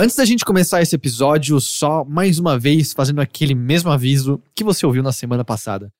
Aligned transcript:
Antes 0.00 0.14
da 0.14 0.24
gente 0.24 0.44
começar 0.44 0.80
esse 0.80 0.94
episódio, 0.94 1.60
só 1.60 2.04
mais 2.04 2.38
uma 2.38 2.56
vez 2.56 2.92
fazendo 2.92 3.20
aquele 3.20 3.52
mesmo 3.52 3.90
aviso 3.90 4.40
que 4.54 4.62
você 4.62 4.86
ouviu 4.86 5.02
na 5.02 5.10
semana 5.10 5.44
passada. 5.44 5.92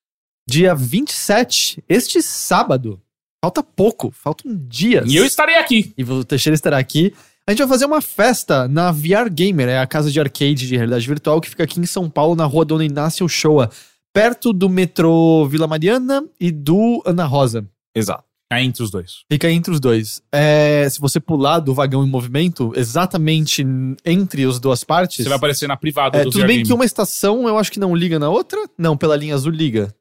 Dia 0.48 0.72
27, 0.72 1.82
este 1.88 2.22
sábado, 2.22 3.02
falta 3.44 3.60
pouco, 3.60 4.12
faltam 4.12 4.56
dias. 4.68 5.12
E 5.12 5.16
eu 5.16 5.24
estarei 5.24 5.56
aqui. 5.56 5.92
E 5.98 6.04
o 6.04 6.22
Teixeira 6.22 6.54
estará 6.54 6.78
aqui. 6.78 7.12
A 7.44 7.50
gente 7.50 7.58
vai 7.58 7.66
fazer 7.66 7.86
uma 7.86 8.00
festa 8.00 8.68
na 8.68 8.92
VR 8.92 9.28
Gamer, 9.32 9.68
é 9.68 9.80
a 9.80 9.86
casa 9.86 10.12
de 10.12 10.20
arcade 10.20 10.68
de 10.68 10.76
realidade 10.76 11.04
virtual 11.04 11.40
que 11.40 11.50
fica 11.50 11.64
aqui 11.64 11.80
em 11.80 11.86
São 11.86 12.08
Paulo, 12.08 12.36
na 12.36 12.44
rua 12.44 12.64
Dona 12.64 12.84
Inácio 12.84 13.28
Shoa, 13.28 13.68
perto 14.12 14.52
do 14.52 14.68
metrô 14.68 15.44
Vila 15.48 15.66
Mariana 15.66 16.24
e 16.38 16.52
do 16.52 17.02
Ana 17.04 17.24
Rosa. 17.24 17.68
Exato. 17.92 18.27
É 18.50 18.62
entre 18.62 18.82
os 18.82 18.90
dois. 18.90 19.24
Fica 19.30 19.50
entre 19.50 19.72
os 19.72 19.78
dois. 19.80 20.22
É, 20.32 20.88
se 20.88 20.98
você 21.00 21.20
pular 21.20 21.60
do 21.60 21.74
vagão 21.74 22.02
em 22.02 22.08
movimento, 22.08 22.72
exatamente 22.74 23.62
entre 24.04 24.44
as 24.44 24.58
duas 24.58 24.82
partes. 24.84 25.18
Você 25.18 25.28
vai 25.28 25.36
aparecer 25.36 25.68
na 25.68 25.76
privada 25.76 26.16
É, 26.18 26.24
do 26.24 26.30
tudo 26.30 26.46
bem 26.46 26.56
Game. 26.56 26.66
que 26.66 26.72
uma 26.72 26.84
estação 26.84 27.46
eu 27.46 27.58
acho 27.58 27.70
que 27.70 27.78
não 27.78 27.94
liga 27.94 28.18
na 28.18 28.30
outra. 28.30 28.58
Não, 28.78 28.96
pela 28.96 29.16
linha 29.16 29.34
azul 29.34 29.52
liga. 29.52 29.94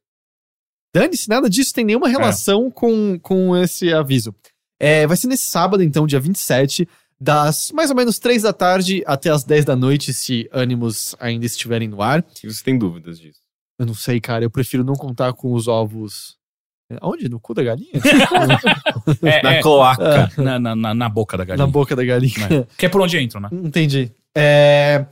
Dane-se, 0.96 1.28
nada 1.28 1.50
disso 1.50 1.74
tem 1.74 1.84
nenhuma 1.84 2.08
relação 2.08 2.72
com, 2.72 3.20
com 3.20 3.56
esse 3.58 3.92
aviso. 3.94 4.34
É, 4.80 5.06
vai 5.06 5.18
ser 5.18 5.28
nesse 5.28 5.46
sábado, 5.46 5.84
então, 5.84 6.08
dia 6.08 6.20
27, 6.20 6.88
das 7.20 7.72
mais 7.74 7.90
ou 7.90 7.96
menos 7.96 8.18
3 8.18 8.44
da 8.44 8.54
tarde 8.54 9.04
até 9.06 9.30
as 9.30 9.44
10 9.44 9.66
da 9.66 9.76
noite, 9.76 10.14
se 10.14 10.48
ânimos 10.54 11.16
ainda 11.20 11.46
estiverem 11.46 11.88
no 11.90 12.02
ar. 12.02 12.24
Se 12.34 12.48
você 12.48 12.64
tem 12.64 12.78
dúvidas 12.78 13.20
disso. 13.20 13.40
Eu 13.78 13.86
não 13.86 13.94
sei, 13.94 14.22
cara, 14.22 14.44
eu 14.46 14.50
prefiro 14.50 14.84
não 14.84 14.96
contar 14.96 15.34
com 15.34 15.54
os 15.54 15.68
ovos. 15.68 16.37
É, 16.90 16.98
Onde? 17.02 17.28
No 17.30 17.40
cu 17.40 17.54
da 17.54 17.64
galinha? 17.64 17.90
É, 19.24 19.42
Na 19.44 19.54
é, 19.56 19.62
cloaca. 19.62 20.32
na, 20.38 20.60
na, 20.60 20.76
na- 20.76 20.94
na 20.94 21.10
boca 21.10 21.38
da 21.38 21.44
galinha. 21.46 21.66
Na 21.66 21.72
boca 21.72 21.96
da 21.96 22.04
galinha. 22.04 22.48
né? 22.50 22.66
Que 22.78 22.86
é 22.86 22.90
por 22.90 23.02
onde 23.02 23.18
entram, 23.20 23.42
né? 23.42 23.50
Entendi. 23.52 24.12
É, 24.38 25.06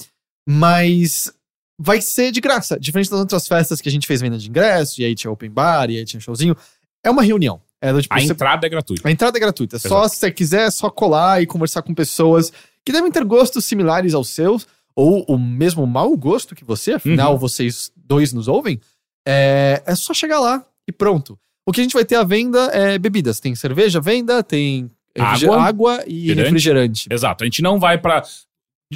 mas 0.47 1.31
vai 1.79 2.01
ser 2.01 2.31
de 2.31 2.39
graça. 2.41 2.79
Diferente 2.79 3.09
das 3.09 3.19
outras 3.19 3.47
festas 3.47 3.81
que 3.81 3.89
a 3.89 3.91
gente 3.91 4.07
fez 4.07 4.21
venda 4.21 4.37
de 4.37 4.49
ingresso, 4.49 5.01
e 5.01 5.05
aí 5.05 5.15
tinha 5.15 5.31
open 5.31 5.49
bar, 5.49 5.89
e 5.89 5.97
aí 5.97 6.05
tinha 6.05 6.19
showzinho. 6.19 6.55
É 7.03 7.09
uma 7.09 7.23
reunião. 7.23 7.61
É 7.81 7.91
do 7.91 8.01
tipo, 8.01 8.13
A 8.13 8.19
você- 8.19 8.31
entrada 8.31 8.65
é 8.65 8.69
gratuita. 8.69 9.07
a 9.07 9.11
entrada 9.11 9.37
é 9.37 9.39
gratuita. 9.41 9.77
Só 9.79 10.07
se 10.07 10.17
você 10.17 10.31
quiser, 10.31 10.67
é 10.67 10.71
só 10.71 10.89
colar 10.89 11.41
e 11.41 11.45
conversar 11.45 11.81
com 11.81 11.93
pessoas 11.93 12.51
que 12.85 12.91
devem 12.91 13.11
ter 13.11 13.23
gostos 13.25 13.65
similares 13.65 14.13
aos 14.13 14.29
seus, 14.29 14.67
ou 14.95 15.23
o 15.27 15.37
mesmo 15.37 15.85
mau 15.85 16.15
gosto 16.15 16.55
que 16.55 16.63
você, 16.63 16.93
afinal, 16.93 17.33
Uhum. 17.33 17.37
vocês 17.39 17.91
dois 17.95 18.31
nos 18.31 18.47
ouvem. 18.47 18.79
É, 19.27 19.83
é 19.85 19.95
só 19.95 20.13
chegar 20.13 20.39
lá 20.39 20.63
e 20.87 20.91
pronto. 20.91 21.37
O 21.67 21.71
que 21.71 21.81
a 21.81 21.83
gente 21.83 21.93
vai 21.93 22.05
ter 22.05 22.15
à 22.15 22.23
venda 22.23 22.65
é 22.73 22.97
bebidas. 22.99 23.39
Tem 23.39 23.55
cerveja 23.55 23.99
à 23.99 24.01
venda, 24.01 24.43
tem 24.43 24.89
Água, 25.17 25.61
água 25.61 26.03
e 26.05 26.27
refrigerante. 26.27 26.43
refrigerante. 26.43 27.07
Exato. 27.09 27.43
A 27.43 27.47
gente 27.47 27.61
não 27.61 27.79
vai 27.79 27.97
pra. 27.97 28.23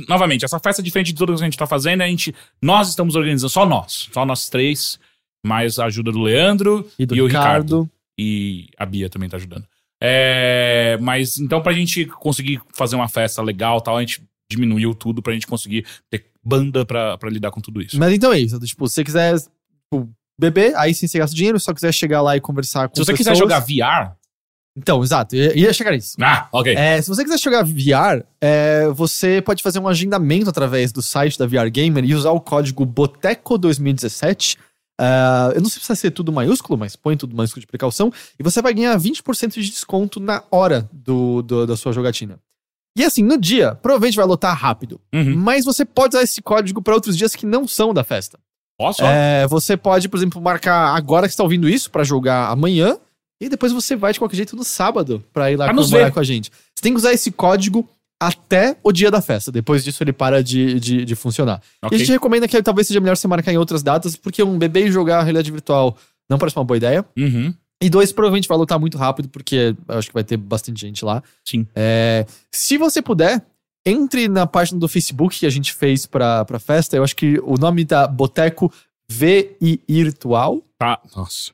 Novamente, 0.07 0.45
essa 0.45 0.59
festa, 0.59 0.83
diferente 0.83 1.07
de 1.07 1.15
tudo 1.15 1.33
que 1.35 1.41
a 1.41 1.45
gente 1.45 1.57
tá 1.57 1.65
fazendo, 1.65 2.01
a 2.01 2.07
gente. 2.07 2.33
Nós 2.61 2.89
estamos 2.89 3.15
organizando, 3.15 3.49
só 3.49 3.65
nós. 3.65 4.09
Só 4.11 4.25
nós 4.25 4.49
três. 4.49 4.99
Mais 5.45 5.79
a 5.79 5.85
ajuda 5.85 6.11
do 6.11 6.19
Leandro 6.19 6.85
E 6.99 7.05
do 7.05 7.15
o 7.15 7.25
Ricardo. 7.27 7.83
Ricardo. 7.83 7.89
E 8.19 8.67
a 8.77 8.85
Bia 8.85 9.09
também 9.09 9.29
tá 9.29 9.37
ajudando. 9.37 9.65
É, 10.01 10.97
mas 11.01 11.37
então, 11.39 11.61
pra 11.61 11.71
gente 11.71 12.05
conseguir 12.05 12.61
fazer 12.75 12.97
uma 12.97 13.07
festa 13.07 13.41
legal 13.41 13.77
e 13.79 13.83
tal, 13.83 13.97
a 13.97 14.01
gente 14.01 14.21
diminuiu 14.51 14.93
tudo 14.93 15.21
pra 15.21 15.31
gente 15.33 15.47
conseguir 15.47 15.85
ter 16.09 16.25
banda 16.43 16.85
pra, 16.85 17.17
pra 17.17 17.29
lidar 17.29 17.51
com 17.51 17.61
tudo 17.61 17.81
isso. 17.81 17.97
Mas 17.97 18.13
então 18.13 18.33
é 18.33 18.39
isso. 18.39 18.59
Tipo, 18.59 18.87
se 18.87 18.95
você 18.95 19.03
quiser 19.03 19.37
tipo, 19.39 20.09
beber, 20.39 20.75
aí 20.77 20.93
sim 20.93 21.07
você 21.07 21.17
gasta 21.19 21.35
dinheiro. 21.35 21.59
Se 21.59 21.65
só 21.65 21.73
quiser 21.73 21.93
chegar 21.93 22.21
lá 22.21 22.35
e 22.37 22.41
conversar 22.41 22.87
com 22.89 22.95
Se 22.95 23.03
você 23.03 23.13
quiser 23.13 23.31
pessoas- 23.31 23.39
jogar 23.51 23.59
VR. 23.59 24.13
Então, 24.77 25.03
exato. 25.03 25.35
Ia, 25.35 25.57
ia 25.57 25.73
chegar 25.73 25.91
nisso. 25.91 26.15
Ah, 26.21 26.47
ok. 26.53 26.73
É, 26.73 27.01
se 27.01 27.09
você 27.09 27.23
quiser 27.23 27.37
jogar 27.39 27.63
VR, 27.63 28.23
é, 28.39 28.87
você 28.89 29.41
pode 29.41 29.61
fazer 29.61 29.77
um 29.79 29.87
agendamento 29.87 30.49
através 30.49 30.91
do 30.93 31.01
site 31.01 31.37
da 31.37 31.45
VR 31.45 31.69
Gamer 31.69 32.05
e 32.05 32.15
usar 32.15 32.31
o 32.31 32.39
código 32.39 32.85
BOTECO2017. 33.49 34.57
Ah, 35.01 35.51
eu 35.55 35.61
não 35.61 35.69
sei 35.69 35.81
se 35.81 35.87
vai 35.87 35.95
ser 35.97 36.11
tudo 36.11 36.31
maiúsculo, 36.31 36.77
mas 36.77 36.95
põe 36.95 37.15
tudo 37.15 37.35
maiúsculo 37.35 37.61
de 37.61 37.67
precaução. 37.67 38.11
E 38.37 38.43
você 38.43 38.61
vai 38.61 38.73
ganhar 38.73 38.97
20% 38.97 39.53
de 39.61 39.69
desconto 39.69 40.19
na 40.19 40.43
hora 40.51 40.89
do, 40.91 41.41
do- 41.41 41.65
da 41.65 41.77
sua 41.77 41.91
jogatina. 41.93 42.37
E 42.97 43.03
assim, 43.05 43.23
no 43.23 43.37
dia, 43.37 43.75
provavelmente 43.75 44.17
vai 44.17 44.25
lotar 44.25 44.55
rápido. 44.57 44.99
Uhum. 45.13 45.35
Mas 45.37 45.63
você 45.63 45.85
pode 45.85 46.15
usar 46.15 46.23
esse 46.23 46.41
código 46.41 46.81
para 46.81 46.93
outros 46.95 47.15
dias 47.17 47.33
que 47.35 47.45
não 47.45 47.67
são 47.67 47.93
da 47.93 48.03
festa. 48.03 48.37
Posso? 48.79 49.03
É, 49.03 49.45
você 49.47 49.75
pode, 49.75 50.07
por 50.07 50.15
exemplo, 50.15 50.41
marcar 50.41 50.95
agora 50.95 51.27
que 51.27 51.33
você 51.33 51.37
tá 51.37 51.43
ouvindo 51.43 51.67
isso 51.67 51.91
pra 51.91 52.05
jogar 52.05 52.47
amanhã. 52.49 52.97
E 53.41 53.49
depois 53.49 53.73
você 53.73 53.93
vai 53.95 54.13
de 54.13 54.19
qualquer 54.19 54.37
jeito 54.37 54.55
no 54.55 54.63
sábado 54.63 55.21
pra 55.33 55.51
ir 55.51 55.57
lá 55.57 55.67
comemorar 55.67 56.11
com 56.13 56.19
a 56.19 56.23
gente. 56.23 56.49
Você 56.49 56.81
tem 56.81 56.93
que 56.93 56.97
usar 56.97 57.11
esse 57.13 57.29
código 57.29 57.87
até 58.21 58.77
o 58.81 58.91
dia 58.91 59.11
da 59.11 59.21
festa. 59.21 59.51
Depois 59.51 59.83
disso 59.83 60.01
ele 60.01 60.13
para 60.13 60.41
de, 60.41 60.79
de, 60.79 61.05
de 61.05 61.15
funcionar. 61.15 61.61
E 61.83 61.85
Ok. 61.87 61.95
a 61.95 61.99
gente 61.99 62.11
recomenda 62.11 62.47
que 62.47 62.61
talvez 62.63 62.87
seja 62.87 62.99
melhor 63.01 63.15
você 63.17 63.27
marcar 63.27 63.51
em 63.51 63.57
outras 63.57 63.83
datas, 63.83 64.15
porque 64.15 64.41
um 64.43 64.57
bebê 64.57 64.87
e 64.87 64.91
jogar 64.91 65.21
realidade 65.23 65.51
virtual 65.51 65.97
não 66.29 66.37
parece 66.37 66.57
uma 66.57 66.65
boa 66.65 66.77
ideia. 66.77 67.05
Uhum. 67.17 67.53
E 67.81 67.89
dois, 67.89 68.11
provavelmente 68.11 68.47
vai 68.47 68.57
lutar 68.57 68.77
muito 68.77 68.97
rápido, 68.97 69.29
porque 69.29 69.73
eu 69.87 69.97
acho 69.97 70.07
que 70.09 70.13
vai 70.13 70.23
ter 70.23 70.35
bastante 70.35 70.81
gente 70.81 71.03
lá. 71.05 71.23
Sim. 71.45 71.65
É, 71.75 72.25
se 72.51 72.77
você 72.77 73.01
puder, 73.01 73.41
entre 73.85 74.27
na 74.27 74.45
página 74.45 74.79
do 74.79 74.87
Facebook 74.87 75.39
que 75.39 75.45
a 75.45 75.49
gente 75.49 75.73
fez 75.73 76.05
pra, 76.05 76.43
pra 76.45 76.59
festa. 76.59 76.95
Eu 76.95 77.03
acho 77.03 77.15
que 77.15 77.39
o 77.39 77.55
nome 77.57 77.83
da 77.85 78.07
Boteco 78.07 78.71
VI 79.09 79.81
Virtual. 79.87 80.61
Tá. 80.77 80.99
Nossa. 81.15 81.51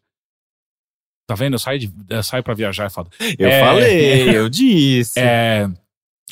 Tá 1.27 1.33
vendo? 1.35 1.55
Eu 1.55 1.59
saio, 1.59 1.79
de, 1.79 1.91
eu 2.09 2.21
saio 2.23 2.43
pra 2.43 2.53
viajar, 2.53 2.85
é 2.85 2.89
foda. 2.89 3.09
Eu 3.39 3.47
É. 3.49 3.59
falei, 3.59 4.29
eu 4.37 4.49
disse. 4.49 5.19
É. 5.19 5.67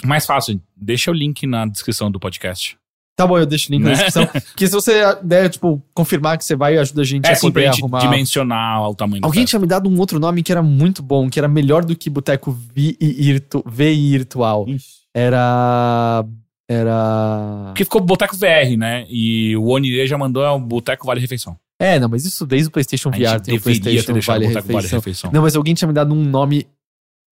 Mais 0.03 0.25
fácil, 0.25 0.61
deixa 0.75 1.09
o 1.11 1.13
link 1.13 1.47
na 1.47 1.65
descrição 1.65 2.11
do 2.11 2.19
podcast. 2.19 2.77
Tá 3.15 3.25
bom, 3.27 3.37
eu 3.37 3.45
deixo 3.45 3.69
o 3.69 3.71
link 3.71 3.83
na 3.83 3.89
Né? 3.91 3.95
descrição. 3.95 4.27
que 4.57 4.67
se 4.67 4.73
você 4.73 5.15
der, 5.23 5.49
tipo, 5.49 5.81
confirmar 5.93 6.37
que 6.37 6.43
você 6.43 6.55
vai, 6.55 6.77
ajuda 6.77 7.01
a 7.01 7.05
gente 7.05 7.25
É 7.25 7.29
a 7.29 7.31
assim, 7.33 7.51
pra 7.51 7.61
poder 7.61 7.71
gente 7.73 7.81
arrumar. 7.81 7.99
dimensionar 7.99 8.89
o 8.89 8.95
tamanho 8.95 9.23
Alguém 9.23 9.43
festa. 9.43 9.49
tinha 9.51 9.59
me 9.59 9.67
dado 9.67 9.87
um 9.89 9.97
outro 9.99 10.19
nome 10.19 10.41
que 10.43 10.51
era 10.51 10.61
muito 10.63 11.01
bom, 11.03 11.29
que 11.29 11.39
era 11.39 11.47
melhor 11.47 11.85
do 11.85 11.95
que 11.95 12.09
Boteco 12.09 12.51
VI 12.51 12.97
VI 12.99 13.43
Virtual. 13.67 14.65
Era. 15.13 16.25
Era. 16.67 17.65
Porque 17.67 17.83
ficou 17.83 18.01
Boteco 18.01 18.35
VR, 18.35 18.77
né? 18.77 19.05
E 19.09 19.55
o 19.57 19.67
Onire 19.67 20.07
já 20.07 20.17
mandou 20.17 20.43
é 20.43 20.49
o 20.49 20.59
Boteco 20.59 21.05
Vale 21.05 21.19
Refeição. 21.19 21.57
É, 21.79 21.99
não, 21.99 22.07
mas 22.07 22.25
isso 22.25 22.45
desde 22.45 22.69
o 22.69 22.71
PlayStation 22.71 23.09
A 23.09 23.11
VR 23.11 23.41
tem 23.41 23.57
o 23.57 23.61
PlayStation 23.61 24.13
Vale 24.21 24.45
o 24.45 24.49
Boteco 24.49 24.67
Vale 24.67 24.77
Refeição. 24.77 24.99
Refeição. 24.99 25.31
Não, 25.31 25.41
mas 25.41 25.55
alguém 25.55 25.73
tinha 25.73 25.87
me 25.87 25.93
dado 25.93 26.13
um 26.13 26.23
nome 26.23 26.67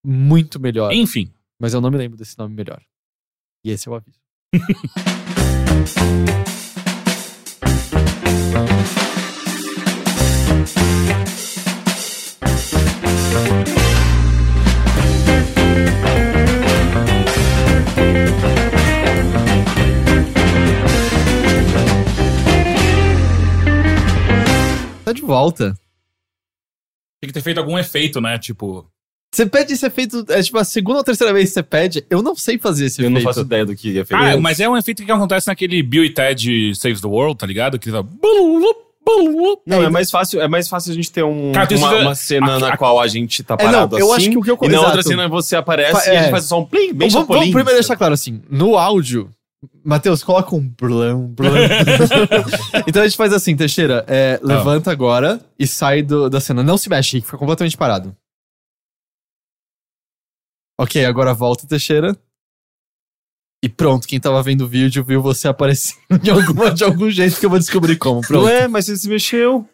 muito 0.05 0.59
melhor. 0.59 0.91
Enfim. 0.93 1.31
Mas 1.59 1.73
eu 1.73 1.81
não 1.81 1.89
me 1.89 1.97
lembro 1.97 2.17
desse 2.17 2.37
nome 2.37 2.55
melhor. 2.55 2.81
E 3.63 3.71
esse 3.71 3.87
é 3.87 3.91
o 3.91 3.95
aviso. 3.95 4.19
Tá 25.13 25.19
de 25.19 25.21
volta. 25.21 25.73
Tem 27.21 27.27
que 27.27 27.33
ter 27.33 27.41
feito 27.41 27.59
algum 27.59 27.77
efeito, 27.77 28.19
né? 28.21 28.37
Tipo. 28.37 28.85
Você 29.33 29.45
pede 29.45 29.73
esse 29.73 29.85
efeito, 29.85 30.25
é 30.27 30.41
tipo 30.43 30.57
a 30.57 30.63
segunda 30.65 30.97
ou 30.97 31.03
terceira 31.05 31.31
vez 31.33 31.49
que 31.49 31.53
você 31.53 31.63
pede, 31.63 32.05
eu 32.09 32.21
não 32.21 32.35
sei 32.35 32.57
fazer 32.59 32.87
esse 32.87 32.99
Eu 33.01 33.05
efeito. 33.05 33.23
não 33.23 33.33
faço 33.33 33.41
ideia 33.45 33.65
do 33.65 33.73
que 33.75 33.91
ia 33.91 34.05
fazer. 34.05 34.33
Ah, 34.33 34.37
mas 34.41 34.59
é 34.59 34.67
um 34.67 34.75
efeito 34.75 35.05
que 35.05 35.11
acontece 35.11 35.47
naquele 35.47 35.81
Bill 35.81 36.03
e 36.03 36.09
Ted 36.13 36.75
Saves 36.75 36.99
the 36.99 37.07
World, 37.07 37.37
tá 37.37 37.47
ligado? 37.47 37.79
Que 37.79 37.89
tá. 37.91 38.03
Não, 39.65 39.81
é 39.83 39.89
mais 39.89 40.11
fácil, 40.11 40.41
é 40.41 40.47
mais 40.47 40.67
fácil 40.67 40.91
a 40.91 40.95
gente 40.95 41.11
ter 41.11 41.23
um, 41.23 41.51
Cara, 41.53 41.67
uma, 41.77 41.95
uma 41.95 42.15
cena 42.15 42.55
a- 42.55 42.59
na 42.59 42.67
a- 42.73 42.77
qual 42.77 42.99
a 42.99 43.07
gente 43.07 43.41
tá 43.43 43.55
É, 43.57 43.63
não, 43.65 43.71
parado 43.71 43.97
eu 43.99 44.11
assim. 44.13 44.21
acho 44.23 44.31
que 44.31 44.37
o 44.37 44.41
que 44.41 44.51
eu 44.51 44.57
E 44.63 44.67
na 44.69 44.77
outra 44.79 44.93
exato. 44.99 45.07
cena 45.09 45.27
você 45.27 45.55
aparece 45.55 45.91
Fa- 45.93 46.05
e 46.07 46.09
a 46.09 46.13
é. 46.13 46.21
gente 46.23 46.31
faz 46.31 46.45
só 46.45 46.59
um 46.59 46.65
plim, 46.65 46.93
bem 46.93 47.09
vamos, 47.09 47.27
primeiro 47.27 47.71
deixar 47.71 47.95
claro 47.95 48.13
assim, 48.13 48.41
no 48.49 48.77
áudio, 48.77 49.29
Matheus, 49.83 50.23
coloca 50.23 50.55
um 50.55 50.67
blão, 50.67 51.27
blão. 51.27 51.53
então 52.87 53.03
a 53.03 53.07
gente 53.07 53.17
faz 53.17 53.31
assim, 53.31 53.55
Teixeira, 53.55 54.03
é, 54.07 54.39
levanta 54.41 54.91
agora 54.91 55.39
e 55.57 55.67
sai 55.67 56.01
do- 56.01 56.29
da 56.29 56.39
cena. 56.39 56.63
Não 56.63 56.77
se 56.77 56.89
mexe, 56.89 57.17
Rick, 57.17 57.25
fica 57.27 57.37
completamente 57.37 57.77
parado. 57.77 58.15
Ok, 60.79 61.05
agora 61.05 61.33
volta, 61.33 61.67
Teixeira. 61.67 62.17
E 63.63 63.69
pronto, 63.69 64.07
quem 64.07 64.19
tava 64.19 64.41
vendo 64.41 64.61
o 64.61 64.67
vídeo 64.67 65.03
viu 65.03 65.21
você 65.21 65.47
aparecendo 65.47 65.99
de, 66.21 66.31
alguma, 66.31 66.71
de 66.71 66.83
algum 66.83 67.09
jeito 67.11 67.39
que 67.39 67.45
eu 67.45 67.49
vou 67.49 67.59
descobrir 67.59 67.97
como. 67.97 68.21
Pronto. 68.21 68.41
Não 68.43 68.49
é, 68.49 68.67
mas 68.67 68.85
você 68.85 68.97
se 68.97 69.07
mexeu. 69.07 69.67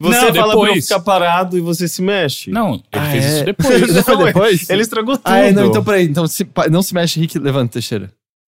Você 0.00 0.16
Não, 0.16 0.20
fala 0.20 0.32
pra 0.32 0.40
eu 0.42 0.48
depois. 0.66 0.84
ficar 0.88 1.00
parado 1.00 1.56
e 1.58 1.60
você 1.60 1.86
se 1.88 2.02
mexe. 2.02 2.50
Não, 2.50 2.74
ele 2.74 2.84
Ah, 2.92 3.10
fez 3.10 3.24
é? 3.24 3.28
isso 3.36 3.44
depois. 3.46 3.94
Não 3.94 4.02
foi 4.02 4.14
Não, 4.16 4.24
depois? 4.24 4.70
Ele 4.70 4.82
estragou 4.82 5.16
tudo. 5.16 5.26
Ah, 5.26 5.38
é, 5.38 5.52
não, 5.52 5.66
então 5.66 5.84
peraí. 5.84 6.06
Então 6.06 6.26
se, 6.26 6.48
não 6.70 6.82
se 6.82 6.92
mexe, 6.94 7.20
Rick, 7.20 7.38
levanta, 7.38 7.74
Teixeira. 7.74 8.12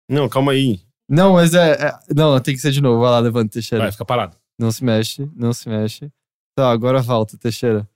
Não, 0.09 0.29
calma 0.29 0.51
aí. 0.51 0.79
Não, 1.09 1.33
mas 1.33 1.53
é, 1.53 1.71
é- 1.73 1.99
Não, 2.15 2.39
tem 2.39 2.55
que 2.55 2.61
ser 2.61 2.71
de 2.71 2.81
novo. 2.81 3.01
Vai 3.01 3.11
lá, 3.11 3.19
levanta, 3.19 3.53
Teixeira. 3.53 3.83
Vai, 3.83 3.91
fica 3.91 4.05
parado. 4.05 4.35
Não 4.59 4.71
se 4.71 4.83
mexe, 4.83 5.29
não 5.35 5.53
se 5.53 5.67
mexe. 5.69 6.09
Tá, 6.57 6.71
agora 6.71 7.01
volta, 7.01 7.37
Teixeira. 7.37 7.87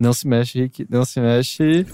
Não 0.00 0.12
se 0.12 0.26
mexe, 0.26 0.60
Rick. 0.60 0.86
Não 0.88 1.04
se 1.04 1.20
mexe. 1.20 1.84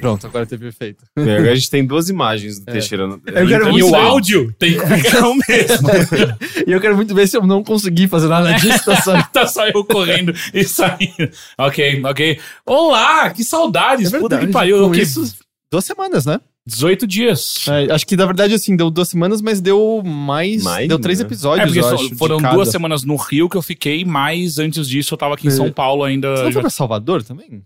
Pronto, 0.00 0.26
agora 0.26 0.46
teve 0.46 0.66
efeito. 0.68 1.04
É, 1.16 1.20
Agora 1.36 1.52
a 1.52 1.54
gente 1.54 1.68
tem 1.70 1.84
duas 1.84 2.08
imagens 2.08 2.58
do 2.58 2.68
É. 2.70 2.72
Teixeira. 2.72 3.04
Eu 3.04 3.46
quero 3.46 3.68
e 3.68 3.70
muito 3.72 3.86
o 3.86 3.90
ver. 3.90 3.96
áudio 3.96 4.52
tem 4.58 4.72
que 4.78 4.86
ficar 4.86 5.28
o 5.28 5.34
mesmo. 5.34 5.88
E 6.66 6.72
eu 6.72 6.80
quero 6.80 6.96
muito 6.96 7.14
ver 7.14 7.26
se 7.28 7.36
eu 7.36 7.46
não 7.46 7.62
conseguir 7.62 8.08
fazer 8.08 8.28
nada 8.28 8.52
disso, 8.54 8.84
tá 8.84 9.00
só... 9.02 9.22
tá 9.30 9.46
só 9.46 9.66
eu 9.68 9.84
correndo 9.84 10.32
e 10.54 10.64
saindo. 10.64 11.30
Ok, 11.58 12.02
ok. 12.04 12.40
Olá, 12.64 13.30
que 13.30 13.44
saudades. 13.44 14.12
É 14.12 14.18
Puta 14.18 14.36
que 14.36 14.46
verdade, 14.46 14.52
pariu. 14.52 14.78
com 14.86 14.92
Que 14.92 15.02
isso- 15.02 15.38
Duas 15.70 15.84
semanas, 15.84 16.24
né? 16.26 16.40
18 16.70 17.06
dias. 17.06 17.66
É, 17.68 17.92
acho 17.92 18.06
que 18.06 18.16
na 18.16 18.26
verdade, 18.26 18.54
assim, 18.54 18.76
deu 18.76 18.90
duas 18.90 19.08
semanas, 19.08 19.40
mas 19.42 19.60
deu 19.60 20.02
mais. 20.04 20.62
Mais, 20.62 20.88
deu 20.88 20.98
três 20.98 21.18
né? 21.18 21.24
É, 21.24 21.26
episódios, 21.26 21.66
porque 21.66 21.78
eu 21.80 21.82
só- 21.84 21.94
acho. 21.94 22.08
de 22.10 22.14
foram 22.16 22.38
cada. 22.38 22.54
duas 22.54 22.68
semanas 22.68 23.04
no 23.04 23.16
Rio 23.16 23.48
que 23.48 23.56
eu 23.56 23.62
fiquei, 23.62 24.04
mas 24.04 24.58
antes 24.58 24.88
disso 24.88 25.14
eu 25.14 25.18
tava 25.18 25.34
aqui 25.34 25.46
em 25.46 25.50
É. 25.50 25.52
São 25.52 25.70
Paulo 25.72 26.04
ainda. 26.04 26.36
Você 26.36 26.44
já- 26.46 26.52
foi 26.52 26.60
pra 26.62 26.70
Salvador 26.70 27.22
também? 27.22 27.62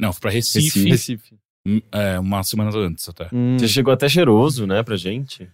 Não, 0.00 0.12
fui 0.12 0.20
pra 0.20 0.30
Recife, 0.30 0.64
Recife. 0.88 0.88
Recife. 0.90 1.34
hum, 1.66 1.80
é, 1.92 2.18
umas 2.18 2.48
semanas 2.48 2.74
antes 2.74 3.08
até. 3.08 3.28
Hum. 3.32 3.56
Você 3.58 3.66
chegou 3.68 3.92
até 3.92 4.08
cheiroso, 4.08 4.66
né, 4.66 4.82
pra 4.82 4.96
gente. 4.96 5.48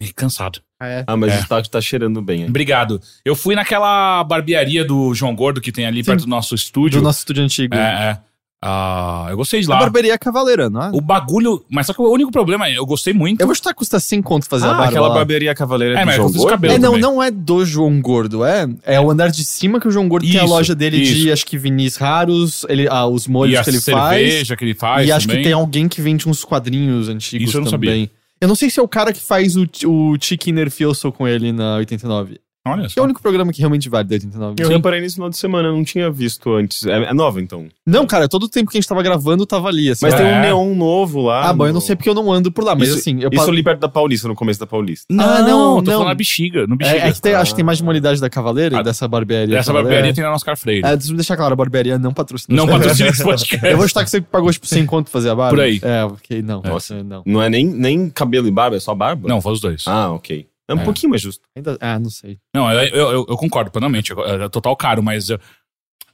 E 0.00 0.12
cansado. 0.12 0.60
É. 0.82 1.04
Ah, 1.06 1.16
mas 1.16 1.32
É. 1.32 1.40
o 1.40 1.46
tá, 1.46 1.62
tá 1.62 1.80
cheirando 1.80 2.20
bem. 2.20 2.42
aí. 2.42 2.48
Obrigado. 2.48 3.00
Eu 3.24 3.36
fui 3.36 3.54
naquela 3.54 4.24
barbearia 4.24 4.84
do 4.84 5.14
João 5.14 5.32
Gordo 5.34 5.60
que 5.60 5.70
tem 5.70 5.86
ali 5.86 6.02
Sim. 6.02 6.10
perto 6.10 6.20
do 6.22 6.28
nosso 6.28 6.54
estúdio. 6.56 7.00
Do 7.00 7.04
nosso 7.04 7.20
estúdio 7.20 7.44
antigo. 7.44 7.74
É, 7.76 7.78
é. 8.10 8.18
Ah, 8.64 9.26
eu 9.28 9.36
gostei 9.36 9.60
de 9.60 9.66
A 9.66 9.74
lá. 9.74 9.80
barbearia 9.80 10.16
Cavaleira, 10.16 10.70
não 10.70 10.82
é? 10.84 10.90
O 10.92 11.00
bagulho. 11.00 11.64
Mas 11.68 11.86
só 11.86 11.92
que 11.92 12.00
o 12.00 12.08
único 12.08 12.30
problema 12.30 12.68
é, 12.68 12.78
eu 12.78 12.86
gostei 12.86 13.12
muito. 13.12 13.40
Eu 13.40 13.46
vou 13.46 13.56
chutar 13.56 13.70
que 13.70 13.76
custa 13.78 13.98
100 13.98 14.22
conto 14.22 14.46
fazer 14.48 14.66
a 14.66 14.70
Ah, 14.70 14.74
barba 14.74 14.88
aquela 14.88 15.08
lá. 15.08 15.14
barbearia 15.14 15.52
cavaleira 15.52 15.96
É, 15.98 16.00
do 16.02 16.06
mas 16.06 16.14
João 16.14 16.28
eu 16.28 16.32
fiz 16.32 16.36
o 16.40 16.44
Gordo? 16.44 16.50
cabelo. 16.52 16.74
É, 16.74 16.78
não, 16.78 16.88
também. 16.90 17.02
não 17.02 17.22
é 17.22 17.30
do 17.32 17.64
João 17.66 18.00
Gordo, 18.00 18.44
é. 18.44 18.68
É 18.84 19.00
o 19.00 19.10
andar 19.10 19.32
de 19.32 19.44
cima 19.44 19.80
que 19.80 19.88
o 19.88 19.90
João 19.90 20.08
Gordo 20.08 20.24
tem 20.30 20.38
a 20.38 20.44
Isso, 20.44 20.52
loja 20.52 20.74
dele 20.76 20.98
de, 21.00 21.02
isso. 21.24 21.32
acho 21.32 21.44
que 21.44 21.58
vinis 21.58 21.96
raros, 21.96 22.64
ele, 22.68 22.86
ah, 22.88 23.04
os 23.06 23.26
molhos 23.26 23.58
a 23.58 23.64
que 23.64 23.70
ele 23.70 23.80
faz. 23.80 24.16
cerveja 24.30 24.56
que 24.56 24.64
ele 24.64 24.74
faz. 24.74 25.08
e 25.08 25.10
acho 25.12 25.26
também. 25.26 25.42
que 25.42 25.48
tem 25.48 25.52
alguém 25.52 25.88
que 25.88 26.00
vende 26.00 26.28
uns 26.28 26.44
quadrinhos 26.44 27.08
antigos 27.08 27.48
Isso 27.48 27.58
eu 27.58 27.62
não 27.64 27.70
também. 27.70 28.08
Eu 28.40 28.46
não 28.48 28.54
sei 28.54 28.70
se 28.70 28.78
é 28.78 28.82
o 28.82 28.88
cara 28.88 29.12
que 29.12 29.20
faz 29.20 29.56
o, 29.56 29.66
o 29.86 30.16
Chicken 30.20 30.54
Nerfioso 30.54 31.10
com 31.10 31.26
ele 31.26 31.50
na 31.52 31.76
89. 31.76 32.38
Olha 32.64 32.82
Que 32.82 32.86
é 32.86 32.88
só. 32.90 33.00
o 33.00 33.04
único 33.04 33.20
programa 33.20 33.52
que 33.52 33.58
realmente 33.58 33.88
vale 33.88 34.06
da 34.08 34.14
89. 34.14 34.54
Eu 34.58 34.66
Sim. 34.68 34.72
reparei 34.74 35.00
nesse 35.00 35.16
final 35.16 35.28
de 35.28 35.36
semana, 35.36 35.68
eu 35.68 35.72
não 35.72 35.82
tinha 35.82 36.08
visto 36.10 36.52
antes. 36.54 36.86
É, 36.86 36.92
é 37.04 37.12
nova, 37.12 37.40
então. 37.40 37.66
Não, 37.84 38.06
cara, 38.06 38.28
todo 38.28 38.44
o 38.44 38.48
tempo 38.48 38.70
que 38.70 38.76
a 38.76 38.80
gente 38.80 38.88
tava 38.88 39.02
gravando 39.02 39.44
tava 39.44 39.66
ali. 39.68 39.90
Assim, 39.90 40.04
Mas 40.06 40.14
ó. 40.14 40.16
tem 40.18 40.26
É. 40.26 40.36
um 40.36 40.40
neon 40.40 40.74
novo 40.76 41.22
lá. 41.22 41.48
Ah, 41.48 41.52
bom, 41.52 41.66
eu 41.66 41.72
não 41.72 41.80
sei 41.80 41.96
porque 41.96 42.08
eu 42.08 42.14
não 42.14 42.30
ando 42.32 42.52
por 42.52 42.62
lá, 42.62 42.76
mas 42.76 42.88
Isso- 42.90 42.98
assim, 42.98 43.20
eu 43.20 43.30
Isso 43.32 43.44
pa- 43.44 43.50
ali 43.50 43.62
perto 43.64 43.80
da 43.80 43.88
Paulista, 43.88 44.28
no 44.28 44.34
começo 44.36 44.60
da 44.60 44.66
Paulista. 44.66 45.06
Não, 45.10 45.24
Ah, 45.24 45.38
não, 45.42 45.74
tô 45.82 45.82
não. 45.82 45.92
falando 45.92 46.08
na 46.08 46.14
bexiga. 46.14 46.66
No 46.68 46.76
bexiga. 46.76 46.98
É, 46.98 47.08
é 47.08 47.12
que 47.12 47.20
tem- 47.20 47.34
acho 47.34 47.50
que 47.50 47.56
tem 47.56 47.64
mais 47.64 47.78
de 47.78 47.82
Ah. 47.82 47.86
uma 47.86 47.90
unidade 47.90 48.20
da 48.20 48.30
Cavaleira 48.30 48.76
Ah, 48.76 48.80
e 48.80 48.84
dessa 48.84 49.08
barbearia. 49.08 49.58
Essa 49.58 49.66
Cavaleira. 49.72 49.88
barbearia 49.96 50.14
tem 50.14 50.22
na 50.22 50.32
Oscar 50.32 50.56
Freire. 50.56 50.86
É, 50.86 50.96
deixa 50.96 51.12
eu 51.12 51.16
deixar 51.16 51.36
claro, 51.36 51.52
a 51.52 51.56
barbearia 51.56 51.98
não 51.98 52.12
patrocina. 52.14 52.56
Não 52.56 52.68
patrocina 52.68 53.08
esse 53.08 53.24
podcast. 53.24 53.66
Eu 53.66 53.76
vou 53.76 53.88
chutar 53.88 54.04
que 54.04 54.10
você 54.10 54.20
pagou, 54.20 54.52
tipo, 54.52 54.66
100 54.68 54.86
conto 54.86 55.06
pra 55.06 55.12
fazer 55.12 55.30
a 55.30 55.34
barba. 55.34 55.50
Por 55.56 55.60
aí. 55.64 55.80
É, 55.82 56.04
ok, 56.04 56.42
não. 56.42 56.58
Nossa. 56.62 56.94
Nossa, 56.94 57.02
não. 57.02 57.22
Não 57.26 57.42
é 57.42 57.50
nem, 57.50 57.66
nem 57.66 58.08
cabelo 58.08 58.46
e 58.46 58.50
barba, 58.52 58.76
é 58.76 58.80
só 58.80 58.94
barba? 58.94 59.28
Não, 59.28 59.40
foi 59.40 59.52
os 59.52 59.60
dois. 59.60 59.82
Ah, 59.86 60.12
ok. 60.12 60.46
É 60.72 60.74
um 60.76 60.80
É. 60.80 60.84
pouquinho 60.84 61.10
mais 61.10 61.22
justo. 61.22 61.42
Ainda, 61.56 61.76
ah, 61.80 61.98
não 61.98 62.10
sei. 62.10 62.38
Não, 62.54 62.70
eu, 62.70 62.80
eu, 62.88 63.10
eu- 63.12 63.26
eu 63.28 63.36
concordo 63.36 63.70
plenamente. 63.70 64.12
É 64.12 64.48
total 64.48 64.74
caro, 64.76 65.02
mas 65.02 65.28
eu, 65.30 65.38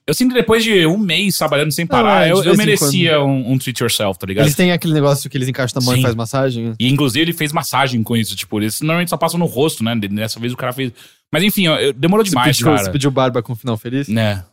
eu 0.06 0.14
sinto 0.14 0.30
que 0.30 0.40
depois 0.40 0.64
de 0.64 0.86
um 0.86 0.96
mês 0.98 1.36
trabalhando 1.36 1.70
sem 1.72 1.86
parar, 1.86 2.22
é, 2.22 2.24
de 2.26 2.30
eu, 2.30 2.44
eu 2.44 2.56
merecia 2.56 3.22
um, 3.22 3.52
um 3.52 3.58
treat 3.58 3.80
yourself, 3.82 4.18
tá 4.18 4.26
ligado? 4.26 4.44
Eles 4.46 4.54
têm 4.56 4.72
aquele 4.72 4.94
negócio 4.94 5.28
que 5.28 5.36
eles 5.36 5.48
encaixam 5.48 5.80
na 5.80 5.84
mão 5.86 5.94
Sim. 5.94 6.00
e 6.00 6.02
faz 6.02 6.14
massagem. 6.14 6.74
E 6.78 6.88
inclusive 6.88 7.22
ele 7.24 7.32
fez 7.32 7.52
massagem 7.52 8.02
com 8.02 8.16
isso. 8.16 8.34
Tipo, 8.34 8.58
eles 8.60 8.80
normalmente 8.80 9.10
só 9.10 9.16
passam 9.16 9.38
no 9.38 9.46
rosto, 9.46 9.84
né? 9.84 9.94
Dessa 9.96 10.40
vez 10.40 10.52
o 10.52 10.56
cara 10.56 10.72
fez. 10.72 10.92
Mas 11.32 11.42
enfim, 11.42 11.68
ó, 11.68 11.76
eu- 11.76 11.92
demorou 11.92 12.24
Você 12.24 12.30
demais, 12.30 12.56
pediu, 12.56 12.66
cara. 12.72 12.78
você 12.84 12.90
pediu 12.90 13.10
barba 13.10 13.42
com 13.42 13.54
final 13.54 13.76
feliz? 13.76 14.08
Né? 14.08 14.44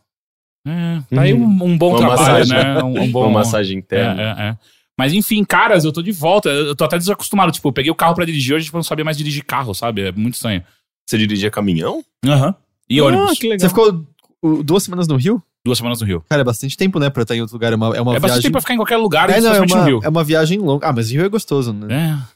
É, 0.68 1.00
tá 1.14 1.22
aí 1.22 1.32
um, 1.32 1.44
um 1.64 1.78
bom 1.78 1.90
Uma 1.90 1.98
trabalho, 1.98 2.18
massagem. 2.48 2.52
né? 2.52 2.82
Um, 2.82 3.02
um 3.02 3.10
bom. 3.12 3.22
Uma 3.22 3.38
massagem 3.38 3.76
É, 3.76 3.78
interna. 3.78 4.22
é, 4.22 4.42
é. 4.48 4.56
Mas 4.98 5.12
enfim, 5.12 5.44
caras, 5.44 5.84
eu 5.84 5.92
tô 5.92 6.02
de 6.02 6.12
volta. 6.12 6.48
Eu 6.48 6.74
tô 6.74 6.84
até 6.84 6.96
desacostumado. 6.98 7.52
Tipo, 7.52 7.68
eu 7.68 7.72
peguei 7.72 7.90
o 7.90 7.94
carro 7.94 8.14
pra 8.14 8.24
dirigir 8.24 8.54
hoje, 8.54 8.64
tipo, 8.66 8.76
eu 8.76 8.78
não 8.78 8.84
sabia 8.84 9.04
mais 9.04 9.16
dirigir 9.16 9.44
carro, 9.44 9.74
sabe? 9.74 10.02
É 10.02 10.12
muito 10.12 10.34
estranho. 10.34 10.62
Você 11.06 11.18
dirigia 11.18 11.50
caminhão? 11.50 12.02
Aham. 12.24 12.54
E 12.88 12.98
Ah, 12.98 13.04
ônibus. 13.04 13.38
que 13.38 13.48
legal. 13.48 13.60
Você 13.60 13.68
ficou 13.68 14.06
uh, 14.42 14.62
duas 14.62 14.82
semanas 14.82 15.06
no 15.06 15.16
Rio? 15.16 15.42
Duas 15.64 15.78
semanas 15.78 16.00
no 16.00 16.06
Rio. 16.06 16.24
Cara, 16.28 16.42
é 16.42 16.44
bastante 16.44 16.76
tempo, 16.76 16.98
né, 16.98 17.10
pra 17.10 17.22
estar 17.22 17.34
em 17.34 17.40
outro 17.40 17.54
lugar. 17.54 17.72
É 17.72 17.76
uma, 17.76 17.96
é 17.96 18.00
uma 18.00 18.12
é 18.12 18.20
bastante 18.20 18.22
viagem... 18.22 18.42
tempo 18.42 18.52
pra 18.52 18.60
ficar 18.60 18.74
em 18.74 18.78
qualquer 18.78 18.96
lugar, 18.96 19.28
É, 19.30 19.40
não, 19.40 19.52
é 19.52 19.60
uma, 19.60 19.84
Rio. 19.84 20.00
é 20.02 20.08
uma 20.08 20.24
viagem 20.24 20.58
longa. 20.58 20.86
Ah, 20.88 20.92
mas 20.92 21.10
Rio 21.10 21.24
é 21.24 21.28
gostoso, 21.28 21.72
né? 21.72 22.16
É. 22.22 22.35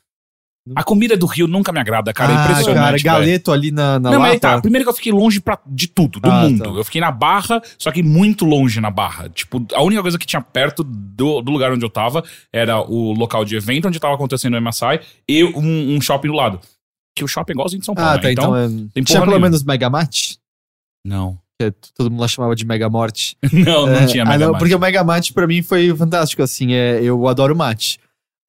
A 0.74 0.82
comida 0.84 1.16
do 1.16 1.26
Rio 1.26 1.46
nunca 1.46 1.72
me 1.72 1.80
agrada, 1.80 2.12
cara. 2.12 2.32
é 2.32 2.36
ah, 2.36 2.42
impressionante. 2.44 2.74
cara, 2.76 2.90
velho. 2.92 3.04
galeto 3.04 3.52
ali 3.52 3.70
na, 3.70 3.98
na 3.98 4.10
Não, 4.10 4.20
mas 4.20 4.38
tá. 4.40 4.60
Primeiro 4.60 4.84
que 4.84 4.90
eu 4.90 4.94
fiquei 4.94 5.12
longe 5.12 5.40
pra, 5.40 5.58
de 5.66 5.86
tudo, 5.88 6.20
do 6.20 6.30
Ah, 6.30 6.42
mundo. 6.42 6.62
tá. 6.62 6.70
Eu 6.70 6.84
fiquei 6.84 7.00
na 7.00 7.10
Barra, 7.10 7.60
só 7.78 7.90
que 7.90 8.02
muito 8.02 8.44
longe 8.44 8.80
na 8.80 8.90
Barra. 8.90 9.28
Tipo, 9.28 9.64
a 9.74 9.82
única 9.82 10.02
coisa 10.02 10.18
que 10.18 10.26
tinha 10.26 10.40
perto 10.40 10.84
do, 10.84 11.40
do 11.42 11.50
lugar 11.50 11.72
onde 11.72 11.84
eu 11.84 11.90
tava 11.90 12.22
era 12.52 12.80
o 12.80 13.12
local 13.12 13.44
de 13.44 13.56
evento 13.56 13.88
onde 13.88 13.98
tava 13.98 14.14
acontecendo 14.14 14.54
o 14.56 14.60
MSI 14.60 15.00
e 15.28 15.44
um, 15.44 15.96
um 15.96 16.00
shopping 16.00 16.28
do 16.28 16.34
lado. 16.34 16.60
Que 17.16 17.24
o 17.24 17.28
shopping 17.28 17.52
é 17.52 17.54
igualzinho 17.54 17.80
de 17.80 17.86
São 17.86 17.94
Paulo, 17.94 18.10
Ah, 18.10 18.14
né? 18.16 18.22
tá, 18.22 18.32
então, 18.32 18.44
então... 18.56 18.84
é... 18.86 18.88
tem 18.94 19.02
Tinha 19.02 19.20
pelo 19.20 19.40
menos 19.40 19.64
Megamate? 19.64 20.38
Não. 21.04 21.38
Que 21.58 21.66
é- 21.66 21.72
todo 21.96 22.10
mundo 22.10 22.20
lá 22.20 22.28
chamava 22.28 22.54
de 22.54 22.64
Megamorte. 22.64 23.36
não, 23.52 23.86
não 23.86 23.94
É, 23.94 24.06
tinha 24.06 24.22
ah, 24.22 24.26
Mega 24.26 24.44
não, 24.44 24.52
Mate. 24.52 24.58
porque 24.60 24.74
o 24.74 24.78
Mega 24.78 25.04
Mate 25.04 25.32
pra 25.32 25.46
mim 25.46 25.62
foi 25.62 25.94
fantástico, 25.96 26.42
assim, 26.42 26.72
é, 26.72 27.00
eu 27.02 27.26
adoro 27.28 27.54
mate. 27.56 27.98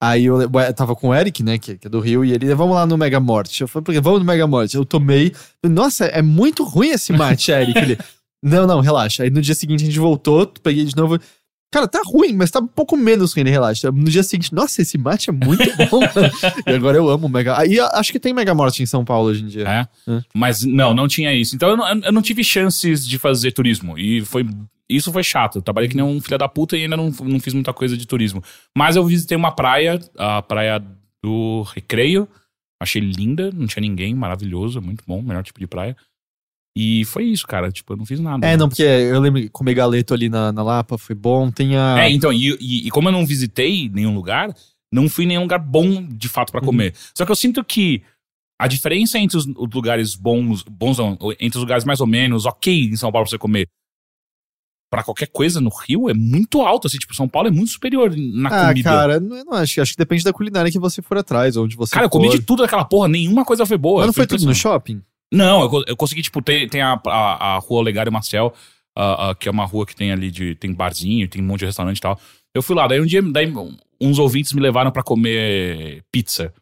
Aí 0.02 0.24
eu, 0.24 0.42
eu 0.42 0.74
tava 0.74 0.96
com 0.96 1.10
o 1.10 1.14
Eric, 1.14 1.44
né, 1.44 1.58
que, 1.58 1.78
que 1.78 1.86
é 1.86 1.90
do 1.90 2.00
Rio, 2.00 2.24
e 2.24 2.32
ele, 2.32 2.52
vamos 2.56 2.74
lá 2.74 2.84
no 2.84 2.98
Mega 2.98 3.20
Morte. 3.20 3.60
Eu 3.60 3.68
falei, 3.68 3.84
"Por 3.84 3.94
quê? 3.94 4.00
vamos 4.00 4.18
no 4.18 4.24
Mega 4.24 4.48
Morte. 4.48 4.76
Eu 4.76 4.84
tomei, 4.84 5.32
nossa, 5.64 6.06
é 6.06 6.20
muito 6.20 6.64
ruim 6.64 6.88
esse 6.88 7.12
mate, 7.12 7.52
Eric. 7.52 7.78
Ele, 7.78 7.98
não, 8.42 8.66
não, 8.66 8.80
relaxa. 8.80 9.22
Aí 9.22 9.30
no 9.30 9.40
dia 9.40 9.54
seguinte 9.54 9.84
a 9.84 9.86
gente 9.86 10.00
voltou, 10.00 10.44
peguei 10.60 10.84
de 10.84 10.96
novo. 10.96 11.20
Cara, 11.72 11.88
tá 11.88 12.02
ruim, 12.04 12.34
mas 12.34 12.50
tá 12.50 12.60
um 12.60 12.66
pouco 12.66 12.98
menos 12.98 13.32
ruim, 13.32 13.44
né? 13.44 13.50
relaxa. 13.50 13.90
No 13.90 14.04
dia 14.04 14.22
seguinte, 14.22 14.54
nossa, 14.54 14.82
esse 14.82 14.98
mate 14.98 15.30
é 15.30 15.32
muito 15.32 15.64
bom. 15.90 16.02
e 16.66 16.70
agora 16.70 16.98
eu 16.98 17.08
amo 17.08 17.26
o 17.26 17.30
Mega. 17.30 17.58
Aí 17.58 17.80
acho 17.80 18.12
que 18.12 18.20
tem 18.20 18.34
Mega 18.34 18.54
Morte 18.54 18.82
em 18.82 18.86
São 18.86 19.06
Paulo 19.06 19.30
hoje 19.30 19.42
em 19.42 19.46
dia. 19.46 19.66
É. 19.66 20.12
É. 20.12 20.20
Mas 20.34 20.62
não, 20.62 20.92
não 20.92 21.08
tinha 21.08 21.32
isso. 21.32 21.56
Então 21.56 21.70
eu 21.70 21.76
não, 21.78 21.88
eu 21.88 22.12
não 22.12 22.20
tive 22.20 22.44
chances 22.44 23.08
de 23.08 23.16
fazer 23.16 23.52
turismo. 23.52 23.98
E 23.98 24.20
foi. 24.20 24.46
Isso 24.86 25.10
foi 25.10 25.22
chato. 25.22 25.56
Eu 25.56 25.62
trabalhei 25.62 25.88
que 25.88 25.96
nem 25.96 26.04
um 26.04 26.20
filho 26.20 26.36
da 26.36 26.46
puta 26.46 26.76
e 26.76 26.82
ainda 26.82 26.96
não, 26.96 27.10
não 27.22 27.40
fiz 27.40 27.54
muita 27.54 27.72
coisa 27.72 27.96
de 27.96 28.06
turismo. 28.06 28.44
Mas 28.76 28.94
eu 28.94 29.04
visitei 29.06 29.34
uma 29.34 29.50
praia, 29.50 29.98
a 30.18 30.42
praia 30.42 30.84
do 31.24 31.62
Recreio. 31.74 32.28
Achei 32.78 33.00
linda, 33.00 33.50
não 33.50 33.66
tinha 33.66 33.80
ninguém, 33.80 34.14
maravilhoso, 34.14 34.82
muito 34.82 35.04
bom, 35.06 35.22
melhor 35.22 35.42
tipo 35.42 35.58
de 35.58 35.66
praia. 35.66 35.96
E 36.76 37.04
foi 37.04 37.24
isso, 37.24 37.46
cara. 37.46 37.70
Tipo, 37.70 37.92
eu 37.92 37.96
não 37.98 38.06
fiz 38.06 38.18
nada. 38.18 38.46
É, 38.46 38.56
não, 38.56 38.68
porque 38.68 38.82
eu 38.82 39.20
lembro 39.20 39.40
que 39.42 39.48
comer 39.50 39.74
galeto 39.74 40.14
ali 40.14 40.28
na, 40.28 40.50
na 40.52 40.62
Lapa 40.62 40.96
foi 40.96 41.14
bom. 41.14 41.50
Tem 41.50 41.76
a. 41.76 42.00
É, 42.04 42.10
então, 42.10 42.32
e, 42.32 42.50
e- 42.60 42.86
e 42.86 42.90
como 42.90 43.08
eu 43.08 43.12
não 43.12 43.26
visitei 43.26 43.90
nenhum 43.90 44.14
lugar, 44.14 44.54
não 44.92 45.08
fui 45.08 45.24
em 45.24 45.28
nenhum 45.28 45.42
lugar 45.42 45.58
bom 45.58 46.02
de 46.06 46.28
fato 46.28 46.50
pra 46.50 46.60
comer. 46.62 46.94
Só 47.14 47.26
que 47.26 47.30
eu 47.32 47.36
sinto 47.36 47.62
que 47.62 48.02
a 48.60 48.66
diferença 48.66 49.18
entre 49.18 49.36
os, 49.36 49.44
os 49.46 49.70
lugares 49.74 50.14
bons, 50.14 50.62
bons 50.62 50.96
não, 50.96 51.18
entre 51.40 51.58
os 51.58 51.62
lugares 51.62 51.84
mais 51.84 52.00
ou 52.00 52.06
menos 52.06 52.46
ok 52.46 52.84
em 52.84 52.96
São 52.96 53.12
Paulo 53.12 53.26
pra 53.26 53.30
você 53.30 53.38
comer, 53.38 53.66
pra 54.90 55.02
qualquer 55.02 55.26
coisa 55.26 55.60
no 55.60 55.70
Rio 55.70 56.08
é 56.08 56.14
muito 56.14 56.60
alta. 56.62 56.86
Assim, 56.86 56.98
tipo, 56.98 57.14
São 57.14 57.28
Paulo 57.28 57.48
é 57.48 57.50
muito 57.50 57.70
superior 57.72 58.14
na 58.16 58.48
Ah, 58.48 58.68
comida. 58.68 58.88
cara, 58.90 59.20
não, 59.20 59.44
não 59.44 59.52
acho. 59.54 59.80
Acho 59.80 59.92
que 59.92 59.98
depende 59.98 60.24
da 60.24 60.32
culinária 60.32 60.70
que 60.70 60.78
você 60.78 61.02
for 61.02 61.18
atrás, 61.18 61.56
onde 61.56 61.76
você 61.76 61.92
Cara, 61.94 62.06
eu 62.06 62.10
comi 62.10 62.28
for. 62.28 62.38
de 62.38 62.42
tudo 62.42 62.62
daquela 62.62 62.84
porra, 62.84 63.08
nenhuma 63.08 63.44
coisa 63.44 63.66
foi 63.66 63.76
boa. 63.76 63.98
Mas 64.00 64.06
não 64.06 64.12
Foi 64.14 64.26
foi 64.26 64.38
tudo 64.38 64.46
no 64.48 64.54
shopping? 64.54 65.02
Não, 65.32 65.62
eu, 65.62 65.84
eu 65.88 65.96
consegui, 65.96 66.20
tipo, 66.20 66.42
ter, 66.42 66.68
tem 66.68 66.82
a, 66.82 67.00
a, 67.06 67.54
a 67.54 67.58
rua 67.58 67.80
Olegário 67.80 68.12
Marcel, 68.12 68.52
ah, 68.94 69.30
ah, 69.30 69.34
que 69.34 69.48
é 69.48 69.50
uma 69.50 69.64
rua 69.64 69.86
que 69.86 69.96
tem 69.96 70.12
ali 70.12 70.30
de. 70.30 70.54
Tem 70.54 70.72
barzinho, 70.72 71.26
tem 71.26 71.42
um 71.42 71.46
monte 71.46 71.60
de 71.60 71.66
restaurante 71.66 71.96
e 71.96 72.00
tal. 72.00 72.20
Eu 72.54 72.62
fui 72.62 72.76
lá, 72.76 72.86
daí 72.86 73.00
um 73.00 73.06
dia 73.06 73.22
daí 73.22 73.50
uns 73.98 74.18
ouvintes 74.18 74.52
me 74.52 74.60
levaram 74.60 74.90
pra 74.90 75.02
comer 75.02 76.04
pizza. 76.12 76.52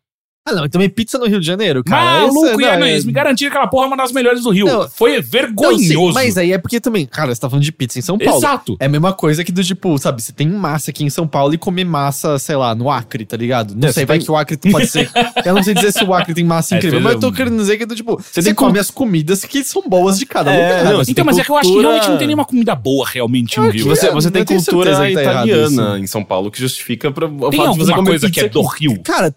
Ah, 0.50 0.54
não, 0.54 0.68
também 0.68 0.88
pizza 0.88 1.18
no 1.18 1.26
Rio 1.26 1.40
de 1.40 1.46
Janeiro, 1.46 1.82
cara. 1.84 2.22
Maluco, 2.22 2.46
esse- 2.46 2.54
e 2.54 2.56
não, 2.62 2.68
é, 2.86 2.88
é- 2.88 2.92
eles 2.92 3.04
me 3.04 3.12
garantiram 3.12 3.50
que 3.50 3.56
aquela 3.56 3.70
porra 3.70 3.84
é 3.84 3.86
uma 3.88 3.96
das 3.96 4.12
melhores 4.12 4.42
do 4.42 4.50
Rio. 4.50 4.66
Não, 4.66 4.88
Foi 4.88 5.16
Não, 5.16 5.22
sim, 5.22 5.28
vergonhoso. 5.28 6.14
mas 6.14 6.36
aí 6.36 6.52
é 6.52 6.58
porque 6.58 6.80
também, 6.80 7.06
cara, 7.06 7.34
você 7.34 7.40
tá 7.40 7.48
falando 7.48 7.62
de 7.64 7.72
pizza 7.72 7.98
em 7.98 8.02
São 8.02 8.18
Paulo. 8.18 8.38
Exato. 8.38 8.76
É 8.80 8.86
a 8.86 8.88
mesma 8.88 9.12
coisa 9.12 9.44
que 9.44 9.52
do 9.52 9.62
tipo, 9.62 9.96
sabe, 9.98 10.22
você 10.22 10.32
tem 10.32 10.48
massa 10.48 10.90
aqui 10.90 11.04
em 11.04 11.10
São 11.10 11.26
Paulo 11.26 11.54
e 11.54 11.58
comer 11.58 11.84
massa, 11.84 12.38
sei 12.38 12.56
lá, 12.56 12.74
no 12.74 12.90
Acre, 12.90 13.24
tá 13.24 13.36
ligado? 13.36 13.74
Não 13.74 13.88
É, 13.88 13.92
sei, 13.92 14.02
você 14.02 14.06
vai 14.06 14.18
tem- 14.18 14.24
que 14.26 14.32
o 14.32 14.36
Acre 14.36 14.56
pode 14.70 14.86
ser. 14.88 15.08
eu 15.44 15.54
não 15.54 15.62
sei 15.62 15.74
dizer 15.74 15.92
se 15.92 16.04
o 16.04 16.12
Acre 16.14 16.34
tem 16.34 16.44
massa 16.44 16.74
É, 16.74 16.78
incrível, 16.78 16.98
você- 16.98 17.04
mas 17.04 17.14
eu 17.14 17.20
tô 17.20 17.32
querendo 17.32 17.56
dizer 17.56 17.76
que 17.78 17.86
do 17.86 17.94
tipo, 17.94 18.16
você, 18.20 18.42
tem 18.42 18.54
come 18.54 18.78
as 18.78 18.90
comidas 18.90 19.44
que 19.44 19.62
são 19.64 19.82
boas 19.86 20.18
de 20.18 20.26
cada 20.26 20.52
É, 20.52 20.56
lugar. 20.56 20.84
não, 20.84 20.90
Você 20.98 21.04
você 21.06 21.10
Então, 21.12 21.24
mas 21.24 21.38
é 21.38 21.44
que 21.44 21.50
eu 21.50 21.56
acho 21.56 21.72
que 21.72 21.80
realmente 21.80 22.08
não 22.08 22.18
tem 22.18 22.26
nenhuma 22.26 22.44
comida 22.44 22.74
boa 22.74 23.06
realmente 23.08 23.58
no 23.58 23.68
Rio. 23.70 23.84
Você, 23.86 24.06
É, 24.08 24.12
você 24.12 24.30
tem 24.30 24.44
cultura 24.44 24.94
tá 24.96 25.08
italiana 25.10 25.66
isso. 25.66 25.96
em 25.96 26.06
São 26.06 26.24
Paulo 26.24 26.50
que 26.50 26.58
justifica 26.60 27.10
pra, 27.10 27.26
o 27.26 27.50
Tem 27.50 27.60
fato 27.60 27.72
de 27.72 27.78
você 27.78 27.92
comer 27.92 28.08
coisa 28.10 28.30
que 28.30 28.40
é 28.40 28.48
do. 28.48 28.62
Rio? 28.62 29.00
Cara, 29.02 29.26
você 29.28 29.34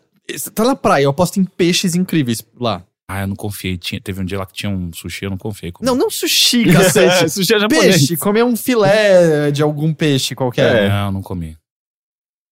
tá 0.53 0.63
na 0.63 0.75
praia, 0.75 1.03
eu 1.03 1.09
aposto 1.09 1.39
em 1.39 1.43
peixes 1.43 1.95
incríveis 1.95 2.43
lá. 2.59 2.83
Ah, 3.07 3.21
eu 3.21 3.27
não 3.27 3.35
confiei. 3.35 3.77
Tinha, 3.77 3.99
teve 3.99 4.21
um 4.21 4.25
dia 4.25 4.39
lá 4.39 4.45
que 4.45 4.53
tinha 4.53 4.71
um 4.71 4.91
sushi, 4.93 5.25
eu 5.25 5.29
não 5.29 5.37
confiei. 5.37 5.73
Não, 5.81 5.95
não 5.95 6.09
sushi, 6.09 6.71
cacete. 6.71 7.29
Sushi 7.31 7.53
é 7.53 7.59
japonês. 7.59 7.97
peixe, 7.97 8.17
comer 8.17 8.43
um 8.43 8.55
filé 8.55 9.51
de 9.51 9.61
algum 9.61 9.93
peixe 9.93 10.33
qualquer. 10.33 10.85
É. 10.85 10.89
Não, 10.89 11.11
não 11.11 11.21
comi. 11.21 11.57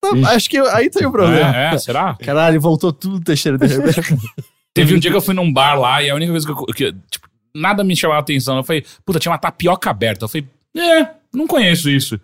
Não, 0.03 0.27
acho 0.29 0.49
que 0.49 0.57
aí 0.57 0.89
tem 0.89 1.05
o 1.05 1.11
problema. 1.11 1.55
É, 1.55 1.73
é, 1.73 1.77
será? 1.77 2.15
Caralho, 2.15 2.59
voltou 2.59 2.91
tudo 2.91 3.23
Teixeira 3.23 3.57
de 3.57 3.67
repente. 3.67 4.01
Teve 4.73 4.95
um 4.95 4.99
dia 4.99 5.11
que 5.11 5.17
eu 5.17 5.21
fui 5.21 5.33
num 5.33 5.51
bar 5.51 5.79
lá 5.79 6.01
e 6.01 6.09
a 6.09 6.15
única 6.15 6.31
coisa 6.31 6.45
que 6.45 6.51
eu. 6.51 6.65
Que, 6.67 6.95
tipo, 7.09 7.29
nada 7.53 7.83
me 7.83 7.95
chamava 7.95 8.19
a 8.19 8.21
atenção. 8.21 8.57
Eu 8.57 8.63
falei, 8.63 8.85
puta, 9.05 9.19
tinha 9.19 9.31
uma 9.31 9.37
tapioca 9.37 9.89
aberta. 9.89 10.25
Eu 10.25 10.29
falei, 10.29 10.47
é, 10.75 11.09
não 11.33 11.45
conheço 11.45 11.89
isso. 11.89 12.19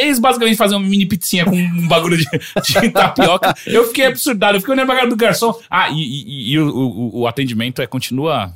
Eles 0.00 0.18
basicamente 0.18 0.56
fazem 0.56 0.76
uma 0.78 0.88
mini 0.88 1.06
pizzinha 1.06 1.44
com 1.44 1.56
um 1.56 1.88
bagulho 1.88 2.16
de, 2.16 2.24
de 2.24 2.90
tapioca. 2.92 3.54
Eu 3.66 3.86
fiquei 3.88 4.06
absurdado. 4.06 4.56
Eu 4.56 4.60
fiquei 4.60 4.74
olhando 4.74 4.86
pra 4.86 4.96
cara 4.96 5.08
do 5.08 5.16
garçom. 5.16 5.54
Ah, 5.70 5.90
e, 5.90 5.94
e- 6.00 6.52
e 6.52 6.58
o, 6.58 6.68
o- 6.68 7.20
o 7.20 7.26
atendimento 7.26 7.80
é 7.82 7.86
continua. 7.86 8.52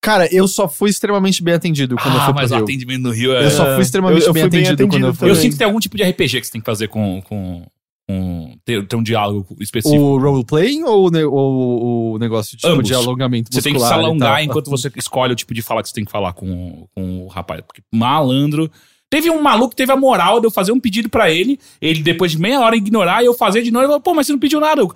Cara, 0.00 0.32
eu 0.32 0.46
só 0.46 0.68
fui 0.68 0.90
extremamente 0.90 1.42
bem 1.42 1.54
atendido 1.54 1.96
quando 1.96 2.14
eu 2.14 2.20
ah, 2.20 2.24
fui 2.26 2.34
mas 2.34 2.46
pro 2.48 2.54
o 2.54 2.56
Rio. 2.58 2.64
atendimento 2.64 3.02
no 3.02 3.10
Rio 3.10 3.32
é. 3.34 3.44
Eu 3.44 3.50
só 3.50 3.74
fui 3.74 3.82
extremamente 3.82 4.22
eu- 4.22 4.28
eu 4.28 4.32
bem, 4.32 4.42
fui 4.44 4.50
bem 4.50 4.60
atendido 4.62 4.88
quando 4.88 5.02
eu 5.02 5.08
atendido 5.08 5.18
fui. 5.18 5.30
Eu 5.30 5.34
sinto 5.34 5.52
que 5.52 5.58
tem 5.58 5.66
algum 5.66 5.80
tipo 5.80 5.96
de 5.96 6.04
RPG 6.04 6.40
que 6.40 6.46
você 6.46 6.52
tem 6.52 6.60
que 6.60 6.66
fazer 6.66 6.88
com. 6.88 7.20
com, 7.22 7.66
com 8.08 8.56
ter, 8.64 8.86
ter 8.86 8.96
um 8.96 9.02
diálogo 9.02 9.56
específico. 9.60 10.00
O 10.02 10.18
roleplay 10.18 10.82
ou 10.84 11.10
ou 11.30 12.14
o 12.14 12.18
negócio 12.18 12.56
tipo, 12.56 12.68
Ambos. 12.72 12.86
de 12.86 12.94
alongamento 12.94 13.50
Você 13.52 13.60
tem 13.60 13.72
que 13.74 13.78
se 13.80 13.84
muscular 13.84 14.04
alongar 14.06 14.42
enquanto 14.42 14.70
você 14.70 14.90
escolhe 14.96 15.32
o 15.32 15.36
tipo 15.36 15.52
de 15.52 15.60
fala 15.62 15.82
que 15.82 15.88
você 15.88 15.94
tem 15.94 16.04
que 16.04 16.12
falar 16.12 16.32
com, 16.32 16.86
com 16.94 17.24
o 17.24 17.26
rapaz. 17.26 17.60
Porque 17.66 17.82
malandro. 17.92 18.70
Teve 19.10 19.30
um 19.30 19.40
maluco 19.40 19.70
que 19.70 19.76
teve 19.76 19.90
a 19.92 19.96
moral 19.96 20.38
de 20.40 20.46
eu 20.46 20.50
fazer 20.50 20.72
um 20.72 20.80
pedido 20.80 21.08
pra 21.08 21.30
ele, 21.30 21.58
ele 21.80 22.02
depois 22.02 22.30
de 22.32 22.38
meia 22.38 22.60
hora 22.60 22.76
ignorar 22.76 23.22
e 23.22 23.26
eu 23.26 23.34
fazer 23.34 23.62
de 23.62 23.70
novo, 23.70 23.82
ele 23.84 23.88
falou, 23.88 24.00
pô, 24.02 24.14
mas 24.14 24.26
você 24.26 24.32
não 24.32 24.38
pediu 24.38 24.60
nada. 24.60 24.82
Eu, 24.82 24.92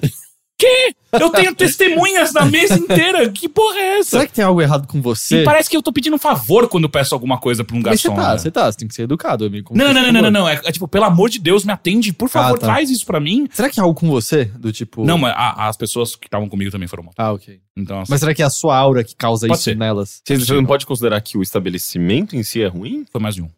Quê? 0.58 0.94
Eu 1.12 1.28
tenho 1.30 1.52
testemunhas 1.56 2.32
da 2.32 2.44
mesa 2.44 2.74
inteira. 2.78 3.28
Que 3.30 3.48
porra 3.48 3.76
é 3.78 3.98
essa? 3.98 4.10
Será 4.10 4.26
que 4.28 4.32
tem 4.32 4.44
algo 4.44 4.62
errado 4.62 4.86
com 4.86 5.02
você? 5.02 5.40
E 5.40 5.44
parece 5.44 5.68
que 5.68 5.76
eu 5.76 5.82
tô 5.82 5.92
pedindo 5.92 6.14
um 6.14 6.18
favor 6.20 6.68
quando 6.68 6.84
eu 6.84 6.88
peço 6.90 7.14
alguma 7.16 7.36
coisa 7.36 7.64
pra 7.64 7.74
um 7.74 7.80
Mas 7.82 8.00
você 8.00 8.08
garçom. 8.08 8.22
tá, 8.22 8.32
né? 8.32 8.38
você 8.38 8.50
tá, 8.50 8.70
você 8.70 8.78
tem 8.78 8.86
que 8.86 8.94
ser 8.94 9.02
educado, 9.02 9.44
amigo. 9.44 9.76
Não, 9.76 9.92
não, 9.92 10.02
não, 10.04 10.12
não, 10.12 10.22
não, 10.22 10.30
não. 10.30 10.48
É, 10.48 10.60
é 10.64 10.70
tipo, 10.70 10.86
pelo 10.86 11.04
amor 11.04 11.30
de 11.30 11.40
Deus, 11.40 11.64
me 11.64 11.72
atende. 11.72 12.12
Por 12.12 12.28
favor, 12.28 12.56
Ah, 12.56 12.60
tá. 12.60 12.66
traz 12.66 12.90
isso 12.90 13.04
pra 13.04 13.18
mim. 13.18 13.48
Será 13.50 13.68
que 13.68 13.80
é 13.80 13.82
algo 13.82 13.98
com 13.98 14.08
você? 14.08 14.44
Do 14.44 14.70
tipo. 14.72 15.04
Não, 15.04 15.18
mas 15.18 15.34
a- 15.36 15.68
as 15.68 15.76
pessoas 15.76 16.14
que 16.14 16.28
estavam 16.28 16.48
comigo 16.48 16.70
também 16.70 16.86
foram 16.86 17.02
mal. 17.02 17.14
Ah, 17.18 17.32
ok. 17.32 17.58
Então, 17.76 18.00
assim, 18.02 18.12
Mas 18.12 18.20
será 18.20 18.32
que 18.32 18.42
é 18.42 18.44
a 18.44 18.50
sua 18.50 18.76
aura 18.76 19.02
que 19.02 19.16
causa 19.16 19.48
Pode 19.48 19.58
isso 19.58 19.64
ser. 19.64 19.76
nelas? 19.76 20.22
Você, 20.24 20.36
você 20.38 20.52
não 20.52 20.64
pode 20.66 20.86
considerar 20.86 21.20
que 21.22 21.36
o 21.36 21.42
estabelecimento 21.42 22.36
em 22.36 22.42
si 22.44 22.62
é 22.62 22.68
ruim? 22.68 23.04
foi 23.10 23.20
mais 23.20 23.34
de 23.34 23.42
um. 23.42 23.48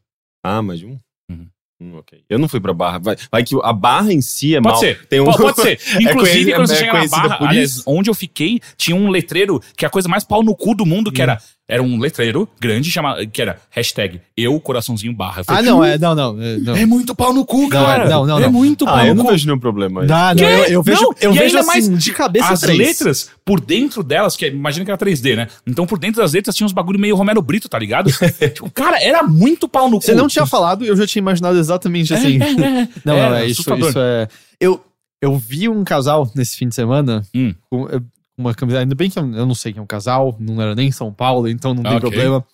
Ah, 0.44 0.60
mais 0.62 0.78
de 0.78 0.86
um? 0.86 0.98
Uhum. 1.30 1.48
Hum, 1.80 1.96
ok. 1.96 2.22
Eu 2.28 2.38
não 2.38 2.48
fui 2.48 2.60
pra 2.60 2.72
barra. 2.72 2.98
Vai, 2.98 3.16
vai 3.32 3.42
que 3.42 3.56
a 3.62 3.72
barra 3.72 4.12
em 4.12 4.20
si 4.20 4.54
é 4.54 4.60
Pode 4.60 4.72
mal. 4.74 4.80
ser. 4.80 5.06
Tem 5.08 5.20
um... 5.20 5.24
Pode, 5.24 5.38
pode 5.38 5.56
ser. 5.62 5.80
Inclusive, 6.00 6.12
conheci- 6.14 6.52
quando 6.52 6.66
você 6.68 6.74
é 6.74 6.76
chega 6.76 6.92
na 6.92 7.06
barra, 7.08 7.38
aliás, 7.48 7.82
onde 7.86 8.08
eu 8.10 8.14
fiquei, 8.14 8.60
tinha 8.76 8.94
um 8.96 9.08
letreiro 9.10 9.60
que 9.76 9.84
é 9.84 9.88
a 9.88 9.90
coisa 9.90 10.08
mais 10.08 10.22
pau 10.24 10.42
no 10.42 10.54
cu 10.54 10.74
do 10.74 10.86
mundo, 10.86 11.08
Hum. 11.08 11.12
que 11.12 11.20
era, 11.22 11.40
era 11.66 11.82
um 11.82 11.98
letreiro 11.98 12.46
grande, 12.60 12.90
chama, 12.90 13.24
que 13.26 13.40
era 13.40 13.58
hashtag 13.70 14.20
eu, 14.36 14.60
coraçãozinho, 14.60 15.14
barra. 15.14 15.40
Eu 15.40 15.44
Ah, 15.54 15.62
não, 15.62 15.82
é. 15.84 15.96
Não, 15.96 16.14
não. 16.14 16.40
É, 16.42 16.56
não. 16.58 16.76
É 16.76 16.84
muito 16.84 17.14
pau 17.14 17.32
no 17.32 17.44
cu, 17.44 17.68
cara. 17.70 18.04
é- 18.04 18.08
não, 18.10 18.26
não, 18.26 18.38
É 18.38 18.42
não. 18.42 18.52
muito 18.52 18.84
pau 18.84 18.94
Ah, 18.94 19.06
eu 19.06 19.14
no 19.14 19.18
não 19.18 19.24
cu. 19.24 19.30
vejo 19.32 19.46
nenhum 19.46 19.58
problema. 19.58 20.04
Não, 20.04 20.34
não, 20.34 20.42
eu, 20.44 20.64
eu 20.66 20.82
vejo, 20.82 21.00
Não, 21.02 21.14
eu 21.22 21.32
vejo 21.32 21.56
assim, 21.56 21.66
mais 21.66 21.98
de 22.04 22.12
cabeça 22.12 22.52
As 22.52 22.60
três. 22.60 22.78
letras, 22.78 23.30
por 23.44 23.60
dentro 23.60 24.02
delas, 24.02 24.36
que 24.36 24.44
é- 24.44 24.48
imagina 24.50 24.84
que 24.84 24.90
era 24.90 24.98
3D, 24.98 25.36
né? 25.36 25.48
Então 25.66 25.86
por 25.86 25.98
dentro 25.98 26.20
das 26.20 26.32
letras 26.34 26.54
tinha 26.54 26.66
uns 26.66 26.72
bagulho 26.72 26.98
meio 27.00 27.16
Romero 27.16 27.40
Brito, 27.40 27.68
tá 27.68 27.78
ligado? 27.78 28.10
tipo, 28.52 28.70
cara, 28.70 29.02
era 29.02 29.22
muito 29.22 29.66
pau 29.66 29.88
no 29.88 29.96
cu. 29.98 30.04
Você 30.04 30.14
não 30.14 30.28
tinha 30.28 30.44
falado, 30.46 30.84
eu 30.84 30.94
já 30.96 31.06
tinha 31.06 31.20
imaginado 31.20 31.58
exatamente 31.58 32.12
assim. 32.12 32.38
É, 32.42 32.46
é, 32.46 32.80
é. 32.82 32.88
Não, 33.04 33.14
É, 33.16 33.28
não, 33.30 33.36
é 33.36 33.46
isso, 33.46 33.62
assustador. 33.62 33.88
isso 33.88 33.98
é. 33.98 34.28
Eu, 34.60 34.84
eu 35.22 35.38
vi 35.38 35.68
um 35.68 35.82
casal 35.82 36.30
nesse 36.34 36.56
fim 36.58 36.68
de 36.68 36.74
semana 36.74 37.22
Hum. 37.34 37.54
com 37.70 37.88
eh, 37.88 38.00
uma 38.36 38.54
camiseta. 38.54 38.82
Ainda 38.82 38.94
bem 38.94 39.08
que 39.10 39.18
eu, 39.18 39.22
eu 39.34 39.46
não 39.46 39.54
sei 39.54 39.72
quem 39.72 39.80
é 39.80 39.82
um 39.82 39.86
casal, 39.86 40.36
não 40.38 40.60
era 40.60 40.74
nem 40.74 40.88
em 40.88 40.92
São 40.92 41.12
Paulo, 41.12 41.48
então 41.48 41.72
não 41.74 41.82
tem 41.82 41.92
Ok. 41.96 42.00
problema. 42.10 42.44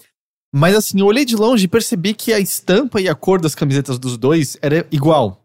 Mas 0.52 0.74
assim, 0.74 0.98
eu 1.00 1.06
olhei 1.06 1.24
de 1.24 1.36
longe 1.36 1.64
e 1.64 1.68
percebi 1.68 2.12
que 2.12 2.32
a 2.32 2.40
estampa 2.40 3.00
e 3.00 3.08
a 3.08 3.14
cor 3.14 3.40
das 3.40 3.54
camisetas 3.54 3.98
dos 3.98 4.16
dois 4.18 4.56
era 4.60 4.84
igual. 4.90 5.44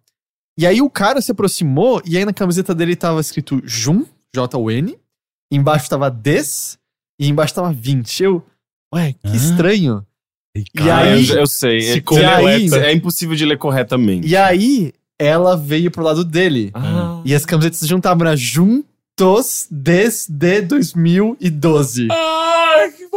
E 0.58 0.66
aí 0.66 0.82
o 0.82 0.90
cara 0.90 1.22
se 1.22 1.32
aproximou 1.32 2.02
e 2.06 2.18
aí 2.18 2.26
na 2.26 2.34
camiseta 2.34 2.74
dele 2.74 2.96
tava 2.96 3.20
escrito 3.22 3.62
Jun, 3.66 4.06
J-U-N, 4.34 4.98
embaixo 5.52 5.90
tava 5.90 6.10
Des 6.10 6.78
e 7.20 7.28
embaixo 7.28 7.54
tava 7.54 7.72
20. 7.72 8.24
Eu, 8.24 8.44
ué, 8.94 9.14
que 9.14 9.20
Ah. 9.32 9.36
estranho. 9.36 10.06
E 10.58 10.64
Ah, 10.90 11.00
aí, 11.00 11.28
eu, 11.30 11.36
eu 11.40 11.48
sei. 11.48 11.82
se 11.82 11.98
É, 11.98 12.02
completa. 12.02 12.78
é 12.78 12.94
impossível 12.94 13.36
de 13.36 13.46
ler 13.46 13.58
corretamente. 13.58 14.26
e 14.28 14.36
aí 14.38 14.94
ela 15.20 15.56
veio 15.58 15.92
pro 15.92 16.02
lado 16.04 16.24
dele. 16.24 16.72
Ah. 16.74 17.22
E 17.26 17.36
as 17.36 17.46
camisetas 17.46 17.80
se 17.80 17.88
juntavam, 17.88 18.26
era 18.26 18.36
Juntos 18.38 18.86
desde 19.72 20.62
2012. 20.62 22.08
Ai, 22.12 22.92
que 22.92 23.08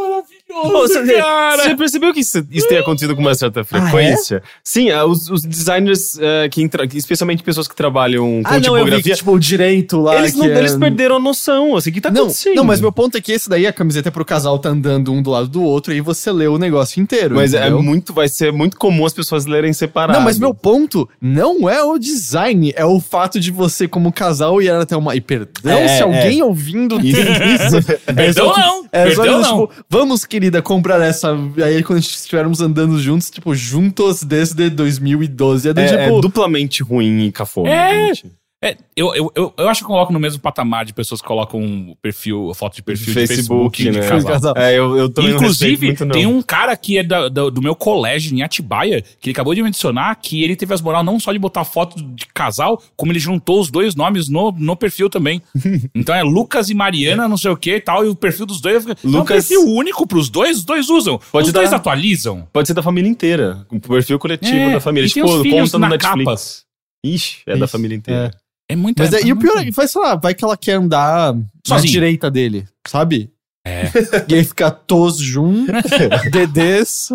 você, 0.64 1.14
cara. 1.14 1.62
você 1.62 1.76
percebeu 1.76 2.12
que 2.12 2.20
isso, 2.20 2.44
isso 2.50 2.68
tem 2.68 2.78
acontecido 2.78 3.14
com 3.14 3.20
uma 3.22 3.34
certa 3.34 3.60
é? 3.60 3.64
frequência? 3.64 4.42
Sim, 4.62 4.90
ah, 4.90 5.04
os, 5.06 5.28
os 5.30 5.42
designers, 5.42 6.18
eh, 6.20 6.48
que 6.50 6.62
entra- 6.62 6.86
especialmente 6.94 7.42
pessoas 7.42 7.68
que 7.68 7.74
trabalham 7.76 8.42
com 8.42 8.48
Ah, 8.48 8.58
não, 8.60 8.76
eu 8.76 8.84
vi 8.84 8.90
que, 8.90 8.96
tipografia, 8.96 9.14
tipo, 9.14 9.32
o 9.32 9.38
direito 9.38 10.00
lá. 10.00 10.16
eles, 10.16 10.34
não, 10.34 10.44
é- 10.46 10.58
eles 10.58 10.74
perderam 10.76 11.16
a 11.16 11.20
noção. 11.20 11.76
Assim, 11.76 11.90
o 11.90 11.92
que 11.92 12.00
tá 12.00 12.10
não, 12.10 12.22
acontecendo? 12.22 12.56
não, 12.56 12.64
mas 12.64 12.80
meu 12.80 12.92
ponto 12.92 13.16
é 13.16 13.20
que 13.20 13.32
esse 13.32 13.48
daí, 13.48 13.66
a 13.66 13.72
camiseta 13.72 14.08
é 14.08 14.10
pro 14.12 14.24
casal 14.24 14.58
tá 14.58 14.68
andando 14.70 15.12
um 15.12 15.22
do 15.22 15.30
lado 15.30 15.48
do 15.48 15.62
outro 15.62 15.92
e 15.92 16.00
você 16.00 16.30
lê 16.32 16.46
o 16.46 16.58
negócio 16.58 17.00
inteiro. 17.00 17.34
Mas 17.36 17.54
é 17.54 17.60
entendeu? 17.60 17.82
muito, 17.82 18.12
vai 18.12 18.28
ser 18.28 18.52
muito 18.52 18.76
comum 18.76 19.04
as 19.06 19.12
pessoas 19.12 19.46
lerem 19.46 19.72
separado. 19.72 20.18
Não, 20.18 20.24
mas 20.24 20.38
meu 20.38 20.54
ponto 20.54 21.08
não 21.20 21.68
é 21.68 21.82
o 21.82 21.98
design, 21.98 22.72
é 22.76 22.84
o 22.84 23.00
fato 23.00 23.38
de 23.40 23.50
você, 23.50 23.86
como 23.88 24.12
casal, 24.12 24.60
ir 24.62 24.70
até 24.70 24.96
uma. 24.96 25.14
E 25.14 25.20
perdão 25.20 25.72
É, 25.72 25.88
se 25.88 26.00
é. 26.00 26.02
alguém 26.02 26.42
ouvindo 26.42 26.98
tem 26.98 27.10
isso. 27.10 27.78
Perdão 28.14 28.52
não, 28.56 28.84
É 28.92 29.04
perdão 29.04 29.40
não. 29.40 29.66
tipo, 29.66 29.70
vamos, 29.88 30.24
querida, 30.48 30.62
comprar 30.62 31.00
essa. 31.02 31.34
Aí 31.64 31.82
quando 31.82 32.00
estivermos 32.00 32.60
andando 32.60 32.98
juntos, 32.98 33.30
tipo, 33.30 33.54
juntos 33.54 34.22
desde 34.22 34.70
2012. 34.70 35.68
É 35.68 35.74
do 35.74 35.80
É, 35.80 35.84
é 35.84 36.04
tipo. 36.06 36.20
duplamente 36.20 36.82
ruim 36.82 37.26
e 37.26 37.32
cafona. 37.32 37.70
É. 37.70 38.14
gente. 38.14 38.32
É, 38.60 38.76
eu, 38.96 39.14
eu, 39.14 39.32
eu, 39.36 39.54
eu 39.56 39.68
acho 39.68 39.80
que 39.80 39.84
eu 39.84 39.88
coloco 39.90 40.12
no 40.12 40.18
mesmo 40.18 40.40
patamar 40.40 40.84
de 40.84 40.92
pessoas 40.92 41.20
que 41.22 41.26
colocam 41.28 41.96
perfil, 42.02 42.52
foto 42.56 42.74
de 42.74 42.82
perfil 42.82 43.06
de 43.06 43.12
Facebook, 43.14 43.76
Facebook, 43.76 43.82
de 43.84 43.90
né? 43.92 44.08
casal. 44.08 44.32
casal. 44.32 44.54
É, 44.56 44.76
eu, 44.76 44.96
eu 44.96 45.08
também 45.08 45.30
não 45.30 45.36
Inclusive, 45.38 45.86
muito, 45.86 46.04
não. 46.04 46.10
tem 46.12 46.26
um 46.26 46.42
cara 46.42 46.76
que 46.76 46.98
é 46.98 47.04
da- 47.04 47.28
da- 47.28 47.50
do 47.50 47.62
meu 47.62 47.76
colégio 47.76 48.36
em 48.36 48.42
Atibaia, 48.42 49.00
que 49.20 49.28
ele 49.28 49.32
acabou 49.32 49.54
de 49.54 49.62
mencionar 49.62 50.16
que 50.20 50.42
ele 50.42 50.56
teve 50.56 50.74
as 50.74 50.80
moral 50.82 51.04
não 51.04 51.20
só 51.20 51.32
de 51.32 51.38
botar 51.38 51.62
foto 51.62 52.02
de 52.02 52.26
casal, 52.34 52.82
como 52.96 53.12
ele 53.12 53.20
juntou 53.20 53.60
os 53.60 53.70
dois 53.70 53.94
nomes 53.94 54.28
no, 54.28 54.50
no 54.50 54.74
perfil 54.76 55.08
também. 55.08 55.40
então 55.94 56.12
é 56.12 56.24
Lucas 56.24 56.68
e 56.68 56.74
Mariana, 56.74 57.28
não 57.28 57.36
sei 57.36 57.52
o 57.52 57.56
que 57.56 57.76
e 57.76 57.80
tal, 57.80 58.04
e 58.04 58.08
o 58.08 58.16
perfil 58.16 58.44
dos 58.44 58.60
dois 58.60 58.84
é 58.84 58.90
um 59.04 59.10
Lucas- 59.10 59.46
perfil 59.46 59.68
único 59.68 60.04
pros 60.04 60.28
dois, 60.28 60.58
os 60.58 60.64
dois 60.64 60.90
usam. 60.90 61.20
Pode 61.30 61.46
os 61.46 61.52
dois 61.52 61.72
atualizam. 61.72 62.48
Pode 62.52 62.66
ser 62.66 62.74
da 62.74 62.82
família 62.82 63.08
inteira. 63.08 63.64
O 63.70 63.78
perfil 63.78 64.18
coletivo 64.18 64.52
É, 64.56 64.72
da 64.72 64.80
família. 64.80 65.08
Tipo, 65.08 65.28
conta 65.28 65.72
no 65.74 65.78
na 65.78 65.88
Netflix. 65.90 66.24
capa. 66.24 66.68
Ixi, 67.06 67.36
é 67.46 67.52
da 67.56 67.64
Ixi, 67.64 67.72
família 67.72 67.94
inteira. 67.96 68.32
É 68.34 68.47
muito 68.76 69.02
Mas 69.02 69.12
é, 69.12 69.22
e 69.24 69.32
o 69.32 69.36
pior 69.38 69.56
é 69.58 69.64
que, 69.64 69.70
vai, 69.70 69.88
sei 69.88 70.00
lá, 70.00 70.14
vai 70.14 70.34
que 70.34 70.44
ela 70.44 70.56
quer 70.56 70.72
andar 70.74 71.34
na 71.34 71.42
Sozinha. 71.66 71.92
direita 71.92 72.30
dele, 72.30 72.66
sabe? 72.86 73.30
É. 73.66 73.90
E 74.28 74.34
aí 74.34 74.44
fica 74.44 74.70
Tos 74.70 75.18
Jun, 75.18 75.66
Dedês, 76.32 77.08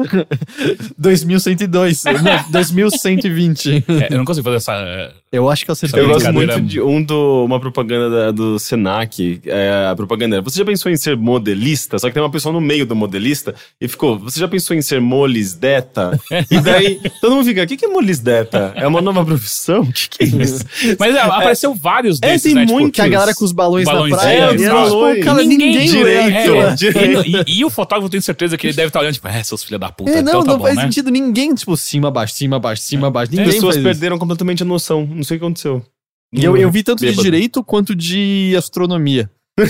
2102. 0.98 2.04
Não, 2.06 2.52
2120. 2.52 3.86
É, 3.88 4.14
eu 4.14 4.18
não 4.18 4.26
consigo 4.26 4.44
fazer 4.44 4.58
essa. 4.58 5.14
É, 5.34 5.38
Eu 5.38 5.50
acho 5.50 5.66
que 5.66 5.72
eu 5.72 5.74
acertei. 5.74 6.02
Eu 6.04 6.08
gosto 6.10 6.32
muito 6.32 6.62
de 6.62 6.80
um 6.82 7.02
do, 7.04 7.44
uma 7.46 7.60
propaganda 7.60 8.10
da- 8.10 8.32
do 8.32 8.58
Senac. 8.60 9.42
É, 9.46 9.88
a 9.92 9.96
propaganda 9.96 10.36
era, 10.38 10.44
Você 10.44 10.60
já 10.60 10.66
pensou 10.66 10.92
em 10.92 10.96
ser 10.96 11.18
modelista? 11.18 11.98
Só 12.00 12.08
que 12.08 12.14
tem 12.14 12.22
uma 12.24 12.30
pessoa 12.30 12.54
no 12.54 12.62
meio 12.62 12.86
do 12.86 12.96
modelista 12.96 13.54
e 13.82 13.88
ficou. 13.88 14.18
Você 14.20 14.40
já 14.40 14.48
pensou 14.48 14.76
em 14.76 14.82
ser 14.82 15.02
molisdeta? 15.02 16.20
e 16.50 16.60
daí 16.60 17.00
todo 17.22 17.36
mundo 17.36 17.46
fica: 17.46 17.64
o 17.64 17.68
que, 17.68 17.76
que 17.78 17.86
é 17.86 17.88
molisdeta? 17.90 18.72
É 18.76 18.88
uma 18.88 19.02
nova 19.02 19.26
profissão? 19.26 19.82
O 19.82 19.92
que, 19.92 20.08
que 20.10 20.24
é 20.24 20.28
isso? 20.44 20.64
Mas 21.00 21.16
é, 21.16 21.20
apareceu 21.20 21.74
vários 21.74 22.20
É, 22.22 22.28
desses, 22.32 22.44
tem 22.44 22.56
né? 22.56 22.66
Tipo, 22.66 22.80
muito. 22.80 22.94
Que 22.96 23.02
a 23.02 23.08
galera 23.08 23.34
com 23.34 23.44
os 23.46 23.52
balões, 23.52 23.86
Balões, 23.86 24.12
na 24.12 24.18
praia. 24.18 24.38
é, 24.52 24.56
e 24.56 24.64
ela, 24.64 24.86
tipo, 24.86 25.26
cara, 25.26 25.44
Ninguém 25.44 25.58
ninguém, 25.58 25.88
direito. 25.88 26.54
É, 26.56 26.76
Direito. 26.76 27.24
e, 27.28 27.36
e- 27.52 27.60
e 27.60 27.66
o 27.66 27.70
fotógrafo, 27.70 28.10
tenho 28.10 28.22
certeza 28.24 28.58
que 28.58 28.68
ele 28.68 28.74
deve 28.74 28.88
estar 28.88 29.00
olhando, 29.00 29.14
tipo, 29.14 29.28
é, 29.28 29.44
seus 29.44 29.64
filha 29.64 29.80
da 29.80 29.90
puta. 29.92 30.12
É, 30.12 30.22
não, 30.22 30.22
então 30.22 30.44
tá 30.44 30.52
não 30.52 30.58
bom, 30.58 30.64
faz 30.66 30.76
né? 30.76 30.84
sentido 30.84 31.10
ninguém, 31.10 31.54
tipo, 31.54 31.76
cima, 31.76 32.10
baixo, 32.12 32.34
cima, 32.34 32.60
baixo, 32.60 32.82
cima, 32.84 33.10
baixo. 33.10 33.24
As 33.32 33.38
Ninguém 33.38 33.46
pessoas 33.54 33.76
faz 33.76 33.78
isso. 33.78 33.84
perderam 33.86 34.18
completamente 34.18 34.64
a 34.64 34.66
noção. 34.66 35.08
Não 35.24 35.26
sei 35.26 35.38
o 35.38 35.40
que 35.40 35.46
aconteceu. 35.46 35.86
E 36.34 36.44
eu, 36.44 36.58
eu 36.58 36.70
vi 36.70 36.84
tanto 36.84 37.00
de 37.00 37.06
Bêbado. 37.06 37.24
direito 37.24 37.64
quanto 37.64 37.96
de 37.96 38.54
astronomia. 38.58 39.32
É. 39.58 39.64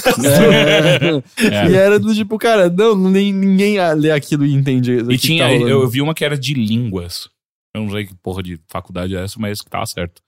É. 1.45 1.69
E 1.69 1.75
era 1.75 1.99
do 1.99 2.11
tipo, 2.15 2.37
cara, 2.39 2.69
não, 2.69 2.95
nem, 2.95 3.31
ninguém 3.31 3.77
lê 3.95 4.09
aquilo 4.09 4.45
e 4.45 4.51
entende. 4.53 4.93
E 4.93 5.17
tinha, 5.17 5.43
tá 5.43 5.49
rolando. 5.51 5.69
eu 5.69 5.87
vi 5.87 6.01
uma 6.01 6.15
que 6.15 6.25
era 6.25 6.35
de 6.37 6.53
línguas. 6.55 7.29
Eu 7.75 7.83
não 7.83 7.91
sei 7.91 8.07
que 8.07 8.15
porra 8.15 8.41
de 8.41 8.59
faculdade 8.67 9.15
é 9.15 9.23
essa, 9.23 9.39
mas 9.39 9.61
que 9.61 9.69
tava 9.69 9.85
certo. 9.85 10.21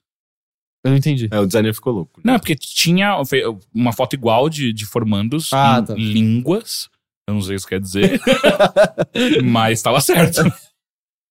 Eu 0.84 0.92
não 0.92 0.98
entendi. 0.98 1.28
É, 1.32 1.40
o 1.40 1.48
designer 1.48 1.74
ficou 1.74 1.94
louco. 1.94 2.22
Não, 2.24 2.38
porque 2.38 2.54
tinha 2.56 3.20
uma 3.74 3.92
foto 3.92 4.14
igual 4.14 4.48
de, 4.48 4.72
de 4.72 4.86
formandos 4.86 5.52
Ah, 5.52 5.80
em 5.80 5.86
tá. 5.86 5.94
línguas. 5.96 6.90
Eu 7.28 7.34
não 7.34 7.42
sei 7.42 7.52
o 7.52 7.56
que 7.56 7.60
isso 7.62 7.68
quer 7.68 7.80
dizer. 7.80 8.22
mas 9.44 9.82
tava 9.82 10.00
certo. 10.00 10.42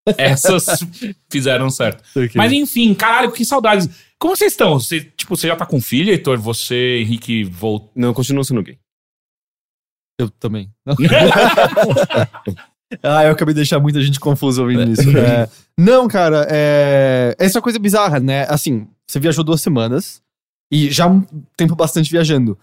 Essas 0.18 0.80
fizeram 1.30 1.70
certo. 1.70 2.02
Ok. 2.10 2.32
Mas 2.34 2.52
enfim, 2.52 2.94
caralho, 2.94 3.32
que 3.32 3.44
saudades. 3.44 3.88
Como 4.18 4.36
vocês 4.36 4.52
estão? 4.52 4.78
Você, 4.78 5.00
tipo, 5.00 5.36
você 5.36 5.48
já 5.48 5.56
tá 5.56 5.66
com 5.66 5.80
filha, 5.80 6.12
Heitor? 6.12 6.38
Você, 6.38 6.98
Henrique, 7.00 7.44
voltou. 7.44 7.90
Não, 7.94 8.12
continua 8.14 8.44
sendo 8.44 8.62
gay. 8.62 8.78
Eu 10.18 10.30
também. 10.30 10.70
ah, 13.02 13.24
eu 13.24 13.32
acabei 13.32 13.52
de 13.52 13.60
deixar 13.60 13.80
muita 13.80 14.00
gente 14.00 14.20
confusa 14.20 14.62
ouvindo 14.62 14.90
isso. 14.90 15.10
É, 15.16 15.48
não, 15.76 16.06
cara, 16.06 16.46
é... 16.48 17.34
essa 17.38 17.58
é 17.58 17.58
uma 17.58 17.64
coisa 17.64 17.78
bizarra, 17.78 18.20
né? 18.20 18.46
Assim, 18.48 18.86
você 19.06 19.18
viajou 19.18 19.42
duas 19.42 19.60
semanas 19.60 20.22
e 20.70 20.90
já 20.90 21.06
um 21.06 21.22
tempo 21.56 21.74
bastante 21.74 22.10
viajando. 22.10 22.58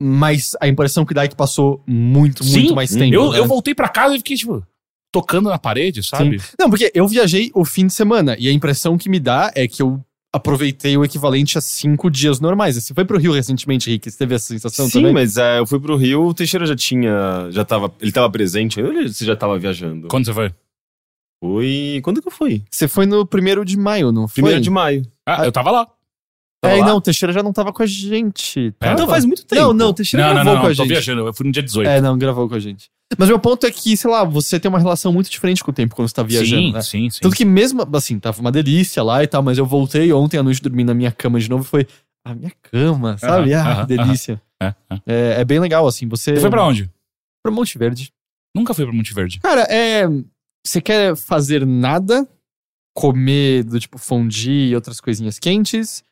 Mas 0.00 0.56
a 0.60 0.66
impressão 0.66 1.06
que 1.06 1.14
dá 1.14 1.24
é 1.24 1.28
que 1.28 1.36
passou 1.36 1.82
muito, 1.86 2.44
muito 2.44 2.68
Sim, 2.68 2.74
mais 2.74 2.90
tempo. 2.90 3.14
Eu, 3.14 3.32
né? 3.32 3.38
eu 3.38 3.46
voltei 3.46 3.74
pra 3.74 3.88
casa 3.88 4.14
e 4.14 4.18
fiquei 4.18 4.36
tipo. 4.36 4.66
Tocando 5.12 5.48
na 5.50 5.58
parede, 5.58 6.02
sabe? 6.02 6.40
Não, 6.58 6.70
porque 6.70 6.90
eu 6.94 7.06
viajei 7.06 7.50
o 7.54 7.64
fim 7.64 7.86
de 7.86 7.92
semana 7.92 8.34
e 8.38 8.48
a 8.48 8.52
impressão 8.52 8.96
que 8.96 9.08
me 9.10 9.20
dá 9.20 9.52
é 9.54 9.68
que 9.68 9.82
eu 9.82 10.02
aproveitei 10.34 10.96
o 10.96 11.04
equivalente 11.04 11.58
a 11.58 11.60
cinco 11.60 12.10
dias 12.10 12.40
normais. 12.40 12.74
Você 12.76 12.94
foi 12.94 13.04
pro 13.04 13.18
Rio 13.18 13.32
recentemente, 13.32 13.90
Rick? 13.90 14.10
Você 14.10 14.16
teve 14.16 14.34
essa 14.34 14.46
sensação 14.46 14.86
Sim, 14.86 14.92
também? 15.00 15.12
mas 15.12 15.36
é, 15.36 15.58
eu 15.58 15.66
fui 15.66 15.78
pro 15.78 15.94
Rio, 15.96 16.24
o 16.26 16.32
Teixeira 16.34 16.64
já 16.64 16.74
tinha. 16.74 17.48
Já 17.50 17.64
tava, 17.64 17.92
ele 18.00 18.10
tava 18.10 18.30
presente, 18.30 18.80
ele- 18.80 19.12
você 19.12 19.26
já 19.26 19.36
tava 19.36 19.58
viajando? 19.58 20.08
Quando 20.08 20.24
você 20.24 20.32
foi? 20.32 20.50
Foi. 21.42 22.00
Quando 22.02 22.22
que 22.22 22.28
eu 22.28 22.32
fui? 22.32 22.62
Você 22.70 22.86
foi 22.88 23.04
no 23.04 23.26
primeiro 23.26 23.64
de 23.64 23.76
maio, 23.76 24.12
não 24.12 24.28
foi? 24.28 24.34
Primeiro 24.34 24.60
de 24.60 24.70
maio. 24.70 25.02
Ah, 25.26 25.44
eu 25.44 25.52
tava 25.52 25.70
lá. 25.70 25.86
É, 26.64 26.68
Tava 26.68 26.76
e 26.76 26.80
lá? 26.80 26.86
não, 26.86 26.96
o 26.98 27.00
Teixeira 27.00 27.32
já 27.32 27.42
não 27.42 27.52
tava 27.52 27.72
com 27.72 27.82
a 27.82 27.86
gente. 27.86 28.72
É, 28.80 28.92
Então 28.92 29.08
faz 29.08 29.24
muito 29.24 29.44
tempo. 29.44 29.60
Não, 29.60 29.72
não, 29.72 29.88
o 29.88 29.92
Teixeira 29.94 30.26
Não, 30.28 30.34
não, 30.34 30.42
gravou 30.44 30.54
não, 30.54 30.60
com 30.60 30.66
a 30.66 30.68
não, 30.70 30.76
tô 30.76 30.82
gente. 30.84 30.92
viajando. 30.92 31.26
Eu 31.26 31.34
fui 31.34 31.44
no 31.46 31.52
dia 31.52 31.62
18. 31.62 31.88
É, 31.88 32.00
não, 32.00 32.16
gravou 32.16 32.48
com 32.48 32.54
a 32.54 32.60
gente. 32.60 32.88
Mas 33.18 33.28
meu 33.28 33.38
ponto 33.38 33.66
é 33.66 33.70
que, 33.70 33.96
sei 33.96 34.10
lá, 34.10 34.24
você 34.24 34.58
tem 34.58 34.68
uma 34.68 34.78
relação 34.78 35.12
muito 35.12 35.30
diferente 35.30 35.62
com 35.62 35.70
o 35.70 35.74
tempo 35.74 35.94
quando 35.94 36.08
você 36.08 36.14
tá 36.14 36.22
viajando, 36.22 36.62
sim, 36.62 36.72
né? 36.72 36.82
sim, 36.82 37.10
sim. 37.10 37.20
Tanto 37.20 37.36
que 37.36 37.44
mesmo, 37.44 37.86
assim, 37.94 38.18
tava 38.18 38.40
uma 38.40 38.52
delícia 38.52 39.02
lá 39.02 39.22
e 39.22 39.26
tal, 39.26 39.42
mas 39.42 39.58
eu 39.58 39.66
voltei 39.66 40.12
ontem 40.12 40.38
à 40.38 40.42
noite 40.42 40.62
dormir 40.62 40.84
na 40.84 40.94
minha 40.94 41.12
cama 41.12 41.38
de 41.38 41.48
novo 41.48 41.62
e 41.64 41.66
foi, 41.66 41.86
a 42.24 42.34
minha 42.34 42.52
cama, 42.62 43.18
sabe? 43.18 43.52
Ah, 43.54 43.60
aham, 43.60 43.86
que 43.86 43.96
delícia. 43.96 44.42
É, 44.62 44.66
é. 44.66 45.00
É, 45.06 45.40
é 45.40 45.44
bem 45.44 45.58
legal, 45.58 45.86
assim, 45.86 46.08
você... 46.08 46.34
Você 46.34 46.40
foi 46.40 46.50
pra 46.50 46.64
onde? 46.64 46.90
Pra 47.42 47.52
Monte 47.52 47.76
Verde. 47.78 48.12
Nunca 48.54 48.74
fui 48.74 48.84
pra 48.84 48.94
Monte 48.94 49.12
Verde. 49.12 49.40
Cara, 49.40 49.62
é... 49.62 50.04
Você 50.64 50.80
quer 50.80 51.16
fazer 51.16 51.66
nada, 51.66 52.28
comer 52.96 53.64
do 53.64 53.80
tipo 53.80 53.98
fondue 53.98 54.68
e 54.68 54.74
outras 54.76 55.00
coisinhas 55.00 55.38
quentes, 55.40 56.04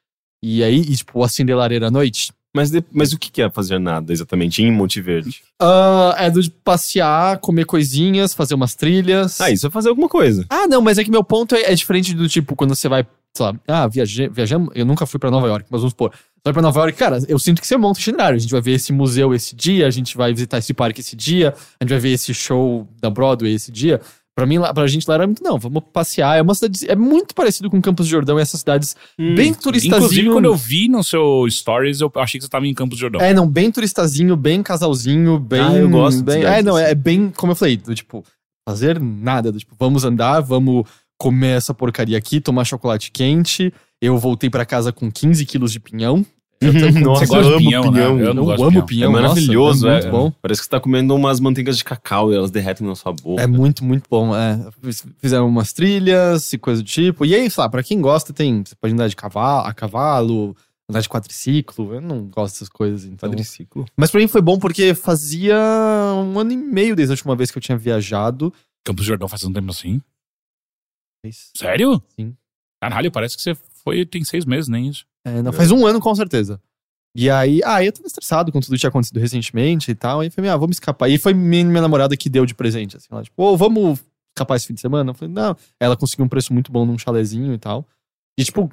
e 0.43 0.65
aí, 0.65 0.81
e, 0.81 0.97
tipo, 0.97 1.23
acender 1.23 1.57
lareira 1.57 1.87
à 1.87 1.91
noite? 1.91 2.33
Mas, 2.55 2.71
de- 2.71 2.83
mas 2.93 3.13
o 3.13 3.19
que 3.19 3.41
é 3.41 3.49
fazer 3.49 3.79
nada 3.79 4.13
exatamente 4.13 4.61
em 4.63 4.73
Monte 4.73 5.01
Verde? 5.01 5.41
Ah, 5.61 6.15
é 6.19 6.29
do 6.31 6.43
de 6.43 6.51
passear, 6.51 7.39
comer 7.39 7.65
coisinhas, 7.65 8.35
fazer 8.35 8.55
umas 8.55 8.75
trilhas. 8.75 9.41
Ah, 9.41 9.51
isso 9.51 9.67
é 9.67 9.71
fazer 9.71 9.89
alguma 9.89 10.09
coisa. 10.09 10.45
Ah, 10.51 10.67
não, 10.67 10.81
mas 10.83 10.99
é 10.99 11.05
que 11.05 11.11
meu 11.11 11.23
ponto 11.23 11.55
é, 11.55 11.63
é 11.71 11.75
diferente 11.75 12.13
do 12.15 12.29
tipo, 12.29 12.57
quando 12.57 12.75
você 12.75 12.89
vai, 12.89 13.07
sei 13.37 13.47
lá, 13.47 13.55
ah, 13.69 13.87
viaje, 13.87 14.29
viajamos, 14.29 14.71
eu 14.75 14.85
nunca 14.85 15.07
fui 15.07 15.21
pra 15.21 15.31
Nova 15.31 15.47
York, 15.47 15.67
mas 15.71 15.81
vamos 15.81 15.93
supor, 15.93 16.11
você 16.11 16.43
vai 16.47 16.53
pra 16.53 16.63
Nova 16.63 16.81
York, 16.81 16.99
cara, 16.99 17.19
eu 17.29 17.39
sinto 17.39 17.61
que 17.61 17.67
você 17.69 17.77
monta 17.77 17.99
um 17.99 18.03
itinerário, 18.03 18.37
a 18.37 18.41
gente 18.41 18.51
vai 18.51 18.61
ver 18.61 18.73
esse 18.73 18.93
museu 18.93 19.33
esse 19.33 19.55
dia, 19.55 19.87
a 19.87 19.91
gente 19.91 20.17
vai 20.17 20.33
visitar 20.33 20.59
esse 20.59 20.75
parque 20.75 21.01
esse 21.03 21.15
dia, 21.15 21.55
a 21.79 21.85
gente 21.85 21.91
vai 21.91 22.01
ver 22.01 22.11
esse 22.13 22.35
show 22.35 22.89
da 23.01 23.09
Broadway 23.11 23.55
esse 23.55 23.71
dia. 23.71 24.01
Pra 24.41 24.47
mim, 24.47 24.57
lá, 24.57 24.73
pra 24.73 24.87
gente 24.87 25.07
lá 25.07 25.17
era 25.17 25.27
muito, 25.27 25.45
não, 25.45 25.59
vamos 25.59 25.83
passear, 25.93 26.39
é 26.39 26.41
uma 26.41 26.55
cidade, 26.55 26.91
é 26.91 26.97
muito 26.97 27.35
parecido 27.35 27.69
com 27.69 27.79
Campos 27.79 28.07
do 28.07 28.11
Jordão, 28.11 28.39
essas 28.39 28.61
cidades 28.61 28.97
bem 29.19 29.53
turistazinho. 29.53 29.97
Inclusive, 29.99 30.31
quando 30.31 30.47
eu 30.47 30.57
vi 30.57 30.89
no 30.89 31.05
seu 31.05 31.45
stories, 31.51 32.01
eu 32.01 32.11
achei 32.17 32.39
que 32.39 32.45
você 32.47 32.51
tava 32.51 32.67
em 32.67 32.73
Campos 32.73 32.97
do 32.97 33.01
Jordão. 33.03 33.21
É, 33.21 33.35
não, 33.35 33.47
bem 33.47 33.71
turistazinho, 33.71 34.35
bem 34.37 34.63
casalzinho, 34.63 35.39
bem. 35.39 35.61
Ah, 35.61 35.77
eu 35.77 35.91
gosto 35.91 36.25
bem, 36.25 36.43
É, 36.43 36.63
não, 36.63 36.75
assim. 36.75 36.87
é 36.87 36.95
bem, 36.95 37.31
como 37.37 37.53
eu 37.53 37.57
falei, 37.57 37.77
do 37.77 37.95
tipo, 37.95 38.25
fazer 38.67 38.99
nada. 38.99 39.53
Do 39.53 39.59
tipo, 39.59 39.75
vamos 39.79 40.05
andar, 40.07 40.41
vamos 40.41 40.87
comer 41.19 41.59
essa 41.59 41.75
porcaria 41.75 42.17
aqui, 42.17 42.41
tomar 42.41 42.65
chocolate 42.65 43.11
quente. 43.11 43.71
Eu 44.01 44.17
voltei 44.17 44.49
pra 44.49 44.65
casa 44.65 44.91
com 44.91 45.13
15 45.13 45.45
quilos 45.45 45.71
de 45.71 45.79
pinhão. 45.81 46.25
Eu 46.63 46.73
com- 46.73 47.01
Nossa, 47.01 47.25
Você 47.27 47.37
eu 47.37 47.43
de 47.43 47.49
amo 47.49 47.59
pinhão, 47.59 47.83
pinhão. 47.93 48.17
né? 48.17 48.23
Eu 48.23 48.27
Eu 48.27 48.35
não 48.35 48.45
gosto 48.45 48.57
de 48.59 48.63
amo 48.65 48.87
pinhão. 48.87 48.87
pinhão. 48.87 49.19
é 49.19 49.23
maravilhoso, 49.23 49.87
nossa, 49.87 49.97
é, 49.97 49.99
é 50.09 50.11
muito 50.13 50.13
bom. 50.13 50.31
Parece 50.43 50.61
que 50.61 50.65
você 50.67 50.71
tá 50.71 50.79
comendo 50.81 51.15
umas 51.15 51.41
manteigas 51.41 51.79
de 51.79 51.85
cacau 51.85 52.31
e 52.31 52.37
elas 52.37 52.51
derretem 52.51 52.87
na 52.87 52.95
sua 52.95 53.13
boca. 53.15 53.41
É 53.43 53.47
muito, 53.47 53.83
muito 53.85 54.05
bom. 54.11 54.37
É. 54.37 54.59
Fiz- 54.83 55.07
Fizeram 55.19 55.49
umas 55.49 55.73
trilhas 55.73 56.53
e 56.53 56.59
coisa 56.59 56.83
do 56.83 56.87
tipo. 56.87 57.25
E 57.25 57.35
aí, 57.35 57.51
sei 57.51 57.63
lá, 57.63 57.69
pra 57.71 57.83
quem 57.83 58.01
gosta, 58.01 58.33
tem. 58.35 58.63
Você 58.65 58.75
pode 58.75 58.93
andar 58.93 59.09
de 59.09 59.17
cavalo, 59.17 59.67
a 59.67 59.73
cavalo, 59.73 60.55
andar 60.89 61.01
de 61.01 61.09
quadriciclo. 61.09 61.95
Eu 61.95 62.01
não 62.03 62.25
gosto 62.27 62.55
dessas 62.55 62.69
coisas. 62.69 63.05
Então. 63.07 63.31
Quadriciclo. 63.31 63.87
Mas 63.97 64.11
pra 64.11 64.21
mim 64.21 64.29
foi 64.29 64.43
bom 64.43 64.59
porque 64.59 64.93
fazia 64.93 65.57
um 66.15 66.39
ano 66.39 66.53
e 66.53 66.57
meio 66.59 66.95
desde 66.95 67.13
a 67.13 67.15
última 67.15 67.35
vez 67.35 67.51
que 67.51 67.57
eu 67.57 67.63
tinha 67.63 67.79
viajado. 67.79 68.53
Campos 68.85 69.05
do 69.05 69.09
Jordão 69.09 69.29
faz 69.29 69.43
um 69.45 69.53
tempo 69.53 69.71
assim? 69.71 70.01
Sério? 71.57 72.03
Sim. 72.19 72.35
Caralho, 72.83 73.11
parece 73.11 73.37
que 73.37 73.43
você 73.43 73.55
foi 73.85 74.05
tem 74.07 74.25
seis 74.25 74.45
meses, 74.45 74.69
nem 74.69 74.89
isso. 74.89 75.05
É, 75.25 75.43
não, 75.43 75.53
faz 75.53 75.71
um 75.71 75.87
ano 75.87 76.01
com 76.01 76.15
certeza. 76.15 76.61
E 77.15 77.29
aí, 77.29 77.61
ah, 77.65 77.83
eu 77.85 77.93
tava 77.93 78.07
estressado 78.07 78.53
com 78.53 78.61
tudo 78.61 78.73
que 78.73 78.79
tinha 78.79 78.89
acontecido 78.89 79.19
recentemente 79.19 79.91
e 79.91 79.95
tal. 79.95 80.23
E 80.23 80.31
falei, 80.31 80.51
ah, 80.51 80.57
vamos 80.57 80.77
escapar. 80.77 81.09
E 81.09 81.19
foi 81.19 81.35
minha, 81.35 81.65
minha 81.65 81.83
namorada 81.83 82.17
que 82.17 82.29
deu 82.31 82.47
de 82.47 82.55
presente, 82.55 82.97
assim, 82.97 83.09
ela, 83.11 83.23
tipo, 83.23 83.43
ô, 83.43 83.57
vamos 83.57 84.01
escapar 84.33 84.57
esse 84.57 84.67
fim 84.69 84.75
de 84.75 84.81
semana? 84.81 85.11
Eu 85.11 85.15
falei, 85.15 85.35
não. 85.35 85.57
Ela 85.81 85.97
conseguiu 85.97 86.25
um 86.25 86.29
preço 86.29 86.53
muito 86.53 86.71
bom 86.71 86.87
num 86.87 86.97
chalezinho 86.97 87.53
e 87.53 87.59
tal. 87.59 87.85
E, 88.39 88.45
tipo, 88.45 88.71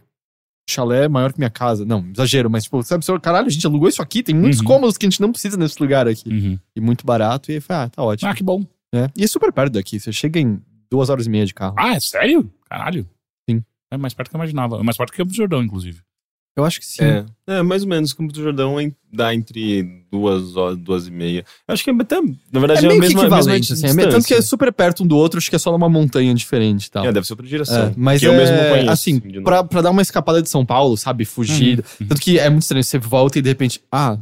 chalé 0.70 1.06
é 1.06 1.08
maior 1.08 1.34
que 1.34 1.40
minha 1.40 1.50
casa. 1.50 1.84
Não, 1.84 2.06
exagero, 2.12 2.48
mas, 2.50 2.66
tipo, 2.66 2.82
sabe, 2.84 3.04
senhor, 3.04 3.20
caralho, 3.20 3.48
a 3.48 3.50
gente 3.50 3.66
alugou 3.66 3.90
isso 3.90 4.02
aqui, 4.04 4.22
tem 4.22 4.36
muitos 4.36 4.60
Uhum. 4.60 4.66
cômodos 4.66 4.98
que 4.98 5.06
a 5.08 5.10
gente 5.10 5.20
não 5.20 5.32
precisa 5.32 5.58
nesse 5.58 5.82
lugar 5.82 6.08
aqui. 6.08 6.30
Uhum. 6.30 6.60
E 6.76 6.80
muito 6.80 7.06
barato. 7.06 7.52
E 7.52 7.56
aí, 7.56 7.60
falei, 7.62 7.86
ah, 7.86 7.90
tá 7.90 8.04
ótimo. 8.04 8.30
Ah, 8.30 8.36
que 8.36 8.44
bom. 8.44 8.64
É. 8.94 9.10
E 9.18 9.24
é 9.24 9.28
super 9.28 9.52
perto 9.52 9.74
daqui. 9.74 10.00
Você 10.00 10.14
chega 10.14 10.40
em 10.40 10.62
duas 10.92 11.10
horas 11.10 11.26
e 11.26 11.30
meia 11.30 11.46
de 11.46 11.54
carro. 11.56 11.76
Ah, 11.78 11.96
é 11.96 12.00
sério? 12.00 12.50
Caralho. 12.70 13.10
Sim. 13.50 13.64
É 13.92 13.98
mais 13.98 14.14
perto 14.14 14.30
que 14.30 14.36
eu 14.36 14.40
imaginava. 14.40 14.78
É 14.80 14.84
mais 14.84 14.96
perto 14.96 15.12
que 15.12 15.24
do 15.24 15.34
Jordão, 15.34 15.64
inclusive. 15.64 16.02
Eu 16.58 16.66
acho 16.66 16.80
que 16.80 16.86
sim. 16.88 17.04
É, 17.04 17.26
é, 17.46 17.62
mais 17.62 17.84
ou 17.84 17.88
menos. 17.88 18.14
Campos 18.14 18.34
do 18.34 18.42
Jordão 18.42 18.78
dá 19.14 19.32
entre 19.32 20.04
duas 20.12 20.58
horas, 20.58 20.76
duas 20.76 21.08
e 21.08 21.12
meia. 21.12 21.46
Eu 21.68 21.74
acho 21.74 21.84
que 21.84 21.92
é 21.92 21.94
até, 21.94 22.20
na 22.20 22.60
verdade, 22.60 22.84
É 22.84 22.86
é, 22.86 22.88
meio 22.88 22.98
a 22.98 23.02
mesma, 23.02 23.20
a 23.20 23.24
mesma 23.24 23.38
equivalente, 23.38 23.74
assim. 23.74 23.86
É, 23.86 24.08
tanto 24.08 24.26
que 24.26 24.34
é 24.34 24.42
super 24.42 24.74
perto 24.74 25.04
um 25.04 25.08
do 25.08 25.16
outro, 25.16 25.38
acho 25.38 25.52
que 25.52 25.56
é 25.56 25.60
só 25.60 25.72
numa 25.72 25.88
montanha 25.88 26.34
diferente 26.34 26.86
e 26.86 26.92
tal. 26.92 27.06
É, 27.06 27.12
deve 27.12 27.28
ser 27.28 27.34
outra 27.34 27.46
direção. 27.46 27.90
É, 27.90 27.94
mas 27.96 28.20
que 28.20 28.26
eu 28.26 28.34
é, 28.34 28.38
mesmo 28.38 28.58
conheço. 28.58 28.90
assim, 28.90 29.20
de 29.20 29.42
pra, 29.42 29.64
pra 29.64 29.84
dar 29.84 29.92
uma 29.92 30.02
escapada 30.02 30.42
de 30.42 30.50
São 30.50 30.66
Paulo, 30.66 30.98
sabe? 30.98 31.26
Fugir. 31.26 31.86
Uhum. 32.02 32.08
Tanto 32.08 32.22
que 32.22 32.40
é 32.40 32.50
muito 32.50 32.64
estranho, 32.64 32.84
você 32.84 32.98
volta 32.98 33.38
e 33.38 33.42
de 33.44 33.50
repente, 33.50 33.80
ah, 33.92 34.18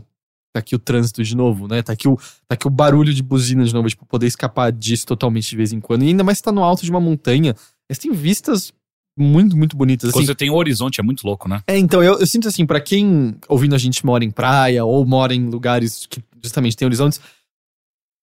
tá 0.52 0.60
aqui 0.60 0.76
o 0.76 0.80
trânsito 0.80 1.24
de 1.24 1.38
novo, 1.38 1.70
né? 1.70 1.82
Tá 1.82 1.94
aqui 1.94 2.10
o, 2.10 2.18
tá 2.18 2.56
aqui 2.56 2.68
o 2.68 2.70
barulho 2.70 3.14
de 3.14 3.24
buzina 3.24 3.64
de 3.64 3.74
novo, 3.74 3.88
tipo, 3.88 4.06
poder 4.06 4.28
escapar 4.28 4.74
disso 4.74 5.06
totalmente 5.06 5.50
de 5.50 5.56
vez 5.56 5.72
em 5.72 5.80
quando. 5.80 6.04
E 6.04 6.10
ainda 6.10 6.24
mais 6.24 6.40
se 6.40 6.44
tá 6.44 6.52
no 6.52 6.64
alto 6.66 6.84
de 6.84 6.92
uma 6.92 7.00
montanha, 7.00 7.56
você 7.90 8.02
tem 8.02 8.12
vistas 8.12 8.74
muito, 9.18 9.56
muito 9.58 9.76
bonitas. 9.78 10.12
Quando 10.12 10.24
Assim, 10.24 10.28
você 10.28 10.36
tem 10.36 10.50
o 10.50 10.56
horizonte, 10.56 11.00
é 11.00 11.04
muito 11.04 11.26
louco, 11.26 11.48
né? 11.48 11.62
é, 11.68 11.78
então, 11.78 12.04
eu, 12.04 12.20
eu 12.20 12.28
sinto 12.28 12.48
assim, 12.48 12.66
pra 12.66 12.80
quem 12.82 13.36
ouvindo 13.48 13.76
a 13.76 13.78
gente 13.78 14.06
mora 14.06 14.24
em 14.26 14.32
praia 14.32 14.84
ou 14.86 15.06
mora 15.06 15.34
em 15.34 15.48
lugares 15.50 16.06
que 16.10 16.22
justamente 16.44 16.76
tem 16.78 16.86
horizontes, 16.86 17.20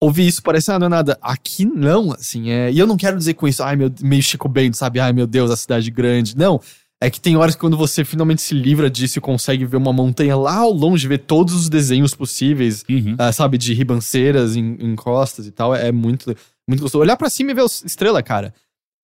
ouvir 0.00 0.26
isso 0.26 0.42
parece, 0.42 0.70
ah, 0.72 0.78
não 0.78 0.86
é 0.86 0.90
nada. 0.90 1.18
Aqui 1.22 1.64
não, 1.64 2.12
assim, 2.12 2.50
é. 2.50 2.70
E 2.72 2.78
eu 2.78 2.86
não 2.86 2.96
quero 2.96 3.16
dizer 3.16 3.34
com 3.34 3.46
isso, 3.46 3.62
ai, 3.62 3.76
meu, 3.76 3.92
meio 4.00 4.22
Chico 4.22 4.48
Bento, 4.48 4.76
sabe? 4.76 5.00
Ai, 5.00 5.12
meu 5.12 5.26
Deus, 5.26 5.50
a 5.50 5.56
cidade 5.56 5.90
grande. 5.90 6.36
Não. 6.36 6.60
É 7.00 7.10
que 7.10 7.20
tem 7.20 7.36
horas 7.36 7.56
que 7.56 7.60
quando 7.60 7.76
você 7.76 8.04
finalmente 8.04 8.40
se 8.42 8.54
livra 8.54 8.88
disso 8.88 9.18
e 9.18 9.20
consegue 9.20 9.64
ver 9.64 9.76
uma 9.76 9.92
montanha 9.92 10.36
lá 10.36 10.58
ao 10.58 10.70
longe, 10.72 11.08
ver 11.08 11.18
todos 11.18 11.52
os 11.52 11.68
desenhos 11.68 12.14
possíveis, 12.14 12.84
Uhum. 12.88 13.16
ah, 13.18 13.32
sabe, 13.32 13.58
de 13.58 13.74
ribanceiras, 13.74 14.54
em, 14.54 14.76
encostas 14.80 15.44
e 15.48 15.50
tal, 15.50 15.74
é 15.74 15.90
muito, 15.90 16.32
muito 16.68 16.80
gostoso. 16.80 17.02
Olhar 17.02 17.16
pra 17.16 17.28
cima 17.28 17.50
e 17.50 17.54
ver 17.54 17.64
estrela, 17.84 18.22
cara. 18.22 18.54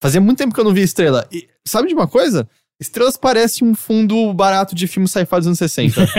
Fazia 0.03 0.21
muito 0.21 0.39
tempo 0.39 0.55
que 0.55 0.61
eu 0.61 0.65
não 0.65 0.73
via 0.75 0.85
estrela. 0.85 1.27
E 1.33 1.49
sabe 1.67 1.89
de 1.89 1.95
uma 1.95 2.07
coisa? 2.07 2.49
Estrelas 2.81 3.17
parece 3.17 3.65
um 3.65 3.75
fundo 3.75 4.33
barato 4.33 4.75
de 4.75 4.87
filme 4.87 5.09
sci-fi 5.09 5.37
dos 5.37 5.47
anos 5.49 5.59
60. 5.59 6.01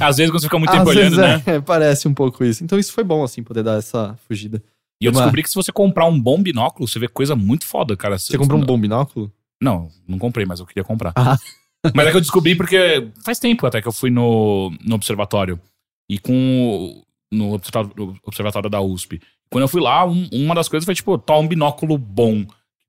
é, 0.00 0.04
Às 0.04 0.16
vezes, 0.16 0.30
quando 0.30 0.40
você 0.40 0.46
fica 0.46 0.58
muito 0.58 0.70
às 0.70 0.78
tempo 0.78 0.88
olhando, 0.90 1.16
vezes 1.16 1.18
né? 1.18 1.42
é, 1.56 1.60
parece 1.60 2.08
um 2.08 2.14
pouco 2.14 2.42
isso. 2.44 2.64
Então 2.64 2.78
isso 2.78 2.92
foi 2.92 3.04
bom, 3.04 3.22
assim, 3.22 3.42
poder 3.42 3.62
dar 3.62 3.76
essa 3.78 4.18
fugida. 4.26 4.62
E 5.00 5.04
eu 5.04 5.12
Uma- 5.12 5.20
descobri 5.20 5.42
que 5.42 5.50
se 5.50 5.54
você 5.54 5.70
comprar 5.70 6.06
um 6.06 6.18
bom 6.18 6.42
binóculo, 6.42 6.88
você 6.88 6.98
vê 6.98 7.06
coisa 7.08 7.36
muito 7.36 7.66
foda, 7.66 7.94
cara. 7.96 8.18
Você 8.18 8.38
comprou 8.38 8.58
um 8.58 8.64
bom 8.64 8.78
binóculo? 8.80 9.30
Não, 9.60 9.88
não 10.08 10.18
comprei, 10.18 10.46
mas 10.46 10.60
eu 10.60 10.66
queria 10.66 10.84
comprar. 10.84 11.12
Ah. 11.16 11.36
Mas 11.94 12.06
é 12.06 12.10
que 12.12 12.16
eu 12.16 12.20
descobri 12.22 12.54
porque 12.56 13.08
faz 13.22 13.38
tempo 13.38 13.66
até 13.66 13.82
que 13.82 13.86
eu 13.86 13.92
fui 13.92 14.08
no, 14.08 14.72
no 14.82 14.94
observatório. 14.94 15.60
E 16.08 16.18
com. 16.18 17.02
No 17.30 17.52
observatório, 17.52 18.14
observatório 18.24 18.70
da 18.70 18.80
USP. 18.80 19.20
Quando 19.50 19.64
eu 19.64 19.68
fui 19.68 19.82
lá, 19.82 20.06
um- 20.06 20.26
uma 20.32 20.54
das 20.54 20.66
coisas 20.66 20.86
foi, 20.86 20.94
tipo, 20.94 21.18
tá 21.18 21.36
um 21.36 21.46
binóculo 21.46 21.98
bom. 21.98 22.46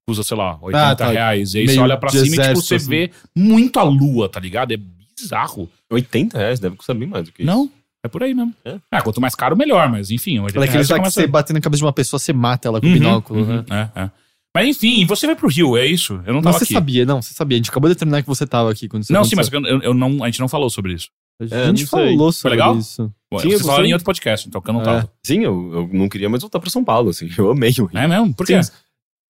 Custa, 0.08 0.24
sei 0.24 0.38
lá, 0.38 0.58
80 0.62 0.88
Ah, 0.91 0.96
tá. 0.96 1.08
reais. 1.10 1.54
E 1.54 1.60
aí 1.60 1.65
você 1.68 1.74
Meio 1.74 1.84
olha 1.84 1.98
pra 1.98 2.10
cima 2.12 2.26
e, 2.36 2.39
tipo, 2.39 2.56
você 2.62 2.76
assim. 2.76 2.88
vê 2.89 3.12
muito 3.36 3.80
a 3.80 3.84
lua, 3.84 4.30
tá 4.30 4.39
ligado? 4.39 4.72
É 4.72 4.78
bizarro. 5.20 5.68
80 5.91 6.38
reais, 6.38 6.60
deve 6.60 6.76
custar 6.76 6.96
bem 6.96 7.08
mais 7.08 7.26
do 7.26 7.32
que 7.32 7.41
isso. 7.41 7.52
Não, 7.52 7.70
é 8.04 8.08
por 8.08 8.22
aí 8.22 8.34
mesmo. 8.36 8.54
É? 8.63 8.78
Ah, 8.91 9.02
quanto 9.02 9.20
mais 9.20 9.34
caro, 9.34 9.58
melhor, 9.58 9.89
mas 9.89 10.12
enfim. 10.12 10.39
80 10.39 10.58
Ela 10.58 10.65
é 10.65 10.68
aquele 10.70 10.74
reais 10.84 10.89
lá 10.89 11.00
que 11.00 11.12
você 11.12 11.26
bater 11.28 11.54
na 11.54 11.62
cabeça 11.62 11.80
de 11.80 11.86
uma 11.86 11.94
pessoa, 11.94 12.20
você 12.20 12.32
mata 12.34 12.68
ela 12.68 12.80
com 12.80 12.86
o 12.86 12.89
Uhum, 12.89 12.94
binóculo, 12.96 13.39
uhum, 13.41 13.63
né? 13.68 13.89
é, 13.96 14.02
é. 14.04 14.12
Mas 14.54 14.68
enfim, 14.78 15.06
você 15.06 15.26
vai 15.26 15.36
pro 15.36 15.50
Rio, 15.50 15.76
é 15.76 15.86
isso? 15.86 16.13
Eu 16.26 16.34
não 16.34 16.36
Mas 16.36 16.44
tava 16.44 16.58
você 16.60 16.63
aqui. 16.65 16.74
sabia, 16.74 17.06
não, 17.06 17.22
você 17.22 17.34
sabia. 17.34 17.56
A 17.56 17.60
gente 17.60 17.70
acabou 17.72 17.89
de 17.89 17.96
determinar 17.96 18.22
que 18.22 18.28
você 18.28 18.46
tava 18.48 18.72
aqui 18.72 18.88
quando 18.88 19.04
isso 19.04 19.12
Não, 19.12 19.24
sim, 19.26 19.36
mas 19.36 19.52
eu, 19.52 19.62
eu 19.82 19.94
não, 19.94 20.24
a 20.24 20.28
gente 20.28 20.39
não 20.39 20.48
falou 20.48 20.70
sobre 20.70 20.94
isso. 20.94 21.10
A 21.41 21.44
É, 21.44 21.65
gente 21.65 21.80
sei. 21.80 21.88
falou 21.88 22.32
Foi 22.32 22.32
sobre 22.32 22.50
legal? 22.52 22.78
isso. 22.78 23.12
Bom, 23.30 23.39
Sim, 23.39 23.50
falaram 23.58 23.63
gostei. 23.65 23.86
em 23.89 23.94
outro 23.94 24.06
podcast, 24.06 24.48
então 24.48 24.62
que 24.62 24.70
eu 24.70 24.74
não 24.74 24.82
É. 24.82 24.86
tava. 24.86 25.12
Sim, 25.26 25.39
eu, 25.44 25.72
eu 25.74 25.89
não 25.91 26.08
queria 26.08 26.30
mais 26.30 26.41
voltar 26.41 26.60
pra 26.62 26.70
São 26.70 26.86
Paulo, 26.86 27.10
assim. 27.10 27.30
Eu 27.38 27.52
amei 27.52 27.72
o 27.80 27.86
Rio. 27.86 28.00
É 28.00 28.08
mesmo? 28.08 28.34
Por 28.34 28.46
quê? 28.46 28.63
Sim. 28.63 28.72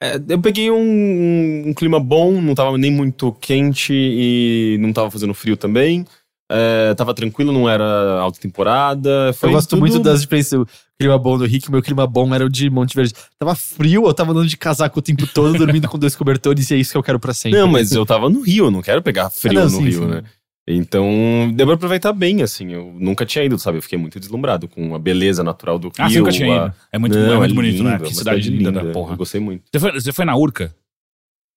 É, 0.01 0.19
eu 0.27 0.39
peguei 0.41 0.69
um, 0.69 1.63
um 1.67 1.73
clima 1.73 1.99
bom, 1.99 2.41
não 2.41 2.53
tava 2.53 2.77
nem 2.77 2.91
muito 2.91 3.31
quente 3.39 3.93
e 3.93 4.77
não 4.79 4.91
tava 4.91 5.09
fazendo 5.09 5.33
frio 5.33 5.55
também. 5.55 6.05
É, 6.51 6.93
tava 6.93 7.13
tranquilo, 7.13 7.51
não 7.51 7.67
era 7.67 8.19
alta 8.19 8.39
temporada. 8.39 9.33
Foi 9.33 9.49
eu 9.49 9.53
gosto 9.53 9.69
tudo- 9.69 9.79
muito 9.79 9.99
das 9.99 10.21
diferenças. 10.21 10.59
O 10.59 10.67
clima 10.99 11.17
bom 11.17 11.37
do 11.37 11.45
Rick, 11.45 11.67
o 11.69 11.71
meu 11.71 11.81
clima 11.81 12.05
bom 12.05 12.33
era 12.35 12.45
o 12.45 12.49
de 12.49 12.69
Monte 12.69 12.95
Verde. 12.95 13.13
Tava 13.39 13.55
frio, 13.55 14.05
eu 14.05 14.13
tava 14.13 14.31
andando 14.31 14.47
de 14.47 14.55
casaco 14.57 14.99
o 14.99 15.01
tempo 15.01 15.25
todo, 15.27 15.57
dormindo 15.57 15.87
com 15.89 15.97
dois 15.97 16.15
cobertores, 16.15 16.69
e 16.69 16.75
é 16.75 16.77
isso 16.77 16.91
que 16.91 16.97
eu 16.97 17.03
quero 17.03 17.19
pra 17.19 17.33
sempre. 17.33 17.57
Não, 17.59 17.67
mas 17.67 17.91
eu 17.91 18.05
tava 18.05 18.29
no 18.29 18.41
Rio, 18.41 18.65
eu 18.65 18.71
não 18.71 18.81
quero 18.81 19.01
pegar 19.01 19.29
frio 19.29 19.59
Ah, 19.59 19.63
não, 19.65 19.71
no 19.71 19.77
sim, 19.77 19.83
Rio, 19.85 19.99
sim. 20.01 20.07
né? 20.07 20.23
Então, 20.67 21.51
deu 21.53 21.65
pra 21.67 21.75
aproveitar 21.75 22.11
bem, 22.11 22.41
assim. 22.41 22.71
Eu 22.73 22.91
nunca 22.99 23.25
tinha 23.25 23.43
ido, 23.45 23.57
sabe? 23.59 23.77
Eu 23.77 23.81
fiquei 23.83 23.99
muito 23.99 24.19
deslumbrado 24.19 24.67
com 24.67 24.95
a 24.95 24.99
beleza 24.99 25.43
natural 25.43 25.77
do 25.77 25.89
Rio. 25.89 25.93
Ah, 25.99 26.09
você 26.09 26.19
nunca 26.19 26.31
tinha 26.31 26.55
ido. 26.65 26.73
É 26.91 26.97
muito, 26.97 27.15
Não, 27.17 27.33
é 27.33 27.37
muito 27.37 27.51
é 27.51 27.53
bonito, 27.53 27.83
né? 27.83 27.91
lindo, 27.91 28.03
Que 28.03 28.09
uma 28.09 28.15
cidade 28.15 28.49
linda, 28.49 28.71
da 28.71 28.85
porra. 28.91 29.13
Eu 29.13 29.17
gostei 29.17 29.39
muito. 29.39 29.63
Você 29.71 29.79
foi, 29.79 29.91
você 29.93 30.11
foi 30.11 30.25
na 30.25 30.35
Urca? 30.35 30.73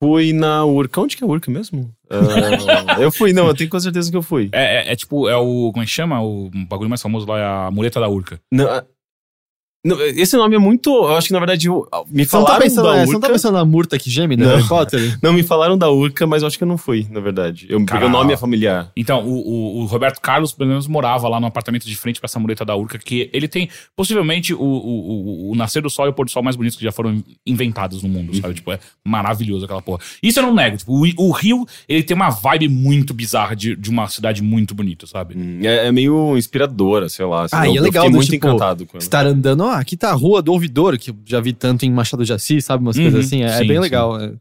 Fui 0.02 0.32
na 0.34 0.64
Urca. 0.64 1.00
Onde 1.00 1.16
que 1.16 1.24
é 1.24 1.26
a 1.26 1.30
Urca 1.30 1.50
mesmo? 1.50 1.90
Ah, 2.10 3.00
eu 3.00 3.10
fui, 3.10 3.32
não, 3.32 3.48
eu 3.48 3.54
tenho 3.54 3.70
com 3.70 3.80
certeza 3.80 4.10
que 4.10 4.16
eu 4.16 4.22
fui. 4.22 4.50
É, 4.52 4.88
é- 4.88 4.92
é 4.92 4.96
tipo, 4.96 5.28
é 5.28 5.36
o. 5.36 5.70
Como 5.72 5.82
é 5.82 5.86
que 5.86 5.90
chama? 5.92 6.22
O 6.22 6.50
bagulho 6.68 6.88
mais 6.90 7.00
famoso 7.02 7.26
lá 7.26 7.38
é 7.38 7.44
a 7.66 7.70
Mureta 7.70 7.98
da 7.98 8.08
Urca. 8.08 8.38
Não, 8.52 8.66
ah, 8.68 8.74
não, 8.74 8.86
esse 10.16 10.36
nome 10.36 10.56
é 10.56 10.58
muito. 10.58 10.90
Eu 10.90 11.16
acho 11.16 11.28
que 11.28 11.32
na 11.32 11.38
verdade 11.38 11.66
eu- 11.68 11.86
me 12.10 12.24
Você 12.24 12.36
não, 12.36 12.44
falaram 12.44 12.54
tá 12.58 12.64
pensando, 12.64 12.84
da 12.84 12.90
é, 12.90 12.92
Urca. 13.00 13.06
você 13.06 13.12
não 13.12 13.20
tá 13.20 13.28
pensando 13.30 13.54
na 13.54 13.64
murta 13.64 13.98
que 13.98 14.10
geme 14.10 14.36
Não. 14.36 14.46
Harry 14.46 14.66
Potter? 14.68 15.18
Não, 15.22 15.32
me 15.32 15.42
falaram 15.42 15.76
da 15.78 15.90
Urca, 15.90 16.26
mas 16.26 16.42
eu 16.42 16.48
acho 16.48 16.56
que 16.58 16.64
eu 16.64 16.68
não 16.68 16.78
fui, 16.78 17.06
na 17.10 17.20
verdade. 17.20 17.66
Eu, 17.68 17.84
porque 17.84 18.04
o 18.04 18.08
nome 18.08 18.32
é 18.32 18.36
familiar. 18.36 18.90
Então, 18.96 19.24
o, 19.26 19.32
o- 19.32 19.80
o 19.80 19.84
Roberto 19.86 20.20
Carlos, 20.20 20.52
pelo 20.52 20.68
menos, 20.70 20.86
morava 20.86 21.28
lá 21.28 21.38
no 21.40 21.46
apartamento 21.46 21.86
de 21.86 21.94
frente 21.96 22.20
pra 22.20 22.26
essa 22.26 22.38
mureta 22.38 22.64
da 22.64 22.74
Urca, 22.76 22.98
que 22.98 23.30
ele 23.32 23.48
tem 23.48 23.68
possivelmente 23.96 24.52
o, 24.54 24.60
o, 24.60 25.48
o- 25.48 25.50
o 25.52 25.54
nascer 25.54 25.82
do 25.82 25.90
sol 25.90 26.06
e 26.06 26.08
o 26.10 26.12
pôr 26.12 26.24
do 26.26 26.30
sol 26.30 26.42
mais 26.42 26.56
bonitos 26.56 26.76
que 26.78 26.84
já 26.84 26.92
foram 26.92 27.22
inventados 27.46 28.02
no 28.02 28.08
mundo, 28.08 28.34
sabe? 28.40 28.54
Tipo, 28.58 28.72
é 28.72 28.78
maravilhoso 29.04 29.64
aquela 29.64 29.80
porra. 29.82 30.00
Isso 30.22 30.38
eu 30.40 30.42
não 30.42 30.54
nego. 30.54 30.76
Tipo, 30.76 30.92
o, 30.92 31.28
o 31.28 31.30
Rio, 31.32 31.66
ele 31.88 32.02
tem 32.02 32.16
uma 32.16 32.30
vibe 32.30 32.68
muito 32.68 33.14
bizarra 33.14 33.54
de, 33.54 33.76
de 33.76 33.88
uma 33.90 34.08
cidade 34.08 34.42
muito 34.42 34.74
bonita, 34.74 35.06
sabe? 35.06 35.34
Hum, 35.36 35.60
É, 35.62 35.86
é 35.86 35.92
meio 35.92 36.36
inspiradora, 36.36 37.08
sei 37.08 37.24
lá. 37.26 37.44
assim, 37.44 37.56
Ah, 37.56 37.66
eu, 37.66 37.74
e 37.74 37.76
é 37.76 37.78
eu 37.78 37.82
legal 37.84 38.02
fiquei 38.04 38.10
do 38.12 38.16
muito 38.16 38.30
tipo, 38.30 38.46
encantado 38.46 38.86
com 38.86 38.96
ela. 38.96 39.02
Estar 39.02 39.26
andando, 39.26 39.64
ó, 39.78 39.80
aqui 39.80 39.96
tá 39.96 40.10
a 40.10 40.14
Rua 40.14 40.42
do 40.42 40.52
Ouvidor, 40.52 40.98
que 40.98 41.10
eu 41.10 41.16
já 41.24 41.40
vi 41.40 41.52
tanto 41.52 41.86
em 41.86 41.90
Machado 41.90 42.24
de 42.24 42.32
Assis, 42.32 42.64
sabe? 42.64 42.82
Umas 42.82 42.96
Uhum, 42.96 43.04
coisas 43.04 43.26
assim. 43.26 43.42
É, 43.42 43.46
é 43.46 43.58
sim, 43.58 43.66
bem 43.66 43.76
sim. 43.76 43.82
legal. 43.82 44.20
é. 44.20 44.32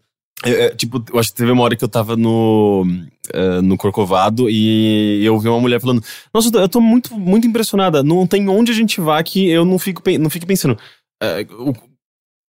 É, 0.44 0.66
é, 0.66 0.70
tipo, 0.70 1.04
eu 1.12 1.20
acho 1.20 1.32
que 1.32 1.36
teve 1.38 1.52
uma 1.52 1.64
hora 1.64 1.76
que 1.76 1.84
eu 1.84 1.88
tava 1.90 2.16
no, 2.16 2.86
eh, 3.34 3.60
no 3.62 3.76
Corcovado 3.76 4.48
e 4.48 5.20
eu 5.26 5.40
vi 5.40 5.48
uma 5.50 5.60
mulher 5.60 5.82
falando: 5.82 6.04
Nossa, 6.32 6.56
eu 6.56 6.70
tô- 6.70 6.80
muito, 6.80 7.18
muito 7.18 7.48
impressionada. 7.48 8.04
Não 8.04 8.28
tem 8.28 8.48
onde 8.48 8.72
a 8.72 8.76
gente 8.76 9.02
vá 9.02 9.22
que 9.24 9.48
eu 9.50 9.66
não 9.66 9.80
fico, 9.80 10.04
não 10.20 10.30
fico 10.30 10.46
pensando. 10.46 10.78
o- 11.58 11.74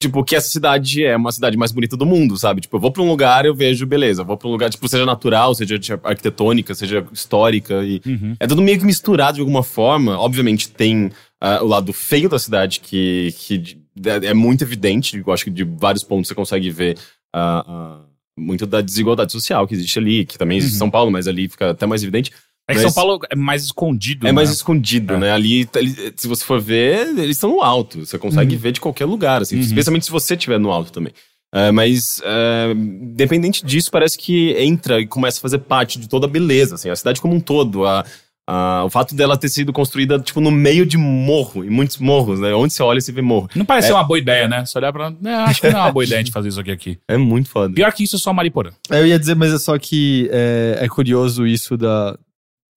tipo, 0.02 0.24
que 0.24 0.36
essa 0.36 0.50
cidade 0.50 1.04
é 1.04 1.16
uma 1.16 1.32
cidade 1.32 1.58
mais 1.58 1.72
bonita 1.72 1.98
do 1.98 2.06
mundo, 2.06 2.38
sabe? 2.38 2.62
Tipo, 2.62 2.78
eu 2.78 2.82
vou 2.82 2.92
pra 2.92 3.02
um 3.02 3.08
lugar 3.08 3.46
eu 3.46 3.56
vejo, 3.56 3.86
beleza. 3.86 4.22
Eu 4.22 4.26
vou 4.26 4.38
pra 4.38 4.48
um 4.48 4.52
lugar, 4.52 4.70
tipo, 4.70 4.88
seja 4.88 5.06
natural, 5.06 5.56
seja 5.56 5.80
arquitetônica, 6.04 6.74
seja 6.76 7.06
histórica. 7.12 7.84
E 7.84 8.02
Uhum. 8.06 8.36
é 8.40 8.48
tudo 8.48 8.62
meio 8.62 8.78
que 8.80 8.86
misturado 8.86 9.36
de 9.36 9.42
alguma 9.42 9.64
forma. 9.64 10.18
Obviamente 10.20 10.70
tem 10.70 11.12
ah, 11.42 11.64
o 11.64 11.68
lado 11.68 11.92
feio 11.94 12.30
da 12.30 12.38
cidade, 12.40 12.80
que, 12.80 13.34
que 13.40 13.78
é, 14.24 14.34
muito 14.34 14.64
evidente. 14.64 15.18
Eu 15.26 15.34
acho 15.34 15.46
que 15.46 15.52
de 15.52 15.64
vários 15.64 16.04
pontos 16.04 16.28
você 16.28 16.36
consegue 16.36 16.70
ver 16.70 16.98
ah, 17.34 17.64
ah, 17.68 18.00
muito 18.38 18.66
da 18.68 18.82
desigualdade 18.82 19.32
social 19.32 19.68
que 19.68 19.74
existe 19.74 19.98
ali, 19.98 20.26
que 20.26 20.38
também 20.38 20.58
existe 20.60 20.74
em 20.74 20.76
Uhum. 20.76 20.80
São 20.80 20.92
Paulo, 20.92 21.12
mas 21.12 21.28
ali 21.28 21.50
fica 21.50 21.72
até 21.72 21.86
mais 21.88 22.04
evidente. 22.04 22.32
É 22.70 22.74
que 22.74 22.82
Mas- 22.82 22.94
São 22.94 22.94
Paulo 22.94 23.20
é 23.30 23.36
mais 23.36 23.64
escondido. 23.64 24.28
É 24.28 24.32
mais 24.32 24.50
né? 24.50 24.56
escondido, 24.56 25.14
É. 25.14 25.18
né? 25.18 25.32
Ali, 25.32 25.68
ali, 25.74 26.14
se 26.16 26.28
você 26.28 26.44
for 26.44 26.60
ver, 26.60 27.08
eles 27.18 27.38
estão 27.38 27.50
no 27.52 27.62
alto. 27.62 28.06
Você 28.06 28.18
consegue 28.18 28.56
Uhum. 28.56 28.62
ver 28.62 28.72
de 28.74 28.82
qualquer 28.82 29.06
lugar, 29.06 29.42
assim, 29.42 29.56
Uhum. 29.56 29.62
especialmente 29.62 30.06
se 30.06 30.12
você 30.12 30.34
estiver 30.34 30.60
no 30.60 30.72
alto 30.72 30.92
também. 30.92 31.14
É, 31.56 31.72
mas, 31.72 32.22
é, 32.26 32.74
dependente 33.16 33.66
disso, 33.66 33.90
parece 33.90 34.18
que 34.18 34.52
entra 34.60 35.00
e 35.00 35.08
começa 35.08 35.40
a 35.40 35.42
fazer 35.42 35.60
parte 35.60 35.98
de 35.98 36.10
toda 36.10 36.26
a 36.26 36.30
beleza, 36.30 36.76
assim, 36.76 36.90
a 36.90 36.96
cidade 36.96 37.22
como 37.22 37.34
um 37.34 37.40
todo. 37.40 37.86
A, 37.86 38.04
a- 38.46 38.84
o 38.86 38.90
fato 38.90 39.16
dela 39.16 39.38
ter 39.38 39.48
sido 39.48 39.72
construída, 39.72 40.20
tipo, 40.20 40.42
no 40.42 40.52
meio 40.52 40.86
de 40.86 40.98
morro, 40.98 41.64
e 41.64 41.70
muitos 41.70 41.98
morros, 41.98 42.40
né? 42.42 42.54
Onde 42.54 42.74
você 42.74 42.84
olha, 42.84 43.00
você 43.00 43.14
vê 43.14 43.22
morro. 43.22 43.50
Não 43.56 43.64
parece 43.66 43.88
ser 43.88 43.94
uma 43.94 44.04
boa 44.04 44.20
ideia, 44.20 44.48
né? 44.50 44.66
Se 44.66 44.78
olhar 44.78 44.92
pra. 44.92 45.14
É, 45.24 45.34
acho 45.36 45.62
que 45.62 45.70
não 45.70 45.80
é 45.80 45.84
uma 45.84 45.92
boa 45.94 46.04
ideia 46.04 46.22
de 46.24 46.32
fazer 46.34 46.50
isso 46.50 46.60
aqui. 46.60 46.72
aqui. 46.72 46.98
É 47.08 47.16
muito 47.18 47.50
foda. 47.50 47.74
Pior 47.74 47.94
que 47.94 48.04
isso 48.04 48.18
é 48.18 48.20
só 48.20 48.34
Mariporã. 48.34 48.72
Eu 48.90 49.08
ia 49.08 49.18
dizer, 49.18 49.36
mas 49.36 49.54
é 49.54 49.58
só 49.58 49.78
que 49.80 50.30
é, 50.34 50.80
é 50.82 50.88
curioso 50.90 51.48
isso 51.48 51.78
da, 51.78 52.18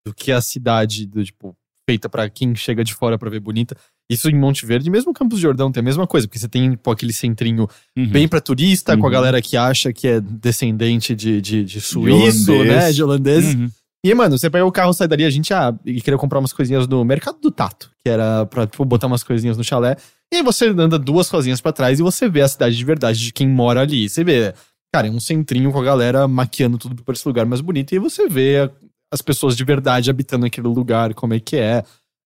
do 0.07 0.15
que 0.15 0.33
a 0.33 0.41
cidade, 0.41 1.07
do, 1.07 1.23
tipo, 1.25 1.55
feita 1.89 2.09
pra 2.09 2.29
quem 2.31 2.55
chega 2.55 2.83
de 2.85 2.95
fora 2.95 3.19
pra 3.19 3.29
ver 3.31 3.41
bonita. 3.41 3.77
Isso 4.11 4.29
em 4.29 4.35
Monte 4.39 4.67
Verde, 4.67 4.91
mesmo 4.91 5.13
Campos 5.13 5.39
de 5.39 5.43
Jordão 5.43 5.71
tem 5.71 5.81
a 5.81 5.85
mesma 5.85 6.07
coisa, 6.07 6.27
porque 6.27 6.39
você 6.39 6.49
tem 6.49 6.71
tipo, 6.73 6.91
aquele 6.91 7.13
centrinho 7.13 7.69
Uhum. 7.97 8.09
bem 8.09 8.27
pra 8.27 8.41
turista, 8.41 8.97
com 8.97 9.05
a 9.05 9.07
Uhum. 9.07 9.13
galera 9.13 9.41
que 9.43 9.57
acha 9.57 9.93
que 9.93 10.07
é 10.09 10.21
descendente 10.21 11.15
de, 11.15 11.41
de, 11.41 11.65
de 11.65 11.81
suíço, 11.81 12.53
holandês. 12.53 12.75
né? 12.77 12.93
De 12.93 13.03
holandeses. 13.03 13.55
Uhum. 13.55 13.69
E, 14.05 14.15
mano, 14.15 14.39
você 14.39 14.49
pega 14.49 14.65
o 14.65 14.73
carro, 14.73 14.93
sai 14.95 15.07
dali, 15.07 15.25
a 15.25 15.31
gente 15.31 15.53
ah, 15.53 15.75
e 15.85 16.01
queria 16.01 16.19
comprar 16.19 16.39
umas 16.39 16.53
coisinhas 16.53 16.89
no 16.89 17.05
Mercado 17.05 17.39
do 17.41 17.51
Tato, 17.51 17.91
que 18.03 18.09
era 18.09 18.47
pra 18.47 18.67
tipo, 18.67 18.85
botar 18.85 19.07
umas 19.07 19.23
coisinhas 19.23 19.57
no 19.59 19.63
chalé. 19.65 19.97
E 20.33 20.37
aí 20.37 20.43
você 20.43 20.69
anda 20.69 20.99
duas 20.99 21.29
coisinhas 21.29 21.61
pra 21.61 21.71
trás 21.73 21.99
e 22.01 22.03
você 22.03 22.29
vê 22.29 22.41
a 22.41 22.49
cidade 22.49 22.77
de 22.77 22.85
verdade 22.85 23.19
de 23.19 23.33
quem 23.33 23.47
mora 23.49 23.81
ali. 23.83 24.09
Você 24.09 24.25
vê, 24.25 24.55
cara, 24.93 25.07
é 25.07 25.11
um 25.11 25.21
centrinho 25.21 25.71
com 25.71 25.79
a 25.81 25.85
galera 25.85 26.27
maquiando 26.27 26.79
tudo 26.79 27.03
pra 27.05 27.13
esse 27.13 27.29
lugar 27.29 27.45
mais 27.45 27.61
bonito. 27.61 27.93
E 27.93 27.97
aí 27.97 27.99
você 28.01 28.27
vê 28.29 28.59
a- 28.61 28.71
as 29.13 29.21
pessoas 29.23 29.57
de 29.57 29.65
verdade 29.65 30.11
habitando 30.11 30.47
aquele 30.47 30.69
lugar, 30.69 31.15
como 31.15 31.35
é 31.35 31.41
que 31.41 31.57
é. 31.57 31.83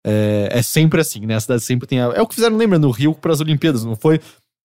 É, 0.07 0.49
é 0.53 0.63
sempre 0.63 1.01
assim, 1.01 1.25
né? 1.25 1.35
A 1.37 1.41
cidade 1.41 1.63
sempre 1.63 1.87
tem. 1.89 2.01
A, 2.01 2.05
é 2.15 2.21
o 2.21 2.27
que 2.27 2.35
fizeram, 2.35 2.57
lembra, 2.57 2.79
no 2.79 2.91
Rio 2.91 3.15
pras 3.15 3.41
Olimpíadas, 3.41 3.85
não 3.85 3.97
foi? 3.97 4.21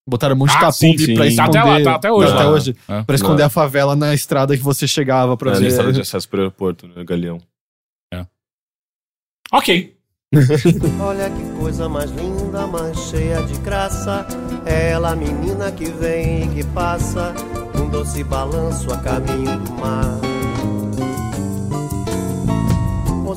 Botaram 0.08 0.36
um 0.36 0.40
monte 0.40 0.58
de 0.58 0.66
Ah, 0.66 0.72
sim, 0.72 0.92
tapume 0.96 1.14
pra 1.16 1.24
Tá 1.24 1.28
esconder. 1.30 1.58
até 1.60 1.64
lá, 1.70 1.84
tá 1.84 1.96
até 1.96 2.12
hoje 2.12 2.34
Até 2.34 2.44
lá. 2.44 2.50
hoje. 2.52 2.76
É. 2.90 3.04
Pra 3.04 3.16
esconder 3.16 3.40
Não. 3.44 3.48
a 3.48 3.50
favela 3.50 3.96
na 3.96 4.14
estrada 4.14 4.58
que 4.58 4.64
você 4.64 4.88
chegava 4.88 5.38
pra 5.38 5.52
É, 5.52 5.54
na 5.54 5.60
ver. 5.62 5.68
estrada 5.68 5.94
de 5.94 6.02
acesso 6.02 6.28
pro 6.28 6.40
aeroporto, 6.40 6.88
né? 6.88 7.04
Galeão. 7.06 7.40
Ok. 9.52 9.96
Olha 11.02 11.30
que 11.32 11.60
coisa 11.60 11.90
mais 11.90 12.12
linda, 12.12 12.68
mais 12.68 12.96
cheia 13.10 13.42
de 13.44 13.58
graça. 13.62 14.28
É 14.66 14.92
ela, 14.92 15.16
menina 15.16 15.72
que 15.72 15.86
vem 15.86 16.44
e 16.44 16.48
que 16.56 16.64
passa, 16.66 17.34
um 17.76 17.90
doce 17.90 18.24
balanço 18.24 18.92
a 18.94 18.98
caminho 18.98 19.58
do 19.60 19.72
mar. 19.74 20.20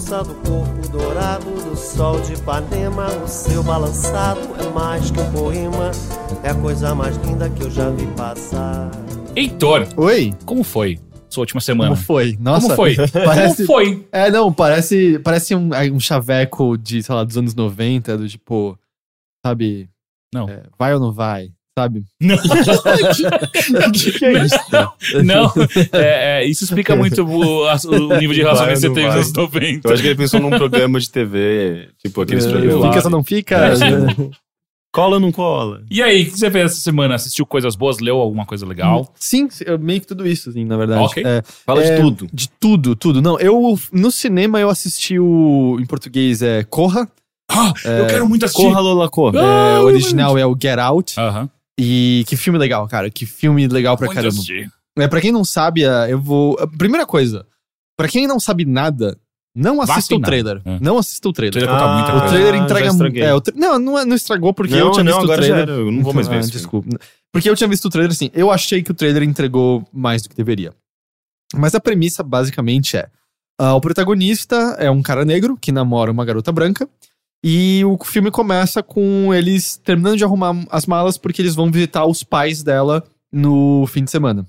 Do 0.02 0.34
corpo 0.34 0.88
dourado 0.90 1.44
do 1.44 1.76
sol 1.76 2.20
de 2.20 2.34
Ipanema, 2.34 3.06
o 3.24 3.28
seu 3.28 3.62
balançado 3.62 4.40
é 4.60 4.68
mais 4.68 5.10
que 5.10 5.18
um 5.18 5.32
poema. 5.32 5.90
É 6.42 6.50
a 6.50 6.54
coisa 6.54 6.94
mais 6.94 7.16
linda 7.18 7.48
que 7.48 7.62
eu 7.62 7.70
já 7.70 7.88
vi 7.88 8.04
passar. 8.08 8.90
Heitor, 9.34 9.88
Oi? 9.96 10.34
como 10.44 10.64
foi 10.64 10.98
sua 11.30 11.42
última 11.42 11.60
semana? 11.62 11.90
Como 11.90 12.02
foi? 12.02 12.36
Nossa, 12.38 12.66
Como 12.66 12.76
foi? 12.76 12.96
Parece, 13.24 13.64
Como 13.64 13.66
foi? 13.66 14.06
É, 14.12 14.30
não, 14.30 14.52
parece, 14.52 15.18
parece 15.20 15.54
um, 15.54 15.70
um 15.94 16.00
chaveco 16.00 16.76
de, 16.76 17.02
sei 17.02 17.14
lá, 17.14 17.24
dos 17.24 17.38
anos 17.38 17.54
90, 17.54 18.18
do 18.18 18.28
tipo, 18.28 18.78
sabe? 19.46 19.88
Não. 20.34 20.48
é, 20.48 20.64
vai 20.78 20.92
ou 20.92 21.00
não 21.00 21.12
vai? 21.12 21.50
Sabe? 21.78 22.04
Não. 22.20 22.36
que, 23.92 24.12
que 24.12 24.24
é 24.26 24.44
isso? 24.44 24.56
Não, 25.24 25.50
é, 25.92 26.40
é, 26.42 26.44
isso 26.44 26.64
explica 26.64 26.94
muito 26.94 27.22
o, 27.24 27.64
o 27.66 28.18
nível 28.18 28.34
de 28.34 28.42
relacionamento 28.42 28.80
que 28.80 28.88
você 28.88 28.94
teve 28.94 29.06
nos 29.06 29.14
anos 29.16 29.32
90. 29.32 29.88
Eu 29.88 29.92
acho 29.94 30.02
que 30.02 30.08
ele 30.08 30.14
pensou 30.18 30.38
num 30.40 30.50
programa 30.50 31.00
de 31.00 31.10
TV, 31.10 31.88
tipo 32.02 32.20
aqueles 32.20 32.44
É, 32.44 32.50
programas. 32.50 32.94
fica 32.94 33.04
ou 33.06 33.10
não 33.10 33.24
fica? 33.24 33.56
É, 33.56 34.32
Cola 34.94 35.14
ou 35.14 35.20
não 35.20 35.32
cola? 35.32 35.82
E 35.90 36.02
aí, 36.02 36.24
o 36.24 36.24
que 36.30 36.38
você 36.38 36.50
fez 36.50 36.72
essa 36.72 36.80
semana? 36.82 37.14
Assistiu 37.14 37.46
coisas 37.46 37.74
boas? 37.74 37.98
Leu 38.00 38.18
alguma 38.18 38.44
coisa 38.44 38.66
legal? 38.66 39.10
Sim, 39.14 39.48
eu 39.64 39.78
meio 39.78 40.02
que 40.02 40.06
tudo 40.06 40.26
isso, 40.26 40.50
assim, 40.50 40.66
na 40.66 40.76
verdade. 40.76 41.00
Ok. 41.02 41.22
É, 41.24 41.42
Fala 41.64 41.82
É, 41.82 41.96
de 41.96 42.02
tudo. 42.02 42.26
de 42.30 42.50
tudo, 42.60 42.94
tudo. 42.94 43.22
Não, 43.22 43.40
eu, 43.40 43.78
no 43.90 44.10
cinema 44.10 44.60
eu 44.60 44.68
assisti 44.68 45.18
o, 45.18 45.78
em 45.80 45.86
português, 45.86 46.42
é 46.42 46.62
Corra. 46.64 47.08
Ah, 47.50 47.72
eu 47.84 48.06
quero 48.06 48.28
muito 48.28 48.44
assistir. 48.44 48.62
Corra, 48.64 48.80
Lola, 48.80 49.08
corra. 49.08 49.40
Ah, 49.40 49.76
É, 49.76 49.80
o 49.80 49.84
original 49.84 50.36
é 50.36 50.44
o 50.44 50.54
Get 50.60 50.78
Out. 50.78 51.18
Aham. 51.18 51.48
E 51.82 52.24
que 52.28 52.36
filme 52.36 52.58
legal, 52.58 52.86
cara. 52.88 53.10
Que 53.10 53.26
filme 53.26 53.66
legal 53.66 53.96
pra 53.96 54.06
Muito 54.06 54.16
caramba. 54.16 54.34
assistir. 54.34 54.70
É, 54.98 55.08
pra 55.08 55.20
quem 55.20 55.32
não 55.32 55.44
sabe, 55.44 55.84
é, 55.84 56.12
eu 56.12 56.20
vou. 56.20 56.56
Primeira 56.78 57.06
coisa, 57.06 57.46
pra 57.96 58.06
quem 58.08 58.26
não 58.26 58.38
sabe 58.38 58.64
nada, 58.64 59.18
não 59.56 59.80
assista 59.80 60.14
o 60.14 60.20
trailer. 60.20 60.60
É. 60.64 60.78
Não 60.80 60.98
assista 60.98 61.28
o 61.28 61.30
O 61.30 61.32
trailer. 61.32 61.62
trailer 61.62 61.70
conta 61.80 61.92
muita 61.94 62.12
Ah, 62.12 62.16
O 62.26 62.28
trailer 62.28 62.54
já 62.54 62.64
entrega. 62.64 62.86
estraguei. 62.88 63.22
É, 63.22 63.34
o 63.34 63.40
tra- 63.40 63.54
não, 63.56 63.78
não, 63.78 64.04
não 64.04 64.16
estragou 64.16 64.52
porque 64.54 64.74
Não, 64.74 64.86
eu 64.86 64.90
tinha 64.92 65.04
não, 65.04 65.12
visto 65.20 65.30
o 65.30 65.34
trailer. 65.34 65.58
era, 65.62 65.72
eu 65.72 65.90
não 65.90 66.02
vou 66.02 66.12
mais 66.14 66.28
ver 66.28 66.34
Ah, 66.38 66.42
filme. 66.42 66.52
Desculpa. 66.52 66.98
Porque 67.32 67.48
eu 67.48 67.56
tinha 67.56 67.68
visto 67.68 67.86
o 67.86 67.90
trailer 67.90 68.12
assim. 68.12 68.30
Eu 68.34 68.50
achei 68.50 68.82
que 68.82 68.90
o 68.90 68.94
trailer 68.94 69.22
entregou 69.22 69.82
mais 69.92 70.22
do 70.22 70.28
que 70.28 70.36
deveria. 70.36 70.72
Mas 71.54 71.74
a 71.74 71.80
premissa 71.80 72.22
basicamente 72.22 72.96
é: 72.96 73.08
ah, 73.58 73.74
o 73.74 73.80
protagonista 73.80 74.56
é 74.78 74.90
um 74.90 75.02
cara 75.02 75.24
negro 75.24 75.56
que 75.58 75.72
namora 75.72 76.10
uma 76.12 76.24
garota 76.24 76.52
branca. 76.52 76.86
E 77.44 77.84
o 77.84 77.98
filme 78.04 78.30
começa 78.30 78.82
com 78.82 79.34
eles 79.34 79.76
terminando 79.76 80.16
de 80.16 80.24
arrumar 80.24 80.64
as 80.70 80.86
malas 80.86 81.18
porque 81.18 81.42
eles 81.42 81.56
vão 81.56 81.70
visitar 81.70 82.06
os 82.06 82.22
pais 82.22 82.62
dela 82.62 83.02
no 83.32 83.84
fim 83.88 84.04
de 84.04 84.10
semana. 84.10 84.46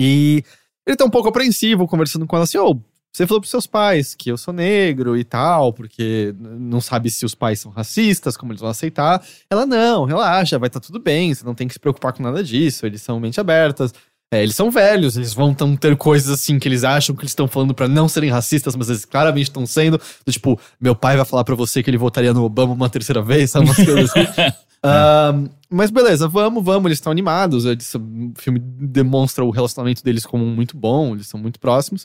E 0.00 0.42
ele 0.86 0.96
tá 0.96 1.04
um 1.04 1.10
pouco 1.10 1.28
apreensivo, 1.28 1.86
conversando 1.86 2.26
com 2.26 2.34
ela 2.34 2.44
assim: 2.44 2.58
Ô, 2.58 2.76
você 3.16 3.26
falou 3.26 3.40
pros 3.40 3.50
seus 3.50 3.66
pais 3.66 4.14
que 4.14 4.30
eu 4.30 4.36
sou 4.36 4.52
negro 4.52 5.16
e 5.16 5.24
tal, 5.24 5.72
porque 5.72 6.34
não 6.38 6.82
sabe 6.82 7.10
se 7.10 7.24
os 7.24 7.34
pais 7.34 7.60
são 7.60 7.72
racistas, 7.72 8.36
como 8.36 8.52
eles 8.52 8.60
vão 8.60 8.68
aceitar. 8.68 9.24
Ela, 9.48 9.64
não, 9.64 10.04
relaxa, 10.04 10.58
vai 10.58 10.66
estar 10.66 10.80
tudo 10.80 10.98
bem, 11.00 11.32
você 11.32 11.44
não 11.44 11.54
tem 11.54 11.66
que 11.66 11.72
se 11.72 11.80
preocupar 11.80 12.12
com 12.12 12.22
nada 12.22 12.44
disso, 12.44 12.84
eles 12.84 13.00
são 13.00 13.18
mente 13.18 13.40
abertas. 13.40 13.94
É, 14.32 14.42
eles 14.42 14.56
são 14.56 14.70
velhos, 14.70 15.16
eles 15.16 15.32
vão 15.32 15.54
tão 15.54 15.76
ter 15.76 15.96
coisas 15.96 16.28
assim 16.28 16.58
que 16.58 16.66
eles 16.66 16.82
acham 16.82 17.14
que 17.14 17.22
eles 17.22 17.30
estão 17.30 17.46
falando 17.46 17.72
pra 17.72 17.86
não 17.86 18.08
serem 18.08 18.28
racistas, 18.28 18.74
mas 18.74 18.88
eles 18.88 19.04
claramente 19.04 19.44
estão 19.44 19.64
sendo. 19.64 20.00
Do 20.24 20.32
tipo, 20.32 20.60
meu 20.80 20.96
pai 20.96 21.16
vai 21.16 21.24
falar 21.24 21.44
pra 21.44 21.54
você 21.54 21.82
que 21.82 21.88
ele 21.88 21.96
votaria 21.96 22.34
no 22.34 22.42
Obama 22.42 22.72
uma 22.72 22.90
terceira 22.90 23.22
vez, 23.22 23.50
sabe? 23.50 23.66
Umas 23.66 23.76
coisas 23.76 24.10
assim. 24.10 24.56
Ahn, 24.82 25.48
mas 25.70 25.90
beleza, 25.90 26.28
vamos, 26.28 26.62
vamos, 26.64 26.86
eles 26.86 26.98
estão 26.98 27.12
animados. 27.12 27.64
Eles, 27.64 27.94
o 27.94 28.32
filme 28.36 28.58
demonstra 28.58 29.44
o 29.44 29.50
relacionamento 29.50 30.02
deles 30.02 30.26
como 30.26 30.44
muito 30.44 30.76
bom, 30.76 31.14
eles 31.14 31.28
são 31.28 31.38
muito 31.38 31.60
próximos. 31.60 32.04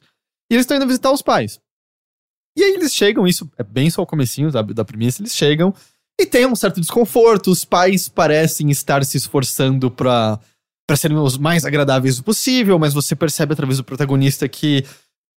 E 0.49 0.53
eles 0.53 0.63
estão 0.63 0.77
indo 0.77 0.87
visitar 0.87 1.11
os 1.11 1.23
pais. 1.23 1.59
E 2.55 2.63
aí 2.63 2.73
eles 2.73 2.93
chegam, 2.93 3.25
isso 3.25 3.49
é 3.57 3.63
bem 3.63 3.89
só 3.89 4.01
o 4.01 4.07
comecinho 4.07 4.51
da, 4.51 4.61
da 4.61 4.85
premissa, 4.85 5.21
eles 5.21 5.35
chegam 5.35 5.73
e 6.19 6.25
tem 6.25 6.45
um 6.45 6.55
certo 6.55 6.79
desconforto, 6.79 7.49
os 7.49 7.65
pais 7.65 8.07
parecem 8.07 8.69
estar 8.69 9.03
se 9.05 9.17
esforçando 9.17 9.89
pra, 9.89 10.39
pra 10.91 10.97
serem 10.97 11.15
os 11.17 11.37
mais 11.37 11.63
agradáveis 11.63 12.19
possível, 12.19 12.77
mas 12.77 12.93
você 12.93 13.15
percebe 13.15 13.53
através 13.53 13.77
do 13.77 13.83
protagonista 13.85 14.45
que 14.49 14.83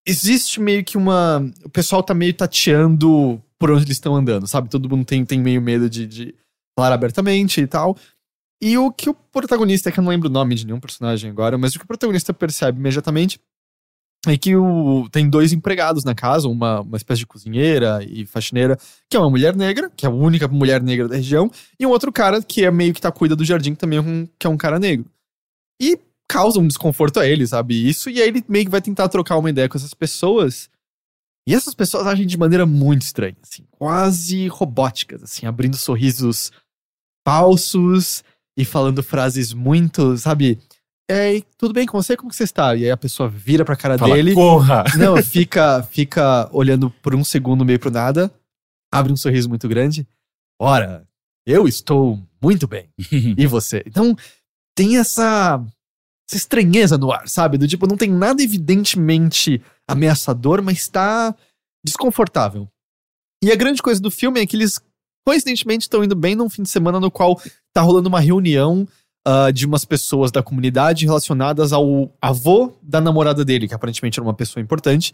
existe 0.04 0.60
meio 0.60 0.84
que 0.84 0.98
uma... 0.98 1.48
O 1.64 1.70
pessoal 1.70 2.02
tá 2.02 2.12
meio 2.12 2.34
tateando 2.34 3.40
por 3.60 3.70
onde 3.70 3.84
eles 3.84 3.98
estão 3.98 4.16
andando, 4.16 4.48
sabe? 4.48 4.68
Todo 4.68 4.90
mundo 4.90 5.06
tem, 5.06 5.24
tem 5.24 5.40
meio 5.40 5.62
medo 5.62 5.88
de, 5.88 6.08
de 6.08 6.36
falar 6.76 6.92
abertamente 6.92 7.62
e 7.62 7.68
tal. 7.68 7.96
E 8.60 8.80
o 8.80 8.92
que 8.92 9.12
o 9.12 9.14
protagonista, 9.14 9.92
que 9.92 10.00
eu 10.00 10.04
não 10.04 10.10
lembro 10.10 10.28
o 10.28 10.32
nome 10.32 10.56
de 10.56 10.66
nenhum 10.66 10.80
personagem 10.80 11.30
agora, 11.30 11.56
mas 11.56 11.76
o 11.76 11.78
que 11.78 11.86
o 11.86 11.88
protagonista 11.88 12.34
percebe 12.34 12.80
imediatamente 12.80 13.40
é 14.26 14.36
que 14.36 14.56
o, 14.56 15.08
tem 15.12 15.30
dois 15.30 15.54
empregados 15.54 16.04
na 16.04 16.16
casa, 16.16 16.48
uma, 16.48 16.82
uma 16.82 16.98
espécie 16.98 17.20
de 17.20 17.28
cozinheira 17.28 18.04
e 18.04 18.26
faxineira, 18.26 18.76
que 19.08 19.16
é 19.16 19.20
uma 19.20 19.30
mulher 19.30 19.56
negra, 19.56 19.92
que 19.96 20.08
é 20.08 20.10
a 20.10 20.12
única 20.12 20.48
mulher 20.48 20.82
negra 20.82 21.08
da 21.08 21.16
região, 21.16 21.52
e 21.80 21.86
um 21.86 21.92
outro 21.92 22.12
cara 22.12 22.42
que 22.42 22.66
é 22.66 22.72
meio 22.72 22.92
que 22.92 23.02
tá 23.02 23.12
cuida 23.12 23.36
do 23.36 23.46
jardim 23.46 23.76
também, 23.76 24.00
um, 24.00 24.28
que 24.40 24.48
é 24.48 24.50
um 24.50 24.58
cara 24.58 24.80
negro. 24.80 25.14
E 25.82 26.00
causa 26.28 26.60
um 26.60 26.68
desconforto 26.68 27.20
a 27.20 27.28
ele, 27.28 27.46
sabe? 27.46 27.88
Isso, 27.88 28.10
e 28.10 28.22
aí 28.22 28.28
ele 28.28 28.44
meio 28.48 28.66
que 28.66 28.72
vai 28.72 28.82
tentar 28.82 29.10
trocar 29.10 29.38
uma 29.38 29.50
ideia 29.50 29.70
com 29.70 29.78
essas 29.78 29.94
pessoas. 29.94 30.70
E 31.48 31.54
essas 31.54 31.74
pessoas 31.74 32.08
agem 32.08 32.26
de 32.26 32.38
maneira 32.38 32.66
muito 32.66 33.02
estranha, 33.02 33.36
assim, 33.44 33.66
quase 33.72 34.48
robóticas, 34.48 35.22
assim, 35.22 35.46
abrindo 35.46 35.76
sorrisos 35.76 36.52
falsos 37.28 38.24
e 38.58 38.64
falando 38.66 39.04
frases 39.04 39.54
muito, 39.54 40.18
sabe? 40.18 40.60
Ei, 41.10 41.44
tudo 41.58 41.74
bem 41.74 41.86
com 41.86 42.02
você? 42.02 42.16
Como 42.16 42.30
que 42.30 42.36
você 42.36 42.44
está? 42.44 42.76
E 42.76 42.86
aí 42.86 42.92
a 42.92 42.98
pessoa 42.98 43.28
vira 43.28 43.66
pra 43.66 43.76
cara 43.76 43.98
Fala, 43.98 44.16
dele. 44.16 44.34
corra! 44.34 44.86
Não, 44.98 45.22
fica, 45.22 45.84
fica 45.84 46.50
olhando 46.52 46.90
por 46.90 47.14
um 47.14 47.24
segundo 47.24 47.66
meio 47.66 47.80
pro 47.80 47.92
nada, 47.92 48.34
abre 48.92 49.12
um 49.12 49.18
sorriso 49.18 49.50
muito 49.50 49.68
grande. 49.68 50.08
Ora, 50.60 51.06
eu 51.46 51.68
estou 51.68 52.22
muito 52.42 52.68
bem. 52.68 52.90
E 53.38 53.46
você? 53.46 53.84
Então, 53.86 54.16
tem 54.76 54.98
essa, 54.98 55.64
essa 56.28 56.38
estranheza 56.38 56.98
no 56.98 57.12
ar, 57.12 57.28
sabe? 57.28 57.58
Do 57.58 57.68
tipo, 57.68 57.88
não 57.88 57.98
tem 57.98 58.10
nada 58.10 58.42
evidentemente 58.42 59.62
ameaçador, 59.88 60.62
mas 60.62 60.88
tá 60.88 61.36
desconfortável. 61.86 62.68
E 63.44 63.52
a 63.52 63.56
grande 63.56 63.82
coisa 63.82 64.02
do 64.02 64.10
filme 64.10 64.40
é 64.40 64.46
que 64.46 64.56
eles, 64.56 64.80
coincidentemente, 65.26 65.84
estão 65.84 66.04
indo 66.04 66.16
bem 66.16 66.36
num 66.36 66.50
fim 66.50 66.64
de 66.64 66.70
semana 66.70 67.00
no 67.00 67.12
qual 67.12 67.40
tá 67.74 67.82
rolando 67.82 68.08
uma 68.08 68.20
reunião 68.20 68.88
ah, 69.26 69.52
de 69.52 69.66
umas 69.66 69.86
pessoas 69.86 70.32
da 70.32 70.44
comunidade 70.44 71.06
relacionadas 71.06 71.72
ao 71.72 72.14
avô 72.22 72.74
da 72.82 73.00
namorada 73.00 73.46
dele, 73.46 73.68
que 73.68 73.74
aparentemente 73.74 74.20
era 74.20 74.26
uma 74.26 74.34
pessoa 74.34 74.62
importante. 74.62 75.14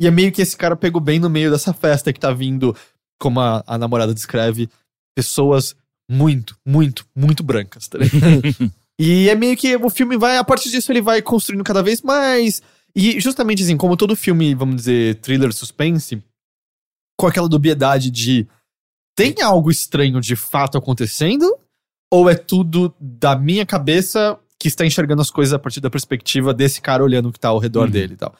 E 0.00 0.06
é 0.06 0.10
meio 0.10 0.32
que 0.32 0.40
esse 0.40 0.56
cara 0.56 0.74
pegou 0.74 1.00
bem 1.00 1.18
no 1.18 1.28
meio 1.28 1.50
dessa 1.50 1.74
festa 1.74 2.12
que 2.12 2.18
tá 2.18 2.32
vindo, 2.32 2.74
como 3.18 3.38
a, 3.38 3.62
a 3.66 3.76
namorada 3.76 4.14
descreve, 4.14 4.68
pessoas 5.14 5.76
muito, 6.10 6.56
muito, 6.66 7.06
muito 7.14 7.42
brancas, 7.42 7.86
tá? 7.86 7.98
E 9.02 9.30
é 9.30 9.34
meio 9.34 9.56
que 9.56 9.74
o 9.76 9.88
filme 9.88 10.18
vai, 10.18 10.36
a 10.36 10.44
partir 10.44 10.70
disso, 10.70 10.92
ele 10.92 11.00
vai 11.00 11.22
construindo 11.22 11.64
cada 11.64 11.82
vez 11.82 12.02
mais. 12.02 12.60
E 12.94 13.18
justamente 13.18 13.62
assim, 13.62 13.76
como 13.76 13.96
todo 13.96 14.14
filme, 14.14 14.54
vamos 14.54 14.76
dizer, 14.76 15.14
thriller 15.20 15.54
suspense, 15.54 16.22
com 17.18 17.26
aquela 17.26 17.48
dubiedade 17.48 18.10
de 18.10 18.46
tem 19.16 19.40
algo 19.42 19.70
estranho 19.70 20.20
de 20.20 20.36
fato 20.36 20.76
acontecendo? 20.76 21.56
Ou 22.12 22.28
é 22.28 22.34
tudo 22.34 22.94
da 23.00 23.34
minha 23.36 23.64
cabeça 23.64 24.38
que 24.58 24.68
está 24.68 24.84
enxergando 24.84 25.22
as 25.22 25.30
coisas 25.30 25.54
a 25.54 25.58
partir 25.58 25.80
da 25.80 25.88
perspectiva 25.88 26.52
desse 26.52 26.82
cara 26.82 27.02
olhando 27.02 27.30
o 27.30 27.32
que 27.32 27.40
tá 27.40 27.48
ao 27.48 27.58
redor 27.58 27.84
Uhum. 27.86 27.90
dele 27.90 28.14
e 28.14 28.16
tal? 28.16 28.34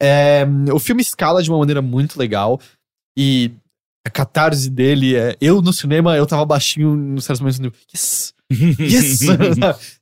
É, 0.00 0.46
o 0.72 0.78
filme 0.78 1.02
escala 1.02 1.42
de 1.42 1.50
uma 1.50 1.58
maneira 1.58 1.82
muito 1.82 2.18
legal. 2.18 2.58
E 3.18 3.50
a 4.06 4.10
catarse 4.10 4.70
dele 4.70 5.16
é. 5.16 5.36
Eu 5.40 5.60
no 5.60 5.72
cinema, 5.72 6.16
eu 6.16 6.26
tava 6.26 6.44
baixinho 6.46 6.94
nos 6.94 7.24
certos 7.24 7.40
momentos. 7.40 7.60
Yes! 7.94 8.35
Yes! 8.78 9.22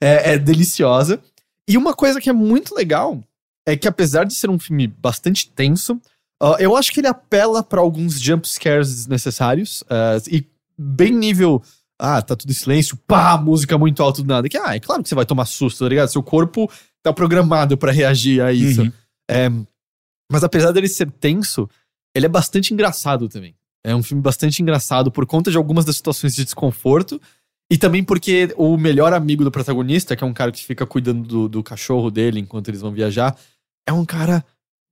é, 0.00 0.34
é 0.34 0.38
deliciosa. 0.38 1.20
E 1.68 1.78
uma 1.78 1.94
coisa 1.94 2.20
que 2.20 2.28
é 2.28 2.32
muito 2.32 2.74
legal 2.74 3.22
é 3.66 3.76
que, 3.76 3.88
apesar 3.88 4.24
de 4.24 4.34
ser 4.34 4.50
um 4.50 4.58
filme 4.58 4.86
bastante 4.86 5.50
tenso, 5.50 6.00
ah, 6.42 6.56
eu 6.58 6.76
acho 6.76 6.92
que 6.92 7.00
ele 7.00 7.06
apela 7.06 7.62
pra 7.62 7.80
alguns 7.80 8.20
jump 8.20 8.46
scares 8.46 8.94
desnecessários. 8.94 9.82
ah, 9.88 10.18
e 10.30 10.44
bem 10.76 11.12
nível. 11.12 11.62
Ah, 11.98 12.20
tá 12.20 12.34
tudo 12.34 12.50
em 12.50 12.54
silêncio, 12.54 12.96
pá, 13.06 13.38
música 13.38 13.78
muito 13.78 14.02
alta 14.02 14.20
do 14.20 14.28
nada. 14.28 14.48
Que, 14.48 14.58
ah, 14.58 14.74
é 14.74 14.80
claro 14.80 15.02
que 15.02 15.08
você 15.08 15.14
vai 15.14 15.24
tomar 15.24 15.46
susto, 15.46 15.84
tá 15.84 15.88
ligado? 15.88 16.08
Seu 16.08 16.22
corpo 16.22 16.70
tá 17.02 17.12
programado 17.12 17.78
pra 17.78 17.92
reagir 17.92 18.42
a 18.42 18.52
isso. 18.52 18.82
Uhum. 18.82 18.92
É, 19.30 19.48
mas 20.30 20.42
apesar 20.42 20.72
dele 20.72 20.88
ser 20.88 21.10
tenso, 21.12 21.68
ele 22.14 22.26
é 22.26 22.28
bastante 22.28 22.74
engraçado 22.74 23.28
também. 23.28 23.54
É 23.84 23.94
um 23.94 24.02
filme 24.02 24.22
bastante 24.22 24.60
engraçado 24.60 25.12
por 25.12 25.24
conta 25.26 25.50
de 25.50 25.56
algumas 25.56 25.84
das 25.84 25.96
situações 25.96 26.34
de 26.34 26.44
desconforto. 26.44 27.20
E 27.70 27.78
também 27.78 28.04
porque 28.04 28.52
o 28.56 28.76
melhor 28.76 29.12
amigo 29.12 29.42
do 29.42 29.50
protagonista, 29.50 30.14
que 30.14 30.22
é 30.22 30.26
um 30.26 30.34
cara 30.34 30.52
que 30.52 30.64
fica 30.64 30.86
cuidando 30.86 31.26
do, 31.26 31.48
do 31.48 31.62
cachorro 31.62 32.10
dele 32.10 32.38
enquanto 32.40 32.68
eles 32.68 32.80
vão 32.82 32.92
viajar, 32.92 33.36
é 33.88 33.92
um 33.92 34.04
cara 34.04 34.44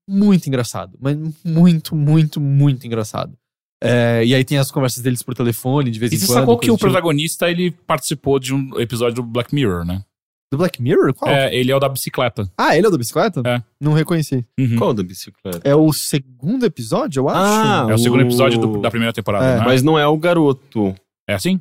muito 0.08 0.46
engraçado. 0.46 0.96
Mas 1.00 1.16
muito, 1.44 1.94
muito, 1.94 2.40
muito 2.40 2.86
engraçado. 2.86 3.36
É, 3.84 4.24
e 4.24 4.34
aí 4.34 4.44
tem 4.44 4.58
as 4.58 4.70
conversas 4.70 5.02
deles 5.02 5.22
por 5.22 5.34
telefone, 5.34 5.90
de 5.90 5.98
vez 5.98 6.12
E 6.12 6.14
em 6.14 6.18
você 6.18 6.26
quando. 6.26 6.38
sacou 6.40 6.58
que 6.58 6.70
o 6.70 6.74
tipo. 6.76 6.86
protagonista, 6.86 7.50
ele 7.50 7.72
participou 7.72 8.38
de 8.38 8.54
um 8.54 8.78
episódio 8.80 9.16
do 9.16 9.22
Black 9.24 9.54
Mirror, 9.54 9.84
né? 9.84 10.04
Do 10.52 10.58
Black 10.58 10.80
Mirror? 10.82 11.12
Qual? 11.14 11.30
É, 11.30 11.54
ele 11.54 11.72
é 11.72 11.76
o 11.76 11.80
da 11.80 11.88
bicicleta. 11.88 12.48
Ah, 12.56 12.76
ele 12.76 12.86
é 12.86 12.88
o 12.88 12.92
da 12.92 12.98
bicicleta? 12.98 13.42
É. 13.44 13.62
Não 13.80 13.92
reconheci. 13.92 14.44
Uhum. 14.58 14.76
Qual 14.76 14.94
da 14.94 15.02
bicicleta? 15.02 15.60
É 15.64 15.74
o 15.74 15.92
segundo 15.92 16.64
episódio, 16.64 17.20
eu 17.20 17.28
acho. 17.28 17.38
Ah, 17.40 17.86
É 17.90 17.94
o 17.94 17.98
segundo 17.98 18.20
o- 18.20 18.26
episódio 18.26 18.60
do- 18.60 18.80
da 18.80 18.90
primeira 18.90 19.12
temporada, 19.12 19.44
É, 19.46 19.58
né? 19.58 19.64
Mas 19.64 19.82
não 19.82 19.98
é 19.98 20.06
o 20.06 20.16
garoto. 20.16 20.94
É 21.28 21.34
assim? 21.34 21.60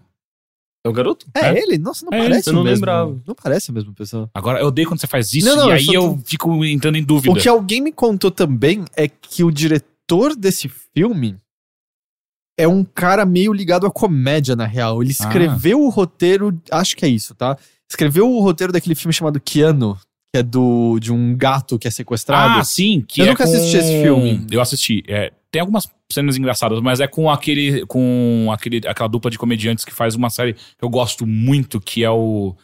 É 0.83 0.89
o 0.89 0.93
garoto? 0.93 1.27
É, 1.35 1.47
É? 1.49 1.59
ele? 1.61 1.77
Nossa, 1.77 2.05
não 2.05 2.11
É 2.17 2.21
ele, 2.21 2.29
parece 2.29 2.49
eu 2.49 2.53
o 2.53 2.55
não 2.55 2.63
mesmo. 2.63 2.75
lembrava. 2.75 3.21
Não 3.27 3.35
parece 3.35 3.69
a 3.71 3.73
mesma 3.73 3.93
pessoa. 3.93 4.29
Agora, 4.33 4.59
eu 4.59 4.67
odeio 4.67 4.87
quando 4.87 4.99
você 4.99 5.07
faz 5.07 5.31
isso 5.33 5.45
Não, 5.47 5.55
não, 5.55 5.65
e 5.67 5.69
eu 5.69 5.73
aí 5.75 5.87
eu, 5.93 6.19
fico 6.25 6.65
entrando 6.65 6.95
em 6.97 7.03
dúvida. 7.03 7.31
O 7.31 7.39
que 7.39 7.47
alguém 7.47 7.81
me 7.81 7.91
contou 7.91 8.31
também 8.31 8.83
é 8.95 9.07
que 9.07 9.43
o 9.43 9.51
diretor 9.51 10.35
desse 10.35 10.67
filme 10.93 11.37
é 12.57 12.67
um 12.67 12.83
cara 12.83 13.25
meio 13.25 13.53
ligado 13.53 13.85
à 13.85 13.91
comédia, 13.91 14.55
na 14.55 14.65
real. 14.65 15.01
Ele 15.03 15.11
Ah. 15.19 15.23
escreveu 15.23 15.81
o 15.81 15.89
roteiro, 15.89 16.59
acho 16.71 16.95
que 16.97 17.05
é 17.05 17.07
isso, 17.09 17.33
tá? 17.35 17.57
Escreveu 17.89 18.29
o 18.29 18.41
roteiro 18.41 18.73
daquele 18.73 18.95
filme 18.95 19.13
chamado 19.13 19.39
Keanu, 19.39 19.97
que 20.33 20.39
é 20.39 20.43
do 20.43 20.97
de 20.99 21.11
um 21.11 21.35
gato 21.35 21.77
que 21.77 21.87
é 21.87 21.91
sequestrado. 21.91 22.59
Ah, 22.59 22.63
sim. 22.63 23.03
Que 23.07 23.21
Eu 23.21 23.25
é 23.25 23.29
nunca 23.29 23.43
com- 23.45 23.51
assisti 23.53 23.77
esse 23.77 24.01
filme. 24.01 24.47
Eu 24.49 24.61
assisti. 24.61 25.03
É, 25.07 25.31
tem 25.51 25.59
algumas 25.59 25.89
cenas 26.11 26.37
engraçadas, 26.37 26.79
mas 26.79 26.99
é 27.01 27.07
com 27.07 27.29
aquele. 27.29 27.85
com 27.85 28.47
aquele, 28.51 28.81
aquela 28.87 29.09
dupla 29.09 29.29
de 29.29 29.37
comediantes 29.37 29.83
que 29.83 29.93
faz 29.93 30.15
uma 30.15 30.29
série 30.29 30.53
que 30.53 30.61
eu 30.81 30.89
gosto 30.89 31.25
muito, 31.27 31.81
que 31.81 32.03
é 32.03 32.09
o. 32.09 32.55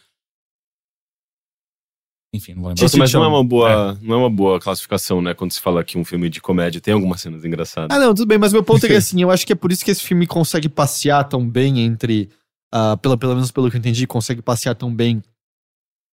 Enfim, 2.33 2.53
não 2.53 2.61
vou 2.61 2.69
lembrar. 2.69 2.83
Nossa, 2.83 2.97
mas 2.97 3.13
não 3.13 3.23
é 3.23 3.27
uma 3.27 3.43
boa, 3.43 3.97
não 4.01 4.15
é 4.15 4.19
uma 4.19 4.29
boa 4.29 4.59
classificação, 4.59 5.21
né? 5.21 5.33
Quando 5.33 5.51
se 5.51 5.59
fala 5.61 5.83
que 5.83 5.97
um 5.97 6.05
filme 6.05 6.29
de 6.29 6.39
comédia 6.41 6.79
tem 6.79 6.93
algumas 6.93 7.19
cenas 7.21 7.43
engraçadas. 7.43 7.95
Ah, 7.95 7.99
não, 7.99 8.13
tudo 8.13 8.27
bem, 8.27 8.37
mas 8.37 8.53
meu 8.53 8.63
ponto 8.63 8.85
é 8.85 8.89
que 8.89 8.95
assim, 8.95 9.21
eu 9.21 9.31
acho 9.31 9.45
que 9.45 9.53
é 9.53 9.55
por 9.55 9.71
isso 9.71 9.83
que 9.83 9.91
esse 9.91 10.03
filme 10.03 10.27
consegue 10.27 10.69
passear 10.69 11.23
tão 11.25 11.47
bem 11.49 11.79
entre. 11.79 12.29
ah, 12.73 12.95
pela, 12.97 13.17
pelo 13.17 13.33
menos 13.33 13.51
pelo 13.51 13.69
que 13.69 13.75
eu 13.75 13.79
entendi, 13.79 14.05
consegue 14.07 14.41
passear 14.41 14.75
tão 14.75 14.93
bem 14.93 15.21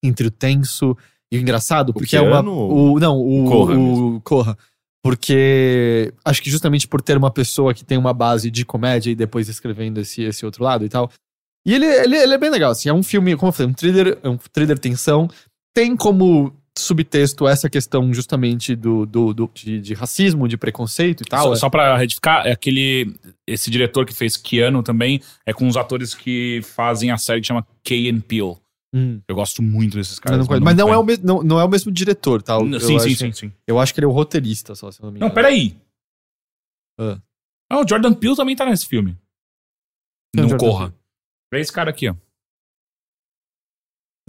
entre 0.04 0.28
o 0.28 0.32
tenso 0.32 0.96
e 1.34 1.38
o 1.38 1.42
engraçado, 1.42 1.94
porque 1.94 2.16
é 2.16 2.22
uma. 2.22 2.42
O, 2.52 3.00
não, 3.00 3.18
o, 3.18 3.50
Corra 3.50 3.76
o 3.78 4.22
Corra. 4.22 4.58
Porque 5.04 6.14
acho 6.24 6.42
que 6.42 6.50
justamente 6.50 6.88
por 6.88 7.02
ter 7.02 7.18
uma 7.18 7.30
pessoa 7.32 7.74
que 7.74 7.84
tem 7.84 7.98
uma 7.98 8.14
base 8.14 8.50
de 8.50 8.64
comédia 8.66 9.12
e 9.12 9.16
depois 9.16 9.50
escrevendo 9.50 10.00
esse, 10.00 10.22
esse 10.24 10.46
outro 10.46 10.64
lado 10.64 10.86
e 10.86 10.90
tal. 10.90 11.12
E 11.66 11.74
ele, 11.74 11.86
ele, 11.86 12.16
ele 12.16 12.34
é 12.34 12.38
bem 12.38 12.50
legal, 12.50 12.72
assim, 12.72 12.90
é 12.90 12.94
um 12.94 13.04
filme, 13.04 13.36
como 13.36 13.50
eu 13.50 13.54
falei, 13.54 13.70
um 13.72 13.74
thriller, 13.74 14.18
é 14.24 14.30
um 14.30 14.38
thriller 14.38 14.78
tensão. 14.80 15.30
Tem 15.74 15.96
como 15.96 16.54
subtexto 16.78 17.48
essa 17.48 17.70
questão 17.70 18.14
justamente 18.14 18.76
do, 18.76 19.06
do, 19.06 19.34
do- 19.34 19.52
de, 19.54 19.80
de 19.80 19.94
racismo, 19.94 20.48
de 20.48 20.58
preconceito 20.58 21.22
e 21.22 21.26
tal. 21.26 21.48
Só, 21.48 21.54
é. 21.54 21.56
só 21.58 21.70
pra 21.70 21.98
retificar, 21.98 22.46
é 22.48 22.52
aquele. 22.52 23.14
Esse 23.48 23.70
diretor 23.70 24.06
que 24.06 24.14
fez 24.14 24.38
Keanu 24.38 24.82
também 24.84 25.22
é 25.46 25.54
com 25.54 25.68
os 25.68 25.76
atores 25.78 26.14
que 26.14 26.62
fazem 26.64 27.12
a 27.12 27.18
série 27.18 27.42
que 27.42 27.48
chama 27.48 27.66
Key 27.84 28.10
and 28.10 28.22
Peele. 28.22 28.56
Hum, 28.94 29.22
Eu 29.28 29.36
gosto 29.36 29.62
muito 29.64 29.98
desses 29.98 30.20
caras. 30.20 30.40
não 30.40 30.46
conheço. 30.46 30.64
mas 30.64 30.76
não 30.78 30.94
é, 30.94 30.98
o 30.98 31.04
mesmo, 31.04 31.26
não, 31.26 31.42
não 31.42 31.60
é 31.60 31.64
o 31.64 31.70
mesmo 31.70 31.92
diretor, 31.92 32.44
tá? 32.44 32.54
Eu- 32.54 32.80
Sim, 32.80 32.94
eu 32.94 33.00
sim, 33.00 33.10
acho, 33.12 33.16
sim, 33.18 33.32
sim. 33.32 33.52
Eu 33.66 33.80
acho 33.80 33.94
que 33.94 34.00
ele 34.00 34.06
é 34.06 34.08
o 34.08 34.12
roteirista 34.12 34.76
só, 34.76 34.92
se 34.92 35.02
eu 35.02 35.06
não 35.06 35.12
me 35.12 35.20
Não, 35.20 35.28
engano. 35.28 35.36
peraí. 35.36 35.76
Ah. 37.00 37.20
Ah, 37.72 37.80
o 37.80 37.88
Jordan 37.88 38.14
Peele 38.14 38.36
também 38.36 38.56
tá 38.56 38.66
nesse 38.66 38.86
filme. 38.86 39.18
Quem 40.36 40.46
é 40.46 40.48
Não 40.48 40.58
corra. 40.58 40.94
É 41.52 41.60
esse 41.60 41.72
cara 41.72 41.90
aqui, 41.90 42.08
ó. 42.10 42.16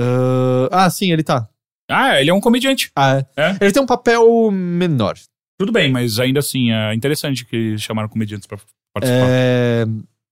Ah, 0.00 0.68
ah, 0.84 0.90
sim, 0.90 1.12
ele 1.12 1.22
tá. 1.22 1.48
Ah, 1.90 2.20
ele 2.20 2.30
é 2.30 2.34
um 2.34 2.40
comediante. 2.40 2.90
Ah, 2.96 3.18
é. 3.18 3.26
É? 3.36 3.58
Ele 3.60 3.72
tem 3.72 3.82
um 3.82 3.86
papel 3.86 4.50
menor. 4.50 5.14
Tudo 5.58 5.70
bem, 5.72 5.90
mas 5.92 6.18
ainda 6.18 6.40
assim, 6.40 6.70
é 6.72 6.94
interessante 6.94 7.44
que 7.44 7.78
chamaram 7.78 8.08
comediantes 8.08 8.46
pra 8.46 8.58
participar. 8.92 9.26
É, 9.28 9.84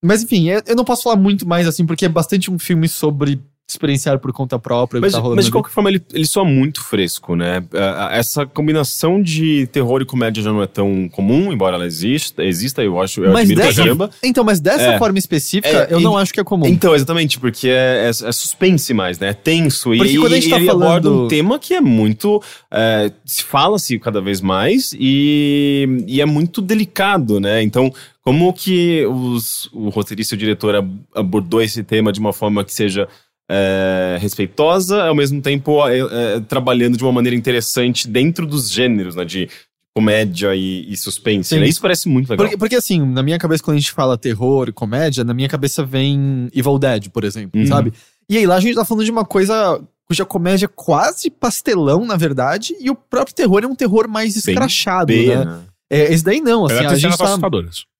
Mas 0.04 0.22
enfim, 0.24 0.50
é- 0.50 0.62
eu 0.66 0.74
não 0.74 0.84
posso 0.84 1.04
falar 1.04 1.14
muito 1.16 1.46
mais 1.46 1.66
assim, 1.68 1.86
porque 1.86 2.04
é 2.06 2.08
bastante 2.08 2.50
um 2.50 2.58
filme 2.58 2.88
sobre 2.88 3.40
experienciar 3.72 4.18
por 4.18 4.32
conta 4.32 4.58
própria 4.58 5.00
Mas, 5.00 5.12
tá 5.12 5.18
rolando. 5.18 5.36
mas 5.36 5.46
de 5.46 5.50
qualquer 5.50 5.70
forma, 5.70 5.90
ele, 5.90 6.02
ele 6.12 6.26
soa 6.26 6.44
muito 6.44 6.82
fresco, 6.82 7.34
né? 7.36 7.62
Essa 8.10 8.46
combinação 8.46 9.20
de 9.22 9.66
terror 9.68 10.00
e 10.02 10.04
comédia 10.04 10.42
já 10.42 10.52
não 10.52 10.62
é 10.62 10.66
tão 10.66 11.08
comum, 11.08 11.52
embora 11.52 11.76
ela 11.76 11.86
exista, 11.86 12.44
exista 12.44 12.82
eu 12.82 13.00
acho, 13.00 13.22
eu 13.24 13.32
Mas 13.32 13.42
admiro 13.50 13.60
dessa, 13.66 13.82
caramba. 13.82 14.10
então, 14.22 14.44
mas 14.44 14.60
dessa 14.60 14.82
É. 14.92 14.98
forma 14.98 15.18
específica, 15.18 15.68
É, 15.68 15.94
eu 15.94 16.00
e- 16.00 16.02
não 16.02 16.16
acho 16.16 16.32
que 16.32 16.40
é 16.40 16.44
comum. 16.44 16.66
Então, 16.66 16.94
exatamente, 16.94 17.38
porque 17.40 17.68
é, 17.68 18.04
é- 18.06 18.08
é 18.08 18.32
suspense 18.32 18.94
mais, 18.94 19.18
né? 19.18 19.28
É 19.28 19.32
tenso. 19.32 19.90
Porque 19.90 20.12
e 20.12 20.18
quando 20.18 20.32
a 20.32 20.36
gente 20.36 20.50
tá 20.50 20.56
ele 20.56 20.70
aborda 20.70 21.08
falando- 21.08 21.24
um 21.24 21.28
tema 21.28 21.58
que 21.58 21.74
é 21.74 21.80
muito. 21.80 22.42
é, 22.70 23.12
se 23.24 23.42
fala-se 23.42 23.98
cada 23.98 24.20
vez 24.20 24.40
mais 24.40 24.94
e, 24.98 26.04
e 26.06 26.20
é 26.20 26.26
muito 26.26 26.60
delicado, 26.62 27.38
né? 27.40 27.62
Então, 27.62 27.92
como 28.22 28.52
que 28.52 29.04
os, 29.06 29.68
o 29.72 29.88
roteirista 29.88 30.34
e 30.34 30.36
o 30.36 30.38
diretor 30.38 30.74
ab- 30.76 30.98
abordou 31.14 31.60
esse 31.60 31.82
tema 31.82 32.12
de 32.12 32.20
uma 32.20 32.32
forma 32.32 32.64
que 32.64 32.72
seja. 32.72 33.08
É, 33.50 34.18
respeitosa, 34.20 35.04
ao 35.04 35.14
mesmo 35.14 35.40
tempo 35.40 35.86
é, 35.86 35.98
é, 35.98 36.40
trabalhando 36.40 36.96
de 36.96 37.02
uma 37.04 37.12
maneira 37.12 37.36
interessante 37.36 38.08
dentro 38.08 38.46
dos 38.46 38.70
gêneros, 38.70 39.14
né? 39.14 39.24
De 39.24 39.48
comédia 39.94 40.54
e, 40.54 40.90
e 40.90 40.96
suspense. 40.96 41.54
Né? 41.58 41.66
Isso 41.66 41.80
parece 41.80 42.08
muito 42.08 42.30
legal. 42.30 42.46
Porque, 42.46 42.56
porque, 42.56 42.76
assim, 42.76 43.00
na 43.04 43.22
minha 43.22 43.38
cabeça, 43.38 43.62
quando 43.62 43.76
a 43.76 43.80
gente 43.80 43.92
fala 43.92 44.16
terror 44.16 44.68
e 44.68 44.72
comédia, 44.72 45.22
na 45.22 45.34
minha 45.34 45.48
cabeça 45.48 45.84
vem 45.84 46.48
Evil 46.54 46.78
Dead, 46.78 47.08
por 47.10 47.24
exemplo, 47.24 47.60
Uhum. 47.60 47.66
sabe? 47.66 47.92
E 48.28 48.38
aí 48.38 48.46
lá 48.46 48.56
a 48.56 48.60
gente 48.60 48.74
tá 48.74 48.84
falando 48.84 49.04
de 49.04 49.10
uma 49.10 49.24
coisa 49.24 49.78
cuja 50.06 50.24
comédia 50.24 50.66
é 50.66 50.70
quase 50.74 51.30
pastelão, 51.30 52.04
na 52.04 52.16
verdade, 52.16 52.74
e 52.80 52.90
o 52.90 52.94
próprio 52.94 53.34
terror 53.34 53.62
é 53.64 53.66
um 53.66 53.74
terror 53.74 54.08
mais 54.08 54.34
Bem 54.34 54.54
escrachado, 54.54 55.06
B, 55.06 55.34
né? 55.34 55.60
É, 55.92 56.12
esse 56.12 56.24
daí 56.24 56.40
não, 56.40 56.64
assim, 56.64 56.78
de 56.78 56.86
a 56.86 56.94
gente 56.94 57.18
tá... 57.18 57.36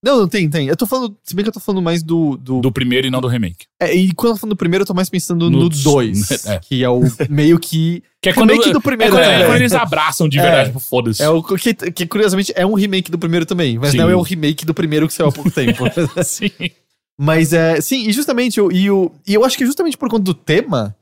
Não, 0.02 0.20
não 0.20 0.26
tem, 0.26 0.48
tem. 0.48 0.66
Eu 0.66 0.76
tô 0.76 0.87
falando, 0.87 1.14
se 1.22 1.35
bem 1.35 1.42
que 1.42 1.50
eu 1.50 1.52
tô 1.52 1.61
falando 1.61 1.83
mais 1.83 2.02
do... 2.02 2.38
do... 2.38 2.61
Do 2.62 2.72
primeiro 2.72 3.07
e 3.07 3.11
não 3.11 3.20
do 3.20 3.28
remake. 3.28 3.66
É, 3.78 3.94
e 3.94 4.12
quando 4.14 4.31
eu 4.31 4.35
tô 4.37 4.40
falando 4.40 4.55
do 4.55 4.57
primeiro, 4.59 4.83
eu 4.83 4.87
tô 4.87 4.94
mais 4.94 5.11
pensando 5.11 5.50
no 5.50 5.61
No 5.64 5.68
2, 5.68 6.31
é. 6.48 6.59
que 6.59 6.83
é 6.83 6.88
o 6.88 7.02
meio 7.28 7.59
que... 7.59 8.02
Que 8.22 8.31
é 8.31 8.33
Remake 8.33 8.62
quando, 8.62 8.72
do 8.72 8.81
primeiro, 8.81 9.16
é 9.18 9.20
né? 9.20 9.42
é 9.42 9.46
quando 9.46 9.57
eles 9.61 9.72
abraçam 9.72 10.28
de 10.28 10.38
É. 10.38 10.42
verdade, 10.42 10.68
tipo, 10.68 10.81
foda-se. 10.81 11.22
É 11.22 11.28
o 11.28 11.42
que, 11.42 11.74
que, 11.74 12.07
curiosamente, 12.07 12.52
é 12.57 12.64
um 12.64 12.74
remake 12.74 13.11
do 13.11 13.18
primeiro 13.18 13.44
também, 13.44 13.78
mas 13.78 13.90
Sim. 13.90 13.98
não 13.98 14.09
é 14.09 14.16
o 14.16 14.22
remake 14.22 14.64
do 14.64 14.72
primeiro 14.72 15.07
que 15.07 15.12
saiu 15.12 15.28
há 15.28 15.33
pouco 15.33 15.50
tempo. 15.52 15.85
Sim. 16.24 16.50
Mas 17.20 17.52
é, 17.52 17.81
sim, 17.81 18.09
e 18.09 18.12
justamente, 18.12 18.61
o- 18.61 18.72
e, 18.72 18.90
o, 18.90 19.12
e 19.26 19.35
eu 19.35 19.44
acho 19.44 19.57
que 19.57 19.64
é 19.64 19.66
justamente 19.66 19.98
por 19.98 20.09
conta 20.09 20.24
do 20.24 20.35
tema 20.35 20.96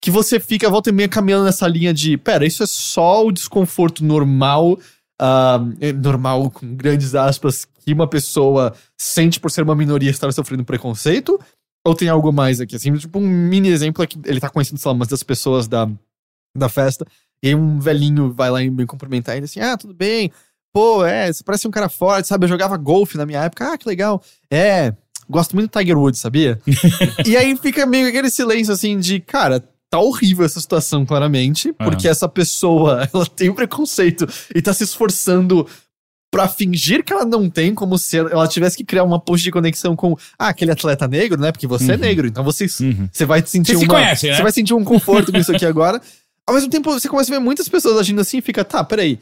que 0.00 0.10
você 0.10 0.38
fica 0.38 0.70
volta 0.70 0.90
e 0.90 0.92
meia 0.92 1.08
caminhando 1.08 1.44
nessa 1.44 1.66
linha 1.66 1.92
de, 1.92 2.16
pera, 2.16 2.46
isso 2.46 2.62
é 2.62 2.66
só 2.66 3.26
o 3.26 3.32
desconforto 3.32 4.04
normal, 4.04 4.78
é 5.80 5.92
normal 5.92 6.50
com 6.50 6.74
grandes 6.74 7.14
aspas, 7.14 7.66
que 7.84 7.92
uma 7.92 8.06
pessoa 8.06 8.74
sente 8.96 9.40
por 9.40 9.50
ser 9.50 9.62
uma 9.62 9.74
minoria 9.74 10.10
estar 10.10 10.32
sofrendo 10.32 10.64
preconceito? 10.64 11.38
Ou 11.84 11.94
tem 11.94 12.08
algo 12.08 12.32
mais 12.32 12.60
aqui? 12.60 12.76
Assim, 12.76 12.92
tipo, 12.94 13.18
um 13.18 13.26
mini 13.26 13.68
exemplo 13.68 14.02
é 14.02 14.06
que 14.06 14.18
ele 14.24 14.40
tá 14.40 14.50
conhecendo, 14.50 14.78
sei 14.78 14.88
lá, 14.88 14.94
umas 14.94 15.08
das 15.08 15.22
pessoas 15.22 15.66
da, 15.66 15.88
da 16.56 16.68
festa, 16.68 17.06
e 17.42 17.48
aí 17.48 17.54
um 17.54 17.78
velhinho 17.78 18.32
vai 18.32 18.50
lá 18.50 18.62
e 18.62 18.70
me 18.70 18.86
cumprimentar 18.86 19.36
ele 19.36 19.44
assim, 19.44 19.60
ah, 19.60 19.76
tudo 19.76 19.94
bem, 19.94 20.30
pô, 20.72 21.04
é, 21.04 21.32
você 21.32 21.42
parece 21.42 21.66
um 21.66 21.70
cara 21.70 21.88
forte, 21.88 22.28
sabe? 22.28 22.44
Eu 22.44 22.48
jogava 22.48 22.76
golfe 22.76 23.16
na 23.16 23.24
minha 23.24 23.42
época, 23.42 23.72
ah, 23.72 23.78
que 23.78 23.88
legal. 23.88 24.22
É, 24.50 24.92
gosto 25.28 25.54
muito 25.54 25.70
do 25.70 25.78
Tiger 25.78 25.98
Woods, 25.98 26.20
sabia? 26.20 26.60
e 27.26 27.36
aí 27.36 27.56
fica 27.56 27.86
meio 27.86 28.08
aquele 28.08 28.30
silêncio 28.30 28.72
assim 28.72 28.98
de, 28.98 29.20
cara, 29.20 29.62
tá 29.90 29.98
horrível 29.98 30.44
essa 30.44 30.60
situação, 30.60 31.06
claramente, 31.06 31.72
porque 31.72 32.06
essa 32.08 32.28
pessoa, 32.28 33.08
ela 33.12 33.26
tem 33.26 33.48
um 33.50 33.54
preconceito 33.54 34.26
e 34.54 34.60
tá 34.60 34.72
se 34.72 34.84
esforçando 34.84 35.66
pra 36.30 36.46
fingir 36.46 37.02
que 37.02 37.10
ela 37.12 37.24
não 37.24 37.48
tem, 37.48 37.74
como 37.74 37.96
se 37.96 38.18
ela 38.18 38.46
tivesse 38.46 38.76
que 38.76 38.84
criar 38.84 39.02
uma 39.02 39.18
ponte 39.18 39.42
de 39.42 39.50
conexão 39.50 39.96
com, 39.96 40.14
ah, 40.38 40.48
aquele 40.48 40.70
atleta 40.70 41.08
negro, 41.08 41.40
né? 41.40 41.50
Porque 41.50 41.66
você 41.66 41.92
é 41.92 41.94
Uhum. 41.94 42.00
negro, 42.00 42.26
então 42.26 42.44
você, 42.44 42.66
Uhum. 42.82 43.08
você 43.10 43.24
vai 43.24 43.44
sentir 43.46 43.68
Vocês 43.72 43.78
se 43.78 43.84
uma... 43.86 43.94
conhecem, 43.94 44.30
né? 44.30 44.36
Você 44.36 44.42
vai 44.42 44.52
sentir 44.52 44.74
um 44.74 44.84
conforto 44.84 45.32
com 45.32 45.38
isso 45.38 45.50
aqui 45.54 45.64
agora. 45.64 46.00
Ao 46.46 46.54
mesmo 46.54 46.68
tempo, 46.70 46.90
você 46.92 47.08
começa 47.08 47.32
a 47.32 47.38
ver 47.38 47.42
muitas 47.42 47.68
pessoas 47.68 47.98
agindo 47.98 48.20
assim 48.20 48.38
e 48.38 48.42
fica, 48.42 48.62
tá, 48.64 48.84
peraí. 48.84 49.18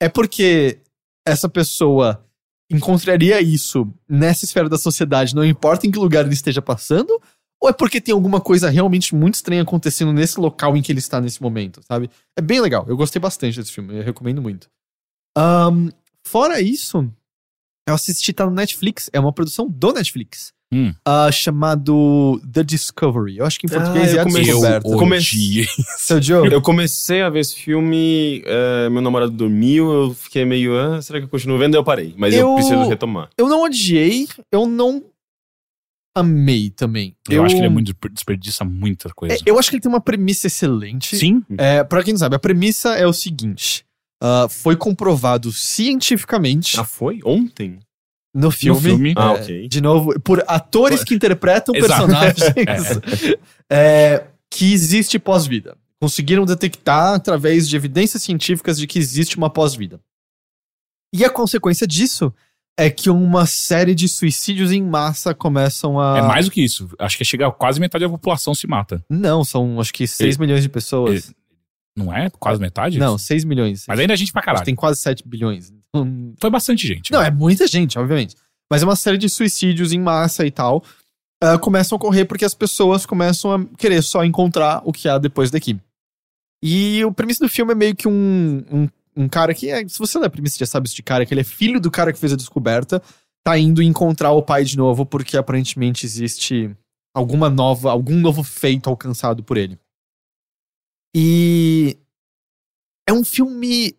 É 0.00 0.08
porque 0.08 0.78
essa 1.26 1.48
pessoa 1.48 2.22
encontraria 2.70 3.40
isso 3.40 3.88
nessa 4.08 4.44
esfera 4.44 4.68
da 4.68 4.76
sociedade, 4.78 5.34
não 5.34 5.44
importa 5.44 5.86
em 5.86 5.90
que 5.90 5.98
lugar 5.98 6.24
ele 6.24 6.34
esteja 6.34 6.60
passando? 6.60 7.20
Ou 7.62 7.70
é 7.70 7.72
porque 7.72 8.00
tem 8.00 8.12
alguma 8.12 8.40
coisa 8.40 8.68
realmente 8.68 9.14
muito 9.14 9.34
estranha 9.34 9.62
acontecendo 9.62 10.12
nesse 10.12 10.38
local 10.38 10.76
em 10.76 10.82
que 10.82 10.92
ele 10.92 10.98
está 10.98 11.20
nesse 11.20 11.40
momento, 11.42 11.80
sabe? 11.82 12.10
É 12.38 12.42
bem 12.42 12.60
legal. 12.60 12.84
Eu 12.88 12.96
gostei 12.96 13.20
bastante 13.20 13.58
desse 13.58 13.72
filme, 13.72 13.96
eu 13.96 14.02
recomendo 14.02 14.42
muito. 14.42 14.68
Ahn, 15.36 15.88
fora 16.26 16.60
isso, 16.60 17.10
eu 17.88 17.94
assisti, 17.94 18.32
tá 18.32 18.44
no 18.46 18.52
Netflix, 18.52 19.08
é 19.12 19.18
uma 19.20 19.32
produção 19.32 19.68
do 19.68 19.92
Netflix. 19.92 20.54
Hum. 20.74 20.92
ah, 21.06 21.30
chamado 21.30 22.40
The 22.52 22.64
Discovery. 22.64 23.38
Eu 23.38 23.46
acho 23.46 23.56
que 23.60 23.66
em 23.66 23.70
Ah, 23.70 23.78
português 23.80 24.12
eu 24.12 24.18
é 24.18 24.20
a 24.20 24.24
comecei- 24.24 24.44
descoberta. 24.46 24.88
Eu 24.88 24.98
Comecei- 24.98 25.38
odiei. 25.40 25.66
Seu 25.96 26.20
Joe? 26.20 26.52
Eu 26.52 26.60
comecei 26.60 27.22
a 27.22 27.30
ver 27.30 27.38
esse 27.38 27.54
filme, 27.54 28.42
é, 28.44 28.88
meu 28.90 29.00
namorado 29.00 29.30
dormiu, 29.30 29.92
eu 29.92 30.12
fiquei 30.14 30.44
meio, 30.44 30.76
ah, 30.76 31.00
será 31.00 31.20
que 31.20 31.26
eu 31.26 31.28
continuo 31.30 31.56
vendo? 31.56 31.76
Eu 31.76 31.84
parei, 31.84 32.14
mas 32.18 32.34
eu, 32.34 32.48
Eu- 32.48 32.54
preciso 32.56 32.82
retomar. 32.88 33.30
Eu 33.38 33.48
não 33.48 33.62
odiei, 33.62 34.26
eu 34.50 34.66
não 34.66 35.04
amei 36.16 36.70
também. 36.70 37.14
Eu, 37.28 37.44
acho 37.44 37.54
que 37.54 37.60
ele 37.60 37.66
é 37.66 37.70
muito 37.70 37.94
desperdiça 38.10 38.64
muita 38.64 39.10
coisa. 39.10 39.34
É, 39.34 39.38
eu 39.44 39.58
acho 39.58 39.68
que 39.70 39.76
ele 39.76 39.82
tem 39.82 39.90
uma 39.90 40.00
premissa 40.00 40.46
excelente. 40.46 41.16
Sim. 41.16 41.42
É, 41.58 41.84
pra 41.84 42.02
quem 42.02 42.14
não 42.14 42.18
sabe, 42.18 42.34
a 42.36 42.38
premissa 42.38 42.94
é 42.94 43.06
o 43.06 43.12
seguinte: 43.12 43.84
ah, 44.20 44.46
foi 44.48 44.76
comprovado 44.76 45.52
cientificamente 45.52 46.78
Ah, 46.80 46.84
foi? 46.84 47.20
Ontem? 47.24 47.78
no 48.34 48.50
filme. 48.50 48.80
filme. 48.80 49.14
Ah, 49.16 49.32
é, 49.32 49.40
ok. 49.40 49.68
De 49.68 49.80
novo, 49.80 50.20
por 50.20 50.44
atores 50.46 51.02
que 51.02 51.14
interpretam 51.14 51.72
Exato. 51.76 52.06
personagens. 52.06 53.00
é, 53.70 54.24
que 54.50 54.72
existe 54.72 55.18
pós-vida. 55.18 55.76
Conseguiram 55.98 56.44
detectar 56.44 57.14
através 57.14 57.66
de 57.66 57.74
evidências 57.76 58.22
científicas 58.22 58.78
de 58.78 58.86
que 58.86 58.98
existe 58.98 59.38
uma 59.38 59.48
pós-vida. 59.48 59.98
E 61.14 61.24
a 61.24 61.30
consequência 61.30 61.86
disso 61.86 62.32
é 62.78 62.90
que 62.90 63.08
uma 63.08 63.46
série 63.46 63.94
de 63.94 64.08
suicídios 64.08 64.70
em 64.72 64.82
massa 64.82 65.34
começam 65.34 65.98
a. 65.98 66.18
É 66.18 66.22
mais 66.22 66.46
do 66.46 66.50
que 66.52 66.62
isso. 66.62 66.88
Acho 66.98 67.16
que 67.16 67.24
chega 67.24 67.46
a 67.46 67.52
quase 67.52 67.80
metade 67.80 68.04
da 68.04 68.10
população 68.10 68.54
se 68.54 68.66
mata. 68.66 69.04
Não, 69.08 69.44
são 69.44 69.80
acho 69.80 69.92
que 69.92 70.06
6 70.06 70.36
Ele- 70.36 70.46
milhões 70.46 70.62
de 70.62 70.68
pessoas. 70.68 71.32
Não 71.96 72.12
é? 72.14 72.28
Quase 72.38 72.60
metade? 72.60 72.98
Não, 72.98 73.16
6 73.16 73.44
milhões. 73.44 73.84
Mas 73.88 73.98
ainda 73.98 74.12
é 74.12 74.16
gente 74.16 74.30
pra 74.32 74.42
caralho. 74.42 74.64
Tem 74.66 74.74
quase 74.74 75.00
7 75.00 75.26
bilhões. 75.26 75.72
Então, 75.88 76.34
Foi 76.38 76.50
bastante 76.50 76.86
gente. 76.86 77.10
Não, 77.10 77.22
é 77.22 77.30
muita 77.30 77.66
gente, 77.66 77.98
obviamente. 77.98 78.34
Mas 78.70 78.82
é 78.82 78.84
uma 78.84 78.96
série 78.96 79.16
de 79.16 79.28
suicídios 79.30 79.92
em 79.94 79.98
massa 80.00 80.44
e 80.44 80.50
tal. 80.50 80.84
ah, 81.42 81.56
começam 81.58 81.96
a 81.96 81.98
ocorrer 81.98 82.26
porque 82.26 82.44
as 82.44 82.52
pessoas 82.54 83.06
começam 83.06 83.50
a 83.54 83.64
querer 83.78 84.02
só 84.02 84.24
encontrar 84.24 84.82
o 84.84 84.92
que 84.92 85.08
há 85.08 85.16
depois 85.16 85.50
daqui. 85.50 85.78
E 86.62 87.02
o 87.04 87.12
premissa 87.12 87.44
do 87.44 87.48
filme 87.50 87.72
é 87.72 87.74
meio 87.74 87.94
que 87.96 88.08
um, 88.08 88.62
um, 88.70 88.88
um 89.16 89.28
cara 89.28 89.54
que, 89.54 89.70
é, 89.70 89.86
se 89.88 89.98
você 89.98 90.18
ler 90.18 90.26
a 90.26 90.30
premissa, 90.30 90.58
já 90.58 90.66
sabe 90.66 90.86
isso 90.86 90.96
de 90.96 91.02
cara, 91.02 91.24
que 91.24 91.32
ele 91.32 91.40
é 91.40 91.44
filho 91.44 91.80
do 91.80 91.90
cara 91.90 92.12
que 92.12 92.18
fez 92.18 92.32
a 92.32 92.36
descoberta, 92.36 93.02
tá 93.44 93.56
indo 93.58 93.82
encontrar 93.82 94.32
o 94.32 94.42
pai 94.42 94.64
de 94.64 94.76
novo 94.76 95.06
porque 95.06 95.36
aparentemente 95.36 96.04
existe 96.04 96.76
alguma 97.14 97.48
nova, 97.48 97.90
algum 97.90 98.16
novo 98.16 98.42
feito 98.42 98.90
alcançado 98.90 99.42
por 99.42 99.56
ele. 99.56 99.78
E 101.14 101.96
é 103.08 103.12
um 103.12 103.24
filme 103.24 103.96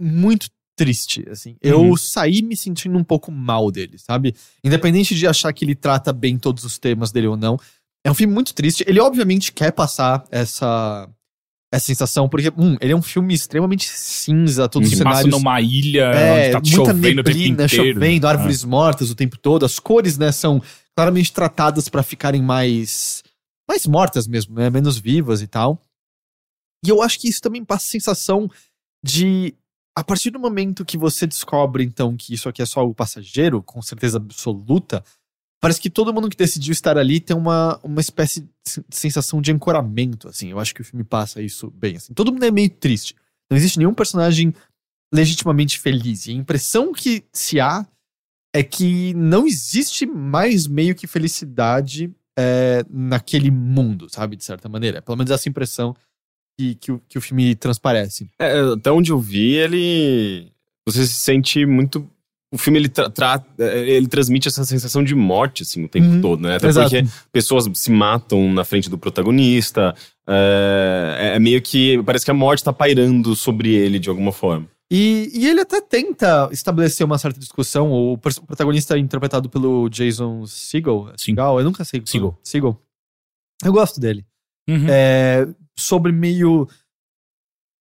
muito 0.00 0.48
triste, 0.76 1.24
assim. 1.30 1.56
Eu 1.60 1.80
Uhum. 1.80 1.96
saí 1.96 2.42
me 2.42 2.56
sentindo 2.56 2.98
um 2.98 3.04
pouco 3.04 3.30
mal 3.30 3.70
dele, 3.70 3.98
sabe? 3.98 4.34
Independente 4.64 5.14
de 5.14 5.26
achar 5.26 5.52
que 5.52 5.64
ele 5.64 5.74
trata 5.74 6.12
bem 6.12 6.38
todos 6.38 6.64
os 6.64 6.78
temas 6.78 7.12
dele 7.12 7.28
ou 7.28 7.36
não. 7.36 7.58
É 8.04 8.10
um 8.10 8.14
filme 8.14 8.34
muito 8.34 8.52
triste. 8.54 8.84
Ele 8.86 9.00
obviamente 9.00 9.52
quer 9.52 9.70
passar 9.72 10.24
essa 10.30 11.08
essa 11.72 11.86
sensação, 11.86 12.28
porque, 12.28 12.52
um, 12.56 12.76
ele 12.82 12.92
é 12.92 12.96
um 12.96 13.00
filme 13.00 13.32
extremamente 13.32 13.88
cinza, 13.88 14.68
todos 14.68 14.90
os 14.90 14.98
se 14.98 15.02
passa 15.02 15.22
cenários 15.22 15.34
numa 15.34 15.58
ilha 15.62 16.04
é, 16.14 16.50
tá 16.50 16.60
muita 16.60 16.76
chovendo 16.76 17.22
neblina, 17.22 17.66
chovendo, 17.66 18.26
Ah. 18.26 18.30
árvores 18.30 18.62
mortas 18.62 19.10
o 19.10 19.14
tempo 19.14 19.38
todo. 19.38 19.64
As 19.64 19.78
cores, 19.78 20.18
né, 20.18 20.30
são 20.30 20.62
claramente 20.94 21.32
tratadas 21.32 21.88
pra 21.88 22.02
ficarem 22.02 22.42
mais 22.42 23.22
mais 23.66 23.86
mortas 23.86 24.26
mesmo, 24.26 24.54
né, 24.54 24.68
menos 24.68 24.98
vivas 24.98 25.40
e 25.40 25.46
tal. 25.46 25.80
E 26.84 26.90
eu 26.90 27.00
acho 27.00 27.18
que 27.18 27.28
isso 27.28 27.40
também 27.40 27.64
passa 27.64 27.86
a 27.86 27.90
sensação 27.90 28.50
de 29.02 29.54
a 29.96 30.04
partir 30.04 30.30
do 30.30 30.38
momento 30.38 30.84
que 30.84 30.98
você 30.98 31.26
descobre 31.26 31.82
então 31.84 32.16
que 32.16 32.34
isso 32.34 32.48
aqui 32.48 32.60
é 32.60 32.66
só 32.66 32.80
algo 32.80 32.94
passageiro, 32.94 33.62
com 33.62 33.80
certeza 33.80 34.18
absoluta, 34.18 35.02
parece 35.62 35.80
que 35.80 35.88
todo 35.88 36.12
mundo 36.12 36.28
que 36.28 36.36
decidiu 36.36 36.72
estar 36.72 36.98
ali 36.98 37.20
tem 37.20 37.36
uma, 37.36 37.78
uma 37.84 38.00
espécie 38.00 38.40
de 38.40 38.48
sen- 38.66 38.84
sensação 38.90 39.40
de 39.40 39.52
ancoramento, 39.52 40.26
assim. 40.28 40.50
Eu 40.50 40.58
acho 40.58 40.74
que 40.74 40.80
o 40.80 40.84
filme 40.84 41.04
passa 41.04 41.40
isso 41.40 41.70
bem, 41.70 41.96
assim. 41.96 42.12
Todo 42.12 42.32
mundo 42.32 42.44
é 42.44 42.50
meio 42.50 42.68
triste. 42.68 43.14
Não 43.48 43.56
existe 43.56 43.78
nenhum 43.78 43.94
personagem 43.94 44.52
legitimamente 45.14 45.78
feliz. 45.78 46.26
E 46.26 46.32
a 46.32 46.34
impressão 46.34 46.92
que 46.92 47.24
se 47.32 47.60
há 47.60 47.86
é 48.54 48.62
que 48.62 49.14
não 49.14 49.46
existe 49.46 50.04
mais 50.04 50.66
meio 50.66 50.94
que 50.96 51.06
felicidade 51.06 52.10
é, 52.36 52.84
naquele 52.90 53.50
mundo, 53.50 54.08
sabe? 54.10 54.34
De 54.36 54.44
certa 54.44 54.68
maneira. 54.68 55.00
Pelo 55.00 55.16
menos 55.16 55.30
essa 55.30 55.48
impressão 55.48 55.94
que, 56.58 56.74
que, 56.74 56.92
o, 56.92 56.98
que 57.08 57.18
o 57.18 57.20
filme 57.20 57.54
transparece. 57.54 58.28
É, 58.38 58.58
até 58.60 58.90
onde 58.90 59.12
eu 59.12 59.20
vi, 59.20 59.52
ele. 59.52 60.50
Você 60.86 61.06
se 61.06 61.12
sente 61.12 61.64
muito 61.64 62.10
o 62.52 62.58
filme 62.58 62.78
ele, 62.78 62.88
tra- 62.88 63.08
tra- 63.10 63.42
eh, 63.58 63.90
ele 63.96 64.06
transmite 64.06 64.46
essa 64.46 64.64
sensação 64.64 65.02
de 65.02 65.14
morte 65.14 65.62
assim 65.62 65.84
o 65.84 65.88
tempo 65.88 66.06
Uhum. 66.06 66.20
todo, 66.20 66.42
né? 66.42 66.56
Até 66.56 66.68
Exato. 66.68 66.90
porque 66.90 67.06
pessoas 67.32 67.68
se 67.74 67.90
matam 67.90 68.52
na 68.52 68.62
frente 68.64 68.88
do 68.90 68.98
protagonista. 68.98 69.94
É, 70.28 71.32
é 71.34 71.38
meio 71.38 71.60
que 71.62 72.00
parece 72.04 72.24
que 72.24 72.30
a 72.30 72.34
morte 72.34 72.62
tá 72.62 72.72
pairando 72.72 73.34
sobre 73.34 73.74
ele 73.74 73.98
de 73.98 74.08
alguma 74.08 74.30
forma. 74.32 74.66
E, 74.90 75.30
e 75.34 75.48
ele 75.48 75.60
até 75.62 75.80
tenta 75.80 76.48
estabelecer 76.52 77.04
uma 77.06 77.16
certa 77.16 77.40
discussão. 77.40 77.90
O 77.90 78.18
protagonista 78.18 78.94
é 78.94 78.98
interpretado 78.98 79.48
pelo 79.48 79.88
Jason 79.88 80.44
Segel. 80.46 81.06
Sim. 81.16 81.32
Segel, 81.32 81.58
eu 81.58 81.64
nunca 81.64 81.82
sei. 81.84 82.02
Segel. 82.04 82.38
Segel. 82.44 82.78
Eu 83.64 83.72
gosto 83.72 83.98
dele. 83.98 84.24
Uhum. 84.68 84.86
É, 84.88 85.48
sobre 85.78 86.12
meio. 86.12 86.68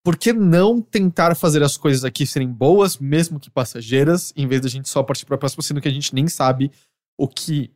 Por 0.04 0.18
que 0.18 0.34
não 0.34 0.82
tentar 0.82 1.36
fazer 1.36 1.62
as 1.62 1.78
coisas 1.78 2.04
aqui 2.04 2.26
serem 2.26 2.48
boas, 2.52 2.98
mesmo 2.98 3.40
que 3.40 3.50
passageiras, 3.52 4.34
em 4.36 4.48
vez 4.48 4.62
da 4.62 4.68
gente 4.70 4.90
só 4.90 5.04
partir 5.04 5.26
para 5.26 5.36
a 5.36 5.38
próxima, 5.38 5.62
sendo 5.62 5.80
que 5.80 5.88
a 5.88 5.92
gente 5.92 6.14
nem 6.16 6.28
sabe 6.28 6.72
o 7.20 7.28
que 7.28 7.70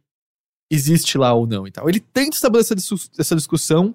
existe 0.72 1.18
lá 1.20 1.34
ou 1.34 1.46
não 1.46 1.68
e 1.68 1.72
tal. 1.72 1.88
Ele 1.88 2.00
tenta 2.00 2.36
estabelecer 2.36 2.76
essa 3.20 3.36
discussão, 3.36 3.94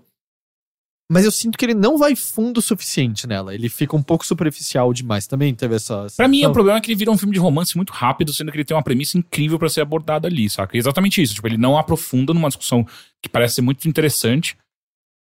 mas 1.10 1.24
eu 1.24 1.32
sinto 1.32 1.58
que 1.58 1.64
ele 1.64 1.74
não 1.74 1.98
vai 1.98 2.14
fundo 2.14 2.58
o 2.58 2.62
suficiente 2.62 3.26
nela. 3.26 3.52
Ele 3.52 3.68
fica 3.68 3.96
um 3.96 4.02
pouco 4.02 4.24
superficial 4.24 4.92
demais. 4.92 5.26
Também 5.26 5.52
teve 5.52 5.74
essa. 5.74 6.04
essa 6.04 6.16
Pra 6.16 6.28
mim, 6.28 6.44
o 6.46 6.52
problema 6.52 6.78
é 6.78 6.80
que 6.80 6.88
ele 6.88 6.98
vira 6.98 7.10
um 7.10 7.18
filme 7.18 7.34
de 7.34 7.40
romance 7.40 7.76
muito 7.76 7.92
rápido, 7.92 8.32
sendo 8.32 8.52
que 8.52 8.56
ele 8.58 8.64
tem 8.64 8.76
uma 8.76 8.82
premissa 8.84 9.18
incrível 9.18 9.58
pra 9.58 9.68
ser 9.68 9.80
abordada 9.80 10.28
ali, 10.28 10.48
saca? 10.48 10.76
É 10.76 10.78
exatamente 10.78 11.20
isso. 11.20 11.34
Tipo, 11.34 11.48
ele 11.48 11.58
não 11.58 11.76
aprofunda 11.76 12.32
numa 12.32 12.46
discussão 12.46 12.86
que 13.20 13.28
parece 13.28 13.56
ser 13.56 13.62
muito 13.62 13.88
interessante. 13.88 14.56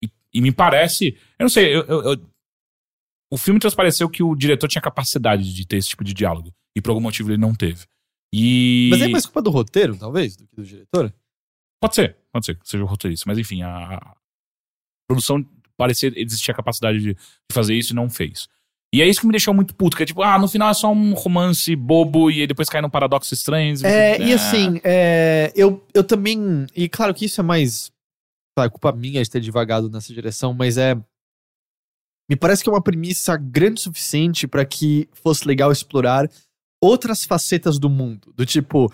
E, 0.04 0.08
e 0.32 0.42
me 0.42 0.52
parece. 0.52 1.18
Eu 1.40 1.46
não 1.46 1.50
sei, 1.50 1.76
eu- 1.76 1.84
eu- 1.86 2.04
eu- 2.12 2.29
o 3.32 3.38
filme 3.38 3.60
transpareceu 3.60 4.10
que 4.10 4.24
o 4.24 4.36
diretor 4.36 4.68
tinha 4.68 4.82
capacidade 4.82 5.54
de 5.54 5.66
ter 5.68 5.78
esse 5.78 5.90
tipo 5.90 6.04
de 6.04 6.14
diálogo. 6.14 6.54
E 6.76 6.82
por 6.82 6.90
algum 6.92 7.02
motivo 7.02 7.30
ele 7.30 7.38
não 7.38 7.54
teve. 7.54 7.86
E. 8.34 8.90
Mas 8.92 9.02
é 9.02 9.08
mais 9.08 9.26
culpa 9.26 9.42
do 9.42 9.50
roteiro, 9.50 9.98
talvez, 9.98 10.36
do 10.36 10.48
que 10.48 10.56
do 10.56 10.64
diretor? 10.64 11.14
Pode 11.82 11.96
ser, 11.96 12.18
pode 12.32 12.46
ser 12.46 12.56
que 12.56 12.68
seja 12.68 12.84
o 12.84 12.88
roteirista. 12.88 13.26
Mas 13.28 13.38
enfim, 13.38 13.62
a, 13.62 13.96
a 13.96 14.16
produção 15.08 15.46
parecia 15.78 16.12
existir 16.16 16.52
a 16.52 16.56
capacidade 16.56 17.00
de, 17.00 17.18
fazer 17.52 17.74
isso 17.74 17.94
e 17.94 17.96
não 17.96 18.10
fez. 18.10 18.48
E 18.94 19.02
é 19.02 19.08
isso 19.08 19.22
que 19.22 19.28
me 19.28 19.32
deixou 19.32 19.54
muito 19.54 19.76
puto, 19.76 19.96
que 19.96 20.04
é 20.04 20.06
tipo, 20.06 20.22
ah, 20.24 20.38
no 20.38 20.48
final 20.48 20.70
é 20.70 20.74
só 20.74 20.92
um 20.92 21.14
romance 21.14 21.76
bobo 21.76 22.30
e 22.32 22.46
depois 22.48 22.68
cai 22.68 22.82
num 22.82 22.90
paradoxo 22.90 23.34
estranho. 23.34 23.76
É, 23.86 24.20
e 24.20 24.34
Ah. 24.34 24.36
assim, 24.36 24.82
é, 24.84 25.54
eu, 25.56 25.86
eu 25.94 26.04
também. 26.04 26.66
E 26.76 26.90
claro 26.90 27.14
que 27.14 27.26
isso 27.26 27.40
é 27.40 27.44
mais. 27.44 27.92
Culpa 28.72 28.92
minha 28.92 29.24
de 29.24 29.30
ter 29.30 29.40
devagado 29.40 29.90
nessa 29.90 30.14
direção, 30.14 30.54
mas 30.54 30.78
é. 30.78 30.98
Me 32.30 32.36
parece 32.36 32.64
que 32.64 32.70
é 32.70 32.74
uma 32.74 32.82
premissa 32.82 33.36
grande 33.36 33.82
o 33.82 33.84
suficiente 33.84 34.48
pra 34.48 34.64
que 34.64 35.10
fosse 35.14 35.48
legal 35.48 35.72
explorar 35.72 36.30
outras 36.82 37.24
facetas 37.24 37.80
do 37.80 37.90
mundo. 37.90 38.32
Do 38.36 38.46
tipo. 38.46 38.92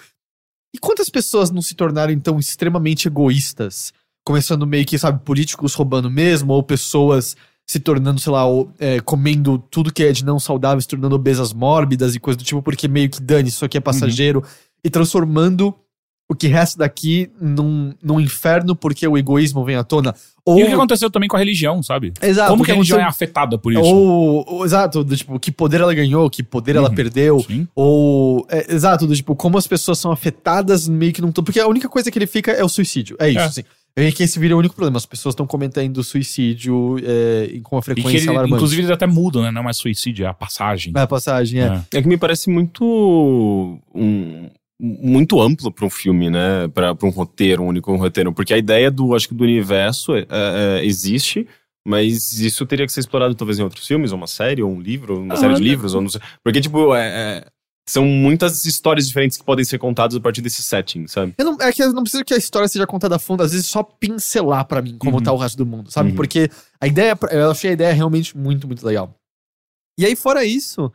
E 0.74 0.80
quantas 0.80 1.10
pessoas 1.10 1.52
não 1.52 1.62
se 1.62 1.76
tornaram 1.76 2.12
então 2.12 2.40
extremamente 2.40 3.08
egoístas? 3.08 3.94
Começando 4.26 4.66
meio 4.66 4.86
que, 4.86 4.98
sabe, 4.98 5.24
políticos 5.24 5.74
roubando 5.74 6.10
mesmo, 6.10 6.54
ou 6.54 6.64
pessoas 6.64 7.36
se 7.68 7.80
tornando, 7.80 8.20
sei 8.20 8.32
lá, 8.32 8.48
o- 8.50 8.70
é, 8.80 9.00
comendo 9.00 9.58
tudo 9.58 9.92
que 9.92 10.04
é 10.04 10.12
de 10.12 10.24
não 10.26 10.40
saudável, 10.40 10.80
se 10.82 10.88
tornando 10.88 11.16
obesas 11.16 11.52
mórbidas 11.54 12.16
e 12.16 12.20
coisa 12.20 12.38
do 12.38 12.44
tipo, 12.44 12.62
porque 12.62 12.88
meio 12.88 13.10
que 13.10 13.22
dane, 13.22 13.50
isso 13.50 13.66
aqui 13.66 13.78
é 13.78 13.82
passageiro, 13.82 14.44
e 14.84 14.90
transformando 14.90 15.74
o 16.28 16.34
que 16.36 16.48
resta 16.48 16.80
daqui 16.80 17.30
num, 17.40 17.94
num 18.02 18.20
inferno 18.20 18.76
porque 18.76 19.08
o 19.08 19.18
egoísmo 19.18 19.64
vem 19.64 19.76
à 19.76 19.84
tona. 19.84 20.14
Ou, 20.44 20.60
E 20.60 20.64
o 20.64 20.68
que 20.68 20.74
aconteceu 20.74 21.10
também 21.10 21.28
com 21.30 21.36
a 21.36 21.40
religião, 21.40 21.82
sabe? 21.84 22.14
exato, 22.22 22.52
Como 22.52 22.64
que 22.64 22.72
a 22.72 22.74
religião 22.76 23.00
é 23.00 23.04
afetada 23.04 23.58
por 23.58 23.72
isso? 23.74 23.82
Ou, 23.82 24.44
ou- 24.48 24.66
exato, 24.66 25.04
do 25.04 25.16
tipo, 25.16 25.40
que 25.40 25.52
poder 25.52 25.82
ela 25.82 25.94
ganhou, 25.94 26.30
que 26.30 26.42
poder 26.44 26.76
ela 26.76 26.90
Uhum. 26.90 26.96
perdeu, 26.96 27.40
Sim. 27.42 27.68
ou, 27.76 28.46
é, 28.50 28.74
exato, 28.74 29.06
do 29.08 29.16
tipo, 29.16 29.36
como 29.36 29.58
as 29.58 29.68
pessoas 29.68 29.98
são 30.00 30.12
afetadas 30.12 30.88
meio 30.88 31.14
que 31.14 31.22
não 31.22 31.32
tô, 31.32 31.42
porque 31.44 31.60
a 31.60 31.68
única 31.68 31.88
coisa 31.90 32.10
que 32.12 32.18
ele 32.18 32.28
fica 32.28 32.52
é 32.52 32.64
o 32.64 32.70
suicídio, 32.70 33.16
é 33.20 33.30
isso, 33.30 33.40
É. 33.40 33.44
assim. 33.46 33.64
É 33.98 34.12
que 34.12 34.24
esse 34.24 34.38
vira 34.38 34.54
o 34.54 34.60
único 34.60 34.76
problema, 34.76 34.98
as 34.98 35.06
pessoas 35.06 35.32
estão 35.34 35.48
comentando 35.48 36.04
suicídio 36.04 36.98
é, 37.02 37.50
e 37.54 37.62
com 37.62 37.78
uma 37.78 37.80
E 37.80 37.82
que 37.82 37.86
frequência 37.94 38.18
ele, 38.26 38.30
alarmante. 38.32 38.56
inclusive, 38.56 38.82
eles 38.82 38.92
até 38.92 39.08
mudam, 39.08 39.42
né? 39.42 39.52
Não 39.52 39.62
é 39.62 39.64
mais 39.64 39.78
suicídio, 39.78 40.26
é 40.26 40.28
a 40.28 40.34
passagem. 40.34 40.92
É 40.96 41.00
a 41.00 41.08
passagem, 41.08 41.62
é. 41.62 41.82
É. 41.92 41.98
É 42.00 42.02
que 42.02 42.08
me 42.08 42.18
parece 42.18 42.50
muito 42.50 42.84
um- 43.94 44.50
muito 44.80 45.42
amplo 45.42 45.72
para 45.72 45.86
um 45.86 45.90
filme, 45.90 46.30
né? 46.30 46.68
Para 46.68 46.94
um 47.04 47.10
roteiro, 47.10 47.64
um 47.64 47.68
único 47.68 47.96
roteiro, 47.96 48.34
porque 48.34 48.54
a 48.54 48.58
ideia 48.58 48.92
do 48.92 49.16
acho 49.16 49.28
que 49.30 49.34
do 49.36 49.44
universo 49.44 50.16
é- 50.16 50.26
é- 50.30 50.86
existe, 50.86 51.48
mas 51.88 52.40
isso 52.40 52.66
teria 52.66 52.86
que 52.86 52.92
ser 52.92 53.00
explorado 53.00 53.34
talvez 53.36 53.58
em 53.60 53.64
outros 53.64 53.88
filmes, 53.88 54.12
ou 54.12 54.18
uma 54.18 54.28
série, 54.28 54.62
ou 54.62 54.72
um 54.72 54.82
livro, 54.82 55.22
uma 55.22 55.36
Ah, 55.36 55.38
série 55.38 55.54
de 55.54 55.62
né? 55.62 55.68
livros, 55.68 55.94
ou 55.94 56.02
não 56.02 56.10
sei. 56.10 56.20
Porque 56.44 56.60
tipo 56.60 56.94
é- 56.96 57.08
é- 57.08 57.46
são 57.88 58.04
muitas 58.04 58.66
histórias 58.66 59.08
diferentes 59.08 59.38
que 59.38 59.44
podem 59.44 59.64
ser 59.64 59.78
contadas 59.78 60.16
a 60.18 60.20
partir 60.20 60.42
desse 60.42 60.64
setting, 60.64 61.06
sabe? 61.08 61.36
Eu 61.38 61.46
não, 61.46 61.58
é 61.62 61.72
que 61.72 61.84
eu 61.84 61.94
não 61.94 62.02
preciso 62.02 62.26
que 62.26 62.34
a 62.34 62.38
história 62.38 62.68
seja 62.68 62.88
contada 62.88 63.16
a 63.16 63.20
fundo, 63.20 63.44
às 63.44 63.52
vezes 63.52 63.68
só 63.68 63.84
pincelar 63.84 64.66
pra 64.66 64.82
mim 64.82 64.98
como 64.98 65.18
Uhum. 65.18 65.24
tá 65.24 65.32
o 65.32 65.38
resto 65.38 65.56
do 65.58 65.66
mundo, 65.68 65.92
sabe? 65.92 66.10
Uhum. 66.10 66.16
Porque 66.16 66.50
a 66.82 66.88
ideia, 66.88 67.16
eu 67.32 67.52
achei 67.52 67.70
a 67.70 67.74
ideia 67.74 67.94
realmente 67.94 68.36
muito, 68.36 68.66
muito 68.66 68.84
legal. 68.86 69.14
E 70.00 70.06
aí, 70.06 70.16
fora 70.16 70.44
isso, 70.44 70.92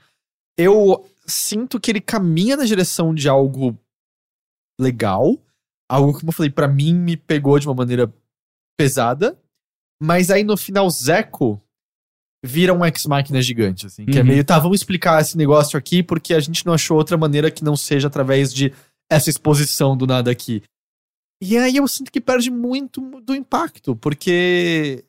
eu 0.59 1.07
sinto 1.31 1.81
que 1.81 1.91
ele 1.91 2.01
caminha 2.01 2.57
na 2.57 2.65
direção 2.65 3.15
de 3.15 3.29
algo 3.29 3.79
legal, 4.81 5.39
algo, 5.91 6.13
como 6.13 6.29
eu 6.31 6.33
falei, 6.33 6.51
pra 6.51 6.69
mim 6.69 6.95
me 6.95 7.17
pegou 7.17 7.59
de 7.59 7.67
uma 7.67 7.75
maneira 7.75 8.13
pesada, 8.79 9.39
mas 10.03 10.31
aí 10.31 10.43
no 10.43 10.57
final, 10.57 10.89
Zeco 10.91 11.61
vira 12.45 12.73
um 12.73 12.85
ex-máquina 12.85 13.43
gigante, 13.43 13.87
assim, 13.87 14.07
que 14.07 14.19
é 14.19 14.23
Uhum. 14.23 14.29
meio, 14.29 14.45
tá, 14.45 14.59
vamos 14.59 14.81
explicar 14.81 15.21
esse 15.21 15.37
negócio 15.37 15.79
aqui 15.79 16.03
porque 16.03 16.33
a 16.33 16.41
gente 16.41 16.65
não 16.65 16.73
achou 16.73 16.97
outra 16.97 17.19
maneira 17.19 17.51
que 17.51 17.63
não 17.63 17.77
seja 17.77 18.09
através 18.09 18.53
de 18.53 18.73
essa 19.11 19.29
exposição 19.29 19.95
do 19.97 20.07
nada 20.07 20.31
aqui. 20.31 20.63
E 21.43 21.59
aí 21.59 21.77
eu 21.77 21.87
sinto 21.87 22.11
que 22.11 22.21
perde 22.21 22.51
muito 22.51 23.01
do 23.21 23.35
impacto, 23.35 23.95
porque 23.97 25.05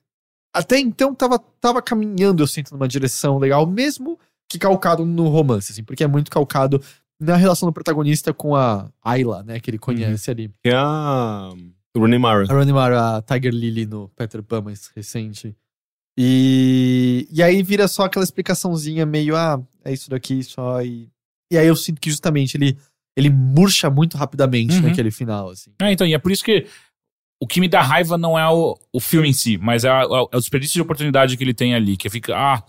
até 0.53 0.77
então 0.79 1.15
tava, 1.15 1.39
tava 1.39 1.81
caminhando, 1.81 2.43
eu 2.43 2.47
sinto, 2.47 2.71
numa 2.73 2.87
direção 2.87 3.37
legal, 3.37 3.65
mesmo 3.65 4.19
que 4.51 4.59
calcado 4.59 5.05
no 5.05 5.27
romance, 5.29 5.71
assim, 5.71 5.83
porque 5.83 6.03
é 6.03 6.07
muito 6.07 6.29
calcado 6.29 6.81
na 7.19 7.35
relação 7.35 7.69
do 7.69 7.73
protagonista 7.73 8.33
com 8.33 8.55
a 8.55 8.89
Ayla, 9.03 9.43
né, 9.43 9.59
que 9.59 9.69
ele 9.69 9.77
conhece 9.77 10.29
ali. 10.31 10.49
Que 10.63 10.69
é 10.69 10.75
a 10.75 11.49
Rooney 11.95 12.17
Mara. 12.19 12.43
A 12.49 12.53
Rooney 12.53 12.73
Mara, 12.73 13.17
a 13.17 13.21
Tiger 13.21 13.53
Lily 13.53 13.85
no 13.85 14.09
Peter 14.09 14.41
Pan 14.43 14.61
mais 14.61 14.87
recente. 14.95 15.55
E, 16.17 17.27
e 17.31 17.41
aí 17.41 17.63
vira 17.63 17.87
só 17.87 18.03
aquela 18.03 18.23
explicaçãozinha 18.23 19.05
meio, 19.05 19.35
ah, 19.35 19.61
é 19.83 19.93
isso 19.93 20.09
daqui 20.09 20.43
só. 20.43 20.81
E, 20.81 21.09
e 21.51 21.57
aí 21.57 21.67
eu 21.67 21.75
sinto 21.75 21.99
que 22.01 22.09
justamente 22.09 22.55
ele, 22.57 22.77
ele 23.15 23.29
murcha 23.29 23.89
muito 23.89 24.17
rapidamente 24.17 24.75
Uhum. 24.75 24.81
naquele 24.83 25.11
final, 25.11 25.49
assim. 25.49 25.71
É, 25.81 25.91
então, 25.91 26.05
e 26.05 26.13
é 26.13 26.19
por 26.19 26.31
isso 26.31 26.43
que 26.43 26.67
o 27.41 27.47
que 27.47 27.59
me 27.59 27.67
dá 27.67 27.81
raiva 27.81 28.17
não 28.17 28.37
é 28.37 28.47
o, 28.49 28.77
o 28.93 28.99
filme 28.99 29.29
em 29.29 29.33
si, 29.33 29.57
mas 29.57 29.83
é, 29.83 29.89
a- 29.89 30.03
é 30.31 30.35
o 30.37 30.39
desperdício 30.39 30.75
de 30.75 30.81
oportunidade 30.81 31.35
que 31.37 31.43
ele 31.43 31.53
tem 31.53 31.73
ali, 31.73 31.97
que 31.97 32.09
fica, 32.09 32.35
ah, 32.37 32.63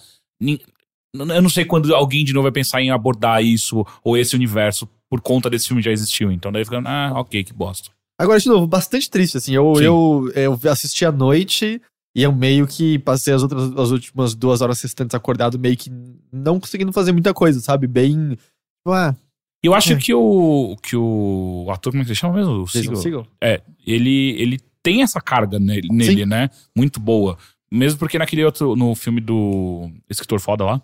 eu 1.15 1.43
não 1.43 1.51
sei 1.51 1.65
quando 1.65 1.95
alguém 1.95 2.25
de 2.25 2.33
novo 2.33 2.45
vai 2.45 2.53
pensar 2.53 2.81
em 2.81 2.91
abordar 2.91 3.43
isso 3.45 3.85
ou 4.03 4.17
esse 4.17 4.35
universo 4.35 4.89
por 5.11 5.21
conta 5.21 5.51
desse 5.51 5.69
filme 5.69 5.83
já 5.83 5.91
existiu, 5.91 6.33
então 6.33 6.51
daí 6.51 6.65
fica, 6.65 6.81
ah, 6.87 7.13
ok, 7.21 7.45
que 7.45 7.53
bosta. 7.53 7.91
Agora, 8.19 8.39
de 8.39 8.49
novo, 8.49 8.67
bastante 8.67 9.11
triste, 9.11 9.37
assim. 9.37 9.55
Eu, 9.55 9.75
Sim. 9.77 9.85
eu, 9.85 10.33
eu 10.35 10.59
assisti 10.71 11.05
à 11.05 11.13
noite 11.13 11.81
e 12.17 12.23
eu 12.23 12.33
meio 12.33 12.67
que 12.67 12.99
passei 13.01 13.35
as 13.35 13.43
outras 13.43 13.77
as 13.77 13.91
últimas 13.91 14.35
duas 14.35 14.61
horas 14.63 14.81
restantes 14.81 15.15
acordado, 15.15 15.59
meio 15.59 15.77
que 15.77 15.91
não 16.33 16.59
conseguindo 16.61 16.93
fazer 16.93 17.13
muita 17.13 17.35
coisa, 17.35 17.61
sabe? 17.61 17.87
Bem. 17.87 18.31
tipo, 18.31 18.91
Ah, 18.93 19.15
eu 19.63 19.75
acho 19.75 19.93
É. 19.95 19.97
que 19.97 20.15
o 20.15 20.77
que 20.83 20.97
o 20.97 21.67
ator, 21.71 21.93
como 21.93 22.03
é 22.03 22.05
que 22.07 22.15
se 22.15 22.21
chama 22.21 22.35
mesmo? 22.35 22.63
O? 22.63 22.67
Segel? 22.69 23.27
É, 23.41 23.61
ele, 23.87 24.31
ele 24.41 24.59
tem 24.83 25.03
essa 25.03 25.21
carga 25.21 25.59
nele, 25.59 25.89
nele, 25.91 26.25
né? 26.27 26.49
Muito 26.77 26.99
boa. 27.01 27.37
Mesmo 27.71 27.99
porque 27.99 28.19
naquele 28.19 28.45
outro, 28.45 28.77
no 28.77 28.95
filme 28.95 29.21
do 29.21 29.91
escritor 30.09 30.39
foda 30.41 30.65
lá, 30.65 30.83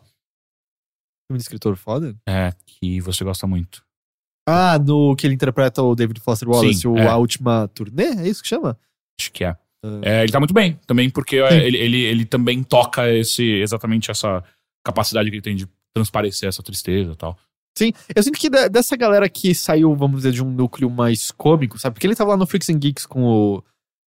Filme 1.29 1.39
de 1.39 1.43
escritor 1.43 1.77
foda. 1.77 2.17
é, 2.27 2.53
que 2.67 3.01
você 3.01 3.23
gosta 3.23 3.47
muito. 3.47 3.83
Ah, 4.49 4.79
no 4.79 5.15
que 5.15 5.27
ele 5.27 5.35
interpreta 5.35 5.83
o 5.83 5.95
David 5.95 6.21
Foster 6.21 6.49
Wallace, 6.49 6.81
Sim, 6.81 6.89
o 6.89 6.97
é. 6.97 7.07
A 7.07 7.17
Última 7.19 7.69
Turnê? 7.69 8.23
É 8.23 8.29
isso 8.29 8.43
que 8.43 8.49
chama? 8.49 8.79
Acho 9.21 9.31
que 9.31 9.45
é. 9.45 9.51
Ah. 9.85 10.01
É, 10.03 10.23
ele 10.23 10.33
tá 10.33 10.41
muito 10.41 10.55
bem 10.55 10.81
também, 10.87 11.11
porque 11.11 11.37
ele, 11.37 11.77
ele, 11.77 11.99
ele 11.99 12.25
também 12.25 12.63
toca 12.63 13.13
esse, 13.13 13.45
exatamente 13.45 14.11
essa 14.11 14.43
capacidade 14.83 15.29
que 15.29 15.37
ele 15.37 15.43
tem 15.43 15.55
de 15.55 15.69
transparecer 15.95 16.49
essa 16.49 16.63
tristeza 16.63 17.13
e 17.13 17.17
tal. 17.17 17.37
Sim, 17.77 17.93
eu 18.15 18.23
sinto 18.23 18.39
que 18.39 18.49
dessa 18.49 18.97
galera 18.97 19.29
que 19.29 19.55
saiu, 19.55 19.95
vamos 19.95 20.19
dizer, 20.19 20.33
de 20.33 20.43
um 20.43 20.51
núcleo 20.51 20.91
mais 20.91 21.31
cômico, 21.31 21.79
sabe? 21.79 21.95
Porque 21.95 22.07
ele 22.07 22.17
tava 22.17 22.31
lá 22.31 22.37
no 22.37 22.47
Freaks 22.47 22.71
and 22.71 22.79
Geeks 22.79 23.07
com 23.07 23.23
o, 23.23 23.63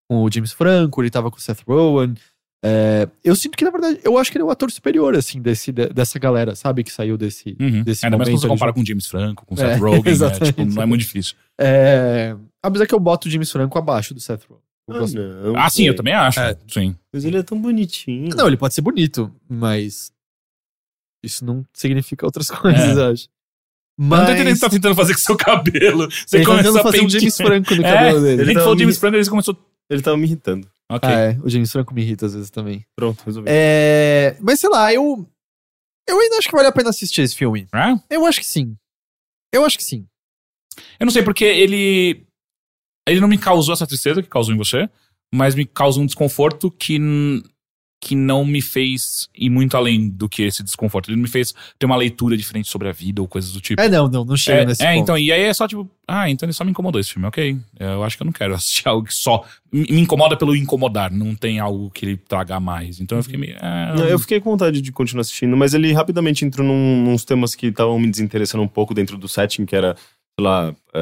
com 0.08 0.24
o 0.24 0.32
James 0.32 0.52
Franco, 0.52 1.02
ele 1.02 1.10
tava 1.10 1.30
com 1.30 1.36
o 1.36 1.40
Seth 1.40 1.60
Rogen. 1.68 2.14
É, 2.62 3.08
eu 3.24 3.34
sinto 3.34 3.56
que, 3.56 3.64
na 3.64 3.70
verdade, 3.70 4.00
eu 4.04 4.18
acho 4.18 4.30
que 4.30 4.36
ele 4.36 4.42
é 4.42 4.46
o 4.46 4.50
ator 4.50 4.70
superior, 4.70 5.14
assim, 5.16 5.40
desse, 5.40 5.72
de- 5.72 5.88
dessa 5.88 6.18
galera, 6.18 6.54
sabe? 6.54 6.84
Que 6.84 6.92
saiu 6.92 7.16
desse, 7.16 7.56
Uhum. 7.58 7.82
desse 7.82 8.04
Ainda 8.04 8.18
mais 8.18 8.28
quando 8.28 8.32
momento 8.34 8.40
você 8.42 8.48
compara 8.48 8.70
junto. 8.70 8.80
com 8.80 8.84
James 8.86 9.06
Franco, 9.06 9.46
com 9.46 9.54
É, 9.54 9.56
Seth 9.56 9.78
Rogen, 9.80 10.18
né? 10.18 10.30
Tipo, 10.46 10.64
não 10.66 10.82
é 10.82 10.86
muito 10.86 11.00
difícil. 11.00 11.36
É, 11.58 12.36
apesar 12.62 12.86
que 12.86 12.94
eu 12.94 13.00
boto 13.00 13.28
o 13.28 13.30
James 13.30 13.50
Franco 13.50 13.78
abaixo 13.78 14.12
do 14.12 14.20
Seth 14.20 14.42
Rogen. 14.48 14.62
Gosto- 14.88 15.18
não. 15.18 15.56
Ah, 15.56 15.70
sim, 15.70 15.84
eu 15.86 15.94
também 15.94 16.12
acho. 16.12 16.38
É. 16.40 16.56
Sim. 16.68 16.96
Mas 17.12 17.24
ele 17.24 17.38
é 17.38 17.42
tão 17.42 17.58
bonitinho. 17.60 18.34
Não, 18.36 18.46
ele 18.46 18.56
pode 18.56 18.74
ser 18.74 18.80
bonito, 18.82 19.32
mas 19.48 20.12
isso 21.24 21.44
não 21.44 21.64
significa 21.72 22.26
outras 22.26 22.48
coisas, 22.50 22.98
É. 22.98 23.06
acho. 23.12 23.28
Eu 23.98 24.04
não 24.06 24.16
tô 24.16 24.22
entendendo 24.32 24.38
o 24.40 24.44
que 24.44 24.50
Mas 24.50 24.58
você 24.58 24.66
tá 24.66 24.70
tentando 24.70 24.94
fazer 24.94 25.12
com 25.12 25.18
seu 25.20 25.36
cabelo. 25.36 26.10
Você 26.10 26.36
ele 26.38 26.44
tá 26.44 26.50
começou 26.50 26.72
tentando 26.72 26.78
a 26.78 26.82
fazer 26.82 26.98
um 26.98 27.00
pentear. 27.02 27.20
James 27.20 27.36
Franco 27.36 27.74
no 27.74 27.84
É, 27.86 27.92
cabelo 27.94 28.20
dele. 28.22 28.30
Gente 28.38 28.40
Ele 28.46 28.54
falou 28.54 28.68
tava 28.68 28.78
James 28.80 28.96
me- 28.96 29.00
Franco 29.00 29.16
e 29.16 29.18
ele 29.20 29.28
começou. 29.30 29.56
Ele 29.90 30.02
tava 30.02 30.16
me 30.16 30.24
irritando. 30.24 30.68
Ok. 30.90 31.08
Ah, 31.08 31.12
é, 31.12 31.38
o 31.42 31.48
James 31.48 31.70
Franco 31.70 31.94
me 31.94 32.02
irrita 32.02 32.26
às 32.26 32.34
vezes 32.34 32.50
também. 32.50 32.84
Pronto, 32.96 33.22
resolvi. 33.24 33.48
É, 33.50 34.36
mas 34.40 34.58
sei 34.58 34.68
lá, 34.68 34.92
eu. 34.92 35.26
Eu 36.08 36.18
ainda 36.18 36.36
acho 36.38 36.48
que 36.48 36.56
vale 36.56 36.66
a 36.66 36.72
pena 36.72 36.90
assistir 36.90 37.22
esse 37.22 37.36
filme. 37.36 37.68
Ah, 37.72 37.94
Eu 38.10 38.26
acho 38.26 38.40
que 38.40 38.46
sim. 38.46 38.76
Eu 39.52 39.64
acho 39.64 39.78
que 39.78 39.84
sim. 39.84 40.06
Eu 40.98 41.06
não 41.06 41.12
sei, 41.12 41.22
porque 41.22 41.44
ele. 41.44 42.26
Ele 43.08 43.20
não 43.20 43.28
me 43.28 43.38
causou 43.38 43.72
essa 43.72 43.86
tristeza 43.86 44.22
que 44.22 44.28
causou 44.28 44.54
em 44.54 44.58
você, 44.58 44.88
mas 45.32 45.54
me 45.54 45.64
causou 45.64 46.02
um 46.02 46.06
desconforto 46.06 46.70
que, 46.70 46.98
que 48.02 48.16
não 48.16 48.46
me 48.46 48.62
fez 48.62 49.28
ir 49.36 49.50
muito 49.50 49.76
além 49.76 50.08
do 50.08 50.26
que 50.26 50.42
esse 50.42 50.62
desconforto. 50.62 51.10
Ele 51.10 51.20
me 51.20 51.28
fez 51.28 51.52
ter 51.78 51.84
uma 51.84 51.96
leitura 51.96 52.34
diferente 52.34 52.66
sobre 52.68 52.88
a 52.88 52.92
vida 52.92 53.20
ou 53.20 53.28
coisas 53.28 53.52
do 53.52 53.60
tipo. 53.60 53.78
É, 53.80 53.90
não, 53.90 54.08
não, 54.08 54.24
não 54.24 54.36
chega 54.38 54.62
É, 54.62 54.64
nesse 54.64 54.82
é, 54.82 54.86
ponto. 54.94 55.02
então, 55.02 55.18
e 55.18 55.30
aí 55.30 55.42
é 55.42 55.52
só 55.52 55.68
tipo, 55.68 55.86
ah, 56.08 56.30
então 56.30 56.46
ele 56.46 56.54
só 56.54 56.64
me 56.64 56.70
incomodou 56.70 56.98
esse 56.98 57.12
filme, 57.12 57.28
ok. 57.28 57.58
Eu 57.78 58.02
acho 58.02 58.16
que 58.16 58.22
eu 58.22 58.24
não 58.24 58.32
quero 58.32 58.54
assistir 58.54 58.86
algo 58.88 59.06
que 59.06 59.12
só 59.12 59.44
me 59.70 60.00
incomoda 60.00 60.34
pelo 60.34 60.56
incomodar, 60.56 61.12
não 61.12 61.34
tem 61.34 61.58
algo 61.60 61.90
que 61.90 62.06
ele 62.06 62.16
traga 62.16 62.58
mais. 62.58 63.00
Então 63.00 63.18
eu 63.18 63.22
fiquei 63.22 63.38
meio. 63.38 63.56
ah, 63.60 63.94
Não, 63.94 64.06
eu 64.06 64.18
fiquei 64.18 64.40
com 64.40 64.50
vontade 64.50 64.80
de 64.80 64.90
continuar 64.92 65.20
assistindo, 65.20 65.54
mas 65.54 65.74
ele 65.74 65.92
rapidamente 65.92 66.42
entrou 66.44 66.66
num, 66.66 67.04
nos 67.04 67.22
temas 67.24 67.54
que 67.54 67.66
estavam 67.66 67.98
me 67.98 68.10
desinteressando 68.10 68.64
um 68.64 68.68
pouco 68.68 68.94
dentro 68.94 69.18
do 69.18 69.28
setting, 69.28 69.66
que 69.66 69.76
era, 69.76 69.94
sei 69.94 70.42
lá, 70.46 70.74
ah, 70.94 70.98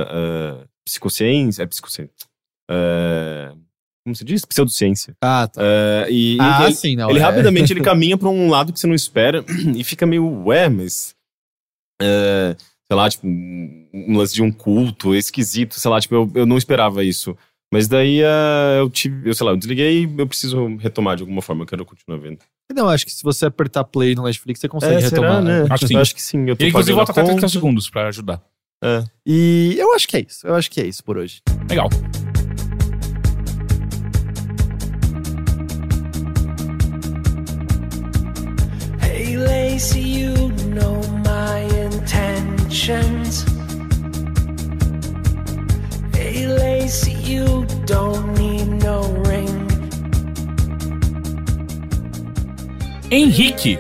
ah, 0.62 0.64
psicociência. 0.84 1.62
É 1.62 1.66
psicociência. 1.66 2.26
Ah, 2.68 3.54
como 4.08 4.16
se 4.16 4.24
diz? 4.24 4.44
Pseudociência. 4.44 5.14
Ah, 5.22 5.46
tá. 5.46 5.60
Ah, 5.62 6.06
e 6.10 6.38
ah, 6.40 6.64
ele, 6.64 6.74
sim, 6.74 6.96
não. 6.96 7.10
ele 7.10 7.18
é. 7.18 7.22
rapidamente 7.22 7.72
ele 7.72 7.80
caminha 7.84 8.16
pra 8.16 8.28
um 8.28 8.48
lado 8.48 8.72
que 8.72 8.80
você 8.80 8.86
não 8.86 8.94
espera 8.94 9.44
e 9.76 9.84
fica 9.84 10.06
meio, 10.06 10.44
ué, 10.46 10.68
mas. 10.68 11.14
é, 12.00 12.56
sei 12.90 12.96
lá, 12.96 13.08
tipo, 13.10 13.26
um, 13.26 14.16
lance 14.16 14.34
de 14.34 14.42
um 14.42 14.50
culto 14.50 15.14
esquisito, 15.14 15.78
sei 15.78 15.90
lá, 15.90 16.00
tipo, 16.00 16.14
eu, 16.14 16.30
eu 16.34 16.46
não 16.46 16.56
esperava 16.56 17.04
isso. 17.04 17.36
Mas 17.70 17.86
daí 17.86 18.24
ah, 18.24 18.76
eu 18.78 18.88
tive, 18.88 19.28
eu 19.28 19.34
sei 19.34 19.44
lá, 19.44 19.52
eu 19.52 19.56
desliguei 19.58 20.04
e 20.04 20.14
eu 20.18 20.26
preciso 20.26 20.76
retomar 20.78 21.16
de 21.16 21.22
alguma 21.22 21.42
forma, 21.42 21.64
eu 21.64 21.66
quero 21.66 21.84
continuar 21.84 22.18
vendo. 22.18 22.38
Não, 22.74 22.88
acho 22.88 23.04
que 23.04 23.12
se 23.12 23.22
você 23.22 23.44
apertar 23.44 23.84
play 23.84 24.14
no 24.14 24.22
Netflix, 24.22 24.58
você 24.60 24.68
consegue 24.68 24.94
É, 24.94 24.98
retomar. 25.00 25.42
será, 25.42 25.42
né? 25.42 25.66
Acho 25.70 25.80
que 25.82 25.88
sim. 25.88 25.94
Eu 25.94 26.00
acho 26.00 26.14
que 26.14 26.22
sim. 26.22 26.48
Eu 26.48 26.56
tô 26.56 26.62
Ele 26.64 26.70
inclusive 26.70 26.94
volta 26.94 27.12
a 27.12 27.12
até 27.12 27.22
30 27.22 27.34
conta. 27.40 27.48
segundos 27.52 27.90
pra 27.90 28.08
ajudar. 28.08 28.42
É. 28.82 29.04
E 29.26 29.74
eu 29.78 29.92
acho 29.94 30.06
que 30.08 30.16
é 30.16 30.20
isso. 30.20 30.46
Eu 30.46 30.54
acho 30.54 30.70
que 30.70 30.80
é 30.80 30.86
isso 30.86 31.02
por 31.04 31.18
hoje. 31.18 31.40
Legal. 31.68 31.88
Lacey, 39.78 40.00
you 40.00 40.34
know 40.74 41.00
my 41.24 41.60
intentions. 41.86 43.44
Hey 46.12 46.48
Lacey, 46.48 47.12
you 47.12 47.64
don't 47.86 48.34
need 48.36 48.66
no 48.82 49.02
ring. 49.22 49.68
Henrique. 53.08 53.78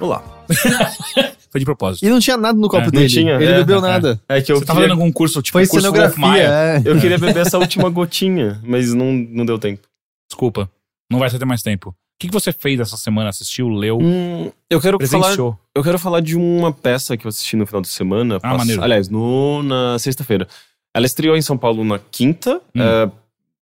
Olá. 0.00 0.20
Foi 1.48 1.60
de 1.60 1.64
propósito. 1.64 2.04
E 2.04 2.08
não 2.08 2.18
tinha 2.18 2.36
nada 2.36 2.58
no 2.58 2.68
copo 2.68 2.82
É, 2.82 2.84
não 2.86 2.90
dele. 2.90 3.08
tinha, 3.08 3.34
ele 3.34 3.44
é, 3.44 3.58
bebeu 3.58 3.78
é. 3.78 3.82
nada. 3.82 4.20
É 4.28 4.42
que 4.42 4.50
eu 4.50 4.56
Você 4.56 4.64
queria, 4.64 4.74
fazendo 4.74 4.90
algum 4.94 5.12
curso, 5.12 5.40
tipo, 5.42 5.52
Foi 5.58 5.66
curso 5.68 5.92
Wolf 5.92 5.94
cenografia. 5.94 6.26
Maia? 6.26 6.48
É. 6.48 6.82
eu 6.84 7.00
queria 7.00 7.18
beber 7.18 7.46
essa 7.46 7.56
última 7.56 7.88
gotinha, 7.88 8.60
mas 8.64 8.92
não, 8.92 9.12
não 9.12 9.46
deu 9.46 9.60
tempo. 9.60 9.86
Desculpa. 10.28 10.68
Não 11.08 11.20
vai 11.20 11.30
ter 11.30 11.44
mais 11.44 11.62
tempo. 11.62 11.94
O 12.16 12.18
que, 12.18 12.28
que 12.28 12.32
você 12.32 12.50
fez 12.50 12.80
essa 12.80 12.96
semana? 12.96 13.28
Assistiu, 13.28 13.68
leu, 13.68 13.98
Hum, 14.00 14.50
eu 14.70 14.80
quero 14.80 14.98
falar 15.06 15.20
presenciou? 15.24 15.58
Eu 15.74 15.82
quero 15.82 15.98
falar 15.98 16.20
de 16.20 16.34
uma 16.34 16.72
peça 16.72 17.14
que 17.14 17.26
eu 17.26 17.28
assisti 17.28 17.56
no 17.56 17.66
final 17.66 17.82
de 17.82 17.88
semana. 17.88 18.38
Ah, 18.42 18.56
maneiro. 18.56 18.82
Aliás, 18.82 19.10
no, 19.10 19.62
na 19.62 19.98
sexta-feira. 19.98 20.48
Ela 20.94 21.04
estreou 21.04 21.36
em 21.36 21.42
São 21.42 21.58
Paulo 21.58 21.84
na 21.84 21.98
quinta. 21.98 22.58
Hum. 22.74 22.80
é, 22.80 23.10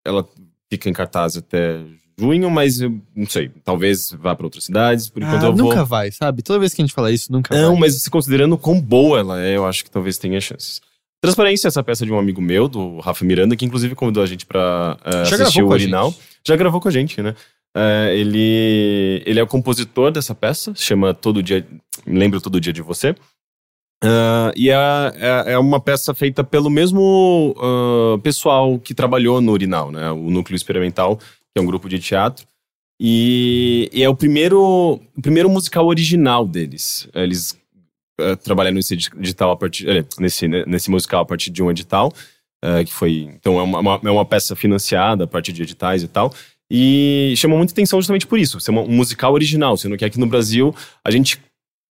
ela 0.03 0.27
fica 0.67 0.89
em 0.89 0.93
cartaz 0.93 1.37
até 1.37 1.79
junho, 2.19 2.49
mas 2.49 2.81
eu 2.81 2.99
não 3.15 3.27
sei. 3.27 3.51
Talvez 3.63 4.11
vá 4.19 4.35
para 4.35 4.47
outras 4.47 4.63
cidades. 4.63 5.09
Por 5.09 5.21
enquanto 5.21 5.43
Ah, 5.43 5.49
eu 5.49 5.55
vou. 5.55 5.69
nunca 5.69 5.85
vai, 5.85 6.11
sabe? 6.11 6.41
Toda 6.41 6.57
vez 6.57 6.73
que 6.73 6.81
a 6.81 6.85
gente 6.85 6.93
fala 6.95 7.11
isso, 7.11 7.31
nunca 7.31 7.55
Não, 7.55 7.73
vai. 7.73 7.81
mas 7.81 8.01
se 8.01 8.09
considerando 8.09 8.57
quão 8.57 8.81
boa 8.81 9.19
ela 9.19 9.39
é, 9.39 9.55
eu 9.57 9.65
acho 9.67 9.83
que 9.83 9.91
talvez 9.91 10.17
tenha 10.17 10.41
chances. 10.41 10.81
Transparência, 11.21 11.67
essa 11.67 11.83
peça 11.83 12.03
de 12.05 12.11
um 12.11 12.17
amigo 12.17 12.41
meu, 12.41 12.67
do 12.67 12.97
Rafa 12.99 13.23
Miranda, 13.25 13.55
que 13.55 13.65
inclusive 13.65 13.93
convidou 13.93 14.23
a 14.23 14.25
gente 14.25 14.45
pra 14.45 14.97
eh, 15.05 15.25
Já 15.25 15.35
assistir 15.35 15.61
o 15.61 15.77
gente. 15.77 15.93
Já 16.47 16.55
gravou 16.55 16.79
com 16.81 16.87
a 16.87 16.91
gente, 16.91 17.21
né? 17.21 17.35
Eh, 17.75 18.15
ele, 18.17 19.23
ele 19.25 19.39
é 19.39 19.43
o 19.43 19.47
compositor 19.47 20.11
dessa 20.11 20.33
peça, 20.33 20.73
chama 20.75 21.13
Todo 21.13 21.41
Dia. 21.43 21.65
Lembro 22.05 22.41
Todo 22.41 22.59
Dia 22.59 22.73
de 22.73 22.81
Você. 22.81 23.15
Ah, 24.03 24.51
e 24.55 24.69
é, 24.69 24.75
é, 25.15 25.51
é 25.53 25.57
uma 25.57 25.79
peça 25.79 26.13
feita 26.13 26.43
pelo 26.43 26.69
mesmo 26.69 27.53
ah, 27.59 28.17
pessoal 28.23 28.79
que 28.79 28.93
trabalhou 28.93 29.41
no 29.41 29.51
Urinal, 29.51 29.91
né? 29.91 30.09
O 30.11 30.29
Núcleo 30.29 30.55
Experimental, 30.55 31.17
que 31.17 31.57
é 31.57 31.61
um 31.61 31.65
grupo 31.65 31.89
de 31.89 31.99
teatro. 31.99 32.47
E, 33.01 33.89
e 33.93 34.03
é 34.03 34.09
o 34.09 34.15
primeiro, 34.15 34.61
o 35.15 35.21
primeiro 35.21 35.49
musical 35.49 35.85
original 35.87 36.45
deles. 36.45 37.07
Eles 37.13 37.57
eh, 38.19 38.35
trabalharam 38.35 38.75
nesse 38.75 38.93
edital 38.93 39.51
a 39.51 39.55
partir 39.55 40.05
nesse, 40.19 40.47
né, 40.49 40.65
nesse 40.67 40.91
musical 40.91 41.21
a 41.21 41.25
partir 41.25 41.49
de 41.49 41.63
um 41.63 41.71
edital 41.71 42.11
eh, 42.61 42.83
que 42.83 42.91
foi 42.91 43.29
então 43.33 43.57
é 43.57 43.63
uma, 43.63 43.79
uma- 43.79 44.01
é 44.03 44.11
uma 44.11 44.25
peça 44.25 44.53
financiada 44.53 45.23
a 45.23 45.27
partir 45.27 45.53
de 45.53 45.63
editais 45.63 46.03
e 46.03 46.09
tal 46.09 46.33
e 46.69 47.33
chamou 47.37 47.57
muita 47.57 47.73
atenção 47.73 47.99
justamente 47.99 48.27
por 48.27 48.39
isso 48.39 48.59
ser 48.59 48.71
um 48.71 48.87
musical 48.87 49.33
original 49.33 49.75
sendo 49.77 49.97
que 49.97 50.05
aqui 50.05 50.19
no 50.19 50.27
Brasil 50.27 50.75
a 51.03 51.11
gente 51.11 51.41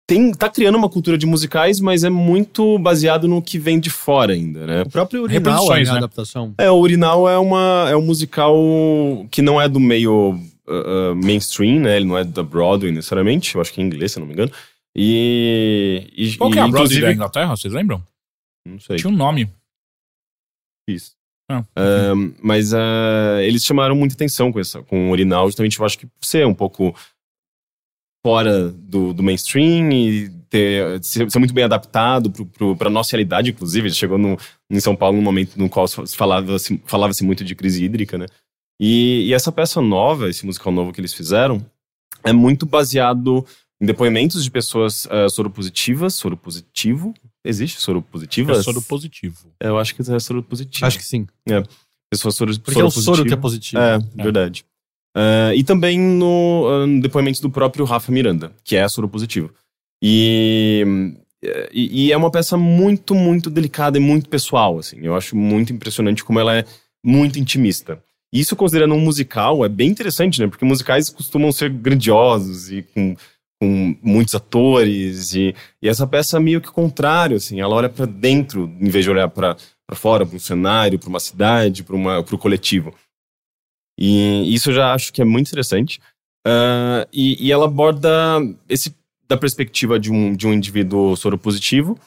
tem 0.07 0.33
tá 0.33 0.49
criando 0.49 0.77
uma 0.77 0.89
cultura 0.89 1.19
de 1.19 1.27
musicais 1.27 1.81
mas 1.81 2.05
é 2.05 2.11
muito 2.11 2.79
baseado 2.79 3.27
no 3.27 3.43
que 3.43 3.59
vem 3.59 3.79
de 3.81 3.91
fora 3.91 4.33
ainda 4.33 4.67
né 4.67 4.83
O 4.83 4.91
próprio 4.91 5.23
Urinal 5.23 5.75
é 5.75 5.85
né? 5.85 5.91
adaptação. 5.91 6.55
é, 6.59 6.71
o 6.71 6.77
Urinal 6.77 7.29
é, 7.29 7.39
uma, 7.39 7.87
é 7.91 7.97
um 7.97 8.03
musical 8.03 8.57
que 9.31 9.43
não 9.43 9.61
é 9.61 9.69
do 9.69 9.81
meio 9.81 10.39
uh, 10.69 11.13
uh, 11.13 11.17
mainstream, 11.17 11.81
né? 11.81 11.97
Ele 11.97 12.05
não 12.05 12.17
é 12.17 12.25
da 12.25 12.43
Broadway 12.43 12.93
necessariamente. 12.93 13.55
Eu 13.55 13.61
acho 13.61 13.73
que 13.73 13.81
é 13.81 13.85
em 13.85 13.87
inglês, 13.87 14.13
se 14.13 14.19
eu 14.19 14.21
não 14.21 14.27
me 14.27 14.35
engano. 14.35 14.53
E. 14.95 16.11
e 16.17 16.37
Qual 16.37 16.51
que 16.51 16.59
é 16.59 16.63
e, 16.63 16.65
a 16.65 16.69
Broadway 16.69 17.01
da 17.01 17.13
Inglaterra? 17.13 17.57
Vocês 17.57 17.73
lembram? 17.73 18.03
Não 18.67 18.79
sei. 18.79 18.97
Tinha 18.97 19.13
um 19.13 19.17
nome. 19.17 19.51
Isso. 20.89 21.13
Ah, 21.51 21.65
Um, 22.15 22.35
mas 22.43 22.73
uh, 22.73 23.41
eles 23.43 23.65
chamaram 23.65 23.97
muita 23.97 24.15
atenção 24.15 24.53
com, 24.53 24.61
essa, 24.61 24.83
com 24.83 25.09
o 25.09 25.11
Urinal, 25.11 25.47
justamente 25.47 25.79
eu 25.79 25.87
acho 25.87 25.99
que 25.99 26.07
por 26.07 26.25
ser 26.25 26.47
um 26.47 26.55
pouco 26.55 26.95
fora 28.25 28.69
do, 28.71 29.15
do 29.15 29.23
mainstream 29.23 29.91
e 29.93 30.29
ter, 30.51 31.03
ser, 31.03 31.31
ser 31.31 31.39
muito 31.39 31.55
bem 31.55 31.65
adaptado 31.65 32.31
para 32.77 32.89
a 32.89 32.91
nossa 32.91 33.13
realidade, 33.13 33.51
inclusive. 33.51 33.89
Ele 33.89 33.95
chegou 33.95 34.19
no, 34.19 34.37
em 34.71 34.81
São 34.81 34.95
Paulo 34.95 35.17
num 35.17 35.23
momento 35.23 35.57
no 35.57 35.69
qual 35.69 35.87
se 35.87 36.17
falava-se 36.17 36.81
falava 36.85 37.13
muito 37.23 37.45
de 37.45 37.55
crise 37.55 37.85
hídrica, 37.85 38.19
né? 38.19 38.27
E, 38.81 39.27
e 39.27 39.35
essa 39.35 39.51
peça 39.51 39.81
nova, 39.81 40.29
esse 40.29 40.47
musical 40.47 40.73
novo 40.73 40.93
que 40.93 41.01
eles 41.01 41.15
fizeram, 41.15 41.65
é 42.23 42.33
muito 42.33 42.67
baseado 42.67 43.45
em 43.81 43.87
depoimentos 43.87 44.43
de 44.43 44.51
pessoas 44.51 45.07
uh, 45.07 45.29
soropositivas, 45.31 46.15
soropositivo. 46.15 47.15
Existe 47.49 47.81
soropositivas? 47.81 48.59
É 48.59 48.63
soro 48.63 48.83
positivo. 48.83 49.51
Eu 49.59 49.79
acho 49.79 49.95
que 49.95 50.03
é 50.03 50.19
soropositivo. 50.19 50.85
Acho 50.85 50.99
que 50.99 51.05
sim. 51.05 51.27
Pessoas 52.11 52.35
soro, 52.35 52.61
Porque 52.61 52.79
é 52.79 52.85
o 52.85 52.91
soro 52.91 53.25
que 53.25 53.33
é 53.33 53.37
positivo. 53.37 53.81
É, 53.81 53.99
verdade. 54.15 54.67
Ah, 55.17 55.55
e 55.55 55.65
também 55.65 55.99
no, 55.99 56.67
ah, 56.69 56.87
no 56.87 57.01
depoimento 57.01 57.41
do 57.41 57.51
próprio 57.51 57.87
Rafa 57.87 58.13
Miranda, 58.13 58.53
que 58.63 58.77
é 58.77 58.87
soropositivo. 58.87 59.51
E, 60.03 60.85
e, 61.73 62.07
e 62.07 62.13
é 62.13 62.17
uma 62.17 62.31
peça 62.31 62.57
muito, 62.57 63.15
muito 63.15 63.49
delicada 63.49 63.97
e 63.97 64.01
muito 64.01 64.29
pessoal, 64.29 64.79
assim. 64.79 64.99
Eu 65.01 65.17
acho 65.17 65.35
muito 65.35 65.73
impressionante 65.73 66.23
como 66.23 66.39
ela 66.39 66.55
é 66.55 66.65
muito 67.03 67.39
intimista. 67.39 67.99
E 68.33 68.41
Isso 68.41 68.55
considerando 68.55 68.95
um 68.95 69.01
musical 69.01 69.65
é 69.65 69.69
bem 69.69 69.89
interessante, 69.89 70.39
né? 70.39 70.47
Porque 70.47 70.65
musicais 70.65 71.09
costumam 71.09 71.51
ser 71.51 71.71
grandiosos 71.71 72.71
e 72.71 72.83
com, 72.83 73.17
com 73.61 73.97
muitos 74.03 74.35
atores. 74.35 75.35
E, 75.35 75.55
e 75.83 75.89
essa 75.89 76.07
peça 76.07 76.37
é 76.37 76.41
meio 76.41 76.61
que 76.61 76.69
o 76.69 76.73
contrário, 76.73 77.37
assim. 77.37 77.61
Ela 77.61 77.75
olha 77.75 77.89
para 77.89 78.07
dentro 78.07 78.65
em 78.81 78.89
vez 78.89 79.05
de 79.05 79.11
olhar 79.11 79.29
para 79.29 79.57
fora, 79.95 80.27
para 80.27 80.37
um 80.37 80.41
cenário, 80.41 80.99
para 80.99 81.09
uma 81.09 81.21
cidade, 81.21 81.83
para 81.83 81.97
o 81.97 82.39
coletivo. 82.39 82.95
E 83.99 84.55
isso 84.55 84.71
eu 84.71 84.75
já 84.75 84.95
acho 84.95 85.13
que 85.13 85.21
é 85.21 85.25
muito 85.25 85.49
interessante. 85.49 86.01
Ah, 86.47 87.07
e, 87.13 87.47
e 87.47 87.53
ela 87.53 87.65
aborda 87.67 88.11
esse 88.69 88.97
da 89.29 89.37
perspectiva 89.37 90.01
de 90.01 90.11
um, 90.11 90.35
de 90.35 90.47
um 90.47 90.55
indivíduo 90.55 91.15
soropositivo, 91.15 91.99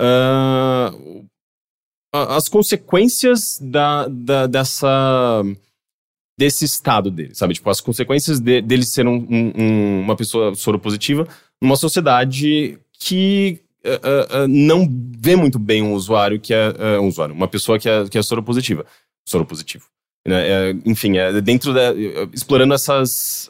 a- 0.00 0.90
as 2.36 2.48
consequências 2.48 3.58
da, 3.60 4.08
da- 4.08 4.46
dessa 4.46 5.42
desse 6.40 6.64
estado 6.64 7.10
dele, 7.10 7.34
sabe? 7.34 7.52
Tipo, 7.52 7.68
as 7.68 7.82
consequências 7.82 8.40
de- 8.40 8.62
dele 8.62 8.82
ser 8.82 9.06
um- 9.06 9.26
um- 9.30 9.52
um- 9.62 10.00
uma 10.00 10.16
pessoa 10.16 10.54
soropositiva 10.54 11.28
numa 11.60 11.76
sociedade 11.76 12.78
que 12.98 13.60
ah, 13.84 14.26
ah, 14.44 14.48
não 14.48 14.86
vê 15.18 15.36
muito 15.36 15.58
bem 15.58 15.82
um 15.82 15.92
usuário 15.92 16.40
que 16.40 16.54
é 16.54 16.74
ah, 16.78 17.00
um 17.00 17.08
usuário, 17.08 17.34
uma 17.34 17.46
pessoa 17.48 17.78
que 17.78 17.88
é, 17.88 18.08
que 18.08 18.16
é 18.16 18.22
soropositiva, 18.22 18.86
soropositivo. 19.28 19.84
Né? 20.26 20.48
É, 20.48 20.74
enfim, 20.86 21.18
é 21.18 21.40
dentro 21.42 21.74
da. 21.74 21.92
explorando 22.32 22.72
essas. 22.74 23.48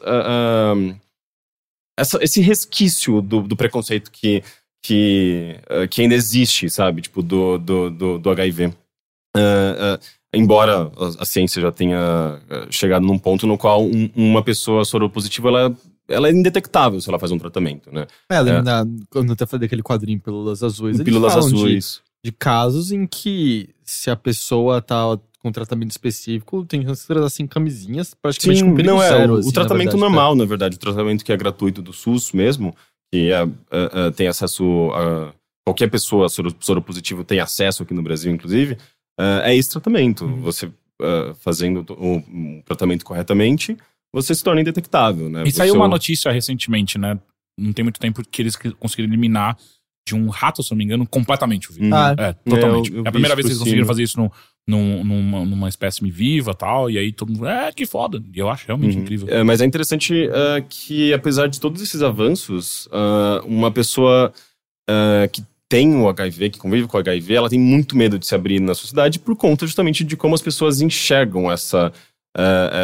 essa- 1.97 2.19
esse 2.21 2.41
resquício 2.41 3.21
do, 3.21 3.41
do 3.43 3.55
preconceito 3.55 4.11
que, 4.11 4.43
que, 4.83 5.59
uh, 5.69 5.87
que 5.87 6.01
ainda 6.01 6.15
existe, 6.15 6.69
sabe? 6.69 7.01
Tipo, 7.01 7.21
do, 7.21 7.57
do, 7.57 7.89
do, 7.89 8.17
do 8.19 8.29
HIV. 8.31 8.67
Uh, 8.67 9.39
uh, 9.39 9.99
embora 10.33 10.91
a, 10.97 11.23
a, 11.23 11.25
ciência 11.25 11.61
já 11.61 11.71
tenha 11.71 12.39
chegado 12.69 13.05
num 13.05 13.17
ponto 13.17 13.45
no 13.45 13.57
qual 13.57 13.83
um, 13.83 14.09
uma 14.15 14.43
pessoa 14.43 14.85
soropositiva 14.85 15.49
ela, 15.49 15.75
ela 16.07 16.29
é 16.29 16.31
indetectável 16.31 16.99
se 17.01 17.09
ela 17.09 17.19
faz 17.19 17.31
um 17.31 17.37
tratamento, 17.37 17.91
né? 17.91 18.07
É, 18.29 18.37
é. 18.37 18.61
Na, 18.61 18.85
quando 19.09 19.29
eu 19.29 19.33
até 19.33 19.45
falei 19.45 19.67
daquele 19.67 19.83
quadrinho 19.83 20.19
Pílulas 20.19 20.63
Azuis. 20.63 21.01
Pílulas 21.01 21.35
Azuis. 21.35 22.01
De, 22.23 22.31
de 22.31 22.37
casos 22.37 22.91
em 22.91 23.05
que 23.05 23.69
se 23.83 24.09
a 24.09 24.15
pessoa 24.15 24.81
tá 24.81 25.17
com 25.41 25.51
tratamento 25.51 25.91
específico, 25.91 26.63
tem 26.65 26.83
consideradas 26.83 27.33
assim 27.33 27.47
camisinhas, 27.47 28.13
praticamente 28.13 28.59
Sim, 28.59 28.75
com 28.75 28.83
não 28.83 29.01
é, 29.01 29.09
zero. 29.09 29.33
O, 29.33 29.37
assim, 29.37 29.49
o 29.49 29.51
tratamento 29.51 29.85
na 29.85 29.91
verdade, 29.91 30.01
normal, 30.01 30.35
na 30.35 30.45
verdade, 30.45 30.75
o 30.75 30.79
tratamento 30.79 31.25
que 31.25 31.31
é 31.31 31.37
gratuito 31.37 31.81
do 31.81 31.91
SUS 31.91 32.31
mesmo, 32.31 32.75
que 33.11 33.31
é, 33.31 33.41
é, 33.71 34.07
é, 34.07 34.11
tem 34.11 34.27
acesso 34.27 34.91
a. 34.93 35.33
Qualquer 35.63 35.89
pessoa 35.91 36.27
soro, 36.27 36.53
soropositivo 36.59 37.23
tem 37.23 37.39
acesso 37.39 37.83
aqui 37.83 37.93
no 37.93 38.01
Brasil, 38.01 38.31
inclusive, 38.31 38.77
é, 39.21 39.51
é 39.51 39.55
esse 39.55 39.69
tratamento. 39.69 40.25
Uhum. 40.25 40.41
Você 40.41 40.71
fazendo 41.39 41.83
o, 41.97 42.17
o, 42.17 42.63
tratamento 42.63 43.03
corretamente, 43.03 43.75
você 44.13 44.35
se 44.35 44.43
torna 44.43 44.61
indetectável, 44.61 45.31
né? 45.31 45.41
E 45.47 45.51
você 45.51 45.57
saiu 45.57 45.73
uma 45.73 45.87
notícia 45.87 46.31
recentemente, 46.31 46.99
né? 46.99 47.19
Não 47.57 47.73
tem 47.73 47.81
muito 47.81 47.99
tempo 47.99 48.23
que 48.23 48.41
eles 48.41 48.55
conseguiram 48.55 49.09
eliminar 49.09 49.57
de 50.07 50.15
um 50.15 50.29
rato, 50.29 50.63
se 50.63 50.71
não 50.71 50.77
me 50.77 50.83
engano, 50.83 51.07
completamente 51.07 51.69
o 51.69 51.73
vírus. 51.73 51.91
Ah, 51.91 52.15
é, 52.17 52.33
totalmente. 52.33 52.91
É, 52.91 52.93
eu, 52.93 52.97
eu 52.97 53.05
é 53.05 53.09
a 53.09 53.11
primeira 53.11 53.35
vez 53.35 53.45
que 53.45 53.51
eles 53.51 53.59
conseguiram 53.59 53.87
fazer 53.87 54.03
isso 54.03 54.19
no, 54.19 54.31
num, 54.67 55.03
numa, 55.03 55.45
numa 55.45 55.69
espécime 55.69 56.09
viva 56.11 56.53
tal, 56.53 56.89
e 56.89 56.97
aí 56.97 57.11
todo 57.11 57.31
mundo, 57.31 57.47
é, 57.47 57.71
que 57.71 57.85
foda. 57.85 58.21
E 58.33 58.39
eu 58.39 58.49
acho 58.49 58.67
realmente 58.67 58.97
uhum. 58.97 59.03
incrível. 59.03 59.27
É, 59.29 59.43
mas 59.43 59.61
é 59.61 59.65
interessante 59.65 60.27
uh, 60.27 60.65
que, 60.67 61.13
apesar 61.13 61.47
de 61.47 61.59
todos 61.59 61.81
esses 61.81 62.01
avanços, 62.01 62.87
uh, 62.87 63.45
uma 63.45 63.71
pessoa 63.71 64.33
uh, 64.89 65.29
que 65.31 65.43
tem 65.71 65.95
o 65.95 66.09
HIV, 66.09 66.49
que 66.49 66.59
convive 66.59 66.85
com 66.85 66.97
o 66.97 66.99
HIV, 66.99 67.33
ela 67.33 67.49
tem 67.49 67.57
muito 67.57 67.95
medo 67.95 68.19
de 68.19 68.27
se 68.27 68.35
abrir 68.35 68.59
na 68.59 68.75
sociedade 68.75 69.17
por 69.17 69.37
conta 69.37 69.65
justamente 69.65 70.03
de 70.03 70.17
como 70.17 70.35
as 70.35 70.41
pessoas 70.41 70.81
enxergam 70.81 71.49
essa, 71.49 71.93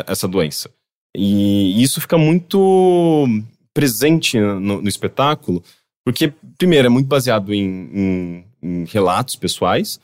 essa 0.08 0.26
doença. 0.26 0.70
E 1.14 1.84
isso 1.84 2.00
fica 2.00 2.18
muito 2.18 3.28
presente 3.74 4.40
no, 4.40 4.82
no 4.82 4.88
espetáculo, 4.88 5.62
porque, 6.06 6.32
primeiro, 6.58 6.86
é 6.86 6.90
muito 6.90 7.08
baseado 7.08 7.54
em, 7.54 7.90
em, 7.94 8.46
em 8.64 8.86
relatos 8.86 9.36
pessoais, 9.36 10.00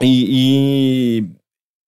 e, 0.00 1.20
e, 1.20 1.24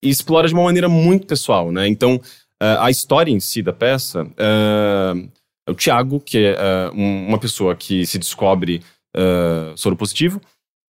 e, 0.04 0.10
explora 0.10 0.46
de 0.46 0.52
uma 0.52 0.64
maneira 0.64 0.90
muito 0.90 1.26
pessoal, 1.26 1.72
né? 1.72 1.88
Então, 1.88 2.16
uh, 2.16 2.80
a 2.80 2.90
história 2.90 3.32
em 3.32 3.40
si 3.40 3.62
da 3.62 3.72
peça 3.72 4.24
uh, 4.24 5.30
o 5.66 5.74
Tiago, 5.74 6.20
que 6.20 6.36
é 6.36 6.52
uh, 6.52 6.94
um, 6.94 7.28
uma 7.28 7.38
pessoa 7.38 7.74
que 7.74 8.04
se 8.04 8.18
descobre 8.18 8.82
uh, 9.16 9.76
soro 9.76 9.96
positivo, 9.96 10.40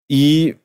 e 0.10 0.56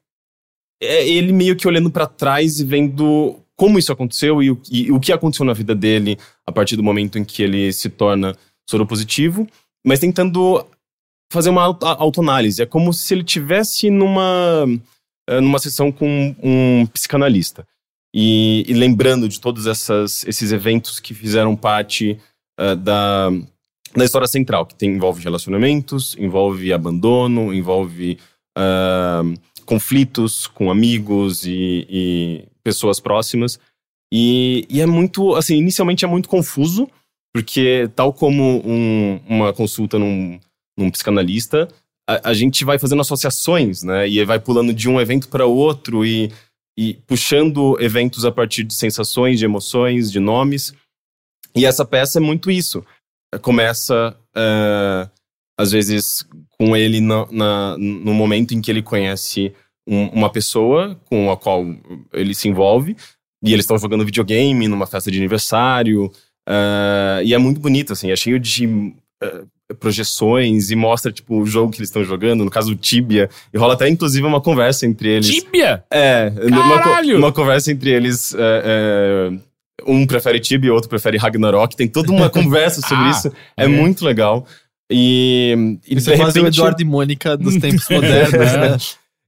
é 0.82 1.08
ele 1.08 1.32
meio 1.32 1.56
que 1.56 1.66
olhando 1.66 1.90
para 1.90 2.06
trás 2.06 2.60
e 2.60 2.64
vendo 2.64 3.38
como 3.56 3.78
isso 3.78 3.92
aconteceu 3.92 4.42
e, 4.42 4.56
e, 4.70 4.92
o 4.92 5.00
que 5.00 5.12
aconteceu 5.12 5.46
na 5.46 5.54
vida 5.54 5.74
dele 5.74 6.18
a 6.46 6.52
partir 6.52 6.76
do 6.76 6.82
momento 6.82 7.18
em 7.18 7.24
que 7.24 7.42
ele 7.42 7.72
se 7.72 7.88
torna 7.88 8.36
soro 8.68 8.86
positivo, 8.86 9.48
mas 9.86 9.98
tentando 9.98 10.66
fazer 11.32 11.48
uma 11.48 11.62
autoanálise. 11.62 12.62
É 12.62 12.66
como 12.66 12.92
se 12.92 13.14
ele 13.14 13.24
tivesse 13.24 13.88
numa 13.88 14.66
eh, 15.28 15.40
numa 15.40 15.58
sessão 15.58 15.90
com 15.90 16.34
um 16.42 16.86
psicanalista. 16.86 17.66
E, 18.14 18.64
e 18.66 18.72
lembrando 18.72 19.28
de 19.28 19.40
todos 19.40 19.66
essas, 19.66 20.24
esses 20.24 20.52
eventos 20.52 21.00
que 21.00 21.12
fizeram 21.12 21.54
parte 21.54 22.18
uh, 22.58 22.74
da, 22.76 23.28
da 23.96 24.04
história 24.04 24.28
central, 24.28 24.66
que 24.66 24.74
tem, 24.74 24.90
envolve 24.90 25.22
relacionamentos, 25.22 26.14
envolve 26.18 26.72
abandono, 26.72 27.52
envolve 27.54 28.18
uh, 28.56 29.34
conflitos 29.64 30.46
com 30.46 30.70
amigos 30.70 31.46
e, 31.46 31.86
e 31.88 32.44
pessoas 32.62 33.00
próximas. 33.00 33.58
E, 34.12 34.66
e, 34.68 34.80
é 34.80 34.86
muito, 34.86 35.34
assim, 35.34 35.56
inicialmente 35.56 36.04
é 36.04 36.08
muito 36.08 36.28
confuso, 36.28 36.88
porque 37.34 37.90
tal 37.94 38.12
como 38.12 38.62
um, 38.64 39.20
uma 39.26 39.52
consulta 39.52 39.98
num, 39.98 40.38
num 40.78 40.90
psicanalista, 40.90 41.68
a, 42.08 42.30
a, 42.30 42.34
gente 42.34 42.64
vai 42.64 42.78
fazendo 42.78 43.00
associações, 43.00 43.82
né? 43.82 44.08
E 44.08 44.24
vai 44.24 44.38
pulando 44.38 44.72
de 44.72 44.88
um 44.88 45.00
evento 45.00 45.28
para 45.28 45.44
outro 45.46 46.04
e, 46.04 46.32
e 46.78 46.94
puxando 47.06 47.76
eventos 47.80 48.24
a 48.24 48.30
partir 48.30 48.62
de 48.62 48.74
sensações, 48.74 49.38
de 49.38 49.44
emoções, 49.44 50.12
de 50.12 50.20
nomes. 50.20 50.72
E 51.54 51.64
essa 51.64 51.84
peça 51.84 52.18
é 52.18 52.20
muito 52.20 52.50
isso. 52.50 52.84
Começa, 53.40 54.16
uh, 54.36 55.10
às 55.58 55.70
vezes, 55.72 56.26
com 56.58 56.76
ele 56.76 57.00
na, 57.00 57.26
na, 57.30 57.78
no 57.78 58.14
momento 58.14 58.54
em 58.54 58.60
que 58.60 58.70
ele 58.70 58.82
conhece 58.82 59.52
um, 59.86 60.08
uma 60.08 60.30
pessoa 60.30 61.00
com 61.06 61.30
a 61.30 61.36
qual 61.36 61.64
ele 62.12 62.34
se 62.34 62.48
envolve, 62.48 62.96
e 63.42 63.52
eles 63.52 63.64
estão 63.64 63.78
jogando 63.78 64.04
videogame 64.04 64.66
numa 64.68 64.86
festa 64.86 65.10
de 65.10 65.18
aniversário. 65.18 66.06
Uh, 66.48 67.22
e 67.24 67.34
é 67.34 67.38
muito 67.38 67.60
bonito, 67.60 67.92
assim, 67.92 68.10
é 68.10 68.16
cheio 68.16 68.40
de 68.40 68.66
uh, 68.66 69.74
projeções 69.78 70.70
e 70.70 70.76
mostra, 70.76 71.12
tipo, 71.12 71.40
o 71.40 71.46
jogo 71.46 71.72
que 71.72 71.78
eles 71.78 71.88
estão 71.88 72.04
jogando, 72.04 72.44
no 72.44 72.50
caso 72.50 72.72
o 72.72 72.76
Tibia, 72.76 73.28
e 73.52 73.58
rola 73.58 73.74
até, 73.74 73.88
inclusive, 73.88 74.26
uma 74.26 74.40
conversa 74.40 74.86
entre 74.86 75.08
eles. 75.08 75.28
Tibia? 75.28 75.84
É! 75.90 76.32
Uma, 76.42 77.18
uma 77.18 77.32
conversa 77.32 77.70
entre 77.70 77.90
eles. 77.90 78.34
É, 79.80 79.90
é, 79.90 79.92
um 79.92 80.06
prefere 80.06 80.40
Tibia, 80.40 80.72
outro 80.72 80.88
prefere 80.88 81.16
Ragnarok, 81.16 81.76
tem 81.76 81.88
toda 81.88 82.12
uma 82.12 82.28
conversa 82.30 82.80
sobre 82.80 83.04
ah, 83.04 83.10
isso, 83.10 83.28
é, 83.56 83.64
é, 83.64 83.68
muito 83.68 84.04
legal. 84.04 84.46
E, 84.90 85.78
e 85.86 85.96
Isso 85.96 86.10
é 86.10 86.16
quase 86.16 86.40
o 86.40 86.46
Eduardo 86.46 86.80
e 86.80 86.84
Mônica 86.84 87.36
dos 87.36 87.56
tempos 87.56 87.86
modernos, 87.90 88.32
né? 88.32 88.76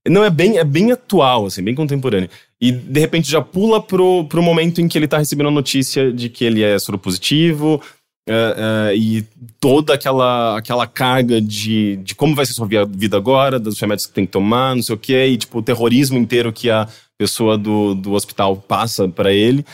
Não, 0.08 0.24
é 0.24 0.30
bem, 0.30 0.56
é 0.56 0.64
bem 0.64 0.92
atual, 0.92 1.46
assim, 1.46 1.62
bem 1.62 1.74
contemporâneo. 1.74 2.30
E 2.60 2.72
de 2.72 3.00
repente 3.00 3.30
já 3.30 3.42
pula 3.42 3.82
pro, 3.82 4.24
pro 4.24 4.42
momento 4.42 4.80
em 4.80 4.88
que 4.88 4.96
ele 4.96 5.08
tá 5.08 5.18
recebendo 5.18 5.48
a 5.48 5.52
notícia 5.52 6.12
de 6.12 6.28
que 6.28 6.44
ele 6.44 6.62
é 6.62 6.78
soropositivo, 6.78 7.78
positivo 7.78 7.98
Uh, 8.28 8.90
uh, 8.90 8.94
e 8.94 9.26
toda 9.58 9.94
aquela, 9.94 10.58
aquela 10.58 10.86
carga 10.86 11.40
de, 11.40 11.96
de 11.96 12.14
como 12.14 12.34
vai 12.34 12.44
ser 12.44 12.52
sua 12.52 12.68
vida 12.86 13.16
agora, 13.16 13.58
dos 13.58 13.80
remédios 13.80 14.04
que 14.04 14.12
tem 14.12 14.26
que 14.26 14.32
tomar, 14.32 14.76
não 14.76 14.82
sei 14.82 14.94
o 14.94 14.98
quê, 14.98 15.28
e 15.28 15.38
tipo, 15.38 15.58
o 15.58 15.62
terrorismo 15.62 16.18
inteiro 16.18 16.52
que 16.52 16.68
a 16.68 16.86
pessoa 17.16 17.56
do, 17.56 17.94
do 17.94 18.12
hospital 18.12 18.54
passa 18.54 19.08
para 19.08 19.32
ele. 19.32 19.64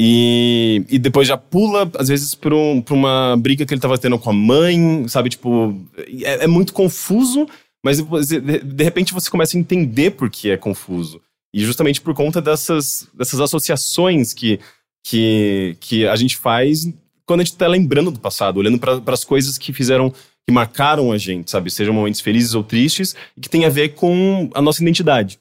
E, 0.00 0.84
e 0.88 0.96
depois 0.96 1.26
já 1.26 1.36
pula, 1.36 1.90
às 1.98 2.06
vezes, 2.06 2.32
pra, 2.32 2.54
um, 2.54 2.84
uma 2.90 3.36
briga 3.36 3.66
que 3.66 3.74
ele 3.74 3.80
tava 3.80 3.98
tendo 3.98 4.16
com 4.16 4.30
a 4.30 4.32
mãe, 4.32 5.08
sabe? 5.08 5.28
Tipo, 5.28 5.74
é, 6.22 6.44
é 6.44 6.46
muito 6.46 6.72
confuso, 6.72 7.48
mas 7.84 7.98
de, 8.28 8.60
de 8.60 8.84
repente 8.84 9.12
você 9.12 9.28
começa 9.28 9.56
a 9.56 9.60
entender 9.60 10.12
por 10.12 10.30
que 10.30 10.50
é 10.50 10.56
confuso. 10.56 11.20
E 11.52 11.64
justamente 11.64 12.00
por 12.00 12.14
conta 12.14 12.40
dessas, 12.40 13.08
dessas 13.12 13.40
associações 13.40 14.32
que, 14.32 14.60
que, 15.04 15.76
que 15.80 16.06
a 16.06 16.14
gente 16.14 16.36
faz 16.36 16.86
quando 17.26 17.40
a 17.40 17.44
gente 17.44 17.56
tá 17.56 17.66
lembrando 17.66 18.12
do 18.12 18.20
passado, 18.20 18.58
olhando 18.58 18.78
para 18.78 19.02
as 19.12 19.24
coisas 19.24 19.58
que 19.58 19.72
fizeram, 19.72 20.10
que 20.46 20.52
marcaram 20.52 21.10
a 21.10 21.18
gente, 21.18 21.50
sabe? 21.50 21.72
Sejam 21.72 21.92
momentos 21.92 22.20
felizes 22.20 22.54
ou 22.54 22.62
tristes, 22.62 23.16
e 23.36 23.40
que 23.40 23.50
tem 23.50 23.64
a 23.64 23.68
ver 23.68 23.94
com 23.94 24.48
a 24.54 24.62
nossa 24.62 24.80
identidade. 24.80 25.40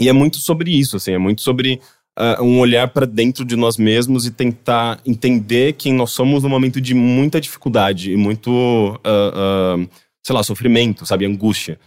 E 0.00 0.08
é 0.08 0.12
muito 0.12 0.38
sobre 0.38 0.70
isso, 0.70 0.96
assim, 0.96 1.12
é 1.12 1.18
muito 1.18 1.42
sobre 1.42 1.82
uh, 2.18 2.42
um 2.42 2.58
olhar 2.58 2.88
para 2.88 3.06
dentro 3.06 3.44
de 3.44 3.56
nós 3.56 3.76
mesmos 3.76 4.26
e 4.26 4.30
tentar 4.30 5.00
entender 5.04 5.74
quem 5.74 5.92
nós 5.92 6.10
somos 6.10 6.42
no 6.42 6.48
momento 6.48 6.80
de 6.80 6.94
muita 6.94 7.40
dificuldade 7.40 8.12
e 8.12 8.16
muito, 8.16 8.50
uh, 8.50 9.80
uh, 9.82 9.88
sei 10.22 10.34
lá, 10.34 10.42
sofrimento, 10.42 11.06
sabe? 11.06 11.26
Angústia. 11.26 11.78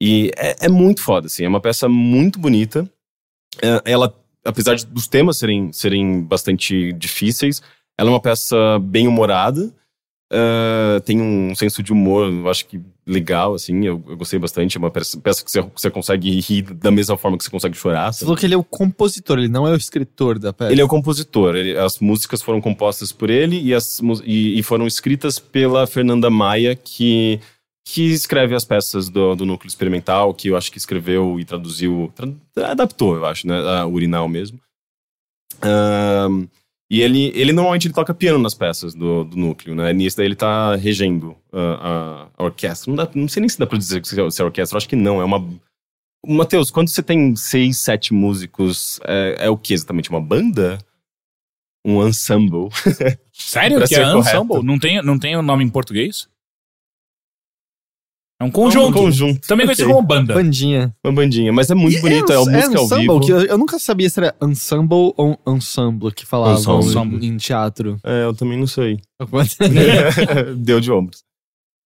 E 0.00 0.30
é, 0.36 0.66
é, 0.66 0.68
muito 0.68 1.02
foda, 1.02 1.26
assim, 1.26 1.44
é 1.44 1.48
uma 1.48 1.60
peça 1.60 1.88
muito 1.88 2.38
bonita. 2.38 2.88
ela, 3.84 4.14
apesar 4.44 4.76
dos 4.76 5.06
temas 5.06 5.38
serem, 5.38 5.72
serem 5.72 6.22
bastante 6.22 6.92
difíceis, 6.92 7.62
ela 7.98 8.10
é 8.10 8.12
uma 8.12 8.20
peça 8.20 8.78
bem 8.80 9.06
humorada. 9.06 9.72
Uh, 10.32 11.00
tem 11.02 11.20
um 11.20 11.54
senso 11.54 11.82
de 11.82 11.92
humor, 11.92 12.32
eu 12.32 12.48
acho 12.48 12.66
que 12.66 12.80
legal, 13.06 13.54
assim, 13.54 13.84
eu, 13.84 14.02
eu 14.08 14.16
gostei 14.16 14.38
bastante. 14.38 14.76
É 14.76 14.80
uma 14.80 14.90
peça, 14.90 15.20
peça 15.20 15.44
que 15.44 15.50
você, 15.50 15.60
você, 15.60 15.90
consegue 15.90 16.40
rir 16.40 16.62
da 16.62 16.90
mesma 16.90 17.16
forma 17.16 17.36
que 17.36 17.44
você 17.44 17.50
consegue 17.50 17.76
chorar. 17.76 18.12
Sabe? 18.12 18.16
Você 18.16 18.24
falou 18.24 18.36
que 18.36 18.46
ele 18.46 18.54
é 18.54 18.56
o 18.56 18.64
compositor, 18.64 19.38
ele 19.38 19.48
não 19.48 19.66
é 19.66 19.72
o 19.72 19.76
escritor 19.76 20.38
da 20.38 20.52
peça. 20.52 20.72
Ele 20.72 20.80
é 20.80 20.84
o 20.84 20.88
compositor. 20.88 21.54
Ele, 21.54 21.76
as 21.76 21.98
músicas 21.98 22.42
foram 22.42 22.60
compostas 22.60 23.12
por 23.12 23.30
ele 23.30 23.60
e, 23.60 23.74
as, 23.74 24.00
e, 24.24 24.58
e, 24.58 24.62
foram 24.62 24.86
escritas 24.86 25.38
pela 25.38 25.86
Fernanda 25.86 26.30
Maia, 26.30 26.74
que, 26.74 27.38
que 27.84 28.12
escreve 28.12 28.54
as 28.54 28.64
peças 28.64 29.08
do, 29.08 29.34
do 29.34 29.44
Núcleo 29.44 29.68
Experimental, 29.68 30.32
que 30.32 30.48
eu 30.48 30.56
acho 30.56 30.72
que 30.72 30.78
escreveu 30.78 31.38
e 31.38 31.44
traduziu, 31.44 32.10
tra, 32.14 32.70
adaptou, 32.70 33.16
eu 33.16 33.26
acho, 33.26 33.46
né, 33.46 33.56
a 33.56 33.86
Urinal 33.86 34.26
mesmo. 34.26 34.58
Uh, 35.58 36.48
e 36.90 37.00
ele, 37.00 37.32
ele 37.34 37.52
normalmente 37.52 37.86
ele 37.86 37.94
toca 37.94 38.12
piano 38.12 38.38
nas 38.38 38.54
peças 38.54 38.94
do, 38.94 39.24
do 39.24 39.36
núcleo, 39.36 39.74
né? 39.74 39.92
Nisso 39.92 40.16
daí 40.16 40.26
ele 40.26 40.36
tá 40.36 40.76
regendo 40.76 41.30
uh, 41.52 41.78
a, 41.80 42.28
a, 42.36 42.44
orquestra. 42.44 42.90
Não, 42.90 42.96
dá, 42.96 43.10
não 43.14 43.26
sei 43.26 43.40
nem 43.40 43.48
se 43.48 43.58
dá 43.58 43.66
pra 43.66 43.78
dizer 43.78 44.04
se 44.04 44.20
é, 44.20 44.22
é 44.22 44.44
orquestra, 44.44 44.76
acho 44.76 44.88
que 44.88 44.96
não. 44.96 45.20
É 45.20 45.24
uma. 45.24 45.44
Matheus, 46.26 46.70
quando 46.70 46.88
você 46.88 47.02
tem 47.02 47.34
seis, 47.36 47.78
sete 47.78 48.12
músicos, 48.12 49.00
é, 49.04 49.36
é 49.46 49.50
o 49.50 49.56
que 49.56 49.72
exatamente? 49.74 50.10
Uma 50.10 50.20
banda? 50.20 50.78
Um 51.86 52.06
ensemble? 52.06 52.68
Sério? 53.32 53.86
que 53.86 53.94
é 53.94 54.16
ensemble? 54.16 54.62
Não 54.62 54.78
tem, 54.78 55.02
não 55.02 55.18
tem 55.18 55.36
o 55.36 55.40
um 55.40 55.42
nome 55.42 55.64
em 55.64 55.68
português? 55.68 56.28
É 58.40 58.44
um 58.44 58.50
conjunto. 58.50 58.88
Um 58.88 58.92
conjunto. 59.04 59.46
Também 59.46 59.64
conhecido 59.64 59.86
Ok. 59.90 59.94
como 59.96 60.06
banda. 60.08 60.34
Bandinha. 60.34 60.94
Uma 61.04 61.12
bandinha. 61.12 61.52
Mas 61.52 61.70
é 61.70 61.74
muito 61.74 62.00
bonito, 62.00 62.32
é, 62.32 62.38
uns- 62.38 62.46
uma 62.48 62.56
música 62.58 62.78
ao 62.78 62.88
vivo. 62.88 63.20
que 63.20 63.32
eu, 63.32 63.40
eu 63.44 63.56
nunca 63.58 63.78
sabia 63.78 64.10
se 64.10 64.18
era 64.18 64.34
ensemble 64.42 65.12
ou 65.16 65.38
ensemble 65.46 66.12
que 66.12 66.26
falavam 66.26 66.80
Ensemble. 66.80 67.24
em, 67.26 67.30
em 67.30 67.36
teatro. 67.36 67.96
É, 68.04 68.24
eu 68.24 68.34
também 68.34 68.58
não 68.58 68.66
sei. 68.66 68.98
Deu 70.56 70.80
de 70.80 70.90
ombros. 70.92 71.22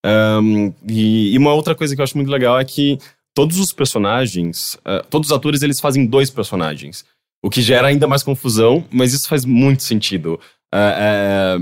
Ahn, 0.05 0.73
e, 0.89 1.33
e 1.35 1.39
uma 1.39 1.53
outra 1.53 1.75
coisa 1.75 1.95
que 1.95 2.01
eu 2.01 2.05
acho 2.05 2.17
muito 2.17 2.31
legal 2.31 2.59
é 2.59 2.65
que 2.65 2.99
todos 3.35 3.59
os 3.59 3.73
personagens, 3.73 4.79
ah, 4.85 5.05
todos 5.11 5.31
os 5.31 5.37
atores, 5.37 5.63
eles 5.63 5.81
fazem 5.81 6.07
dois 6.07 6.31
personagens. 6.31 7.05
O 7.45 7.51
que 7.51 7.61
gera 7.63 7.89
ainda 7.89 8.07
mais 8.07 8.23
confusão, 8.23 8.85
mas 8.91 9.13
isso 9.13 9.29
faz 9.29 9.45
muito 9.45 9.83
sentido. 9.83 10.41
Ah, 10.73 10.95
é, 10.97 11.59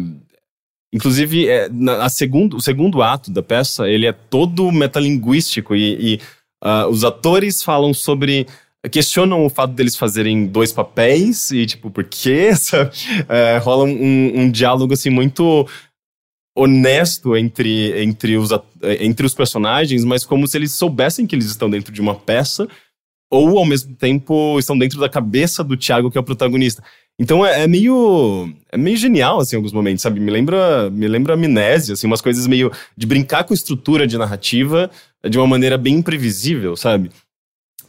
inclusive, 0.97 1.49
é, 1.49 1.69
na, 1.69 2.05
a 2.05 2.09
segundo, 2.09 2.57
o 2.57 2.61
segundo 2.61 3.03
ato 3.03 3.31
da 3.31 3.43
peça, 3.43 3.89
ele 3.89 4.07
é 4.07 4.13
todo 4.13 4.73
metalinguístico 4.73 5.77
e, 5.77 6.15
e, 6.15 6.21
ah, 6.63 6.89
os 6.89 7.05
atores 7.05 7.63
falam 7.63 7.93
sobre 7.93 8.47
questionam 8.91 9.45
o 9.45 9.51
fato 9.51 9.73
deles 9.73 9.97
fazerem 9.97 10.47
dois 10.47 10.73
papéis 10.73 11.51
e 11.51 11.67
tipo, 11.67 11.91
por 11.91 12.05
quê? 12.05 12.51
É, 13.29 13.59
rola 13.59 13.85
um, 13.85 14.41
um 14.41 14.51
diálogo 14.51 14.95
assim 14.95 15.11
muito 15.11 15.69
honesto 16.57 17.37
entre, 17.37 18.03
entre, 18.03 18.37
os, 18.37 18.51
entre 19.01 19.27
os 19.27 19.35
personagens, 19.35 20.05
mas 20.05 20.25
como 20.25 20.47
se 20.47 20.57
eles 20.57 20.73
soubessem 20.73 21.27
que 21.27 21.35
eles 21.35 21.47
estão 21.47 21.69
dentro 21.69 21.93
de 21.93 22.01
uma 22.01 22.15
peça 22.15 22.67
ou 23.31 23.59
ao 23.59 23.67
mesmo 23.67 23.95
tempo 23.95 24.59
estão 24.59 24.79
dentro 24.79 24.99
da 24.99 25.09
cabeça 25.09 25.63
do 25.63 25.77
Thiago, 25.77 26.11
que 26.11 26.17
é 26.17 26.21
o 26.21 26.25
protagonista. 26.25 26.83
Então 27.19 27.45
é, 27.47 27.63
é 27.63 27.67
meio 27.67 28.53
é 28.71 28.77
meio 28.77 28.97
genial 28.97 29.41
assim 29.41 29.57
em 29.57 29.59
alguns 29.59 29.73
momentos, 29.73 30.03
sabe? 30.03 30.21
Me 30.21 30.31
lembra 30.31 30.91
me 30.91 31.09
lembra 31.09 31.35
amnésia, 31.35 31.95
assim, 31.95 32.07
umas 32.07 32.21
coisas 32.21 32.47
meio 32.47 32.71
de 32.97 33.07
brincar 33.07 33.45
com 33.45 33.55
estrutura 33.55 34.07
de 34.07 34.19
narrativa 34.19 34.91
de 35.29 35.39
uma 35.39 35.47
maneira 35.47 35.79
bem 35.79 35.95
imprevisível, 35.95 36.77
sabe? 36.77 37.11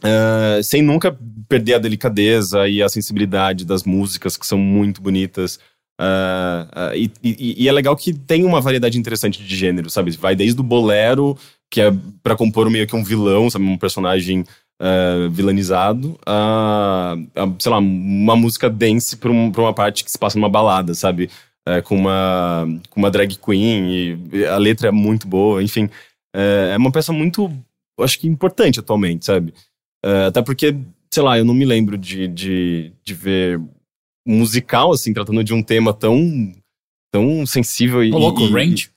Ah, 0.02 0.60
sem 0.62 0.82
nunca 0.82 1.16
perder 1.48 1.74
a 1.74 1.78
delicadeza 1.78 2.68
e 2.68 2.82
a 2.82 2.88
sensibilidade 2.88 3.64
das 3.64 3.84
músicas 3.84 4.36
que 4.36 4.46
são 4.46 4.58
muito 4.58 5.00
bonitas. 5.02 5.58
Ah, 6.00 6.68
ah, 6.90 6.96
e, 6.96 7.10
e- 7.22 7.64
e 7.64 7.68
é 7.68 7.72
legal 7.72 7.96
que 7.96 8.12
tem 8.14 8.44
uma 8.44 8.60
variedade 8.60 8.98
interessante 8.98 9.42
de 9.42 9.56
gênero, 9.56 9.90
sabe? 9.90 10.10
Vai 10.12 10.36
desde 10.36 10.60
o 10.60 10.64
bolero, 10.64 11.36
que 11.70 11.80
é 11.80 11.90
pra 12.22 12.36
compor 12.36 12.70
meio 12.70 12.86
que 12.86 12.94
um 12.96 13.02
vilão, 13.04 13.50
sabe? 13.50 13.64
Um 13.64 13.76
personagem 13.78 14.44
ah, 14.80 15.28
vilanizado, 15.30 16.18
a, 16.26 17.14
a, 17.34 17.52
sei 17.58 17.70
lá, 17.72 17.78
uma 17.78 18.36
música 18.36 18.68
dance 18.70 19.16
pra, 19.16 19.30
um- 19.30 19.50
pra 19.50 19.62
uma 19.62 19.74
parte 19.74 20.04
que 20.04 20.10
se 20.10 20.18
passa 20.18 20.38
numa 20.38 20.48
balada, 20.48 20.94
sabe? 20.94 21.30
É, 21.66 21.82
com, 21.82 21.96
uma, 21.96 22.66
com 22.88 22.98
uma 23.00 23.10
drag 23.10 23.36
queen, 23.36 24.18
e 24.32 24.44
a 24.46 24.56
letra 24.56 24.88
é 24.88 24.90
muito 24.90 25.26
boa, 25.28 25.62
enfim. 25.62 25.90
É, 26.34 26.70
é 26.74 26.76
uma 26.78 26.90
peça 26.92 27.12
muito, 27.12 27.52
acho 28.00 28.18
que 28.18 28.26
importante 28.26 28.80
atualmente, 28.80 29.26
sabe? 29.26 29.52
É, 30.04 30.26
até 30.26 30.40
porque, 30.42 30.74
sei 31.12 31.22
lá, 31.22 31.36
eu 31.38 31.44
não 31.44 31.52
me 31.54 31.64
lembro 31.66 31.98
de, 31.98 32.26
de, 32.28 32.92
de 33.04 33.14
ver 33.14 33.60
musical, 34.26 34.92
assim, 34.92 35.12
tratando 35.12 35.42
de 35.44 35.52
um 35.52 35.62
tema 35.62 35.92
tão, 35.92 36.52
tão 37.12 37.44
sensível 37.46 38.02
e. 38.04 38.12
Ô, 38.12 38.18
louco, 38.18 38.42
e- 38.42 38.50
Range. 38.50 38.90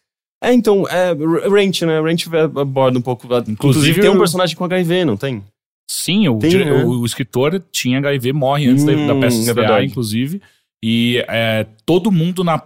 É, 0.44 0.52
então, 0.54 0.88
é, 0.88 1.14
Ranch, 1.50 1.82
né? 1.86 2.00
Ranch 2.02 2.28
aborda 2.58 2.98
um 2.98 3.02
pouco. 3.02 3.26
Inclusive, 3.28 3.52
Inclusive, 3.52 4.02
tem 4.02 4.10
um 4.10 4.18
personagem 4.18 4.56
com 4.56 4.64
HIV, 4.64 5.06
não 5.06 5.16
tem? 5.16 5.44
Sim, 5.90 6.28
o, 6.30 6.40
Tem, 6.40 6.66
né? 6.66 6.84
o, 6.84 7.02
o 7.02 7.06
escritor 7.06 7.62
tinha 7.72 7.98
HIV, 8.00 8.32
morre 8.34 8.68
antes 8.68 8.84
da- 8.86 8.94
Hum, 8.94 9.08
da 9.08 9.16
peça 9.16 9.38
é 9.38 9.40
estrear, 9.40 9.56
verdade. 9.56 9.86
inclusive. 9.88 10.42
E 10.84 11.24
é, 11.28 11.66
todo 11.86 12.12
mundo 12.12 12.44
na. 12.44 12.62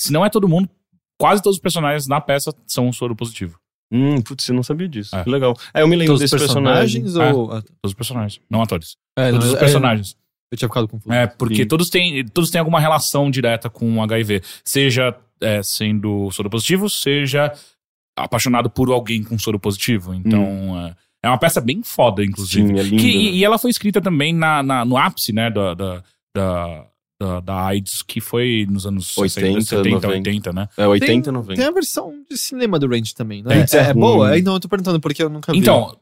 Se 0.00 0.12
não 0.12 0.24
é 0.24 0.30
todo 0.30 0.48
mundo, 0.48 0.68
quase 1.20 1.42
todos 1.42 1.56
os 1.56 1.62
personagens 1.62 2.06
na 2.08 2.20
peça 2.20 2.52
são 2.66 2.92
soro 2.92 3.14
positivo. 3.14 3.58
Hum, 3.92 4.20
putz, 4.22 4.48
eu 4.48 4.54
não 4.54 4.62
sabia 4.62 4.88
disso. 4.88 5.14
É. 5.14 5.22
Que 5.22 5.30
legal. 5.30 5.54
É, 5.72 5.82
eu 5.82 5.86
me 5.86 5.94
lembro 5.94 6.14
Todos 6.14 6.24
os 6.24 6.30
desse 6.30 6.44
personagem. 6.44 7.02
personagens 7.02 7.36
ou... 7.36 7.52
Ah, 7.52 7.62
Todos 7.62 7.72
os 7.84 7.94
personagens, 7.94 8.40
não 8.50 8.60
atores. 8.62 8.96
é, 9.16 9.30
todos 9.30 9.44
não, 9.44 9.52
os 9.52 9.56
é, 9.56 9.60
personagens. 9.60 10.16
eu 10.50 10.58
tinha 10.58 10.68
ficado 10.68 10.88
confuso. 10.88 11.12
É, 11.14 11.26
porque 11.28 11.56
Sim. 11.62 11.66
todos 11.68 11.90
têm, 11.90 12.24
todos 12.26 12.50
têm 12.50 12.58
alguma 12.58 12.80
relação 12.80 13.30
direta 13.30 13.70
com 13.70 13.98
o 13.98 14.02
HIV. 14.02 14.42
Seja 14.64 15.14
é, 15.40 15.62
sendo 15.62 16.28
soro 16.32 16.50
positivo, 16.50 16.88
seja 16.90 17.52
apaixonado 18.16 18.68
por 18.70 18.90
alguém 18.90 19.22
com 19.22 19.38
soro 19.38 19.60
positivo. 19.60 20.12
Então, 20.14 20.40
é, 20.86 20.96
é 21.24 21.28
uma 21.28 21.38
peça 21.38 21.60
bem 21.60 21.82
foda, 21.82 22.24
inclusive. 22.24 22.68
Sim, 22.68 22.78
é 22.78 22.82
lindo. 22.82 22.96
Que- 23.02 23.08
né? 23.08 23.22
e, 23.22 23.38
e 23.38 23.44
ela 23.44 23.58
foi 23.58 23.70
escrita 23.70 24.00
também 24.00 24.32
na, 24.34 24.62
na- 24.62 24.84
no 24.84 24.96
ápice, 24.96 25.32
né, 25.32 25.50
da, 25.50 25.74
da, 25.74 26.02
da, 26.36 26.86
da, 27.20 27.40
da 27.40 27.66
AIDS, 27.66 28.02
que 28.02 28.20
foi 28.20 28.66
nos 28.68 28.86
anos 28.86 29.16
80, 29.16 29.60
60, 29.60 29.82
70, 29.82 29.90
90. 30.06 30.08
80, 30.08 30.52
né? 30.52 30.68
É 30.76 30.86
80, 30.86 31.22
Tem- 31.22 31.32
90. 31.32 31.54
Tem 31.60 31.64
a 31.66 31.70
versão 31.70 32.12
de 32.30 32.36
cinema 32.36 32.78
do 32.78 32.86
Range 32.88 33.14
também, 33.14 33.42
né? 33.42 33.64
tem. 33.64 33.80
É, 33.80 33.82
é 33.90 33.94
boa? 33.94 34.28
Hum. 34.28 34.32
É, 34.32 34.38
Então, 34.38 34.54
eu 34.54 34.60
tô 34.60 34.68
perguntando 34.68 35.00
porque 35.00 35.22
eu 35.22 35.28
nunca 35.30 35.52
vi. 35.52 35.58
Então, 35.58 35.96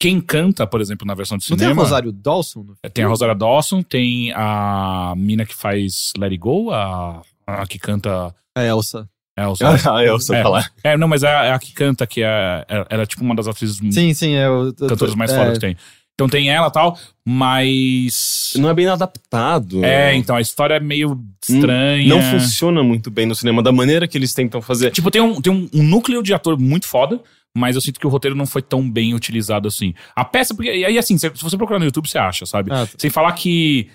quem 0.00 0.20
canta, 0.20 0.66
por 0.66 0.80
exemplo, 0.80 1.06
na 1.06 1.14
versão 1.14 1.36
de 1.38 1.50
não 1.50 1.56
tem 1.56 1.66
cinema... 1.66 1.82
a 1.82 1.84
Rosário 1.84 2.12
Dawson? 2.12 2.62
No 2.62 2.76
Tem 2.92 3.04
a 3.04 3.08
Rosária 3.08 3.34
Dawson, 3.34 3.82
tem 3.82 4.32
a 4.32 5.12
mina 5.16 5.44
que 5.44 5.54
faz 5.54 6.12
Let 6.16 6.30
It 6.30 6.38
Go, 6.38 6.70
a, 6.70 7.22
a 7.46 7.66
que 7.66 7.78
canta... 7.78 8.34
É, 8.56 8.68
Elsa. 8.68 9.08
É, 9.38 9.46
o 9.46 9.54
Ah, 9.90 10.02
eu 10.02 10.18
sei 10.18 10.36
É. 10.38 10.42
falar. 10.42 10.70
É, 10.82 10.96
não, 10.96 11.06
mas 11.06 11.22
é 11.22 11.28
a, 11.28 11.44
é 11.44 11.52
a 11.52 11.58
que 11.58 11.72
canta, 11.72 12.06
que 12.06 12.22
é, 12.22 12.64
é- 12.68 12.86
ela 12.90 13.02
é 13.04 13.06
tipo 13.06 13.22
uma 13.22 13.34
das 13.34 13.46
atrizes 13.46 13.78
Sim, 13.92 14.12
sim, 14.12 14.34
é 14.34 14.50
o... 14.50 14.72
cantoras 14.74 15.14
mais 15.14 15.30
é, 15.30 15.36
fodas 15.36 15.52
que 15.54 15.60
tem. 15.60 15.76
Então 16.14 16.28
tem 16.28 16.50
ela 16.50 16.66
e 16.66 16.72
tal, 16.72 16.98
mas. 17.24 18.52
Não 18.56 18.68
é 18.68 18.74
bem 18.74 18.88
adaptado. 18.88 19.84
É, 19.84 20.16
então 20.16 20.34
a 20.34 20.40
história 20.40 20.74
é 20.74 20.80
meio 20.80 21.16
estranha. 21.48 22.08
Não 22.08 22.20
funciona 22.20 22.82
muito 22.82 23.08
bem 23.08 23.24
no 23.24 23.36
cinema, 23.36 23.62
da 23.62 23.70
maneira 23.70 24.08
que 24.08 24.18
eles 24.18 24.34
tentam 24.34 24.60
fazer. 24.60 24.90
Tipo, 24.90 25.12
tem, 25.12 25.22
um, 25.22 25.40
tem 25.40 25.52
um, 25.52 25.68
um 25.72 25.82
núcleo 25.84 26.20
de 26.20 26.34
ator 26.34 26.58
muito 26.58 26.88
foda, 26.88 27.20
mas 27.56 27.76
eu 27.76 27.80
sinto 27.80 28.00
que 28.00 28.06
o 28.06 28.10
roteiro 28.10 28.36
não 28.36 28.46
foi 28.46 28.62
tão 28.62 28.90
bem 28.90 29.14
utilizado 29.14 29.68
assim. 29.68 29.94
A 30.16 30.24
peça, 30.24 30.56
porque. 30.56 30.74
E 30.74 30.84
aí, 30.84 30.98
assim, 30.98 31.16
se 31.16 31.28
você 31.28 31.56
procurar 31.56 31.78
no 31.78 31.84
YouTube, 31.84 32.08
você 32.08 32.18
acha, 32.18 32.44
sabe? 32.44 32.72
Ah, 32.72 32.88
Sem 32.98 33.10
falar 33.10 33.32
que 33.34 33.88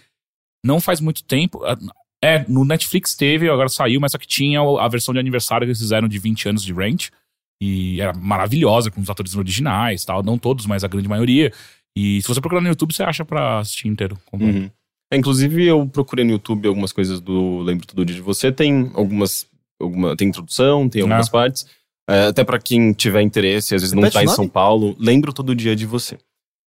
não 0.66 0.80
faz 0.80 1.02
muito 1.02 1.26
tempo. 1.26 1.60
É, 2.24 2.46
no 2.48 2.64
Netflix 2.64 3.16
teve, 3.16 3.50
agora 3.50 3.68
saiu, 3.68 4.00
mas 4.00 4.14
só 4.14 4.18
que 4.18 4.26
tinha 4.26 4.62
a 4.62 4.88
versão 4.88 5.14
de 5.14 5.20
aniversário 5.20 5.66
que 5.66 5.72
eles 5.72 5.80
fizeram 5.80 6.08
de 6.08 6.18
20 6.18 6.48
anos 6.50 6.64
de 6.64 6.72
Ranch. 6.72 7.12
E 7.62 8.00
era 8.02 8.14
maravilhosa, 8.14 8.90
com 8.90 9.02
os 9.02 9.10
atores 9.10 9.36
originais 9.36 10.06
tal. 10.06 10.24
Não 10.24 10.38
todos, 10.38 10.66
mas 10.66 10.84
a 10.84 10.88
grande 10.88 11.08
maioria. 11.10 11.52
E 11.98 12.22
se 12.22 12.28
você 12.28 12.40
procurar 12.42 12.62
no 12.62 12.68
YouTube, 12.70 12.94
você 12.94 13.04
acha 13.04 13.24
pra 13.26 13.60
assistir 13.60 13.88
inteiro. 13.88 14.18
Uhum. 14.32 14.70
É, 15.12 15.18
inclusive, 15.18 15.66
eu 15.66 15.86
procurei 15.88 16.26
no 16.26 16.32
YouTube 16.32 16.68
algumas 16.68 16.92
coisas 16.92 17.20
do 17.20 17.60
Lembro 17.60 17.86
Todo 17.86 18.06
Dia 18.06 18.16
de 18.16 18.22
Você. 18.22 18.52
Tem 18.52 18.90
algumas. 18.94 19.46
Alguma, 19.82 20.16
tem 20.16 20.30
introdução, 20.30 20.88
tem 20.88 21.02
algumas 21.02 21.28
Ah. 21.28 21.32
partes. 21.32 21.66
É, 22.10 22.28
até 22.28 22.44
pra 22.44 22.60
quem 22.60 22.94
tiver 22.94 23.22
interesse, 23.22 23.76
às 23.76 23.82
vezes 23.82 23.94
não 23.94 24.02
Repete 24.02 24.14
tá 24.14 24.20
o 24.20 24.24
em 24.24 24.26
nome? 24.26 24.36
São 24.36 24.48
Paulo, 24.48 24.96
Lembro 25.00 25.32
Todo 25.34 25.56
Dia 25.56 25.76
de 25.76 25.86
Você. 25.86 26.18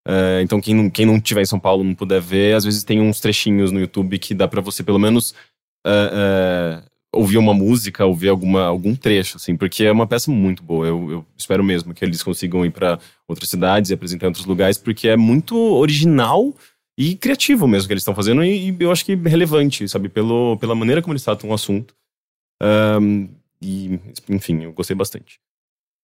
É, 0.07 0.41
então, 0.41 0.59
quem 0.59 0.75
não, 0.75 0.89
quem 0.89 1.05
não 1.05 1.19
tiver 1.19 1.41
em 1.41 1.45
São 1.45 1.59
Paulo 1.59 1.83
não 1.83 1.95
puder 1.95 2.19
ver, 2.21 2.55
às 2.55 2.65
vezes 2.65 2.83
tem 2.83 2.99
uns 2.99 3.19
trechinhos 3.19 3.71
no 3.71 3.79
YouTube 3.79 4.19
que 4.19 4.33
dá 4.33 4.47
pra 4.47 4.61
você 4.61 4.83
pelo 4.83 4.99
menos 4.99 5.33
é, 5.85 6.81
é, 6.83 6.83
ouvir 7.13 7.37
uma 7.37 7.53
música, 7.53 8.05
ouvir 8.05 8.29
alguma, 8.29 8.65
algum 8.65 8.95
trecho, 8.95 9.37
assim, 9.37 9.55
porque 9.55 9.85
é 9.85 9.91
uma 9.91 10.07
peça 10.07 10.29
muito 10.29 10.61
boa. 10.63 10.85
Eu, 10.87 11.11
eu 11.11 11.25
espero 11.37 11.63
mesmo 11.63 11.93
que 11.93 12.03
eles 12.03 12.21
consigam 12.21 12.65
ir 12.65 12.71
pra 12.71 12.99
outras 13.27 13.49
cidades 13.49 13.91
e 13.91 13.93
apresentar 13.93 14.25
em 14.25 14.29
outros 14.29 14.45
lugares, 14.45 14.77
porque 14.77 15.07
é 15.07 15.15
muito 15.15 15.55
original 15.55 16.53
e 16.97 17.15
criativo 17.15 17.67
mesmo 17.67 17.87
que 17.87 17.93
eles 17.93 18.01
estão 18.01 18.15
fazendo, 18.15 18.43
e, 18.43 18.69
e 18.69 18.75
eu 18.79 18.91
acho 18.91 19.05
que 19.05 19.15
relevante, 19.15 19.87
sabe, 19.87 20.09
Pelo, 20.09 20.57
pela 20.57 20.75
maneira 20.75 21.01
como 21.01 21.13
eles 21.13 21.23
tratam 21.23 21.49
o 21.49 21.53
assunto. 21.53 21.95
Ahn, 22.61 23.27
e, 23.61 23.99
enfim, 24.29 24.63
eu 24.63 24.73
gostei 24.73 24.95
bastante. 24.95 25.39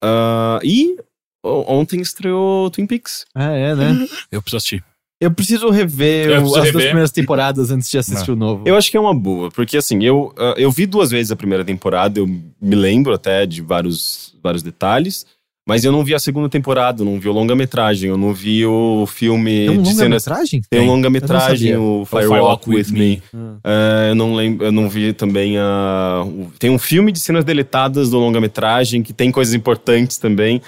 Ah, 0.01 0.59
e 0.63 0.97
ontem 1.43 2.01
estreou 2.01 2.69
Twin 2.69 2.85
Peaks. 2.87 3.25
Ah, 3.35 3.51
é, 3.51 3.75
né? 3.75 4.07
Eu 4.31 4.41
preciso 4.41 4.57
assistir. 4.57 4.83
Eu 5.21 5.31
preciso 5.31 5.69
rever 5.69 6.27
Eu 6.29 6.35
preciso 6.37 6.47
as 6.47 6.53
duas 6.53 6.65
rever. 6.67 6.81
primeiras 6.83 7.11
temporadas 7.11 7.71
antes 7.71 7.89
de 7.91 7.97
assistir 7.97 8.31
o 8.31 8.37
novo. 8.37 8.63
Eu 8.65 8.77
acho 8.77 8.89
que 8.89 8.95
é 8.95 8.99
uma 8.99 9.13
boa, 9.13 9.49
porque 9.51 9.75
assim, 9.75 10.01
eu, 10.03 10.33
ah, 10.37 10.53
eu 10.57 10.71
vi 10.71 10.85
duas 10.85 11.11
vezes 11.11 11.29
a 11.31 11.35
primeira 11.35 11.65
temporada, 11.65 12.19
eu 12.19 12.25
me 12.27 12.75
lembro 12.75 13.13
até 13.13 13.45
de 13.45 13.61
vários, 13.61 14.33
vários 14.41 14.63
detalhes, 14.63 15.25
mas 15.67 15.83
eu 15.83 15.91
não 15.91 16.05
vi 16.05 16.15
a 16.15 16.19
segunda 16.19 16.47
temporada, 16.47 17.01
eu 17.01 17.05
não 17.05 17.19
vi 17.19 17.27
o 17.27 17.33
longa-metragem, 17.33 18.09
eu 18.09 18.17
não 18.17 18.33
vi 18.33 18.65
o 18.65 19.05
filme 19.07 19.67
Tem 19.67 19.77
um 19.77 19.81
de 19.83 19.89
cenas. 19.89 20.25
longa-metragem? 20.25 20.61
Tem 20.69 20.79
um 20.79 20.83
Tem. 20.83 20.89
longa-metragem, 20.89 21.71
Eu 21.71 21.83
o 22.01 22.05
Firewalk 22.05 22.63
Firewalk 22.65 22.69
With 22.69 22.75
With 22.77 22.91
Me. 22.93 22.99
Me. 22.99 23.21
Ah. 23.35 24.05
É, 24.07 24.11
eu 24.11 24.15
não 24.15 24.33
lembro, 24.35 24.65
eu 24.65 24.71
não 24.71 24.89
vi 24.89 25.11
também 25.11 25.57
a. 25.57 26.23
o- 26.25 26.49
tem 26.57 26.69
um 26.69 26.79
filme 26.79 27.11
de 27.11 27.19
cenas 27.19 27.43
deletadas 27.43 28.09
do 28.09 28.17
longa-metragem 28.17 29.03
que 29.03 29.11
tem 29.11 29.31
coisas 29.31 29.53
importantes 29.53 30.17
também. 30.17 30.61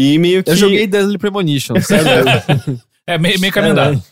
E 0.00 0.18
meio 0.18 0.44
que. 0.44 0.50
Eu 0.50 0.56
joguei 0.56 0.86
Deadly 0.86 1.18
Premonition, 1.18 1.74
sabe? 1.82 2.80
É, 3.06 3.18
meio, 3.18 3.40
meio 3.40 3.52
caminho 3.52 3.72
andado. 3.72 4.02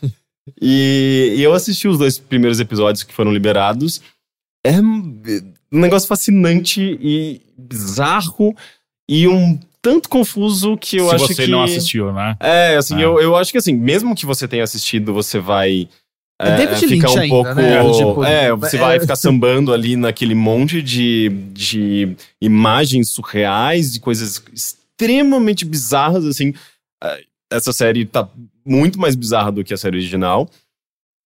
E, 0.61 1.35
e 1.37 1.43
eu 1.43 1.53
assisti 1.53 1.87
os 1.87 1.97
dois 1.97 2.17
primeiros 2.17 2.59
episódios 2.59 3.03
que 3.03 3.13
foram 3.13 3.31
liberados. 3.31 4.01
É 4.65 4.79
um 4.81 5.21
negócio 5.71 6.07
fascinante 6.07 6.97
e 7.01 7.41
bizarro 7.57 8.55
e 9.09 9.27
um 9.27 9.59
tanto 9.81 10.09
confuso 10.09 10.75
que 10.77 10.97
eu 10.97 11.07
Se 11.09 11.15
acho 11.15 11.27
você 11.27 11.45
que. 11.45 11.51
não 11.51 11.63
assistiu, 11.63 12.11
né? 12.11 12.35
É, 12.39 12.75
assim, 12.75 12.95
Ah. 12.95 13.01
Eu, 13.01 13.21
eu 13.21 13.35
acho 13.35 13.51
que 13.51 13.57
assim, 13.57 13.73
mesmo 13.73 14.15
que 14.15 14.25
você 14.25 14.47
tenha 14.47 14.63
assistido, 14.63 15.13
você 15.13 15.39
vai. 15.39 15.87
É 16.39 16.55
David 16.55 16.87
ficar 16.87 17.07
Lynch 17.07 17.17
um 17.17 17.21
ainda, 17.21 17.35
pouco. 17.35 17.53
né? 17.55 17.91
Tipo, 17.93 18.23
é, 18.23 18.51
você 18.55 18.75
é- 18.75 18.79
vai 18.79 18.99
ficar 18.99 19.15
sambando 19.15 19.73
ali 19.73 19.95
naquele 19.95 20.35
monte 20.35 20.81
de, 20.83 21.29
de 21.51 22.15
imagens 22.41 23.09
surreais, 23.09 23.93
de 23.93 23.99
coisas 23.99 24.43
extremamente 24.99 25.63
bizarras, 25.65 26.25
assim. 26.25 26.53
É, 27.03 27.23
Essa 27.51 27.71
série 27.71 28.05
tá 28.05 28.27
muito 28.65 28.99
mais 28.99 29.15
bizarra 29.15 29.51
do 29.51 29.63
que 29.63 29.73
a 29.73 29.77
série 29.77 29.97
original. 29.97 30.49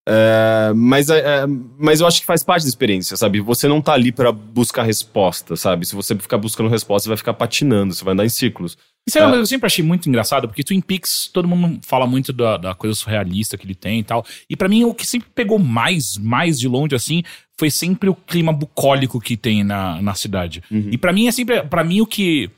É, 0.08 0.72
mas, 0.76 1.10
é, 1.10 1.20
é, 1.20 1.46
mas 1.78 2.02
eu 2.02 2.08
acho 2.08 2.20
que 2.22 2.26
faz 2.26 2.44
parte 2.44 2.64
da 2.64 2.70
experiência, 2.70 3.16
sabe? 3.16 3.40
Você 3.40 3.68
não 3.68 3.82
tá 3.82 3.94
ali 3.94 4.12
pra 4.12 4.32
buscar 4.32 4.84
resposta, 4.84 5.56
sabe? 5.56 5.86
Se 5.86 5.96
você 5.96 6.16
ficar 6.16 6.38
buscando 6.40 6.70
resposta, 6.70 7.04
você 7.06 7.10
vai 7.10 7.18
ficar 7.18 7.34
patinando, 7.36 7.94
você 7.94 8.04
vai 8.04 8.14
andar 8.14 8.26
em 8.26 8.30
círculos. 8.30 8.78
Isso 9.08 9.18
é 9.18 9.22
uma 9.22 9.28
É. 9.28 9.30
coisa 9.32 9.42
que 9.42 9.44
eu 9.44 9.48
sempre 9.48 9.68
achei 9.68 9.84
muito 9.86 10.10
engraçado, 10.10 10.48
porque 10.48 10.64
Twin 10.64 10.82
Peaks, 10.82 11.30
todo 11.32 11.48
mundo 11.48 11.80
fala 11.84 12.06
muito 12.08 12.34
da, 12.34 12.58
da 12.58 12.76
coisa 12.76 12.96
surrealista 12.96 13.58
que 13.58 13.66
ele 13.66 13.76
tem 13.76 14.00
e 14.00 14.04
tal. 14.04 14.26
E 14.50 14.56
pra 14.56 14.68
mim, 14.68 14.84
o 14.84 14.94
que 14.94 15.06
sempre 15.06 15.30
pegou 15.34 15.58
mais, 15.60 16.18
mais 16.18 16.60
de 16.60 16.68
longe, 16.68 16.96
assim, 16.96 17.22
foi 17.58 17.70
sempre 17.72 18.10
o 18.10 18.16
clima 18.16 18.52
bucólico 18.52 19.20
que 19.22 19.38
tem 19.38 19.64
na, 19.64 20.02
na 20.02 20.14
cidade. 20.16 20.64
Uhum. 20.70 20.90
E 20.92 20.98
pra 20.98 21.14
mim, 21.14 21.28
é 21.28 21.32
sempre. 21.32 21.62
para 21.64 21.84
mim, 21.84 22.02
o 22.02 22.06
que. 22.08 22.50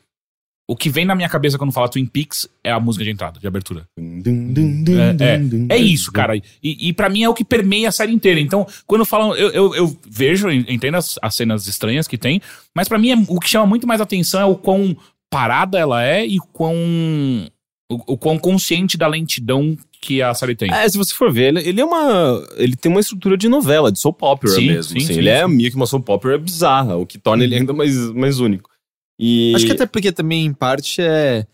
O 0.66 0.78
que 0.78 0.90
vem 0.90 1.04
na 1.04 1.14
minha 1.14 1.28
cabeça 1.28 1.58
quando 1.58 1.74
fala 1.74 1.90
Twin 1.90 2.06
Peaks 2.06 2.48
é 2.64 2.72
a 2.72 2.80
música 2.80 3.04
de 3.04 3.12
entrada, 3.12 3.38
de 3.38 3.46
abertura. 3.46 3.86
É, 3.98 5.74
é, 5.74 5.76
é 5.76 5.78
isso, 5.78 6.12
cara. 6.12 6.38
E, 6.38 6.44
e 6.64 6.94
para 6.94 7.10
mim 7.10 7.24
é 7.24 7.30
o 7.30 7.34
que 7.34 7.44
permeia 7.44 7.90
a 7.90 7.92
série 7.92 8.14
inteira. 8.14 8.40
Então, 8.40 8.66
quando 8.88 9.04
falam. 9.06 9.36
Eu, 9.36 9.50
eu, 9.52 9.76
eu 9.76 9.98
vejo, 10.10 10.50
entendo 10.50 10.96
as, 10.96 11.20
as 11.22 11.36
cenas 11.36 11.68
estranhas 11.68 12.08
que 12.08 12.18
tem, 12.18 12.42
mas 12.74 12.88
pra 12.88 12.98
mim 12.98 13.12
é- 13.12 13.26
o 13.28 13.40
que 13.40 13.50
chama 13.50 13.66
muito 13.66 13.86
mais 13.86 14.00
atenção 14.00 14.40
é 14.40 14.46
o 14.46 14.56
quão 14.56 14.96
parada 15.30 15.78
ela 15.78 16.04
é 16.04 16.26
e 16.26 16.38
quão. 16.54 16.76
O, 17.92 18.14
o 18.14 18.18
quão 18.18 18.40
consciente 18.40 18.98
da 18.98 19.08
lentidão 19.08 19.78
que 20.00 20.22
a 20.22 20.34
série 20.34 20.56
tem. 20.56 20.72
É, 20.74 20.88
se 20.88 20.98
você 20.98 21.14
for 21.14 21.32
ver, 21.32 21.56
ele, 21.56 21.68
ele 21.68 21.82
é 21.82 21.86
uma. 21.86 22.42
Ele 22.56 22.76
tem 22.78 22.90
uma 22.90 23.02
estrutura 23.02 23.38
de 23.38 23.50
novela, 23.50 23.92
de 23.92 24.00
soap 24.00 24.22
opera 24.24 24.54
Sim, 24.54 24.68
mesmo. 24.68 24.84
sim, 24.94 24.98
assim. 24.98 25.08
sim, 25.14 25.20
ele 25.20 25.30
é 25.30 25.46
sim. 25.46 25.54
meio 25.54 25.70
que 25.70 25.76
uma 25.76 25.86
soap 25.86 26.08
opera 26.10 26.38
bizarra, 26.38 26.96
o 26.96 27.06
que 27.06 27.18
torna 27.18 27.44
ele 27.44 27.56
ainda 27.56 27.74
mais, 27.74 27.96
mais 28.14 28.40
único. 28.40 28.70
E 29.20 29.54
Acho 29.56 29.66
que 29.66 29.72
até 29.72 29.86
porque 29.86 30.12
também, 30.12 30.46
em 30.46 30.54
parte, 30.54 31.02
é. 31.02 31.46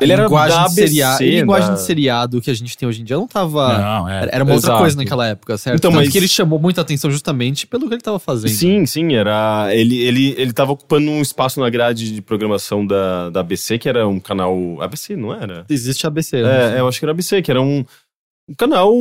a 0.00 0.04
Ele 0.04 0.12
era 0.12 0.24
linguagem 0.24 0.56
da 0.58 0.66
de 0.66 0.74
seria- 0.74 1.08
ABC, 1.10 1.24
a 1.24 1.40
linguagem 1.40 1.74
de 1.74 1.80
seriado 1.82 2.40
que 2.40 2.50
a 2.50 2.54
gente 2.54 2.76
tem 2.76 2.88
hoje 2.88 3.00
em 3.00 3.04
dia 3.04 3.16
não 3.16 3.28
tava. 3.28 3.78
Não, 3.78 4.08
é. 4.08 4.16
Era 4.22 4.30
era 4.34 4.44
uma 4.44 4.52
outra 4.54 4.68
Exato. 4.70 4.80
coisa 4.82 4.96
naquela 4.96 5.26
época, 5.28 5.56
certo? 5.56 5.76
Então, 5.78 5.92
Tanto 5.92 6.00
mas- 6.02 6.10
que 6.12 6.18
ele 6.18 6.26
chamou 6.26 6.58
muita 6.58 6.80
atenção 6.80 7.10
justamente 7.10 7.66
pelo 7.68 7.86
que 7.88 7.94
ele 7.94 8.02
tava 8.02 8.18
fazendo. 8.18 8.50
Sim, 8.50 8.84
sim, 8.86 9.14
era. 9.14 9.68
Ele, 9.72 9.96
ele, 10.02 10.34
ele 10.36 10.52
tava 10.52 10.72
ocupando 10.72 11.08
um 11.10 11.22
espaço 11.22 11.60
na 11.60 11.70
grade 11.70 12.12
de 12.12 12.20
programação 12.20 12.84
da, 12.84 13.30
da 13.30 13.40
ABC, 13.40 13.78
que 13.78 13.88
era 13.88 14.06
um 14.08 14.18
canal. 14.18 14.82
ABC, 14.82 15.14
não 15.14 15.32
era? 15.32 15.64
Existe 15.70 16.06
ABC. 16.06 16.42
né? 16.42 16.76
É, 16.76 16.80
eu 16.80 16.88
acho 16.88 16.98
que 16.98 17.04
era 17.04 17.12
ABC, 17.12 17.40
que 17.40 17.50
era 17.52 17.62
um, 17.62 17.84
um 18.48 18.54
canal 18.58 18.92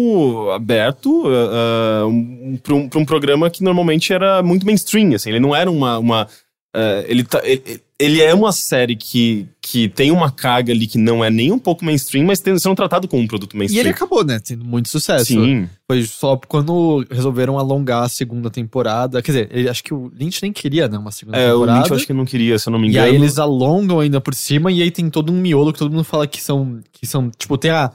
aberto 0.51 1.25
uh, 1.27 2.05
um, 2.07 2.57
pra, 2.61 2.75
um, 2.75 2.89
um 2.97 3.05
programa 3.05 3.49
que 3.49 3.63
normalmente 3.63 4.13
era 4.13 4.43
muito 4.43 4.65
mainstream, 4.65 5.15
assim. 5.15 5.31
Ele 5.31 5.39
não 5.39 5.55
era 5.55 5.69
uma. 5.71 5.97
uma 5.97 6.27
uh, 6.75 7.05
ele, 7.07 7.23
tá, 7.23 7.41
ele, 7.43 7.81
ele 7.99 8.21
é 8.21 8.33
uma 8.33 8.51
série 8.51 8.95
que, 8.95 9.47
que 9.61 9.87
tem 9.87 10.11
uma 10.11 10.29
carga 10.31 10.73
ali 10.73 10.87
que 10.87 10.97
não 10.97 11.23
é 11.23 11.29
nem 11.29 11.51
um 11.51 11.59
pouco 11.59 11.85
mainstream, 11.85 12.25
mas 12.25 12.39
tem, 12.39 12.57
sendo 12.59 12.75
tratado 12.75 13.07
como 13.07 13.21
um 13.23 13.27
produto 13.27 13.53
E 13.53 13.57
mainstream. 13.57 13.81
ele 13.81 13.89
acabou, 13.89 14.23
né? 14.25 14.39
Tendo 14.39 14.65
muito 14.65 14.89
sucesso. 14.89 15.25
Sim. 15.25 15.69
Foi 15.87 16.03
só 16.03 16.35
quando 16.37 17.05
resolveram 17.09 17.57
alongar 17.57 18.03
a 18.03 18.09
segunda 18.09 18.49
temporada. 18.49 19.21
Quer 19.21 19.31
dizer, 19.31 19.49
ele, 19.51 19.69
acho 19.69 19.83
que 19.83 19.93
o 19.93 20.11
Lynch 20.13 20.41
nem 20.41 20.51
queria, 20.51 20.87
né? 20.87 20.97
Uma 20.97 21.11
segunda 21.11 21.37
É, 21.37 21.49
o 21.51 21.53
temporada. 21.59 21.77
Lynch 21.79 21.89
eu 21.91 21.97
acho 21.97 22.07
que 22.07 22.13
não 22.13 22.25
queria, 22.25 22.57
se 22.59 22.67
eu 22.67 22.71
não 22.71 22.79
me 22.79 22.87
E 22.87 22.89
engano. 22.91 23.05
aí 23.07 23.15
eles 23.15 23.37
alongam 23.37 23.99
ainda 23.99 24.19
por 24.19 24.33
cima 24.33 24.71
e 24.71 24.81
aí 24.81 24.91
tem 24.91 25.09
todo 25.09 25.31
um 25.31 25.39
miolo 25.39 25.71
que 25.71 25.79
todo 25.79 25.91
mundo 25.91 26.03
fala 26.03 26.27
que 26.27 26.41
são. 26.41 26.79
Que 26.91 27.05
são 27.05 27.29
tipo, 27.29 27.57
tem 27.57 27.71
a, 27.71 27.91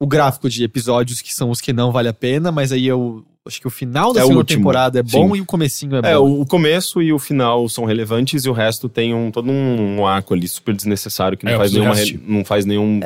o 0.00 0.06
gráfico 0.06 0.50
de 0.50 0.62
episódios 0.64 1.22
que 1.22 1.32
são 1.32 1.50
os 1.50 1.60
que 1.60 1.72
não 1.72 1.90
vale 1.92 2.08
a 2.08 2.12
pena, 2.12 2.52
mas 2.52 2.72
aí 2.72 2.86
eu 2.86 3.24
acho 3.46 3.60
que 3.60 3.66
o 3.66 3.70
final 3.70 4.12
da 4.12 4.20
É 4.20 4.22
segunda 4.24 4.44
temporada 4.44 4.98
é 4.98 5.02
bom 5.02 5.30
sim. 5.32 5.38
e 5.38 5.40
o 5.40 5.46
comecinho 5.46 5.96
é, 5.96 6.12
É, 6.12 6.14
bom. 6.16 6.28
o, 6.28 6.40
o 6.42 6.46
começo 6.46 7.00
e 7.02 7.12
o 7.12 7.18
final 7.18 7.68
são 7.68 7.84
relevantes 7.84 8.44
e 8.44 8.48
o 8.48 8.52
resto 8.52 8.88
tem 8.88 9.14
um, 9.14 9.30
todo 9.30 9.50
um, 9.50 10.06
arco 10.06 10.34
ali 10.34 10.46
super 10.48 10.74
desnecessário 10.74 11.36
que 11.38 11.44
não 11.44 11.52
É, 11.52 11.56
faz 11.56 11.72
nenhuma. 11.72 11.94
re- 11.94 12.20
Não 12.26 12.44
faz 12.44 12.64
nenhum. 12.64 13.00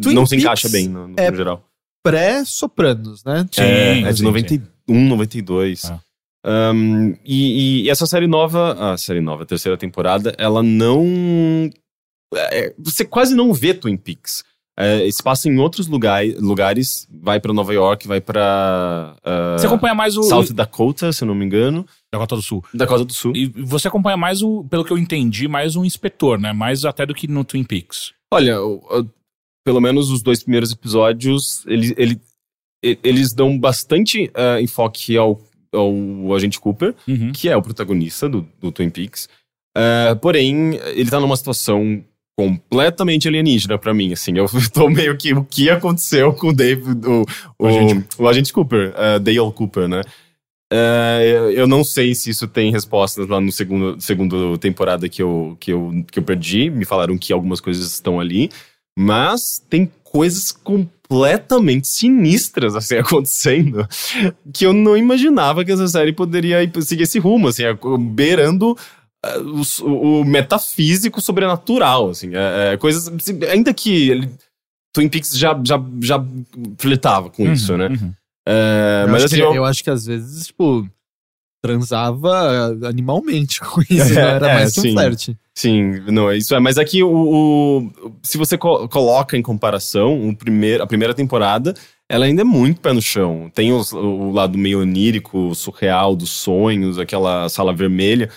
Twin 0.00 0.14
não 0.14 0.24
se 0.26 0.30
Peaks 0.36 0.44
encaixa 0.44 0.68
bem 0.68 0.88
no, 0.88 1.08
no 1.08 1.14
é- 1.16 1.34
geral. 1.34 1.64
Pré-Sopranos, 2.04 3.24
né? 3.24 3.46
Sim, 3.52 3.62
é, 3.62 4.00
é 4.02 4.10
de 4.12 4.18
sim, 4.18 4.24
91, 4.24 5.08
92. 5.08 5.84
Ah. 5.84 6.00
Um, 6.74 7.14
e, 7.24 7.84
e 7.84 7.90
essa 7.90 8.06
série 8.06 8.26
nova, 8.26 8.92
a 8.92 8.96
série 8.96 9.20
nova, 9.20 9.44
a 9.44 9.46
terceira 9.46 9.76
temporada, 9.76 10.34
ela 10.38 10.62
não. 10.62 11.70
é, 12.34 12.74
você 12.78 13.04
quase 13.04 13.34
não 13.34 13.52
vê 13.52 13.74
Twin 13.74 13.96
Peaks. 13.96 14.42
É, 14.78 15.10
se 15.10 15.22
passa 15.22 15.48
em 15.50 15.58
outros 15.58 15.86
lugares, 15.86 16.40
lugares 16.40 17.06
vai 17.10 17.38
pra 17.38 17.52
Nova 17.52 17.74
York, 17.74 18.08
vai 18.08 18.20
pra 18.22 19.14
uh, 19.20 19.58
Você 19.58 19.66
acompanha 19.66 19.94
mais 19.94 20.16
o. 20.16 20.22
South 20.22 20.46
Dakota, 20.54 21.12
se 21.12 21.22
eu 21.24 21.28
não 21.28 21.34
me 21.34 21.44
engano. 21.44 21.86
Dakota 22.12 22.36
do 22.36 22.42
Sul. 22.42 22.64
Dakota 22.72 23.04
do 23.04 23.12
Sul. 23.12 23.32
E 23.36 23.46
você 23.48 23.88
acompanha 23.88 24.16
mais 24.16 24.40
o, 24.42 24.64
pelo 24.64 24.84
que 24.84 24.90
eu 24.92 24.96
entendi, 24.98 25.46
mais 25.46 25.76
um 25.76 25.84
inspetor, 25.84 26.38
né? 26.40 26.52
Mais 26.54 26.84
até 26.86 27.04
do 27.04 27.14
que 27.14 27.28
no 27.28 27.44
Twin 27.44 27.64
Peaks. 27.64 28.12
Olha, 28.32 28.62
o- 28.62 28.76
o- 28.76 29.06
pelo 29.64 29.80
menos 29.80 30.10
os 30.10 30.22
dois 30.22 30.42
primeiros 30.42 30.72
episódios, 30.72 31.64
ele, 31.66 31.94
ele- 31.98 32.20
eles 32.82 33.32
dão 33.34 33.58
bastante 33.58 34.30
ah, 34.34 34.60
enfoque 34.60 35.16
ao, 35.16 35.38
ao 35.72 36.34
agente 36.34 36.58
Cooper, 36.58 36.94
Uhum. 37.06 37.30
que 37.32 37.48
é 37.48 37.56
o 37.56 37.62
protagonista 37.62 38.26
do, 38.28 38.48
do 38.60 38.72
Twin 38.72 38.88
Peaks. 38.90 39.28
Ah, 39.76 40.16
porém, 40.20 40.76
ele 40.94 41.10
tá 41.10 41.20
numa 41.20 41.36
situação 41.36 42.02
completamente 42.48 43.28
alienígena 43.28 43.78
pra 43.78 43.94
mim, 43.94 44.12
assim. 44.12 44.36
Eu 44.36 44.46
tô 44.72 44.88
meio 44.88 45.16
que 45.16 45.32
o 45.34 45.44
que 45.44 45.70
aconteceu 45.70 46.32
com 46.32 46.48
o 46.48 46.52
David, 46.52 47.06
o, 47.06 47.22
o, 47.22 47.24
O 47.58 47.66
agente 47.66 48.04
o 48.18 48.28
agente 48.28 48.52
Cooper, 48.52 48.92
ah, 48.96 49.18
Dale 49.18 49.52
Cooper, 49.54 49.88
né? 49.88 50.02
Ah, 50.72 51.20
eu- 51.22 51.66
não 51.66 51.84
sei 51.84 52.14
se 52.14 52.30
isso 52.30 52.48
tem 52.48 52.72
respostas 52.72 53.28
lá 53.28 53.40
no 53.40 53.52
segundo, 53.52 54.00
segundo 54.00 54.56
temporada 54.58 55.08
que 55.08 55.22
eu, 55.22 55.56
que, 55.60 55.72
eu, 55.72 56.04
que 56.10 56.18
eu 56.18 56.22
perdi. 56.22 56.70
Me 56.70 56.84
falaram 56.84 57.18
que 57.18 57.32
algumas 57.32 57.60
coisas 57.60 57.92
estão 57.92 58.18
ali. 58.18 58.50
Mas 58.98 59.62
tem 59.70 59.90
coisas 60.02 60.52
completamente 60.52 61.88
sinistras 61.88 62.74
assim 62.76 62.96
acontecendo 63.00 63.86
que 64.52 64.66
eu 64.66 64.72
não 64.74 64.96
imaginava 64.96 65.64
que 65.64 65.72
essa 65.72 65.88
série 65.88 66.12
poderia 66.12 66.62
ir- 66.62 66.82
seguir 66.82 67.04
esse 67.04 67.18
rumo, 67.18 67.48
assim, 67.48 67.64
é, 67.64 67.74
beirando 67.98 68.76
o, 69.84 70.20
o 70.20 70.24
metafísico 70.24 71.20
sobrenatural, 71.20 72.10
assim, 72.10 72.30
é, 72.34 72.72
é, 72.72 72.76
coisas, 72.76 73.08
assim, 73.08 73.38
ainda 73.44 73.72
que 73.72 74.10
ele, 74.10 74.30
Twin 74.92 75.08
Peaks 75.08 75.36
já, 75.36 75.58
já, 75.64 75.82
já 76.00 76.24
flertava 76.78 77.30
com 77.30 77.50
isso, 77.50 77.76
né? 77.76 77.88
Uhum. 77.88 78.12
É, 78.46 79.04
eu, 79.06 79.14
acho 79.14 79.24
assim, 79.26 79.36
que, 79.36 79.42
eu- 79.42 79.54
eu 79.54 79.64
acho 79.64 79.84
que 79.84 79.90
às 79.90 80.04
vezes, 80.06 80.48
tipo, 80.48 80.88
transava 81.62 82.76
animalmente 82.88 83.60
com 83.64 83.80
isso, 83.82 84.14
né? 84.14 84.36
Era 84.36 84.50
É, 84.50 84.54
mais 84.54 84.74
que 84.74 84.80
um 84.80 84.82
sim. 84.82 84.92
flerte. 84.92 85.38
Sim, 85.56 86.00
não, 86.10 86.32
isso 86.32 86.54
é. 86.54 86.60
Mas 86.60 86.78
aqui, 86.78 87.02
o, 87.02 87.10
o- 87.10 88.12
se 88.22 88.36
você 88.38 88.56
co- 88.58 88.88
coloca 88.88 89.36
em 89.36 89.42
comparação, 89.42 90.28
o 90.28 90.34
primeiro, 90.36 90.82
a 90.82 90.86
primeira 90.86 91.14
temporada, 91.14 91.74
ela 92.08 92.24
ainda 92.24 92.40
é 92.40 92.44
muito 92.44 92.80
pé 92.80 92.92
no 92.92 93.02
chão. 93.02 93.50
Tem 93.54 93.72
os- 93.72 93.92
o 93.92 94.30
lado 94.30 94.58
meio 94.58 94.80
onírico, 94.80 95.54
surreal 95.54 96.16
dos 96.16 96.30
sonhos, 96.30 96.98
aquela 96.98 97.48
sala 97.48 97.72
vermelha. 97.74 98.30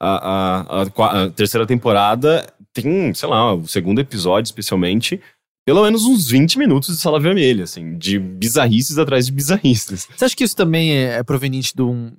A, 0.00 0.82
a- 0.82 1.22
a 1.24 1.30
terceira 1.30 1.66
temporada 1.66 2.46
tem, 2.72 3.12
sei 3.14 3.28
lá, 3.28 3.52
o 3.54 3.66
segundo 3.66 4.00
episódio, 4.00 4.48
especialmente, 4.48 5.20
pelo 5.66 5.82
menos 5.82 6.04
uns 6.04 6.28
20 6.30 6.58
minutos 6.58 6.94
de 6.94 7.02
sala 7.02 7.18
vermelha, 7.18 7.64
assim, 7.64 7.98
de 7.98 8.18
bizarrices 8.18 8.96
atrás 8.98 9.26
de 9.26 9.32
bizarrices. 9.32 10.06
Você 10.16 10.24
acha 10.24 10.36
que 10.36 10.44
isso 10.44 10.54
também 10.56 10.92
é, 10.92 11.14
é 11.18 11.22
proveniente 11.24 11.72
de 11.74 11.82
um, 11.82 12.10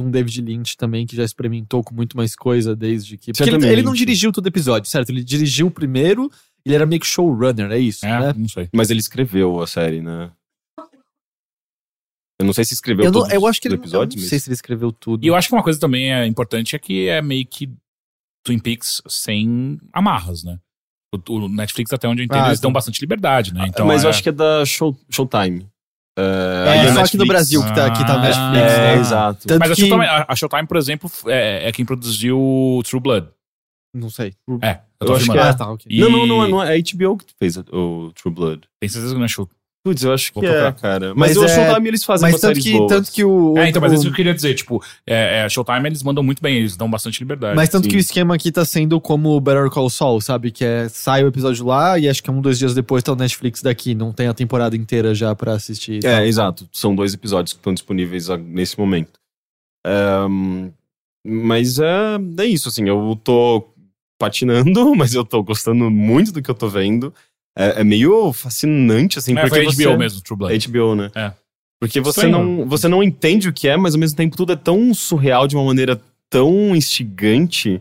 de 0.00 0.06
um 0.06 0.10
David 0.10 0.40
Lynch 0.40 0.76
também, 0.76 1.06
que 1.06 1.14
já 1.14 1.24
experimentou 1.24 1.84
com 1.84 1.94
muito 1.94 2.16
mais 2.16 2.34
coisa 2.34 2.74
desde 2.74 3.16
que. 3.18 3.32
Porque 3.32 3.50
ele, 3.50 3.66
ele 3.66 3.82
não 3.82 3.92
dirigiu 3.94 4.32
todo 4.32 4.46
episódio, 4.46 4.88
certo? 4.90 5.10
Ele 5.10 5.22
dirigiu 5.22 5.66
o 5.66 5.70
primeiro, 5.70 6.30
ele 6.64 6.74
era 6.74 6.86
meio 6.86 7.00
que 7.00 7.06
showrunner, 7.06 7.70
é 7.70 7.78
isso, 7.78 8.04
É, 8.06 8.18
né? 8.20 8.34
não 8.36 8.48
sei. 8.48 8.68
Mas 8.74 8.88
ele 8.90 9.00
escreveu 9.00 9.60
a 9.60 9.66
série, 9.66 10.00
né? 10.00 10.30
Eu 12.38 12.44
não 12.46 12.52
sei 12.52 12.64
se 12.64 12.74
escreveu 12.74 13.04
Eu, 13.06 13.10
não- 13.12 13.20
todos 13.20 13.32
eu 13.34 13.46
acho 13.46 13.60
que 13.60 13.66
os 13.68 13.72
ele. 13.72 13.80
episódios, 13.82 14.14
eu 14.14 14.18
não 14.18 14.22
mas- 14.24 14.28
sei 14.30 14.38
se 14.38 14.48
ele 14.48 14.54
escreveu 14.54 14.92
tudo. 14.92 15.24
E 15.24 15.28
eu 15.28 15.34
acho 15.34 15.48
que 15.48 15.54
uma 15.54 15.62
coisa 15.62 15.78
também 15.80 16.12
é 16.12 16.26
importante 16.26 16.76
é 16.76 16.78
que 16.78 17.08
é 17.08 17.22
meio 17.22 17.46
que 17.46 17.70
Twin 18.44 18.58
Peaks 18.58 19.00
sem 19.08 19.78
amarras, 19.92 20.44
né? 20.44 20.58
O, 21.14 21.32
o 21.34 21.48
Netflix, 21.48 21.92
até 21.92 22.06
onde 22.06 22.22
eu 22.22 22.24
entendo, 22.26 22.44
Ah, 22.44 22.48
eles 22.48 22.60
dão 22.60 22.72
bastante 22.72 23.00
liberdade, 23.00 23.54
né? 23.54 23.64
Então, 23.68 23.86
mas 23.86 24.02
eu 24.02 24.08
é- 24.08 24.10
acho 24.10 24.22
que 24.22 24.28
é 24.28 24.32
da 24.32 24.64
Show, 24.66 24.94
Showtime. 25.10 25.66
É, 26.18 26.86
É, 26.88 26.92
só 26.94 27.00
aqui 27.02 27.16
no 27.18 27.26
Brasil 27.26 27.62
que 27.62 27.74
tá, 27.74 27.90
que 27.90 28.04
tá 28.06 28.14
no 28.14 28.18
Ah, 28.18 28.22
Netflix. 28.22 28.72
É, 28.72 28.78
né? 28.78 28.94
exato. 29.00 29.46
Tanto 29.46 29.58
Mas 29.60 29.70
a 29.70 29.74
Showtime, 29.74 30.04
a, 30.06 30.26
a 30.28 30.36
Showtime, 30.36 30.66
por 30.66 30.76
exemplo, 30.78 31.10
é, 31.26 31.68
é 31.68 31.72
quem 31.72 31.84
produziu 31.84 32.80
True 32.86 33.00
Blood. 33.00 33.28
Não 33.94 34.08
sei. 34.10 34.34
É, 34.62 34.70
eu 34.72 34.78
Eu 35.02 35.06
tô 35.06 35.14
acho 35.14 35.30
que 35.30 35.38
é. 35.38 35.42
Ah, 35.42 35.54
tá, 35.54 35.70
ok. 35.70 35.86
E- 35.90 36.00
Não, 36.00 36.10
não, 36.10 36.26
não, 36.26 36.44
é- 36.44 36.48
não 36.48 36.62
é 36.62 36.74
a 36.74 36.78
HBO 36.78 37.16
que 37.18 37.34
fez 37.38 37.56
o 37.56 38.12
True 38.14 38.34
Blood. 38.34 38.62
Tem 38.80 38.88
certeza 38.88 39.12
que 39.14 39.18
não 39.18 39.24
é 39.24 39.28
Show. 39.28 39.48
Putz, 39.86 40.02
eu 40.02 40.12
acho 40.12 40.32
Vou 40.34 40.42
que 40.42 40.48
é, 40.48 40.72
cara. 40.72 41.14
Mas, 41.14 41.36
Mas 41.36 41.36
o 41.36 41.44
é- 41.44 41.48
Showtime 41.48 41.86
eles 41.86 42.02
fazem 42.02 42.28
Mas 42.28 42.40
tanto 42.40 42.58
que, 42.58 42.72
boas. 42.72 42.88
tanto 42.90 43.12
que 43.12 43.24
o. 43.24 43.56
É, 43.56 43.68
então, 43.68 43.80
mas 43.80 43.92
o- 43.92 43.94
isso 43.94 44.02
que 44.02 44.08
eu 44.08 44.14
queria 44.14 44.34
dizer, 44.34 44.52
tipo, 44.54 44.82
é, 45.06 45.44
é, 45.44 45.48
Showtime 45.48 45.86
eles 45.86 46.02
mandam 46.02 46.24
muito 46.24 46.42
bem, 46.42 46.56
eles 46.56 46.76
dão 46.76 46.90
bastante 46.90 47.20
liberdade. 47.20 47.54
Mas 47.54 47.68
tanto 47.68 47.84
sim. 47.84 47.90
que 47.90 47.96
o 47.96 48.00
esquema 48.00 48.34
aqui 48.34 48.50
tá 48.50 48.64
sendo 48.64 49.00
como 49.00 49.28
o 49.36 49.40
Better 49.40 49.70
Call 49.70 49.88
Saul, 49.88 50.20
sabe? 50.20 50.50
Que 50.50 50.64
é 50.64 50.88
sai 50.88 51.22
o 51.22 51.28
episódio 51.28 51.64
lá 51.64 51.96
e 52.00 52.08
acho 52.08 52.20
que 52.20 52.28
um, 52.32 52.40
dois 52.40 52.58
dias 52.58 52.74
depois 52.74 53.04
tá 53.04 53.12
o 53.12 53.16
Netflix 53.16 53.62
daqui. 53.62 53.94
Não 53.94 54.10
tem 54.12 54.26
a 54.26 54.34
temporada 54.34 54.74
inteira 54.76 55.14
já 55.14 55.32
pra 55.36 55.52
assistir. 55.52 56.04
É, 56.04 56.26
exato. 56.26 56.68
São 56.72 56.92
dois 56.96 57.14
episódios 57.14 57.52
que 57.52 57.60
estão 57.60 57.72
disponíveis 57.72 58.26
nesse 58.40 58.76
momento. 58.76 59.20
Ahn, 59.86 60.70
mas 61.24 61.78
é, 61.78 62.18
é 62.40 62.44
isso, 62.44 62.68
assim. 62.68 62.88
Eu 62.88 63.16
tô 63.22 63.68
patinando, 64.18 64.94
mas 64.96 65.14
eu 65.14 65.24
tô 65.24 65.42
gostando 65.42 65.90
muito 65.90 66.32
do 66.32 66.42
que 66.42 66.50
eu 66.50 66.54
tô 66.54 66.68
vendo. 66.68 67.14
É, 67.56 67.80
é 67.80 67.84
meio 67.84 68.32
fascinante, 68.32 69.18
assim, 69.18 69.32
É, 69.32 69.40
porque 69.40 69.48
foi 69.56 69.64
HBO 69.64 69.72
você... 69.72 69.96
mesmo, 69.96 70.20
True 70.20 70.38
Blood. 70.38 70.68
HBO, 70.68 70.94
né? 70.94 71.10
É. 71.14 71.32
Porque 71.80 72.00
você 72.00 72.26
Estranho. 72.26 72.58
não, 72.58 72.66
você 72.68 72.88
não 72.88 73.02
entende 73.02 73.48
o 73.48 73.52
que 73.52 73.68
é, 73.68 73.76
mas 73.76 73.94
ao 73.94 74.00
mesmo 74.00 74.16
tempo 74.16 74.36
tudo 74.36 74.52
é 74.52 74.56
tão 74.56 74.92
surreal 74.94 75.46
de 75.46 75.54
uma 75.56 75.64
maneira 75.64 76.00
tão 76.30 76.74
instigante 76.74 77.80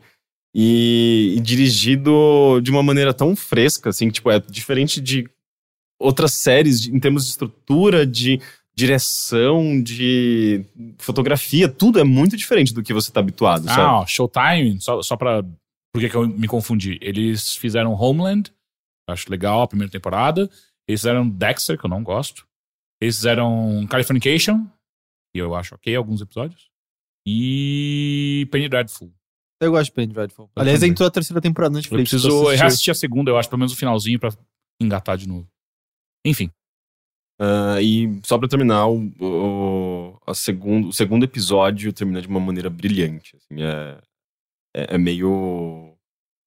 e, 0.54 1.36
e 1.38 1.40
dirigido 1.40 2.60
de 2.62 2.72
uma 2.72 2.84
maneira 2.84 3.14
tão 3.14 3.36
fresca, 3.36 3.90
assim, 3.90 4.10
tipo, 4.10 4.30
é 4.32 4.40
diferente 4.40 5.02
de 5.02 5.28
outras 6.00 6.34
séries 6.34 6.82
de- 6.82 6.92
em 6.96 7.00
termos 7.00 7.24
de 7.26 7.32
estrutura, 7.32 8.06
de 8.06 8.40
direção, 8.76 9.82
de 9.82 10.64
fotografia, 10.98 11.68
tudo 11.70 12.00
é 12.00 12.04
muito 12.04 12.36
diferente 12.36 12.74
do 12.74 12.84
que 12.84 12.94
você 12.94 13.12
tá 13.12 13.20
habituado, 13.22 13.66
sabe? 13.66 13.82
Ah, 13.82 14.00
ó, 14.02 14.06
Showtime, 14.06 14.80
só, 14.82 15.02
só 15.02 15.16
pra. 15.16 15.44
Por 15.94 16.02
que, 16.02 16.14
eu 16.16 16.28
me 16.28 16.48
confundi? 16.48 16.98
Eles 17.02 17.56
fizeram 17.56 17.94
Homeland, 17.94 18.52
acho 19.08 19.30
legal 19.30 19.62
a 19.62 19.68
primeira 19.68 19.92
temporada. 19.92 20.50
Eles 20.88 21.02
fizeram 21.02 21.28
Dexter, 21.30 21.78
que 21.78 21.86
eu 21.86 21.90
não 21.90 22.04
gosto. 22.04 22.48
Eles 23.02 23.16
fizeram 23.16 23.86
Californication, 23.90 24.66
que 25.34 25.42
eu 25.42 25.56
acho 25.56 25.76
ok 25.76 25.96
alguns 25.96 26.22
episódios. 26.22 26.70
E 27.28 28.48
Penny 28.52 28.70
Dreadful. 28.70 29.12
Eu 29.62 29.72
gosto 29.72 29.86
de 29.86 29.92
Penny 29.94 30.14
Dreadful. 30.14 30.50
Aliás, 30.56 30.80
também. 30.80 30.92
entrou 30.92 31.08
a 31.08 31.12
terceira 31.12 31.42
temporada 31.42 31.72
na 31.74 31.80
Eu 31.80 31.82
Netflix. 31.82 32.10
preciso 32.10 32.30
pra 32.30 32.38
assistir. 32.50 32.62
reassistir 32.62 32.92
a 32.92 32.96
segunda, 32.96 33.32
eu 33.32 33.38
acho, 33.38 33.50
pelo 33.50 33.60
menos 33.60 33.74
o 33.74 33.78
finalzinho, 33.78 34.20
pra 34.20 34.30
engatar 34.82 35.18
de 35.18 35.28
novo. 35.28 35.48
Enfim. 36.26 36.52
Ah, 37.40 37.82
e 37.82 38.20
só 38.24 38.38
pra 38.38 38.48
terminar, 38.48 38.88
o, 38.88 39.08
o, 39.20 40.22
a 40.28 40.34
segundo, 40.34 40.90
o 40.90 40.94
segundo 40.94 41.24
episódio 41.24 41.92
termina 41.92 42.22
de 42.22 42.28
uma 42.28 42.40
maneira 42.40 42.70
brilhante. 42.70 43.36
Assim, 43.38 43.62
é, 43.62 44.02
é, 44.76 44.96
é 44.96 44.98
meio. 44.98 45.95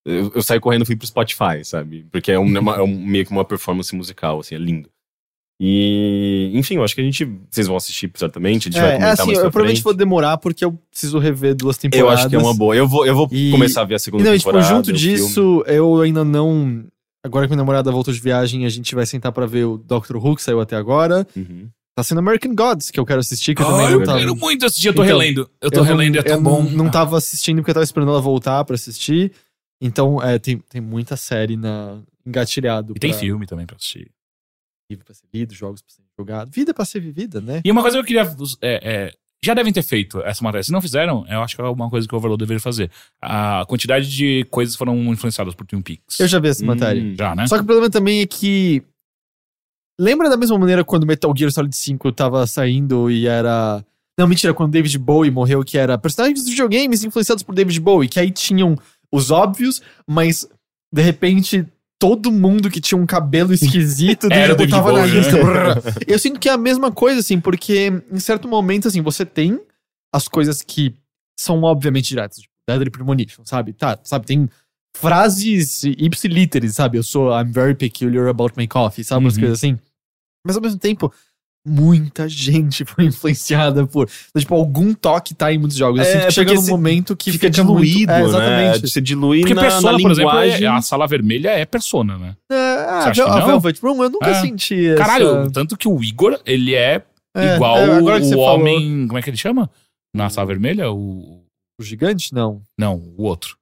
Eu, 0.08 0.32
eu 0.36 0.42
saí 0.42 0.58
correndo 0.60 0.82
e 0.82 0.86
fui 0.86 0.96
pro 0.96 1.06
Spotify, 1.06 1.62
sabe? 1.64 2.06
Porque 2.10 2.32
é, 2.32 2.38
um, 2.38 2.56
é 2.56 2.60
uma- 2.60 2.76
é 2.76 2.82
um- 2.82 3.00
meio 3.06 3.24
que 3.26 3.30
uma 3.30 3.44
performance 3.44 3.94
musical, 3.94 4.40
assim, 4.40 4.54
é 4.54 4.58
lindo. 4.58 4.88
E, 5.60 6.52
enfim, 6.54 6.76
eu 6.76 6.84
acho 6.84 6.94
que 6.94 7.00
a 7.00 7.04
gente. 7.04 7.24
Vocês 7.50 7.66
vão 7.66 7.76
assistir 7.76 8.10
certamente, 8.14 8.68
a 8.68 8.70
gente 8.70 8.80
vai 8.80 8.90
É, 8.90 8.94
é 8.94 8.96
comentar 8.96 9.12
assim, 9.14 9.26
mais 9.26 9.38
eu 9.38 9.50
provavelmente 9.50 9.82
vou 9.82 9.92
demorar 9.92 10.38
porque 10.38 10.64
eu 10.64 10.72
preciso 10.88 11.18
rever 11.18 11.54
duas 11.54 11.76
Eu 11.82 11.90
temporadas. 11.90 12.20
acho 12.20 12.28
que 12.28 12.36
é 12.36 12.38
uma 12.38 12.54
boa. 12.54 12.76
Eu 12.76 12.86
vou, 12.86 13.04
eu 13.04 13.14
vou 13.14 13.28
E- 13.32 13.50
começar 13.50 13.82
a 13.82 13.84
ver 13.84 13.96
a 13.96 13.98
segunda 13.98 14.22
E 14.22 14.26
não, 14.26 14.34
e, 14.34 14.38
tipo, 14.38 14.50
temporada. 14.52 14.72
junto 14.74 14.92
o 14.92 14.96
filme. 14.98 15.16
disso, 15.16 15.64
eu 15.66 16.00
ainda 16.00 16.24
não. 16.24 16.84
Agora 17.26 17.46
que 17.46 17.50
minha 17.50 17.56
namorada 17.58 17.90
voltou 17.90 18.14
de 18.14 18.20
viagem, 18.20 18.64
a 18.64 18.68
gente 18.68 18.94
vai 18.94 19.04
sentar 19.04 19.32
pra 19.32 19.46
ver 19.46 19.64
o 19.64 19.76
Doctor 19.76 20.16
Who, 20.24 20.36
que 20.36 20.42
saiu 20.42 20.60
até 20.60 20.76
agora. 20.76 21.26
Uhum. 21.36 21.68
Tá 21.96 22.04
sendo 22.04 22.18
American 22.18 22.54
Gods, 22.54 22.92
que 22.92 23.00
eu 23.00 23.04
quero 23.04 23.18
assistir, 23.18 23.56
que 23.56 23.60
eu 23.60 23.66
também 23.66 23.86
Ah, 23.86 23.90
não 23.90 24.00
eu 24.00 24.06
tava. 24.06 24.18
quero 24.20 24.36
muito 24.36 24.64
assistir, 24.64 24.86
eu 24.86 24.94
tô 24.94 25.02
Então, 25.02 25.18
relendo. 25.18 25.50
Eu 25.60 25.68
tô 25.72 25.80
eu 25.80 25.82
relendo 25.84 26.14
e 26.14 26.18
é 26.18 26.22
não, 26.22 26.28
tão 26.28 26.34
eu 26.36 26.40
bom. 26.42 26.62
Não, 26.62 26.84
não 26.84 26.90
tava 26.90 27.18
assistindo 27.18 27.56
porque 27.56 27.70
eu 27.72 27.74
tava 27.74 27.82
esperando 27.84 28.10
ela 28.12 28.20
voltar 28.20 28.64
pra 28.64 28.76
assistir. 28.76 29.32
Então, 29.80 30.20
é, 30.22 30.38
tem, 30.38 30.58
tem 30.58 30.80
muita 30.80 31.16
série 31.16 31.56
na, 31.56 32.00
engatilhado. 32.26 32.92
E 32.96 32.98
tem 32.98 33.10
pra- 33.10 33.18
filme 33.20 33.46
também 33.46 33.66
pra 33.66 33.76
assistir. 33.76 34.10
Livro 34.90 35.04
pra 35.04 35.14
ser 35.14 35.26
lido, 35.32 35.54
jogos 35.54 35.82
pra 35.82 35.94
ser 35.94 36.02
jogado. 36.18 36.50
Vida 36.50 36.72
pra 36.74 36.84
ser 36.84 37.00
vivida, 37.00 37.40
né? 37.40 37.60
E 37.64 37.70
uma 37.70 37.82
coisa 37.82 37.96
que 37.96 38.00
eu 38.02 38.06
queria. 38.06 38.36
é, 38.62 39.06
é, 39.06 39.12
já 39.44 39.52
devem 39.54 39.72
ter 39.72 39.82
feito 39.82 40.20
essa 40.22 40.42
matéria. 40.42 40.64
Se 40.64 40.72
não 40.72 40.80
fizeram, 40.80 41.26
eu 41.28 41.42
acho 41.42 41.54
que 41.54 41.60
é 41.62 41.64
uma 41.64 41.90
coisa 41.90 42.08
que 42.08 42.14
o 42.14 42.16
Overload 42.18 42.40
deveria 42.40 42.60
fazer. 42.60 42.90
A 43.20 43.64
quantidade 43.68 44.10
de 44.10 44.44
coisas 44.50 44.74
foram 44.74 44.96
influenciadas 45.12 45.54
por 45.54 45.66
Twin 45.66 45.82
Peaks. 45.82 46.18
Eu 46.18 46.26
já 46.26 46.38
vi 46.40 46.48
essa 46.48 46.64
matéria. 46.64 47.02
Hum. 47.02 47.14
Já, 47.16 47.36
né? 47.36 47.46
Só 47.46 47.56
que 47.56 47.62
o 47.62 47.66
problema 47.66 47.90
também 47.90 48.20
é 48.22 48.26
que. 48.26 48.82
Lembra 50.00 50.28
da 50.30 50.36
mesma 50.36 50.58
maneira 50.58 50.84
quando 50.84 51.06
Metal 51.06 51.32
Gear 51.36 51.50
Solid 51.50 51.74
5 51.76 52.10
tava 52.12 52.46
saindo 52.46 53.10
e 53.10 53.26
era. 53.26 53.84
Não, 54.18 54.26
mentira, 54.26 54.54
quando 54.54 54.72
David 54.72 54.98
Bowie 54.98 55.30
morreu, 55.30 55.62
que 55.64 55.76
era 55.78 55.96
personagens 55.98 56.40
dos 56.40 56.50
videogames 56.50 57.04
influenciados 57.04 57.42
por 57.42 57.54
David 57.54 57.78
Bowie, 57.80 58.08
que 58.08 58.18
aí 58.18 58.30
tinham 58.30 58.74
os 59.12 59.30
óbvios, 59.30 59.80
mas 60.08 60.48
de 60.92 61.02
repente 61.02 61.66
todo 62.00 62.30
mundo 62.30 62.70
que 62.70 62.80
tinha 62.80 62.96
um 63.00 63.06
cabelo 63.06 63.52
esquisito 63.52 64.28
Era 64.32 64.52
o 64.52 64.56
dele 64.56 64.70
David 64.70 64.70
tava 64.70 64.92
na 64.92 64.98
Bowie, 65.00 65.12
lista. 65.18 65.36
né? 65.36 65.82
Eu 66.06 66.18
sinto 66.18 66.38
que 66.38 66.48
é 66.48 66.52
a 66.52 66.56
mesma 66.58 66.92
coisa, 66.92 67.20
assim, 67.20 67.40
porque 67.40 67.92
em 68.10 68.20
certo 68.20 68.46
momento, 68.46 68.86
assim, 68.88 69.02
você 69.02 69.26
tem 69.26 69.60
as 70.14 70.28
coisas 70.28 70.62
que 70.62 70.94
são 71.38 71.62
obviamente 71.64 72.08
diretas, 72.08 72.38
tipo, 72.38 72.52
Deadly 72.68 72.90
Premonition, 72.90 73.44
sabe? 73.44 73.72
Tá, 73.72 73.98
sabe, 74.04 74.26
tem 74.26 74.48
frases 74.96 75.82
ipsiliteres, 75.84 76.74
sabe? 76.74 76.98
Eu 76.98 77.02
sou 77.02 77.30
I'm 77.32 77.50
very 77.52 77.74
peculiar 77.74 78.28
about 78.28 78.54
my 78.56 78.66
coffee, 78.66 79.04
sabe? 79.04 79.24
Umas 79.24 79.34
Uhum. 79.34 79.40
coisas 79.40 79.58
assim. 79.58 79.78
Mas 80.46 80.56
ao 80.56 80.62
mesmo 80.62 80.78
tempo, 80.78 81.12
muita 81.66 82.28
gente 82.28 82.84
foi 82.86 83.04
influenciada 83.06 83.86
por. 83.86 84.08
então, 84.28 84.40
tipo, 84.40 84.54
algum 84.54 84.94
toque 84.94 85.34
tá 85.34 85.52
em 85.52 85.58
muitos 85.58 85.76
jogos. 85.76 86.00
Eu 86.00 86.06
É, 86.06 86.12
sinto 86.12 86.26
que 86.26 86.32
chega 86.32 86.54
num 86.54 86.66
momento 86.66 87.16
que 87.16 87.32
Fica 87.32 87.46
fica, 87.48 87.62
muito- 87.64 87.82
diluído, 87.84 88.12
é, 88.12 88.18
né? 88.22 88.24
exatamente. 88.28 88.88
Se 88.90 89.00
dilui 89.00 89.40
Porque 89.40 89.54
na, 89.54 89.60
Persona, 89.62 89.92
na 89.92 89.98
por 89.98 90.10
exemplo, 90.10 90.38
é- 90.38 90.66
a 90.66 90.80
sala 90.82 91.06
vermelha 91.06 91.50
é 91.50 91.64
Persona, 91.66 92.16
né? 92.18 92.36
É, 92.50 92.54
ah, 92.56 93.00
Você 93.02 93.08
acha 93.20 93.24
que 93.24 93.30
a? 93.30 93.46
Velvet 93.46 93.80
Room, 93.82 94.02
eu 94.02 94.10
nunca 94.10 94.30
É. 94.30 94.40
senti 94.40 94.86
essa... 94.88 94.96
Caralho, 95.02 95.50
tanto 95.50 95.76
que 95.76 95.88
o 95.88 96.02
Igor, 96.02 96.40
ele 96.46 96.74
é, 96.74 97.02
É, 97.36 97.54
igual 97.56 97.76
é, 97.76 97.86
você 98.20 98.34
o 98.34 98.38
falou. 98.38 98.60
homem. 98.60 99.06
Como 99.06 99.18
é 99.18 99.22
que 99.22 99.30
ele 99.30 99.36
chama? 99.36 99.70
Na 100.14 100.30
sala 100.30 100.46
vermelha? 100.46 100.90
O. 100.90 101.44
O 101.80 101.84
gigante? 101.84 102.32
Não. 102.34 102.60
Não, 102.76 102.96
o 103.16 103.22
outro. 103.22 103.56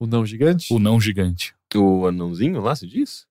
O 0.00 0.06
não 0.06 0.26
gigante? 0.26 0.72
O 0.72 0.78
não 0.78 1.00
gigante. 1.00 1.54
O 1.74 2.06
anãozinho 2.06 2.60
lá, 2.60 2.74
se 2.76 2.86
diz? 2.86 3.26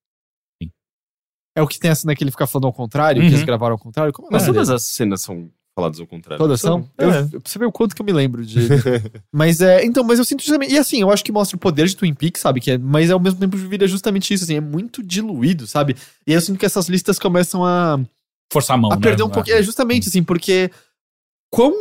É 1.58 1.62
o 1.62 1.66
que 1.66 1.78
tem 1.78 1.90
a 1.90 1.94
cena 1.94 2.14
que 2.14 2.22
ele 2.22 2.30
fica 2.30 2.46
falando 2.46 2.66
ao 2.66 2.72
contrário, 2.72 3.20
que 3.20 3.28
Uhum. 3.28 3.34
eles 3.34 3.44
gravaram 3.44 3.72
ao 3.74 3.78
contrário? 3.78 4.12
Como 4.12 4.28
é 4.28 4.32
Mas 4.32 4.46
todas 4.46 4.68
dele? 4.68 4.76
as 4.76 4.84
cenas 4.84 5.22
são 5.22 5.50
faladas 5.74 6.00
ao 6.00 6.06
contrário. 6.06 6.38
Todas 6.38 6.60
são? 6.60 6.88
Eu, 6.98 7.10
É. 7.12 7.28
eu 7.32 7.40
preciso 7.40 7.58
ver 7.60 7.66
o 7.66 7.72
quanto 7.72 7.94
que 7.94 8.02
eu 8.02 8.06
me 8.06 8.12
lembro 8.12 8.44
de. 8.44 8.58
mas 9.32 9.60
é. 9.60 9.84
Então, 9.84 10.02
mas 10.04 10.18
eu 10.18 10.24
sinto 10.24 10.40
justamente. 10.42 10.72
E 10.72 10.78
assim, 10.78 11.00
eu 11.00 11.10
acho 11.10 11.24
que 11.24 11.30
mostra 11.32 11.56
o 11.56 11.60
poder 11.60 11.86
de 11.86 11.96
Twin 11.96 12.14
Peaks, 12.14 12.40
sabe? 12.40 12.60
Que 12.60 12.72
é, 12.72 12.78
mas 12.78 13.10
ao 13.10 13.20
mesmo 13.20 13.38
tempo 13.40 13.56
vira 13.56 13.86
justamente 13.86 14.32
isso, 14.34 14.44
assim, 14.44 14.56
é 14.56 14.60
muito 14.60 15.02
diluído, 15.02 15.66
sabe? 15.66 15.96
E 16.26 16.32
eu 16.32 16.40
sinto 16.40 16.58
que 16.58 16.66
essas 16.66 16.88
listas 16.88 17.18
começam 17.18 17.64
a, 17.64 17.98
Forçar 18.52 18.74
a 18.76 18.80
mão. 18.80 18.90
a 18.92 18.96
né? 18.96 19.00
perder 19.02 19.22
um 19.22 19.28
pouquinho. 19.30 19.56
É 19.56 19.62
justamente 19.62 20.08
assim, 20.08 20.22
porque 20.22 20.70
quão. 21.52 21.72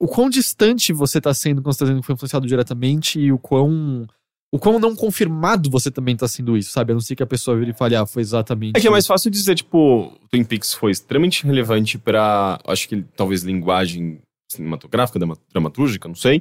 O 0.00 0.08
quão 0.08 0.28
distante 0.28 0.92
você 0.92 1.20
tá 1.20 1.32
sendo 1.32 1.62
quando 1.62 1.72
você 1.72 1.78
tá 1.78 1.84
dizendo 1.86 2.00
que 2.00 2.06
foi 2.06 2.14
influenciado 2.14 2.46
diretamente 2.46 3.18
e 3.20 3.32
o 3.32 3.38
quão. 3.38 4.06
O 4.54 4.58
quão 4.58 4.78
não 4.78 4.94
confirmado 4.94 5.68
você 5.68 5.90
também 5.90 6.16
tá 6.16 6.28
sendo 6.28 6.56
isso, 6.56 6.70
sabe? 6.70 6.92
A 6.92 6.94
não 6.94 7.00
ser 7.00 7.16
que 7.16 7.22
a 7.24 7.26
pessoa 7.26 7.56
vire 7.58 7.72
e 7.72 7.74
fale, 7.74 7.96
ah, 7.96 8.06
foi 8.06 8.22
exatamente. 8.22 8.76
É 8.76 8.80
que 8.80 8.86
é 8.86 8.90
mais 8.90 9.04
fácil 9.04 9.28
dizer, 9.28 9.56
tipo, 9.56 10.12
o 10.22 10.28
Twin 10.30 10.44
Peaks 10.44 10.72
foi 10.74 10.92
extremamente 10.92 11.44
relevante 11.44 11.98
pra, 11.98 12.60
acho 12.64 12.88
que 12.88 13.02
talvez 13.16 13.42
linguagem 13.42 14.20
cinematográfica, 14.48 15.18
drama- 15.18 15.36
dramatúrgica, 15.50 16.06
não 16.06 16.14
sei, 16.14 16.40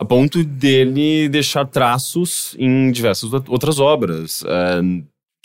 a 0.00 0.04
ponto 0.04 0.42
dele 0.42 1.28
deixar 1.28 1.64
traços 1.66 2.56
em 2.58 2.90
diversas 2.90 3.32
out- 3.32 3.48
outras 3.48 3.78
obras, 3.78 4.42
é, 4.44 4.80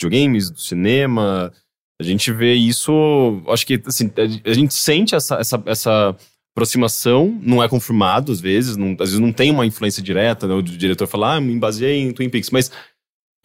videogames, 0.02 0.50
do 0.50 0.58
cinema. 0.60 1.52
A 2.00 2.04
gente 2.04 2.32
vê 2.32 2.54
isso, 2.54 3.40
acho 3.48 3.64
que 3.64 3.80
assim, 3.86 4.10
a- 4.16 4.50
a 4.50 4.54
gente 4.54 4.74
sente 4.74 5.14
essa, 5.14 5.36
essa, 5.36 5.62
essa 5.66 6.16
aproximação, 6.58 7.38
não 7.42 7.62
é 7.62 7.68
confirmado 7.68 8.32
às 8.32 8.40
vezes, 8.40 8.76
não- 8.76 8.92
às 8.92 9.10
vezes 9.10 9.18
não 9.18 9.32
tem 9.32 9.50
uma 9.50 9.64
influência 9.66 10.02
direta, 10.02 10.46
né, 10.46 10.54
o 10.54 10.62
diretor 10.62 11.06
fala, 11.06 11.36
ah, 11.36 11.40
me 11.40 11.56
baseei 11.58 12.00
em 12.00 12.12
Twin 12.12 12.28
Peaks, 12.28 12.50
mas 12.50 12.70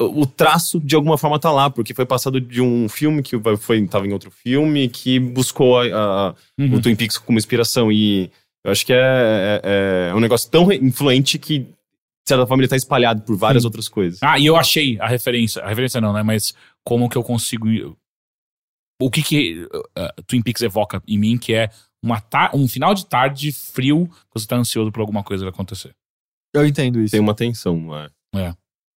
o 0.02 0.26
traço 0.26 0.80
de 0.80 0.96
alguma 0.96 1.18
forma 1.18 1.40
tá 1.40 1.52
lá, 1.52 1.70
porque 1.70 1.94
foi 1.94 2.06
passado 2.06 2.42
de 2.42 2.62
um 2.62 2.90
filme 2.90 3.22
que 3.22 3.36
foi 3.58 3.86
tava 3.88 4.06
em 4.08 4.12
outro 4.12 4.32
filme 4.32 4.90
que 4.90 5.20
buscou 5.20 5.80
a- 5.80 5.86
a- 6.30 6.36
Uhum. 6.60 6.74
o 6.76 6.82
Twin 6.82 6.96
Peaks 6.96 7.18
como 7.18 7.38
inspiração 7.38 7.92
e 7.92 8.30
eu 8.66 8.72
acho 8.72 8.86
que 8.86 8.92
é, 8.94 8.98
é- 9.64 10.10
é 10.10 10.16
um 10.16 10.20
negócio 10.20 10.50
tão 10.50 10.72
influente 10.72 11.38
que 11.38 11.60
de 11.60 12.30
certa 12.30 12.48
forma 12.48 12.64
ele 12.64 12.70
tá 12.70 12.76
espalhado 12.76 13.22
por 13.22 13.36
várias 13.38 13.64
Sim. 13.64 13.68
outras 13.68 13.88
coisas. 13.88 14.20
Ah, 14.24 14.40
e 14.40 14.46
eu 14.46 14.56
achei 14.56 14.98
a 15.00 15.08
referência. 15.08 15.62
A 15.62 15.68
referência 15.68 16.00
não, 16.02 16.12
né? 16.14 16.24
Mas 16.24 16.54
como 16.84 17.10
que 17.10 17.18
eu 17.18 17.24
consigo. 17.24 17.68
O 19.02 19.10
que 19.12 19.22
que 19.22 19.64
uh, 19.66 20.24
Twin 20.26 20.42
Peaks 20.42 20.62
evoca 20.62 21.04
em 21.06 21.18
mim, 21.20 21.38
que 21.38 21.54
é 21.54 21.70
uma 22.04 22.20
ta- 22.20 22.52
um 22.54 22.68
final 22.68 22.94
de 22.94 23.06
tarde 23.08 23.52
frio, 23.52 24.10
você 24.34 24.46
tá 24.46 24.58
ansioso 24.58 24.92
por 24.92 25.00
alguma 25.02 25.24
coisa 25.24 25.48
acontecer. 25.48 25.96
Eu 26.54 26.68
entendo 26.68 27.00
isso. 27.02 27.12
Tem 27.12 27.20
uma 27.22 27.34
tensão 27.34 27.76
no 27.78 27.94
ar. 27.94 28.12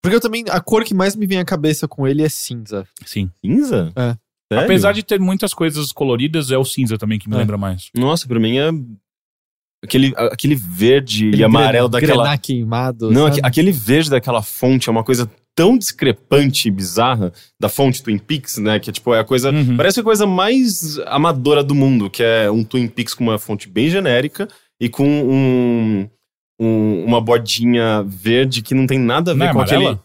Porque 0.03 0.15
eu 0.17 0.21
também. 0.21 0.45
A 0.51 0.61
cor 0.61 0.85
que 0.85 0.93
mais 0.95 1.17
me 1.17 1.27
vem 1.27 1.39
à 1.39 1.45
cabeça 1.45 1.89
com 1.89 2.07
ele 2.07 2.23
é 2.23 2.29
cinza. 2.29 2.87
Sim. 3.05 3.31
Cinza? 3.41 3.93
É. 3.97 4.17
Sério? 4.53 4.65
Apesar 4.65 4.93
de 4.93 5.03
ter 5.03 5.19
muitas 5.19 5.53
coisas 5.53 5.91
coloridas, 5.91 6.51
é 6.53 6.59
o 6.59 6.65
cinza 6.65 6.97
também 6.97 7.19
que 7.19 7.29
me 7.29 7.35
É. 7.35 7.39
lembra 7.39 7.57
mais. 7.59 7.91
Nossa, 7.97 8.29
pra 8.29 8.39
mim 8.39 8.57
é 8.59 8.71
aquele, 9.87 10.12
aquele 10.16 10.55
verde 10.55 11.28
Aquele 11.28 11.43
e 11.43 11.45
amarelo 11.45 11.89
gre- 11.89 12.01
daquela 12.07 12.37
queimado. 12.39 13.11
Não, 13.11 13.22
sabe? 13.26 13.39
aque- 13.39 13.47
aquele 13.47 13.72
verde 13.72 14.11
daquela 14.11 14.43
fonte 14.43 14.89
é 14.89 14.93
uma 14.93 15.03
coisa 15.05 15.30
tão 15.55 15.78
discrepante 15.78 16.68
e 16.68 16.70
bizarra 16.70 17.32
da 17.59 17.68
fonte 17.68 18.03
Twin 18.03 18.18
Peaks, 18.18 18.59
né? 18.59 18.78
Que 18.78 18.93
tipo, 18.93 19.14
é 19.14 19.20
a 19.20 19.24
coisa. 19.24 19.51
Uhum. 19.51 19.76
Parece 19.76 20.01
a 20.01 20.03
coisa 20.03 20.26
mais 20.26 20.99
amadora 21.07 21.64
do 21.64 21.74
mundo, 21.74 22.11
que 22.11 22.22
é 22.22 22.51
um 22.51 22.62
Twin 22.62 22.87
Peaks 22.89 23.14
com 23.14 23.24
uma 23.24 23.39
fonte 23.39 23.68
bem 23.68 23.89
genérica 23.89 24.47
e 24.78 24.89
com 24.89 25.07
um, 25.09 26.09
um- 26.61 27.05
uma 27.07 27.20
bordinha 27.20 28.03
verde 28.07 28.61
que 28.62 28.74
não 28.74 28.87
tem 28.87 28.99
nada 28.99 29.30
a 29.30 29.34
ver 29.34 29.39
Não 29.41 29.47
é 29.47 29.53
com 29.53 29.59
amarela? 29.61 29.84
aquele. 29.93 30.01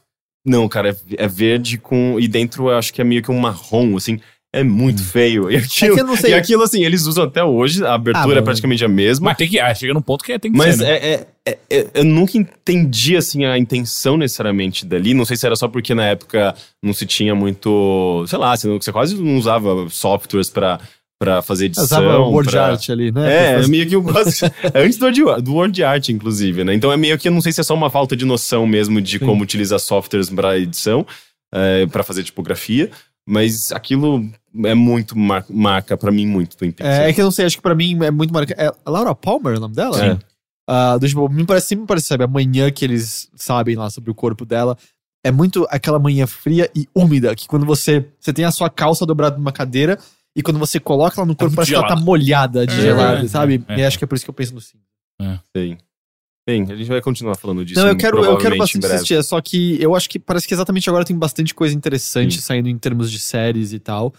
Não, 0.45 0.67
cara, 0.67 0.89
é, 0.89 0.95
é 1.23 1.27
verde 1.27 1.77
com. 1.77 2.17
E 2.19 2.27
dentro 2.27 2.69
eu 2.69 2.77
acho 2.77 2.93
que 2.93 3.01
é 3.01 3.03
meio 3.03 3.21
que 3.21 3.29
um 3.29 3.39
marrom, 3.39 3.95
assim. 3.97 4.19
É 4.53 4.63
muito 4.63 5.03
feio. 5.03 5.49
E 5.49 5.55
aquilo, 5.57 5.99
É 5.99 6.03
não 6.03 6.15
sei- 6.17 6.31
e 6.31 6.33
aquilo, 6.33 6.63
assim, 6.63 6.83
eles 6.83 7.05
usam 7.05 7.23
até 7.23 7.43
hoje, 7.43 7.85
a 7.85 7.93
abertura 7.93 8.39
Ah, 8.39 8.41
é 8.41 8.41
praticamente 8.43 8.83
a 8.83 8.87
mesma. 8.87 9.25
Mas 9.29 9.37
tem 9.37 9.47
que. 9.49 9.59
Ah, 9.59 9.73
chega 9.73 9.93
num 9.93 10.01
ponto 10.01 10.23
que 10.23 10.37
tem 10.39 10.51
que 10.51 10.57
Mas 10.57 10.75
ser. 10.75 10.83
né? 10.83 10.89
é, 10.91 11.13
é- 11.13 11.27
é- 11.47 11.57
é- 11.69 11.87
eu 11.95 12.03
nunca 12.03 12.37
entendi 12.37 13.15
assim 13.15 13.45
a 13.45 13.57
intenção 13.57 14.17
necessariamente 14.17 14.85
dali. 14.85 15.13
Não 15.13 15.25
sei 15.25 15.37
se 15.37 15.45
era 15.45 15.55
só 15.55 15.67
porque 15.67 15.93
na 15.95 16.05
época 16.05 16.53
não 16.83 16.93
se 16.93 17.05
tinha 17.05 17.33
muito, 17.33 18.25
sei 18.27 18.37
lá, 18.37 18.55
você, 18.55 18.67
não- 18.67 18.79
você 18.81 18.91
quase 18.91 19.15
não 19.15 19.37
usava 19.37 19.87
softwares 19.89 20.49
pra 20.49 20.79
para 21.19 21.39
fazer 21.43 21.65
edição. 21.65 21.83
Usava 21.83 22.17
word 22.17 22.49
pra- 22.49 22.65
art 22.71 22.89
ali, 22.89 23.11
né? 23.11 23.59
É, 23.59 23.63
é 23.63 23.67
meio 23.67 23.87
que 23.87 23.95
eu 23.95 24.01
gosto. 24.01 24.43
é 24.73 24.83
antes 24.83 24.97
do 24.97 25.05
word, 25.05 25.41
do 25.43 25.53
word 25.53 25.83
art, 25.83 26.09
inclusive, 26.09 26.63
né? 26.63 26.73
Então 26.73 26.91
é 26.91 26.97
meio 26.97 27.15
que 27.19 27.27
eu 27.27 27.31
não 27.31 27.41
sei 27.41 27.51
se 27.51 27.61
é 27.61 27.63
só 27.63 27.75
uma 27.75 27.91
falta 27.91 28.15
de 28.15 28.25
noção 28.25 28.65
mesmo 28.65 28.99
de 28.99 29.19
Sim. 29.19 29.25
como 29.27 29.43
utilizar 29.43 29.79
softwares 29.79 30.31
para 30.31 30.57
edição, 30.57 31.05
é, 31.53 31.85
para 31.85 32.01
fazer 32.01 32.23
tipografia, 32.23 32.89
mas 33.31 33.71
aquilo 33.71 34.29
é 34.65 34.75
muito 34.75 35.17
mar- 35.17 35.45
marca 35.49 35.95
pra 35.95 36.11
mim 36.11 36.27
muito 36.27 36.57
Twin 36.57 36.71
Peaks. 36.71 36.97
É, 36.99 37.09
é 37.09 37.13
que 37.13 37.21
eu 37.21 37.25
não 37.25 37.31
sei, 37.31 37.45
acho 37.45 37.55
que 37.55 37.61
pra 37.63 37.73
mim 37.73 37.97
é 38.03 38.11
muito 38.11 38.33
marcante. 38.33 38.59
É 38.59 38.67
a 38.85 38.89
Laura 38.89 39.15
Palmer 39.15 39.55
o 39.57 39.59
nome 39.59 39.73
dela? 39.73 39.97
Sim. 39.97 40.19
Ah, 40.69 40.97
do, 40.97 41.07
tipo, 41.07 41.27
me 41.29 41.45
parece, 41.45 41.67
sempre 41.67 41.81
me 41.83 41.87
parece, 41.87 42.07
sabe, 42.07 42.23
a 42.23 42.27
manhã 42.27 42.69
que 42.71 42.83
eles 42.85 43.29
sabem 43.35 43.75
lá 43.75 43.89
sobre 43.89 44.11
o 44.11 44.15
corpo 44.15 44.45
dela. 44.45 44.77
É 45.23 45.31
muito 45.31 45.65
aquela 45.69 45.99
manhã 45.99 46.25
fria 46.27 46.69
e 46.75 46.87
úmida, 46.95 47.35
que 47.35 47.47
quando 47.47 47.65
você, 47.65 48.05
você 48.19 48.33
tem 48.33 48.43
a 48.45 48.51
sua 48.51 48.69
calça 48.69 49.05
dobrada 49.05 49.37
numa 49.37 49.51
cadeira 49.51 49.97
e 50.35 50.41
quando 50.41 50.57
você 50.59 50.79
coloca 50.79 51.19
ela 51.21 51.25
no 51.27 51.35
corpo, 51.35 51.45
muito 51.45 51.55
parece 51.55 51.71
que 51.71 51.75
ela 51.77 51.87
tá 51.87 51.95
molhada 51.95 52.65
de 52.65 52.73
É, 52.73 52.81
gelada, 52.81 53.25
é, 53.25 53.27
sabe? 53.27 53.63
é, 53.67 53.77
e 53.77 53.81
é. 53.81 53.85
acho 53.85 53.97
que 53.97 54.03
é 54.03 54.07
por 54.07 54.15
isso 54.15 54.25
que 54.25 54.29
eu 54.29 54.33
penso 54.33 54.53
no 54.53 54.61
sim. 54.61 54.77
Sim. 55.55 55.77
Bem, 56.51 56.63
a 56.69 56.75
gente 56.75 56.87
vai 56.87 57.01
continuar 57.01 57.35
falando 57.35 57.63
disso. 57.63 57.79
Não, 57.79 57.87
eu 57.87 57.95
quero, 57.95 58.23
eu 58.23 58.37
quero 58.37 58.57
bastante 58.57 58.85
assistir, 58.85 59.13
é 59.15 59.23
só 59.23 59.39
que 59.39 59.81
eu 59.81 59.95
acho 59.95 60.09
que 60.09 60.19
parece 60.19 60.47
que 60.47 60.53
exatamente 60.53 60.89
agora 60.89 61.05
tem 61.05 61.17
bastante 61.17 61.53
coisa 61.53 61.73
interessante 61.75 62.35
Sim. 62.35 62.41
saindo 62.41 62.67
em 62.69 62.77
termos 62.77 63.09
de 63.11 63.19
séries 63.19 63.71
e 63.73 63.79
tal. 63.79 64.13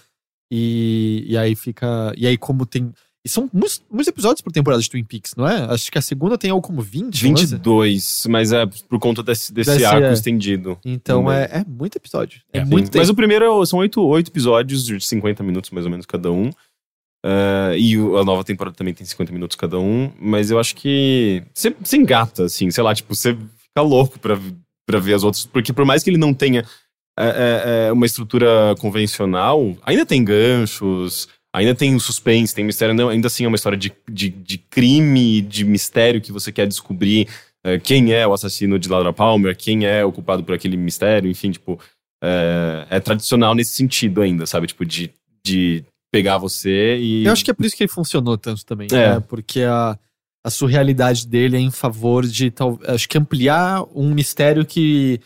E, 0.51 1.25
e 1.27 1.37
aí 1.37 1.55
fica. 1.55 2.13
E 2.17 2.27
aí, 2.27 2.37
como 2.37 2.67
tem. 2.67 2.93
E 3.25 3.29
são 3.29 3.49
muitos, 3.53 3.81
muitos 3.89 4.09
episódios 4.09 4.41
por 4.41 4.53
temporada 4.53 4.83
de 4.83 4.91
Twin 4.91 5.05
Peaks, 5.05 5.35
não 5.37 5.47
é? 5.47 5.63
Acho 5.73 5.93
que 5.93 5.97
a 5.97 6.03
segunda 6.03 6.37
tem 6.37 6.51
algo 6.51 6.67
como 6.67 6.83
20. 6.83 7.23
não 7.23 7.31
é? 7.31 7.35
22, 7.35 8.25
mas 8.29 8.53
é 8.53 8.67
por 8.89 8.99
conta 8.99 9.23
desse, 9.23 9.53
desse 9.53 9.71
Desse, 9.71 9.85
arco 9.85 10.07
é. 10.07 10.13
estendido. 10.13 10.77
Então 10.85 11.31
é, 11.31 11.45
é 11.45 11.65
muito 11.65 11.97
episódio. 11.97 12.41
É, 12.53 12.59
É, 12.59 12.65
muito 12.65 12.91
Mas 12.99 13.09
o 13.09 13.15
primeiro 13.15 13.63
é- 13.63 13.67
são 13.67 13.79
oito, 13.79 14.03
oito 14.03 14.29
episódios 14.29 14.85
de 14.85 15.01
50 15.01 15.43
minutos, 15.45 15.71
mais 15.71 15.87
ou 15.87 15.91
menos, 15.91 16.05
cada 16.05 16.33
um. 16.33 16.51
Ah, 17.25 17.73
e 17.77 17.95
a 17.95 18.25
nova 18.25 18.43
temporada 18.43 18.77
também 18.77 18.93
tem 18.93 19.07
50 19.07 19.33
minutos 19.33 19.57
cada 19.57 19.79
um. 19.79 20.11
Mas 20.19 20.51
eu 20.51 20.59
acho 20.59 20.75
que 20.75 21.43
você, 21.55 21.97
engata, 21.97 22.45
assim, 22.45 22.71
sei 22.71 22.83
lá, 22.83 22.95
tipo, 22.95 23.15
você 23.15 23.35
fica 23.35 23.83
louco 23.83 24.19
pra, 24.19 24.39
pra 24.87 24.99
ver 24.99 25.15
as 25.15 25.25
outras. 25.25 25.47
Porque 25.47 25.73
por 25.73 25.85
mais 25.85 26.03
que 26.03 26.11
ele 26.11 26.19
não 26.19 26.35
tenha 26.35 26.65
é, 27.19 27.27
é, 27.27 27.89
é, 27.89 27.93
uma 27.93 28.07
estrutura 28.07 28.75
convencional, 28.81 29.77
ainda 29.83 30.05
tem 30.07 30.25
ganchos, 30.25 31.29
ainda 31.55 31.75
tem 31.75 31.99
suspense, 31.99 32.55
tem 32.55 32.65
mistério. 32.65 32.95
Não, 32.95 33.09
ainda 33.09 33.29
assim 33.29 33.45
é 33.45 33.49
uma 33.49 33.57
história 33.57 33.79
de, 33.79 33.93
de, 34.11 34.29
de 34.29 34.59
crime, 34.59 35.41
de 35.43 35.65
mistério 35.65 36.21
que 36.21 36.33
você 36.33 36.51
quer 36.51 36.67
descobrir. 36.67 37.29
é, 37.65 37.79
quem 37.79 38.13
é 38.13 38.27
o 38.27 38.33
assassino 38.33 38.79
de 38.79 38.89
Laura 38.89 39.13
Palmer, 39.13 39.57
quem 39.57 39.87
é 39.87 40.05
o 40.05 40.13
culpado 40.13 40.43
por 40.43 40.55
aquele 40.55 40.77
mistério, 40.77 41.31
enfim, 41.31 41.53
tipo 41.53 41.79
é, 42.23 42.87
é 42.91 43.01
tradicional 43.01 43.55
nesse 43.55 43.73
sentido 43.73 44.23
ainda, 44.23 44.47
sabe? 44.47 44.69
Tipo, 44.69 44.85
de, 44.85 45.13
de 45.45 45.85
pegar 46.13 46.37
você 46.39 46.99
e. 46.99 47.25
Eu 47.25 47.33
acho 47.33 47.45
que 47.45 47.51
é 47.51 47.55
por 47.55 47.65
isso 47.65 47.75
que 47.75 47.83
ele 47.83 47.91
funcionou 47.91 48.37
tanto 48.39 48.65
também. 48.67 48.87
É. 48.93 49.15
né? 49.15 49.21
Porque 49.27 49.63
a, 49.63 49.99
a 50.45 50.51
surrealidade 50.51 51.27
dele 51.27 51.57
é 51.57 51.61
em 51.61 51.71
favor 51.71 52.27
de 52.27 52.51
tal, 52.51 52.79
acho 52.87 53.09
que 53.09 53.17
ampliar 53.19 53.83
um 53.95 54.13
mistério 54.13 54.65
que, 54.67 55.21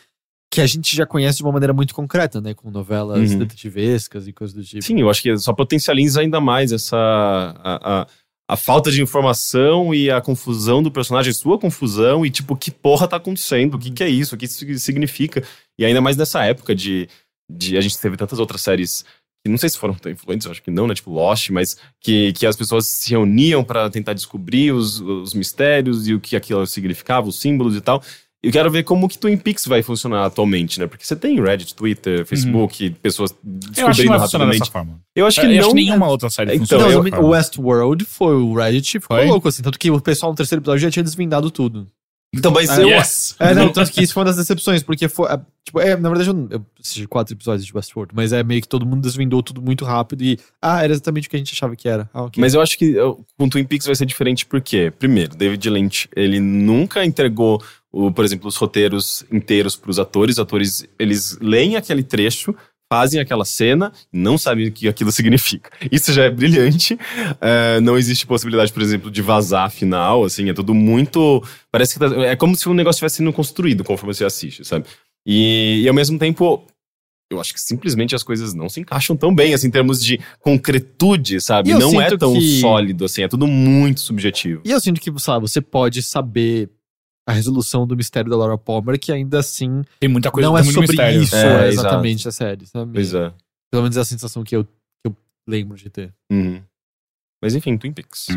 que 0.51 0.61
a 0.61 0.67
gente 0.67 0.95
já 0.95 1.05
conhece 1.05 1.39
de 1.39 1.43
uma 1.43 1.53
maneira 1.53 1.75
muito 1.75 1.93
concreta, 1.95 2.41
né? 2.41 2.55
Com 2.55 2.71
novelas 2.71 3.33
Uhum. 3.33 3.39
detetivescas 3.39 4.29
e 4.29 4.33
coisas 4.33 4.55
do 4.55 4.63
tipo. 4.63 4.83
Sim, 4.85 5.01
eu 5.01 5.11
acho 5.11 5.21
que 5.21 5.37
só 5.39 5.53
potencializa 5.53 6.21
ainda 6.21 6.41
mais 6.41 6.71
essa. 6.73 6.97
A, 6.97 8.03
a, 8.03 8.07
a 8.49 8.57
falta 8.57 8.93
de 8.93 9.03
informação 9.03 9.93
e 9.93 10.09
a 10.09 10.21
confusão 10.21 10.81
do 10.81 10.89
personagem, 10.89 11.33
sua 11.33 11.59
confusão 11.59 12.25
e 12.25 12.31
tipo, 12.31 12.55
que 12.57 12.71
porra 12.71 13.09
tá 13.09 13.17
acontecendo? 13.17 13.75
O 13.75 13.79
que, 13.79 13.91
que 13.91 14.05
é 14.05 14.09
isso? 14.09 14.37
O 14.37 14.39
que 14.39 14.45
isso 14.45 14.65
significa? 14.79 15.43
E 15.77 15.85
ainda 15.85 16.01
mais 16.01 16.17
nessa 16.17 16.45
época 16.45 16.73
de, 16.73 17.09
de. 17.51 17.77
A 17.77 17.81
gente 17.81 17.99
teve 17.99 18.17
tantas 18.17 18.39
outras 18.39 18.63
séries 18.63 19.05
que 19.47 19.51
não 19.51 19.59
sei 19.59 19.69
se 19.69 19.79
foram 19.79 19.95
tão 19.95 20.11
influentes, 20.11 20.45
eu 20.45 20.53
acho 20.53 20.63
que 20.63 20.71
não, 20.71 20.87
né? 20.87 20.95
Tipo 20.95 21.11
Lost, 21.13 21.51
mas 21.51 21.77
que, 22.01 22.33
que 22.33 22.45
as 22.47 22.57
pessoas 22.57 22.87
se 22.87 23.11
reuniam 23.11 23.63
pra 23.65 23.89
tentar 23.89 24.13
descobrir 24.13 24.73
os, 24.73 25.01
os 25.01 25.33
mistérios 25.35 26.07
e 26.09 26.15
o 26.15 26.21
que 26.21 26.35
aquilo 26.37 26.67
significava, 26.67 27.29
os 27.29 27.39
símbolos 27.39 27.77
e 27.77 27.81
tal. 27.81 28.03
Eu 28.43 28.53
quero 28.53 28.71
ver 28.71 28.85
como 28.85 29.09
que 29.09 29.19
Twin 29.19 29.37
Peaks 29.37 29.67
vai 29.67 29.83
funcionar 29.83 30.25
atualmente, 30.27 30.79
né? 30.79 30.87
Porque 30.87 31.05
você 31.05 31.17
tem 31.17 31.41
Reddit, 31.41 31.75
Twitter, 31.75 32.25
Facebook, 32.27 32.91
pessoas 33.03 33.31
Eu 33.33 33.37
acho 33.49 33.61
que 33.61 33.71
descobrindo 33.73 34.05
não 34.05 34.11
vai 34.11 34.21
funcionar 34.21 34.45
rapidamente. 34.45 34.59
dessa 34.61 34.71
forma. 34.73 35.01
Eu 35.17 35.27
acho 35.27 35.41
que 35.41 35.47
eu 35.47 35.51
não. 35.51 35.59
acho 35.59 35.69
que 35.71 35.75
nenhuma 35.75 36.09
outra 36.09 36.31
série 36.31 36.51
Então, 36.55 36.61
funciona 36.61 36.85
Não, 36.85 36.91
eu- 37.09 37.25
o. 37.25 37.29
Westworld 37.31 38.05
foi 38.05 38.35
o 38.37 38.55
Reddit 38.55 39.01
ficou 39.01 39.17
Foi? 39.17 39.27
louco, 39.27 39.49
assim. 39.49 39.63
Tanto 39.63 39.79
que 39.79 39.91
o 39.91 40.01
pessoal 40.01 40.31
no 40.31 40.37
terceiro 40.37 40.61
episódio 40.61 40.81
já 40.83 40.91
tinha 40.91 41.03
desvendado 41.03 41.51
tudo. 41.51 41.89
Então, 42.35 42.51
mas 42.53 42.69
É, 42.71 42.83
eu. 42.83 42.89
Yes! 42.89 43.35
É, 43.41 43.55
não, 43.55 43.73
tanto 43.73 43.91
que 43.93 44.03
isso 44.03 44.13
foi 44.13 44.21
uma 44.23 44.27
das 44.27 44.37
decepções, 44.37 44.83
porque 44.83 45.09
foi. 45.09 45.29
é, 45.31 45.41
Tipo, 45.65 45.81
é, 45.81 45.97
na 45.97 46.09
verdade, 46.09 46.31
eu, 46.31 46.47
eu 46.51 46.67
assisti 46.81 47.07
quatro 47.09 47.35
episódios 47.35 47.67
de 47.67 47.73
Westworld, 47.77 48.13
mas 48.15 48.33
é 48.33 48.41
meio 48.45 48.63
que 48.63 48.69
todo 48.69 48.87
mundo 48.87 49.03
desvendou 49.03 49.43
tudo 49.43 49.61
muito 49.61 49.85
rápido 49.85 50.23
e. 50.23 50.39
Ah, 50.63 50.85
era 50.85 50.93
exatamente 50.93 51.27
o 51.27 51.31
que 51.31 51.35
a 51.37 51.39
gente 51.41 51.53
achava 51.55 51.75
que 51.75 51.89
era. 51.89 52.09
Ah, 52.15 52.23
ok. 52.23 52.41
Mas 52.41 52.55
eu 52.55 52.61
acho 52.61 52.79
que 52.79 52.85
eu- 52.93 53.25
com 53.37 53.49
Twin 53.49 53.65
Peaks 53.65 53.85
vai 53.87 53.97
ser 53.97 54.07
diferente 54.07 54.47
porque, 54.47 54.93
primeiro, 54.97 55.35
David 55.37 55.69
Lynch, 55.69 56.09
ele 56.15 56.39
nunca 56.39 57.05
entregou, 57.05 57.61
o, 57.91 58.13
por 58.13 58.25
exemplo, 58.25 58.47
os 58.47 58.55
roteiros 58.57 59.25
inteiros 59.33 59.75
pros 59.75 59.99
atores. 59.99 60.37
Os 60.37 60.39
atores, 60.41 60.87
eles 61.01 61.37
leem 61.41 61.75
aquele 61.75 62.05
trecho, 62.05 62.55
fazem 62.93 63.21
aquela 63.21 63.45
cena, 63.45 63.93
não 64.13 64.39
sabem 64.39 64.69
o 64.69 64.73
que 64.73 64.87
aquilo 64.89 65.11
significa. 65.13 65.71
Isso 65.91 66.13
já 66.13 66.25
é 66.25 66.31
brilhante. 66.31 66.97
É, 67.41 67.81
não 67.81 67.99
existe 67.99 68.27
possibilidade, 68.27 68.73
por 68.73 68.83
exemplo, 68.83 69.11
de 69.11 69.23
vazar 69.23 69.71
final, 69.71 70.25
assim, 70.25 70.49
é 70.49 70.55
tudo 70.55 70.73
muito... 70.75 71.43
Parece 71.73 71.95
que 71.95 72.01
tá- 72.01 72.15
é 72.25 72.37
como 72.37 72.55
se 72.55 72.69
o 72.69 72.75
negócio 72.75 72.99
estivesse 72.99 73.17
sendo 73.17 73.33
construído 73.33 73.83
conforme 73.85 74.15
você 74.15 74.25
assiste, 74.25 74.65
sabe? 74.65 74.87
E, 75.27 75.81
e 75.83 75.89
ao 75.89 75.95
mesmo 75.95 76.17
tempo, 76.19 76.65
eu 77.33 77.41
acho 77.41 77.53
que 77.53 77.61
simplesmente 77.61 78.15
as 78.15 78.23
coisas 78.23 78.55
não 78.55 78.69
se 78.69 78.79
encaixam 78.81 79.17
tão 79.17 79.35
bem, 79.35 79.53
assim, 79.53 79.67
em 79.67 79.71
termos 79.73 80.01
de 80.03 80.21
concretude, 80.39 81.41
sabe? 81.41 81.73
Não 81.75 82.01
é 82.01 82.17
tão 82.17 82.35
que- 82.35 82.61
sólido, 82.61 83.05
assim, 83.05 83.23
é 83.23 83.29
tudo 83.29 83.47
muito 83.49 84.01
subjetivo. 84.01 84.63
E 84.65 84.71
eu 84.71 84.81
sinto 84.81 85.01
que, 85.01 85.11
sabe, 85.19 85.41
você 85.49 85.61
pode 85.61 86.03
saber 86.03 86.71
a 87.27 87.33
resolução 87.33 87.87
do 87.87 87.97
mistério 87.97 88.31
da 88.31 88.37
Laura 88.37 88.57
Palmer, 88.57 88.99
que 88.99 89.11
ainda 89.11 89.41
assim 89.41 89.83
Tem 89.99 90.09
muita 90.09 90.31
coisa, 90.31 90.49
não 90.49 90.57
é 90.57 90.63
muito 90.63 90.75
sobre 90.75 90.89
mistério. 90.89 91.23
isso 91.23 91.35
É, 91.35 91.69
exatamente 91.69 92.29
a 92.29 92.33
série, 92.33 92.67
sabe? 92.67 92.93
Pois 92.93 93.13
é. 93.13 93.33
Pelo 93.71 93.83
menos 93.83 93.97
é 93.97 94.01
a 94.01 94.05
sensação 94.05 94.45
que 94.45 94.55
eu, 94.55 94.65
que 94.65 94.71
eu 95.07 95.17
lembro 95.47 95.77
de 95.77 95.91
ter. 95.91 96.15
Uhum. 96.31 96.63
Mas 97.43 97.55
enfim, 97.55 97.77
Twin 97.77 97.93
Peaks. 97.93 98.29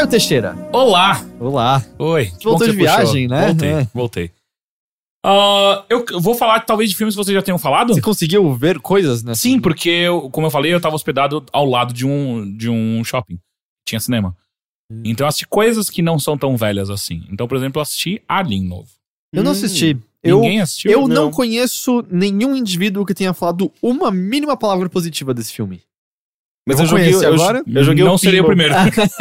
Caio 0.00 0.08
Teixeira. 0.08 0.56
Olá! 0.72 1.22
Olá. 1.38 1.84
Oi. 1.98 2.24
que 2.38 2.44
Voltou 2.44 2.52
bom 2.52 2.58
que 2.60 2.70
de 2.70 2.76
você 2.78 2.86
puxou. 2.88 2.96
viagem, 3.04 3.28
né? 3.28 3.46
Voltei, 3.48 3.68
É. 3.70 3.88
voltei. 3.92 4.30
Ah, 5.22 5.84
eu 5.90 6.06
vou 6.22 6.34
falar 6.34 6.60
talvez 6.60 6.88
de 6.88 6.96
filmes 6.96 7.14
que 7.14 7.22
vocês 7.22 7.34
já 7.34 7.42
tenham 7.42 7.58
falado. 7.58 7.92
Você 7.92 8.00
conseguiu 8.00 8.50
ver 8.54 8.78
coisas, 8.80 9.22
né? 9.22 9.34
Sim, 9.34 9.60
porque, 9.60 9.90
eu, 9.90 10.30
como 10.30 10.46
eu 10.46 10.50
falei, 10.50 10.72
eu 10.72 10.80
tava 10.80 10.94
hospedado 10.94 11.44
ao 11.52 11.66
lado 11.66 11.92
de 11.92 12.06
um, 12.06 12.50
de 12.56 12.70
um 12.70 13.04
shopping. 13.04 13.38
Tinha 13.86 14.00
cinema. 14.00 14.34
Hum. 14.90 15.02
Então 15.04 15.26
eu 15.26 15.28
assisti 15.28 15.46
coisas 15.46 15.90
que 15.90 16.00
não 16.00 16.18
são 16.18 16.38
tão 16.38 16.56
velhas 16.56 16.88
assim. 16.88 17.26
Então, 17.30 17.46
por 17.46 17.58
exemplo, 17.58 17.78
eu 17.78 17.82
assisti 17.82 18.22
Alien 18.26 18.64
novo. 18.64 18.88
Eu 19.34 19.42
não 19.42 19.50
Hum. 19.50 19.52
assisti. 19.52 19.98
Eu, 20.22 20.40
Ninguém 20.40 20.62
assistiu? 20.62 20.92
eu 20.92 21.00
não 21.06 21.24
Não. 21.24 21.30
conheço 21.30 22.02
nenhum 22.10 22.56
indivíduo 22.56 23.04
que 23.04 23.12
tenha 23.12 23.34
falado 23.34 23.70
uma 23.82 24.10
mínima 24.10 24.56
palavra 24.56 24.88
positiva 24.88 25.34
desse 25.34 25.52
filme. 25.52 25.82
Mas 26.66 26.78
Eu 26.78 26.84
eu, 26.84 26.88
joguei, 26.88 27.14
eu, 27.14 27.34
agora? 27.34 27.62
eu 27.66 27.84
joguei 27.84 28.04
não 28.04 28.14
o 28.14 28.18
seria 28.18 28.42
o 28.42 28.48
pinball. 28.48 28.56
primeiro. 28.56 28.74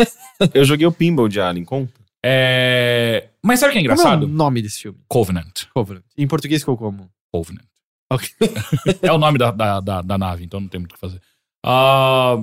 Eu 0.53 0.63
joguei 0.63 0.87
o 0.87 0.91
pinball 0.91 1.27
de 1.27 1.39
Alien, 1.41 1.65
conta? 1.65 1.93
É... 2.25 3.27
Mas 3.43 3.59
sabe 3.59 3.71
o 3.71 3.73
que 3.73 3.79
é 3.79 3.81
Como 3.81 3.91
é 3.91 3.95
engraçado? 3.95 4.23
o 4.23 4.27
nome 4.27 4.61
desse 4.61 4.81
filme? 4.81 4.97
Covenant. 5.07 5.65
Covenant. 5.73 6.03
Em 6.17 6.27
português 6.27 6.61
ficou 6.61 6.77
como? 6.77 7.09
Covenant. 7.31 7.65
Ok. 8.11 8.29
é 9.01 9.11
o 9.11 9.17
nome 9.17 9.37
da, 9.37 9.51
da, 9.51 9.79
da, 9.81 10.01
da 10.01 10.17
nave, 10.17 10.43
então 10.45 10.59
não 10.61 10.67
tem 10.69 10.79
muito 10.79 10.91
o 10.91 10.95
que 10.95 10.99
fazer. 10.99 11.21
Ah, 11.65 12.37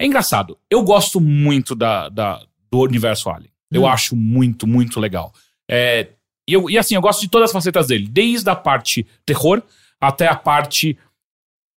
é 0.00 0.06
engraçado. 0.06 0.58
Eu 0.70 0.82
gosto 0.82 1.20
muito 1.20 1.74
da, 1.74 2.08
da, 2.08 2.42
do 2.70 2.78
universo 2.80 3.28
Alien. 3.30 3.50
Eu 3.70 3.82
Hum. 3.82 3.86
acho 3.88 4.16
muito, 4.16 4.66
muito 4.66 4.98
legal. 5.00 5.32
É, 5.70 6.08
e, 6.48 6.52
eu, 6.54 6.68
e 6.70 6.78
assim, 6.78 6.94
eu 6.94 7.00
gosto 7.02 7.20
de 7.20 7.28
todas 7.28 7.50
as 7.50 7.52
facetas 7.52 7.88
dele. 7.88 8.08
Desde 8.08 8.48
a 8.48 8.54
parte 8.56 9.06
terror 9.26 9.62
até 10.00 10.26
a 10.28 10.34
parte 10.36 10.98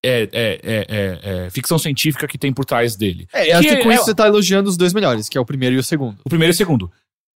é, 0.06 0.22
é, 0.22 0.28
é, 0.32 0.60
é, 0.64 1.46
é, 1.46 1.50
ficção 1.50 1.78
científica 1.78 2.28
que 2.28 2.38
tem 2.38 2.54
por 2.54 2.66
trás 2.66 2.96
dele. 2.96 3.28
É, 3.34 3.52
acho 3.54 3.68
Que 3.68 3.78
com 3.84 3.92
é- 3.92 3.96
isso 3.96 4.06
você 4.06 4.16
tá 4.16 4.28
elogiando 4.28 4.70
os 4.70 4.78
dois 4.78 4.94
melhores, 4.94 5.28
que 5.30 5.38
é 5.38 5.42
o 5.42 5.46
primeiro 5.46 5.76
e 5.76 5.80
o 5.80 5.84
segundo. 5.84 6.18
O 6.24 6.30
primeiro 6.30 6.52
e 6.52 6.56
o 6.56 6.58
segundo. 6.58 6.92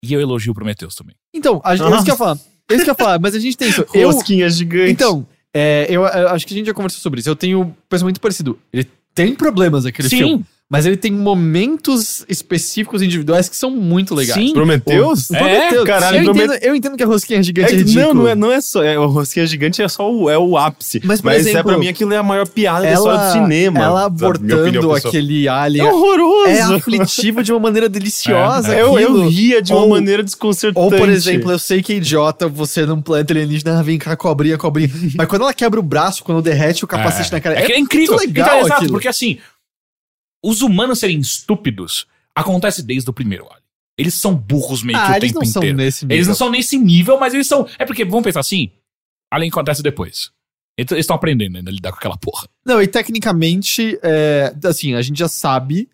E 0.04 0.12
eu 0.12 0.20
elogio 0.20 0.52
o 0.52 0.54
Prometheus 0.54 0.94
também. 0.94 1.14
Então, 1.34 1.60
a, 1.64 1.74
é 1.74 1.78
Aham. 1.78 1.94
isso 1.96 2.04
que 2.04 2.10
eu 2.10 2.14
ia 2.14 2.18
falar. 2.18 2.38
É 2.70 2.74
isso 2.74 2.84
que 2.84 2.90
eu 2.90 2.92
ia 2.92 2.96
falar, 2.96 3.18
mas 3.18 3.34
a 3.34 3.38
gente 3.38 3.56
tem 3.56 3.68
isso. 3.68 3.84
Eu, 3.92 4.10
Rosquinha 4.12 4.48
gigante. 4.48 4.92
então, 4.92 5.26
é, 5.52 5.86
eu, 5.90 6.02
eu 6.02 6.28
acho 6.28 6.46
que 6.46 6.54
a 6.54 6.56
gente 6.56 6.66
já 6.66 6.72
conversou 6.74 7.00
sobre 7.00 7.20
isso. 7.20 7.28
Eu 7.28 7.34
tenho 7.36 7.60
um 7.62 7.74
pensamento 7.88 8.20
parecido. 8.20 8.58
Ele 8.72 8.88
tem 9.14 9.34
problemas 9.34 9.84
aquele 9.84 10.08
Sim. 10.08 10.16
filme, 10.18 10.44
mas 10.70 10.86
ele 10.86 10.96
tem 10.96 11.10
momentos 11.10 12.24
específicos 12.28 13.02
individuais 13.02 13.48
que 13.48 13.56
são 13.56 13.70
muito 13.72 14.14
legais. 14.14 14.38
Sim. 14.40 14.52
Prometeus? 14.52 15.28
O 15.28 15.34
Prometheus. 15.36 15.84
caralho, 15.84 16.18
eu, 16.18 16.24
Promet- 16.24 16.44
entendo, 16.44 16.62
eu 16.64 16.74
entendo 16.76 16.96
que 16.96 17.02
a 17.02 17.06
rosquinha 17.06 17.40
É 17.40 17.42
gigante 17.42 17.74
é, 17.74 17.76
ridículo. 17.78 18.04
não, 18.06 18.14
não 18.14 18.28
é, 18.28 18.34
não 18.36 18.52
é 18.52 18.60
só. 18.60 18.82
É, 18.84 18.96
o 18.98 19.06
Rosquinha 19.06 19.44
Gigante 19.46 19.82
é 19.82 19.88
só 19.88 20.08
o, 20.10 20.30
é 20.30 20.38
o 20.38 20.56
ápice. 20.56 21.00
Mas, 21.04 21.20
Mas, 21.20 21.20
por 21.22 21.32
é 21.32 21.36
exemplo, 21.50 21.64
pra 21.72 21.78
mim 21.78 21.88
aquilo 21.88 22.12
é 22.14 22.16
a 22.18 22.22
maior 22.22 22.46
piada 22.46 22.82
da 22.82 22.92
história 22.92 23.18
do 23.18 23.24
ela, 23.24 23.32
cinema. 23.32 23.80
ela? 23.80 24.10
Minha 24.40 24.62
opinião 24.62 24.92
aquele 24.94 25.48
alien. 25.48 25.84
É 25.86 25.92
horroroso. 25.92 26.46
É 26.48 26.60
aflitivo 26.62 27.42
de 27.42 27.52
uma 27.52 27.58
maneira 27.60 27.88
deliciosa. 27.88 28.72
eu, 28.72 28.86
eu 28.88 28.94
aquilo. 28.96 29.28
ria 29.28 29.60
de 29.60 29.72
uma 29.72 29.82
Ou- 29.82 29.88
maneira 29.90 30.22
desconcertante. 30.22 30.84
Ou, 30.84 30.90
por 30.90 31.08
exemplo, 31.08 31.50
eu 31.50 31.58
sei 31.58 31.82
que 31.82 31.92
é 31.94 31.96
idiota, 31.96 32.46
você 32.48 32.86
num 32.86 33.00
planeta 33.02 33.32
alienígena, 33.32 33.82
vem 33.82 33.98
cá, 33.98 34.16
cobrinha, 34.16 34.56
cobrinha. 34.56 34.88
Mas 35.16 35.26
quando 35.26 35.42
ela 35.42 35.52
quebra 35.52 35.80
o 35.80 35.82
braço, 35.82 36.22
quando 36.22 36.40
derrete 36.40 36.84
o 36.84 36.86
capacete 36.88 37.32
na 37.32 37.40
cara. 37.40 37.58
É, 37.58 37.62
que 37.66 37.72
é 37.72 37.78
incrível. 37.78 38.14
muito 38.14 38.28
legal 38.28 38.46
Então, 38.48 38.60
exato, 38.60 38.74
aquilo. 38.74 38.92
porque 38.92 39.08
assim, 39.08 39.38
os 40.42 40.62
humanos 40.62 40.98
serem 40.98 41.18
estúpidos 41.18 42.06
acontece 42.34 42.82
desde 42.82 43.08
o 43.10 43.12
primeiro 43.12 43.44
Alien. 43.46 43.60
Eles 43.98 44.14
são 44.14 44.34
burros 44.34 44.82
meio 44.82 44.98
que 44.98 45.04
Ah, 45.04 45.12
o 45.12 45.16
eles 45.16 45.28
tempo 45.32 45.44
não 45.44 45.46
são 45.50 45.60
inteiro. 45.62 45.76
nesse 45.76 46.04
nível. 46.04 46.16
Eles 46.16 46.26
não 46.28 46.34
são 46.34 46.50
nesse 46.50 46.78
nível, 46.78 47.18
mas 47.20 47.34
eles 47.34 47.46
são. 47.46 47.66
É 47.78 47.84
porque, 47.84 48.04
vamos 48.04 48.24
pensar 48.24 48.40
assim, 48.40 48.70
Alien 49.30 49.50
acontece 49.50 49.82
depois. 49.82 50.30
Eles 50.78 50.90
estão 50.92 51.16
aprendendo 51.16 51.56
ainda 51.58 51.70
a 51.70 51.74
lidar 51.74 51.90
com 51.92 51.98
aquela 51.98 52.16
porra. 52.16 52.48
Não, 52.64 52.80
e 52.80 52.86
tecnicamente, 52.88 53.98
é, 54.02 54.54
assim, 54.64 54.94
a 54.94 55.02
gente 55.02 55.18
já 55.18 55.28
sabe 55.28 55.88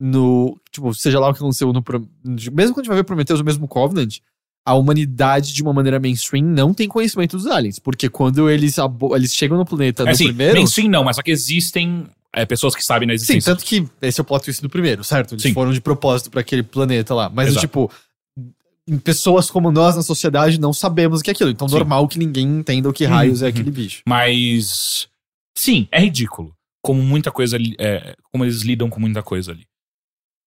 no. 0.00 0.58
Tipo, 0.70 0.94
seja 0.94 1.20
lá 1.20 1.28
o 1.28 1.32
que 1.34 1.40
aconteceu 1.40 1.70
no. 1.72 1.84
Mesmo 2.24 2.74
quando 2.74 2.78
a 2.78 2.82
gente 2.82 2.88
vai 2.88 2.96
ver 2.96 3.04
Prometheus 3.04 3.40
o 3.40 3.44
mesmo 3.44 3.68
Covenant, 3.68 4.18
a 4.64 4.74
humanidade, 4.74 5.52
de 5.52 5.62
uma 5.62 5.72
maneira 5.74 6.00
mainstream, 6.00 6.44
não 6.44 6.72
tem 6.72 6.88
conhecimento 6.88 7.36
dos 7.36 7.46
aliens. 7.46 7.78
Porque 7.78 8.08
quando 8.08 8.48
eles, 8.48 8.76
eles 9.14 9.34
chegam 9.34 9.58
no 9.58 9.66
planeta 9.66 10.04
É 10.04 10.06
no 10.06 10.12
assim, 10.12 10.26
primeiro. 10.26 10.54
mainstream 10.54 10.88
não, 10.88 11.04
mas 11.04 11.16
só 11.16 11.22
que 11.22 11.30
existem 11.30 12.06
é, 12.34 12.46
pessoas 12.46 12.74
que 12.74 12.82
sabem 12.84 13.08
Sim, 13.10 13.14
existência. 13.14 13.52
tanto 13.52 13.64
que 13.64 13.86
esse 14.00 14.20
é 14.20 14.22
o 14.22 14.24
plot 14.24 14.44
twist 14.44 14.62
do 14.62 14.70
primeiro, 14.70 15.04
certo? 15.04 15.34
Eles 15.34 15.42
Sim. 15.42 15.52
foram 15.52 15.72
de 15.72 15.80
propósito 15.80 16.30
pra 16.30 16.40
aquele 16.40 16.62
planeta 16.62 17.14
lá. 17.14 17.28
Mas, 17.28 17.48
Exato. 17.48 17.60
tipo, 17.60 17.90
pessoas 19.04 19.50
como 19.50 19.70
nós 19.70 19.94
na 19.96 20.02
sociedade 20.02 20.58
não 20.58 20.72
sabemos 20.72 21.20
o 21.20 21.22
que 21.22 21.30
é 21.30 21.32
aquilo. 21.32 21.50
Então, 21.50 21.68
Sim. 21.68 21.74
normal 21.76 22.08
que 22.08 22.18
ninguém 22.18 22.46
entenda 22.46 22.88
o 22.88 22.92
que 22.92 23.04
Uhum, 23.04 23.10
raios 23.10 23.42
é 23.42 23.46
uhum. 23.46 23.50
aquele 23.50 23.70
bicho. 23.70 24.02
Mas. 24.06 25.08
Sim, 25.56 25.86
é 25.92 26.00
ridículo. 26.00 26.54
Como 26.82 27.02
muita 27.02 27.30
coisa. 27.30 27.58
é, 27.78 28.16
como 28.30 28.44
eles 28.44 28.62
lidam 28.62 28.88
com 28.88 28.98
muita 28.98 29.22
coisa 29.22 29.52
ali. 29.52 29.66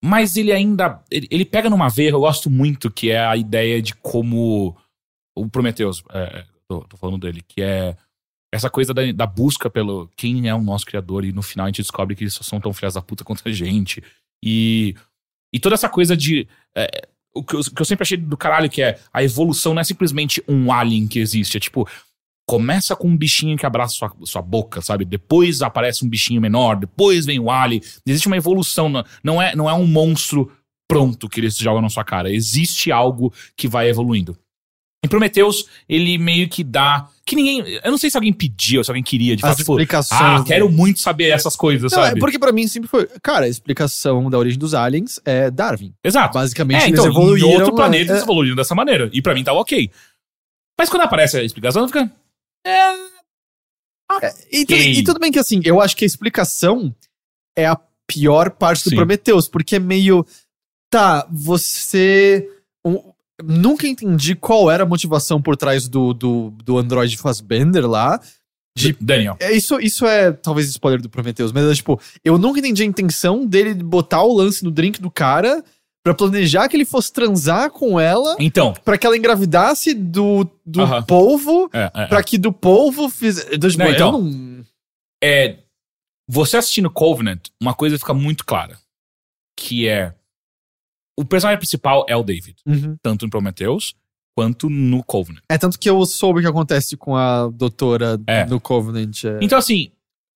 Mas 0.04 0.36
ele 0.36 0.52
ainda. 0.52 1.02
Ele, 1.10 1.28
ele 1.30 1.46
pega 1.46 1.70
numa 1.70 1.88
veia, 1.90 2.10
eu 2.10 2.20
gosto 2.20 2.50
muito, 2.50 2.92
que 2.92 3.12
é 3.12 3.26
a 3.26 3.38
ideia 3.38 3.82
de 3.82 3.94
como. 3.96 4.76
O 5.38 5.50
Prometheus, 5.50 6.02
é, 6.12 6.46
tô, 6.68 6.82
tô 6.82 6.98
falando 6.98 7.20
dele, 7.20 7.44
que 7.46 7.62
é 7.62 7.96
essa 8.56 8.70
coisa 8.70 8.94
da, 8.94 9.12
da 9.12 9.26
busca 9.28 9.70
pelo 9.70 10.10
quem 10.16 10.48
é 10.48 10.56
o 10.56 10.62
nosso 10.62 10.86
criador, 10.86 11.26
e 11.26 11.34
no 11.34 11.42
final 11.42 11.66
a 11.66 11.70
gente 11.70 11.82
descobre 11.82 12.16
que 12.16 12.24
eles 12.24 12.34
só 12.34 12.44
são 12.44 12.60
tão 12.60 12.74
filhas 12.74 12.94
da 12.94 13.02
puta 13.02 13.24
quanto 13.24 13.48
a 13.48 13.52
gente. 13.52 14.02
E, 14.44 14.96
e 15.54 15.60
toda 15.60 15.76
essa 15.76 15.90
coisa 15.90 16.16
de. 16.16 16.48
é, 16.76 17.08
o 17.34 17.44
que 17.44 17.56
eu, 17.56 17.62
que 17.62 17.82
eu 17.82 17.86
sempre 17.86 18.04
achei 18.04 18.18
do 18.18 18.38
caralho, 18.38 18.70
que 18.70 18.82
é 18.82 18.98
a 19.14 19.22
evolução 19.22 19.74
não 19.74 19.82
é 19.82 19.84
simplesmente 19.84 20.42
um 20.48 20.72
alien 20.72 21.08
que 21.08 21.20
existe, 21.20 21.58
é 21.58 21.60
tipo. 21.60 21.88
Começa 22.48 22.96
com 22.96 23.08
um 23.08 23.18
bichinho 23.18 23.58
que 23.58 23.66
abraça 23.66 23.96
sua, 23.96 24.16
sua 24.24 24.42
boca, 24.42 24.80
sabe? 24.80 25.04
Depois 25.04 25.64
aparece 25.64 26.06
um 26.06 26.10
bichinho 26.10 26.40
menor, 26.40 26.76
depois 26.76 27.26
vem 27.26 27.40
o 27.40 27.50
alien. 27.50 27.82
Existe 28.06 28.28
uma 28.28 28.38
evolução, 28.38 28.88
não, 29.24 29.42
é, 29.42 29.56
não 29.56 29.68
é 29.68 29.74
um 29.74 29.88
monstro 29.88 30.52
pronto 30.88 31.28
que 31.28 31.40
eles 31.40 31.58
jogam 31.58 31.82
na 31.82 31.90
sua 31.90 32.04
cara. 32.04 32.32
Existe 32.32 32.92
algo 32.92 33.34
que 33.58 33.68
vai 33.68 33.90
evoluindo. 33.90 34.38
Em 35.06 35.08
Prometheus, 35.10 35.66
ele 35.88 36.18
meio 36.18 36.50
que 36.50 36.64
dá. 36.64 37.08
Que 37.26 37.36
ninguém. 37.36 37.80
Eu 37.84 37.92
não 37.92 37.98
sei 37.98 38.10
se 38.10 38.18
alguém 38.18 38.34
pediu, 38.34 38.84
se 38.84 38.90
alguém 38.92 39.04
queria, 39.04 39.36
de 39.36 39.44
As 39.44 39.50
fato, 39.52 39.58
tipo. 39.60 39.72
explicações. 39.74 40.42
Ah, 40.42 40.44
quero 40.46 40.70
muito 40.70 41.00
saber 41.00 41.30
essas 41.30 41.56
coisas, 41.56 41.92
Não, 41.92 42.02
sabe? 42.04 42.18
é 42.18 42.20
porque 42.20 42.38
pra 42.38 42.52
mim 42.52 42.68
sempre 42.68 42.90
foi. 42.90 43.08
Cara, 43.24 43.46
a 43.46 43.50
explicação 43.50 44.30
da 44.30 44.38
origem 44.38 44.60
dos 44.60 44.74
aliens 44.74 45.20
é 45.26 45.50
Darwin. 45.50 45.94
Exato. 46.04 46.34
Basicamente, 46.34 46.82
É, 46.84 46.88
eles 46.88 47.00
então, 47.00 47.12
evoluíram. 47.12 47.50
em 47.50 47.56
outro 47.56 47.76
planeta 47.76 48.12
é, 48.12 48.16
eles 48.16 48.24
evoluíram 48.24 48.56
dessa 48.56 48.76
maneira. 48.76 49.10
E 49.14 49.22
pra 49.22 49.34
mim 49.34 49.44
tá 49.44 49.54
ok. 49.54 49.90
Mas 50.78 50.90
quando 50.90 51.04
aparece 51.04 51.38
a 51.38 51.44
explicação, 51.44 51.88
fica. 51.88 52.12
É. 52.66 52.94
E, 54.52 54.66
tudo, 54.66 54.80
e 54.80 55.04
tudo 55.04 55.20
bem 55.20 55.32
que 55.32 55.40
assim, 55.40 55.62
eu 55.66 55.82
acho 55.82 55.96
que 55.96 56.06
a 56.06 56.08
explicação 56.08 56.94
é 57.58 57.66
a 57.66 57.80
pior 58.08 58.52
parte 58.52 58.84
do 58.84 58.90
Sim. 58.92 58.96
Prometheus, 58.98 59.48
porque 59.48 59.78
é 59.78 59.80
meio. 59.80 60.26
Tá, 60.92 61.28
você. 61.32 62.48
Nunca 63.44 63.88
entendi 63.88 64.36
qual 64.36 64.70
era 64.72 64.84
a 64.84 64.88
motivação 64.88 65.42
por 65.42 65.56
trás 65.58 65.88
do, 65.88 66.14
do, 66.14 66.52
do 66.64 66.78
Android 66.78 67.16
Fassbender 67.18 67.86
lá. 67.90 68.20
De 68.78 68.92
Daniel. 69.00 69.38
É, 69.40 69.54
isso, 69.54 69.80
isso 69.80 70.06
é 70.06 70.34
talvez 70.34 70.68
spoiler 70.70 71.02
do 71.02 71.10
Prometheus, 71.10 71.52
mas 71.54 71.64
é 71.66 71.74
tipo, 71.74 72.00
eu 72.26 72.38
nunca 72.38 72.60
entendi 72.60 72.84
a 72.84 72.86
intenção 72.86 73.46
dele 73.46 73.74
de 73.74 73.84
botar 73.84 74.22
o 74.24 74.34
lance 74.34 74.64
no 74.66 74.72
drink 74.72 75.02
do 75.02 75.10
cara 75.10 75.64
pra 76.04 76.14
planejar 76.14 76.68
que 76.68 76.76
ele 76.76 76.84
fosse 76.86 77.12
transar 77.12 77.72
com 77.72 77.98
ela, 78.00 78.36
Então. 78.38 78.74
pra 78.84 78.98
que 78.98 79.08
ela 79.08 79.18
engravidasse 79.18 79.94
do, 79.94 80.48
do 80.66 80.82
Aham. 80.82 81.04
polvo, 81.04 81.70
É, 81.74 81.90
é, 81.96 82.06
pra 82.08 82.22
que 82.22 82.38
do 82.38 82.52
polvo 82.52 83.10
fizesse. 83.10 83.48
Então, 83.56 83.70
tipo, 83.70 83.82
eu 83.84 83.92
então. 83.92 84.22
não. 84.22 84.66
é, 85.24 85.60
você 86.30 86.58
assistindo 86.58 86.92
Covenant, 86.92 87.48
uma 87.62 87.74
coisa 87.74 87.98
fica 87.98 88.14
muito 88.14 88.46
clara. 88.46 88.78
Que 89.58 89.88
é. 89.88 90.14
O 91.18 91.24
personagem 91.26 91.60
principal 91.60 92.06
é 92.10 92.16
o 92.16 92.24
David. 92.24 92.58
Uhum. 92.66 92.98
Tanto 93.02 93.26
em 93.26 93.30
Prometheus 93.30 93.96
quanto 94.38 94.70
no 94.70 95.02
Covenant. 95.04 95.42
É 95.50 95.58
tanto 95.58 95.80
que 95.80 95.90
eu 95.90 96.06
soube 96.06 96.40
o 96.40 96.42
que 96.42 96.48
acontece 96.50 96.98
com 96.98 97.16
a 97.16 97.48
doutora 97.48 98.20
É. 98.28 98.46
no 98.46 98.60
Covenant. 98.60 99.24
é. 99.24 99.40
Então, 99.42 99.58
assim. 99.58 99.92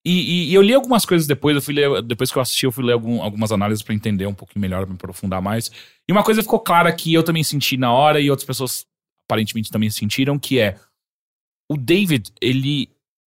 E, 0.06 0.50
e- 0.50 0.54
eu 0.54 0.62
li 0.62 0.74
algumas 0.74 1.06
coisas 1.06 1.28
depois, 1.28 1.54
eu 1.58 1.62
fui 1.62 1.74
ler, 1.74 2.02
depois 2.04 2.32
que 2.32 2.38
eu 2.38 2.42
assisti, 2.42 2.66
eu 2.66 2.72
fui 2.72 2.86
ler 2.86 2.94
algum- 2.94 3.22
algumas 3.22 3.52
análises 3.52 3.84
pra 3.84 3.94
entender 3.94 4.26
um 4.26 4.34
pouquinho 4.34 4.62
melhor, 4.62 4.84
pra 4.84 4.90
me 4.90 4.96
aprofundar 4.96 5.42
mais. 5.42 5.70
E 6.08 6.12
uma 6.14 6.24
coisa 6.24 6.42
ficou 6.42 6.58
clara 6.62 6.90
que 6.94 7.14
eu 7.14 7.22
também 7.22 7.44
senti 7.44 7.76
na 7.76 7.92
hora 7.92 8.22
e 8.22 8.30
outras 8.30 8.46
pessoas 8.48 8.86
aparentemente 9.28 9.70
também 9.70 9.90
sentiram, 9.90 10.40
que 10.40 10.58
é 10.58 10.78
o 11.70 11.76
David, 11.76 12.32
ele 12.42 12.88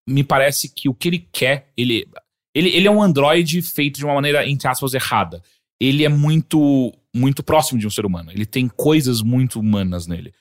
me 0.08 0.24
parece 0.24 0.70
que 0.74 0.88
o 0.88 0.94
que 0.94 1.10
ele 1.10 1.28
quer, 1.34 1.70
ele, 1.76 2.08
ele, 2.56 2.70
ele 2.70 2.88
é 2.88 2.92
um 2.92 3.04
androide 3.04 3.62
feito 3.62 3.98
de 3.98 4.06
uma 4.06 4.16
maneira, 4.16 4.48
entre 4.48 4.66
aspas, 4.68 4.94
errada. 4.94 5.44
Ele 5.82 6.06
é 6.06 6.10
muito, 6.10 6.94
muito 7.16 7.44
próximo 7.44 7.80
de 7.80 7.86
um 7.88 7.90
ser 7.90 8.06
humano. 8.06 8.32
Ele 8.32 8.46
tem 8.46 8.68
coisas 8.68 9.22
muito 9.22 9.60
humanas 9.60 10.08
nele. 10.08 10.34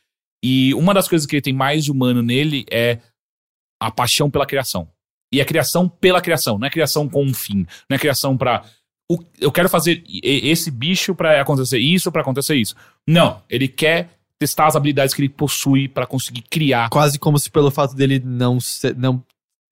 E 0.43 0.75
uma 0.75 0.93
das 0.95 1.07
coisas 1.09 1.27
que 1.27 1.37
ele 1.37 1.43
tem 1.43 1.53
mais 1.53 1.85
de 1.85 1.91
humano 1.93 2.23
nele 2.23 2.65
é 2.71 2.99
a 3.81 3.91
paixão 3.91 4.31
pela 4.31 4.47
criação. 4.47 4.89
E 5.33 5.41
a 5.41 5.45
criação 5.45 5.89
pela 5.89 6.21
criação, 6.21 6.59
não 6.59 6.67
é 6.67 6.71
criação 6.71 7.09
com 7.09 7.25
um 7.25 7.33
fim, 7.35 7.67
não 7.89 7.95
é 7.95 7.99
criação 7.99 8.37
pra. 8.37 8.65
o- 9.11 9.23
eu 9.41 9.51
quero 9.53 9.69
fazer 9.69 10.03
esse 10.23 10.71
bicho 10.71 11.15
pra 11.15 11.41
acontecer 11.41 11.79
isso, 11.79 12.11
pra 12.13 12.23
acontecer 12.23 12.55
isso. 12.57 12.75
Não, 13.09 13.43
ele 13.49 13.69
quer 13.69 14.11
testar 14.39 14.67
as 14.67 14.77
habilidades 14.77 15.15
que 15.15 15.21
ele 15.23 15.29
possui 15.29 15.87
pra 15.89 16.07
conseguir 16.07 16.43
criar. 16.43 16.89
Quase 16.91 17.19
como 17.19 17.39
se 17.39 17.51
pelo 17.51 17.71
fato 17.71 17.95
dele 17.95 18.19
não 18.25 18.59
ser, 18.61 18.97
não 18.97 19.23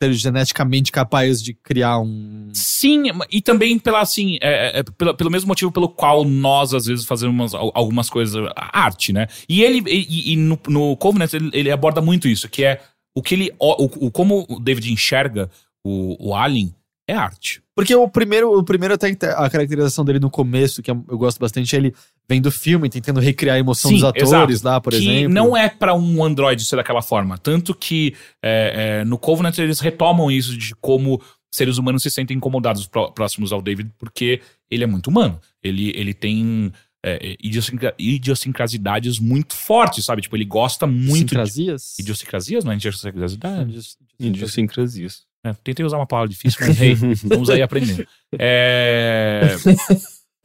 ser 0.03 0.13
geneticamente 0.15 0.91
capaz 0.91 1.43
de 1.43 1.53
criar 1.53 1.99
um. 2.01 2.49
Sim, 2.55 3.05
e 3.31 3.43
também 3.43 3.79
pela 3.79 4.01
assim, 4.01 4.39
é, 4.41 4.79
é, 4.79 4.83
pelo, 4.83 5.15
pelo 5.15 5.31
mesmo 5.31 5.49
motivo 5.49 5.71
pelo 5.71 5.89
qual 5.89 6.25
nós 6.25 6.73
às 6.73 6.87
vezes 6.87 7.05
fazemos 7.05 7.55
al- 7.55 7.71
algumas 7.75 8.09
coisas, 8.09 8.43
arte, 8.57 9.13
né? 9.13 9.27
E 9.49 9.63
ele 9.63 9.83
e, 9.87 10.33
e 10.33 10.37
no, 10.37 10.59
no 10.69 10.97
Covenant 10.97 11.33
ele, 11.35 11.51
ele 11.53 11.71
aborda 11.71 12.01
muito 12.01 12.27
isso, 12.29 12.49
que 12.49 12.65
é 12.65 12.81
o 13.15 13.23
que 13.23 13.35
ele, 13.35 13.53
o, 13.59 14.07
o- 14.07 14.11
como 14.11 14.47
o 14.49 14.59
David 14.59 14.91
enxerga 14.93 15.51
o, 15.85 16.31
o 16.31 16.35
Alien 16.35 16.75
é 17.11 17.15
arte. 17.15 17.63
Porque 17.75 17.95
o 17.95 18.09
primeiro, 18.09 18.57
o 18.59 18.63
primeiro 18.65 18.95
até 18.95 19.09
a 19.09 19.49
caracterização 19.51 20.05
dele 20.05 20.19
no 20.21 20.31
começo, 20.31 20.83
que 20.83 20.91
eu 20.91 20.97
gosto 21.19 21.39
bastante, 21.39 21.75
é 21.75 21.79
ele 21.79 21.95
vem 22.29 22.41
do 22.41 22.51
filme, 22.51 22.89
tentando 22.89 23.21
recriar 23.21 23.57
a 23.57 23.59
emoção 23.59 23.91
Sim, 23.91 23.97
dos 23.97 24.05
atores 24.05 24.63
lá, 24.63 24.81
por 24.81 24.93
que 24.93 24.99
exemplo. 24.99 25.33
não 25.35 25.57
é 25.57 25.69
pra 25.69 25.95
um 25.95 26.23
Android 26.25 26.63
ser 26.65 26.77
daquela 26.77 27.03
forma. 27.03 27.37
Tanto 27.39 27.75
que 27.75 28.15
é, 28.43 29.01
é, 29.01 29.05
no 29.05 29.19
Covenant 29.19 29.57
eles 29.59 29.81
retomam 29.81 30.31
isso 30.31 30.57
de 30.57 30.75
como 30.77 31.21
seres 31.53 31.79
humanos 31.79 32.03
se 32.03 32.11
sentem 32.11 32.37
incomodados 32.37 32.87
pró- 32.87 33.11
próximos 33.11 33.53
ao 33.53 33.61
David, 33.61 33.91
porque 33.99 34.41
ele 34.71 34.85
é 34.85 34.87
muito 34.87 35.09
humano. 35.09 35.41
Ele, 35.63 35.91
ele 35.97 36.15
tem 36.15 36.71
é, 37.05 37.35
idiosincra- 37.43 37.95
idiosincrasidades 37.99 39.19
muito 39.19 39.55
fortes, 39.55 40.05
sabe? 40.05 40.23
Tipo, 40.23 40.37
ele 40.37 40.45
gosta 40.45 40.87
muito 40.87 41.15
de 41.15 41.19
Sincrasias? 41.31 41.99
idiosincrasias, 41.99 42.63
não 42.65 42.73
é 42.73 42.77
idiosincrasidade? 42.77 43.81
Idiosincrasias. 44.19 45.23
É, 45.45 45.55
tentei 45.65 45.85
usar 45.85 45.97
uma 45.97 46.07
palavra 46.07 46.29
difícil, 46.29 46.59
mas 46.61 46.81
hey, 46.81 46.95
vamos 47.25 47.49
aí 47.49 47.63
aprendendo. 47.63 48.07
É, 48.39 49.57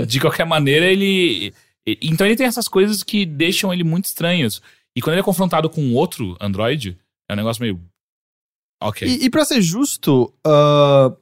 de 0.05 0.19
qualquer 0.19 0.45
maneira, 0.45 0.85
ele. 0.85 1.53
Então 2.01 2.25
ele 2.25 2.35
tem 2.35 2.47
essas 2.47 2.67
coisas 2.67 3.03
que 3.03 3.25
deixam 3.25 3.73
ele 3.73 3.83
muito 3.83 4.05
estranhos. 4.05 4.61
E 4.95 5.01
quando 5.01 5.13
ele 5.13 5.21
é 5.21 5.23
confrontado 5.23 5.69
com 5.69 5.93
outro 5.93 6.37
Android, 6.39 6.97
é 7.29 7.33
um 7.33 7.37
negócio 7.37 7.61
meio. 7.61 7.81
Ok. 8.81 9.07
E, 9.07 9.25
e 9.25 9.29
pra 9.29 9.43
ser 9.43 9.61
justo, 9.61 10.33
ah, 10.45 11.13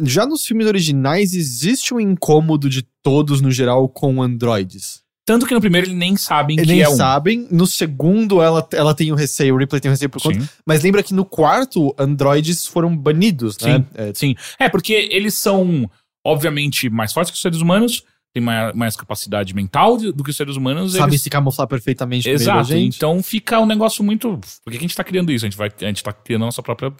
já 0.00 0.26
nos 0.26 0.44
filmes 0.44 0.66
originais 0.66 1.34
existe 1.34 1.92
um 1.92 2.00
incômodo 2.00 2.68
de 2.68 2.82
todos 3.02 3.40
no 3.40 3.50
geral 3.50 3.88
com 3.88 4.22
androides. 4.22 5.03
Tanto 5.26 5.46
que 5.46 5.54
no 5.54 5.60
primeiro 5.60 5.86
eles 5.86 5.96
nem 5.96 6.16
sabem 6.16 6.56
Eles 6.56 6.66
que 6.66 6.72
nem 6.74 6.82
é 6.82 6.88
um. 6.88 6.96
sabem. 6.96 7.48
No 7.50 7.66
segundo, 7.66 8.42
ela, 8.42 8.66
ela 8.72 8.94
tem 8.94 9.10
o 9.10 9.14
receio, 9.14 9.54
o 9.54 9.58
Ripley 9.58 9.80
tem 9.80 9.90
o 9.90 9.92
receio 9.92 10.10
por 10.10 10.22
conta. 10.22 10.40
Sim. 10.40 10.48
Mas 10.66 10.82
lembra 10.82 11.02
que 11.02 11.14
no 11.14 11.24
quarto, 11.24 11.94
androides 11.98 12.66
foram 12.66 12.94
banidos, 12.94 13.56
né? 13.58 13.78
Sim. 13.78 13.86
É, 13.94 14.14
Sim. 14.14 14.34
É, 14.58 14.68
porque 14.68 14.92
eles 14.92 15.34
são, 15.34 15.90
obviamente, 16.24 16.90
mais 16.90 17.12
fortes 17.12 17.30
que 17.30 17.36
os 17.36 17.42
seres 17.42 17.60
humanos, 17.60 18.04
têm 18.34 18.42
mais, 18.42 18.74
mais 18.74 18.96
capacidade 18.96 19.54
mental 19.54 19.96
do 19.96 20.22
que 20.24 20.30
os 20.30 20.36
seres 20.36 20.56
humanos. 20.56 20.92
sabem 20.92 21.08
eles... 21.08 21.22
se 21.22 21.30
camuflar 21.30 21.68
perfeitamente 21.68 22.26
no 22.26 22.34
meio 22.34 22.42
Exato. 22.42 22.64
gente. 22.64 22.96
Então 22.96 23.22
fica 23.22 23.60
um 23.60 23.66
negócio 23.66 24.04
muito. 24.04 24.38
Por 24.62 24.70
que 24.70 24.76
a 24.76 24.80
gente 24.80 24.94
tá 24.94 25.04
criando 25.04 25.32
isso? 25.32 25.46
A 25.46 25.48
gente, 25.48 25.56
vai, 25.56 25.72
a 25.80 25.86
gente 25.86 26.02
tá 26.02 26.12
criando 26.12 26.42
a 26.42 26.46
nossa 26.46 26.62
própria. 26.62 26.92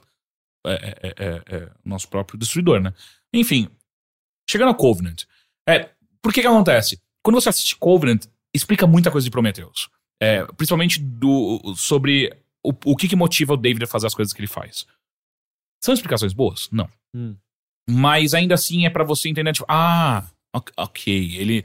É, 0.66 0.72
é, 1.02 1.14
é, 1.18 1.56
é, 1.56 1.68
nosso 1.84 2.08
próprio 2.08 2.38
destruidor, 2.38 2.80
né? 2.80 2.94
Enfim, 3.34 3.68
chegando 4.48 4.68
ao 4.68 4.74
Covenant. 4.74 5.24
É, 5.68 5.90
por 6.22 6.32
que 6.32 6.40
que 6.40 6.46
acontece? 6.46 6.98
Quando 7.24 7.40
você 7.40 7.48
assiste 7.48 7.76
Covenant, 7.76 8.26
explica 8.54 8.86
muita 8.86 9.10
coisa 9.10 9.24
de 9.24 9.30
Prometheus. 9.30 9.88
É, 10.22 10.44
principalmente 10.44 11.00
do, 11.00 11.74
sobre 11.74 12.30
o, 12.62 12.72
o 12.84 12.96
que, 12.96 13.08
que 13.08 13.16
motiva 13.16 13.54
o 13.54 13.56
David 13.56 13.84
a 13.84 13.88
fazer 13.88 14.06
as 14.06 14.14
coisas 14.14 14.32
que 14.32 14.40
ele 14.40 14.46
faz. 14.46 14.86
São 15.82 15.94
explicações 15.94 16.32
boas? 16.32 16.68
Não. 16.70 16.88
Hum. 17.14 17.36
Mas 17.88 18.34
ainda 18.34 18.54
assim 18.54 18.86
é 18.86 18.90
pra 18.90 19.04
você 19.04 19.28
entender, 19.28 19.52
tipo, 19.52 19.66
ah, 19.68 20.24
ok, 20.76 21.36
ele 21.36 21.64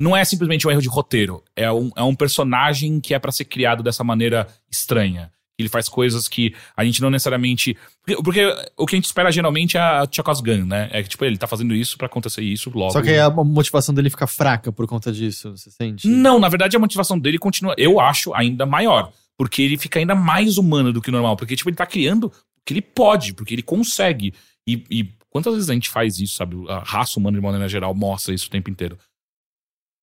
não 0.00 0.16
é 0.16 0.24
simplesmente 0.24 0.66
um 0.66 0.70
erro 0.70 0.80
de 0.82 0.88
roteiro. 0.88 1.42
É 1.56 1.70
um, 1.72 1.90
é 1.96 2.02
um 2.02 2.14
personagem 2.14 3.00
que 3.00 3.14
é 3.14 3.18
pra 3.18 3.32
ser 3.32 3.44
criado 3.44 3.82
dessa 3.82 4.04
maneira 4.04 4.46
estranha. 4.70 5.32
Ele 5.62 5.68
faz 5.68 5.88
coisas 5.88 6.28
que 6.28 6.54
a 6.76 6.84
gente 6.84 7.00
não 7.00 7.10
necessariamente. 7.10 7.76
Porque, 8.22 8.44
o 8.76 8.86
que 8.86 8.94
a 8.94 8.98
gente 8.98 9.06
espera 9.06 9.30
geralmente 9.30 9.76
é 9.76 9.80
a 9.80 10.06
Chekhov's 10.10 10.40
Gun, 10.40 10.66
né? 10.66 10.88
É 10.92 11.02
que, 11.02 11.08
tipo, 11.08 11.24
ele 11.24 11.38
tá 11.38 11.46
fazendo 11.46 11.74
isso 11.74 11.96
pra 11.96 12.06
acontecer 12.06 12.42
isso 12.42 12.70
logo. 12.74 12.92
Só 12.92 13.00
que 13.00 13.08
aí 13.08 13.18
a 13.18 13.30
motivação 13.30 13.94
dele 13.94 14.10
fica 14.10 14.26
fraca 14.26 14.72
por 14.72 14.86
conta 14.86 15.12
disso, 15.12 15.56
você 15.56 15.70
sente? 15.70 16.06
Não, 16.06 16.38
na 16.38 16.48
verdade 16.48 16.76
a 16.76 16.80
motivação 16.80 17.18
dele 17.18 17.38
continua, 17.38 17.74
eu 17.78 18.00
acho, 18.00 18.34
ainda 18.34 18.66
maior. 18.66 19.12
Porque 19.36 19.62
ele 19.62 19.78
fica 19.78 19.98
ainda 19.98 20.14
mais 20.14 20.58
humano 20.58 20.92
do 20.92 21.00
que 21.00 21.08
o 21.08 21.12
normal. 21.12 21.36
Porque, 21.36 21.56
tipo, 21.56 21.70
ele 21.70 21.76
tá 21.76 21.86
criando 21.86 22.26
o 22.26 22.32
que 22.64 22.74
ele 22.74 22.82
pode, 22.82 23.34
porque 23.34 23.54
ele 23.54 23.62
consegue. 23.62 24.34
E, 24.66 24.84
e 24.90 25.08
quantas 25.30 25.54
vezes 25.54 25.70
a 25.70 25.74
gente 25.74 25.88
faz 25.88 26.18
isso, 26.20 26.34
sabe? 26.34 26.56
A 26.68 26.78
raça 26.80 27.18
humana, 27.18 27.38
de 27.38 27.42
maneira 27.42 27.68
geral, 27.68 27.94
mostra 27.94 28.34
isso 28.34 28.46
o 28.46 28.50
tempo 28.50 28.70
inteiro. 28.70 28.98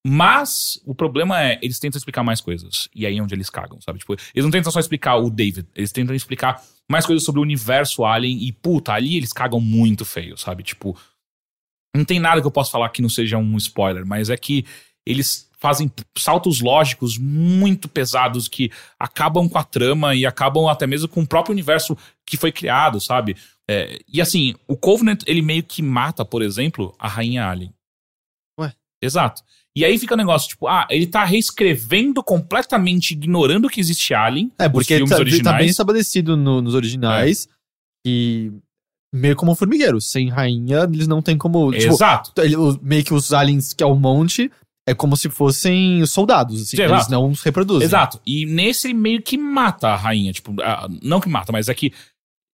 Mas 0.05 0.79
o 0.85 0.95
problema 0.95 1.43
é, 1.43 1.59
eles 1.61 1.79
tentam 1.79 1.97
explicar 1.97 2.23
mais 2.23 2.39
coisas. 2.39 2.87
E 2.95 3.05
aí 3.05 3.17
é 3.17 3.21
onde 3.21 3.35
eles 3.35 3.49
cagam, 3.49 3.81
sabe? 3.81 3.99
Tipo, 3.99 4.13
eles 4.13 4.43
não 4.45 4.51
tentam 4.51 4.71
só 4.71 4.79
explicar 4.79 5.17
o 5.17 5.29
David, 5.29 5.67
eles 5.75 5.91
tentam 5.91 6.15
explicar 6.15 6.63
mais 6.89 7.05
coisas 7.05 7.23
sobre 7.23 7.39
o 7.39 7.43
universo 7.43 8.05
Alien. 8.05 8.43
E, 8.43 8.51
puta, 8.51 8.93
ali 8.93 9.17
eles 9.17 9.33
cagam 9.33 9.59
muito 9.59 10.05
feio, 10.05 10.37
sabe? 10.37 10.63
Tipo, 10.63 10.97
não 11.95 12.05
tem 12.05 12.19
nada 12.19 12.39
que 12.39 12.47
eu 12.47 12.51
possa 12.51 12.71
falar 12.71 12.89
que 12.89 13.01
não 13.01 13.09
seja 13.09 13.37
um 13.37 13.57
spoiler, 13.57 14.05
mas 14.05 14.29
é 14.29 14.37
que 14.37 14.65
eles 15.05 15.49
fazem 15.59 15.91
saltos 16.17 16.61
lógicos 16.61 17.17
muito 17.17 17.89
pesados 17.89 18.47
que 18.47 18.71
acabam 18.97 19.49
com 19.49 19.57
a 19.57 19.63
trama 19.63 20.15
e 20.15 20.25
acabam 20.25 20.67
até 20.67 20.87
mesmo 20.87 21.09
com 21.09 21.21
o 21.21 21.27
próprio 21.27 21.51
universo 21.51 21.97
que 22.25 22.37
foi 22.37 22.51
criado, 22.51 23.01
sabe? 23.01 23.35
É, 23.69 23.99
e 24.07 24.21
assim, 24.21 24.55
o 24.67 24.77
Covenant, 24.77 25.21
ele 25.27 25.41
meio 25.41 25.61
que 25.63 25.81
mata, 25.81 26.23
por 26.23 26.41
exemplo, 26.41 26.95
a 26.97 27.07
Rainha 27.07 27.45
Alien. 27.45 27.73
Ué? 28.57 28.73
Exato. 29.01 29.43
E 29.77 29.85
aí 29.85 29.97
fica 29.97 30.13
o 30.13 30.17
negócio, 30.17 30.49
tipo, 30.49 30.67
ah, 30.67 30.87
ele 30.89 31.07
tá 31.07 31.23
reescrevendo 31.23 32.23
completamente, 32.23 33.11
ignorando 33.11 33.69
que 33.69 33.79
existe 33.79 34.13
Alien. 34.13 34.51
É, 34.57 34.67
porque 34.67 34.95
filmes 34.95 35.09
tá, 35.09 35.15
tá 35.15 35.21
originais. 35.21 35.57
bem 35.57 35.67
estabelecido 35.69 36.35
no- 36.35 36.61
nos 36.61 36.73
originais 36.73 37.47
que 38.05 38.51
meio 39.13 39.35
como 39.35 39.51
um 39.51 39.55
formigueiro, 39.55 39.99
sem 40.01 40.29
rainha, 40.29 40.87
eles 40.91 41.07
não 41.07 41.21
tem 41.21 41.37
como. 41.37 41.71
Tipo, 41.71 41.93
Exato. 41.93 42.31
ele- 42.41 42.55
meio 42.81 43.03
que 43.03 43.13
os 43.13 43.31
aliens 43.33 43.73
que 43.73 43.83
é 43.83 43.85
o 43.87 43.95
monte 43.95 44.51
é 44.87 44.93
como 44.93 45.15
se 45.15 45.29
fossem 45.29 46.03
soldados, 46.07 46.61
assim, 46.63 46.75
Sim, 46.77 46.83
eles 46.83 47.07
não 47.07 47.33
se 47.35 47.45
reproduzem. 47.45 47.85
Exato. 47.85 48.19
E 48.25 48.45
nesse 48.47 48.87
ele 48.87 48.93
meio 48.95 49.21
que 49.21 49.37
mata 49.37 49.89
a 49.89 49.95
rainha. 49.95 50.33
Tipo, 50.33 50.55
ah, 50.61 50.87
não 51.03 51.19
que 51.21 51.29
mata, 51.29 51.51
mas 51.51 51.69
é 51.69 51.73
que 51.75 51.93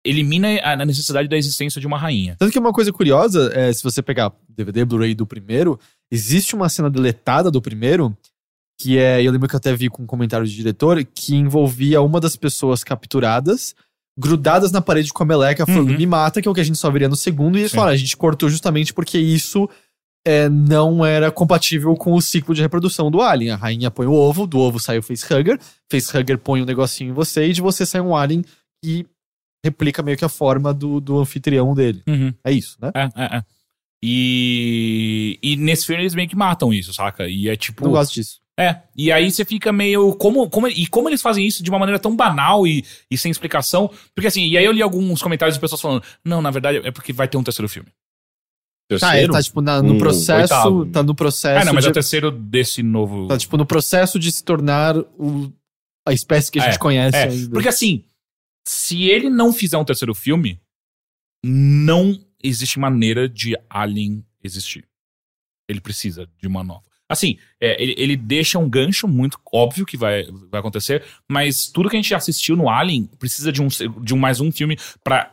elimina 0.04 0.48
a 0.60 0.72
a 0.74 0.84
necessidade 0.86 1.28
da 1.28 1.36
existência 1.36 1.80
de 1.80 1.86
uma 1.86 1.98
rainha. 1.98 2.36
Tanto 2.38 2.52
que 2.52 2.58
uma 2.58 2.72
coisa 2.72 2.92
curiosa 2.92 3.50
é, 3.54 3.72
se 3.72 3.82
você 3.82 4.02
pegar 4.02 4.32
DVD, 4.48 4.84
Blu-ray 4.84 5.14
do 5.14 5.26
primeiro, 5.26 5.80
existe 6.10 6.54
uma 6.54 6.68
cena 6.68 6.90
deletada 6.90 7.50
do 7.50 7.60
primeiro, 7.62 8.16
que 8.80 8.98
é, 8.98 9.22
eu 9.22 9.32
lembro 9.32 9.48
que 9.48 9.54
eu 9.54 9.58
até 9.58 9.74
vi 9.74 9.88
com 9.88 10.02
um 10.02 10.06
comentário 10.06 10.46
de 10.46 10.54
diretor, 10.54 11.02
que 11.04 11.34
envolvia 11.34 12.00
uma 12.02 12.20
das 12.20 12.36
pessoas 12.36 12.84
capturadas, 12.84 13.74
grudadas 14.18 14.70
na 14.72 14.80
parede 14.80 15.12
com 15.12 15.22
a 15.22 15.26
meleca, 15.26 15.66
falando, 15.66 15.90
Uhum. 15.90 15.96
me 15.98 16.06
mata, 16.06 16.40
que 16.40 16.48
é 16.48 16.50
o 16.50 16.54
que 16.54 16.60
a 16.60 16.64
gente 16.64 16.78
só 16.78 16.90
veria 16.90 17.08
no 17.08 17.16
segundo, 17.16 17.56
e 17.56 17.62
eles 17.62 17.70
Sim. 17.70 17.76
falaram, 17.76 17.94
a 17.94 17.98
gente 17.98 18.16
cortou 18.16 18.48
justamente 18.48 18.92
porque 18.92 19.18
isso 19.18 19.68
é, 20.26 20.48
não 20.48 21.04
era 21.04 21.30
compatível 21.30 21.94
com 21.94 22.12
o 22.14 22.20
ciclo 22.20 22.54
de 22.54 22.60
reprodução 22.60 23.10
do 23.10 23.20
alien. 23.20 23.52
A 23.52 23.56
rainha 23.56 23.90
põe 23.90 24.06
o 24.06 24.12
ovo, 24.12 24.46
do 24.46 24.58
ovo 24.58 24.80
sai 24.80 24.98
o 24.98 25.02
facehugger, 25.02 25.58
facehugger 25.90 26.38
põe 26.38 26.62
um 26.62 26.64
negocinho 26.64 27.10
em 27.10 27.14
você, 27.14 27.46
e 27.46 27.52
de 27.52 27.60
você 27.60 27.86
sai 27.86 28.00
um 28.00 28.14
alien 28.16 28.44
que 28.84 29.06
replica 29.64 30.02
meio 30.02 30.16
que 30.16 30.24
a 30.24 30.28
forma 30.28 30.72
do, 30.74 31.00
do 31.00 31.18
anfitrião 31.18 31.74
dele. 31.74 32.02
Uhum. 32.06 32.32
É 32.44 32.52
isso, 32.52 32.76
né? 32.80 32.90
É, 32.94 33.04
é, 33.16 33.36
é. 33.38 33.44
E, 34.02 35.38
e 35.42 35.56
nesse 35.56 35.86
filme 35.86 36.02
eles 36.02 36.14
meio 36.14 36.28
que 36.28 36.36
matam 36.36 36.72
isso, 36.72 36.92
saca? 36.92 37.28
E 37.28 37.48
é 37.48 37.56
tipo. 37.56 37.84
Não 37.84 37.90
gosto 37.92 38.14
disso. 38.14 38.40
É, 38.58 38.80
e 38.96 39.12
aí 39.12 39.30
você 39.30 39.44
fica 39.44 39.70
meio. 39.72 40.14
Como, 40.14 40.48
como, 40.48 40.66
e 40.68 40.86
como 40.86 41.08
eles 41.08 41.20
fazem 41.20 41.46
isso 41.46 41.62
de 41.62 41.68
uma 41.70 41.78
maneira 41.78 41.98
tão 41.98 42.14
banal 42.16 42.66
e, 42.66 42.84
e 43.10 43.18
sem 43.18 43.30
explicação? 43.30 43.90
Porque 44.14 44.28
assim, 44.28 44.46
e 44.46 44.56
aí 44.56 44.64
eu 44.64 44.72
li 44.72 44.80
alguns 44.80 45.20
comentários 45.20 45.54
de 45.56 45.60
pessoas 45.60 45.80
falando: 45.80 46.02
não, 46.24 46.40
na 46.40 46.50
verdade 46.50 46.78
é 46.86 46.90
porque 46.90 47.12
vai 47.12 47.28
ter 47.28 47.36
um 47.36 47.42
terceiro 47.42 47.68
filme. 47.68 47.90
Tá, 49.00 49.18
ele 49.18 49.32
tá 49.32 49.42
tipo 49.42 49.60
na- 49.60 49.82
no 49.82 49.94
Um 49.94 49.98
processo. 49.98 50.40
oitavo. 50.54 50.86
Tá 50.86 51.02
no 51.02 51.14
processo. 51.14 51.60
Ah, 51.60 51.64
não, 51.64 51.74
mas 51.74 51.84
é 51.84 51.88
de, 51.88 51.90
o 51.90 51.94
terceiro 51.94 52.30
desse 52.30 52.82
novo. 52.82 53.26
Tá 53.26 53.36
tipo 53.36 53.56
no 53.56 53.66
processo 53.66 54.18
de 54.18 54.30
se 54.30 54.44
tornar 54.44 54.96
o, 54.96 55.52
a 56.06 56.12
espécie 56.12 56.50
que 56.52 56.60
a 56.60 56.62
gente 56.62 56.76
É, 56.76 56.78
conhece 56.78 57.16
É, 57.16 57.24
ainda. 57.24 57.50
porque 57.50 57.68
assim, 57.68 58.04
se 58.66 59.02
ele 59.10 59.28
não 59.28 59.52
fizer 59.52 59.76
um 59.76 59.84
terceiro 59.84 60.14
filme, 60.14 60.60
não 61.44 62.16
existe 62.48 62.78
maneira 62.78 63.28
de 63.28 63.56
Alien 63.68 64.24
existir. 64.42 64.86
Ele 65.68 65.80
precisa 65.80 66.28
de 66.40 66.46
uma 66.46 66.62
nova. 66.62 66.84
Assim, 67.08 67.38
é, 67.60 67.80
ele, 67.80 67.94
ele 67.96 68.16
deixa 68.16 68.58
um 68.58 68.68
gancho 68.68 69.06
muito 69.06 69.38
óbvio 69.52 69.86
que 69.86 69.96
vai, 69.96 70.24
vai 70.50 70.58
acontecer, 70.58 71.04
mas 71.28 71.68
tudo 71.68 71.88
que 71.88 71.96
a 71.96 72.00
gente 72.00 72.14
assistiu 72.14 72.56
no 72.56 72.68
Alien 72.68 73.08
precisa 73.18 73.52
de 73.52 73.62
um, 73.62 73.68
de 74.02 74.12
um 74.12 74.18
mais 74.18 74.40
um 74.40 74.50
filme 74.50 74.76
pra 75.04 75.32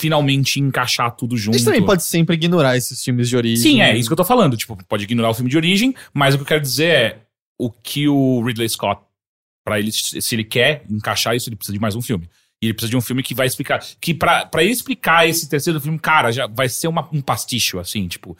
finalmente 0.00 0.58
encaixar 0.58 1.14
tudo 1.14 1.34
a 1.34 1.38
junto. 1.38 1.56
gente 1.56 1.64
também 1.64 1.84
pode 1.84 2.02
sempre 2.02 2.34
ignorar 2.34 2.76
esses 2.76 3.02
filmes 3.04 3.28
de 3.28 3.36
origem. 3.36 3.62
Sim, 3.62 3.82
é 3.82 3.96
isso 3.96 4.08
que 4.08 4.12
eu 4.12 4.16
tô 4.16 4.24
falando. 4.24 4.56
Tipo, 4.56 4.76
pode 4.88 5.04
ignorar 5.04 5.30
o 5.30 5.34
filme 5.34 5.50
de 5.50 5.56
origem, 5.56 5.94
mas 6.12 6.34
o 6.34 6.38
que 6.38 6.42
eu 6.42 6.48
quero 6.48 6.60
dizer 6.60 6.88
é 6.88 7.18
o 7.58 7.70
que 7.70 8.08
o 8.08 8.42
Ridley 8.42 8.68
Scott, 8.68 9.02
pra 9.64 9.78
ele, 9.78 9.92
se 9.92 10.34
ele 10.34 10.44
quer 10.44 10.84
encaixar 10.90 11.36
isso, 11.36 11.48
ele 11.48 11.56
precisa 11.56 11.74
de 11.74 11.80
mais 11.80 11.94
um 11.94 12.02
filme. 12.02 12.28
E 12.62 12.66
ele 12.66 12.74
precisa 12.74 12.90
de 12.90 12.96
um 12.96 13.00
filme 13.00 13.22
que 13.24 13.34
vai 13.34 13.46
explicar. 13.46 13.80
Que 14.00 14.14
pra, 14.14 14.46
pra 14.46 14.62
ele 14.62 14.72
explicar 14.72 15.28
esse 15.28 15.48
terceiro 15.48 15.80
filme, 15.80 15.98
cara, 15.98 16.30
já 16.30 16.46
vai 16.46 16.68
ser 16.68 16.86
uma- 16.86 17.08
um 17.12 17.20
pasticho, 17.20 17.78
assim, 17.80 18.06
tipo. 18.06 18.36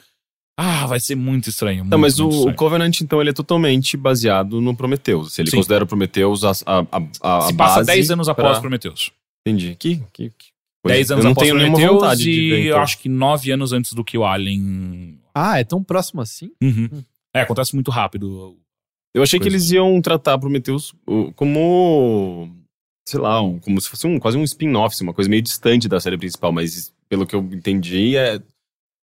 Ah, 0.57 0.85
vai 0.85 0.99
ser 0.99 1.15
muito 1.15 1.49
estranho. 1.49 1.83
Não, 1.83 1.97
muito, 1.97 1.99
mas 1.99 2.19
o, 2.19 2.23
muito 2.23 2.33
o 2.35 2.37
estranho. 2.39 2.55
Covenant, 2.57 3.01
então, 3.01 3.19
ele 3.19 3.31
é 3.31 3.33
totalmente 3.33 3.97
baseado 3.97 4.61
no 4.61 4.75
Prometheus. 4.75 5.33
Se 5.33 5.41
ele 5.41 5.49
Sim. 5.49 5.57
considera 5.57 5.83
o 5.83 5.87
Prometheus 5.87 6.43
a, 6.43 6.51
a, 6.65 6.85
a, 7.21 7.37
a 7.37 7.41
Se 7.41 7.53
passa 7.55 7.75
base 7.77 7.87
10 7.87 8.11
anos 8.11 8.29
após 8.29 8.51
pra- 8.51 8.61
Prometheus. 8.61 9.11
Entendi. 9.45 9.75
Que, 9.77 9.97
que, 10.13 10.29
que 10.29 10.45
coisa. 10.83 10.95
10 10.95 11.11
anos 11.11 11.23
Eu 11.23 11.27
não 11.27 11.31
após 11.33 11.47
tenho 11.47 11.57
nenhuma 11.57 11.75
Prometheus 11.77 12.01
vontade 12.01 12.21
de 12.23 12.31
e 12.31 12.49
ver, 12.51 12.59
eu 12.59 12.67
então. 12.67 12.81
acho 12.83 12.97
que 12.99 13.09
9 13.09 13.51
anos 13.51 13.73
antes 13.73 13.93
do 13.93 14.03
que 14.05 14.17
o 14.17 14.23
Alien. 14.23 15.19
Ah, 15.35 15.59
é 15.59 15.63
tão 15.63 15.83
próximo 15.83 16.21
assim? 16.21 16.51
Uhum. 16.61 17.03
É, 17.35 17.41
acontece 17.41 17.73
muito 17.73 17.89
rápido. 17.89 18.55
Eu 19.15 19.23
achei 19.23 19.39
que 19.39 19.45
Coisa. 19.45 19.57
eles 19.57 19.71
iam 19.71 19.99
tratar 20.01 20.37
Prometheus 20.37 20.93
como. 21.35 22.49
Sei 23.07 23.19
lá, 23.19 23.41
um- 23.41 23.59
como 23.59 23.79
se 23.81 23.89
fosse 23.89 24.07
um, 24.07 24.17
quase 24.19 24.37
um 24.37 24.43
spin-off, 24.43 24.95
assim, 24.95 25.03
uma 25.03 25.13
coisa 25.13 25.29
meio 25.29 25.41
distante 25.41 25.87
da 25.89 25.99
série 25.99 26.17
principal, 26.17 26.51
mas 26.51 26.93
pelo 27.09 27.25
que 27.25 27.35
eu 27.35 27.41
entendi, 27.51 28.15
é. 28.15 28.39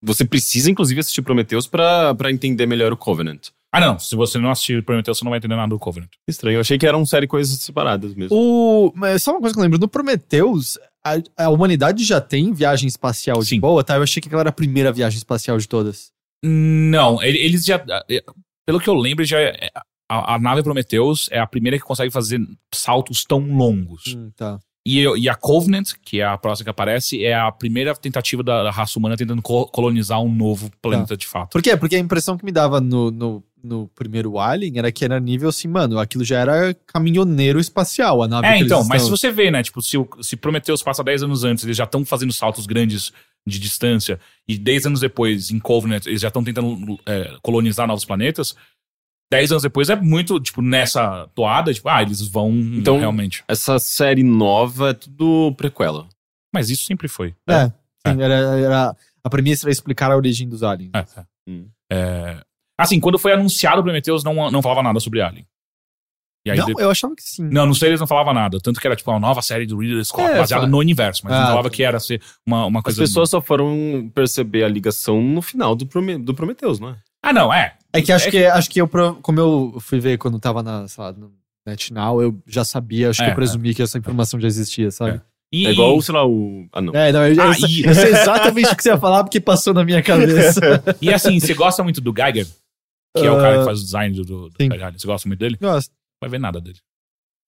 Você 0.03 0.25
precisa, 0.25 0.71
inclusive, 0.71 0.99
assistir 1.01 1.21
Prometheus 1.21 1.67
pra, 1.67 2.15
pra 2.15 2.31
entender 2.31 2.65
melhor 2.67 2.91
o 2.93 2.97
Covenant. 2.97 3.49
Ah, 3.71 3.79
não. 3.81 3.99
Se 3.99 4.17
você 4.17 4.39
não 4.39 4.51
assistir 4.51 4.83
Prometheus, 4.83 5.19
você 5.19 5.25
não 5.25 5.31
vai 5.31 5.39
entender 5.39 5.55
nada 5.57 5.69
do 5.69 5.79
Covenant. 5.79 6.09
Estranho, 6.27 6.57
eu 6.57 6.61
achei 6.63 6.79
que 6.79 6.87
eram 6.87 7.05
série 7.05 7.27
coisas 7.27 7.57
separadas 7.61 8.15
mesmo. 8.15 8.35
O, 8.35 8.93
mas 8.97 9.23
só 9.23 9.33
uma 9.33 9.41
coisa 9.41 9.55
que 9.55 9.61
eu 9.61 9.63
lembro, 9.63 9.79
no 9.79 9.87
Prometheus, 9.87 10.79
a, 11.05 11.45
a 11.45 11.51
humanidade 11.51 12.03
já 12.03 12.19
tem 12.21 12.53
viagem 12.55 12.89
espacial 12.89 13.41
de 13.41 13.47
Sim. 13.51 13.61
boa, 13.61 13.85
tá? 13.85 13.97
Eu 13.97 14.03
achei 14.03 14.21
que 14.23 14.29
aquela 14.29 14.41
era 14.43 14.49
a 14.49 14.53
primeira 14.53 14.91
viagem 14.91 15.19
espacial 15.19 15.59
de 15.59 15.69
todas. 15.69 16.11
Não, 16.43 17.23
ele- 17.23 17.39
eles 17.39 17.63
já. 17.65 17.85
é, 18.11 18.25
Pelo 18.67 18.81
que 18.81 18.89
eu 18.89 18.95
lembro, 18.95 19.25
já 19.25 19.39
é- 19.39 19.69
a, 20.11 20.35
a 20.35 20.39
nave 20.39 20.62
Prometheus 20.62 21.28
é 21.31 21.39
a 21.39 21.47
primeira 21.47 21.78
que 21.78 21.85
consegue 21.85 22.11
fazer 22.11 22.41
saltos 22.73 23.24
tão 23.24 23.39
longos. 23.41 24.15
Hum, 24.16 24.31
tá. 24.37 24.59
E, 24.87 25.03
e 25.19 25.28
a 25.28 25.35
Covenant, 25.35 25.91
que 26.03 26.20
é 26.20 26.24
a 26.24 26.39
próxima 26.39 26.65
que 26.65 26.70
aparece, 26.70 27.23
é 27.24 27.35
a 27.35 27.53
primeira 27.53 27.95
tentativa 27.95 28.43
da, 28.43 28.62
da 28.62 28.70
raça 28.70 28.99
humana 28.99 29.16
tentando 29.16 29.43
co- 29.43 29.66
colonizar 29.66 30.20
um 30.23 30.35
novo 30.35 30.70
planeta 30.81 31.16
de 31.16 31.27
fato. 31.27 31.51
Por 31.53 31.62
quê? 31.62 31.77
Porque 31.77 31.97
a 31.97 31.99
impressão 31.99 32.39
que 32.39 32.45
me 32.47 32.51
dava 32.51 32.81
no, 32.81 33.11
no, 33.11 33.45
no 33.62 33.89
primeiro 33.95 34.39
Alien 34.39 34.78
era 34.78 34.91
que 34.91 35.05
era 35.05 35.20
nível 35.20 35.51
assim, 35.51 35.69
mano, 35.69 35.99
aquilo 35.99 36.24
já 36.24 36.39
era 36.41 36.74
caminhoneiro 36.87 37.61
espacial, 37.61 38.23
a 38.23 38.27
nave 38.28 38.47
É, 38.49 38.59
então, 38.59 38.78
mas 38.89 39.03
se 39.03 39.09
estão. 39.12 39.16
você 39.19 39.31
vê, 39.31 39.51
né, 39.51 39.62
tipo, 39.62 39.82
se, 39.82 39.97
se 40.23 40.35
Prometheus 40.35 40.82
passa 40.82 41.05
10 41.05 41.24
anos 41.24 41.45
antes, 41.45 41.62
eles 41.62 41.77
já 41.77 41.85
estão 41.85 42.03
fazendo 42.05 42.32
saltos 42.32 42.65
grandes 42.66 43.12
de 43.47 43.59
distância, 43.59 44.19
e 44.49 44.57
10 44.59 44.87
anos 44.87 45.01
depois, 45.01 45.51
em 45.51 45.59
Covenant, 45.59 46.07
eles 46.07 46.23
já 46.23 46.28
estão 46.28 46.43
tentando 46.43 46.99
é, 47.07 47.37
colonizar 47.43 47.87
novos 47.87 48.05
planetas, 48.07 48.55
Dez 49.32 49.51
anos 49.52 49.62
depois 49.62 49.89
é 49.89 49.97
muito, 49.97 50.40
tipo, 50.40 50.61
nessa 50.61 51.28
toada, 51.35 51.73
tipo, 51.73 51.89
ah, 51.89 52.02
eles 52.02 52.20
vão 52.27 52.51
Então- 52.52 52.98
realmente. 52.98 53.44
Essa 53.47 53.78
série 53.78 54.23
nova 54.24 54.90
é 54.90 54.94
tudo 54.94 55.55
prequela. 55.57 56.09
Mas 56.52 56.69
isso 56.69 56.85
sempre 56.85 57.07
foi. 57.07 57.35
É, 57.48 57.66
sim, 57.66 58.20
era, 58.23 58.35
era 58.59 58.97
a 59.23 59.31
premissa 59.31 59.66
era 59.66 59.70
explicar 59.73 60.11
a 60.11 60.16
origem 60.16 60.48
dos 60.48 60.62
aliens. 60.65 60.90
É, 60.94 60.98
é. 61.20 61.24
Hum. 61.48 61.69
É, 61.93 62.43
Assim, 62.78 62.98
quando 62.98 63.19
foi 63.19 63.32
anunciado 63.32 63.81
o 63.81 63.85
Prometheus, 63.85 64.24
não, 64.24 64.51
não 64.51 64.62
falava 64.62 64.82
nada 64.82 64.98
sobre 65.01 65.20
Alien. 65.20 65.47
E 66.47 66.51
aí 66.51 66.57
não, 66.57 66.65
de- 66.66 66.73
eu 66.82 66.90
achava 66.90 67.15
que 67.15 67.23
sim. 67.23 67.43
Não, 67.43 67.66
nos 67.66 67.78
trailers 67.78 68.01
não 68.01 68.07
falava 68.07 68.32
nada. 68.32 68.59
Tanto 68.59 68.81
que 68.81 68.86
era 68.86 68.97
tipo 68.97 69.11
uma 69.11 69.20
nova 69.20 69.43
série 69.43 69.66
do 69.66 69.77
Ridley 69.77 70.02
Scott, 70.02 70.23
É, 70.32 70.39
baseada 70.39 70.66
no 70.66 70.78
universo, 70.78 71.20
mas 71.24 71.35
não 71.35 71.43
Ah, 71.43 71.47
falava 71.48 71.69
tá. 71.69 71.77
que 71.77 71.82
era 71.82 72.01
ser 72.01 72.23
uma, 72.47 72.65
uma 72.65 72.78
As 72.78 72.85
coisa. 72.85 73.02
pessoas 73.02 73.28
só 73.28 73.43
foram 73.43 74.11
perceber 74.15 74.65
a 74.65 74.69
ligação 74.69 75.20
no 75.23 75.43
final 75.43 75.77
do, 75.77 75.85
Prome 75.86 76.16
do 76.16 76.32
Prometheus, 76.35 76.81
não 76.81 76.89
é? 76.89 76.97
Ah, 77.23 77.35
não, 77.35 77.52
é. 77.52 77.77
É 77.93 78.01
que 78.03 78.12
acho 78.12 78.29
É 78.29 78.31
que 78.31 78.45
acho 78.47 78.71
que 78.71 78.81
eu, 78.81 78.89
como 78.89 79.41
eu 79.41 79.77
fui 79.81 79.99
ver 80.01 80.19
quando 80.19 80.39
tava 80.39 80.62
na, 80.62 80.87
sei 80.89 81.03
lá, 81.05 81.12
no 81.12 81.33
NetNow, 81.67 82.23
eu 82.23 82.41
já 82.47 82.65
sabia, 82.65 83.11
acho 83.11 83.19
que 83.21 83.29
É, 83.29 83.31
eu 83.31 83.35
presumi 83.35 83.75
que 83.75 83.83
essa 83.83 83.99
informação 83.99 84.41
já 84.41 84.47
existia, 84.49 84.91
sabe? 84.91 85.21
E, 85.53 85.67
É 85.67 85.73
igual, 85.73 86.01
sei 86.01 86.15
lá, 86.15 86.25
o. 86.25 86.67
Ah, 86.73 86.81
não. 86.81 86.95
É, 86.95 87.11
não, 87.11 87.27
eu, 87.27 87.43
Ah, 87.43 87.47
eu, 87.47 87.69
e- 87.69 87.85
eu 87.85 87.95
sei 87.95 88.11
exatamente 88.11 88.69
o 88.73 88.77
que 88.77 88.83
você 88.85 88.91
ia 88.91 88.99
falar 88.99 89.25
porque 89.25 89.41
passou 89.41 89.75
na 89.75 89.85
minha 89.85 90.01
cabeça. 90.03 90.61
e 91.03 91.12
assim, 91.12 91.41
você 91.41 91.55
gosta 91.55 91.83
muito 91.83 92.01
do 92.01 92.12
Geiger, 92.17 92.47
que 93.17 93.27
é 93.27 93.31
o 93.31 93.37
cara 93.37 93.57
que 93.57 93.62
Ah, 93.62 93.65
faz 93.65 93.81
o 93.81 93.85
design 93.85 94.15
do, 94.17 94.25
do. 94.25 94.51
Você 94.51 95.07
gosta 95.07 95.29
muito 95.29 95.41
dele? 95.41 95.57
Gosto. 95.61 95.91
Vai 96.21 96.31
ver 96.31 96.39
nada 96.39 96.61
dele. 96.61 96.79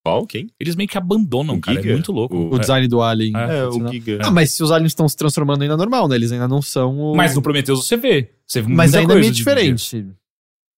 Qual? 0.05 0.27
Quem? 0.27 0.51
Eles 0.59 0.75
meio 0.75 0.89
que 0.89 0.99
abandonam, 0.99 1.55
O 1.55 1.61
cara. 1.61 1.79
É 1.79 1.83
Giga? 1.83 1.95
muito 1.95 2.11
louco. 2.11 2.37
O- 2.37 2.55
O 2.55 2.59
design 2.59 2.89
do 2.89 3.01
Alien. 3.01 3.37
É, 3.37 3.59
É, 3.59 3.65
o 3.69 3.79
não. 3.79 3.93
Giga. 3.93 4.19
Ah, 4.21 4.33
mas 4.33 4.51
se 4.51 4.65
os 4.65 4.73
aliens 4.73 4.91
estão 4.91 5.09
se 5.09 5.17
transformando 5.17 5.63
ainda 5.63 5.77
normal, 5.77 6.09
né? 6.09 6.17
Eles 6.17 6.33
ainda 6.33 6.49
não 6.49 6.61
são 6.61 6.99
o... 6.99 7.15
Mas 7.15 7.37
no 7.37 7.41
Prometheus 7.43 7.87
você 7.87 7.97
vê. 7.97 8.35
Você 8.45 8.63
vê 8.63 8.69
Mas 8.75 8.95
ainda 8.97 9.13
é 9.15 9.17
meio 9.21 9.31
diferente. 9.33 10.09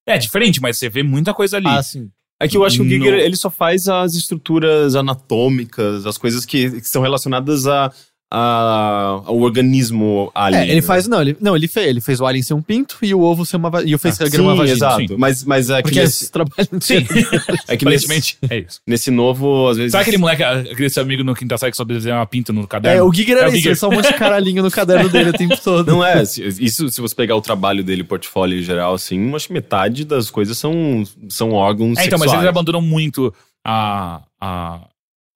É 0.06 0.18
diferente, 0.18 0.60
mas 0.60 0.78
você 0.78 0.88
vê 0.88 1.02
muita 1.02 1.32
coisa 1.32 1.56
ali. 1.56 1.66
Ah, 1.66 1.82
sim. 1.82 2.10
É 2.40 2.48
que 2.48 2.56
eu 2.56 2.64
acho 2.64 2.76
que 2.78 2.82
o 2.82 2.88
Giger, 2.88 3.12
No- 3.12 3.18
ele 3.18 3.36
só 3.36 3.48
faz 3.48 3.88
as 3.88 4.14
estruturas 4.14 4.94
anatômicas, 4.96 6.04
as 6.04 6.18
coisas 6.18 6.44
que, 6.44 6.70
que 6.80 6.88
são 6.88 7.00
relacionadas 7.00 7.66
a, 7.66 7.90
a- 8.36 9.22
ao 9.26 9.38
organismo 9.38 10.30
alien. 10.34 10.62
É, 10.62 10.68
ele 10.70 10.82
faz... 10.82 11.06
Não, 11.06 11.20
ele, 11.20 11.36
não 11.40 11.54
ele, 11.56 11.68
fez, 11.68 11.86
ele 11.88 12.00
fez 12.00 12.20
o 12.20 12.26
Alien 12.26 12.42
ser 12.42 12.54
um 12.54 12.62
pinto 12.62 12.98
e 13.02 13.14
o 13.14 13.20
ovo 13.20 13.46
ser 13.46 13.56
uma... 13.56 13.70
va- 13.70 13.82
E 13.84 13.94
o 13.94 13.98
Face 13.98 14.22
Ah, 14.22 14.26
Hugger 14.26 14.40
uma 14.40 14.52
sim, 14.52 14.58
vagina. 14.58 14.76
exato. 14.76 14.96
sim. 15.08 15.16
Mas, 15.16 15.44
mas 15.44 15.70
é 15.70 15.76
que 15.76 15.82
Porque 15.84 16.00
nesse, 16.00 16.24
esse 16.24 16.32
trabalho... 16.32 16.68
Sim, 16.80 16.96
é 17.68 17.76
que 17.76 17.84
nesse, 17.84 18.36
é 18.50 18.58
isso. 18.58 18.80
nesse 18.86 19.10
novo, 19.10 19.68
às 19.68 19.76
vezes... 19.76 19.92
Sabe 19.92 20.02
aquele 20.02 20.18
moleque, 20.18 20.42
aquele 20.42 20.90
seu 20.90 21.02
amigo 21.02 21.22
no 21.22 21.34
quinta 21.34 21.56
série 21.58 21.70
que 21.70 21.76
só 21.76 21.84
desenha 21.84 22.16
uma 22.16 22.26
pinta 22.26 22.52
no 22.52 22.66
caderno? 22.66 22.98
É, 22.98 23.02
o 23.02 23.12
Giger 23.12 23.36
É 23.36 23.40
era 23.42 23.50
o 23.50 23.54
isso, 23.54 23.68
ele 23.68 23.76
só 23.76 23.88
um 23.88 23.92
monte 23.92 24.08
de 24.08 24.14
caralhinho 24.14 24.62
no 24.62 24.70
caderno 24.70 25.08
dele 25.08 25.30
o 25.30 25.32
tempo 25.32 25.56
todo. 25.62 25.86
Não 25.86 26.04
é, 26.04 26.24
se- 26.24 26.42
isso 26.60 26.88
se 26.90 27.00
você 27.00 27.14
pegar 27.14 27.36
o 27.36 27.40
trabalho 27.40 27.84
dele, 27.84 28.02
portfólio 28.02 28.58
em 28.58 28.62
geral, 28.62 28.94
assim, 28.94 29.34
acho 29.34 29.46
que 29.46 29.52
metade 29.52 30.04
das 30.04 30.30
coisas 30.30 30.58
são, 30.58 31.04
são 31.28 31.52
órgãos 31.52 31.98
É, 31.98 32.06
então, 32.06 32.18
mas 32.18 32.30
sexuais. 32.30 32.42
eles 32.44 32.48
abandonam 32.48 32.80
muito 32.82 33.32
a, 33.64 34.22
a, 34.40 34.80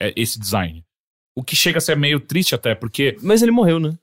é, 0.02 0.12
esse 0.16 0.38
design. 0.38 0.82
O 1.39 1.43
que 1.44 1.55
chega 1.55 1.78
a 1.78 1.81
ser 1.81 1.97
meio 1.97 2.19
triste 2.19 2.52
até, 2.52 2.74
porque. 2.74 3.16
Mas 3.23 3.43
ele 3.43 3.52
morreu, 3.52 3.78
né? 3.78 3.97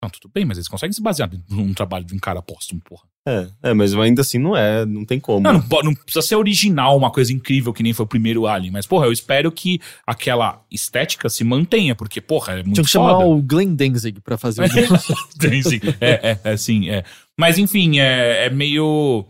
Não, 0.00 0.08
tudo 0.08 0.30
bem, 0.32 0.44
mas 0.44 0.58
eles 0.58 0.68
conseguem 0.68 0.92
se 0.92 1.02
basear 1.02 1.28
num 1.50 1.74
trabalho 1.74 2.04
de 2.04 2.14
um 2.14 2.18
cara 2.20 2.40
póstumo, 2.40 2.80
porra. 2.80 3.02
É, 3.26 3.48
é, 3.62 3.74
mas 3.74 3.94
ainda 3.94 4.22
assim 4.22 4.38
não 4.38 4.56
é, 4.56 4.86
não 4.86 5.04
tem 5.04 5.18
como. 5.18 5.40
Não, 5.40 5.54
não, 5.54 5.82
não 5.82 5.94
precisa 5.94 6.22
ser 6.24 6.36
original, 6.36 6.96
uma 6.96 7.10
coisa 7.10 7.32
incrível 7.32 7.72
que 7.72 7.82
nem 7.82 7.92
foi 7.92 8.04
o 8.04 8.08
primeiro 8.08 8.46
Alien. 8.46 8.72
Mas, 8.72 8.86
porra, 8.86 9.06
eu 9.06 9.12
espero 9.12 9.50
que 9.50 9.80
aquela 10.06 10.64
estética 10.70 11.28
se 11.28 11.42
mantenha, 11.42 11.96
porque, 11.96 12.20
porra, 12.20 12.54
é 12.54 12.62
muito 12.62 12.74
Tinha 12.74 12.84
que 12.84 12.90
chamar 12.90 13.14
foda. 13.14 13.26
o 13.26 13.42
Glenn 13.42 13.74
Danzig 13.74 14.20
pra 14.20 14.38
fazer 14.38 14.62
o... 14.62 14.68
Sim. 15.62 15.80
É, 16.00 16.30
é, 16.30 16.40
é, 16.44 16.56
sim, 16.56 16.90
é. 16.90 17.04
Mas 17.38 17.58
enfim, 17.58 17.98
é, 17.98 18.46
é 18.46 18.50
meio. 18.50 19.26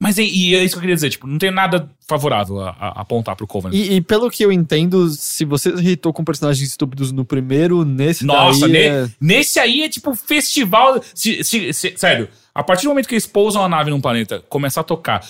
Mas 0.00 0.16
é, 0.16 0.22
e 0.22 0.54
é 0.54 0.62
isso 0.62 0.74
que 0.74 0.78
eu 0.78 0.80
queria 0.82 0.94
dizer, 0.94 1.10
tipo, 1.10 1.26
não 1.26 1.38
tem 1.38 1.50
nada 1.50 1.90
favorável 2.08 2.60
a, 2.60 2.70
a 2.70 3.00
apontar 3.00 3.34
pro 3.34 3.48
Covenant. 3.48 3.74
E, 3.74 3.94
e 3.94 4.00
pelo 4.00 4.30
que 4.30 4.44
eu 4.44 4.52
entendo, 4.52 5.08
se 5.08 5.44
você 5.44 5.70
irritou 5.70 6.12
com 6.12 6.22
personagens 6.22 6.68
estúpidos 6.68 7.10
no 7.10 7.24
primeiro, 7.24 7.84
nesse 7.84 8.24
Nossa, 8.24 8.68
ne- 8.68 8.78
é... 8.78 9.08
nesse 9.20 9.58
aí 9.58 9.82
é 9.82 9.88
tipo 9.88 10.14
festival. 10.14 11.02
se- 11.12 11.42
se- 11.42 11.72
se- 11.72 11.94
sério, 11.96 12.28
a 12.54 12.62
partir 12.62 12.84
do 12.84 12.90
momento 12.90 13.08
que 13.08 13.14
eles 13.14 13.26
pousam 13.26 13.62
a 13.64 13.68
nave 13.68 13.90
num 13.90 14.00
planeta, 14.00 14.40
começar 14.48 14.82
a 14.82 14.84
tocar 14.84 15.20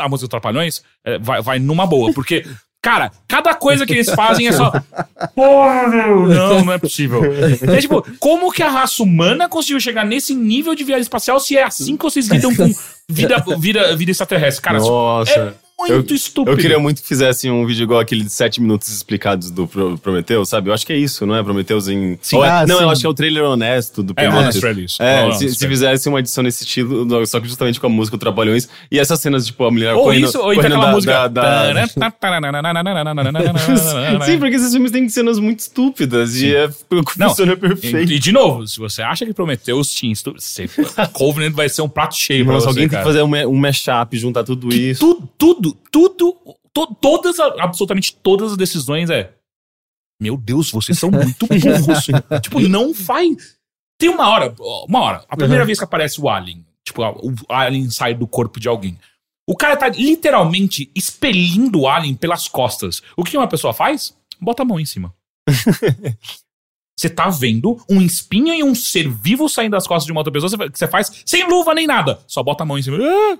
a 0.00 0.08
música 0.08 0.26
dos 0.26 0.28
Trapalhões, 0.28 0.82
é, 1.04 1.18
vai, 1.18 1.42
vai 1.42 1.58
numa 1.58 1.86
boa, 1.86 2.12
porque. 2.12 2.44
Cara, 2.82 3.12
cada 3.28 3.54
coisa 3.54 3.84
que 3.84 3.92
eles 3.92 4.08
fazem 4.10 4.48
é 4.48 4.52
só. 4.52 4.72
Porra, 5.36 5.86
meu, 5.88 6.26
não, 6.26 6.64
não 6.64 6.72
é 6.72 6.78
possível. 6.78 7.22
É 7.68 7.78
tipo, 7.78 8.02
como 8.18 8.50
que 8.50 8.62
a 8.62 8.70
raça 8.70 9.02
humana 9.02 9.48
conseguiu 9.48 9.80
chegar 9.80 10.04
nesse 10.06 10.34
nível 10.34 10.74
de 10.74 10.82
viagem 10.82 11.02
espacial 11.02 11.38
se 11.38 11.56
é 11.56 11.62
assim 11.62 11.96
que 11.96 12.02
vocês 12.02 12.26
lidam 12.28 12.54
com 12.54 12.72
vida, 13.08 13.44
vida, 13.58 13.96
vida 13.96 14.10
extraterrestre? 14.10 14.62
Cara, 14.62 14.78
Nossa. 14.78 15.30
é 15.30 15.69
muito 15.88 16.14
estúpido. 16.14 16.56
Eu 16.56 16.60
queria 16.60 16.78
muito 16.78 17.02
que 17.02 17.08
fizessem 17.08 17.50
um 17.50 17.64
vídeo 17.66 17.84
igual 17.84 18.00
aquele 18.00 18.24
de 18.24 18.30
7 18.30 18.60
minutos 18.60 18.88
explicados 18.88 19.50
do 19.50 19.66
Pro- 19.66 19.98
Prometheus, 19.98 20.48
sabe? 20.48 20.70
Eu 20.70 20.74
acho 20.74 20.86
que 20.86 20.92
é 20.92 20.96
isso, 20.96 21.24
não 21.26 21.34
é? 21.36 21.42
Prometheus 21.42 21.88
em. 21.88 22.18
Sim. 22.20 22.38
É- 22.42 22.50
Ah, 22.50 22.66
não, 22.66 22.76
sim. 22.78 22.82
eu 22.82 22.90
acho 22.90 23.00
que 23.00 23.06
é 23.06 23.10
o 23.10 23.14
trailer 23.14 23.44
honesto 23.44 24.02
do 24.02 24.12
É, 24.16 24.24
Prometheus. 24.28 24.44
Honest 24.44 24.60
Release. 24.66 24.96
É, 25.00 25.22
Honest 25.24 25.38
se, 25.38 25.38
se 25.38 25.44
Release. 25.44 25.68
fizessem 25.68 26.12
uma 26.12 26.18
edição 26.20 26.42
nesse 26.44 26.64
estilo, 26.64 27.26
só 27.26 27.40
que 27.40 27.48
justamente 27.48 27.80
com 27.80 27.86
a 27.86 27.90
música 27.90 28.16
o 28.16 28.18
Trapalhões, 28.18 28.68
e 28.90 28.98
essas 28.98 29.20
cenas, 29.20 29.46
tipo, 29.46 29.64
a 29.64 29.70
mulher 29.70 29.94
Ou 29.94 30.04
correndo, 30.04 30.26
isso, 30.26 30.38
ou 30.38 30.52
então 30.52 30.66
aquela 30.66 30.86
da- 30.86 30.92
música. 30.92 31.28
da- 31.28 31.72
da- 31.72 31.86
Sim, 34.24 34.38
porque 34.38 34.56
esses 34.56 34.72
filmes 34.72 34.90
têm 34.90 35.08
cenas 35.08 35.38
muito 35.38 35.60
estúpidas 35.60 36.36
e 36.36 36.54
é, 36.54 36.68
Não, 37.16 37.28
funciona 37.30 37.52
E, 37.52 37.56
perfeito. 37.56 38.12
e, 38.12 38.18
de 38.18 38.32
novo, 38.32 38.66
se 38.66 38.78
você 38.78 39.02
acha 39.02 39.24
que 39.24 39.32
Prometheus 39.32 39.90
tinha 39.92 40.14
você- 40.14 40.68
Covenant 41.12 41.52
vai 41.54 41.68
ser 41.68 41.82
um 41.82 41.88
prato 41.88 42.16
cheio 42.16 42.44
pra 42.44 42.54
você, 42.54 42.66
alguém 42.68 42.82
tem 42.82 42.88
cara. 42.90 43.02
que 43.02 43.08
fazer 43.08 43.22
um, 43.22 43.48
um 43.48 43.56
mashup, 43.56 44.16
juntar 44.18 44.44
tudo 44.44 44.74
isso. 44.74 45.00
Tudo, 45.00 45.28
tudo, 45.38 45.69
tudo, 45.90 46.32
to- 46.72 46.94
todas, 47.00 47.38
absolutamente 47.40 48.14
todas 48.16 48.52
as 48.52 48.56
decisões 48.56 49.10
é. 49.10 49.34
Meu 50.20 50.36
Deus, 50.36 50.70
vocês 50.70 50.98
são 50.98 51.10
muito 51.10 51.46
burros. 51.48 52.06
tipo, 52.42 52.60
não 52.60 52.92
faz. 52.94 53.58
Tem 53.98 54.08
uma 54.08 54.28
hora, 54.28 54.54
uma 54.88 55.00
hora, 55.00 55.24
a 55.28 55.36
primeira 55.36 55.62
Uhum. 55.62 55.66
vez 55.66 55.78
que 55.78 55.84
aparece 55.84 56.20
o 56.20 56.28
Alien, 56.28 56.64
tipo, 56.84 57.02
o 57.02 57.34
Alien 57.52 57.90
sai 57.90 58.14
do 58.14 58.26
corpo 58.26 58.58
de 58.60 58.68
alguém. 58.68 58.98
O 59.48 59.56
cara 59.56 59.76
tá 59.76 59.88
literalmente 59.88 60.90
expelindo 60.94 61.80
o 61.80 61.88
Alien 61.88 62.14
pelas 62.14 62.46
costas. 62.48 63.02
O 63.16 63.24
que 63.24 63.36
uma 63.36 63.48
pessoa 63.48 63.72
faz? 63.74 64.16
Bota 64.40 64.62
a 64.62 64.64
mão 64.64 64.78
em 64.78 64.86
cima. 64.86 65.14
Você 66.98 67.08
tá 67.08 67.30
vendo 67.30 67.82
um 67.88 68.00
espinho 68.02 68.52
e 68.52 68.62
um 68.62 68.74
ser 68.74 69.08
vivo 69.08 69.48
saindo 69.48 69.72
das 69.72 69.86
costas 69.86 70.04
de 70.04 70.12
uma 70.12 70.20
outra 70.20 70.32
pessoa, 70.32 70.50
você 70.70 70.86
faz 70.86 71.22
sem 71.24 71.48
luva 71.48 71.72
nem 71.74 71.86
nada. 71.86 72.22
Só 72.26 72.42
bota 72.42 72.62
a 72.62 72.66
mão 72.66 72.78
em 72.78 72.82
cima. 72.82 72.98
Ah! 73.00 73.38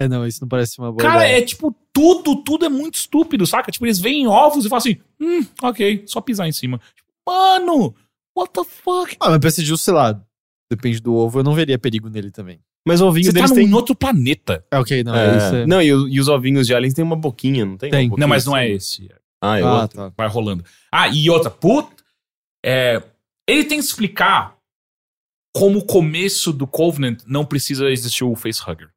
É, 0.00 0.08
não, 0.08 0.26
isso 0.26 0.40
não 0.40 0.48
parece 0.48 0.78
uma 0.78 0.90
boa 0.90 1.02
Cara, 1.02 1.26
ideia. 1.26 1.38
é 1.38 1.42
tipo, 1.44 1.76
tudo, 1.92 2.36
tudo 2.42 2.64
é 2.64 2.68
muito 2.70 2.94
estúpido, 2.94 3.46
saca? 3.46 3.70
Tipo, 3.70 3.84
eles 3.84 4.00
veem 4.00 4.26
ovos 4.26 4.64
e 4.64 4.68
falam 4.68 4.78
assim, 4.78 4.96
hum, 5.20 5.44
ok, 5.62 6.04
só 6.06 6.20
pisar 6.22 6.48
em 6.48 6.52
cima. 6.52 6.80
Tipo, 6.96 7.10
Mano, 7.28 7.94
what 8.36 8.50
the 8.52 8.64
fuck? 8.64 9.14
Ah, 9.20 9.38
mas 9.42 9.56
justo, 9.56 9.84
sei 9.84 9.92
lá, 9.94 10.18
depende 10.70 11.00
do 11.00 11.14
ovo, 11.14 11.40
eu 11.40 11.44
não 11.44 11.54
veria 11.54 11.78
perigo 11.78 12.08
nele 12.08 12.30
também. 12.30 12.58
Mas 12.86 13.02
o 13.02 13.06
ovinho 13.06 13.26
Você 13.26 13.32
tá 13.32 13.40
deles 13.40 13.50
num 13.50 13.56
tem. 13.56 13.74
outro 13.74 13.94
planeta. 13.94 14.64
É, 14.70 14.78
ok, 14.78 15.04
não, 15.04 15.14
É, 15.14 15.26
é, 15.34 15.36
isso. 15.36 15.54
É... 15.56 15.66
Não, 15.66 15.82
e, 15.82 15.92
o- 15.92 16.08
e 16.08 16.18
os 16.18 16.28
ovinhos 16.28 16.66
de 16.66 16.74
aliens 16.74 16.94
têm 16.94 17.04
uma 17.04 17.14
boquinha, 17.14 17.66
não 17.66 17.76
tem? 17.76 17.90
Tem. 17.90 18.10
Não, 18.16 18.26
mas 18.26 18.46
não 18.46 18.56
é 18.56 18.64
assim? 18.64 18.74
esse. 19.04 19.14
Ah, 19.42 19.58
é 19.58 19.62
ah, 19.62 19.82
outro. 19.82 19.96
tá. 19.98 20.12
Vai 20.16 20.28
rolando. 20.28 20.64
Ah, 20.90 21.08
e 21.08 21.28
outra, 21.28 21.50
puta. 21.50 22.02
É, 22.64 23.02
ele 23.46 23.64
tem 23.64 23.78
que 23.78 23.84
explicar 23.84 24.56
como 25.54 25.80
o 25.80 25.84
começo 25.86 26.52
do 26.54 26.66
Covenant 26.66 27.20
não 27.26 27.44
precisa 27.44 27.90
existir 27.90 28.24
o 28.24 28.34
facehugger. 28.34 28.88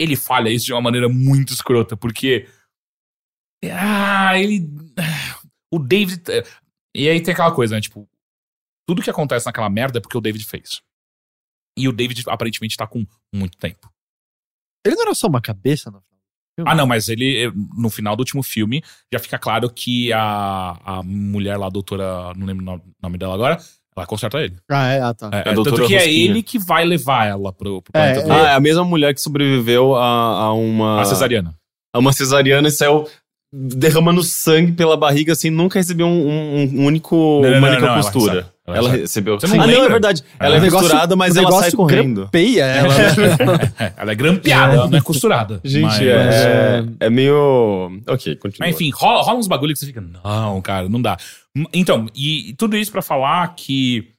Ele 0.00 0.16
falha 0.16 0.48
isso 0.50 0.66
de 0.66 0.72
uma 0.72 0.80
maneira 0.82 1.08
muito 1.08 1.52
escrota, 1.52 1.96
porque. 1.96 2.48
Ah, 3.72 4.38
ele. 4.38 4.68
O 5.72 5.78
David. 5.78 6.22
E 6.94 7.08
aí 7.08 7.20
tem 7.22 7.32
aquela 7.32 7.54
coisa, 7.54 7.74
né? 7.74 7.80
Tipo, 7.80 8.08
tudo 8.88 9.02
que 9.02 9.10
acontece 9.10 9.46
naquela 9.46 9.68
merda 9.68 9.98
é 9.98 10.00
porque 10.00 10.16
o 10.16 10.20
David 10.20 10.44
fez. 10.44 10.80
E 11.76 11.88
o 11.88 11.92
David 11.92 12.22
aparentemente 12.28 12.76
tá 12.76 12.86
com 12.86 13.06
muito 13.34 13.56
tempo. 13.58 13.92
Ele 14.86 14.94
não 14.96 15.02
era 15.02 15.14
só 15.14 15.26
uma 15.26 15.40
cabeça, 15.40 15.90
não? 15.90 16.02
Ah, 16.66 16.74
não, 16.74 16.86
mas 16.88 17.08
ele, 17.08 17.52
no 17.76 17.88
final 17.88 18.16
do 18.16 18.20
último 18.20 18.42
filme, 18.42 18.82
já 19.12 19.20
fica 19.20 19.38
claro 19.38 19.70
que 19.72 20.12
a, 20.12 20.70
a 20.98 21.02
mulher 21.04 21.56
lá, 21.56 21.66
a 21.66 21.70
doutora, 21.70 22.34
não 22.34 22.46
lembro 22.46 22.64
o 22.64 22.76
no- 22.76 22.94
nome 23.00 23.16
dela 23.16 23.34
agora, 23.34 23.58
ela 24.00 24.06
conserta 24.06 24.38
ele. 24.38 24.56
Ah, 24.70 24.88
é, 24.88 25.00
ah, 25.00 25.14
tá. 25.14 25.30
É, 25.32 25.38
é, 25.40 25.42
tanto 25.54 25.64
que 25.86 25.94
é 25.94 25.98
Rosquinha. 25.98 26.04
ele 26.30 26.42
que 26.42 26.58
vai 26.58 26.84
levar 26.84 27.26
ela 27.26 27.52
pro, 27.52 27.82
pro 27.82 27.90
É, 27.94 28.12
planeta 28.14 28.22
do- 28.26 28.32
Ah, 28.32 28.50
é 28.50 28.54
a 28.54 28.60
mesma 28.60 28.84
mulher 28.84 29.12
que 29.14 29.20
sobreviveu 29.20 29.94
a, 29.96 30.04
a 30.44 30.52
uma. 30.52 31.00
a 31.00 31.04
cesariana. 31.04 31.54
A 31.94 31.98
uma 31.98 32.12
cesariana 32.12 32.68
e 32.68 32.70
saiu 32.70 33.06
derramando 33.52 34.22
sangue 34.22 34.72
pela 34.72 34.96
barriga, 34.96 35.32
assim, 35.32 35.48
nunca 35.50 35.78
recebeu 35.78 36.06
um, 36.06 36.28
um- 36.28 36.80
um 36.80 36.84
único, 36.84 37.16
Não, 37.42 37.50
não, 37.50 37.58
uma 37.58 37.60
não, 37.60 37.68
única 37.68 37.80
não, 37.86 37.92
ela 37.94 38.02
costura. 38.02 38.52
Ela 38.68 38.76
Ela 38.78 38.88
recebe. 38.88 39.02
recebeu. 39.02 39.40
Você 39.40 39.46
não 39.48 39.62
ah, 39.62 39.66
não, 39.66 39.84
é 39.84 39.88
verdade. 39.88 40.24
Ela 40.38 40.56
é 40.56 40.58
O 40.58 40.62
negócio- 40.62 40.86
costurada, 40.86 41.16
mas 41.16 41.36
ela 41.36 41.50
sai 41.52 41.72
correndo. 41.72 42.20
Grampeia 42.22 42.64
ela. 42.64 42.94
né? 42.94 43.04
É, 43.78 43.92
ela 44.02 44.12
é 44.12 44.14
grampeada, 44.14 44.74
ela 44.74 44.88
não 44.88 44.98
é 44.98 45.00
costurada. 45.00 45.60
Gente, 45.64 45.82
Mas- 45.84 46.00
é, 46.02 46.84
é 47.00 47.10
meio. 47.10 48.00
Ok, 48.06 48.36
continua. 48.36 48.66
Mas 48.66 48.74
enfim, 48.76 48.90
rola, 48.94 49.22
rola 49.22 49.38
uns 49.38 49.48
bagulho 49.48 49.72
que 49.72 49.78
você 49.78 49.86
fica, 49.86 50.00
não, 50.00 50.60
cara, 50.62 50.88
não 50.88 51.00
dá. 51.00 51.16
Então, 51.72 52.06
e, 52.14 52.50
e 52.50 52.54
tudo 52.54 52.76
isso 52.76 52.92
pra 52.92 53.02
falar 53.02 53.54
que 53.54 54.12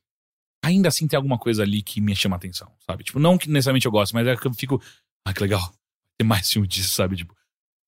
ainda 0.63 0.89
assim 0.89 1.07
tem 1.07 1.15
alguma 1.15 1.37
coisa 1.37 1.63
ali 1.63 1.81
que 1.81 2.01
me 2.01 2.15
chama 2.15 2.35
a 2.35 2.37
atenção, 2.37 2.69
sabe? 2.85 3.03
Tipo, 3.03 3.19
não 3.19 3.37
que 3.37 3.49
necessariamente 3.49 3.85
eu 3.85 3.91
gosto, 3.91 4.13
mas 4.13 4.27
é 4.27 4.35
que 4.35 4.45
eu 4.47 4.53
fico, 4.53 4.81
ah, 5.25 5.33
que 5.33 5.41
legal, 5.41 5.61
tem 6.19 6.27
mais 6.27 6.51
filme 6.51 6.67
disso, 6.67 6.93
sabe? 6.95 7.15
Tipo, 7.15 7.33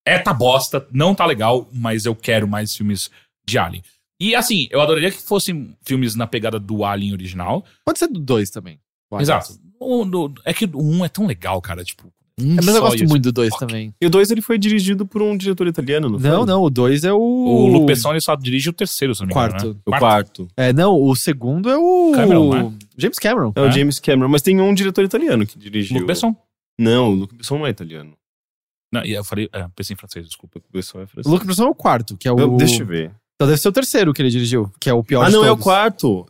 é 0.07 0.17
tá 0.17 0.33
bosta, 0.33 0.87
não 0.91 1.13
tá 1.13 1.25
legal, 1.25 1.67
mas 1.73 2.05
eu 2.05 2.15
quero 2.15 2.47
mais 2.47 2.75
filmes 2.75 3.11
de 3.45 3.57
Alien. 3.59 3.83
E 4.23 4.35
assim, 4.35 4.67
eu 4.69 4.79
adoraria 4.79 5.09
que 5.09 5.21
fossem 5.21 5.75
filmes 5.83 6.13
na 6.15 6.27
pegada 6.27 6.59
do 6.59 6.85
Alien 6.85 7.13
original. 7.13 7.65
Pode 7.83 7.97
ser 7.97 8.07
do 8.07 8.19
2 8.19 8.51
também. 8.51 8.79
Exato. 9.19 9.53
O- 9.79 10.05
no- 10.05 10.31
é 10.45 10.53
que 10.53 10.65
o 10.65 10.79
1 10.81 11.03
é 11.05 11.09
tão 11.09 11.25
legal, 11.25 11.59
cara, 11.59 11.83
tipo. 11.83 12.07
Um 12.39 12.53
É, 12.53 12.55
mas 12.57 12.67
eu 12.67 12.73
só 12.75 12.81
gosto 12.81 13.07
muito 13.07 13.23
do 13.23 13.31
2 13.31 13.49
Fuck. 13.49 13.65
também. 13.67 13.93
E 13.99 14.05
o 14.05 14.09
2 14.09 14.31
ele 14.31 14.41
foi 14.41 14.57
dirigido 14.57 15.05
por 15.05 15.21
um 15.21 15.35
diretor 15.35 15.67
italiano, 15.67 16.07
não, 16.09 16.19
Não, 16.19 16.37
foi? 16.37 16.45
não, 16.47 16.61
o 16.63 16.69
2 16.69 17.03
é 17.03 17.11
o. 17.11 17.17
O 17.19 17.67
Luke 17.67 17.85
Besson 17.87 18.11
ele 18.11 18.21
só 18.21 18.35
dirige 18.35 18.69
o 18.69 18.73
terceiro, 18.73 19.13
se 19.15 19.21
não 19.21 19.27
me 19.27 19.33
engano. 19.33 19.49
Quarto. 19.51 19.67
Né? 19.73 19.79
O 19.85 19.91
quarto. 19.99 20.47
É, 20.55 20.71
não, 20.73 20.95
o 21.01 21.15
segundo 21.15 21.69
é 21.69 21.77
o. 21.77 22.11
Cameron, 22.15 22.53
né? 22.53 22.73
James 22.97 23.17
Cameron. 23.19 23.51
É 23.55 23.61
o 23.61 23.65
É? 23.65 23.71
James 23.71 23.99
Cameron, 23.99 24.29
mas 24.29 24.41
tem 24.43 24.61
um 24.61 24.73
diretor 24.73 25.03
italiano 25.03 25.45
que 25.45 25.57
dirigiu. 25.59 25.95
Luke 25.95 26.07
Besson. 26.07 26.35
Não, 26.79 27.09
o 27.09 27.15
Luke 27.15 27.35
Besson 27.35 27.57
não 27.57 27.67
é 27.67 27.69
italiano. 27.71 28.13
Não, 28.93 29.03
e 29.05 29.11
eu 29.13 29.23
falei, 29.23 29.49
é, 29.53 29.67
pensei 29.75 29.93
em 29.93 29.97
francês, 29.97 30.25
desculpa. 30.25 30.57
O 30.57 30.59
Luke 30.59 30.69
Besson 30.71 30.99
é 30.99 31.03
O 31.03 31.07
francês. 31.07 31.33
Luke 31.33 31.45
Besson 31.47 31.63
é 31.65 31.69
o 31.69 31.75
quarto, 31.75 32.17
que 32.17 32.27
é 32.27 32.31
o. 32.31 32.39
Eu- 32.39 32.55
Deixa 32.57 32.83
eu 32.83 32.87
ver. 32.87 33.11
Então 33.41 33.47
deve 33.47 33.59
ser 33.59 33.69
o 33.69 33.71
terceiro 33.71 34.13
que 34.13 34.21
ele 34.21 34.29
dirigiu, 34.29 34.71
que 34.79 34.87
é 34.87 34.93
o 34.93 35.03
pior 35.03 35.23
Ah, 35.23 35.25
de 35.25 35.31
não, 35.33 35.43
é 35.43 35.47
o 35.47 35.53
todos. 35.53 35.63
quarto. 35.63 36.27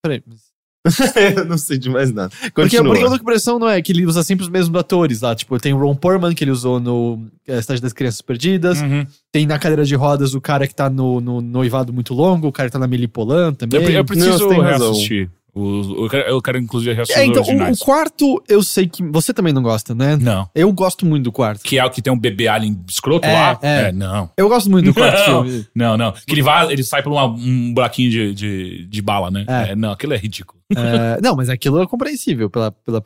Peraí, 0.00 0.22
mas- 0.24 0.46
eu 1.36 1.44
não 1.44 1.58
sei 1.58 1.76
de 1.76 1.90
mais 1.90 2.12
nada. 2.12 2.30
Porque, 2.30 2.76
Continua. 2.76 2.84
porque 2.94 3.04
o 3.04 3.08
Luke 3.10 3.24
Besson 3.24 3.58
não 3.58 3.68
é 3.68 3.82
que 3.82 3.90
ele 3.90 4.06
usa 4.06 4.22
sempre 4.22 4.44
os 4.44 4.48
mesmos 4.48 4.78
atores 4.78 5.20
lá. 5.20 5.34
Tipo, 5.34 5.58
tem 5.58 5.74
o 5.74 5.78
Ron 5.78 5.96
Perlman, 5.96 6.32
que 6.36 6.44
ele 6.44 6.52
usou 6.52 6.78
no 6.78 7.26
é, 7.44 7.60
Cidade 7.60 7.82
das 7.82 7.92
Crianças 7.92 8.22
Perdidas. 8.22 8.80
Uhum. 8.80 9.04
Tem 9.32 9.44
na 9.46 9.58
cadeira 9.58 9.84
de 9.84 9.96
rodas 9.96 10.32
o 10.32 10.40
cara 10.40 10.68
que 10.68 10.74
tá 10.74 10.88
no, 10.88 11.20
no 11.20 11.40
noivado 11.40 11.92
muito 11.92 12.14
longo, 12.14 12.46
o 12.46 12.52
cara 12.52 12.68
que 12.68 12.72
tá 12.72 12.78
na 12.78 12.86
Milipolan 12.86 13.52
também. 13.52 13.82
Eu, 13.82 13.90
eu 13.90 14.04
preciso 14.04 14.48
Não, 14.48 14.60
reassistir. 14.60 15.28
Os- 15.54 15.88
eu, 15.88 16.08
quero, 16.08 16.28
eu 16.28 16.42
quero, 16.42 16.58
inclusive, 16.58 16.92
reassistir 16.94 17.22
É, 17.22 17.26
então, 17.26 17.42
o, 17.42 17.72
o 17.72 17.78
quarto, 17.78 18.42
eu 18.48 18.62
sei 18.62 18.86
que 18.86 19.02
você 19.02 19.32
também 19.34 19.52
não 19.52 19.62
gosta, 19.62 19.94
né? 19.94 20.16
Não. 20.16 20.48
Eu 20.54 20.70
gosto 20.72 21.04
muito 21.04 21.24
do 21.24 21.32
quarto. 21.32 21.62
Que 21.62 21.78
é 21.78 21.84
o 21.84 21.90
que 21.90 22.00
tem 22.00 22.12
um 22.12 22.18
bebê 22.18 22.46
alien 22.48 22.78
escroto 22.88 23.26
É, 23.26 23.32
lá? 23.32 23.58
é. 23.62 23.90
não. 23.92 24.30
Eu 24.36 24.48
gosto 24.48 24.70
muito 24.70 24.86
do 24.86 24.94
quarto 24.94 25.18
Não. 25.30 25.44
filme. 25.44 25.66
Não, 25.74 25.96
não. 25.96 26.12
Que 26.12 26.32
ele 26.34 26.42
vai, 26.42 26.70
ele 26.72 26.84
sai 26.84 27.02
por 27.02 27.10
uma- 27.12 27.26
um 27.26 27.72
buraquinho 27.74 28.10
de, 28.10 28.34
de, 28.34 28.86
de 28.86 29.02
bala, 29.02 29.30
né? 29.30 29.44
É. 29.48 29.72
É, 29.72 29.76
não, 29.76 29.90
aquilo 29.92 30.12
é 30.14 30.16
ridículo. 30.16 30.60
É, 30.76 31.20
não, 31.22 31.34
mas 31.34 31.48
aquilo 31.48 31.80
é 31.82 31.86
compreensível 31.86 32.48
pela, 32.50 32.70
pela 32.70 33.02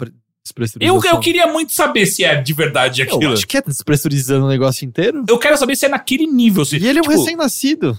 Eu, 0.81 1.01
eu 1.02 1.20
queria 1.20 1.47
muito 1.47 1.73
saber 1.73 2.05
se 2.06 2.24
é 2.24 2.35
de 2.40 2.52
verdade 2.52 3.02
Eu 3.02 3.14
aquilo. 3.16 3.32
acho 3.32 3.47
que 3.47 3.56
é 3.56 3.62
despressurizando 3.62 4.47
o 4.47 4.48
negócio 4.48 4.85
inteiro. 4.85 5.24
Eu 5.28 5.39
quero 5.39 5.56
saber 5.56 5.77
se 5.77 5.86
é 5.86 5.89
naquele 5.89 6.27
nível. 6.27 6.64
Se, 6.64 6.77
E 6.77 6.86
ele 6.86 6.98
é 6.98 7.01
um 7.01 7.05
tipo, 7.05 7.16
recém-nascido. 7.16 7.98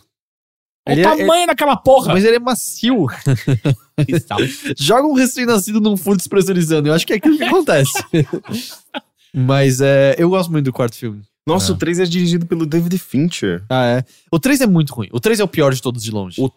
O 0.88 0.91
ele 0.91 1.01
é- 1.01 1.03
tamanho 1.03 1.47
daquela 1.47 1.77
porra. 1.77 2.14
Mas 2.14 2.23
ele 2.26 2.35
é 2.35 2.39
macio. 2.39 3.07
Joga 4.77 5.07
um 5.07 5.14
recém-nascido 5.14 5.80
num 5.80 5.95
fundo 5.97 6.18
despressurizando. 6.18 6.89
Eu 6.89 6.93
acho 6.93 7.05
que 7.05 7.14
é 7.14 7.15
aquilo 7.18 7.38
que 7.38 7.43
acontece. 7.43 7.91
Mas 9.34 9.81
é, 9.81 10.15
eu 10.18 10.30
gosto 10.30 10.51
muito 10.51 10.65
do 10.65 10.73
quarto 10.73 10.95
filme. 10.95 11.22
Nossa, 11.47 11.72
É. 11.72 11.76
o 11.76 11.77
3 11.77 11.99
é 11.99 12.03
dirigido 12.05 12.45
pelo 12.45 12.65
David 12.65 12.97
Fincher. 12.97 13.64
Ah, 13.69 13.85
é. 13.85 14.05
O 14.31 14.39
3 14.39 14.61
é 14.61 14.68
muito 14.68 14.93
ruim. 14.93 15.10
O 15.11 15.19
3 15.19 15.39
é 15.39 15.43
o 15.43 15.47
pior 15.47 15.73
de 15.73 15.81
todos 15.81 16.03
de 16.03 16.11
longe. 16.11 16.39
O 16.39 16.49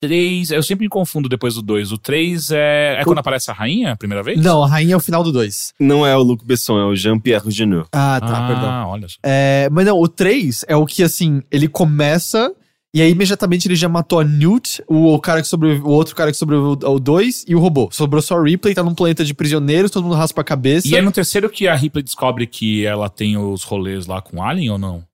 3, 0.00 0.50
eu 0.52 0.62
sempre 0.62 0.86
me 0.86 0.88
confundo 0.88 1.28
depois 1.28 1.54
do 1.54 1.62
2. 1.62 1.92
O 1.92 1.98
3 1.98 2.50
é, 2.52 2.98
é 3.00 3.04
quando 3.04 3.18
aparece 3.18 3.50
a 3.50 3.54
rainha 3.54 3.92
a 3.92 3.96
primeira 3.96 4.22
vez? 4.22 4.40
Não, 4.40 4.62
a 4.62 4.66
rainha 4.68 4.94
é 4.94 4.96
o 4.96 5.00
final 5.00 5.22
do 5.22 5.30
2. 5.32 5.74
Não 5.78 6.06
é 6.06 6.16
o 6.16 6.22
Luc 6.22 6.42
Besson, 6.44 6.78
é 6.78 6.84
o 6.84 6.94
Jean-Pierre 6.96 7.50
Genot. 7.50 7.88
Ah, 7.92 8.16
Ah, 8.16 8.20
tá, 8.20 8.46
perdão. 8.46 8.88
olha 8.88 9.08
só. 9.08 9.16
É, 9.22 9.68
mas 9.70 9.84
não, 9.84 9.98
o 9.98 10.08
3 10.08 10.64
é 10.68 10.76
o 10.76 10.86
que, 10.86 11.02
assim, 11.02 11.42
ele 11.50 11.68
começa 11.68 12.50
e 12.94 13.00
aí 13.00 13.10
imediatamente 13.10 13.68
ele 13.68 13.76
já 13.76 13.88
matou 13.88 14.18
a 14.20 14.24
Newt, 14.24 14.82
o, 14.88 15.18
cara 15.20 15.40
que 15.42 15.48
sobreviveu, 15.48 15.86
o 15.86 15.90
outro 15.92 16.14
cara 16.16 16.30
que 16.30 16.36
sobreviveu 16.36 16.78
ao 16.84 16.98
2 16.98 17.44
e 17.46 17.54
o 17.54 17.58
robô. 17.60 17.88
Sobrou 17.92 18.20
só 18.20 18.36
a 18.38 18.42
Ripley, 18.42 18.74
tá 18.74 18.82
num 18.82 18.94
planeta 18.94 19.24
de 19.24 19.32
prisioneiros, 19.34 19.90
todo 19.90 20.04
mundo 20.04 20.16
raspa 20.16 20.40
a 20.40 20.44
cabeça. 20.44 20.88
E 20.88 20.94
é 20.96 21.00
no 21.02 21.12
terceiro 21.12 21.48
que 21.48 21.68
a 21.68 21.74
Ripley 21.74 22.02
descobre 22.02 22.46
que 22.46 22.84
ela 22.84 23.08
tem 23.08 23.36
os 23.36 23.62
rolês 23.62 24.06
lá 24.06 24.20
com 24.20 24.38
o 24.38 24.42
Alien 24.42 24.70
ou 24.70 24.78
não? 24.78 25.04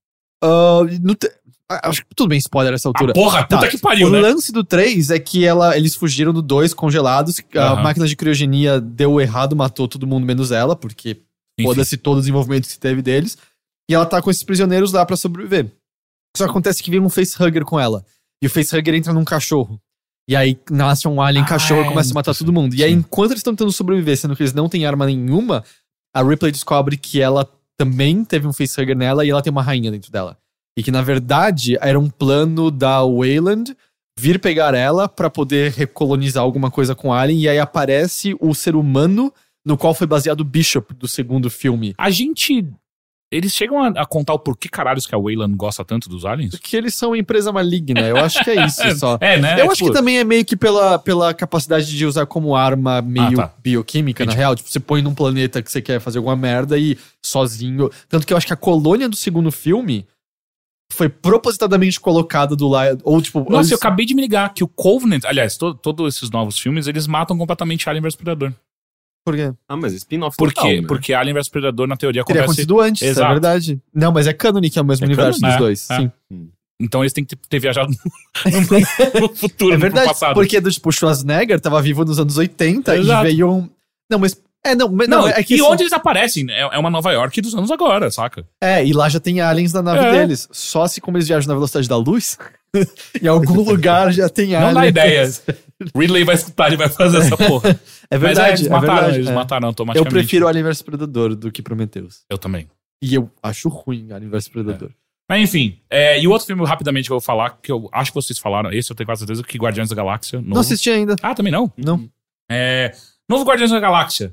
Ah, 0.42 0.80
no 1.02 1.14
te- 1.14 1.30
Acho 1.68 2.02
que 2.02 2.14
tudo 2.14 2.28
bem 2.28 2.38
spoiler 2.38 2.70
nessa 2.70 2.88
altura. 2.88 3.10
Ah, 3.10 3.14
porra, 3.14 3.42
puta 3.42 3.62
Tá. 3.62 3.68
que 3.68 3.76
pariu, 3.76 4.06
o 4.06 4.10
né? 4.10 4.20
lance 4.20 4.52
do 4.52 4.62
3 4.62 5.10
é 5.10 5.18
que 5.18 5.44
ela, 5.44 5.76
eles 5.76 5.96
fugiram 5.96 6.32
do 6.32 6.40
2 6.40 6.72
congelados, 6.72 7.40
a 7.56 7.72
Aham. 7.72 7.82
máquina 7.82 8.06
de 8.06 8.14
criogenia 8.14 8.80
deu 8.80 9.20
errado, 9.20 9.56
matou 9.56 9.88
todo 9.88 10.06
mundo 10.06 10.24
menos 10.24 10.52
ela, 10.52 10.76
porque 10.76 11.16
foda-se 11.60 11.96
todo 11.96 12.18
o 12.18 12.20
desenvolvimento 12.20 12.68
que 12.68 12.78
teve 12.78 13.02
deles. 13.02 13.36
E 13.90 13.94
ela 13.94 14.06
tá 14.06 14.22
com 14.22 14.30
esses 14.30 14.44
prisioneiros 14.44 14.92
lá 14.92 15.04
pra 15.04 15.16
sobreviver. 15.16 15.72
Só 16.36 16.44
acontece 16.44 16.82
que 16.82 16.90
vem 16.90 17.00
um 17.00 17.08
facehugger 17.08 17.64
com 17.64 17.78
ela. 17.78 18.04
E 18.42 18.46
o 18.46 18.50
facehugger 18.50 18.94
entra 18.94 19.12
num 19.12 19.24
cachorro. 19.24 19.80
E 20.28 20.34
aí 20.34 20.58
nasce 20.70 21.06
um 21.06 21.20
alien 21.20 21.44
Ah, 21.44 21.48
cachorro 21.48 21.82
e 21.82 21.84
é, 21.84 21.88
começa 21.88 22.10
a 22.12 22.14
matar 22.14 22.34
todo 22.34 22.52
mundo. 22.52 22.74
E 22.74 22.82
aí, 22.82 22.92
enquanto 22.92 23.30
eles 23.30 23.40
estão 23.40 23.54
tentando 23.54 23.72
sobreviver, 23.72 24.16
sendo 24.16 24.34
que 24.34 24.42
eles 24.42 24.52
não 24.52 24.68
têm 24.68 24.84
arma 24.84 25.06
nenhuma, 25.06 25.62
a 26.12 26.22
Ripley 26.22 26.50
descobre 26.50 26.96
que 26.96 27.20
ela 27.20 27.48
também 27.76 28.24
teve 28.24 28.46
um 28.46 28.52
facehugger 28.52 28.96
nela 28.96 29.24
e 29.24 29.30
ela 29.30 29.42
tem 29.42 29.50
uma 29.50 29.62
rainha 29.62 29.90
dentro 29.90 30.10
dela. 30.10 30.36
E 30.76 30.82
que, 30.82 30.90
na 30.90 31.00
verdade, 31.00 31.78
era 31.80 31.98
um 31.98 32.10
plano 32.10 32.70
da 32.70 33.02
Wayland 33.02 33.76
vir 34.18 34.40
pegar 34.40 34.74
ela 34.74 35.08
pra 35.08 35.30
poder 35.30 35.72
recolonizar 35.72 36.42
alguma 36.42 36.70
coisa 36.70 36.94
com 36.94 37.12
Alien. 37.12 37.40
E 37.42 37.48
aí 37.48 37.58
aparece 37.58 38.36
o 38.40 38.54
ser 38.54 38.74
humano 38.74 39.32
no 39.64 39.76
qual 39.76 39.94
foi 39.94 40.06
baseado 40.06 40.40
o 40.40 40.44
Bishop 40.44 40.94
do 40.94 41.08
segundo 41.08 41.50
filme. 41.50 41.94
A 41.98 42.10
gente. 42.10 42.66
Eles 43.36 43.52
chegam 43.52 43.82
a, 43.82 43.88
a 43.88 44.06
contar 44.06 44.32
o 44.34 44.38
porquê 44.38 44.68
caralhos 44.68 45.06
que 45.06 45.14
a 45.14 45.18
Wayland 45.18 45.54
gosta 45.56 45.84
tanto 45.84 46.08
dos 46.08 46.24
aliens? 46.24 46.50
Porque 46.52 46.76
eles 46.76 46.94
são 46.94 47.10
uma 47.10 47.18
empresa 47.18 47.52
maligna. 47.52 48.00
Eu 48.00 48.16
acho 48.16 48.42
que 48.42 48.50
é 48.50 48.64
isso 48.66 48.82
só. 48.98 49.18
É, 49.20 49.38
né? 49.38 49.54
Eu 49.54 49.58
É, 49.58 49.62
acho 49.66 49.74
tipo, 49.76 49.90
que 49.90 49.96
também 49.96 50.18
é 50.18 50.24
meio 50.24 50.44
que 50.44 50.56
pela, 50.56 50.98
pela 50.98 51.34
capacidade 51.34 51.86
de 51.86 52.06
usar 52.06 52.24
como 52.26 52.56
arma 52.56 53.02
meio 53.02 53.40
Ah, 53.40 53.48
tá. 53.48 53.54
bioquímica, 53.62 54.24
na 54.24 54.32
real. 54.32 54.54
Tipo, 54.56 54.70
você 54.70 54.80
põe 54.80 55.02
num 55.02 55.14
planeta 55.14 55.62
que 55.62 55.70
você 55.70 55.82
quer 55.82 56.00
fazer 56.00 56.18
alguma 56.18 56.36
merda 56.36 56.78
e 56.78 56.96
sozinho. 57.24 57.90
Tanto 58.08 58.26
que 58.26 58.32
eu 58.32 58.36
acho 58.36 58.46
que 58.46 58.52
a 58.52 58.56
colônia 58.56 59.08
do 59.08 59.16
segundo 59.16 59.52
filme 59.52 60.06
foi 60.92 61.08
propositadamente 61.08 61.98
colocada 62.00 62.54
do 62.54 62.68
lado. 62.68 63.00
Ou, 63.04 63.20
tipo, 63.20 63.40
Nossa, 63.40 63.56
antes- 63.58 63.70
eu 63.72 63.76
acabei 63.76 64.06
de 64.06 64.14
me 64.14 64.22
ligar 64.22 64.54
que 64.54 64.62
o 64.64 64.68
Covenant. 64.68 65.24
Aliás, 65.24 65.56
to- 65.56 65.74
todos 65.74 66.14
esses 66.16 66.30
novos 66.30 66.58
filmes, 66.58 66.86
eles 66.86 67.06
matam 67.06 67.36
completamente 67.36 67.88
Alien 67.88 68.02
vs 68.02 68.16
Predador. 68.16 68.52
Por 69.26 69.34
quê? 69.34 69.52
Ah, 69.68 69.76
mas 69.76 69.92
spin-off 69.92 70.36
Por 70.36 70.52
total, 70.52 70.70
quê? 70.70 70.80
né? 70.82 70.86
Porque 70.86 71.12
Alien 71.12 71.34
vs 71.34 71.48
Predador, 71.48 71.88
na 71.88 71.96
teoria, 71.96 72.22
Teria 72.24 72.42
acontece. 72.42 72.60
acontecido 72.62 72.80
antes, 72.80 73.02
Exato. 73.02 73.26
é 73.26 73.32
verdade. 73.32 73.80
Não, 73.92 74.12
mas 74.12 74.28
é 74.28 74.32
canon 74.32 74.60
que 74.60 74.78
é 74.78 74.82
o 74.82 74.84
mesmo 74.84 75.04
É 75.04 75.08
universo 75.08 75.40
dos 75.40 75.50
é, 75.52 75.58
dois. 75.58 75.90
é. 75.90 75.96
Sim. 75.96 76.12
Então 76.80 77.02
eles 77.02 77.12
têm 77.12 77.24
que 77.24 77.34
ter, 77.34 77.48
ter 77.48 77.58
viajado 77.58 77.90
no, 78.46 79.20
no 79.28 79.34
futuro, 79.34 79.72
É 79.72 79.74
no 79.76 79.80
verdade. 79.80 80.06
passado. 80.08 80.34
Porque 80.34 80.60
do, 80.60 80.70
tipo, 80.70 80.88
o 80.88 80.92
Schwarzenegger 80.92 81.58
tava 81.60 81.82
vivo 81.82 82.04
nos 82.04 82.20
anos 82.20 82.36
80 82.38 82.96
Exato. 82.96 83.26
e 83.26 83.30
veio 83.30 83.50
um. 83.50 83.68
Não, 84.10 84.18
mas. 84.20 84.40
É, 84.64 84.74
não, 84.74 84.88
mas 84.90 85.08
Não, 85.08 85.22
não, 85.22 85.28
é 85.28 85.42
que. 85.42 85.54
e 85.54 85.60
assim- 85.60 85.68
onde 85.70 85.82
eles 85.84 85.92
aparecem? 85.92 86.46
É, 86.50 86.60
é 86.60 86.78
uma 86.78 86.90
Nova 86.90 87.10
York 87.12 87.40
dos 87.40 87.54
anos 87.54 87.70
agora, 87.70 88.10
saca? 88.10 88.44
É, 88.60 88.84
e 88.84 88.92
lá 88.92 89.08
já 89.08 89.18
tem 89.20 89.40
aliens 89.40 89.72
na 89.72 89.80
nave 89.82 90.04
É. 90.04 90.12
deles. 90.12 90.48
Só 90.52 90.86
se 90.86 91.00
como 91.00 91.16
eles 91.16 91.26
viajam 91.28 91.48
na 91.48 91.54
velocidade 91.54 91.88
da 91.88 91.96
luz, 91.96 92.36
em 93.22 93.26
algum 93.26 93.62
lugar 93.62 94.12
já 94.12 94.28
tem 94.28 94.54
aliens. 94.54 94.74
Não 94.74 94.80
dá 94.80 94.86
ideia. 94.86 95.30
Ridley 95.94 96.24
vai 96.24 96.34
escutar 96.34 96.72
e 96.72 96.76
vai 96.76 96.88
fazer 96.88 97.18
essa 97.18 97.36
porra. 97.36 97.78
É 98.08 98.16
Mas 98.16 98.20
verdade, 98.20 98.48
é, 98.48 98.52
eles 98.52 98.66
é 98.66 98.70
mataram, 98.70 98.94
verdade. 98.94 99.16
eles 99.16 99.28
é. 99.28 99.32
mataram 99.32 99.64
Eu 99.64 99.68
automaticamente. 99.70 100.12
prefiro 100.14 100.46
Alien 100.46 100.64
vs 100.64 100.80
Predador 100.82 101.34
do 101.34 101.50
que 101.50 101.60
Prometheus. 101.60 102.20
Eu 102.30 102.38
também. 102.38 102.68
E 103.02 103.12
eu 103.16 103.28
acho 103.42 103.68
ruim 103.68 104.12
Alien 104.12 104.30
vs 104.30 104.46
Predador. 104.48 104.90
Mas 105.28 105.42
enfim, 105.42 105.80
é, 105.90 106.20
e 106.20 106.28
o 106.28 106.30
outro 106.30 106.46
filme 106.46 106.64
rapidamente 106.64 107.06
que 107.08 107.12
eu 107.12 107.16
vou 107.16 107.20
falar, 107.20 107.58
que 107.60 107.72
eu 107.72 107.88
acho 107.92 108.12
que 108.12 108.14
vocês 108.14 108.38
falaram, 108.38 108.70
esse 108.72 108.88
eu 108.92 108.94
tenho 108.94 109.06
quase 109.08 109.20
certeza, 109.20 109.42
que 109.42 109.58
Guardiões 109.58 109.88
da 109.88 109.96
Galáxia. 109.96 110.38
Novo. 110.38 110.54
Não 110.54 110.60
assisti 110.60 110.88
ainda. 110.88 111.16
Ah, 111.20 111.34
também 111.34 111.52
não? 111.52 111.72
Não. 111.76 112.08
É, 112.48 112.92
novo 113.28 113.44
Guardiões 113.44 113.72
da 113.72 113.80
Galáxia. 113.80 114.32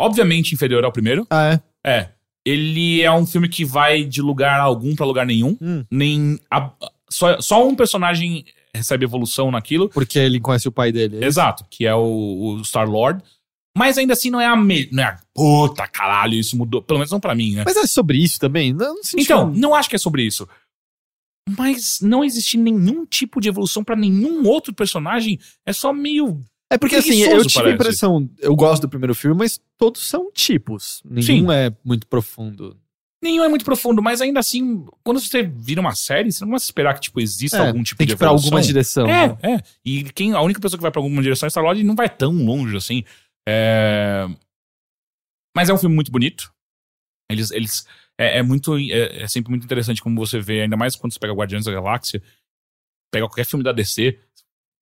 Obviamente 0.00 0.54
inferior 0.54 0.84
ao 0.84 0.92
primeiro. 0.92 1.26
Ah, 1.28 1.54
é? 1.54 1.60
É. 1.84 2.08
Ele 2.46 3.02
é 3.02 3.10
um 3.10 3.26
filme 3.26 3.48
que 3.48 3.64
vai 3.64 4.04
de 4.04 4.22
lugar 4.22 4.60
algum 4.60 4.94
pra 4.94 5.04
lugar 5.04 5.26
nenhum. 5.26 5.58
Hum. 5.60 5.84
Nem. 5.90 6.38
a- 6.48 6.70
só, 7.10 7.40
só 7.40 7.66
um 7.66 7.74
personagem 7.74 8.44
recebe 8.74 9.04
evolução 9.04 9.50
naquilo. 9.50 9.88
Porque 9.88 10.18
ele 10.18 10.40
conhece 10.40 10.68
o 10.68 10.72
pai 10.72 10.92
dele. 10.92 11.24
Exato, 11.24 11.64
que 11.70 11.86
é 11.86 11.94
o, 11.94 12.58
o 12.58 12.64
Star-Lord. 12.64 13.22
Mas 13.76 13.96
ainda 13.96 14.12
assim 14.12 14.30
não 14.30 14.40
é 14.40 14.46
a 14.46 14.56
me... 14.56 14.88
não 14.90 15.02
é 15.04 15.06
a 15.06 15.20
puta 15.32 15.86
caralho, 15.86 16.34
isso 16.34 16.56
mudou. 16.56 16.82
Pelo 16.82 16.98
menos 16.98 17.12
não 17.12 17.20
pra 17.20 17.34
mim, 17.34 17.54
né? 17.54 17.62
Mas 17.64 17.76
é 17.76 17.86
sobre 17.86 18.18
isso 18.18 18.38
também? 18.38 18.72
Não, 18.72 18.94
não 18.94 19.02
Então, 19.16 19.52
não 19.54 19.74
acho 19.74 19.88
que 19.88 19.96
é 19.96 19.98
sobre 19.98 20.24
isso. 20.24 20.48
Mas 21.56 22.00
não 22.02 22.24
existe 22.24 22.56
nenhum 22.58 23.06
tipo 23.06 23.40
de 23.40 23.48
evolução 23.48 23.84
pra 23.84 23.96
nenhum 23.96 24.46
outro 24.46 24.74
personagem. 24.74 25.38
É 25.64 25.72
só 25.72 25.92
meio. 25.92 26.42
É 26.70 26.76
porque 26.76 26.96
assim, 26.96 27.22
eu 27.22 27.46
tive 27.46 27.60
a 27.60 27.62
parece. 27.62 27.74
impressão. 27.74 28.30
Eu 28.38 28.54
gosto 28.54 28.82
do 28.82 28.88
primeiro 28.88 29.14
filme, 29.14 29.38
mas 29.38 29.60
todos 29.78 30.06
são 30.06 30.30
tipos. 30.32 31.00
Nenhum 31.04 31.46
Sim. 31.46 31.52
é 31.52 31.72
muito 31.84 32.06
profundo. 32.06 32.76
Nenhum 33.20 33.42
é 33.42 33.48
muito 33.48 33.64
profundo, 33.64 34.00
mas 34.00 34.20
ainda 34.20 34.38
assim, 34.38 34.86
quando 35.02 35.20
você 35.20 35.42
vira 35.42 35.80
uma 35.80 35.94
série, 35.94 36.30
você 36.30 36.44
não 36.44 36.50
vai 36.52 36.58
esperar 36.58 36.94
que 36.94 37.00
tipo, 37.00 37.20
exista 37.20 37.58
É, 37.58 37.66
algum 37.66 37.82
tipo 37.82 37.98
tem 37.98 38.06
de 38.06 38.14
que 38.14 38.18
pra 38.18 38.28
alguma 38.28 38.60
direção. 38.62 39.08
É, 39.08 39.28
né? 39.28 39.38
é. 39.42 39.62
E 39.84 40.04
quem, 40.12 40.34
a 40.34 40.40
única 40.40 40.60
pessoa 40.60 40.78
que 40.78 40.82
vai 40.82 40.92
pra 40.92 41.00
alguma 41.00 41.20
direção 41.20 41.46
é 41.46 41.50
Star-Lord 41.50 41.80
e 41.80 41.84
não 41.84 41.96
vai 41.96 42.08
tão 42.08 42.32
longe 42.32 42.76
assim. 42.76 43.02
É... 43.48 44.28
Mas 45.56 45.68
é 45.68 45.74
um 45.74 45.78
filme 45.78 45.96
muito 45.96 46.12
bonito. 46.12 46.52
Eles. 47.28 47.50
eles 47.50 47.86
é, 48.16 48.38
é 48.38 48.42
muito. 48.42 48.78
É, 48.78 49.22
é 49.22 49.28
sempre 49.28 49.50
muito 49.50 49.64
interessante 49.64 50.00
como 50.00 50.14
você 50.16 50.38
vê, 50.38 50.62
ainda 50.62 50.76
mais 50.76 50.94
quando 50.94 51.12
você 51.12 51.18
pega 51.18 51.32
Guardiões 51.32 51.64
da 51.64 51.72
Galáxia, 51.72 52.22
pega 53.12 53.26
qualquer 53.26 53.44
filme 53.44 53.64
da 53.64 53.72
DC. 53.72 54.16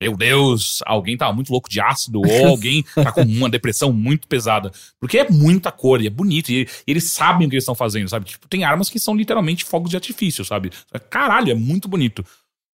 Meu 0.02 0.16
Deus, 0.16 0.82
alguém 0.84 1.16
tá 1.16 1.32
muito 1.32 1.50
louco 1.50 1.70
de 1.70 1.80
ácido 1.80 2.20
ou 2.20 2.46
alguém 2.46 2.82
tá 2.94 3.10
com 3.12 3.22
uma 3.22 3.48
depressão 3.48 3.92
muito 3.92 4.28
pesada. 4.28 4.70
Porque 5.00 5.18
é 5.18 5.30
muita 5.30 5.72
cor 5.72 6.02
e 6.02 6.06
é 6.06 6.10
bonito. 6.10 6.50
E, 6.50 6.68
eles 6.86 7.04
sabem 7.04 7.46
o 7.46 7.50
que 7.50 7.56
eles 7.56 7.64
estão 7.64 7.74
fazendo, 7.74 8.08
sabe? 8.08 8.26
Tipo, 8.26 8.46
tem 8.48 8.64
armas 8.64 8.90
que 8.90 8.98
são 8.98 9.16
literalmente 9.16 9.64
fogos 9.64 9.90
de 9.90 9.96
artifício, 9.96 10.44
sabe? 10.44 10.70
Caralho, 11.08 11.50
é 11.50 11.54
muito 11.54 11.88
bonito. 11.88 12.24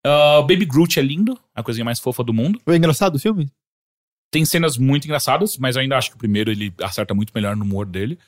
Ah, 0.05 0.41
Baby 0.43 0.65
Groot 0.65 0.99
é 0.99 1.03
lindo, 1.03 1.39
é 1.55 1.61
a 1.61 1.63
coisinha 1.63 1.85
mais 1.85 2.01
fofa 2.01 2.25
do 2.25 2.33
mundo. 2.33 2.61
Foi 2.65 2.77
engraçado 2.77 3.17
o 3.17 3.19
filme? 3.19 3.51
Tem 4.33 4.45
cenas 4.45 4.79
muito 4.79 5.05
engraçadas, 5.05 5.59
mas 5.59 5.77
eu 5.77 5.83
ainda 5.83 5.99
acho 5.99 6.11
que 6.11 6.17
o 6.17 6.19
primeiro 6.19 6.51
ele 6.51 6.73
acerta 6.81 7.15
muito 7.15 7.33
melhor 7.35 7.57
no 7.57 7.65
humor 7.65 7.85
dele. 7.85 8.19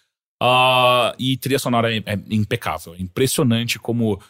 Ah, 0.42 1.14
e 1.18 1.36
trilha 1.36 1.58
sonora 1.58 1.94
é, 1.94 2.02
é 2.04 2.18
impecável. 2.30 2.94
É 2.94 3.00
impressionante 3.00 3.78
como. 3.78 4.20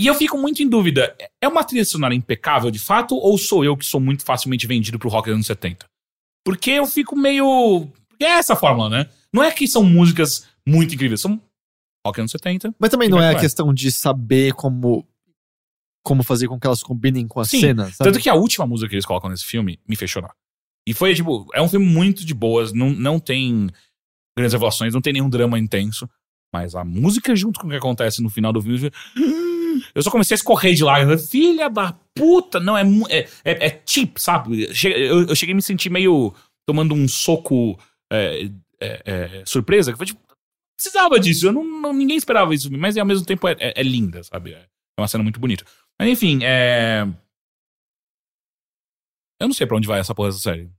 E 0.00 0.06
eu 0.06 0.14
fico 0.14 0.36
muito 0.36 0.62
em 0.62 0.68
dúvida: 0.68 1.16
é 1.40 1.48
uma 1.48 1.64
trilha 1.64 1.84
sonora 1.84 2.14
impecável 2.14 2.70
de 2.70 2.78
fato, 2.78 3.16
ou 3.16 3.38
sou 3.38 3.64
eu 3.64 3.76
que 3.76 3.84
sou 3.84 4.00
muito 4.00 4.24
facilmente 4.24 4.66
vendido 4.66 4.98
pro 4.98 5.08
rock 5.08 5.28
dos 5.28 5.34
anos 5.34 5.46
70? 5.46 5.86
Porque 6.44 6.70
eu 6.72 6.86
fico 6.86 7.16
meio. 7.16 7.88
Porque 8.08 8.24
é 8.24 8.38
essa 8.38 8.52
a 8.52 8.56
fórmula, 8.56 8.88
né? 8.88 9.08
Não 9.32 9.42
é 9.42 9.50
que 9.50 9.66
são 9.66 9.82
músicas 9.82 10.46
muito 10.66 10.94
incríveis, 10.94 11.20
são 11.20 11.40
rock 12.06 12.20
anos 12.20 12.32
70. 12.32 12.74
Mas 12.78 12.90
também 12.90 13.08
não 13.08 13.20
é 13.20 13.30
a 13.30 13.38
questão 13.38 13.72
de 13.72 13.90
saber 13.90 14.52
como 14.52 15.06
como 16.04 16.22
fazer 16.22 16.48
com 16.48 16.60
que 16.60 16.66
elas 16.66 16.82
combinem 16.82 17.26
com 17.26 17.40
a 17.40 17.46
Sim, 17.46 17.60
cena, 17.60 17.84
sabe? 17.84 18.10
Tanto 18.10 18.22
que 18.22 18.28
a 18.28 18.34
última 18.34 18.66
música 18.66 18.90
que 18.90 18.94
eles 18.94 19.06
colocam 19.06 19.30
nesse 19.30 19.46
filme 19.46 19.80
me 19.88 19.96
fez 19.96 20.10
chorar. 20.10 20.34
E 20.86 20.92
foi, 20.92 21.14
tipo, 21.14 21.46
é 21.54 21.62
um 21.62 21.68
filme 21.68 21.86
muito 21.86 22.26
de 22.26 22.34
boas, 22.34 22.74
não, 22.74 22.90
não 22.90 23.18
tem 23.18 23.70
grandes 24.36 24.52
revelações, 24.52 24.92
não 24.92 25.00
tem 25.00 25.14
nenhum 25.14 25.30
drama 25.30 25.58
intenso. 25.58 26.06
Mas 26.52 26.74
a 26.74 26.84
música, 26.84 27.34
junto 27.34 27.58
com 27.58 27.66
o 27.66 27.70
que 27.70 27.76
acontece 27.76 28.22
no 28.22 28.28
final 28.28 28.52
do 28.52 28.60
filme. 28.60 28.90
Eu 29.94 30.02
só 30.02 30.10
comecei 30.10 30.34
a 30.34 30.36
escorrer 30.38 30.74
de 30.74 30.82
lágrimas. 30.84 31.30
Filha 31.30 31.68
da 31.70 31.92
puta! 32.14 32.58
Não, 32.58 32.76
é, 32.76 32.82
é, 33.10 33.28
é, 33.44 33.66
é 33.66 33.82
cheap, 33.86 34.18
sabe? 34.18 34.64
Eu, 34.84 35.28
eu 35.28 35.36
cheguei 35.36 35.52
a 35.52 35.56
me 35.56 35.62
sentir 35.62 35.88
meio 35.90 36.34
tomando 36.66 36.94
um 36.94 37.06
soco 37.06 37.78
é, 38.12 38.46
é, 38.80 39.02
é, 39.04 39.42
surpresa. 39.46 39.92
Que 39.92 39.96
foi 39.98 40.06
tipo, 40.06 40.20
precisava 40.76 41.20
disso. 41.20 41.46
Eu 41.46 41.52
não, 41.52 41.64
não- 41.64 41.92
ninguém 41.92 42.16
esperava 42.16 42.54
isso. 42.54 42.70
Mas 42.72 42.96
ao 42.96 43.06
mesmo 43.06 43.24
tempo 43.24 43.46
é, 43.46 43.52
é- 43.58 43.74
é 43.80 43.82
linda, 43.82 44.22
sabe? 44.24 44.52
É 44.54 44.66
uma 44.98 45.06
cena 45.08 45.22
muito 45.22 45.38
bonita. 45.38 45.64
Mas 46.00 46.08
enfim, 46.08 46.40
é. 46.42 47.06
Eu 49.40 49.48
não 49.48 49.54
sei 49.54 49.66
pra 49.66 49.76
onde 49.76 49.86
vai 49.86 50.00
essa 50.00 50.14
porra 50.14 50.28
dessa 50.30 50.40
série. 50.40 50.70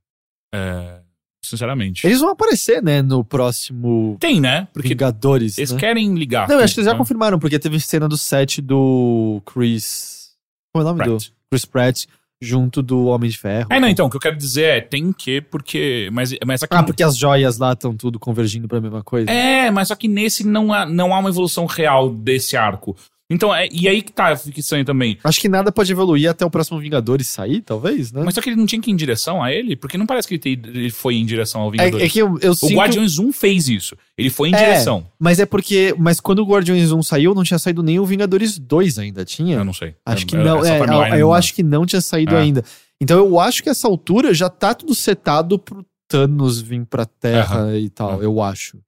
É, 0.54 1.02
Sinceramente. 1.48 2.06
Eles 2.06 2.20
vão 2.20 2.30
aparecer, 2.30 2.82
né, 2.82 3.02
no 3.02 3.24
próximo 3.24 4.16
Tem, 4.20 4.40
né? 4.40 4.68
Porque 4.72 4.88
Vingadores, 4.88 5.58
eles 5.58 5.72
né? 5.72 5.78
querem 5.78 6.14
ligar. 6.14 6.48
Não, 6.48 6.58
acho 6.58 6.74
que 6.74 6.80
eles 6.80 6.86
já 6.86 6.92
né? 6.92 6.98
confirmaram, 6.98 7.38
porque 7.38 7.58
teve 7.58 7.80
cena 7.80 8.08
do 8.08 8.16
set 8.16 8.60
do 8.60 9.40
Chris... 9.46 10.30
Qual 10.72 10.82
é 10.82 10.84
o 10.84 10.88
nome 10.88 11.04
Pratt. 11.04 11.28
do? 11.28 11.36
Chris 11.50 11.64
Pratt, 11.64 12.04
junto 12.40 12.82
do 12.82 13.06
Homem 13.06 13.30
de 13.30 13.38
Ferro. 13.38 13.68
É, 13.70 13.80
não, 13.80 13.88
então, 13.88 14.06
o 14.06 14.10
que 14.10 14.16
eu 14.16 14.20
quero 14.20 14.36
dizer 14.36 14.64
é, 14.64 14.80
tem 14.80 15.12
que, 15.12 15.40
porque. 15.40 16.08
Mas, 16.12 16.34
mas 16.44 16.62
aqui. 16.62 16.74
Ah, 16.74 16.82
porque 16.82 17.02
as 17.02 17.16
joias 17.16 17.58
lá 17.58 17.72
estão 17.72 17.96
tudo 17.96 18.18
convergindo 18.18 18.68
pra 18.68 18.80
mesma 18.80 19.02
coisa? 19.02 19.30
É, 19.30 19.70
mas 19.70 19.88
só 19.88 19.94
que 19.94 20.08
nesse 20.08 20.46
não 20.46 20.72
há, 20.72 20.84
não 20.84 21.14
há 21.14 21.18
uma 21.18 21.28
evolução 21.28 21.66
real 21.66 22.10
desse 22.10 22.56
arco. 22.56 22.96
Então, 23.28 23.52
é, 23.52 23.68
e 23.72 23.88
aí 23.88 24.02
que 24.02 24.12
tá 24.12 24.28
a 24.28 24.36
ficção 24.36 24.84
também. 24.84 25.18
Acho 25.24 25.40
que 25.40 25.48
nada 25.48 25.72
pode 25.72 25.90
evoluir 25.90 26.30
até 26.30 26.46
o 26.46 26.50
próximo 26.50 26.78
Vingadores 26.78 27.26
sair, 27.26 27.60
talvez, 27.60 28.12
né? 28.12 28.22
Mas 28.24 28.34
só 28.36 28.40
que 28.40 28.48
ele 28.50 28.56
não 28.56 28.66
tinha 28.66 28.80
que 28.80 28.88
ir 28.88 28.92
em 28.92 28.96
direção 28.96 29.42
a 29.42 29.52
ele, 29.52 29.74
porque 29.74 29.98
não 29.98 30.06
parece 30.06 30.28
que 30.28 30.34
ele, 30.34 30.40
te- 30.56 30.68
ele 30.68 30.90
foi 30.90 31.16
em 31.16 31.26
direção 31.26 31.62
ao 31.62 31.68
é, 31.68 31.72
Vingadores. 31.72 32.06
é 32.06 32.08
que 32.08 32.18
eu, 32.20 32.38
eu 32.40 32.52
O 32.52 32.54
sinto... 32.54 32.76
Guardiões 32.78 33.18
1 33.18 33.32
fez 33.32 33.68
isso. 33.68 33.96
Ele 34.16 34.30
foi 34.30 34.50
em 34.50 34.54
É. 34.54 34.58
direção. 34.58 35.04
Mas 35.18 35.40
é 35.40 35.46
porque... 35.46 35.92
Mas 35.98 36.20
quando 36.20 36.38
o 36.38 36.46
Guardiões 36.46 36.92
1 36.92 37.02
saiu, 37.02 37.34
não 37.34 37.42
tinha 37.42 37.58
saído 37.58 37.82
nem 37.82 37.98
o 37.98 38.06
Vingadores 38.06 38.58
2 38.60 38.96
ainda, 39.00 39.24
tinha? 39.24 39.56
Eu 39.56 39.64
não 39.64 39.72
sei. 39.74 39.96
Acho 40.06 40.24
que 40.24 40.36
não. 40.36 40.64
É, 40.64 40.78
timeline 40.80 41.10
eu, 41.14 41.18
eu 41.18 41.32
acho 41.34 41.52
que 41.52 41.64
não 41.64 41.84
tinha 41.84 42.00
saído 42.00 42.34
É. 42.36 42.40
ainda. 42.40 42.64
Então 43.00 43.18
eu 43.18 43.40
acho 43.40 43.60
que 43.60 43.68
essa 43.68 43.88
altura 43.88 44.32
já 44.32 44.48
tá 44.48 44.72
tudo 44.72 44.94
setado 44.94 45.58
pro 45.58 45.84
Thanos 46.08 46.60
vir 46.60 46.86
pra 46.86 47.04
Terra 47.04 47.76
e 47.76 47.90
tal, 47.90 48.22
É. 48.22 48.24
eu 48.24 48.40
acho. 48.40 48.78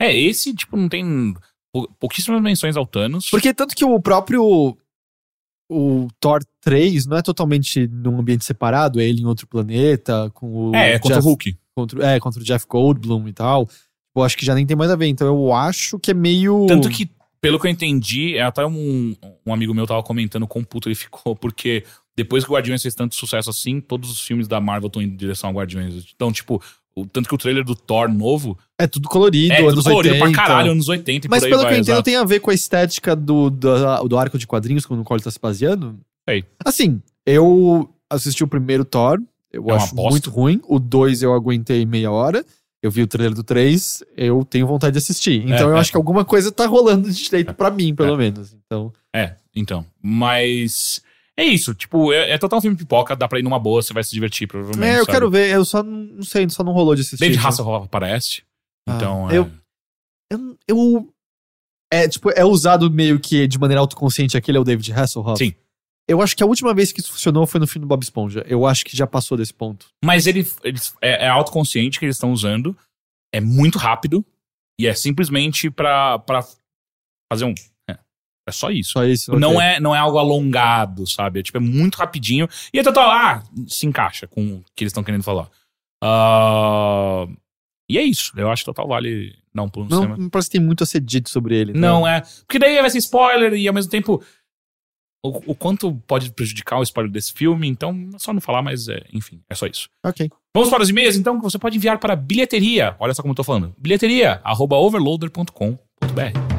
É, 0.00 0.16
esse, 0.16 0.54
tipo, 0.54 0.76
não 0.76 0.88
tem 0.88 1.34
pouquíssimas 1.98 2.40
menções 2.42 2.76
ao 2.76 2.86
Thanos. 2.86 3.28
Porque 3.30 3.52
tanto 3.54 3.74
que 3.74 3.84
o 3.84 4.00
próprio. 4.00 4.76
O 5.72 6.08
Thor 6.18 6.40
3 6.62 7.06
não 7.06 7.16
é 7.16 7.22
totalmente 7.22 7.86
num 7.86 8.18
ambiente 8.18 8.44
separado, 8.44 9.00
é 9.00 9.04
ele 9.04 9.22
em 9.22 9.26
outro 9.26 9.46
planeta, 9.46 10.28
com 10.34 10.70
o. 10.70 10.74
é, 10.74 10.94
é 10.94 10.98
contra 10.98 11.16
Jeff, 11.16 11.26
o 11.26 11.30
Hulk. 11.30 11.56
contra- 11.76 12.06
é, 12.06 12.18
contra 12.20 12.40
o 12.40 12.44
Jeff 12.44 12.66
Goldblum 12.68 13.28
e 13.28 13.32
tal. 13.32 13.68
Eu 14.16 14.22
acho 14.24 14.36
que 14.36 14.44
já 14.44 14.54
nem 14.54 14.66
tem 14.66 14.76
mais 14.76 14.90
a 14.90 14.96
ver. 14.96 15.06
Então 15.06 15.28
eu 15.28 15.52
acho 15.54 15.96
que 16.00 16.10
é 16.10 16.14
meio. 16.14 16.66
Tanto 16.66 16.88
que, 16.90 17.08
pelo 17.40 17.60
que 17.60 17.68
eu 17.68 17.70
entendi, 17.70 18.36
é 18.36 18.42
até 18.42 18.66
um, 18.66 19.14
um 19.46 19.54
amigo 19.54 19.72
meu 19.72 19.86
tava 19.86 20.02
comentando 20.02 20.44
quão 20.48 20.64
puto 20.64 20.88
ele 20.88 20.96
ficou, 20.96 21.36
porque 21.36 21.84
depois 22.16 22.42
que 22.44 22.50
o 22.50 22.54
Guardiões 22.54 22.82
fez 22.82 22.92
tanto 22.96 23.14
sucesso 23.14 23.48
assim, 23.48 23.80
todos 23.80 24.10
os 24.10 24.20
filmes 24.20 24.48
da 24.48 24.60
Marvel 24.60 24.88
estão 24.88 25.00
em 25.00 25.08
direção 25.14 25.50
ao 25.50 25.54
Guardiões. 25.54 26.04
Então, 26.12 26.32
tipo, 26.32 26.60
o, 26.96 27.06
tanto 27.06 27.28
que 27.28 27.34
o 27.34 27.38
trailer 27.38 27.64
do 27.64 27.74
Thor 27.74 28.08
novo 28.12 28.58
É 28.78 28.86
tudo 28.86 29.08
colorido, 29.08 29.52
é 29.52 29.58
tudo 29.58 29.70
anos 29.70 29.84
colorido 29.84 30.14
80. 30.14 30.32
pra 30.32 30.46
caralho, 30.46 30.72
anos 30.72 30.88
80 30.88 31.26
e 31.26 31.30
Mas 31.30 31.42
pelo 31.44 31.56
vai, 31.58 31.66
que 31.66 31.74
eu 31.74 31.78
entendo, 31.78 31.94
exato. 31.94 32.02
tem 32.04 32.16
a 32.16 32.24
ver 32.24 32.40
com 32.40 32.50
a 32.50 32.54
estética 32.54 33.14
do, 33.16 33.48
do, 33.50 34.08
do 34.08 34.18
arco 34.18 34.36
de 34.38 34.46
quadrinhos, 34.46 34.84
como 34.84 34.98
no 34.98 35.04
qual 35.04 35.16
ele 35.16 35.24
tá 35.24 35.30
se 35.30 35.38
baseando. 35.40 35.98
Sei. 36.28 36.44
Assim, 36.64 37.00
eu 37.24 37.88
assisti 38.08 38.42
o 38.44 38.48
primeiro 38.48 38.84
Thor, 38.84 39.18
eu 39.52 39.64
É 39.70 39.72
acho 39.74 39.94
muito 39.94 40.30
ruim. 40.30 40.60
O 40.68 40.78
2 40.78 41.22
eu 41.22 41.32
aguentei 41.34 41.84
meia 41.86 42.10
hora. 42.10 42.44
Eu 42.82 42.90
vi 42.90 43.02
o 43.02 43.06
trailer 43.06 43.34
do 43.34 43.42
3, 43.44 44.02
eu 44.16 44.42
tenho 44.48 44.66
vontade 44.66 44.92
de 44.92 44.98
assistir. 44.98 45.42
Então 45.44 45.68
É, 45.68 45.72
eu 45.72 45.76
é. 45.76 45.80
acho 45.80 45.90
que 45.90 45.96
alguma 45.98 46.24
coisa 46.24 46.50
tá 46.50 46.66
rolando 46.66 47.10
de 47.10 47.22
direito 47.22 47.52
pra 47.52 47.70
mim, 47.70 47.94
pelo 47.94 48.16
menos. 48.16 48.54
Então, 48.64 48.90
É, 49.14 49.34
então. 49.54 49.84
Mas. 50.02 51.02
É 51.40 51.44
isso, 51.44 51.74
tipo, 51.74 52.12
é, 52.12 52.32
é 52.32 52.38
total 52.38 52.60
filme 52.60 52.76
pipoca, 52.76 53.16
dá 53.16 53.26
pra 53.26 53.38
ir 53.38 53.42
numa 53.42 53.58
boa, 53.58 53.80
você 53.82 53.92
vai 53.94 54.04
se 54.04 54.10
divertir, 54.12 54.46
provavelmente. 54.46 54.86
é, 54.88 54.94
eu 54.98 55.04
sabe? 55.04 55.12
quero 55.12 55.30
ver. 55.30 55.50
Eu 55.54 55.64
só 55.64 55.82
não 55.82 56.22
sei, 56.22 56.48
só 56.50 56.62
não 56.62 56.72
rolou 56.72 56.94
de 56.94 57.00
assistir. 57.00 57.18
David 57.18 57.38
né? 57.40 57.46
Hasselhoff 57.48 57.86
aparece. 57.86 58.42
Ah, 58.88 58.96
Então, 58.96 59.30
é. 59.30 59.38
eu- 59.38 59.50
Eu, 60.32 60.56
eu- 60.68 61.14
É, 61.92 62.06
tipo, 62.08 62.30
é 62.30 62.44
usado 62.44 62.88
meio 62.90 63.18
que 63.18 63.48
de 63.48 63.58
maneira 63.58 63.80
autoconsciente 63.80 64.36
aquele 64.36 64.56
é 64.58 64.60
o 64.60 64.64
David 64.64 64.92
Hasselhoff. 64.92 65.38
Sim. 65.44 65.54
Eu 66.08 66.20
acho 66.22 66.36
que 66.36 66.42
a 66.42 66.46
última 66.46 66.72
vez 66.74 66.92
que 66.92 67.00
isso 67.00 67.10
funcionou 67.12 67.46
foi 67.46 67.58
no 67.60 67.66
filme 67.66 67.84
do 67.84 67.88
Bob 67.88 68.02
Esponja. 68.02 68.44
Eu 68.46 68.64
acho 68.66 68.84
que 68.84 68.96
já 68.96 69.06
passou 69.06 69.36
desse 69.36 69.52
ponto. 69.54 69.86
Mas 70.04 70.26
ele, 70.26 70.46
eles- 70.62 70.94
é, 71.00 71.24
é 71.26 71.28
autoconsciente 71.28 71.98
que 71.98 72.04
eles 72.04 72.16
estão 72.16 72.32
usando. 72.32 72.76
É 73.34 73.40
muito 73.40 73.78
rápido. 73.78 74.24
E 74.80 74.86
é 74.86 74.94
simplesmente 74.94 75.68
pra, 75.70 76.18
pra 76.20 76.44
fazer 77.32 77.44
um. 77.44 77.54
É, 78.50 78.52
só 78.52 78.70
isso. 78.70 78.92
Só 78.92 79.04
isso. 79.04 79.32
Não, 79.36 79.54
ok. 79.56 79.62
é, 79.66 79.80
não 79.80 79.94
é 79.94 79.98
algo 79.98 80.18
alongado, 80.18 81.06
sabe? 81.06 81.40
É, 81.40 81.42
tipo, 81.42 81.56
é 81.58 81.60
muito 81.60 81.96
rapidinho. 81.96 82.46
E 82.74 82.78
é 82.78 82.82
total. 82.82 83.10
Ah, 83.10 83.42
se 83.66 83.86
encaixa 83.86 84.26
com 84.26 84.56
o 84.56 84.64
que 84.76 84.84
eles 84.84 84.90
estão 84.90 85.02
querendo 85.04 85.22
falar. 85.24 85.48
Ah, 86.02 87.26
e 87.90 87.98
é 87.98 88.02
isso. 88.02 88.32
Eu 88.36 88.50
acho 88.50 88.62
que 88.62 88.66
total 88.66 88.86
vale 88.88 89.34
dar 89.54 89.62
um 89.62 89.68
pulo 89.68 89.86
no 89.86 89.90
Não, 89.90 90.02
cinema. 90.02 90.16
não 90.16 90.28
parece 90.30 90.48
que 90.50 90.58
tem 90.58 90.64
muito 90.66 90.82
a 90.84 90.86
ser 90.86 91.00
dito 91.00 91.28
sobre 91.30 91.56
ele. 91.56 91.72
né? 91.72 91.78
Não, 91.80 92.06
é. 92.06 92.20
Porque 92.46 92.58
daí 92.58 92.80
vai 92.80 92.90
ser 92.90 92.98
spoiler 92.98 93.52
e 93.54 93.66
ao 93.66 93.74
mesmo 93.74 93.90
tempo. 93.90 94.22
O, 95.22 95.50
o 95.52 95.54
quanto 95.54 95.94
pode 96.06 96.32
prejudicar 96.32 96.78
o 96.78 96.82
spoiler 96.82 97.12
desse 97.12 97.34
filme, 97.34 97.68
então 97.68 98.08
é 98.14 98.18
só 98.18 98.32
não 98.32 98.40
falar, 98.40 98.62
mas 98.62 98.88
é, 98.88 99.02
enfim, 99.12 99.42
é 99.50 99.54
só 99.54 99.66
isso. 99.66 99.86
Ok. 100.02 100.30
Vamos 100.56 100.70
para 100.70 100.82
os 100.82 100.88
e-mails, 100.88 101.14
então, 101.14 101.36
que 101.36 101.42
você 101.42 101.58
pode 101.58 101.76
enviar 101.76 101.98
para 101.98 102.16
bilheteria. 102.16 102.96
Olha 102.98 103.12
só 103.12 103.20
como 103.20 103.32
eu 103.32 103.36
tô 103.36 103.44
falando. 103.44 103.74
Bilheteria, 103.76 104.40
arroba 104.42 104.76
overloader.com.br. 104.76 106.49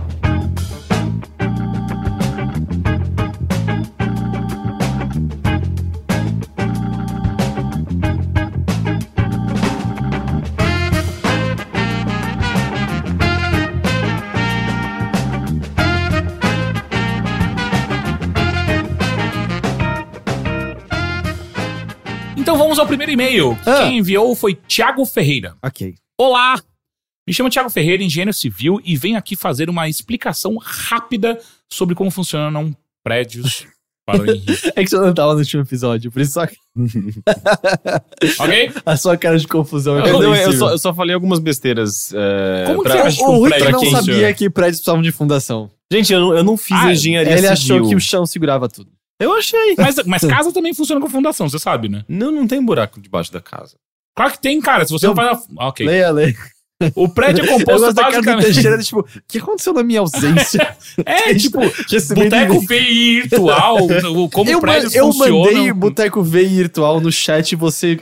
Então 22.51 22.59
vamos 22.59 22.79
ao 22.79 22.85
primeiro 22.85 23.13
e-mail. 23.13 23.57
Ah. 23.65 23.83
Quem 23.83 23.99
enviou 23.99 24.35
foi 24.35 24.55
Thiago 24.55 25.05
Ferreira. 25.05 25.55
Ok. 25.63 25.95
Olá! 26.19 26.61
Me 27.25 27.33
chamo 27.33 27.49
Thiago 27.49 27.69
Ferreira, 27.69 28.03
engenheiro 28.03 28.33
civil, 28.33 28.81
e 28.83 28.97
venho 28.97 29.17
aqui 29.17 29.37
fazer 29.37 29.69
uma 29.69 29.87
explicação 29.87 30.57
rápida 30.61 31.39
sobre 31.71 31.95
como 31.95 32.11
funcionam 32.11 32.75
prédios 33.05 33.65
para 34.05 34.21
o 34.21 34.25
Henrique. 34.29 34.51
É 34.75 34.83
que 34.83 34.89
você 34.89 34.97
não 34.97 35.13
tava 35.13 35.31
no 35.31 35.39
último 35.39 35.63
episódio, 35.63 36.11
por 36.11 36.21
isso 36.21 36.33
só 36.33 36.43
Ok? 38.43 38.71
a 38.85 38.97
sua 38.97 39.15
cara 39.15 39.39
de 39.39 39.47
confusão 39.47 39.95
é 39.97 40.01
Eu- 40.01 40.03
Não, 40.03 40.09
eu, 40.21 40.27
compreensível. 40.27 40.59
só, 40.59 40.71
eu 40.71 40.77
só 40.77 40.93
falei 40.93 41.15
algumas 41.15 41.39
besteiras. 41.39 42.11
é, 42.13 42.65
Como 42.67 42.83
que 42.83 42.89
pra- 42.89 42.97
você 43.01 43.07
acha 43.07 43.17
que 43.17 43.23
O 43.23 43.31
um 43.31 43.43
Rick 43.43 43.71
não 43.71 43.85
sabia 43.91 44.33
que 44.33 44.49
prédios 44.49 44.79
precisavam 44.79 45.01
de 45.01 45.11
fundação. 45.13 45.71
Gente, 45.89 46.11
eu 46.11 46.19
não, 46.19 46.33
eu 46.35 46.43
não 46.43 46.57
fiz 46.57 46.77
Ah, 46.77 46.91
engenharia 46.91 47.31
Ele 47.31 47.55
civil. 47.55 47.75
achou 47.77 47.87
que 47.89 47.95
o 47.95 47.99
chão 48.01 48.25
segurava 48.25 48.67
tudo. 48.67 48.91
Eu 49.23 49.33
achei. 49.37 49.75
Mas, 49.77 49.95
mas 50.05 50.21
casa 50.25 50.51
também 50.51 50.73
funciona 50.73 50.99
com 51.01 51.09
fundação, 51.09 51.47
você 51.49 51.59
sabe, 51.59 51.87
né? 51.89 52.03
Não, 52.07 52.31
não 52.31 52.47
tem 52.47 52.61
buraco 52.63 52.99
debaixo 52.99 53.31
da 53.31 53.39
casa. 53.39 53.75
Claro 54.15 54.31
que 54.33 54.41
tem, 54.41 54.59
cara. 54.59 54.83
Se 54.85 54.91
você 54.91 55.07
não, 55.07 55.13
Não. 55.13 55.23
faz. 55.23 55.37
a- 55.37 55.43
Ah, 55.59 55.67
ok. 55.67 55.85
Leia, 55.85 56.11
leia. 56.11 56.35
O 56.95 57.07
prédio 57.07 57.43
é 57.43 57.47
Eu 57.47 57.51
composto 57.59 57.79
gosto 57.81 57.93
da 57.93 58.01
cara 58.01 58.13
basicamente... 58.15 58.43
Teixeira, 58.45 58.77
tipo, 58.79 59.01
o 59.01 59.05
que 59.27 59.37
aconteceu 59.37 59.71
na 59.71 59.83
minha 59.83 59.99
ausência? 59.99 60.75
É, 61.05 61.33
tipo, 61.35 61.59
Recebi 61.87 62.23
boteco 62.23 62.59
virtual, 62.61 63.77
o- 64.15 64.29
como 64.29 64.49
eu, 64.49 64.59
prédios 64.59 64.91
ma- 64.93 64.97
eu 64.99 65.05
funcionam. 65.11 65.39
mandei 65.43 65.71
Boteco 65.73 66.23
virtual 66.23 66.99
no 66.99 67.11
chat 67.11 67.51
e 67.51 67.55
você 67.55 67.99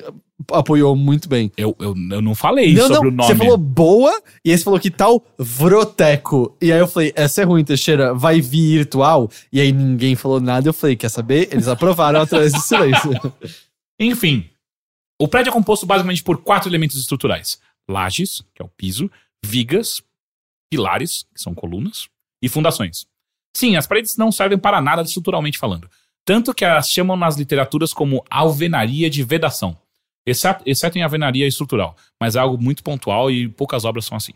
apoiou 0.52 0.96
muito 0.96 1.28
bem. 1.28 1.52
Eu, 1.58 1.76
eu, 1.80 1.96
eu 2.12 2.22
não 2.22 2.36
falei 2.36 2.74
não, 2.74 2.88
sobre 2.88 2.96
não, 2.96 3.08
o 3.10 3.12
nome. 3.12 3.28
você 3.28 3.36
falou 3.36 3.58
boa 3.58 4.22
e 4.44 4.52
aí 4.52 4.58
você 4.58 4.64
falou 4.64 4.80
que 4.80 4.92
tal 4.92 5.26
Vroteco. 5.38 6.56
E 6.62 6.72
aí 6.72 6.80
eu 6.80 6.88
falei, 6.88 7.14
essa 7.16 7.42
é 7.42 7.44
ruim, 7.44 7.64
Teixeira, 7.64 8.14
vai 8.14 8.42
virtual. 8.42 9.30
E 9.52 9.60
aí 9.60 9.72
ninguém 9.72 10.16
falou 10.16 10.40
nada. 10.40 10.68
Eu 10.68 10.74
falei, 10.74 10.96
quer 10.96 11.10
saber? 11.10 11.50
Eles 11.52 11.68
aprovaram 11.68 12.22
através 12.22 12.54
do 12.54 12.60
silêncio. 12.60 13.12
Enfim, 14.00 14.50
o 15.22 15.28
prédio 15.28 15.50
é 15.50 15.54
composto 15.54 15.86
basicamente 15.86 16.24
por 16.24 16.42
quatro 16.42 16.70
elementos 16.70 16.98
estruturais: 16.98 17.60
lajes, 17.90 18.44
que 18.56 18.62
é 18.62 18.66
o 18.66 18.70
piso, 18.70 19.12
vigas, 19.44 20.02
pilares, 20.72 21.26
que 21.34 21.42
são 21.42 21.54
colunas, 21.54 22.08
e 22.42 22.48
fundações. 22.48 23.06
Sim, 23.56 23.76
as 23.76 23.88
paredes 23.88 24.16
não 24.16 24.32
servem 24.32 24.58
para 24.58 24.82
nada 24.82 25.02
estruturalmente 25.02 25.58
falando. 25.58 25.90
Tanto 26.26 26.54
que 26.54 26.64
as 26.64 26.90
chamam 26.90 27.18
nas 27.18 27.36
literaturas 27.36 27.94
como 27.94 28.24
alvenaria 28.30 29.10
de 29.10 29.24
vedação. 29.24 29.76
Exceto, 30.30 30.64
exceto 30.66 30.98
em 30.98 31.02
alvenaria 31.02 31.48
estrutural, 31.48 31.96
mas 32.20 32.36
é 32.36 32.40
algo 32.40 32.62
muito 32.62 32.84
pontual 32.84 33.32
e 33.32 33.48
poucas 33.48 33.86
obras 33.86 34.06
são 34.06 34.18
assim. 34.18 34.34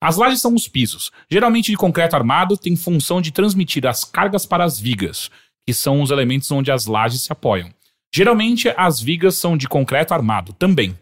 As 0.00 0.16
lajes 0.16 0.40
são 0.40 0.54
os 0.54 0.68
pisos, 0.68 1.10
geralmente 1.30 1.70
de 1.70 1.76
concreto 1.76 2.14
armado, 2.14 2.56
têm 2.56 2.76
função 2.76 3.20
de 3.20 3.32
transmitir 3.32 3.86
as 3.86 4.04
cargas 4.04 4.46
para 4.46 4.64
as 4.64 4.78
vigas, 4.78 5.30
que 5.66 5.74
são 5.74 6.00
os 6.00 6.10
elementos 6.10 6.50
onde 6.50 6.70
as 6.70 6.86
lajes 6.86 7.22
se 7.22 7.32
apoiam. 7.32 7.72
Geralmente, 8.14 8.72
as 8.76 9.00
vigas 9.00 9.34
são 9.34 9.56
de 9.56 9.68
concreto 9.68 10.14
armado 10.14 10.52
também, 10.52 10.96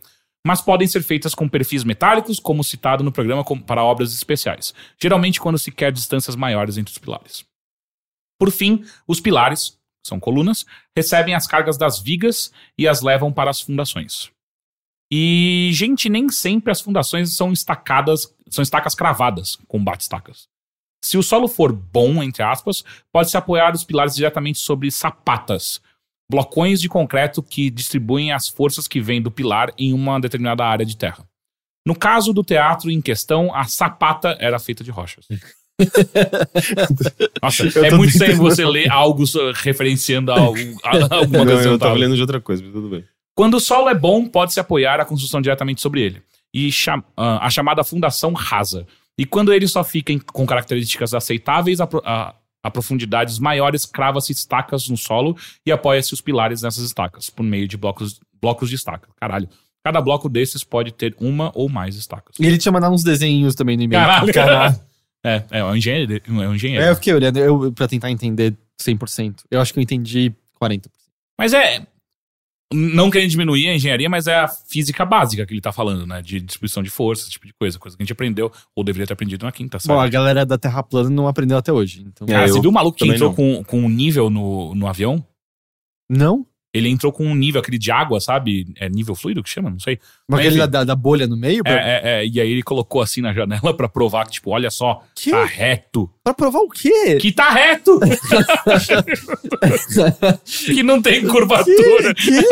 mas 0.47 0.61
podem 0.61 0.89
ser 0.89 1.03
feitas 1.03 1.35
com 1.35 1.49
perfis 1.49 1.85
metálicos, 1.85 2.41
como 2.41 2.65
citado 2.65 3.05
no 3.05 3.13
programa 3.13 3.45
para 3.67 3.85
obras 3.85 4.13
especiais, 4.13 4.75
geralmente 5.01 5.41
quando 5.41 5.59
se 5.59 5.71
quer 5.71 5.93
distâncias 5.93 6.35
maiores 6.35 6.79
entre 6.79 6.93
os 6.93 6.99
pilares. 6.99 7.45
Por 8.39 8.51
fim, 8.51 8.85
os 9.07 9.21
pilares, 9.21 9.79
são 10.07 10.21
colunas, 10.21 10.65
recebem 10.97 11.35
as 11.35 11.47
cargas 11.47 11.77
das 11.77 12.01
vigas 12.01 12.53
e 12.79 12.87
as 12.87 13.03
levam 13.03 13.33
para 13.33 13.51
as 13.51 13.61
fundações. 13.61 14.31
E, 15.11 15.71
gente, 15.73 16.09
nem 16.09 16.29
sempre 16.29 16.73
as 16.73 16.81
fundações 16.81 17.37
são 17.37 17.53
estacadas, 17.53 18.35
são 18.49 18.63
estacas 18.63 18.95
cravadas 18.95 19.57
com 19.69 19.83
bate-estacas. 19.83 20.49
Se 21.05 21.17
o 21.17 21.23
solo 21.23 21.47
for 21.47 21.73
bom, 21.73 22.23
entre 22.23 22.43
aspas, 22.43 22.85
pode-se 23.13 23.37
apoiar 23.37 23.73
os 23.73 23.85
pilares 23.85 24.17
diretamente 24.17 24.59
sobre 24.59 24.91
sapatas, 24.91 25.81
blocões 26.29 26.81
de 26.81 26.89
concreto 26.89 27.43
que 27.43 27.71
distribuem 27.71 28.33
as 28.33 28.49
forças 28.49 28.89
que 28.89 29.01
vêm 29.01 29.23
do 29.23 29.31
pilar 29.31 29.73
em 29.79 29.93
uma 29.93 30.19
determinada 30.19 30.65
área 30.65 30.85
de 30.85 30.97
terra. 30.97 31.25
No 31.87 31.95
caso 31.95 32.33
do 32.33 32.43
teatro 32.43 32.91
em 32.91 33.01
questão, 33.01 33.55
a 33.55 33.65
sapata 33.65 34.37
era 34.41 34.59
feita 34.59 34.83
de 34.83 34.91
rochas. 34.91 35.27
Nossa, 37.43 37.65
é 37.87 37.91
muito 37.91 38.11
estranho 38.13 38.37
você 38.37 38.65
ler 38.65 38.91
algo 38.91 39.25
referenciando 39.55 40.33
algo- 40.33 40.57
alguma 40.83 41.39
Não, 41.45 41.47
coisa. 41.47 41.69
eu 41.69 41.79
tava 41.79 41.95
lendo 41.95 42.15
de 42.15 42.21
outra 42.21 42.41
coisa, 42.41 42.63
mas 42.63 42.73
tudo 42.73 42.89
bem. 42.89 43.05
Quando 43.35 43.55
o 43.55 43.61
solo 43.61 43.89
é 43.89 43.95
bom, 43.95 44.27
pode-se 44.27 44.59
apoiar 44.59 44.99
a 45.01 45.05
construção 45.05 45.41
diretamente 45.41 45.81
sobre 45.81 46.01
ele. 46.01 46.23
E 46.55 46.73
cham- 46.73 47.05
ah, 47.17 47.47
a 47.47 47.51
chamada 47.51 47.85
fundação 47.85 48.33
rasa. 48.33 48.87
E 49.19 49.27
quando 49.27 49.53
ele 49.53 49.67
só 49.69 49.85
fica 49.85 50.13
em- 50.13 50.19
com 50.19 50.47
características 50.47 51.13
aceitáveis, 51.13 51.81
a, 51.81 51.87
pro- 51.87 52.03
a- 52.05 52.35
a 52.63 52.71
profundidades 52.71 53.39
maiores, 53.39 53.85
crava-se 53.85 54.33
estacas 54.33 54.89
no 54.89 54.97
solo 54.97 55.37
e 55.67 55.71
apoia-se 55.73 56.15
os 56.15 56.21
pilares 56.23 56.63
nessas 56.63 56.85
estacas, 56.85 57.29
por 57.29 57.43
meio 57.43 57.69
de 57.69 57.77
blocos, 57.77 58.19
blocos 58.41 58.71
de 58.71 58.75
estaca. 58.77 59.09
Caralho. 59.21 59.49
Cada 59.85 60.01
bloco 60.01 60.29
desses 60.29 60.65
pode 60.65 60.93
ter 60.93 61.15
uma 61.21 61.53
ou 61.55 61.69
mais 61.69 61.95
estacas. 61.95 62.35
E 62.41 62.47
ele 62.47 62.59
tinha 62.59 62.73
mandado 62.73 62.93
uns 62.95 63.05
desenhos 63.05 63.55
também 63.55 63.77
no 63.77 63.83
e-mail. 63.85 64.03
Caralho. 64.33 64.81
É, 65.27 65.45
é 65.59 65.65
um 65.65 65.75
engenheiro. 65.75 66.15
É 66.15 66.31
um 66.31 66.55
engenheiro. 66.55 66.85
É, 66.85 66.91
eu 66.91 66.95
fiquei 66.95 67.13
olhando 67.13 67.39
eu, 67.39 67.73
pra 67.73 67.89
tentar 67.89 68.11
entender 68.13 68.55
100%. 68.81 69.41
Eu 69.51 69.61
acho 69.61 69.73
que 69.73 69.79
eu 69.81 69.83
entendi 69.83 70.33
40%. 70.63 70.87
Mas 71.37 71.53
é. 71.53 71.85
Não 72.73 73.11
querendo 73.11 73.31
diminuir 73.31 73.69
a 73.69 73.75
engenharia, 73.75 74.09
mas 74.09 74.27
é 74.27 74.35
a 74.35 74.49
física 74.49 75.05
básica 75.05 75.47
que 75.47 75.53
ele 75.53 75.61
tá 75.61 75.73
falando, 75.73 76.05
né? 76.05 76.21
De 76.21 76.41
distribuição 76.41 76.83
de 76.83 76.91
força, 76.91 77.23
esse 77.23 77.31
tipo 77.31 77.47
de 77.47 77.53
coisa. 77.55 77.79
Coisa 77.79 77.97
que 77.97 78.03
a 78.03 78.05
gente 78.05 78.13
aprendeu, 78.13 78.53
ou 78.75 78.83
deveria 78.85 79.07
ter 79.07 79.13
aprendido 79.13 79.45
na 79.45 79.53
quinta, 79.53 79.79
Bom, 79.87 79.95
a 79.95 80.03
série. 80.03 80.11
galera 80.11 80.47
da 80.47 80.59
Terra 80.59 80.83
plana 80.83 81.11
não 81.11 81.29
aprendeu 81.29 81.57
até 81.57 81.73
hoje. 81.73 82.05
Então... 82.07 82.27
É, 82.29 82.33
Cara, 82.33 82.49
você 82.49 82.61
viu 82.61 82.71
o 82.71 82.73
maluco 82.73 82.99
que 82.99 83.07
entrou 83.07 83.31
não. 83.31 83.37
com, 83.37 83.65
com 83.65 83.81
um 83.81 83.89
nível 83.89 84.31
no, 84.31 84.75
no 84.75 84.89
avião? 84.89 85.25
Não? 86.11 86.45
Ele 86.77 86.89
entrou 86.89 87.13
com 87.13 87.27
um 87.27 87.35
nível, 87.35 87.61
aquele 87.61 87.79
de 87.79 87.91
água, 87.91 88.21
sabe? 88.21 88.67
É 88.79 88.89
nível 88.89 89.15
fluido 89.15 89.43
que 89.43 89.51
chama? 89.51 89.71
Não 89.71 89.81
sei. 89.81 89.99
Mas 90.29 90.41
aquele 90.41 90.57
enfim. 90.61 90.71
da, 90.71 90.85
da- 90.85 90.97
bolha 90.97 91.27
no 91.27 91.37
meio? 91.37 91.61
É, 91.61 91.63
Pra, 91.63 91.73
é, 91.89 92.01
é, 92.05 92.27
e 92.27 92.41
aí 92.41 92.51
ele 92.51 92.63
colocou 92.63 93.01
assim 93.01 93.21
na 93.21 93.33
janela 93.33 93.73
pra 93.77 93.89
provar 93.89 94.25
que, 94.27 94.33
tipo, 94.33 94.51
olha 94.51 94.71
só, 94.71 95.03
Que? 95.15 95.31
tá 95.31 95.45
reto. 95.45 96.11
pra 96.25 96.35
provar 96.35 96.61
o 96.61 96.69
quê? 96.69 97.17
Que 97.21 97.31
tá 97.33 97.51
reto! 97.51 98.01
que 100.67 100.83
não 100.83 101.01
tem 101.01 101.27
curvatura. 101.27 102.15
Que? 102.15 102.31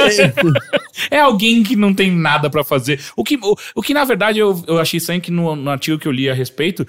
É 1.11 1.19
alguém 1.21 1.63
que 1.65 1.75
não 1.75 1.93
tem 1.93 2.11
nada 2.11 2.49
pra 2.49 2.63
fazer. 2.63 3.01
O 3.17 3.25
que, 3.25 3.37
o, 3.37 3.57
o 3.75 3.83
que 3.83 3.93
na 3.93 4.05
verdade 4.05 4.39
eu, 4.39 4.63
eu 4.69 4.79
achei 4.79 4.99
estranho 4.99 5.21
que 5.21 5.31
no, 5.31 5.57
no 5.57 5.69
artigo 5.71 5.99
que 5.99 6.07
eu 6.07 6.13
li 6.13 6.31
a 6.31 6.35
respeito. 6.35 6.87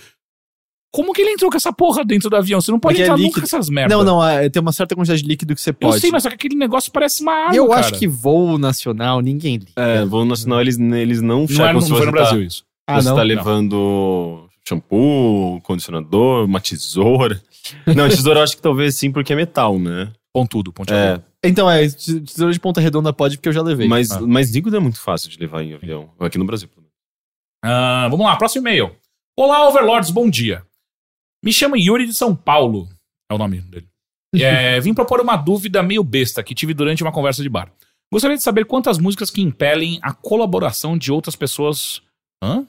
Como 0.96 1.12
que 1.12 1.22
ele 1.22 1.32
entrou 1.32 1.52
com 1.52 1.58
essa 1.58 1.74
porra 1.74 2.06
dentro 2.06 2.30
do 2.30 2.36
avião? 2.38 2.62
Você 2.62 2.72
não 2.72 2.80
pode 2.80 2.94
Porque 2.96 3.02
é 3.02 3.06
entrar 3.06 3.18
nunca 3.18 3.28
líquido. 3.28 3.42
com 3.50 3.56
essas 3.58 3.70
merdas. 3.70 3.98
Não, 3.98 4.04
não, 4.06 4.24
é, 4.26 4.50
tem 4.50 4.62
uma 4.62 4.72
certa 4.72 4.96
quantidade 4.96 5.22
de 5.22 5.28
líquido 5.28 5.54
que 5.54 5.60
você 5.62 5.72
Eu 5.72 5.74
pode. 5.74 6.00
sei, 6.00 6.10
mas 6.10 6.24
só 6.24 6.30
que 6.30 6.36
aquele 6.36 6.56
negócio 6.56 6.90
parece 6.92 7.22
uma 7.22 7.34
arma. 7.34 7.56
Eu 7.56 7.68
cara. 7.68 7.82
acho 7.82 7.94
que 8.00 8.08
voo 8.08 8.58
nacional, 8.58 9.20
ninguém 9.20 9.58
liga. 9.58 9.72
É, 9.76 10.06
voo 10.06 10.24
nacional, 10.24 10.62
eles, 10.62 10.80
eles 10.80 11.22
não 11.22 11.42
Não, 11.42 11.48
checam 11.48 11.64
era, 11.66 11.74
não 11.74 11.82
se 11.82 11.90
foi 11.90 11.98
você 12.00 12.06
no 12.06 12.12
tá- 12.12 12.18
Brasil 12.18 12.44
isso. 12.44 12.64
Ah, 12.88 13.02
você 13.02 13.10
não? 13.10 13.16
tá 13.18 13.22
Não. 13.22 13.28
levando 13.28 14.50
shampoo, 14.68 15.60
condicionador, 15.62 16.46
uma 16.46 16.60
tesoura. 16.62 17.42
Não, 17.96 18.08
tesoura 18.08 18.40
eu 18.40 18.44
acho 18.44 18.56
que 18.56 18.62
talvez 18.62 18.96
sim, 18.96 19.12
porque 19.12 19.34
é 19.34 19.36
metal, 19.36 19.78
né? 19.80 20.12
Pontudo, 20.34 20.72
pontudo. 20.72 20.96
É, 20.98 21.22
Então, 21.44 21.70
é, 21.70 21.88
te- 21.90 22.22
tesoura 22.22 22.54
de 22.54 22.60
ponta 22.60 22.80
redonda 22.80 23.12
pode, 23.12 23.38
porque 23.38 23.50
eu 23.50 23.54
já 23.54 23.62
levei. 23.62 23.88
mas, 23.88 24.12
Ah. 24.12 24.22
mas 24.22 24.52
líquido 24.52 24.76
é 24.76 24.80
muito 24.80 25.00
fácil 25.02 25.30
de 25.30 25.38
levar 25.40 25.64
em 25.64 25.74
avião. 25.74 26.10
Aqui 26.20 26.38
no 26.38 26.46
Brasil, 26.46 26.68
pelo 26.70 26.82
menos. 26.84 26.94
Ah, 27.64 28.08
vamos 28.10 28.26
lá, 28.26 28.36
próximo 28.38 28.62
e-mail. 28.68 28.92
Olá, 29.38 29.68
Overlords, 29.68 30.10
bom 30.12 30.30
dia. 30.30 30.64
Me 31.46 31.54
chamo 31.54 31.78
Yuri 31.78 32.08
de 32.08 32.14
São 32.16 32.36
Paulo. 32.36 32.90
É 33.32 33.36
o 33.36 33.38
nome 33.38 33.62
dele. 33.62 33.88
É, 34.38 34.78
vim 34.82 34.94
propor 34.94 35.22
uma 35.22 35.38
dúvida 35.38 35.82
meio 35.82 36.04
besta 36.04 36.44
que 36.44 36.54
tive 36.54 36.74
durante 36.74 37.02
uma 37.02 37.12
conversa 37.12 37.42
de 37.42 37.48
bar. 37.48 37.72
Gostaria 38.12 38.36
de 38.36 38.44
saber 38.44 38.66
quantas 38.66 38.98
músicas 38.98 39.30
que 39.30 39.42
impelem 39.42 39.98
a 40.02 40.12
colaboração 40.14 40.98
de 40.98 41.10
outras 41.10 41.38
pessoas. 41.38 42.02
Hã? 42.44 42.64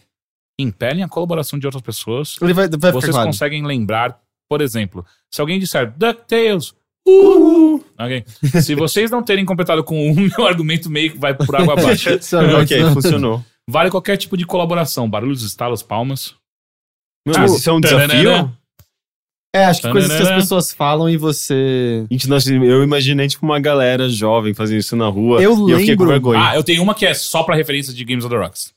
Que 0.57 0.65
impelem 0.65 1.03
a 1.03 1.09
colaboração 1.09 1.59
de 1.59 1.67
outras 1.67 1.83
pessoas. 1.83 2.37
Ele 2.41 2.55
vai, 2.55 2.69
vai 2.69 2.79
ficar 2.79 2.93
Vocês 2.93 3.11
claro. 3.11 3.27
conseguem 3.27 3.67
lembrar, 3.67 4.17
por 4.49 4.61
exemplo, 4.61 5.05
se 5.29 5.41
alguém 5.41 5.59
disser 5.59 5.91
DuckTales. 5.97 6.73
Uh! 7.05 7.85
Ok. 7.99 8.25
Se 8.63 8.77
vocês 8.77 9.11
não 9.11 9.23
terem 9.25 9.45
completado 9.45 9.83
com 9.83 10.09
o 10.09 10.15
meu 10.15 10.47
argumento, 10.47 10.89
meio 10.89 11.11
que 11.13 11.19
vai 11.19 11.35
por 11.35 11.57
água 11.57 11.73
abaixo. 11.79 12.11
Ok, 12.63 12.85
funcionou. 12.95 13.45
Vale 13.69 13.91
qualquer 13.91 14.17
tipo 14.19 14.37
de 14.37 14.47
colaboração. 14.47 15.11
Barulhos, 15.11 15.43
estalos, 15.43 15.83
palmas. 15.83 16.37
Não, 17.27 17.35
Ah, 17.35 17.41
mas 17.41 17.57
isso 17.57 17.69
é 17.69 17.73
um 17.73 17.81
desafio? 17.81 18.57
É, 19.57 19.65
acho 19.67 19.83
que 19.83 19.91
coisas 19.91 20.15
que 20.15 20.23
as 20.23 20.43
pessoas 20.43 20.73
falam 20.73 21.09
e 21.09 21.17
você. 21.17 22.05
Gente, 22.11 22.29
nossa, 22.29 22.53
eu 22.53 22.83
imaginei 22.83 23.27
tipo 23.29 23.45
uma 23.45 23.59
galera 23.61 24.09
jovem 24.09 24.53
fazendo 24.55 24.79
isso 24.79 24.95
na 24.97 25.09
rua. 25.09 25.41
Eu 25.43 25.69
e 25.69 25.73
eu 25.73 25.79
fiquei 25.79 25.97
com 25.97 26.03
lembro- 26.05 26.09
vergonha. 26.09 26.51
Ah, 26.51 26.57
eu 26.57 26.63
tenho 26.65 26.83
uma 26.83 26.95
que 26.95 27.07
é 27.07 27.15
só 27.15 27.43
pra 27.43 27.57
referência 27.57 27.93
de 27.93 28.05
Games 28.05 28.25
of 28.25 28.35
the 28.35 28.41
Rocks. 28.41 28.73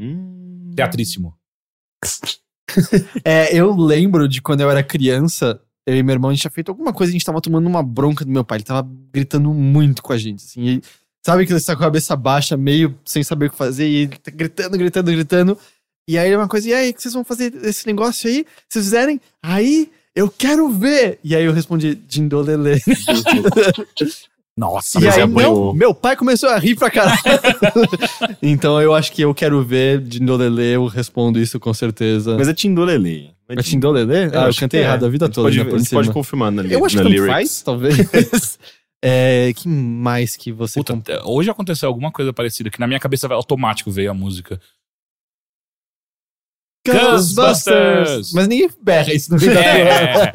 Hum. 0.00 0.70
Teatríssimo. 0.76 1.34
É, 3.24 3.54
eu 3.54 3.74
lembro 3.76 4.26
de 4.26 4.40
quando 4.40 4.62
eu 4.62 4.70
era 4.70 4.82
criança, 4.82 5.60
eu 5.86 5.94
e 5.96 6.02
meu 6.02 6.14
irmão, 6.14 6.30
a 6.30 6.32
gente 6.32 6.40
tinha 6.40 6.50
feito 6.50 6.70
alguma 6.70 6.90
coisa, 6.92 7.10
a 7.10 7.12
gente 7.12 7.24
tava 7.24 7.40
tomando 7.40 7.66
uma 7.66 7.82
bronca 7.82 8.24
do 8.24 8.30
meu 8.30 8.44
pai. 8.44 8.58
Ele 8.58 8.64
tava 8.64 8.88
gritando 9.12 9.52
muito 9.52 10.02
com 10.02 10.12
a 10.12 10.16
gente, 10.16 10.42
assim. 10.42 10.60
E 10.62 10.82
sabe 11.24 11.44
que 11.44 11.52
ele 11.52 11.58
está 11.58 11.76
com 11.76 11.82
a 11.82 11.86
cabeça 11.86 12.16
baixa, 12.16 12.56
meio 12.56 12.98
sem 13.04 13.22
saber 13.22 13.46
o 13.46 13.50
que 13.50 13.56
fazer, 13.58 13.86
e 13.88 13.94
ele 13.96 14.16
tá 14.16 14.30
gritando, 14.30 14.78
gritando, 14.78 15.12
gritando. 15.12 15.58
E 16.08 16.16
aí 16.16 16.30
é 16.30 16.36
uma 16.36 16.48
coisa, 16.48 16.68
e 16.68 16.72
aí, 16.72 16.90
o 16.90 16.94
que 16.94 17.02
vocês 17.02 17.12
vão 17.14 17.24
fazer 17.24 17.54
esse 17.62 17.86
negócio 17.86 18.28
aí? 18.28 18.46
Se 18.68 18.80
vocês 18.80 18.84
fizerem, 18.86 19.20
aí 19.42 19.90
eu 20.14 20.28
quero 20.30 20.68
ver! 20.70 21.18
E 21.24 21.34
aí 21.34 21.44
eu 21.44 21.52
respondi, 21.52 21.94
Dindolele. 21.94 22.80
Nossa, 24.56 25.00
E 25.00 25.04
mas 25.04 25.14
aí, 25.16 25.22
é 25.22 25.26
bom. 25.26 25.72
meu 25.72 25.94
pai 25.94 26.14
começou 26.14 26.50
a 26.50 26.58
rir 26.58 26.74
pra 26.74 26.90
caralho. 26.90 27.18
então 28.42 28.80
eu 28.82 28.94
acho 28.94 29.10
que 29.10 29.22
eu 29.22 29.34
quero 29.34 29.62
ver 29.64 29.98
Dindolele, 30.00 30.62
eu 30.74 30.86
respondo 30.86 31.38
isso 31.40 31.58
com 31.58 31.72
certeza. 31.72 32.36
Mas 32.36 32.48
é 32.48 32.52
Tindolele. 32.54 33.30
É 33.48 33.56
Tindolele? 33.62 34.30
Ah, 34.34 34.34
eu 34.34 34.40
acho 34.42 34.60
cantei 34.60 34.80
que 34.80 34.84
é. 34.84 34.88
errado 34.88 35.06
a 35.06 35.08
vida 35.08 35.26
toda, 35.28 35.46
pode, 35.46 35.56
né, 35.58 35.64
por 35.64 35.74
a 35.74 35.78
gente 35.78 35.88
cima. 35.88 36.02
pode 36.02 36.12
confirmar 36.12 36.52
na, 36.52 36.64
Eu 36.64 36.84
acho 36.84 36.96
na 36.96 37.02
que 37.02 37.08
lyrics. 37.08 37.32
faz, 37.32 37.62
talvez. 37.62 38.58
é, 39.02 39.52
que 39.56 39.66
mais 39.68 40.36
que 40.36 40.52
você... 40.52 40.80
Puta, 40.80 40.92
comp- 40.94 41.08
hoje 41.24 41.50
aconteceu 41.50 41.88
alguma 41.88 42.12
coisa 42.12 42.30
parecida, 42.30 42.68
que 42.68 42.78
na 42.78 42.86
minha 42.86 43.00
cabeça 43.00 43.26
automático 43.32 43.90
veio 43.90 44.10
a 44.10 44.14
música. 44.14 44.60
Ghostbusters! 46.86 48.32
Mas 48.32 48.48
ninguém 48.48 48.70
berra 48.82 49.12
isso 49.12 49.32
no 49.32 49.38
da 49.38 49.60
É. 49.60 50.32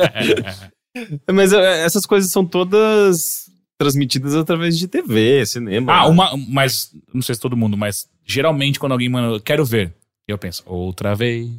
Mas 1.32 1.54
é, 1.54 1.84
essas 1.84 2.06
coisas 2.06 2.32
são 2.32 2.46
todas 2.46 3.48
transmitidas 3.78 4.36
através 4.36 4.78
de 4.78 4.88
TV, 4.88 5.46
cinema. 5.46 5.94
ah, 5.94 6.04
né? 6.06 6.10
uma. 6.10 6.32
Mas, 6.50 6.92
não 7.14 7.22
sei 7.22 7.36
se 7.36 7.42
todo 7.42 7.56
mundo, 7.56 7.78
mas 7.78 8.08
geralmente 8.26 8.80
quando 8.80 8.94
alguém 8.94 9.10
manda, 9.10 9.40
quero 9.40 9.64
ver. 9.64 9.94
E 10.28 10.32
eu 10.32 10.38
penso, 10.38 10.64
outra 10.66 11.14
vez, 11.14 11.50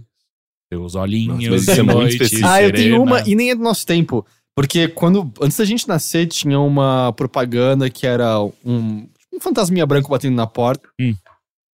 seus 0.72 0.94
olhinhos 0.94 1.66
Nossa, 1.66 1.74
de 1.74 1.80
é 1.80 1.82
noite. 1.82 2.44
Ah, 2.44 2.62
eu 2.62 2.72
tenho 2.72 3.02
uma, 3.02 3.22
e 3.26 3.34
nem 3.34 3.50
é 3.50 3.54
do 3.54 3.62
nosso 3.62 3.86
tempo. 3.86 4.26
Porque 4.54 4.88
quando, 4.88 5.32
antes 5.40 5.56
da 5.56 5.64
gente 5.64 5.86
nascer, 5.86 6.26
tinha 6.26 6.58
uma 6.58 7.12
propaganda 7.12 7.88
que 7.88 8.06
era 8.06 8.40
um, 8.64 9.08
um 9.32 9.40
fantasminha 9.40 9.86
branco 9.86 10.10
batendo 10.10 10.34
na 10.34 10.46
porta. 10.46 10.88
Hum. 11.00 11.14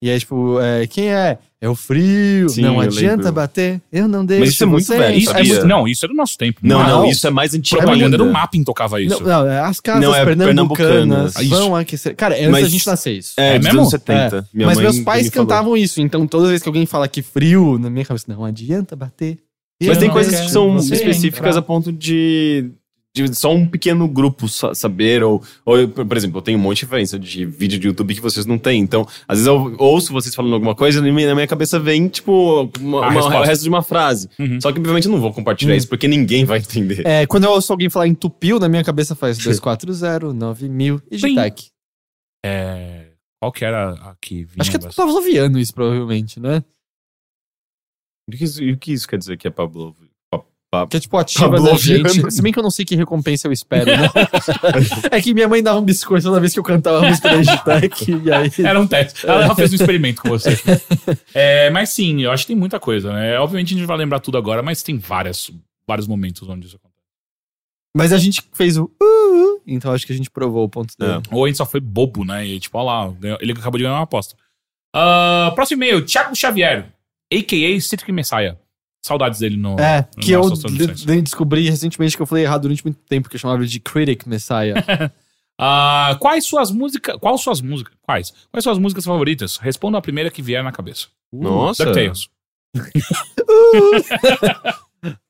E 0.05 0.11
aí, 0.11 0.19
tipo, 0.19 0.61
é, 0.61 0.87
quem 0.87 1.09
é? 1.15 1.39
É 1.61 1.67
o 1.69 1.75
frio, 1.75 2.47
Sim, 2.51 2.61
não 2.61 2.75
eu 2.75 2.81
adianta 2.83 3.17
lembro. 3.17 3.33
bater, 3.33 3.81
eu 3.91 4.07
não 4.07 4.23
deixo 4.23 4.45
isso 4.45 4.63
é 4.65 4.67
muito 4.67 4.85
você 4.85 4.99
velho, 4.99 5.17
Isso 5.17 5.29
é 5.29 5.33
entrar." 5.33 5.39
sabia? 5.39 5.55
muito- 5.55 5.67
não, 5.67 5.89
isso 5.89 6.05
é 6.05 6.09
do 6.09 6.13
nosso 6.15 6.37
tempo. 6.37 6.61
Não, 6.63 6.79
Ah, 6.79 6.87
não, 6.89 7.01
não. 7.01 7.07
isso 7.11 7.27
é 7.27 7.31
mais 7.31 7.55
antigo 7.55 7.79
Propaganda 7.81 8.05
ainda. 8.05 8.19
do 8.19 8.27
Mapping 8.27 8.63
tocava 8.65 9.01
isso. 9.01 9.19
Não, 9.23 9.45
não, 9.45 9.51
é 9.51 9.61
as 9.61 9.81
casas 9.81 10.03
Não, 10.03 10.15
é 10.15 10.23
pernambucanas 10.27 11.33
pernambucanas. 11.33 11.49
vão 11.49 11.75
aquecer. 11.75 12.15
Cara, 12.17 12.35
é 12.35 12.41
antes 12.41 12.51
Mas- 12.51 12.63
da 12.65 12.69
gente 12.69 12.87
nascer 12.87 13.13
isso. 13.17 13.33
É, 13.39 13.55
É 13.57 13.59
mesmo? 13.59 13.79
anos 13.81 13.89
70. 13.91 14.47
Minha 14.53 14.67
Mas 14.67 14.77
mãe 14.77 14.85
meus 14.85 14.99
pais 15.01 15.25
me 15.25 15.31
falou. 15.31 15.47
cantavam 15.47 15.75
isso, 15.77 16.03
então 16.03 16.27
toda 16.27 16.49
vez 16.49 16.63
que 16.63 16.69
alguém 16.69 16.85
fala 16.85 17.09
que 17.09 17.23
frio, 17.23 17.79
na 17.79 17.89
minha 17.89 18.05
cabeça, 18.05 18.27
não 18.29 18.45
adianta 18.45 18.95
bater. 18.95 19.39
Mas 19.83 19.97
tem 19.97 20.11
coisas 20.11 20.39
que 20.39 20.51
são 20.51 20.77
específicas 20.77 21.49
entrar. 21.57 21.59
a 21.61 21.63
ponto 21.63 21.91
de, 21.91 22.71
de 23.17 23.33
só 23.33 23.55
um 23.55 23.65
pequeno 23.65 24.09
grupo 24.09 24.49
sa- 24.49 24.75
saber, 24.75 25.23
ou, 25.23 25.41
ou, 25.65 25.79
eu, 25.79 25.89
por 25.89 26.17
exemplo, 26.17 26.39
eu 26.39 26.43
tenho 26.43 26.59
um 26.59 26.61
monte 26.61 26.79
de 26.79 26.85
referência 26.85 27.17
de 27.17 27.47
vídeo 27.47 27.79
de 27.79 27.87
YouTube 27.87 28.13
que 28.13 28.21
vocês 28.21 28.45
não 28.45 28.59
têm. 28.59 28.81
Então, 28.81 29.07
às 29.29 29.39
vezes 29.39 29.47
eu 29.47 29.77
ouço 29.79 30.13
vocês 30.13 30.35
falando 30.35 30.55
alguma 30.55 30.75
coisa 30.75 30.99
e 30.99 31.25
na 31.27 31.35
minha 31.35 31.47
cabeça 31.47 31.79
vem, 31.79 32.09
tipo, 32.09 32.63
uma- 32.81 33.09
uma- 33.09 33.41
o 33.41 33.43
resto 33.45 33.63
de 33.63 33.69
uma 33.69 33.83
frase. 33.83 34.29
Uhum. 34.37 34.61
Só 34.61 34.73
que, 34.73 34.79
obviamente, 34.81 35.07
eu 35.07 35.13
não 35.13 35.21
vou 35.21 35.33
compartilhar 35.33 35.75
Hum. 35.75 35.77
isso 35.77 35.89
porque 35.89 36.09
ninguém 36.09 36.45
vai 36.45 36.59
entender. 36.59 37.07
É, 37.07 37.25
quando 37.25 37.45
eu 37.45 37.51
ouço 37.53 37.73
alguém 37.73 37.89
falar 37.89 38.09
em 38.09 38.15
tupil, 38.17 38.59
na 38.59 38.69
minha 38.69 38.83
cabeça 38.83 39.15
faz 39.15 39.39
240, 39.39 40.33
9000 40.35 41.01
e 41.09 41.17
Sim. 41.19 41.29
Gitec. 41.29 41.69
É, 42.45 43.13
Qual 43.41 43.53
que 43.53 43.65
era 43.65 43.93
a 43.93 44.17
que 44.21 44.45
vinha? 44.45 44.57
Acho 44.59 44.71
que 44.71 44.77
é 44.77 44.81
bastante? 44.81 44.97
pavloviano 44.97 45.59
isso, 45.59 45.73
provavelmente, 45.73 46.41
né? 46.41 46.65
E 48.29 48.35
o 48.35 48.39
que 48.39 48.45
isso- 48.45 48.63
e 48.63 48.73
o 48.73 48.79
que 48.79 48.93
isso 48.93 49.07
quer 49.07 49.19
dizer 49.19 49.37
que 49.37 49.47
é 49.47 49.51
Pablo? 49.51 49.95
Que 50.89 50.97
é 50.97 51.01
tipo 51.01 51.17
ativa 51.17 51.61
da 51.61 51.75
gente. 51.75 52.31
Se 52.31 52.43
bem 52.43 52.53
que 52.53 52.59
eu 52.59 52.63
não 52.63 52.71
sei 52.71 52.85
que 52.85 52.95
recompensa 52.97 53.47
eu 53.47 53.53
espero, 53.53 53.87
né? 53.87 54.09
é 55.11 55.21
que 55.21 55.33
minha 55.33 55.49
mãe 55.49 55.63
dava 55.63 55.79
um 55.79 55.85
biscoito 55.85 56.27
toda 56.27 56.41
vez 56.41 56.53
que 56.53 56.59
eu 56.59 56.65
cantava 56.65 57.05
a 57.05 57.09
música 57.09 57.29
da 57.29 57.43
Gitec, 57.43 58.11
e 58.25 58.33
aí... 58.33 58.51
Era 58.59 58.81
um 58.81 58.87
teste. 58.87 59.27
Ela 59.27 59.45
ela 59.45 59.55
fez 59.55 59.73
um 59.73 59.77
experimento 59.77 60.23
com 60.23 60.29
você. 60.29 60.51
É, 61.35 61.69
mas 61.71 61.91
sim, 61.91 62.23
eu 62.23 62.31
acho 62.31 62.45
que 62.45 62.49
tem 62.49 62.57
muita 62.57 62.79
coisa, 62.79 63.13
né? 63.13 63.39
Obviamente 63.39 63.75
a 63.75 63.79
gente 63.79 63.87
vai 63.87 63.97
lembrar 63.97 64.21
tudo 64.21 64.39
agora, 64.39 64.63
mas 64.63 64.83
tem 64.83 64.99
várias, 64.99 65.51
vários 65.87 66.07
momentos 66.07 66.49
onde 66.49 66.67
isso 66.67 66.77
acontece. 66.77 66.95
Mas 67.97 68.13
a 68.13 68.19
gente 68.19 68.43
fez 68.53 68.77
o 68.77 68.85
uh, 68.85 68.87
uh, 69.03 69.63
então 69.67 69.93
acho 69.93 70.07
que 70.07 70.13
a 70.13 70.17
gente 70.17 70.31
provou 70.31 70.65
o 70.65 70.69
ponto 70.69 70.95
dele. 70.99 71.21
Ou 71.31 71.45
a 71.45 71.49
gente 71.49 71.57
só 71.57 71.67
foi 71.67 71.81
bobo, 71.81 72.25
né? 72.25 72.47
E 72.47 72.61
tipo, 72.61 72.79
olha 72.79 73.09
lá, 73.09 73.37
ele 73.41 73.53
acabou 73.53 73.79
de 73.79 73.85
ganhar 73.85 73.97
uma 73.97 74.03
aposta. 74.03 74.37
Ah, 74.95 75.51
próximo 75.57 75.83
e-mail, 75.83 76.05
Thiago 76.05 76.37
Xavier, 76.37 76.87
a.k.a. 77.33 77.81
Citric 77.81 78.13
Messiah. 78.13 78.57
Saudades 79.07 79.39
dele 79.41 79.57
no. 79.57 79.79
É, 79.79 80.09
no 80.17 80.23
que 80.23 80.33
eu 80.33 80.51
de- 80.51 81.21
descobri 81.23 81.69
recentemente 81.69 82.17
que 82.17 82.23
eu 82.23 82.27
falei 82.27 82.45
errado 82.45 82.63
durante 82.63 82.83
muito 82.85 82.99
tempo, 83.07 83.29
que 83.29 83.37
eu 83.37 83.41
chamava 83.41 83.61
ele 83.61 83.69
de 83.69 83.79
Critic 83.81 84.27
Messiah. 84.27 84.75
Ah, 85.57 86.17
quais 86.21 86.45
suas 86.47 86.73
músicas. 86.73 87.17
Quais 87.21 87.41
suas 87.41 87.61
músicas? 87.61 87.95
Quais? 88.03 88.33
Quais 88.51 88.65
suas 88.65 88.77
músicas 88.77 89.05
favoritas? 89.05 89.57
Responda 89.57 89.97
a 89.99 90.03
primeira 90.03 90.29
que 90.29 90.43
vier 90.43 90.65
na 90.65 90.73
cabeça. 90.73 91.07
Nossa. 91.33 91.85
DuckTales. 91.85 92.29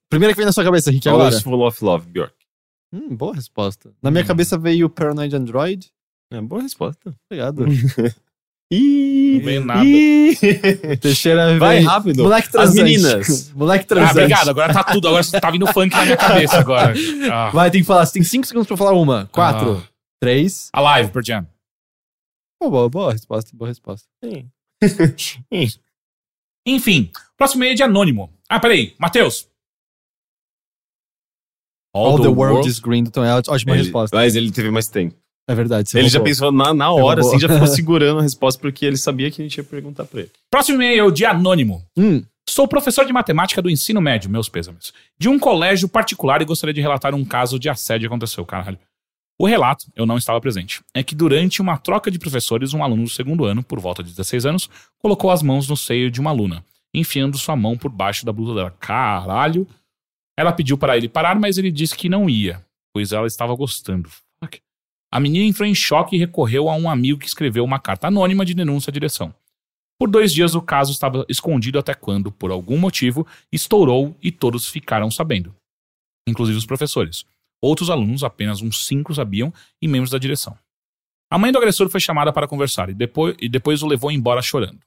Primeira 0.08 0.32
que 0.32 0.38
vem 0.38 0.46
na 0.46 0.52
sua 0.52 0.64
cabeça, 0.64 0.90
Rick, 0.90 1.06
agora. 1.08 1.28
is 1.34 1.42
Full 1.42 1.62
of 1.66 1.84
Love, 1.84 2.06
Bjork. 2.08 2.34
Hum, 2.90 3.14
boa 3.14 3.34
resposta. 3.34 3.92
Na 4.02 4.10
minha 4.10 4.22
Hum. 4.24 4.26
cabeça 4.26 4.56
veio 4.56 4.88
Paranoid 4.88 5.36
Android. 5.36 5.90
É, 6.32 6.40
boa 6.40 6.62
resposta. 6.62 7.14
Obrigado. 7.30 7.66
Ih, 8.72 9.36
Não 9.38 9.44
veio 9.44 9.64
nada. 9.64 9.84
ih. 9.84 10.36
Teixeira 11.00 11.58
Vai 11.58 11.80
rápido. 11.80 12.22
Moleque 12.22 12.46
As 12.48 12.52
transante. 12.52 12.82
meninas. 12.82 13.52
Moleque 13.52 13.84
Ah, 13.84 13.88
transante. 13.88 14.12
obrigado. 14.18 14.48
Agora 14.48 14.72
tá 14.72 14.84
tudo. 14.84 15.08
Agora 15.08 15.24
tá 15.40 15.50
vindo 15.50 15.66
funk 15.72 15.94
na 15.94 16.04
minha 16.04 16.16
cabeça 16.16 16.58
agora. 16.58 16.94
Ah. 17.30 17.50
Vai, 17.50 17.70
tem 17.70 17.82
que 17.82 17.86
falar. 17.86 18.06
Você 18.06 18.14
tem 18.14 18.22
5 18.22 18.46
segundos 18.46 18.66
pra 18.66 18.76
falar 18.76 18.92
uma. 18.92 19.26
4, 19.32 19.76
Ah. 19.78 19.88
3. 20.20 20.70
Alive, 20.72 21.10
Pearl 21.12 21.24
Jam. 21.24 21.46
Oh, 22.62 22.70
boa, 22.70 22.88
boa 22.88 23.12
resposta, 23.12 23.50
boa 23.54 23.68
resposta. 23.68 24.08
Enfim, 26.66 27.10
próximo 27.36 27.60
e-mail 27.62 27.72
é 27.72 27.76
de 27.76 27.82
anônimo. 27.82 28.32
Ah, 28.48 28.58
peraí. 28.58 28.94
Matheus. 28.98 29.46
All, 31.94 32.20
the, 32.20 32.28
world, 32.28 32.66
is 32.68 32.80
green. 32.80 33.00
Então 33.00 33.22
é 33.24 33.32
ótima 33.36 33.72
Ele- 33.74 33.82
resposta. 33.84 34.16
Mas 34.16 34.34
ele 34.34 34.50
teve 34.50 34.70
mais 34.70 34.88
tempo. 34.88 35.14
É 35.46 35.54
verdade. 35.54 35.90
você 35.90 35.98
ele 35.98 36.08
já 36.08 36.20
pensou 36.20 36.50
na, 36.50 36.72
na 36.72 36.90
hora, 36.90 37.20
assim, 37.20 37.38
já 37.38 37.48
ficou 37.48 37.66
segurando 37.68 38.20
a 38.20 38.22
resposta 38.22 38.60
porque 38.60 38.86
ele 38.86 38.96
sabia 38.96 39.30
que 39.30 39.42
a 39.42 39.44
gente 39.44 39.56
ia 39.56 39.64
perguntar 39.64 40.04
pra 40.04 40.20
ele. 40.20 40.30
Próximo 40.50 40.76
e-mail 40.76 41.10
de 41.10 41.24
anônimo. 41.24 41.84
Hum, 41.96 42.22
Sou 42.48 42.68
professor 42.68 43.06
de 43.06 43.12
matemática 43.12 43.62
do 43.62 43.70
ensino 43.70 44.00
médio, 44.00 44.30
meus 44.30 44.48
pêsames, 44.48 44.92
de 45.18 45.28
um 45.28 45.38
colégio 45.38 45.88
particular 45.88 46.42
e 46.42 46.44
gostaria 46.44 46.74
de 46.74 46.80
relatar 46.80 47.14
um 47.14 47.24
caso 47.24 47.58
de 47.58 47.70
assédio 47.70 48.02
que 48.02 48.12
aconteceu, 48.12 48.44
caralho. 48.44 48.78
O 49.38 49.46
relato, 49.46 49.86
eu 49.96 50.06
não 50.06 50.18
estava 50.18 50.40
presente, 50.40 50.82
é 50.94 51.02
que 51.02 51.14
durante 51.14 51.60
uma 51.60 51.78
troca 51.78 52.10
de 52.10 52.18
professores, 52.18 52.72
um 52.72 52.84
aluno 52.84 53.04
do 53.04 53.10
segundo 53.10 53.44
ano, 53.44 53.62
por 53.62 53.80
volta 53.80 54.02
de 54.02 54.10
16 54.10 54.46
anos, 54.46 54.70
colocou 54.98 55.30
as 55.30 55.42
mãos 55.42 55.68
no 55.68 55.76
seio 55.76 56.10
de 56.10 56.20
uma 56.20 56.30
aluna, 56.30 56.64
enfiando 56.94 57.38
sua 57.38 57.56
mão 57.56 57.76
por 57.76 57.90
baixo 57.90 58.24
da 58.24 58.32
blusa 58.32 58.54
dela. 58.54 58.70
Caralho. 58.78 59.66
Ela 60.38 60.52
pediu 60.52 60.76
para 60.76 60.96
ele 60.96 61.08
parar, 61.08 61.38
mas 61.38 61.58
ele 61.58 61.72
disse 61.72 61.96
que 61.96 62.08
não 62.08 62.28
ia, 62.28 62.64
pois 62.92 63.12
ela 63.12 63.26
estava 63.26 63.54
gostando. 63.56 64.08
A 65.14 65.20
menina 65.20 65.44
entrou 65.44 65.64
em 65.64 65.76
choque 65.76 66.16
e 66.16 66.18
recorreu 66.18 66.68
a 66.68 66.74
um 66.74 66.90
amigo 66.90 67.20
que 67.20 67.28
escreveu 67.28 67.62
uma 67.62 67.78
carta 67.78 68.08
anônima 68.08 68.44
de 68.44 68.52
denúncia 68.52 68.90
à 68.90 68.92
direção. 68.92 69.32
Por 69.96 70.10
dois 70.10 70.32
dias 70.32 70.56
o 70.56 70.60
caso 70.60 70.90
estava 70.90 71.24
escondido 71.28 71.78
até 71.78 71.94
quando, 71.94 72.32
por 72.32 72.50
algum 72.50 72.76
motivo, 72.76 73.24
estourou 73.52 74.16
e 74.20 74.32
todos 74.32 74.66
ficaram 74.66 75.12
sabendo. 75.12 75.54
Inclusive 76.28 76.58
os 76.58 76.66
professores. 76.66 77.24
Outros 77.62 77.90
alunos, 77.90 78.24
apenas 78.24 78.60
uns 78.60 78.86
cinco 78.86 79.14
sabiam, 79.14 79.54
e 79.80 79.86
membros 79.86 80.10
da 80.10 80.18
direção. 80.18 80.58
A 81.30 81.38
mãe 81.38 81.52
do 81.52 81.58
agressor 81.58 81.88
foi 81.88 82.00
chamada 82.00 82.32
para 82.32 82.48
conversar 82.48 82.90
e 82.90 82.94
depois, 82.94 83.36
e 83.40 83.48
depois 83.48 83.84
o 83.84 83.86
levou 83.86 84.10
embora 84.10 84.42
chorando. 84.42 84.80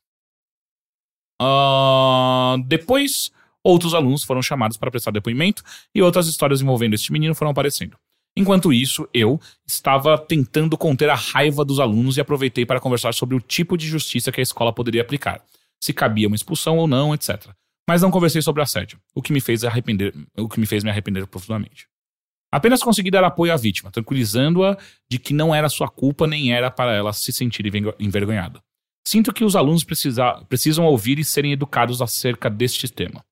Ah, 1.41 2.58
depois, 2.66 3.32
outros 3.64 3.94
alunos 3.94 4.26
foram 4.26 4.41
chamados 4.41 4.76
para 4.76 4.91
prestar 4.91 5.12
depoimento 5.12 5.64
e 5.95 6.02
outras 6.02 6.28
histórias 6.28 6.62
envolvendo 6.62 6.95
este 6.95 7.14
menino 7.14 7.34
foram 7.34 7.52
aparecendo. 7.52 7.98
Enquanto 8.39 8.72
isso, 8.72 9.07
eu 9.14 9.39
estava 9.65 10.18
tentando 10.18 10.77
conter 10.77 11.09
a 11.09 11.15
raiva 11.15 11.65
dos 11.65 11.80
alunos 11.80 12.18
e 12.18 12.22
aproveitei 12.22 12.65
para 12.65 12.80
conversar 12.80 13.14
sobre 13.14 13.35
o 13.35 13.39
tipo 13.41 13.76
de 13.77 13.88
justiça 13.88 14.31
que 14.31 14.39
a 14.39 14.43
escola 14.43 14.72
poderia 14.72 15.01
aplicar, 15.01 15.43
se 15.84 15.91
cabia 15.93 16.27
uma 16.27 16.35
expulsão 16.35 16.77
ou 16.77 16.88
não, 16.88 17.14
etc. 17.14 17.47
Mas 17.89 18.01
não 18.01 18.11
conversei 18.11 18.41
sobre 18.41 18.61
assédio, 18.61 18.99
o 19.15 19.22
que 19.22 19.34
me 19.34 19.39
fez 19.41 19.64
arrepender, 19.64 20.14
o 20.38 20.47
que 20.47 20.59
me 20.59 20.65
fez 20.65 20.84
me 20.84 20.89
arrepender 20.89 21.26
profundamente. 21.26 21.88
Apenas 22.53 22.81
consegui 22.81 23.11
dar 23.11 23.23
apoio 23.23 23.51
à 23.53 23.57
vítima, 23.57 23.91
tranquilizando-a 23.91 24.77
de 25.09 25.18
que 25.19 25.34
não 25.34 25.53
era 25.53 25.68
sua 25.68 25.89
culpa 25.89 26.26
nem 26.27 26.53
era 26.53 26.69
para 26.72 26.93
ela 26.93 27.11
se 27.14 27.34
sentir 27.34 27.65
envergo- 27.65 27.95
envergonhada. 27.99 28.61
Sinto 29.07 29.34
que 29.34 29.43
os 29.43 29.55
alunos 29.55 29.84
precisa- 29.84 30.43
precisam 30.47 30.85
ouvir 30.85 31.18
e 31.19 31.23
serem 31.23 31.53
educados 31.53 32.01
acerca 32.01 32.49
deste 32.49 32.88
tema. 32.88 33.23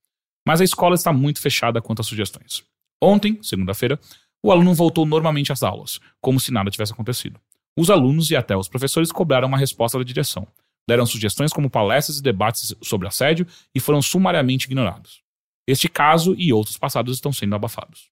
Mas 0.48 0.61
a 0.61 0.64
escola 0.64 0.95
está 0.95 1.11
muito 1.14 1.41
fechada 1.41 1.82
quanto 1.82 2.02
às 2.02 2.07
sugestões. 2.07 2.64
Ontem, 3.02 3.40
segunda-feira, 3.41 3.99
o 4.46 4.52
aluno 4.52 4.76
voltou 4.76 5.08
normalmente 5.08 5.52
às 5.52 5.64
aulas, 5.64 6.00
como 6.22 6.40
se 6.40 6.52
nada 6.52 6.70
tivesse 6.70 6.94
acontecido. 6.94 7.40
Os 7.76 7.90
alunos 7.90 8.30
e 8.30 8.36
até 8.36 8.56
os 8.56 8.68
professores 8.68 9.12
cobraram 9.12 9.48
uma 9.48 9.58
resposta 9.58 9.98
da 9.98 10.04
direção. 10.04 10.48
Deram 10.88 11.04
sugestões 11.04 11.52
como 11.52 11.68
palestras 11.68 12.20
e 12.20 12.22
debates 12.22 12.76
sobre 12.84 13.08
assédio 13.08 13.48
e 13.74 13.80
foram 13.80 14.04
sumariamente 14.04 14.68
ignorados. 14.68 15.24
Este 15.68 15.90
caso 15.90 16.36
e 16.38 16.54
outros 16.54 16.78
passados 16.78 17.16
estão 17.16 17.34
sendo 17.34 17.56
abafados. 17.56 18.12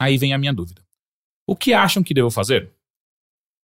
Aí 0.00 0.16
vem 0.16 0.32
a 0.32 0.38
minha 0.38 0.54
dúvida. 0.54 0.80
O 1.46 1.54
que 1.54 1.74
acham 1.74 2.02
que 2.02 2.14
devo 2.14 2.30
fazer? 2.30 2.72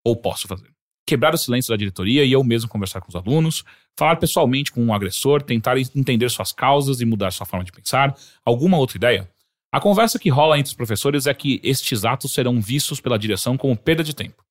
Ou 0.06 0.14
posso 0.14 0.46
fazer? 0.46 0.70
Quebrar 1.08 1.34
o 1.34 1.38
silêncio 1.38 1.72
da 1.72 1.78
diretoria 1.78 2.26
e 2.26 2.34
eu 2.34 2.44
mesmo 2.44 2.70
conversar 2.70 3.00
com 3.00 3.08
os 3.08 3.16
alunos, 3.16 3.64
falar 3.98 4.18
pessoalmente 4.18 4.74
com 4.74 4.86
o 4.86 4.94
agressor, 4.94 5.42
tentar 5.42 5.78
entender 5.78 6.30
suas 6.30 6.52
causas 6.52 7.00
e 7.00 7.06
mudar 7.06 7.32
sua 7.32 7.46
forma 7.46 7.64
de 7.64 7.72
pensar? 7.72 8.14
Alguma 8.44 8.78
outra 8.78 8.98
ideia? 8.98 9.32
A 9.74 9.80
conversa 9.82 10.18
que 10.18 10.30
rola 10.30 10.58
entre 10.58 10.70
os 10.70 10.76
professores 10.76 11.28
é 11.28 11.34
que 11.34 11.60
estes 11.64 12.06
atos 12.06 12.34
serão 12.34 12.62
vistos 12.62 13.02
pela 13.02 13.20
direção 13.20 13.58
como 13.58 13.76
perda 13.76 14.04
de 14.04 14.16
tempo. 14.16 14.44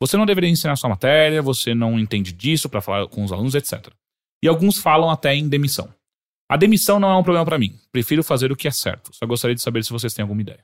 Você 0.00 0.16
não 0.16 0.26
deveria 0.26 0.50
ensinar 0.50 0.76
sua 0.76 0.90
matéria, 0.90 1.42
você 1.42 1.74
não 1.74 1.98
entende 1.98 2.32
disso 2.32 2.68
para 2.68 2.80
falar 2.80 3.06
com 3.06 3.22
os 3.22 3.30
alunos, 3.30 3.54
etc. 3.54 3.88
E 4.42 4.48
alguns 4.48 4.78
falam 4.78 5.10
até 5.10 5.34
em 5.34 5.48
demissão. 5.48 5.88
A 6.50 6.56
demissão 6.56 6.98
não 6.98 7.10
é 7.10 7.16
um 7.16 7.22
problema 7.22 7.44
para 7.46 7.58
mim. 7.58 7.78
Prefiro 7.92 8.22
fazer 8.22 8.50
o 8.50 8.56
que 8.56 8.66
é 8.66 8.70
certo. 8.70 9.10
Só 9.14 9.24
gostaria 9.26 9.54
de 9.54 9.62
saber 9.62 9.84
se 9.84 9.92
vocês 9.92 10.12
têm 10.12 10.22
alguma 10.22 10.40
ideia. 10.40 10.58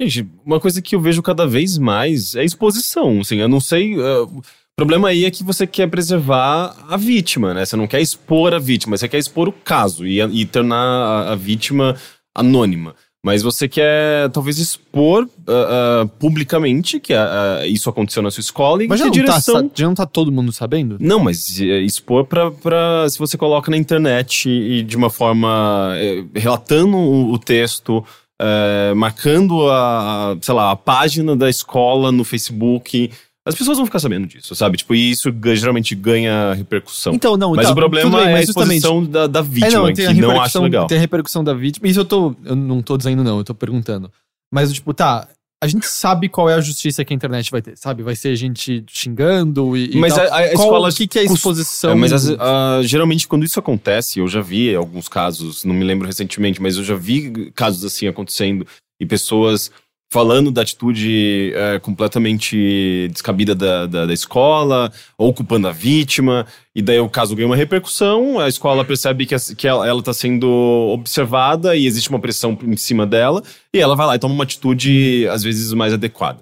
Gente, 0.00 0.28
uma 0.44 0.60
coisa 0.60 0.80
que 0.80 0.94
eu 0.94 1.00
vejo 1.00 1.22
cada 1.22 1.46
vez 1.46 1.76
mais 1.78 2.34
é 2.34 2.44
exposição. 2.44 3.20
Assim, 3.20 3.36
eu 3.36 3.48
não 3.48 3.60
sei. 3.60 3.98
uh, 3.98 4.24
o 4.24 4.42
problema 4.76 5.08
aí 5.08 5.24
é 5.24 5.30
que 5.30 5.44
você 5.44 5.66
quer 5.66 5.88
preservar 5.88 6.76
a 6.88 6.96
vítima, 6.96 7.54
né? 7.54 7.64
Você 7.64 7.76
não 7.76 7.86
quer 7.86 8.00
expor 8.00 8.54
a 8.54 8.58
vítima, 8.58 8.96
você 8.96 9.08
quer 9.08 9.18
expor 9.18 9.48
o 9.48 9.52
caso 9.52 10.06
e, 10.06 10.20
e 10.20 10.46
tornar 10.46 10.76
a, 10.76 11.32
a 11.32 11.34
vítima 11.36 11.96
anônima. 12.34 12.96
Mas 13.24 13.40
você 13.42 13.66
quer 13.66 14.28
talvez 14.30 14.58
expor 14.58 15.26
ah, 15.48 16.02
ah, 16.02 16.06
publicamente 16.18 17.00
que 17.00 17.14
ah, 17.14 17.62
isso 17.66 17.88
aconteceu 17.88 18.22
na 18.22 18.30
sua 18.30 18.42
escola 18.42 18.84
e 18.84 18.86
Mas 18.86 18.98
já 18.98 19.06
a 19.06 19.08
não, 19.08 19.14
tá, 19.14 19.20
direção. 19.22 19.60
sa- 19.62 19.70
já 19.74 19.86
não 19.86 19.94
tá 19.94 20.04
todo 20.04 20.30
mundo 20.30 20.52
sabendo? 20.52 20.98
Não, 21.00 21.18
mas 21.18 21.58
é, 21.58 21.80
expor 21.80 22.26
pra, 22.26 22.50
pra. 22.50 23.08
Se 23.08 23.18
você 23.18 23.38
coloca 23.38 23.70
na 23.70 23.78
internet 23.78 24.50
e 24.50 24.82
de 24.82 24.94
uma 24.94 25.08
forma. 25.08 25.94
é, 25.96 26.22
relatando 26.34 26.96
o, 26.98 27.32
o 27.32 27.38
texto, 27.38 28.04
é, 28.38 28.92
marcando 28.94 29.70
a, 29.70 30.36
sei 30.42 30.54
lá, 30.54 30.70
a 30.72 30.76
página 30.76 31.34
da 31.34 31.48
escola 31.48 32.12
no 32.12 32.24
Facebook. 32.24 33.10
As 33.46 33.54
pessoas 33.54 33.76
vão 33.76 33.84
ficar 33.84 33.98
sabendo 33.98 34.26
disso, 34.26 34.54
sabe? 34.54 34.78
Tipo, 34.78 34.94
e 34.94 35.10
isso 35.10 35.30
geralmente 35.54 35.94
ganha 35.94 36.54
repercussão. 36.54 37.12
Então, 37.12 37.36
não, 37.36 37.54
mas 37.54 37.66
tá, 37.66 37.72
o 37.72 37.74
problema 37.74 38.16
bem, 38.18 38.26
é 38.26 38.30
a 38.30 38.32
mas 38.32 38.48
exposição 38.48 39.04
da, 39.04 39.26
da 39.26 39.42
vítima, 39.42 39.66
É, 39.66 39.70
não, 39.72 39.84
a 39.84 39.92
que 39.92 40.14
não 40.14 40.40
acho 40.40 40.62
legal. 40.62 40.86
Tem 40.86 40.96
a 40.96 41.00
repercussão 41.00 41.44
da 41.44 41.52
vítima. 41.52 41.86
Isso 41.86 42.00
eu 42.00 42.04
tô. 42.06 42.34
Eu 42.44 42.56
não 42.56 42.80
tô 42.80 42.96
dizendo, 42.96 43.22
não, 43.22 43.36
eu 43.38 43.44
tô 43.44 43.54
perguntando. 43.54 44.10
Mas, 44.52 44.72
tipo, 44.72 44.94
tá. 44.94 45.28
A 45.62 45.66
gente 45.66 45.86
sabe 45.86 46.28
qual 46.28 46.50
é 46.50 46.54
a 46.54 46.60
justiça 46.60 47.04
que 47.04 47.12
a 47.14 47.16
internet 47.16 47.50
vai 47.50 47.62
ter, 47.62 47.76
sabe? 47.78 48.02
Vai 48.02 48.14
ser 48.16 48.34
gente 48.36 48.84
xingando 48.88 49.76
e. 49.76 49.92
e 49.92 49.96
Mas 49.96 50.14
tal. 50.14 50.24
a, 50.24 50.26
a 50.26 50.30
Qual- 50.50 50.52
escola. 50.52 50.88
O 50.90 50.94
que, 50.94 51.06
que 51.06 51.18
é 51.18 51.24
exposição? 51.24 51.92
É, 51.92 51.94
mas 51.94 52.12
as- 52.12 52.30
ah, 52.38 52.80
geralmente 52.82 53.26
quando 53.28 53.44
isso 53.44 53.58
acontece, 53.58 54.18
eu 54.20 54.28
já 54.28 54.40
vi 54.42 54.74
alguns 54.74 55.08
casos, 55.08 55.64
não 55.64 55.74
me 55.74 55.84
lembro 55.84 56.06
recentemente, 56.06 56.60
mas 56.60 56.76
eu 56.76 56.84
já 56.84 56.94
vi 56.94 57.50
casos 57.54 57.82
assim 57.84 58.06
acontecendo 58.06 58.66
e 59.00 59.06
pessoas 59.06 59.70
falando 60.14 60.52
da 60.52 60.62
atitude 60.62 61.50
eh, 61.56 61.80
completamente 61.80 63.08
descabida 63.10 63.52
da, 63.52 63.84
da, 63.86 64.06
da 64.06 64.12
escola, 64.14 64.92
ou 65.18 65.34
culpando 65.34 65.66
a 65.66 65.72
vítima, 65.72 66.46
e 66.72 66.80
daí 66.80 67.00
o 67.00 67.08
caso 67.08 67.34
ganha 67.34 67.48
uma 67.48 67.56
repercussão, 67.56 68.38
a 68.38 68.48
escola 68.48 68.84
percebe 68.84 69.26
que, 69.26 69.34
as- 69.34 69.52
que 69.52 69.66
ela, 69.66 69.84
ela 69.88 70.00
tá 70.00 70.12
sendo 70.14 70.46
observada 70.92 71.74
e 71.76 71.84
existe 71.84 72.08
uma 72.10 72.20
pressão 72.20 72.56
em 72.62 72.76
cima 72.76 73.04
dela, 73.04 73.42
e 73.74 73.78
ela 73.80 73.96
vai 73.96 74.06
lá 74.06 74.14
e 74.14 74.18
toma 74.20 74.32
uma 74.34 74.44
atitude, 74.44 75.26
às 75.28 75.42
vezes, 75.42 75.72
mais 75.72 75.92
adequada. 75.92 76.38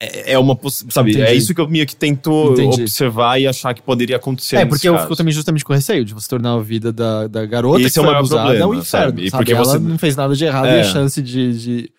É, 0.00 0.32
é 0.34 0.38
uma 0.38 0.56
sabe, 0.88 1.10
é 1.10 1.24
Entendi. 1.24 1.38
isso 1.38 1.54
que 1.54 1.60
eu 1.60 1.68
meio 1.68 1.84
que 1.86 1.94
tento 1.96 2.52
Entendi. 2.52 2.82
observar 2.82 3.38
e 3.38 3.46
achar 3.48 3.74
que 3.74 3.82
poderia 3.82 4.16
acontecer. 4.16 4.56
É, 4.56 4.64
porque 4.64 4.88
eu 4.88 4.92
caso. 4.94 5.04
fico 5.04 5.16
também 5.16 5.34
justamente 5.34 5.64
com 5.64 5.74
receio 5.74 6.04
de 6.06 6.14
você 6.14 6.26
tornar 6.28 6.54
a 6.54 6.60
vida 6.60 6.90
da, 6.92 7.26
da 7.26 7.44
garota 7.44 7.80
Esse 7.82 7.94
que 7.94 7.98
é 7.98 8.02
foi 8.02 8.06
maior 8.10 8.20
abusada 8.20 8.42
problema, 8.42 8.66
um 8.68 8.74
inferno. 8.74 8.84
sabe? 9.10 9.28
Sabe? 9.28 9.30
porque 9.44 9.52
Ela 9.52 9.64
você- 9.64 9.78
não 9.78 9.98
fez 9.98 10.14
nada 10.16 10.34
de 10.34 10.44
errado 10.44 10.66
É. 10.68 10.78
e 10.78 10.80
a 10.80 10.84
chance 10.84 11.20
de, 11.20 11.58
de 11.58 11.90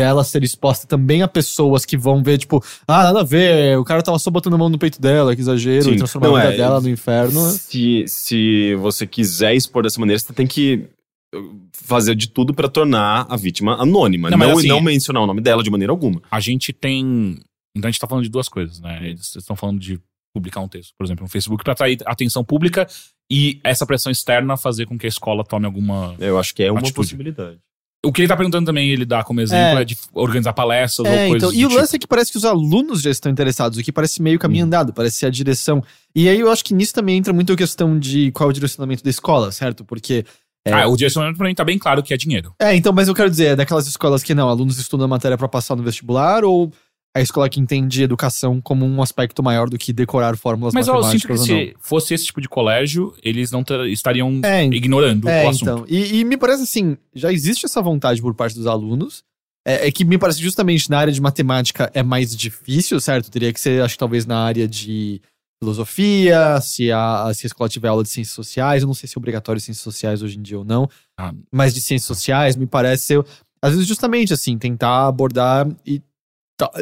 dela 0.00 0.24
ser 0.24 0.42
exposta 0.42 0.86
também 0.86 1.20
a 1.22 1.28
pessoas 1.28 1.84
que 1.84 1.94
vão 1.96 2.22
ver, 2.22 2.38
tipo, 2.38 2.64
ah, 2.88 3.04
nada 3.04 3.20
a 3.20 3.24
ver, 3.24 3.78
o 3.78 3.84
cara 3.84 4.02
tava 4.02 4.18
só 4.18 4.30
botando 4.30 4.54
a 4.54 4.58
mão 4.58 4.70
no 4.70 4.78
peito 4.78 4.98
dela, 4.98 5.34
que 5.34 5.42
exagero, 5.42 5.84
Sim. 5.84 5.92
e 5.92 5.96
transformar 5.96 6.28
Não, 6.28 6.36
a 6.36 6.40
vida 6.40 6.54
é, 6.54 6.56
dela 6.56 6.80
no 6.80 6.88
inferno. 6.88 7.50
Se, 7.50 8.04
se 8.08 8.74
você 8.76 9.06
quiser 9.06 9.54
expor 9.54 9.82
dessa 9.82 10.00
maneira, 10.00 10.18
você 10.18 10.32
tem 10.32 10.46
que 10.46 10.88
uh, 11.34 11.60
fazer 11.74 12.14
de 12.14 12.28
tudo 12.28 12.54
pra 12.54 12.66
tornar 12.68 13.26
a 13.28 13.36
vítima 13.36 13.74
anônima. 13.74 14.30
Não, 14.30 14.38
Não, 14.38 14.48
e 14.48 14.52
assim- 14.52 14.68
não 14.68 14.80
mencionar 14.80 15.22
o 15.22 15.26
nome 15.26 15.42
dela 15.42 15.62
de 15.62 15.70
maneira 15.70 15.92
alguma. 15.92 16.22
A 16.30 16.40
gente 16.40 16.72
tem. 16.72 17.38
Então 17.76 17.88
a 17.88 17.90
gente 17.90 18.00
tá 18.00 18.06
falando 18.06 18.24
de 18.24 18.30
duas 18.30 18.48
coisas, 18.48 18.80
né? 18.80 19.00
Eles 19.02 19.36
estão 19.36 19.54
falando 19.54 19.78
de 19.78 20.00
publicar 20.34 20.60
um 20.60 20.68
texto, 20.68 20.92
por 20.98 21.04
exemplo, 21.04 21.24
no 21.24 21.28
Facebook, 21.28 21.62
pra 21.62 21.72
atrair 21.74 21.98
atenção 22.06 22.42
pública 22.42 22.86
e 23.30 23.60
essa 23.62 23.84
pressão 23.84 24.10
externa 24.10 24.56
fazer 24.56 24.86
com 24.86 24.96
que 24.98 25.06
a 25.06 25.08
escola 25.08 25.44
tome 25.44 25.66
alguma. 25.66 26.14
Eu 26.18 26.38
acho 26.38 26.54
que 26.54 26.62
é 26.62 26.70
uma 26.70 26.78
Atitude. 26.80 26.94
possibilidade. 26.94 27.58
O 28.04 28.10
que 28.12 28.22
ele 28.22 28.28
tá 28.28 28.36
perguntando 28.36 28.64
também, 28.64 28.88
ele 28.88 29.04
dá 29.04 29.22
como 29.22 29.40
exemplo, 29.42 29.78
é, 29.78 29.82
É. 29.82 29.84
de 29.84 29.94
organizar 30.14 30.54
palestras 30.54 31.06
É, 31.06 31.10
ou 31.24 31.28
coisas. 31.30 31.48
então, 31.50 31.60
e 31.60 31.66
o 31.66 31.68
tipo. 31.68 31.80
lance 31.80 31.96
é 31.96 31.98
que 31.98 32.06
parece 32.06 32.32
que 32.32 32.38
os 32.38 32.46
alunos 32.46 33.02
já 33.02 33.10
estão 33.10 33.30
interessados, 33.30 33.78
o 33.78 33.82
que 33.82 33.92
parece 33.92 34.22
meio 34.22 34.38
caminho 34.38 34.64
Hum. 34.64 34.68
andado, 34.68 34.92
parece 34.92 35.16
ser 35.16 35.26
a 35.26 35.30
direção. 35.30 35.82
E 36.14 36.26
aí 36.28 36.40
eu 36.40 36.50
acho 36.50 36.64
que 36.64 36.72
nisso 36.72 36.94
também 36.94 37.18
entra 37.18 37.32
muito 37.32 37.52
a 37.52 37.56
questão 37.56 37.98
de 37.98 38.30
qual 38.32 38.48
é 38.48 38.50
o 38.50 38.54
direcionamento 38.54 39.04
da 39.04 39.10
escola, 39.10 39.52
certo? 39.52 39.84
Porque 39.84 40.24
É. 40.64 40.72
Ah, 40.74 40.86
o 40.88 40.94
direcionamento 40.96 41.38
pra 41.38 41.48
mim 41.48 41.54
tá 41.54 41.64
bem 41.64 41.78
claro 41.78 42.02
que 42.02 42.12
é 42.12 42.16
dinheiro. 42.18 42.54
É, 42.60 42.74
então, 42.76 42.92
mas 42.92 43.08
eu 43.08 43.14
quero 43.14 43.30
dizer, 43.30 43.46
é 43.46 43.56
daquelas 43.56 43.86
escolas 43.86 44.22
que 44.22 44.34
não, 44.34 44.46
alunos 44.48 44.78
estudam 44.78 45.06
a 45.06 45.08
matéria 45.08 45.38
pra 45.38 45.48
passar 45.48 45.74
no 45.74 45.82
vestibular 45.82 46.44
ou 46.44 46.70
a 47.16 47.20
escola 47.20 47.48
que 47.48 47.58
entende 47.58 48.02
educação 48.02 48.60
como 48.60 48.86
um 48.86 49.02
aspecto 49.02 49.42
maior 49.42 49.68
do 49.68 49.76
que 49.76 49.92
decorar 49.92 50.36
fórmulas 50.36 50.72
Mas 50.72 50.86
eu 50.86 50.94
sinto 51.02 51.26
que 51.26 51.32
matemáticas 51.32 51.42
se 51.42 51.74
fosse 51.80 52.14
esse 52.14 52.26
tipo 52.26 52.40
de 52.40 52.48
colégio, 52.48 53.14
eles 53.22 53.50
não 53.50 53.64
estariam 53.88 54.40
É, 54.44 54.64
ignorando 54.66 55.28
É, 55.28 55.44
o 55.44 55.48
assunto. 55.48 55.62
então. 55.62 55.84
E, 55.88 56.20
e 56.20 56.24
me 56.24 56.36
parece 56.36 56.62
assim, 56.62 56.96
já 57.14 57.32
existe 57.32 57.66
essa 57.66 57.82
vontade 57.82 58.22
por 58.22 58.34
parte 58.34 58.54
dos 58.54 58.66
alunos. 58.66 59.24
É, 59.66 59.88
é 59.88 59.92
que 59.92 60.04
me 60.04 60.16
parece 60.16 60.40
justamente 60.40 60.88
na 60.88 60.98
área 60.98 61.12
de 61.12 61.20
matemática 61.20 61.90
é 61.92 62.02
mais 62.02 62.34
difícil, 62.34 62.98
certo? 63.00 63.30
Teria 63.30 63.52
que 63.52 63.60
ser, 63.60 63.82
acho 63.82 63.94
que 63.94 63.98
talvez 63.98 64.24
na 64.24 64.38
área 64.38 64.66
de 64.66 65.20
filosofia, 65.62 66.60
se 66.60 66.90
a, 66.90 67.30
se 67.34 67.46
a 67.46 67.48
escola 67.48 67.68
tiver 67.68 67.88
aula 67.88 68.02
de 68.02 68.08
ciências 68.08 68.34
sociais. 68.34 68.82
Eu 68.82 68.86
não 68.86 68.94
sei 68.94 69.08
se 69.08 69.16
é 69.16 69.18
obrigatório 69.18 69.60
ciências 69.60 69.82
sociais 69.82 70.22
hoje 70.22 70.38
em 70.38 70.42
dia 70.42 70.58
ou 70.58 70.64
não. 70.64 70.88
Ah. 71.18 71.32
Mas 71.52 71.74
de 71.74 71.80
ciências 71.82 72.06
sociais, 72.06 72.56
me 72.56 72.66
parece 72.66 73.04
ser, 73.04 73.24
às 73.62 73.72
vezes, 73.72 73.86
justamente 73.86 74.32
assim, 74.32 74.56
tentar 74.56 75.06
abordar 75.08 75.68
e, 75.86 76.00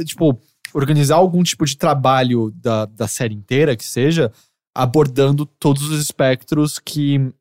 tipo, 0.05 0.39
organizar 0.75 1.17
algum 1.17 1.43
tipo 1.43 1.65
de 1.65 1.77
trabalho 1.77 2.53
da, 2.57 2.87
da 2.87 3.09
série 3.09 3.35
inteira, 3.35 3.77
que 3.77 3.85
seja, 3.85 4.31
abordando 4.75 5.45
todos 5.47 5.83
os 5.83 6.01
espectros 6.01 6.79
que 6.79 7.33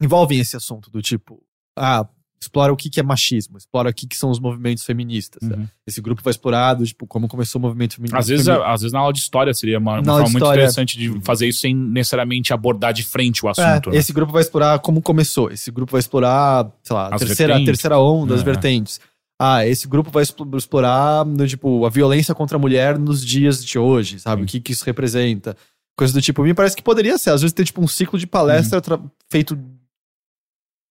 envolvem 0.00 0.38
esse 0.40 0.56
assunto, 0.56 0.90
do 0.90 1.02
tipo, 1.02 1.42
ah, 1.78 2.06
explora 2.40 2.72
o 2.72 2.76
que, 2.76 2.88
que 2.88 2.98
é 2.98 3.02
machismo, 3.02 3.58
explora 3.58 3.90
o 3.90 3.92
que, 3.92 4.06
que 4.06 4.16
são 4.16 4.30
os 4.30 4.40
movimentos 4.40 4.82
feministas. 4.82 5.46
Uhum. 5.46 5.68
Esse 5.86 6.00
grupo 6.00 6.22
vai 6.22 6.30
explorar, 6.30 6.72
do, 6.72 6.86
tipo, 6.86 7.06
como 7.06 7.28
começou 7.28 7.58
o 7.58 7.62
movimento 7.62 7.96
feminista. 7.96 8.18
Às 8.18 8.28
vezes, 8.28 8.48
às 8.48 8.80
vezes 8.80 8.92
na 8.94 9.00
aula 9.00 9.12
de 9.12 9.18
história 9.18 9.52
seria 9.52 9.78
uma, 9.78 9.96
uma 10.00 10.04
forma 10.04 10.30
muito 10.30 10.46
interessante 10.46 10.96
de 10.96 11.20
fazer 11.20 11.48
isso 11.48 11.58
sem 11.60 11.74
necessariamente 11.74 12.54
abordar 12.54 12.94
de 12.94 13.02
frente 13.02 13.44
o 13.44 13.48
É, 13.48 13.50
assunto. 13.50 13.90
né? 13.90 13.96
esse 13.98 14.10
grupo 14.10 14.32
vai 14.32 14.40
explorar 14.40 14.78
como 14.78 15.02
começou. 15.02 15.50
Esse 15.50 15.70
grupo 15.70 15.92
vai 15.92 15.98
explorar, 15.98 16.70
sei 16.82 16.96
lá, 16.96 17.08
a 17.08 17.14
As 17.16 17.20
terceira, 17.20 17.56
a 17.58 17.62
terceira 17.64 17.98
onda, 17.98 18.34
as 18.34 18.40
É. 18.40 18.44
vertentes. 18.44 19.00
Ah, 19.42 19.66
esse 19.66 19.88
grupo 19.88 20.10
vai 20.10 20.22
explo- 20.22 20.46
explorar, 20.58 21.24
tipo, 21.48 21.86
a 21.86 21.88
violência 21.88 22.34
contra 22.34 22.56
a 22.58 22.60
mulher 22.60 22.98
nos 22.98 23.24
dias 23.24 23.64
de 23.64 23.78
hoje, 23.78 24.20
sabe? 24.20 24.42
Sim. 24.42 24.44
O 24.44 24.48
que, 24.48 24.60
que 24.60 24.72
isso 24.72 24.84
representa. 24.84 25.56
Coisa 25.96 26.12
do 26.12 26.20
tipo. 26.20 26.42
Me 26.42 26.52
parece 26.52 26.76
que 26.76 26.82
poderia 26.82 27.16
ser, 27.16 27.30
às 27.30 27.40
vezes, 27.40 27.54
ter, 27.54 27.64
tipo, 27.64 27.80
um 27.82 27.88
ciclo 27.88 28.18
de 28.18 28.26
palestra 28.26 28.82
Uhum. 28.96 29.08
feito 29.30 29.58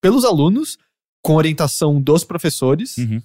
pelos 0.02 0.26
alunos, 0.26 0.78
com 1.24 1.36
orientação 1.36 2.02
dos 2.02 2.24
professores, 2.24 2.98
Uhum. 2.98 3.22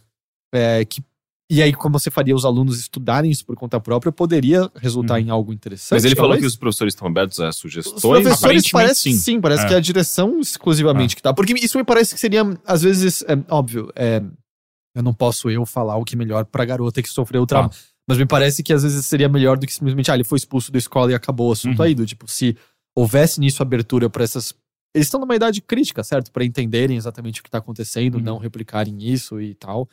é, 0.52 0.84
que 0.84 1.02
e 1.50 1.62
aí, 1.62 1.74
como 1.74 1.98
você 1.98 2.10
faria 2.10 2.34
os 2.34 2.44
alunos 2.44 2.80
estudarem 2.80 3.30
isso 3.30 3.44
por 3.44 3.54
conta 3.54 3.78
própria, 3.78 4.10
poderia 4.10 4.68
resultar 4.76 5.14
Uhum. 5.14 5.20
em 5.26 5.30
algo 5.30 5.52
interessante. 5.52 5.92
Mas 5.92 6.04
ele 6.04 6.16
falou 6.16 6.30
talvez? 6.30 6.42
que 6.42 6.46
os 6.48 6.56
professores 6.56 6.94
estão 6.94 7.06
abertos 7.06 7.38
a 7.38 7.50
Os 7.50 7.56
sugestões. 7.56 8.00
professores 8.00 8.38
Aparentemente, 8.38 8.72
parece 8.72 9.02
sim. 9.02 9.12
sim, 9.12 9.40
parece 9.40 9.64
É. 9.64 9.68
que 9.68 9.74
é 9.74 9.76
a 9.76 9.80
direção 9.80 10.40
exclusivamente 10.40 11.14
que 11.14 11.22
tá. 11.22 11.32
Porque 11.34 11.52
isso 11.54 11.76
me 11.78 11.84
parece 11.84 12.14
que 12.14 12.20
seria, 12.20 12.42
às 12.66 12.82
vezes, 12.82 13.22
é, 13.28 13.36
óbvio, 13.50 13.92
é, 13.94 14.22
eu 14.94 15.02
não 15.02 15.12
posso 15.14 15.50
eu 15.50 15.64
falar 15.66 15.96
o 15.96 16.04
que 16.04 16.14
é 16.14 16.18
melhor 16.18 16.44
pra 16.44 16.64
garota 16.64 17.02
que 17.02 17.08
sofreu 17.08 17.42
o 17.42 17.46
trauma. 17.46 17.70
Mas 18.08 18.18
me 18.18 18.26
parece 18.26 18.62
que 18.62 18.72
às 18.72 18.82
vezes 18.82 19.04
seria 19.06 19.28
melhor 19.28 19.56
do 19.58 19.66
que 19.66 19.72
simplesmente, 19.72 20.10
ah, 20.10 20.14
ele 20.14 20.24
foi 20.24 20.36
expulso 20.36 20.70
da 20.70 20.78
escola 20.78 21.10
e 21.10 21.14
acabou 21.14 21.48
o 21.48 21.52
assunto 21.52 21.78
Uhum. 21.78 21.84
aí. 21.84 21.94
Do 21.94 22.04
tipo, 22.06 22.28
se 22.28 22.56
houvesse 22.96 23.40
nisso 23.40 23.62
abertura 23.62 24.08
pra 24.10 24.22
essas. 24.24 24.52
Eles 24.94 25.06
estão 25.08 25.18
numa 25.18 25.34
idade 25.34 25.60
crítica, 25.60 26.04
certo? 26.04 26.30
Pra 26.30 26.44
entenderem 26.44 26.96
exatamente 26.96 27.40
o 27.40 27.44
que 27.44 27.50
tá 27.50 27.58
acontecendo, 27.58 28.16
Uhum. 28.16 28.20
não 28.22 28.38
replicarem 28.38 28.96
isso 29.02 29.40
e 29.40 29.54
tal. 29.54 29.88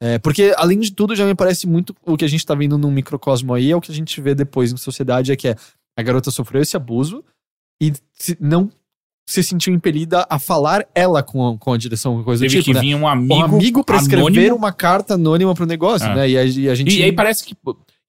É, 0.00 0.18
porque, 0.20 0.54
além 0.56 0.78
de 0.78 0.92
tudo, 0.92 1.14
já 1.16 1.26
me 1.26 1.34
parece 1.34 1.66
muito 1.66 1.94
o 2.06 2.16
que 2.16 2.24
a 2.24 2.28
gente 2.28 2.46
tá 2.46 2.54
vendo 2.54 2.78
num 2.78 2.90
microcosmo 2.90 3.52
aí, 3.52 3.70
é 3.72 3.76
o 3.76 3.80
que 3.80 3.90
a 3.90 3.94
gente 3.94 4.20
vê 4.20 4.34
depois 4.34 4.72
em 4.72 4.76
sociedade, 4.76 5.32
é 5.32 5.36
que 5.36 5.48
é 5.48 5.56
a 5.98 6.02
garota 6.02 6.30
sofreu 6.30 6.62
esse 6.62 6.76
abuso 6.76 7.24
e 7.82 7.92
se- 8.14 8.38
não 8.40 8.70
se 9.30 9.42
sentiu 9.42 9.74
impelida 9.74 10.26
a 10.30 10.38
falar 10.38 10.86
ela 10.94 11.22
com 11.22 11.46
a, 11.46 11.58
com 11.58 11.72
a 11.74 11.76
direção, 11.76 12.14
uma 12.14 12.24
coisa 12.24 12.42
do 12.42 12.48
Teve 12.48 12.62
tipo, 12.62 12.64
que 12.64 12.74
né? 12.74 12.80
vir 12.80 12.94
um 12.94 13.06
amigo, 13.06 13.34
Um 13.34 13.44
amigo 13.44 13.84
pra 13.84 13.98
escrever 13.98 14.54
uma 14.54 14.72
carta 14.72 15.14
anônima 15.14 15.54
pro 15.54 15.66
negócio, 15.66 16.06
É. 16.08 16.14
né? 16.14 16.30
E 16.30 16.38
a, 16.38 16.44
e 16.44 16.68
a 16.70 16.74
gente... 16.74 16.98
E 16.98 17.02
aí 17.02 17.12
parece 17.12 17.44
que. 17.44 17.54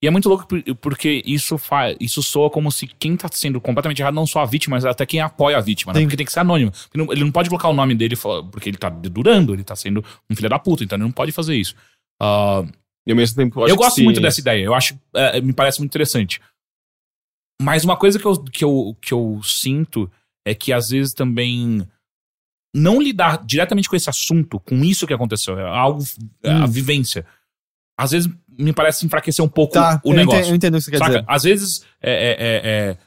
E 0.02 0.06
é 0.06 0.10
muito 0.10 0.30
louco 0.30 0.46
por- 0.46 0.62
porque 0.76 1.22
isso 1.26 1.58
faz. 1.58 1.94
Isso 2.00 2.22
soa 2.22 2.48
como 2.48 2.72
se 2.72 2.86
quem 2.86 3.18
tá 3.18 3.28
sendo 3.30 3.60
completamente 3.60 4.00
errado, 4.00 4.14
não 4.14 4.26
só 4.26 4.40
a 4.40 4.46
vítima, 4.46 4.76
mas 4.76 4.86
até 4.86 5.04
quem 5.04 5.20
apoia 5.20 5.58
a 5.58 5.60
vítima, 5.60 5.92
né? 5.92 6.00
Porque 6.00 6.16
tem 6.16 6.24
que 6.24 6.32
ser 6.32 6.40
anônimo. 6.40 6.72
Ele 6.94 7.22
não 7.22 7.30
pode 7.30 7.50
colocar 7.50 7.68
o 7.68 7.74
nome 7.74 7.94
dele 7.94 8.14
e 8.14 8.42
porque 8.50 8.70
ele 8.70 8.78
tá 8.78 8.88
dedurando, 8.88 9.52
ele 9.52 9.62
tá 9.62 9.76
sendo 9.76 10.02
um 10.30 10.34
filho 10.34 10.48
da 10.48 10.58
puta, 10.58 10.82
então 10.84 10.96
ele 10.96 11.04
não 11.04 11.12
pode 11.12 11.32
fazer 11.32 11.54
isso. 11.54 11.74
Ah, 12.18 12.64
E 13.06 13.10
ao 13.12 13.16
mesmo 13.16 13.36
tempo, 13.36 13.60
eu, 13.60 13.60
eu 13.60 13.66
acho 13.66 13.76
que 13.76 13.82
gosto 13.84 14.02
muito 14.02 14.20
dessa 14.22 14.40
ideia, 14.40 14.64
eu 14.64 14.72
acho. 14.72 14.98
é, 15.14 15.38
me 15.42 15.52
parece 15.52 15.80
muito 15.80 15.90
interessante. 15.90 16.40
Mas 17.60 17.84
uma 17.84 17.96
coisa 17.96 18.18
que 18.18 18.24
eu, 18.24 18.42
que, 18.44 18.64
eu, 18.64 18.96
que 19.02 19.12
eu 19.12 19.38
sinto 19.44 20.10
é 20.50 20.54
que 20.54 20.72
às 20.72 20.90
vezes 20.90 21.12
também 21.14 21.86
não 22.74 23.00
lidar 23.00 23.44
diretamente 23.44 23.88
com 23.88 23.96
esse 23.96 24.08
assunto, 24.08 24.60
com 24.60 24.84
isso 24.84 25.06
que 25.06 25.12
aconteceu, 25.14 25.58
é 25.58 25.64
algo, 25.68 26.02
é 26.42 26.50
a 26.52 26.64
Hum. 26.64 26.66
vivência. 26.68 27.26
Às 27.98 28.12
vezes 28.12 28.28
me 28.58 28.72
parece 28.72 29.04
enfraquecer 29.06 29.44
um 29.44 29.48
pouco 29.48 29.74
Tá, 29.74 30.00
o 30.04 30.10
eu 30.12 30.16
negócio. 30.16 30.40
entendo, 30.40 30.50
eu 30.50 30.56
entendo 30.56 30.74
o 30.74 30.78
que 30.78 30.84
você 30.84 30.90
quer 30.90 30.98
Saca? 30.98 31.10
dizer. 31.10 31.24
Às 31.26 31.42
vezes 31.42 31.84
é, 32.00 32.12
é- 32.12 32.36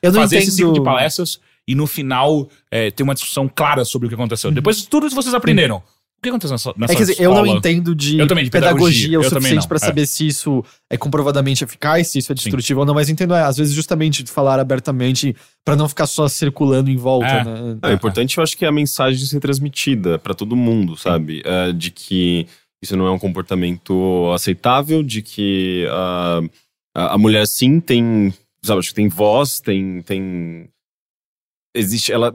é- 0.03 0.09
é 0.09 0.11
fazer 0.11 0.37
esse 0.37 0.47
entendo- 0.47 0.55
ciclo 0.57 0.73
de 0.73 0.83
palestras 0.83 1.39
e 1.67 1.75
no 1.75 1.87
final 1.87 2.49
é, 2.69 2.91
ter 2.91 3.03
uma 3.03 3.13
discussão 3.13 3.47
clara 3.47 3.85
sobre 3.85 4.05
o 4.07 4.09
que 4.09 4.15
aconteceu. 4.15 4.51
Depois 4.51 4.77
de 4.81 4.87
tudo 4.87 5.07
isso 5.07 5.15
vocês 5.15 5.33
aprenderam. 5.33 5.77
O 5.77 5.83
que 6.23 6.29
aconteceu 6.29 6.53
nessa, 6.53 6.73
nessa. 6.77 6.93
É 6.93 6.95
que 6.95 7.01
dizer, 7.01 7.21
eu 7.21 7.31
não 7.31 7.41
escola? 7.41 7.57
entendo 7.59 7.93
de, 7.93 8.17
Eu 8.17 8.27
também, 8.27 8.43
de 8.45 8.49
pedagogia, 8.49 9.07
pedagogia. 9.07 9.19
o 9.19 9.23
suficiente 9.23 9.67
pra 9.67 9.75
é. 9.77 9.79
saber 9.79 10.07
se 10.07 10.25
isso 10.27 10.63
é 10.89 10.97
comprovadamente 10.97 11.63
eficaz, 11.63 12.07
se 12.07 12.19
isso 12.19 12.31
é 12.31 12.35
destrutivo 12.35 12.79
ou 12.79 12.85
não, 12.85 12.93
mas 12.93 13.09
entendo, 13.09 13.33
é, 13.33 13.41
às 13.43 13.57
vezes 13.57 13.73
justamente 13.73 14.23
de 14.23 14.31
falar 14.31 14.59
abertamente 14.59 15.35
pra 15.65 15.75
não 15.75 15.87
ficar 15.87 16.07
só 16.07 16.27
circulando 16.27 16.89
em 16.89 16.95
volta, 16.97 17.27
É. 17.27 17.43
né? 17.43 17.77
Ah, 17.81 17.89
o 17.89 17.93
importante 17.93 18.37
eu 18.37 18.43
acho 18.43 18.57
que 18.57 18.65
é 18.65 18.67
a 18.67 18.71
mensagem 18.71 19.25
ser 19.25 19.39
transmitida 19.39 20.17
pra 20.17 20.33
todo 20.33 20.55
mundo, 20.55 20.95
sabe? 20.97 21.41
É, 21.45 21.71
de 21.71 21.91
que 21.91 22.47
isso 22.83 22.97
não 22.97 23.07
é 23.07 23.11
um 23.11 23.19
comportamento 23.19 24.29
aceitável, 24.33 25.01
de 25.03 25.21
que 25.21 25.85
ah, 25.89 26.41
a, 26.95 27.13
a 27.13 27.17
mulher 27.17 27.47
sim 27.47 27.79
tem, 27.79 28.33
sabe, 28.63 28.79
acho 28.79 28.89
que 28.89 28.95
tem 28.95 29.07
voz, 29.07 29.59
tem, 29.61 30.01
tem 30.01 30.67
existe, 31.75 32.11
ela 32.11 32.33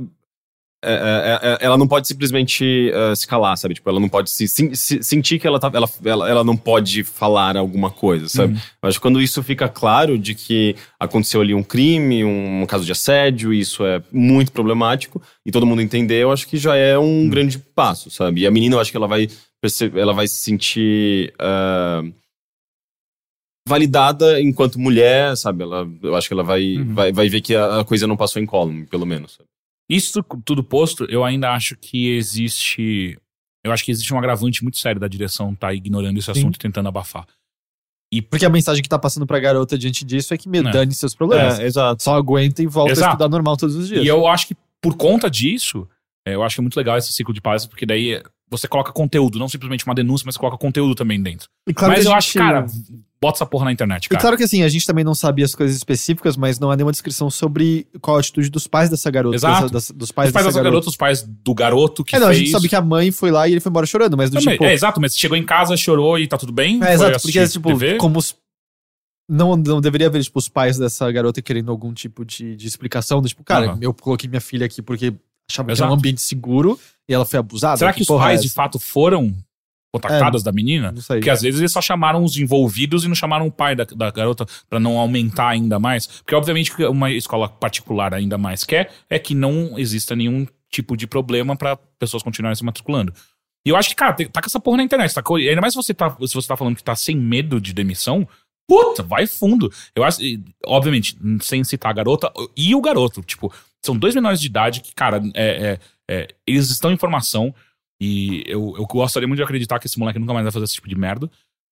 é, 0.84 0.92
é, 0.92 1.48
é, 1.52 1.59
ela 1.66 1.76
não 1.76 1.88
pode 1.88 2.06
simplesmente 2.06 2.92
ah, 2.94 3.14
se 3.16 3.26
calar, 3.26 3.56
sabe? 3.59 3.74
Tipo, 3.74 3.90
ela 3.90 3.98
não 3.98 4.09
pode 4.09 4.30
se, 4.30 4.46
se- 4.46 4.76
se- 4.76 5.02
sentir 5.02 5.38
que 5.40 5.46
ela, 5.46 5.59
tá, 5.59 5.70
ela, 5.74 5.88
ela, 6.05 6.28
ela 6.30 6.44
não 6.44 6.56
pode 6.56 7.02
falar 7.05 7.56
alguma 7.56 7.90
coisa, 7.90 8.28
sabe? 8.28 8.55
Eu 8.82 8.88
acho 8.88 8.98
que 8.98 9.02
quando 9.02 9.20
isso 9.20 9.42
fica 9.42 9.68
claro 9.68 10.16
de 10.18 10.34
que 10.34 10.76
aconteceu 11.00 11.40
ali 11.40 11.52
um 11.55 11.62
crime, 11.64 12.24
um, 12.24 12.64
caso 12.66 12.84
de 12.84 12.92
assédio, 12.92 13.52
isso 13.52 13.84
é 13.84 14.00
muito 14.12 14.52
problemático, 14.52 15.20
e 15.44 15.50
todo 15.50 15.66
mundo 15.66 15.82
entender, 15.82 16.22
eu 16.22 16.30
acho 16.30 16.46
que 16.46 16.56
já 16.56 16.76
é 16.76 16.96
um 16.98 17.28
grande 17.28 17.59
passo, 17.59 18.10
sabe? 18.10 18.42
E 18.42 18.46
a 18.46 18.50
menina, 18.50 18.76
eu 18.76 18.80
acho 18.80 18.90
que 18.90 18.96
ela 18.96 19.09
vai, 19.09 19.28
ela 19.96 20.12
vai 20.12 20.28
se 20.28 20.36
sentir. 20.36 21.32
ah, 21.40 22.02
validada 23.66 24.40
enquanto 24.40 24.78
mulher, 24.78 25.36
sabe? 25.36 25.62
Ela, 25.62 25.86
eu 26.02 26.14
acho 26.16 26.26
que 26.28 26.32
ela 26.34 26.42
vai, 26.42 26.76
Uhum. 26.78 26.94
vai, 26.94 27.12
vai 27.12 27.28
ver 27.28 27.40
que 27.42 27.55
a, 27.55 27.80
a 27.80 27.84
coisa 27.84 28.06
não 28.06 28.16
passou 28.16 28.40
em 28.40 28.46
column, 28.46 28.86
pelo 28.86 29.05
menos. 29.05 29.32
sabe? 29.36 29.48
Isso 29.89 30.23
tudo 30.44 30.62
posto, 30.62 31.05
eu 31.05 31.24
ainda 31.24 31.51
acho 31.52 31.77
que 31.77 32.10
existe. 32.10 33.19
Eu 33.65 33.73
acho 33.73 33.85
que 33.85 33.90
existe 33.90 34.12
um 34.15 34.19
agravante 34.19 34.62
muito 34.62 34.78
sério 34.78 35.01
da 35.01 35.09
direção 35.09 35.55
tá 35.55 35.73
ignorando 35.74 36.16
esse 36.19 36.27
Sim. 36.32 36.40
assunto 36.40 36.56
e 36.56 36.59
tentando 36.59 36.89
abafar. 36.89 37.27
Porque 38.31 38.47
a 38.47 38.51
mensagem 38.51 38.82
que 38.82 38.89
tá 38.89 38.98
passando 38.98 39.27
pra 39.27 39.39
garota 39.39 39.77
diante 39.77 40.05
disso 40.05 40.32
é 40.32 40.39
que 40.39 40.48
me 40.48 40.59
É. 40.59 40.62
dane 40.62 40.94
seus 40.94 41.15
problemas. 41.15 41.59
exato. 41.59 42.02
Só 42.02 42.15
aguenta 42.15 42.62
e 42.62 42.66
volta 42.66 42.93
Exato. 42.93 43.09
a 43.09 43.12
estudar 43.12 43.28
normal 43.28 43.56
todos 43.56 43.74
os 43.77 43.89
dias. 43.89 44.02
E 44.05 44.06
eu 44.06 44.27
acho 44.27 44.47
que 44.48 44.56
por 44.81 44.97
conta 44.97 45.28
disso, 45.31 45.86
é, 46.27 46.35
eu 46.35 46.43
acho 46.43 46.56
que 46.56 46.60
é 46.60 46.62
muito 46.62 46.77
legal 46.77 46.97
esse 46.97 47.12
ciclo 47.12 47.35
de 47.35 47.40
palestras, 47.40 47.69
porque 47.69 47.85
daí 47.85 48.15
é, 48.15 48.23
você 48.51 48.66
coloca 48.66 48.93
conteúdo, 48.93 49.39
não 49.39 49.48
simplesmente 49.48 49.85
uma 49.85 49.94
denúncia, 49.94 50.24
mas 50.24 50.35
você 50.36 50.39
coloca 50.40 50.56
conteúdo 50.56 50.94
também 50.94 51.20
dentro. 51.23 51.48
E 51.69 51.74
claro 51.74 51.93
mas 51.93 52.05
eu 52.06 52.10
gente- 52.12 52.19
acho, 52.19 52.39
cara, 52.39 52.66
bota 53.20 53.39
essa 53.39 53.47
porra 53.47 53.65
na 53.65 53.73
internet, 53.73 54.07
E 54.07 54.09
cara. 54.11 54.20
claro 54.20 54.36
que 54.36 54.45
assim, 54.45 54.62
a 54.62 54.69
gente 54.69 54.86
também 54.86 55.05
não 55.05 55.15
sabia 55.15 55.45
as 55.45 55.55
coisas 55.55 55.77
específicas, 55.77 56.36
mas 56.36 56.59
não 56.61 56.70
há 56.70 56.77
nenhuma 56.77 56.93
descrição 56.93 57.28
sobre 57.28 57.86
qual 58.01 58.16
a 58.16 58.20
atitude 58.20 58.49
dos 58.49 58.66
pais 58.66 58.89
dessa 58.89 59.11
garota. 59.11 59.35
Exato. 59.36 59.62
dessa- 59.62 59.73
das- 59.73 59.90
dos 59.90 60.12
pais 60.12 60.28
os 60.28 60.32
pais 60.32 60.47
dessa 60.47 60.59
garota. 60.59 60.70
garota, 60.70 60.89
os 60.89 60.97
pais 60.97 61.23
do 61.23 61.55
garoto 61.55 62.05
que 62.05 62.15
é, 62.15 62.19
não, 62.20 62.28
fez... 62.28 62.36
a 62.36 62.40
gente 62.40 62.51
sabe 62.53 62.69
que 62.69 62.77
a 62.77 62.81
mãe 62.82 63.11
foi 63.11 63.31
lá 63.31 63.49
e 63.49 63.53
ele 63.53 63.61
foi 63.61 63.70
embora 63.70 63.86
chorando, 63.86 64.16
mas 64.16 64.31
do 64.31 64.39
Também, 64.39 64.55
tipo. 64.55 64.65
é, 64.65 64.73
exato, 64.73 65.01
mas 65.01 65.16
chegou 65.16 65.36
em 65.36 65.45
casa, 65.45 65.77
chorou 65.77 66.19
e 66.19 66.27
tá 66.28 66.39
tudo 66.39 66.53
bem. 66.53 66.78
É, 66.85 66.93
exato, 66.95 67.20
porque, 67.20 67.49
tipo, 67.49 67.69
TV. 67.69 67.97
como 67.97 68.19
os. 68.19 68.36
Não, 69.31 69.57
não 69.57 69.81
deveria 69.81 70.07
haver, 70.07 70.23
tipo, 70.23 70.39
os 70.39 70.49
pais 70.49 70.78
dessa 70.78 71.11
garota 71.12 71.43
querendo 71.43 71.70
algum 71.70 71.93
tipo 71.93 72.24
de, 72.24 72.57
de 72.57 72.66
explicação. 72.66 73.20
Do, 73.20 73.28
tipo, 73.28 73.45
cara, 73.45 73.66
Aham. 73.73 73.78
eu 73.82 73.93
coloquei 73.93 74.28
minha 74.28 74.40
filha 74.40 74.65
aqui 74.65 74.81
porque 74.81 75.12
achava 75.51 75.66
que 75.66 75.73
era 75.73 75.78
Exato. 75.81 75.90
um 75.93 75.95
ambiente 75.95 76.20
seguro 76.23 76.78
e 77.07 77.12
ela 77.12 77.27
foi 77.27 77.39
abusada. 77.39 77.77
Será 77.77 77.93
que 77.93 78.01
os 78.03 78.07
porra 78.07 78.24
é 78.24 78.28
pais, 78.28 78.40
de 78.40 78.47
essa? 78.47 78.55
fato, 78.55 78.78
foram 78.78 79.35
contactadas 80.00 80.42
da 80.42 80.52
menina? 80.52 80.92
Não 80.92 81.00
sei. 81.00 81.16
Porque 81.18 81.30
às 81.30 81.42
vezes 81.42 81.60
eles 81.60 81.72
só 81.72 81.80
chamaram 81.80 82.22
os 82.24 82.36
envolvidos 82.36 83.04
e 83.04 83.08
não 83.08 83.14
chamaram 83.14 83.46
o 83.46 83.52
pai 83.52 83.74
da, 83.76 83.84
da 83.84 84.10
garota 84.10 84.46
pra 84.68 84.78
não 84.80 84.98
aumentar 84.98 85.48
ainda 85.48 85.78
mais. 85.78 86.06
Porque, 86.06 86.34
obviamente, 86.34 86.72
o 86.72 86.76
que 86.76 86.84
uma 86.86 87.10
escola 87.10 87.48
particular 87.48 88.14
ainda 88.14 88.38
mais 88.38 88.64
quer 88.64 88.90
é 89.10 89.18
que 89.18 89.34
não 89.34 89.78
exista 89.78 90.14
nenhum 90.16 90.46
tipo 90.70 90.96
de 90.96 91.06
problema 91.06 91.56
pra 91.56 91.76
pessoas 91.98 92.22
continuarem 92.22 92.54
se 92.56 92.64
matriculando. 92.64 93.12
E 93.66 93.70
eu 93.70 93.76
acho 93.76 93.88
que, 93.90 93.94
cara, 93.94 94.12
tá 94.14 94.40
com 94.40 94.46
essa 94.46 94.60
porra 94.60 94.78
na 94.78 94.82
internet, 94.84 95.12
tá? 95.14 95.22
e 95.38 95.48
Ainda 95.48 95.60
mais 95.60 95.72
se 95.74 95.76
você 95.76 95.92
tá, 95.92 96.16
se 96.26 96.34
você 96.34 96.46
tá 96.48 96.56
falando 96.56 96.76
que 96.76 96.84
tá 96.84 96.94
sem 96.96 97.16
medo 97.16 97.60
de 97.60 97.72
demissão. 97.72 98.26
Puta, 98.66 99.02
vai 99.02 99.26
fundo. 99.26 99.72
Eu 99.96 100.04
acho, 100.04 100.22
e, 100.22 100.42
obviamente, 100.66 101.16
sem 101.40 101.64
citar 101.64 101.90
a 101.90 101.94
garota 101.94 102.30
e 102.54 102.74
o 102.74 102.80
garoto. 102.82 103.22
Tipo, 103.22 103.50
são 103.82 103.96
dois 103.96 104.14
menores 104.14 104.38
de 104.40 104.46
idade 104.46 104.80
que, 104.82 104.94
cara, 104.94 105.22
é, 105.34 105.70
é- 105.72 105.78
é, 106.10 106.28
eles 106.46 106.70
estão 106.70 106.90
em 106.92 106.96
formação. 106.96 107.54
E 108.00 108.44
eu, 108.46 108.74
eu 108.78 108.84
gostaria 108.86 109.26
muito 109.26 109.38
de 109.38 109.42
acreditar 109.44 109.78
que 109.78 109.86
esse 109.86 109.98
moleque 109.98 110.18
nunca 110.18 110.32
mais 110.32 110.44
vai 110.44 110.52
fazer 110.52 110.64
esse 110.66 110.74
tipo 110.74 110.88
de 110.88 110.94
merda. 110.96 111.28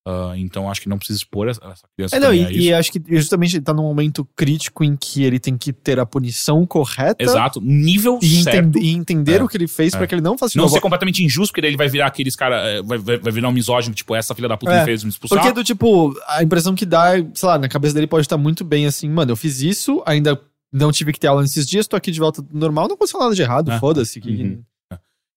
Ah, 0.09 0.35
então 0.37 0.71
acho 0.71 0.81
que 0.81 0.89
não 0.89 0.99
precisa 0.99 1.19
expor 1.19 1.49
essa 1.49 1.61
essa 1.65 1.83
criança. 1.97 2.15
É, 2.15 2.21
não, 2.21 2.33
e, 2.33 2.67
e 2.67 2.73
acho 2.73 2.93
que 2.93 3.03
justamente 3.09 3.57
ele 3.57 3.65
tá 3.65 3.75
num 3.75 3.83
momento 3.83 4.25
crítico 4.37 4.85
em 4.85 4.95
que 4.97 5.25
ele 5.25 5.41
tem 5.41 5.57
que 5.59 5.73
ter 5.73 5.99
a 5.99 6.07
punição 6.07 6.65
correta 6.65 7.21
Exato. 7.25 7.61
Nível 7.61 8.21
e, 8.23 8.43
certo. 8.45 8.79
e 8.79 8.91
entender 8.95 9.41
É, 9.41 9.43
o 9.43 9.49
que 9.49 9.57
ele 9.57 9.67
fez 9.67 9.93
é. 9.95 9.99
pra 9.99 10.07
que 10.07 10.15
ele 10.15 10.23
não 10.23 10.39
faça 10.39 10.57
Não 10.57 10.63
novo. 10.63 10.75
ser 10.75 10.81
completamente 10.81 11.25
injusto, 11.25 11.51
porque 11.53 11.61
daí 11.61 11.71
ele 11.71 11.77
vai 11.77 11.89
virar 11.89 12.07
aqueles 12.07 12.37
cara. 12.37 12.57
é, 12.69 12.83
Vai, 12.83 12.99
vai, 12.99 13.19
virar 13.33 13.49
um 13.49 13.53
misógino, 13.53 13.97
tipo, 13.97 14.15
essa 14.15 14.33
filha 14.33 14.49
da 14.49 14.57
puta 14.57 14.73
É, 14.73 14.79
me 14.79 14.85
fez 14.85 15.03
me 15.03 15.11
expulsar. 15.11 15.39
Porque 15.39 15.53
do 15.53 15.65
tipo, 15.65 16.15
a 16.29 16.41
impressão 16.41 16.77
que 16.77 16.87
dá, 16.87 17.15
sei 17.35 17.49
lá, 17.49 17.59
na 17.59 17.69
cabeça 17.69 17.93
dele 17.93 18.07
pode 18.07 18.27
estar 18.27 18.37
muito 18.39 18.65
bem 18.65 18.87
assim, 18.87 19.09
mano, 19.11 19.33
eu 19.33 19.37
fiz 19.37 19.61
isso, 19.61 20.05
ainda 20.07 20.41
não 20.73 20.93
tive 20.93 21.13
que 21.13 21.19
ter 21.19 21.27
aula 21.27 21.43
nesses 21.43 21.67
dias, 21.67 21.89
tô 21.89 21.97
aqui 21.97 22.13
de 22.13 22.21
volta 22.21 22.47
normal, 22.53 22.87
não 22.87 22.95
aconteceu 22.95 23.19
nada 23.19 23.35
de 23.35 23.43
errado, 23.43 23.73
É. 23.73 23.79
foda-se. 23.81 24.21
que- 24.21 24.31
Uhum. 24.31 24.63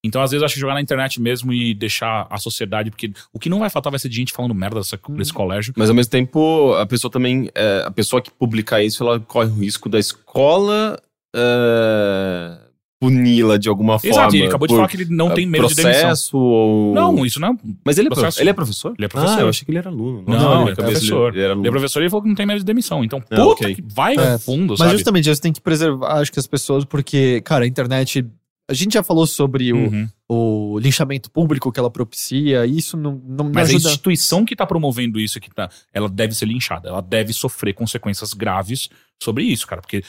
Então, 0.04 0.22
às 0.22 0.32
vezes, 0.32 0.42
eu 0.42 0.46
acho 0.46 0.54
que 0.56 0.62
jogar 0.62 0.76
na 0.76 0.82
internet 0.82 1.20
mesmo 1.22 1.52
e 1.52 1.74
deixar 1.74 2.26
a 2.30 2.38
sociedade, 2.38 2.90
porque 2.90 3.12
o 3.34 3.40
que 3.40 3.50
não 3.50 3.60
vai 3.60 3.70
faltar 3.70 3.92
vai 3.92 4.00
ser 4.00 4.08
de 4.08 4.16
gente 4.16 4.32
falando 4.32 4.56
merda 4.56 4.78
dessa, 4.80 4.98
Uhum. 5.10 5.16
desse 5.18 5.34
colégio. 5.34 5.74
Mas 5.76 5.90
ao 5.90 5.96
mesmo 5.96 6.10
tempo, 6.12 6.74
a 6.76 6.86
pessoa 6.86 7.12
também. 7.12 7.50
é, 7.54 7.84
a 7.86 7.92
pessoa 7.92 8.22
que 8.22 8.32
publicar 8.32 8.82
isso, 8.82 9.04
ela 9.04 9.20
corre 9.20 9.50
o 9.50 9.56
risco 9.56 9.90
da 9.90 10.00
escola 10.00 10.98
é, 11.36 12.58
puni-la 13.02 13.58
de 13.58 13.70
alguma 13.70 13.98
forma. 14.00 14.14
Exato, 14.16 14.36
e 14.36 14.40
ele 14.40 14.48
acabou 14.48 14.68
de 14.68 14.74
falar 14.76 14.88
que 14.88 14.98
ele 14.98 15.06
não 15.10 15.32
é, 15.32 15.34
tem 15.36 15.46
medo 15.46 15.68
de 15.68 15.76
demissão. 15.76 16.02
processo 16.02 16.38
ou. 16.38 16.94
Não, 16.94 17.26
isso 17.26 17.40
não 17.40 17.50
é. 17.50 17.58
Mas 17.86 17.98
ele 17.98 18.08
é, 18.08 18.10
processo. 18.10 18.36
prof- 18.38 18.42
ele 18.44 18.50
é 18.50 18.54
professor? 18.54 18.94
Ele 18.98 19.06
é 19.06 19.08
professor. 19.08 19.38
Ah, 19.38 19.42
eu 19.42 19.50
achei 19.50 19.66
que 19.66 19.72
ele 19.72 19.78
era 19.78 19.90
aluno. 19.90 20.24
Não, 20.28 20.34
na 20.38 20.46
ele 20.56 20.60
minha 20.64 20.72
é 20.72 20.76
professor. 20.76 21.34
Ele 21.34 21.38
era 21.38 21.38
Ele 21.38 21.42
é 21.48 21.52
aluno. 21.52 21.72
professor 21.72 22.00
e 22.00 22.04
ele 22.04 22.10
falou 22.10 22.24
que 22.24 22.30
não 22.30 22.36
tem 22.36 22.46
medo 22.46 22.60
de 22.60 22.66
demissão. 22.66 23.04
Então, 23.04 23.20
Ah, 23.30 23.36
puta 23.36 23.64
ok. 23.64 23.76
que 23.76 23.84
vai 23.86 24.16
É. 24.16 24.38
fundo, 24.38 24.72
Mas 24.72 24.80
sabe? 24.80 24.92
justamente, 24.92 25.30
você 25.34 25.42
tem 25.42 25.54
que 25.54 25.62
preservar, 25.62 26.20
acho 26.20 26.32
que 26.32 26.40
as 26.40 26.48
pessoas, 26.48 26.84
porque, 26.86 27.42
cara, 27.42 27.64
a 27.64 27.68
internet. 27.68 28.26
A 28.70 28.74
gente 28.74 28.94
já 28.94 29.02
falou 29.04 29.26
sobre 29.26 29.74
o, 29.74 29.78
Uhum. 29.78 30.10
o 30.30 30.80
linchamento 30.80 31.32
público 31.32 31.72
que 31.72 31.80
ela 31.80 31.90
propicia, 31.90 32.66
e 32.66 32.78
isso 32.78 32.96
não, 32.96 33.20
não, 33.26 33.46
Mas 33.46 33.70
a 33.70 33.74
ajuda. 33.74 33.90
instituição 33.90 34.46
que 34.46 34.56
tá 34.56 34.66
promovendo 34.66 35.20
isso, 35.20 35.40
que 35.40 35.50
tá, 35.50 35.70
ela 35.92 36.08
deve 36.08 36.36
ser 36.36 36.46
linchada. 36.46 36.88
Ela 36.88 37.02
deve 37.02 37.34
sofrer 37.34 37.74
consequências 37.74 38.34
graves 38.34 38.90
sobre 39.22 39.44
isso, 39.44 39.66
cara. 39.66 39.82
Porque 39.82 40.04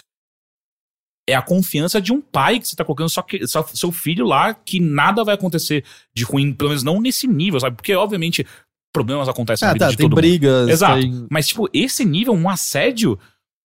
é 1.29 1.35
a 1.35 1.43
confiança 1.43 2.01
de 2.01 2.13
um 2.13 2.21
pai 2.21 2.59
que 2.59 2.69
você 2.69 2.77
tá 2.77 2.85
colocando 2.85 3.09
só 3.09 3.23
que, 3.23 3.47
só 3.47 3.63
seu 3.63 3.91
filho 3.93 4.27
lá, 4.27 4.53
que 4.53 4.81
nada 4.81 5.23
vai 5.25 5.35
acontecer 5.35 5.85
de 6.15 6.25
ruim, 6.25 6.53
pelo 6.53 6.71
menos 6.71 6.83
não 6.83 7.01
nesse 7.01 7.27
nível, 7.27 7.61
sabe? 7.61 7.77
Porque, 7.77 7.95
obviamente, 7.95 8.45
problemas 8.93 9.29
acontecem 9.29 9.65
na 9.67 9.71
Ah, 9.71 9.75
vida 9.75 9.85
tá, 9.87 9.91
de 9.93 9.97
tem 9.97 10.05
todo 10.05 10.13
mundo. 10.13 10.21
brigas, 10.21 10.69
Exato. 10.69 11.01
tem. 11.01 11.27
Mas, 11.31 11.49
tipo, 11.49 11.69
esse 11.73 12.05
nível, 12.05 12.35
um 12.35 12.49
assédio. 12.49 13.19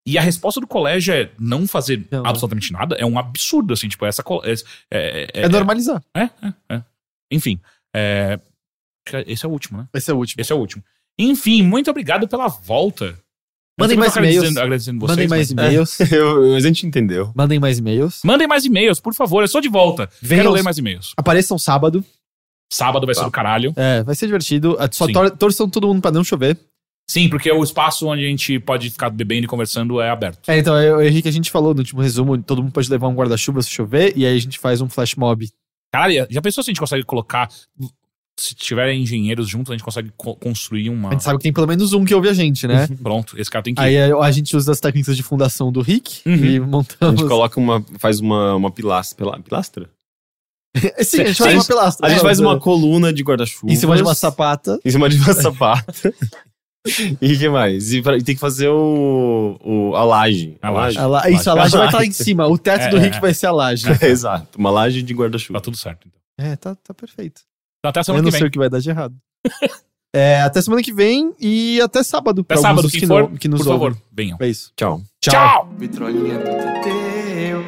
E 0.07 0.17
a 0.17 0.21
resposta 0.21 0.61
do 0.61 0.67
colégio 0.67 1.13
é 1.13 1.31
não 1.39 1.67
fazer 1.67 2.05
Não. 2.11 2.25
absolutamente 2.25 2.71
nada. 2.71 2.95
É 2.95 3.05
um 3.05 3.17
absurdo, 3.17 3.73
assim, 3.73 3.87
tipo, 3.87 4.05
essa. 4.05 4.21
co- 4.21 4.41
É, 4.45 4.53
é, 4.91 5.29
É, 5.33 5.49
normalizar. 5.49 6.03
é, 6.15 6.23
é, 6.23 6.53
é. 6.75 6.83
Enfim. 7.31 7.59
é, 7.95 8.39
Esse 9.27 9.45
é 9.45 9.49
o 9.49 9.51
último, 9.51 9.79
né? 9.79 9.87
Esse 9.93 10.11
é 10.11 10.13
o 10.13 10.17
último. 10.17 10.41
Esse 10.41 10.51
é 10.51 10.55
o 10.55 10.59
último. 10.59 10.83
Enfim, 11.17 11.63
muito 11.63 11.89
obrigado 11.89 12.27
pela 12.27 12.47
volta. 12.47 13.17
Mandem 13.79 13.97
mais 13.97 14.15
e-mails. 14.15 14.37
agradecendo, 14.37 14.59
agradecendo 14.61 14.99
vocês. 14.99 15.11
Mandem 15.11 15.27
mais 15.27 15.51
mas- 15.53 15.65
e-mails. 15.67 15.97
Mas 16.53 16.63
a 16.65 16.67
gente 16.67 16.85
entendeu. 16.87 17.31
Mandem 17.35 17.59
mais 17.59 17.77
e-mails. 17.77 18.21
Mandem 18.23 18.47
mais 18.47 18.63
e-mails, 18.65 18.99
por 18.99 19.13
favor. 19.13 19.43
Eu 19.43 19.47
sou 19.47 19.59
de 19.61 19.67
volta. 19.69 20.09
Venham- 20.21 20.43
Quero 20.43 20.53
ler 20.55 20.63
mais 20.63 20.77
e-mails. 20.77 21.13
Apareçam 21.17 21.57
sábado. 21.59 22.03
Sábado 22.71 23.05
vai 23.05 23.13
ser 23.15 23.23
do 23.25 23.31
caralho. 23.31 23.73
É, 23.75 24.01
vai 24.03 24.15
ser 24.15 24.25
divertido. 24.27 24.77
Só 24.91 25.07
tor 25.07 25.29
torçam 25.31 25.69
todo 25.69 25.87
mundo 25.87 26.01
pra 26.01 26.11
não 26.11 26.23
chover. 26.23 26.57
Sim, 27.09 27.29
porque 27.29 27.51
o 27.51 27.63
espaço 27.63 28.07
onde 28.07 28.25
a 28.25 28.27
gente 28.27 28.59
pode 28.59 28.89
ficar 28.89 29.09
bebendo 29.11 29.45
e 29.45 29.47
conversando 29.47 30.01
é 30.01 30.09
aberto. 30.09 30.49
É, 30.49 30.57
então, 30.57 30.75
eu, 30.81 31.01
Henrique, 31.01 31.27
a 31.27 31.31
gente 31.31 31.51
falou 31.51 31.73
no 31.73 31.79
último 31.81 32.01
resumo, 32.01 32.37
todo 32.41 32.63
mundo 32.63 32.71
pode 32.71 32.89
levar 32.89 33.07
um 33.07 33.13
guarda-chuva 33.13 33.61
se 33.61 33.69
chover, 33.69 34.13
e 34.17 34.25
aí 34.25 34.35
a 34.35 34.39
gente 34.39 34.57
faz 34.57 34.81
um 34.81 34.89
flash 34.89 35.15
mob. 35.15 35.47
Caralho, 35.93 36.25
já 36.29 36.41
pensou 36.41 36.63
se 36.63 36.69
a 36.69 36.73
gente 36.73 36.79
consegue 36.79 37.03
colocar. 37.03 37.47
Se 38.37 38.53
tiverem 38.53 39.01
engenheiros 39.01 39.47
juntos, 39.47 39.71
a 39.71 39.75
gente 39.75 39.83
consegue 39.85 40.11
co- 40.17 40.35
construir 40.35 40.89
uma. 40.89 41.07
A 41.07 41.11
gente 41.13 41.23
sabe 41.23 41.37
que 41.37 41.43
tem 41.43 41.53
pelo 41.53 41.67
menos 41.67 41.93
um 41.93 42.03
que 42.03 42.13
ouve 42.13 42.27
a 42.27 42.33
gente, 42.33 42.67
né? 42.67 42.85
Pronto, 43.01 43.39
esse 43.39 43.49
cara 43.49 43.63
tem 43.63 43.73
que. 43.73 43.79
aí 43.79 43.97
a, 43.97 44.17
a 44.17 44.31
gente 44.31 44.57
usa 44.57 44.73
as 44.73 44.79
técnicas 44.81 45.15
de 45.15 45.23
fundação 45.23 45.71
do 45.71 45.79
Rick 45.81 46.19
Uhum. 46.25 46.35
e 46.35 46.57
A 46.57 46.61
montamos. 46.61 47.19
gente 47.21 47.29
coloca 47.29 47.57
uma. 47.59 47.85
faz 47.97 48.19
uma, 48.19 48.55
uma 48.55 48.71
pilastra. 48.71 49.15
pila- 49.15 49.39
Pilastra? 49.41 49.89
Sim, 51.01 51.21
a 51.21 51.25
gente 51.27 51.41
A 51.41 51.45
faz 51.45 51.53
uma 51.55 51.63
pilastra. 51.65 52.07
A 52.07 52.09
gente 52.09 52.17
né? 52.17 52.23
faz 52.23 52.39
uma 52.41 52.59
coluna 52.59 53.13
de 53.13 53.23
guarda-chuva. 53.23 53.71
Em 53.71 53.75
cima 53.77 53.95
de 53.95 54.01
uma 54.01 54.13
sapata. 54.15 54.77
Em 54.83 54.91
cima 54.91 55.07
de 55.07 55.15
uma 55.17 55.31
sapata. 55.41 56.13
E 57.21 57.33
o 57.33 57.39
que 57.39 57.49
mais? 57.49 57.93
E, 57.93 58.01
pra- 58.01 58.17
e 58.17 58.21
tem 58.23 58.35
que 58.35 58.41
fazer 58.41 58.67
o, 58.69 59.57
o- 59.63 59.95
a 59.95 60.03
laje. 60.03 60.57
A 60.61 60.69
laje. 60.69 60.97
A 60.97 61.07
la- 61.07 61.29
Isso, 61.29 61.49
a 61.49 61.53
laje 61.53 61.75
vai 61.77 61.85
estar 61.87 61.97
lá 61.99 62.05
em 62.05 62.11
cima. 62.11 62.47
O 62.47 62.57
teto 62.57 62.83
É, 62.83 62.89
do 62.89 62.97
é, 62.97 62.99
Rick 63.01 63.17
é. 63.17 63.19
vai 63.19 63.33
ser 63.33 63.47
a 63.47 63.51
laje. 63.51 63.85
Exato. 64.03 64.57
Uma 64.57 64.69
laje 64.69 65.01
de 65.01 65.13
Tá 65.13 65.19
guarda-chuva. 65.19 65.59
tudo 65.61 65.77
certo. 65.77 66.07
Então, 66.07 66.51
É, 66.51 66.55
tá, 66.55 66.75
tá 66.75 66.93
perfeito. 66.93 67.41
Então, 67.79 67.89
até 67.89 67.99
a 67.99 68.01
Eu 68.01 68.03
semana 68.05 68.21
não 68.23 68.27
que 68.29 68.31
sei 68.33 68.39
vem. 68.41 68.47
o 68.47 68.51
que 68.51 68.57
vai 68.59 68.69
dar 68.69 68.79
de 68.79 68.89
errado. 68.89 69.15
É, 70.13 70.41
até 70.41 70.61
semana 70.61 70.81
que 70.81 70.93
vem 70.93 71.33
e 71.39 71.79
até 71.81 72.01
sábado. 72.03 72.41
Até 72.41 72.55
sábado, 72.57 72.89
quem 72.89 73.01
que, 73.01 73.07
for, 73.07 73.29
no- 73.29 73.37
que 73.37 73.47
nos 73.47 73.61
por 73.63 73.67
favor, 73.67 73.97
venham. 74.13 74.37
É 74.39 74.47
isso. 74.47 74.71
Tchau. 74.75 75.01
Tchau! 75.21 75.69
Vitrolinha 75.77 76.37
do 76.37 76.43
Teteu. 76.83 77.63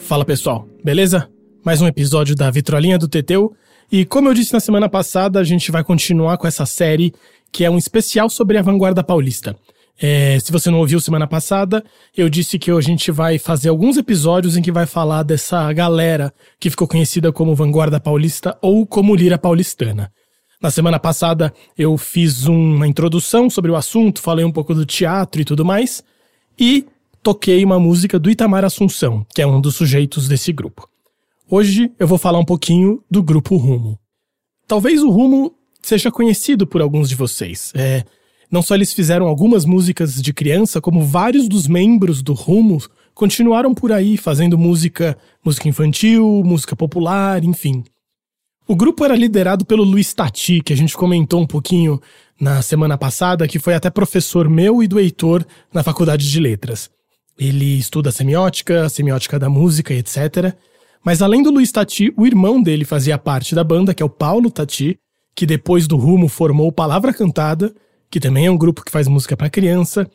Fala 0.00 0.24
pessoal, 0.24 0.66
beleza? 0.84 1.28
Mais 1.64 1.80
um 1.80 1.86
episódio 1.86 2.34
da 2.34 2.50
Vitrolinha 2.50 2.98
do 2.98 3.08
Teteu. 3.08 3.54
E 3.90 4.04
como 4.04 4.28
eu 4.28 4.34
disse 4.34 4.52
na 4.52 4.58
semana 4.60 4.88
passada, 4.88 5.38
a 5.38 5.44
gente 5.44 5.70
vai 5.70 5.82
continuar 5.84 6.36
com 6.38 6.46
essa 6.46 6.66
série 6.66 7.12
que 7.56 7.64
é 7.64 7.70
um 7.70 7.78
especial 7.78 8.28
sobre 8.28 8.58
a 8.58 8.62
vanguarda 8.62 9.02
paulista. 9.02 9.56
É, 9.98 10.38
se 10.38 10.52
você 10.52 10.70
não 10.70 10.78
ouviu 10.78 11.00
semana 11.00 11.26
passada, 11.26 11.82
eu 12.14 12.28
disse 12.28 12.58
que 12.58 12.70
a 12.70 12.78
gente 12.82 13.10
vai 13.10 13.38
fazer 13.38 13.70
alguns 13.70 13.96
episódios 13.96 14.58
em 14.58 14.62
que 14.62 14.70
vai 14.70 14.84
falar 14.84 15.22
dessa 15.22 15.72
galera 15.72 16.34
que 16.60 16.68
ficou 16.68 16.86
conhecida 16.86 17.32
como 17.32 17.54
vanguarda 17.54 17.98
paulista 17.98 18.58
ou 18.60 18.86
como 18.86 19.16
lira 19.16 19.38
paulistana. 19.38 20.12
Na 20.60 20.70
semana 20.70 20.98
passada 21.00 21.50
eu 21.78 21.96
fiz 21.96 22.44
uma 22.44 22.86
introdução 22.86 23.48
sobre 23.48 23.70
o 23.70 23.76
assunto, 23.76 24.20
falei 24.20 24.44
um 24.44 24.52
pouco 24.52 24.74
do 24.74 24.84
teatro 24.84 25.40
e 25.40 25.44
tudo 25.46 25.64
mais, 25.64 26.04
e 26.60 26.84
toquei 27.22 27.64
uma 27.64 27.80
música 27.80 28.18
do 28.18 28.30
Itamar 28.30 28.66
Assunção, 28.66 29.24
que 29.34 29.40
é 29.40 29.46
um 29.46 29.62
dos 29.62 29.76
sujeitos 29.76 30.28
desse 30.28 30.52
grupo. 30.52 30.86
Hoje 31.50 31.90
eu 31.98 32.06
vou 32.06 32.18
falar 32.18 32.38
um 32.38 32.44
pouquinho 32.44 33.02
do 33.10 33.22
grupo 33.22 33.56
Rumo. 33.56 33.98
Talvez 34.68 35.02
o 35.02 35.08
Rumo 35.08 35.55
seja 35.86 36.10
conhecido 36.10 36.66
por 36.66 36.82
alguns 36.82 37.08
de 37.08 37.14
vocês. 37.14 37.72
É, 37.74 38.04
não 38.50 38.60
só 38.60 38.74
eles 38.74 38.92
fizeram 38.92 39.26
algumas 39.26 39.64
músicas 39.64 40.20
de 40.20 40.32
criança, 40.32 40.80
como 40.80 41.04
vários 41.04 41.48
dos 41.48 41.68
membros 41.68 42.22
do 42.22 42.32
Rumo 42.32 42.82
continuaram 43.14 43.72
por 43.72 43.92
aí 43.92 44.16
fazendo 44.16 44.58
música, 44.58 45.16
música 45.44 45.68
infantil, 45.68 46.42
música 46.44 46.74
popular, 46.74 47.44
enfim. 47.44 47.84
O 48.66 48.74
grupo 48.74 49.04
era 49.04 49.14
liderado 49.14 49.64
pelo 49.64 49.84
Luiz 49.84 50.12
Tati, 50.12 50.60
que 50.60 50.72
a 50.72 50.76
gente 50.76 50.96
comentou 50.96 51.40
um 51.40 51.46
pouquinho 51.46 52.00
na 52.38 52.60
semana 52.62 52.98
passada, 52.98 53.46
que 53.46 53.60
foi 53.60 53.74
até 53.74 53.88
professor 53.88 54.48
meu 54.48 54.82
e 54.82 54.88
do 54.88 54.98
Heitor 54.98 55.46
na 55.72 55.84
Faculdade 55.84 56.28
de 56.28 56.40
Letras. 56.40 56.90
Ele 57.38 57.78
estuda 57.78 58.10
semiótica, 58.10 58.88
semiótica 58.88 59.38
da 59.38 59.48
música 59.48 59.94
etc. 59.94 60.52
Mas 61.04 61.22
além 61.22 61.44
do 61.44 61.50
Luiz 61.52 61.70
Tati, 61.70 62.12
o 62.16 62.26
irmão 62.26 62.60
dele 62.60 62.84
fazia 62.84 63.16
parte 63.16 63.54
da 63.54 63.62
banda, 63.62 63.94
que 63.94 64.02
é 64.02 64.06
o 64.06 64.10
Paulo 64.10 64.50
Tati, 64.50 64.98
que 65.36 65.44
depois 65.44 65.86
do 65.86 65.98
Rumo 65.98 66.28
formou 66.28 66.72
Palavra 66.72 67.12
Cantada, 67.12 67.72
que 68.10 68.18
também 68.18 68.46
é 68.46 68.50
um 68.50 68.56
grupo 68.56 68.82
que 68.82 68.90
faz 68.90 69.06
música 69.06 69.36
para 69.36 69.50
criança. 69.50 70.10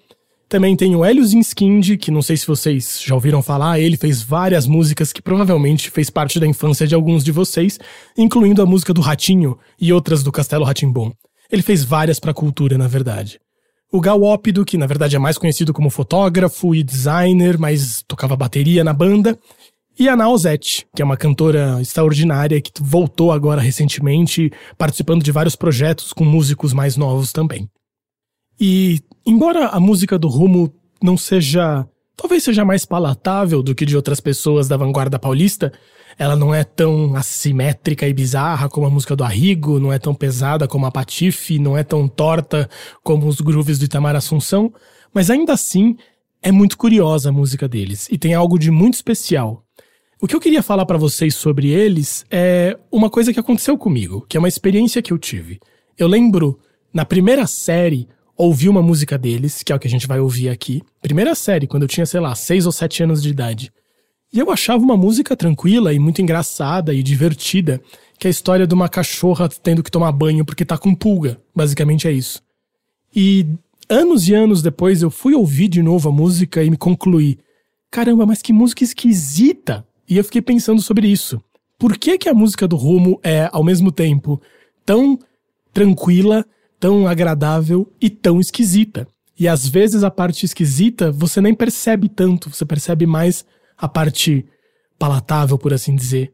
Também 0.50 0.76
tem 0.76 0.96
o 0.96 1.06
Hélio 1.06 1.24
Zinskind, 1.24 1.98
que 1.98 2.10
não 2.10 2.24
sei 2.24 2.36
se 2.36 2.48
vocês 2.48 3.02
já 3.06 3.14
ouviram 3.14 3.42
falar, 3.42 3.80
ele 3.80 3.96
fez 3.96 4.24
várias 4.24 4.66
músicas 4.66 5.14
que 5.14 5.22
provavelmente 5.22 5.92
fez 5.92 6.10
parte 6.10 6.40
da 6.40 6.48
infância 6.48 6.88
de 6.88 6.96
alguns 6.96 7.24
de 7.24 7.32
vocês, 7.32 7.80
incluindo 8.18 8.62
a 8.62 8.66
música 8.66 8.94
do 8.94 9.00
Ratinho 9.00 9.58
e 9.80 9.94
outras 9.94 10.24
do 10.24 10.32
Castelo 10.32 10.66
Ratimbom. 10.66 11.12
Ele 11.52 11.62
fez 11.62 11.84
várias 11.84 12.20
pra 12.20 12.34
cultura, 12.34 12.78
na 12.78 12.88
verdade. 12.88 13.40
O 13.94 14.02
Gal 14.02 14.22
Ópido, 14.24 14.66
que 14.66 14.78
na 14.78 14.88
verdade 14.88 15.16
é 15.16 15.20
mais 15.20 15.38
conhecido 15.38 15.74
como 15.74 15.90
fotógrafo 15.90 16.74
e 16.74 16.82
designer, 16.82 17.58
mas 17.60 18.04
tocava 18.08 18.36
bateria 18.36 18.84
na 18.84 18.94
banda. 18.94 19.38
E 20.00 20.08
a 20.10 20.16
Naozete, 20.16 20.88
que 20.96 21.02
é 21.02 21.06
uma 21.06 21.18
cantora 21.18 21.80
extraordinária 21.82 22.62
que 22.62 22.72
voltou 22.82 23.32
agora 23.32 23.62
recentemente, 23.62 24.52
participando 24.78 25.24
de 25.24 25.32
vários 25.32 25.56
projetos 25.56 26.14
com 26.14 26.24
músicos 26.24 26.74
mais 26.74 26.98
novos 26.98 27.32
também. 27.32 27.70
E, 28.60 29.00
embora 29.26 29.68
a 29.68 29.80
música 29.80 30.18
do 30.18 30.28
Rumo 30.28 30.74
não 31.02 31.18
seja. 31.18 31.86
talvez 32.16 32.44
seja 32.44 32.64
mais 32.64 32.86
palatável 32.86 33.62
do 33.64 33.74
que 33.74 33.86
de 33.86 33.96
outras 33.96 34.20
pessoas 34.20 34.68
da 34.68 34.78
vanguarda 34.78 35.20
paulista, 35.20 35.72
ela 36.18 36.36
não 36.36 36.54
é 36.54 36.64
tão 36.64 37.16
assimétrica 37.16 38.08
e 38.08 38.14
bizarra 38.14 38.70
como 38.70 38.86
a 38.86 38.90
música 38.90 39.16
do 39.16 39.24
Arrigo, 39.24 39.80
não 39.80 39.92
é 39.92 39.98
tão 39.98 40.14
pesada 40.14 40.68
como 40.68 40.86
a 40.86 40.92
Patife, 40.92 41.58
não 41.58 41.78
é 41.78 41.84
tão 41.84 42.08
torta 42.08 42.70
como 43.04 43.28
os 43.28 43.42
grooves 43.42 43.80
do 43.80 43.86
Itamar 43.86 44.16
Assunção, 44.16 44.72
mas 45.14 45.30
ainda 45.30 45.54
assim 45.54 45.96
é 46.42 46.52
muito 46.52 46.78
curiosa 46.78 47.30
a 47.30 47.32
música 47.32 47.68
deles 47.68 48.08
e 48.12 48.18
tem 48.18 48.34
algo 48.34 48.58
de 48.58 48.72
muito 48.72 48.96
especial. 48.96 49.64
O 50.24 50.28
que 50.28 50.36
eu 50.36 50.40
queria 50.40 50.62
falar 50.62 50.86
para 50.86 51.00
vocês 51.00 51.34
sobre 51.34 51.70
eles 51.70 52.28
é 52.30 52.78
uma 52.92 53.10
coisa 53.10 53.34
que 53.34 53.40
aconteceu 53.40 53.76
comigo, 53.76 54.24
que 54.30 54.38
é 54.38 54.40
uma 54.40 54.48
experiência 54.48 55.02
que 55.02 55.12
eu 55.12 55.18
tive. 55.18 55.60
Eu 55.98 56.08
lembro, 56.08 56.60
na 56.94 57.04
primeira 57.04 57.48
série, 57.48 58.08
ouvi 58.38 58.70
uma 58.70 58.84
música 58.84 59.18
deles, 59.18 59.64
que 59.64 59.74
é 59.74 59.76
o 59.76 59.80
que 59.80 59.88
a 59.88 59.90
gente 59.90 60.06
vai 60.06 60.20
ouvir 60.20 60.50
aqui. 60.50 60.84
Primeira 61.02 61.34
série, 61.34 61.66
quando 61.66 61.84
eu 61.84 61.88
tinha, 61.88 62.06
sei 62.06 62.20
lá, 62.20 62.36
seis 62.36 62.68
ou 62.68 62.72
sete 62.72 63.02
anos 63.02 63.24
de 63.24 63.30
idade. 63.30 63.74
E 64.32 64.38
eu 64.38 64.52
achava 64.52 64.84
uma 64.84 64.96
música 64.96 65.36
tranquila 65.36 65.92
e 65.92 65.98
muito 65.98 66.22
engraçada 66.22 66.94
e 66.94 67.02
divertida, 67.02 67.82
que 68.20 68.28
é 68.28 68.30
a 68.30 68.32
história 68.32 68.68
de 68.68 68.76
uma 68.76 68.88
cachorra 68.88 69.50
tendo 69.50 69.82
que 69.82 69.90
tomar 69.90 70.12
banho 70.12 70.46
porque 70.46 70.64
tá 70.64 70.78
com 70.78 70.94
pulga. 70.94 71.42
Basicamente 71.56 72.08
é 72.08 72.12
isso. 72.12 72.44
E 73.14 73.48
anos 73.90 74.28
e 74.28 74.36
anos 74.36 74.62
depois 74.62 75.02
eu 75.02 75.10
fui 75.10 75.34
ouvir 75.34 75.68
de 75.68 75.82
novo 75.82 76.10
a 76.10 76.12
música 76.12 76.64
e 76.64 76.70
me 76.70 76.78
concluí: 76.78 77.40
caramba, 77.90 78.24
mas 78.24 78.44
que 78.44 78.54
música 78.54 78.84
esquisita! 78.84 79.84
E 80.12 80.18
eu 80.18 80.24
fiquei 80.24 80.42
pensando 80.42 80.82
sobre 80.82 81.08
isso. 81.08 81.42
Por 81.80 81.98
que, 81.98 82.20
que 82.20 82.30
a 82.30 82.34
música 82.34 82.68
do 82.68 82.76
Rumo 82.76 83.20
é, 83.24 83.50
ao 83.52 83.64
mesmo 83.64 83.92
tempo, 83.92 84.40
tão 84.86 85.18
tranquila 85.74 86.46
tão 86.82 87.08
agradável 87.08 87.88
e 88.02 88.10
tão 88.10 88.42
esquisita. 88.42 89.08
E 89.40 89.48
às 89.48 89.68
vezes 89.68 90.04
a 90.04 90.10
parte 90.10 90.46
esquisita 90.46 91.12
você 91.12 91.40
nem 91.40 91.54
percebe 91.54 92.10
tanto, 92.10 92.50
você 92.50 92.66
percebe 92.66 93.06
mais 93.06 93.46
a 93.78 93.88
parte 93.88 94.46
palatável, 94.98 95.58
por 95.58 95.74
assim 95.74 95.96
dizer. 95.96 96.34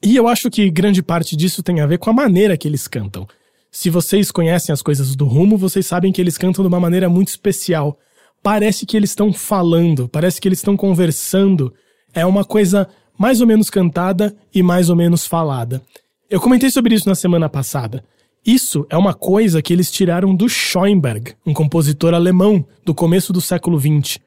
E 0.00 0.16
eu 0.16 0.28
acho 0.28 0.48
que 0.48 0.70
grande 0.70 1.02
parte 1.02 1.36
disso 1.36 1.62
tem 1.62 1.80
a 1.80 1.86
ver 1.86 1.98
com 1.98 2.08
a 2.08 2.12
maneira 2.12 2.56
que 2.56 2.68
eles 2.68 2.86
cantam. 2.86 3.26
Se 3.70 3.90
vocês 3.90 4.30
conhecem 4.30 4.72
as 4.72 4.80
coisas 4.80 5.16
do 5.16 5.26
rumo, 5.26 5.58
vocês 5.58 5.86
sabem 5.86 6.12
que 6.12 6.20
eles 6.20 6.38
cantam 6.38 6.62
de 6.62 6.68
uma 6.68 6.80
maneira 6.80 7.08
muito 7.08 7.28
especial. 7.28 7.98
Parece 8.42 8.86
que 8.86 8.96
eles 8.96 9.10
estão 9.10 9.32
falando, 9.32 10.08
parece 10.08 10.40
que 10.40 10.46
eles 10.46 10.58
estão 10.60 10.76
conversando. 10.76 11.74
É 12.14 12.24
uma 12.24 12.44
coisa 12.44 12.88
mais 13.18 13.40
ou 13.40 13.46
menos 13.46 13.70
cantada 13.70 14.34
e 14.54 14.62
mais 14.62 14.88
ou 14.88 14.96
menos 14.96 15.26
falada. 15.26 15.82
Eu 16.30 16.40
comentei 16.40 16.70
sobre 16.70 16.94
isso 16.94 17.08
na 17.08 17.14
semana 17.14 17.48
passada. 17.48 18.04
Isso 18.44 18.86
é 18.90 18.96
uma 18.96 19.14
coisa 19.14 19.62
que 19.62 19.72
eles 19.72 19.90
tiraram 19.90 20.34
do 20.34 20.48
Schoenberg, 20.48 21.34
um 21.46 21.54
compositor 21.54 22.12
alemão 22.12 22.64
do 22.84 22.94
começo 22.94 23.32
do 23.32 23.40
século 23.40 23.80
XX, 23.80 24.18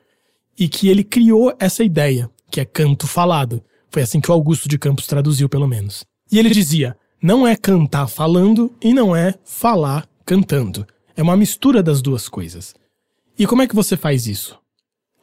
e 0.57 0.67
que 0.67 0.87
ele 0.87 1.03
criou 1.03 1.53
essa 1.59 1.83
ideia, 1.83 2.29
que 2.49 2.59
é 2.59 2.65
canto 2.65 3.05
falado. 3.05 3.61
Foi 3.91 4.01
assim 4.01 4.19
que 4.19 4.31
o 4.31 4.33
Augusto 4.33 4.67
de 4.67 4.79
Campos 4.79 5.05
traduziu, 5.05 5.47
pelo 5.47 5.67
menos. 5.67 6.03
E 6.31 6.39
ele 6.39 6.49
dizia: 6.49 6.97
não 7.21 7.47
é 7.47 7.55
cantar 7.55 8.07
falando 8.07 8.73
e 8.81 8.93
não 8.93 9.15
é 9.15 9.35
falar 9.43 10.07
cantando. 10.25 10.85
É 11.15 11.21
uma 11.21 11.37
mistura 11.37 11.81
das 11.83 12.01
duas 12.01 12.27
coisas. 12.27 12.75
E 13.37 13.45
como 13.45 13.61
é 13.61 13.67
que 13.67 13.75
você 13.75 13.95
faz 13.95 14.27
isso? 14.27 14.57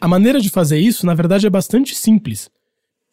A 0.01 0.07
maneira 0.07 0.41
de 0.41 0.51
fazer 0.51 0.79
isso, 0.79 1.07
na 1.07 1.15
verdade, 1.15 1.47
é 1.47 1.51
bastante 1.51 1.95
simples. 1.95 2.51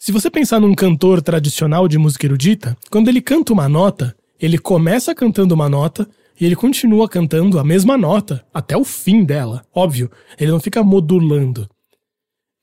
Se 0.04 0.12
você 0.12 0.32
pensar 0.32 0.60
num 0.60 0.74
cantor 0.74 1.22
tradicional 1.22 1.88
de 1.88 1.96
música 1.96 2.26
erudita, 2.26 2.76
quando 2.90 3.08
ele 3.08 3.22
canta 3.22 3.54
uma 3.54 3.70
nota, 3.70 4.16
ele 4.40 4.58
começa 4.58 5.14
cantando 5.14 5.54
uma 5.54 5.70
nota 5.70 6.10
e 6.40 6.44
ele 6.44 6.56
continua 6.56 7.08
cantando 7.08 7.60
a 7.60 7.64
mesma 7.64 7.96
nota 8.00 8.44
até 8.52 8.76
o 8.76 8.84
fim 8.84 9.24
dela. 9.24 9.64
Óbvio, 9.72 10.10
ele 10.40 10.50
não 10.50 10.60
fica 10.60 10.84
modulando. 10.84 11.70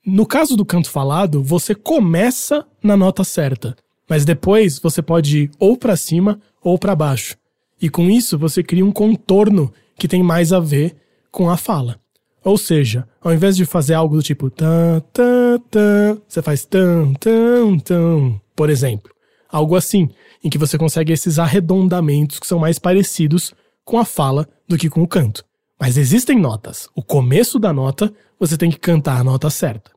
No 0.05 0.25
caso 0.25 0.57
do 0.57 0.65
canto 0.65 0.89
falado, 0.89 1.41
você 1.41 1.73
começa 1.73 2.67
na 2.83 2.97
nota 2.97 3.23
certa, 3.23 3.73
mas 4.09 4.25
depois 4.25 4.77
você 4.77 5.01
pode 5.01 5.43
ir 5.43 5.51
ou 5.57 5.77
para 5.77 5.95
cima 5.95 6.41
ou 6.61 6.77
para 6.77 6.93
baixo. 6.93 7.37
E 7.81 7.89
com 7.89 8.09
isso 8.09 8.37
você 8.37 8.61
cria 8.61 8.85
um 8.85 8.91
contorno 8.91 9.73
que 9.97 10.09
tem 10.09 10.21
mais 10.21 10.51
a 10.51 10.59
ver 10.59 10.93
com 11.31 11.49
a 11.49 11.55
fala. 11.55 12.01
Ou 12.43 12.57
seja, 12.57 13.07
ao 13.21 13.33
invés 13.33 13.55
de 13.55 13.65
fazer 13.65 13.93
algo 13.93 14.15
do 14.15 14.23
tipo 14.23 14.49
tan 14.49 15.01
tan 15.11 15.59
tan, 15.69 16.17
você 16.27 16.41
faz 16.41 16.65
tan 16.65 17.13
tan 17.15 17.77
tan, 17.79 18.39
por 18.55 18.69
exemplo. 18.69 19.11
Algo 19.49 19.75
assim, 19.75 20.09
em 20.43 20.49
que 20.49 20.57
você 20.57 20.77
consegue 20.77 21.11
esses 21.11 21.39
arredondamentos 21.39 22.39
que 22.39 22.47
são 22.47 22.59
mais 22.59 22.79
parecidos 22.79 23.53
com 23.83 23.97
a 23.97 24.05
fala 24.05 24.47
do 24.67 24.77
que 24.77 24.89
com 24.89 25.01
o 25.01 25.07
canto. 25.07 25.43
Mas 25.79 25.97
existem 25.97 26.37
notas. 26.37 26.87
O 26.93 27.01
começo 27.01 27.57
da 27.57 27.73
nota, 27.73 28.13
você 28.39 28.57
tem 28.57 28.69
que 28.69 28.79
cantar 28.79 29.19
a 29.19 29.23
nota 29.23 29.49
certa. 29.49 29.91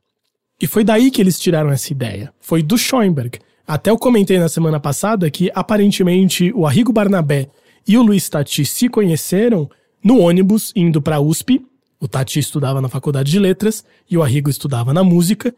E 0.61 0.67
foi 0.67 0.83
daí 0.83 1.11
que 1.11 1.21
eles 1.21 1.39
tiraram 1.39 1.71
essa 1.71 1.91
ideia. 1.91 2.33
Foi 2.39 2.63
do 2.63 2.77
Schoenberg. 2.77 3.39
Até 3.67 3.89
eu 3.89 3.97
comentei 3.97 4.39
na 4.39 4.49
semana 4.49 4.79
passada 4.79 5.29
que 5.29 5.51
aparentemente 5.53 6.51
o 6.55 6.65
Arrigo 6.65 6.91
Barnabé 6.91 7.49
e 7.87 7.97
o 7.97 8.01
Luiz 8.01 8.27
Tati 8.29 8.65
se 8.65 8.89
conheceram 8.89 9.69
no 10.03 10.19
ônibus 10.19 10.71
indo 10.75 11.01
para 11.01 11.17
a 11.17 11.19
USP. 11.19 11.61
O 12.03 12.07
Tati 12.09 12.37
estudava 12.37 12.81
na 12.81 12.89
Faculdade 12.89 13.31
de 13.31 13.39
Letras 13.39 13.81
e 14.11 14.17
o 14.17 14.21
Arrigo 14.21 14.49
estudava 14.49 14.93
na 14.93 15.05
música, 15.05 15.55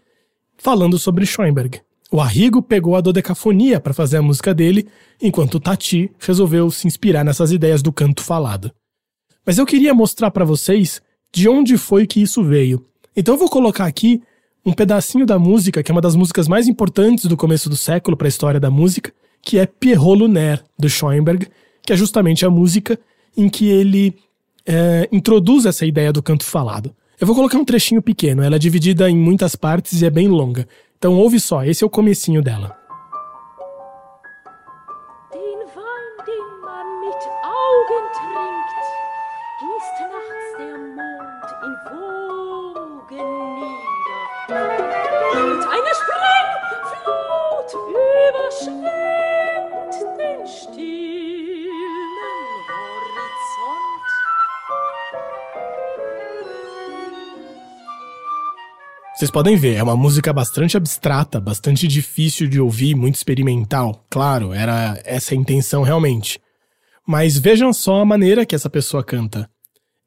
falando 0.55 0.99
sobre 0.99 1.25
Schoenberg. 1.25 1.81
O 2.11 2.21
Arrigo 2.21 2.61
pegou 2.61 2.95
a 2.95 3.01
dodecafonia 3.01 3.79
para 3.79 3.95
fazer 3.95 4.17
a 4.17 4.21
música 4.21 4.53
dele, 4.53 4.87
enquanto 5.19 5.55
o 5.55 5.59
Tati 5.59 6.11
resolveu 6.19 6.69
se 6.69 6.85
inspirar 6.85 7.25
nessas 7.25 7.51
ideias 7.51 7.81
do 7.81 7.91
canto 7.91 8.21
falado. 8.21 8.71
Mas 9.43 9.57
eu 9.57 9.65
queria 9.65 9.91
mostrar 9.91 10.29
para 10.29 10.45
vocês 10.45 11.01
de 11.33 11.49
onde 11.49 11.79
foi 11.79 12.05
que 12.05 12.21
isso 12.21 12.43
veio. 12.43 12.85
Então 13.17 13.33
eu 13.33 13.39
vou 13.39 13.49
colocar 13.49 13.87
aqui 13.87 14.21
um 14.63 14.71
pedacinho 14.71 15.25
da 15.25 15.39
música, 15.39 15.81
que 15.81 15.91
é 15.91 15.93
uma 15.93 15.99
das 15.99 16.15
músicas 16.15 16.47
mais 16.47 16.67
importantes 16.67 17.25
do 17.25 17.35
começo 17.35 17.71
do 17.71 17.75
século 17.75 18.15
para 18.15 18.27
a 18.27 18.29
história 18.29 18.59
da 18.59 18.69
música, 18.69 19.11
que 19.41 19.57
é 19.57 19.65
Pierrot 19.65 20.19
Lunaire, 20.19 20.61
do 20.77 20.87
Schoenberg, 20.87 21.47
que 21.81 21.91
é 21.91 21.95
justamente 21.95 22.45
a 22.45 22.51
música 22.51 22.99
em 23.35 23.49
que 23.49 23.67
ele 23.67 24.15
é, 24.65 25.07
introduz 25.11 25.65
essa 25.65 25.85
ideia 25.85 26.11
do 26.11 26.23
canto 26.23 26.43
falado. 26.43 26.95
Eu 27.19 27.27
vou 27.27 27.35
colocar 27.35 27.57
um 27.57 27.65
trechinho 27.65 28.01
pequeno, 28.01 28.43
ela 28.43 28.55
é 28.55 28.59
dividida 28.59 29.09
em 29.09 29.15
muitas 29.15 29.55
partes 29.55 30.01
e 30.01 30.05
é 30.05 30.09
bem 30.09 30.27
longa. 30.27 30.67
Então 30.97 31.13
ouve 31.13 31.39
só, 31.39 31.63
esse 31.63 31.83
é 31.83 31.87
o 31.87 31.89
comecinho 31.89 32.41
dela. 32.41 32.84
Vocês 59.15 59.31
podem 59.31 59.55
ver, 59.55 59.75
é 59.75 59.83
uma 59.83 59.95
música 59.95 60.33
bastante 60.33 60.75
abstrata, 60.75 61.39
bastante 61.39 61.87
difícil 61.87 62.49
de 62.49 62.59
ouvir, 62.59 62.95
muito 62.95 63.15
experimental. 63.15 64.05
Claro, 64.09 64.51
era 64.51 65.01
essa 65.05 65.33
a 65.33 65.37
intenção 65.37 65.83
realmente. 65.83 66.37
Mas 67.07 67.37
vejam 67.37 67.71
só 67.71 68.01
a 68.01 68.05
maneira 68.05 68.45
que 68.45 68.53
essa 68.53 68.69
pessoa 68.69 69.05
canta. 69.05 69.49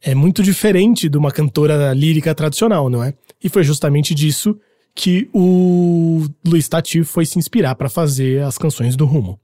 É 0.03 0.15
muito 0.15 0.43
diferente 0.43 1.09
de 1.09 1.17
uma 1.17 1.31
cantora 1.31 1.95
lírica 1.95 2.35
tradicional, 2.35 2.91
não 2.91 3.03
é? 3.03 3.15
E 3.43 3.49
foi 3.49 3.65
justamente 3.65 4.15
disso 4.15 4.61
que 4.95 5.27
o 5.33 6.27
Luiz 6.47 6.69
Tati 6.69 7.03
foi 7.03 7.25
se 7.25 7.39
inspirar 7.39 7.77
para 7.77 7.89
fazer 7.89 8.43
as 8.43 8.59
canções 8.59 8.95
do 8.95 9.07
Rumo. 9.07 9.41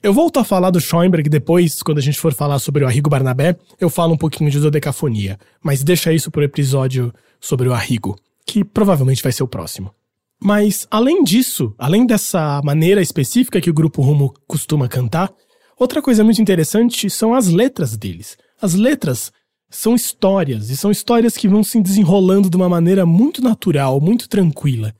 Eu 0.00 0.14
volto 0.14 0.38
a 0.38 0.44
falar 0.44 0.70
do 0.70 0.80
Schoenberg 0.80 1.28
depois, 1.28 1.82
quando 1.82 1.98
a 1.98 2.02
gente 2.02 2.20
for 2.20 2.32
falar 2.32 2.60
sobre 2.60 2.84
o 2.84 2.86
Arrigo 2.86 3.10
Barnabé, 3.10 3.56
eu 3.80 3.90
falo 3.90 4.14
um 4.14 4.16
pouquinho 4.16 4.48
de 4.48 4.60
dodecafonia, 4.60 5.40
mas 5.60 5.82
deixa 5.82 6.12
isso 6.12 6.30
pro 6.30 6.44
episódio 6.44 7.12
sobre 7.40 7.68
o 7.68 7.74
Arrigo, 7.74 8.16
que 8.50 8.64
provavelmente 8.64 9.22
vai 9.22 9.30
ser 9.30 9.44
o 9.44 9.48
próximo. 9.48 9.94
Mas, 10.42 10.84
além 10.90 11.22
disso, 11.22 11.72
além 11.78 12.04
dessa 12.04 12.60
maneira 12.64 13.00
específica 13.00 13.60
que 13.60 13.70
o 13.70 13.74
grupo 13.74 14.02
Rumo 14.02 14.34
costuma 14.48 14.88
cantar, 14.88 15.30
outra 15.78 16.02
coisa 16.02 16.24
muito 16.24 16.42
interessante 16.42 17.08
são 17.08 17.32
as 17.32 17.46
letras 17.46 17.96
deles. 17.96 18.36
As 18.60 18.74
letras 18.74 19.30
são 19.70 19.94
histórias, 19.94 20.68
e 20.68 20.76
são 20.76 20.90
histórias 20.90 21.36
que 21.36 21.46
vão 21.46 21.62
se 21.62 21.80
desenrolando 21.80 22.50
de 22.50 22.56
uma 22.56 22.68
maneira 22.68 23.06
muito 23.06 23.40
natural, 23.40 24.00
muito 24.00 24.28
tranquila. 24.28 24.92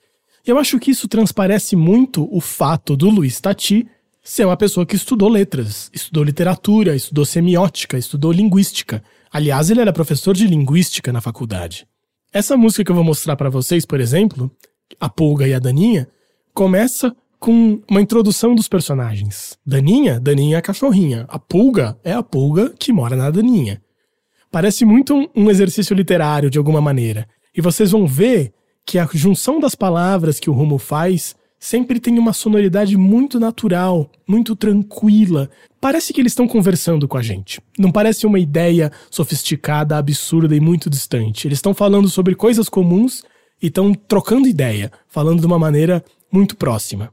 Eu 0.47 0.56
acho 0.56 0.78
que 0.78 0.93
isso 0.93 1.09
transparece 1.09 1.74
muito 1.74 2.28
o 2.31 2.40
fato 2.40 2.97
do 2.97 3.10
Luiz 3.10 3.40
Tati 3.40 3.85
ser 4.22 4.44
uma 4.47 4.56
pessoa 4.56 4.86
que 4.86 4.94
estudou 4.94 5.28
letras, 5.28 5.90
estudou 5.93 6.22
literatura, 6.22 6.94
estudou 6.94 7.24
semiótica, 7.24 7.98
estudou 7.98 8.31
linguística. 8.31 9.02
Aliás, 9.32 9.70
ele 9.70 9.81
era 9.81 9.93
professor 9.93 10.36
de 10.36 10.47
linguística 10.47 11.12
na 11.12 11.20
faculdade. 11.20 11.89
Essa 12.32 12.57
música 12.57 12.85
que 12.85 12.90
eu 12.93 12.94
vou 12.94 13.02
mostrar 13.02 13.35
para 13.35 13.51
vocês, 13.51 13.85
por 13.85 14.01
exemplo, 14.01 14.48
A 15.01 15.09
Pulga 15.09 15.48
e 15.48 15.55
a 15.55 15.59
Daninha, 15.59 16.09
começa 16.55 17.15
com 17.40 17.81
uma 17.90 18.01
introdução 18.01 18.55
dos 18.55 18.69
personagens. 18.69 19.59
Daninha, 19.66 20.20
Daninha 20.20 20.57
é 20.57 20.59
a 20.59 20.62
cachorrinha. 20.62 21.27
A 21.28 21.40
Pulga 21.40 21.98
é 22.05 22.12
a 22.12 22.23
pulga 22.23 22.73
que 22.78 22.93
mora 22.93 23.16
na 23.16 23.31
Daninha. 23.31 23.82
Parece 24.48 24.85
muito 24.85 25.12
um, 25.12 25.27
um 25.35 25.51
exercício 25.51 25.94
literário 25.94 26.48
de 26.48 26.59
alguma 26.59 26.81
maneira. 26.81 27.27
E 27.57 27.61
vocês 27.61 27.90
vão 27.90 28.07
ver 28.07 28.52
que 28.86 28.97
a 28.97 29.09
junção 29.12 29.59
das 29.59 29.74
palavras 29.74 30.39
que 30.39 30.48
o 30.48 30.52
Rumo 30.52 30.78
faz 30.78 31.35
sempre 31.59 31.98
tem 31.98 32.16
uma 32.16 32.32
sonoridade 32.32 32.97
muito 32.97 33.40
natural, 33.40 34.09
muito 34.27 34.55
tranquila. 34.55 35.51
Parece 35.81 36.12
que 36.12 36.20
eles 36.20 36.32
estão 36.32 36.47
conversando 36.47 37.09
com 37.09 37.16
a 37.16 37.23
gente. 37.23 37.61
Não 37.78 37.90
parece 37.90 38.27
uma 38.27 38.39
ideia 38.39 38.93
sofisticada, 39.11 39.97
absurda 39.97 40.55
e 40.55 40.61
muito 40.61 40.90
distante. 40.90 41.48
Eles 41.48 41.59
estão 41.59 41.73
falando 41.73 42.09
sobre 42.09 42.35
coisas 42.35 42.69
comuns 42.69 43.24
e 43.62 43.69
estão 43.69 43.94
trocando 43.94 44.47
ideia, 44.47 44.93
falando 45.09 45.40
de 45.40 45.47
uma 45.47 45.59
maneira 45.59 46.05
muito 46.31 46.57
próxima. 46.57 47.11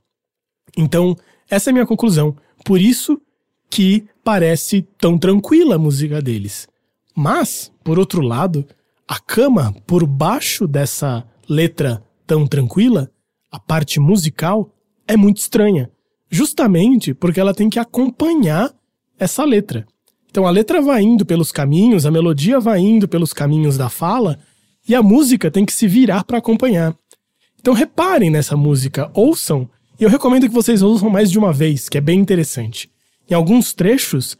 Então, 0.75 1.15
essa 1.49 1.69
é 1.69 1.71
a 1.71 1.73
minha 1.73 1.85
conclusão. 1.85 2.35
Por 2.65 2.81
isso 2.81 3.21
que 3.69 4.05
parece 4.23 4.81
tão 4.97 5.17
tranquila 5.17 5.75
a 5.75 5.79
música 5.79 6.21
deles. 6.21 6.67
Mas, 7.15 7.71
por 7.83 7.97
outro 7.97 8.21
lado, 8.21 8.65
a 9.07 9.19
cama 9.19 9.73
por 9.85 10.05
baixo 10.05 10.67
dessa 10.67 11.25
letra 11.47 12.03
tão 12.25 12.45
tranquila 12.45 13.09
a 13.49 13.59
parte 13.59 13.99
musical 13.99 14.69
é 15.07 15.15
muito 15.15 15.37
estranha, 15.37 15.89
justamente 16.29 17.13
porque 17.13 17.39
ela 17.39 17.53
tem 17.53 17.69
que 17.69 17.79
acompanhar 17.79 18.73
essa 19.19 19.43
letra. 19.43 19.85
Então 20.29 20.45
a 20.45 20.51
letra 20.51 20.81
vai 20.81 21.01
indo 21.01 21.25
pelos 21.25 21.51
caminhos, 21.51 22.05
a 22.05 22.11
melodia 22.11 22.59
vai 22.59 22.79
indo 22.79 23.07
pelos 23.07 23.33
caminhos 23.33 23.77
da 23.77 23.89
fala 23.89 24.37
e 24.87 24.93
a 24.93 25.01
música 25.01 25.49
tem 25.49 25.65
que 25.65 25.73
se 25.73 25.87
virar 25.87 26.23
para 26.23 26.37
acompanhar. 26.37 26.95
Então 27.59 27.73
reparem 27.73 28.29
nessa 28.29 28.55
música, 28.55 29.09
ouçam, 29.13 29.69
e 29.99 30.03
eu 30.03 30.09
recomendo 30.09 30.47
que 30.47 30.53
vocês 30.53 30.81
ouçam 30.81 31.09
mais 31.09 31.31
de 31.31 31.39
uma 31.39 31.51
vez, 31.51 31.89
que 31.89 31.97
é 31.97 32.01
bem 32.01 32.19
interessante. 32.19 32.89
Em 33.29 33.33
alguns 33.33 33.73
trechos, 33.73 34.37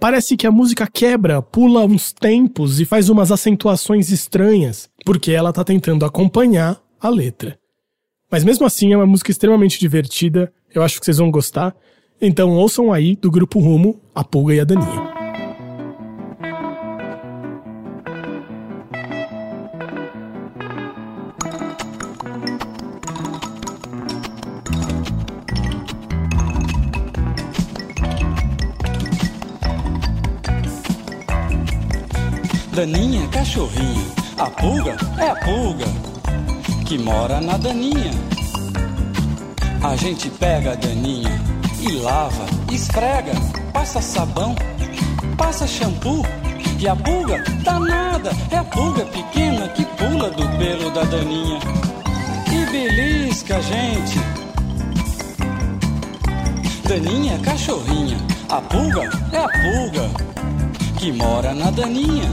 parece 0.00 0.36
que 0.36 0.46
a 0.46 0.50
música 0.50 0.86
quebra, 0.86 1.42
pula 1.42 1.84
uns 1.84 2.12
tempos 2.12 2.80
e 2.80 2.84
faz 2.84 3.08
umas 3.08 3.30
acentuações 3.30 4.10
estranhas, 4.10 4.88
porque 5.04 5.32
ela 5.32 5.50
está 5.50 5.62
tentando 5.62 6.04
acompanhar 6.04 6.80
a 7.00 7.08
letra. 7.08 7.58
Mas 8.30 8.44
mesmo 8.44 8.66
assim 8.66 8.92
é 8.92 8.96
uma 8.96 9.06
música 9.06 9.30
extremamente 9.30 9.78
divertida, 9.78 10.52
eu 10.74 10.82
acho 10.82 10.98
que 10.98 11.04
vocês 11.04 11.18
vão 11.18 11.30
gostar. 11.30 11.74
Então 12.20 12.50
ouçam 12.50 12.92
aí 12.92 13.14
do 13.16 13.30
grupo 13.30 13.60
Rumo, 13.60 14.00
a 14.14 14.24
Pulga 14.24 14.54
e 14.54 14.60
a 14.60 14.64
Daninha. 14.64 15.18
Daninha, 32.78 33.26
cachorrinha, 33.32 34.06
a 34.38 34.48
pulga 34.50 34.96
é 35.18 35.30
a 35.30 35.34
pulga 35.34 35.84
que 36.86 36.96
mora 36.96 37.40
na 37.40 37.56
daninha. 37.56 38.37
A 39.82 39.94
gente 39.94 40.28
pega 40.28 40.72
a 40.72 40.74
daninha 40.74 41.30
e 41.80 41.92
lava, 41.98 42.44
esfrega, 42.72 43.32
passa 43.72 44.00
sabão, 44.02 44.54
passa 45.36 45.66
shampoo. 45.66 46.24
E 46.80 46.88
a 46.88 46.94
pulga 46.96 47.42
danada 47.62 48.30
é 48.50 48.56
a 48.56 48.64
pulga 48.64 49.04
pequena 49.06 49.68
que 49.68 49.84
pula 49.84 50.30
do 50.30 50.48
pelo 50.58 50.90
da 50.90 51.02
daninha 51.04 51.58
e 52.52 52.70
belisca 52.70 53.56
a 53.56 53.60
gente. 53.60 54.18
Daninha, 56.88 57.38
cachorrinha, 57.38 58.16
a 58.48 58.60
pulga 58.60 59.10
é 59.32 59.38
a 59.38 59.48
pulga 59.48 60.10
que 60.98 61.12
mora 61.12 61.54
na 61.54 61.70
daninha. 61.70 62.28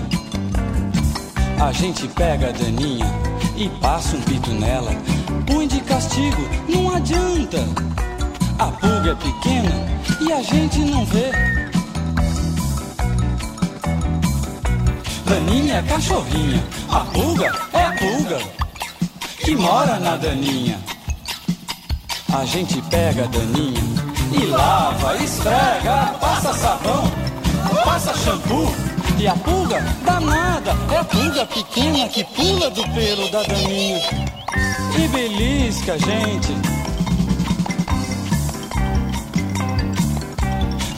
A 1.60 1.72
gente 1.72 2.08
pega 2.10 2.50
a 2.50 2.52
daninha 2.52 3.35
e 3.58 3.70
passa 3.82 4.16
um 4.16 4.22
pito 4.22 4.52
nela. 4.52 4.92
Põe 5.46 5.68
de 5.68 5.80
castigo, 5.82 6.48
não 6.68 6.94
adianta. 6.94 7.60
A 8.60 8.68
pulga 8.68 9.12
é 9.12 9.16
pequena 9.16 9.96
e 10.22 10.32
a 10.32 10.42
gente 10.42 10.80
não 10.80 11.06
vê. 11.06 11.32
Daninha 15.26 15.76
é 15.76 15.82
cachorrinha, 15.82 16.64
a 16.90 17.00
pulga 17.00 17.52
é 17.74 17.84
a 17.84 17.92
pulga 17.94 18.40
que 19.44 19.56
mora 19.56 20.00
na 20.00 20.16
daninha. 20.16 20.80
A 22.34 22.46
gente 22.46 22.82
pega 22.84 23.24
a 23.24 23.28
daninha 23.28 23.82
e 24.32 24.46
lava, 24.46 25.16
esfrega, 25.18 26.16
passa 26.20 26.54
sabão, 26.54 27.12
passa 27.84 28.14
shampoo. 28.18 28.95
E 29.18 29.28
a 29.28 29.36
pulga 29.36 29.82
danada 30.04 30.76
é 30.94 30.98
a 30.98 31.04
pulga 31.04 31.46
pequena 31.46 32.08
que 32.10 32.24
pula 32.24 32.70
do 32.70 32.84
pelo 32.90 33.32
da 33.32 33.44
daninha 33.44 34.02
e 34.98 35.08
belisca 35.08 35.98
gente. 35.98 36.54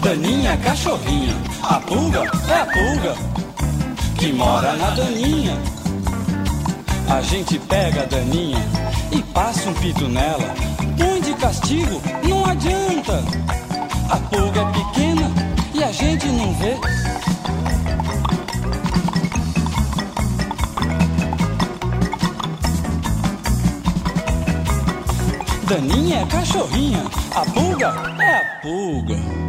Daninha 0.01 0.51
é 0.53 0.57
cachorrinha, 0.57 1.35
a 1.61 1.79
pulga 1.79 2.23
é 2.49 2.59
a 2.59 2.65
pulga 2.65 3.15
que 4.17 4.33
mora 4.33 4.73
na 4.73 4.89
daninha. 4.91 5.57
A 7.09 7.21
gente 7.21 7.59
pega 7.59 8.01
a 8.01 8.05
daninha 8.05 8.65
e 9.11 9.21
passa 9.21 9.69
um 9.69 9.73
pito 9.75 10.07
nela. 10.07 10.55
Põe 10.97 11.21
de 11.21 11.33
castigo, 11.35 12.01
não 12.23 12.45
adianta. 12.45 13.23
A 14.09 14.17
pulga 14.17 14.61
é 14.61 14.71
pequena 14.71 15.31
e 15.73 15.83
a 15.83 15.91
gente 15.91 16.25
não 16.27 16.53
vê. 16.55 17.06
Daninha 25.67 26.21
é 26.21 26.25
cachorrinha, 26.25 27.03
a 27.35 27.41
pulga 27.41 27.93
é 28.23 28.35
a 28.37 28.45
pulga 28.61 29.46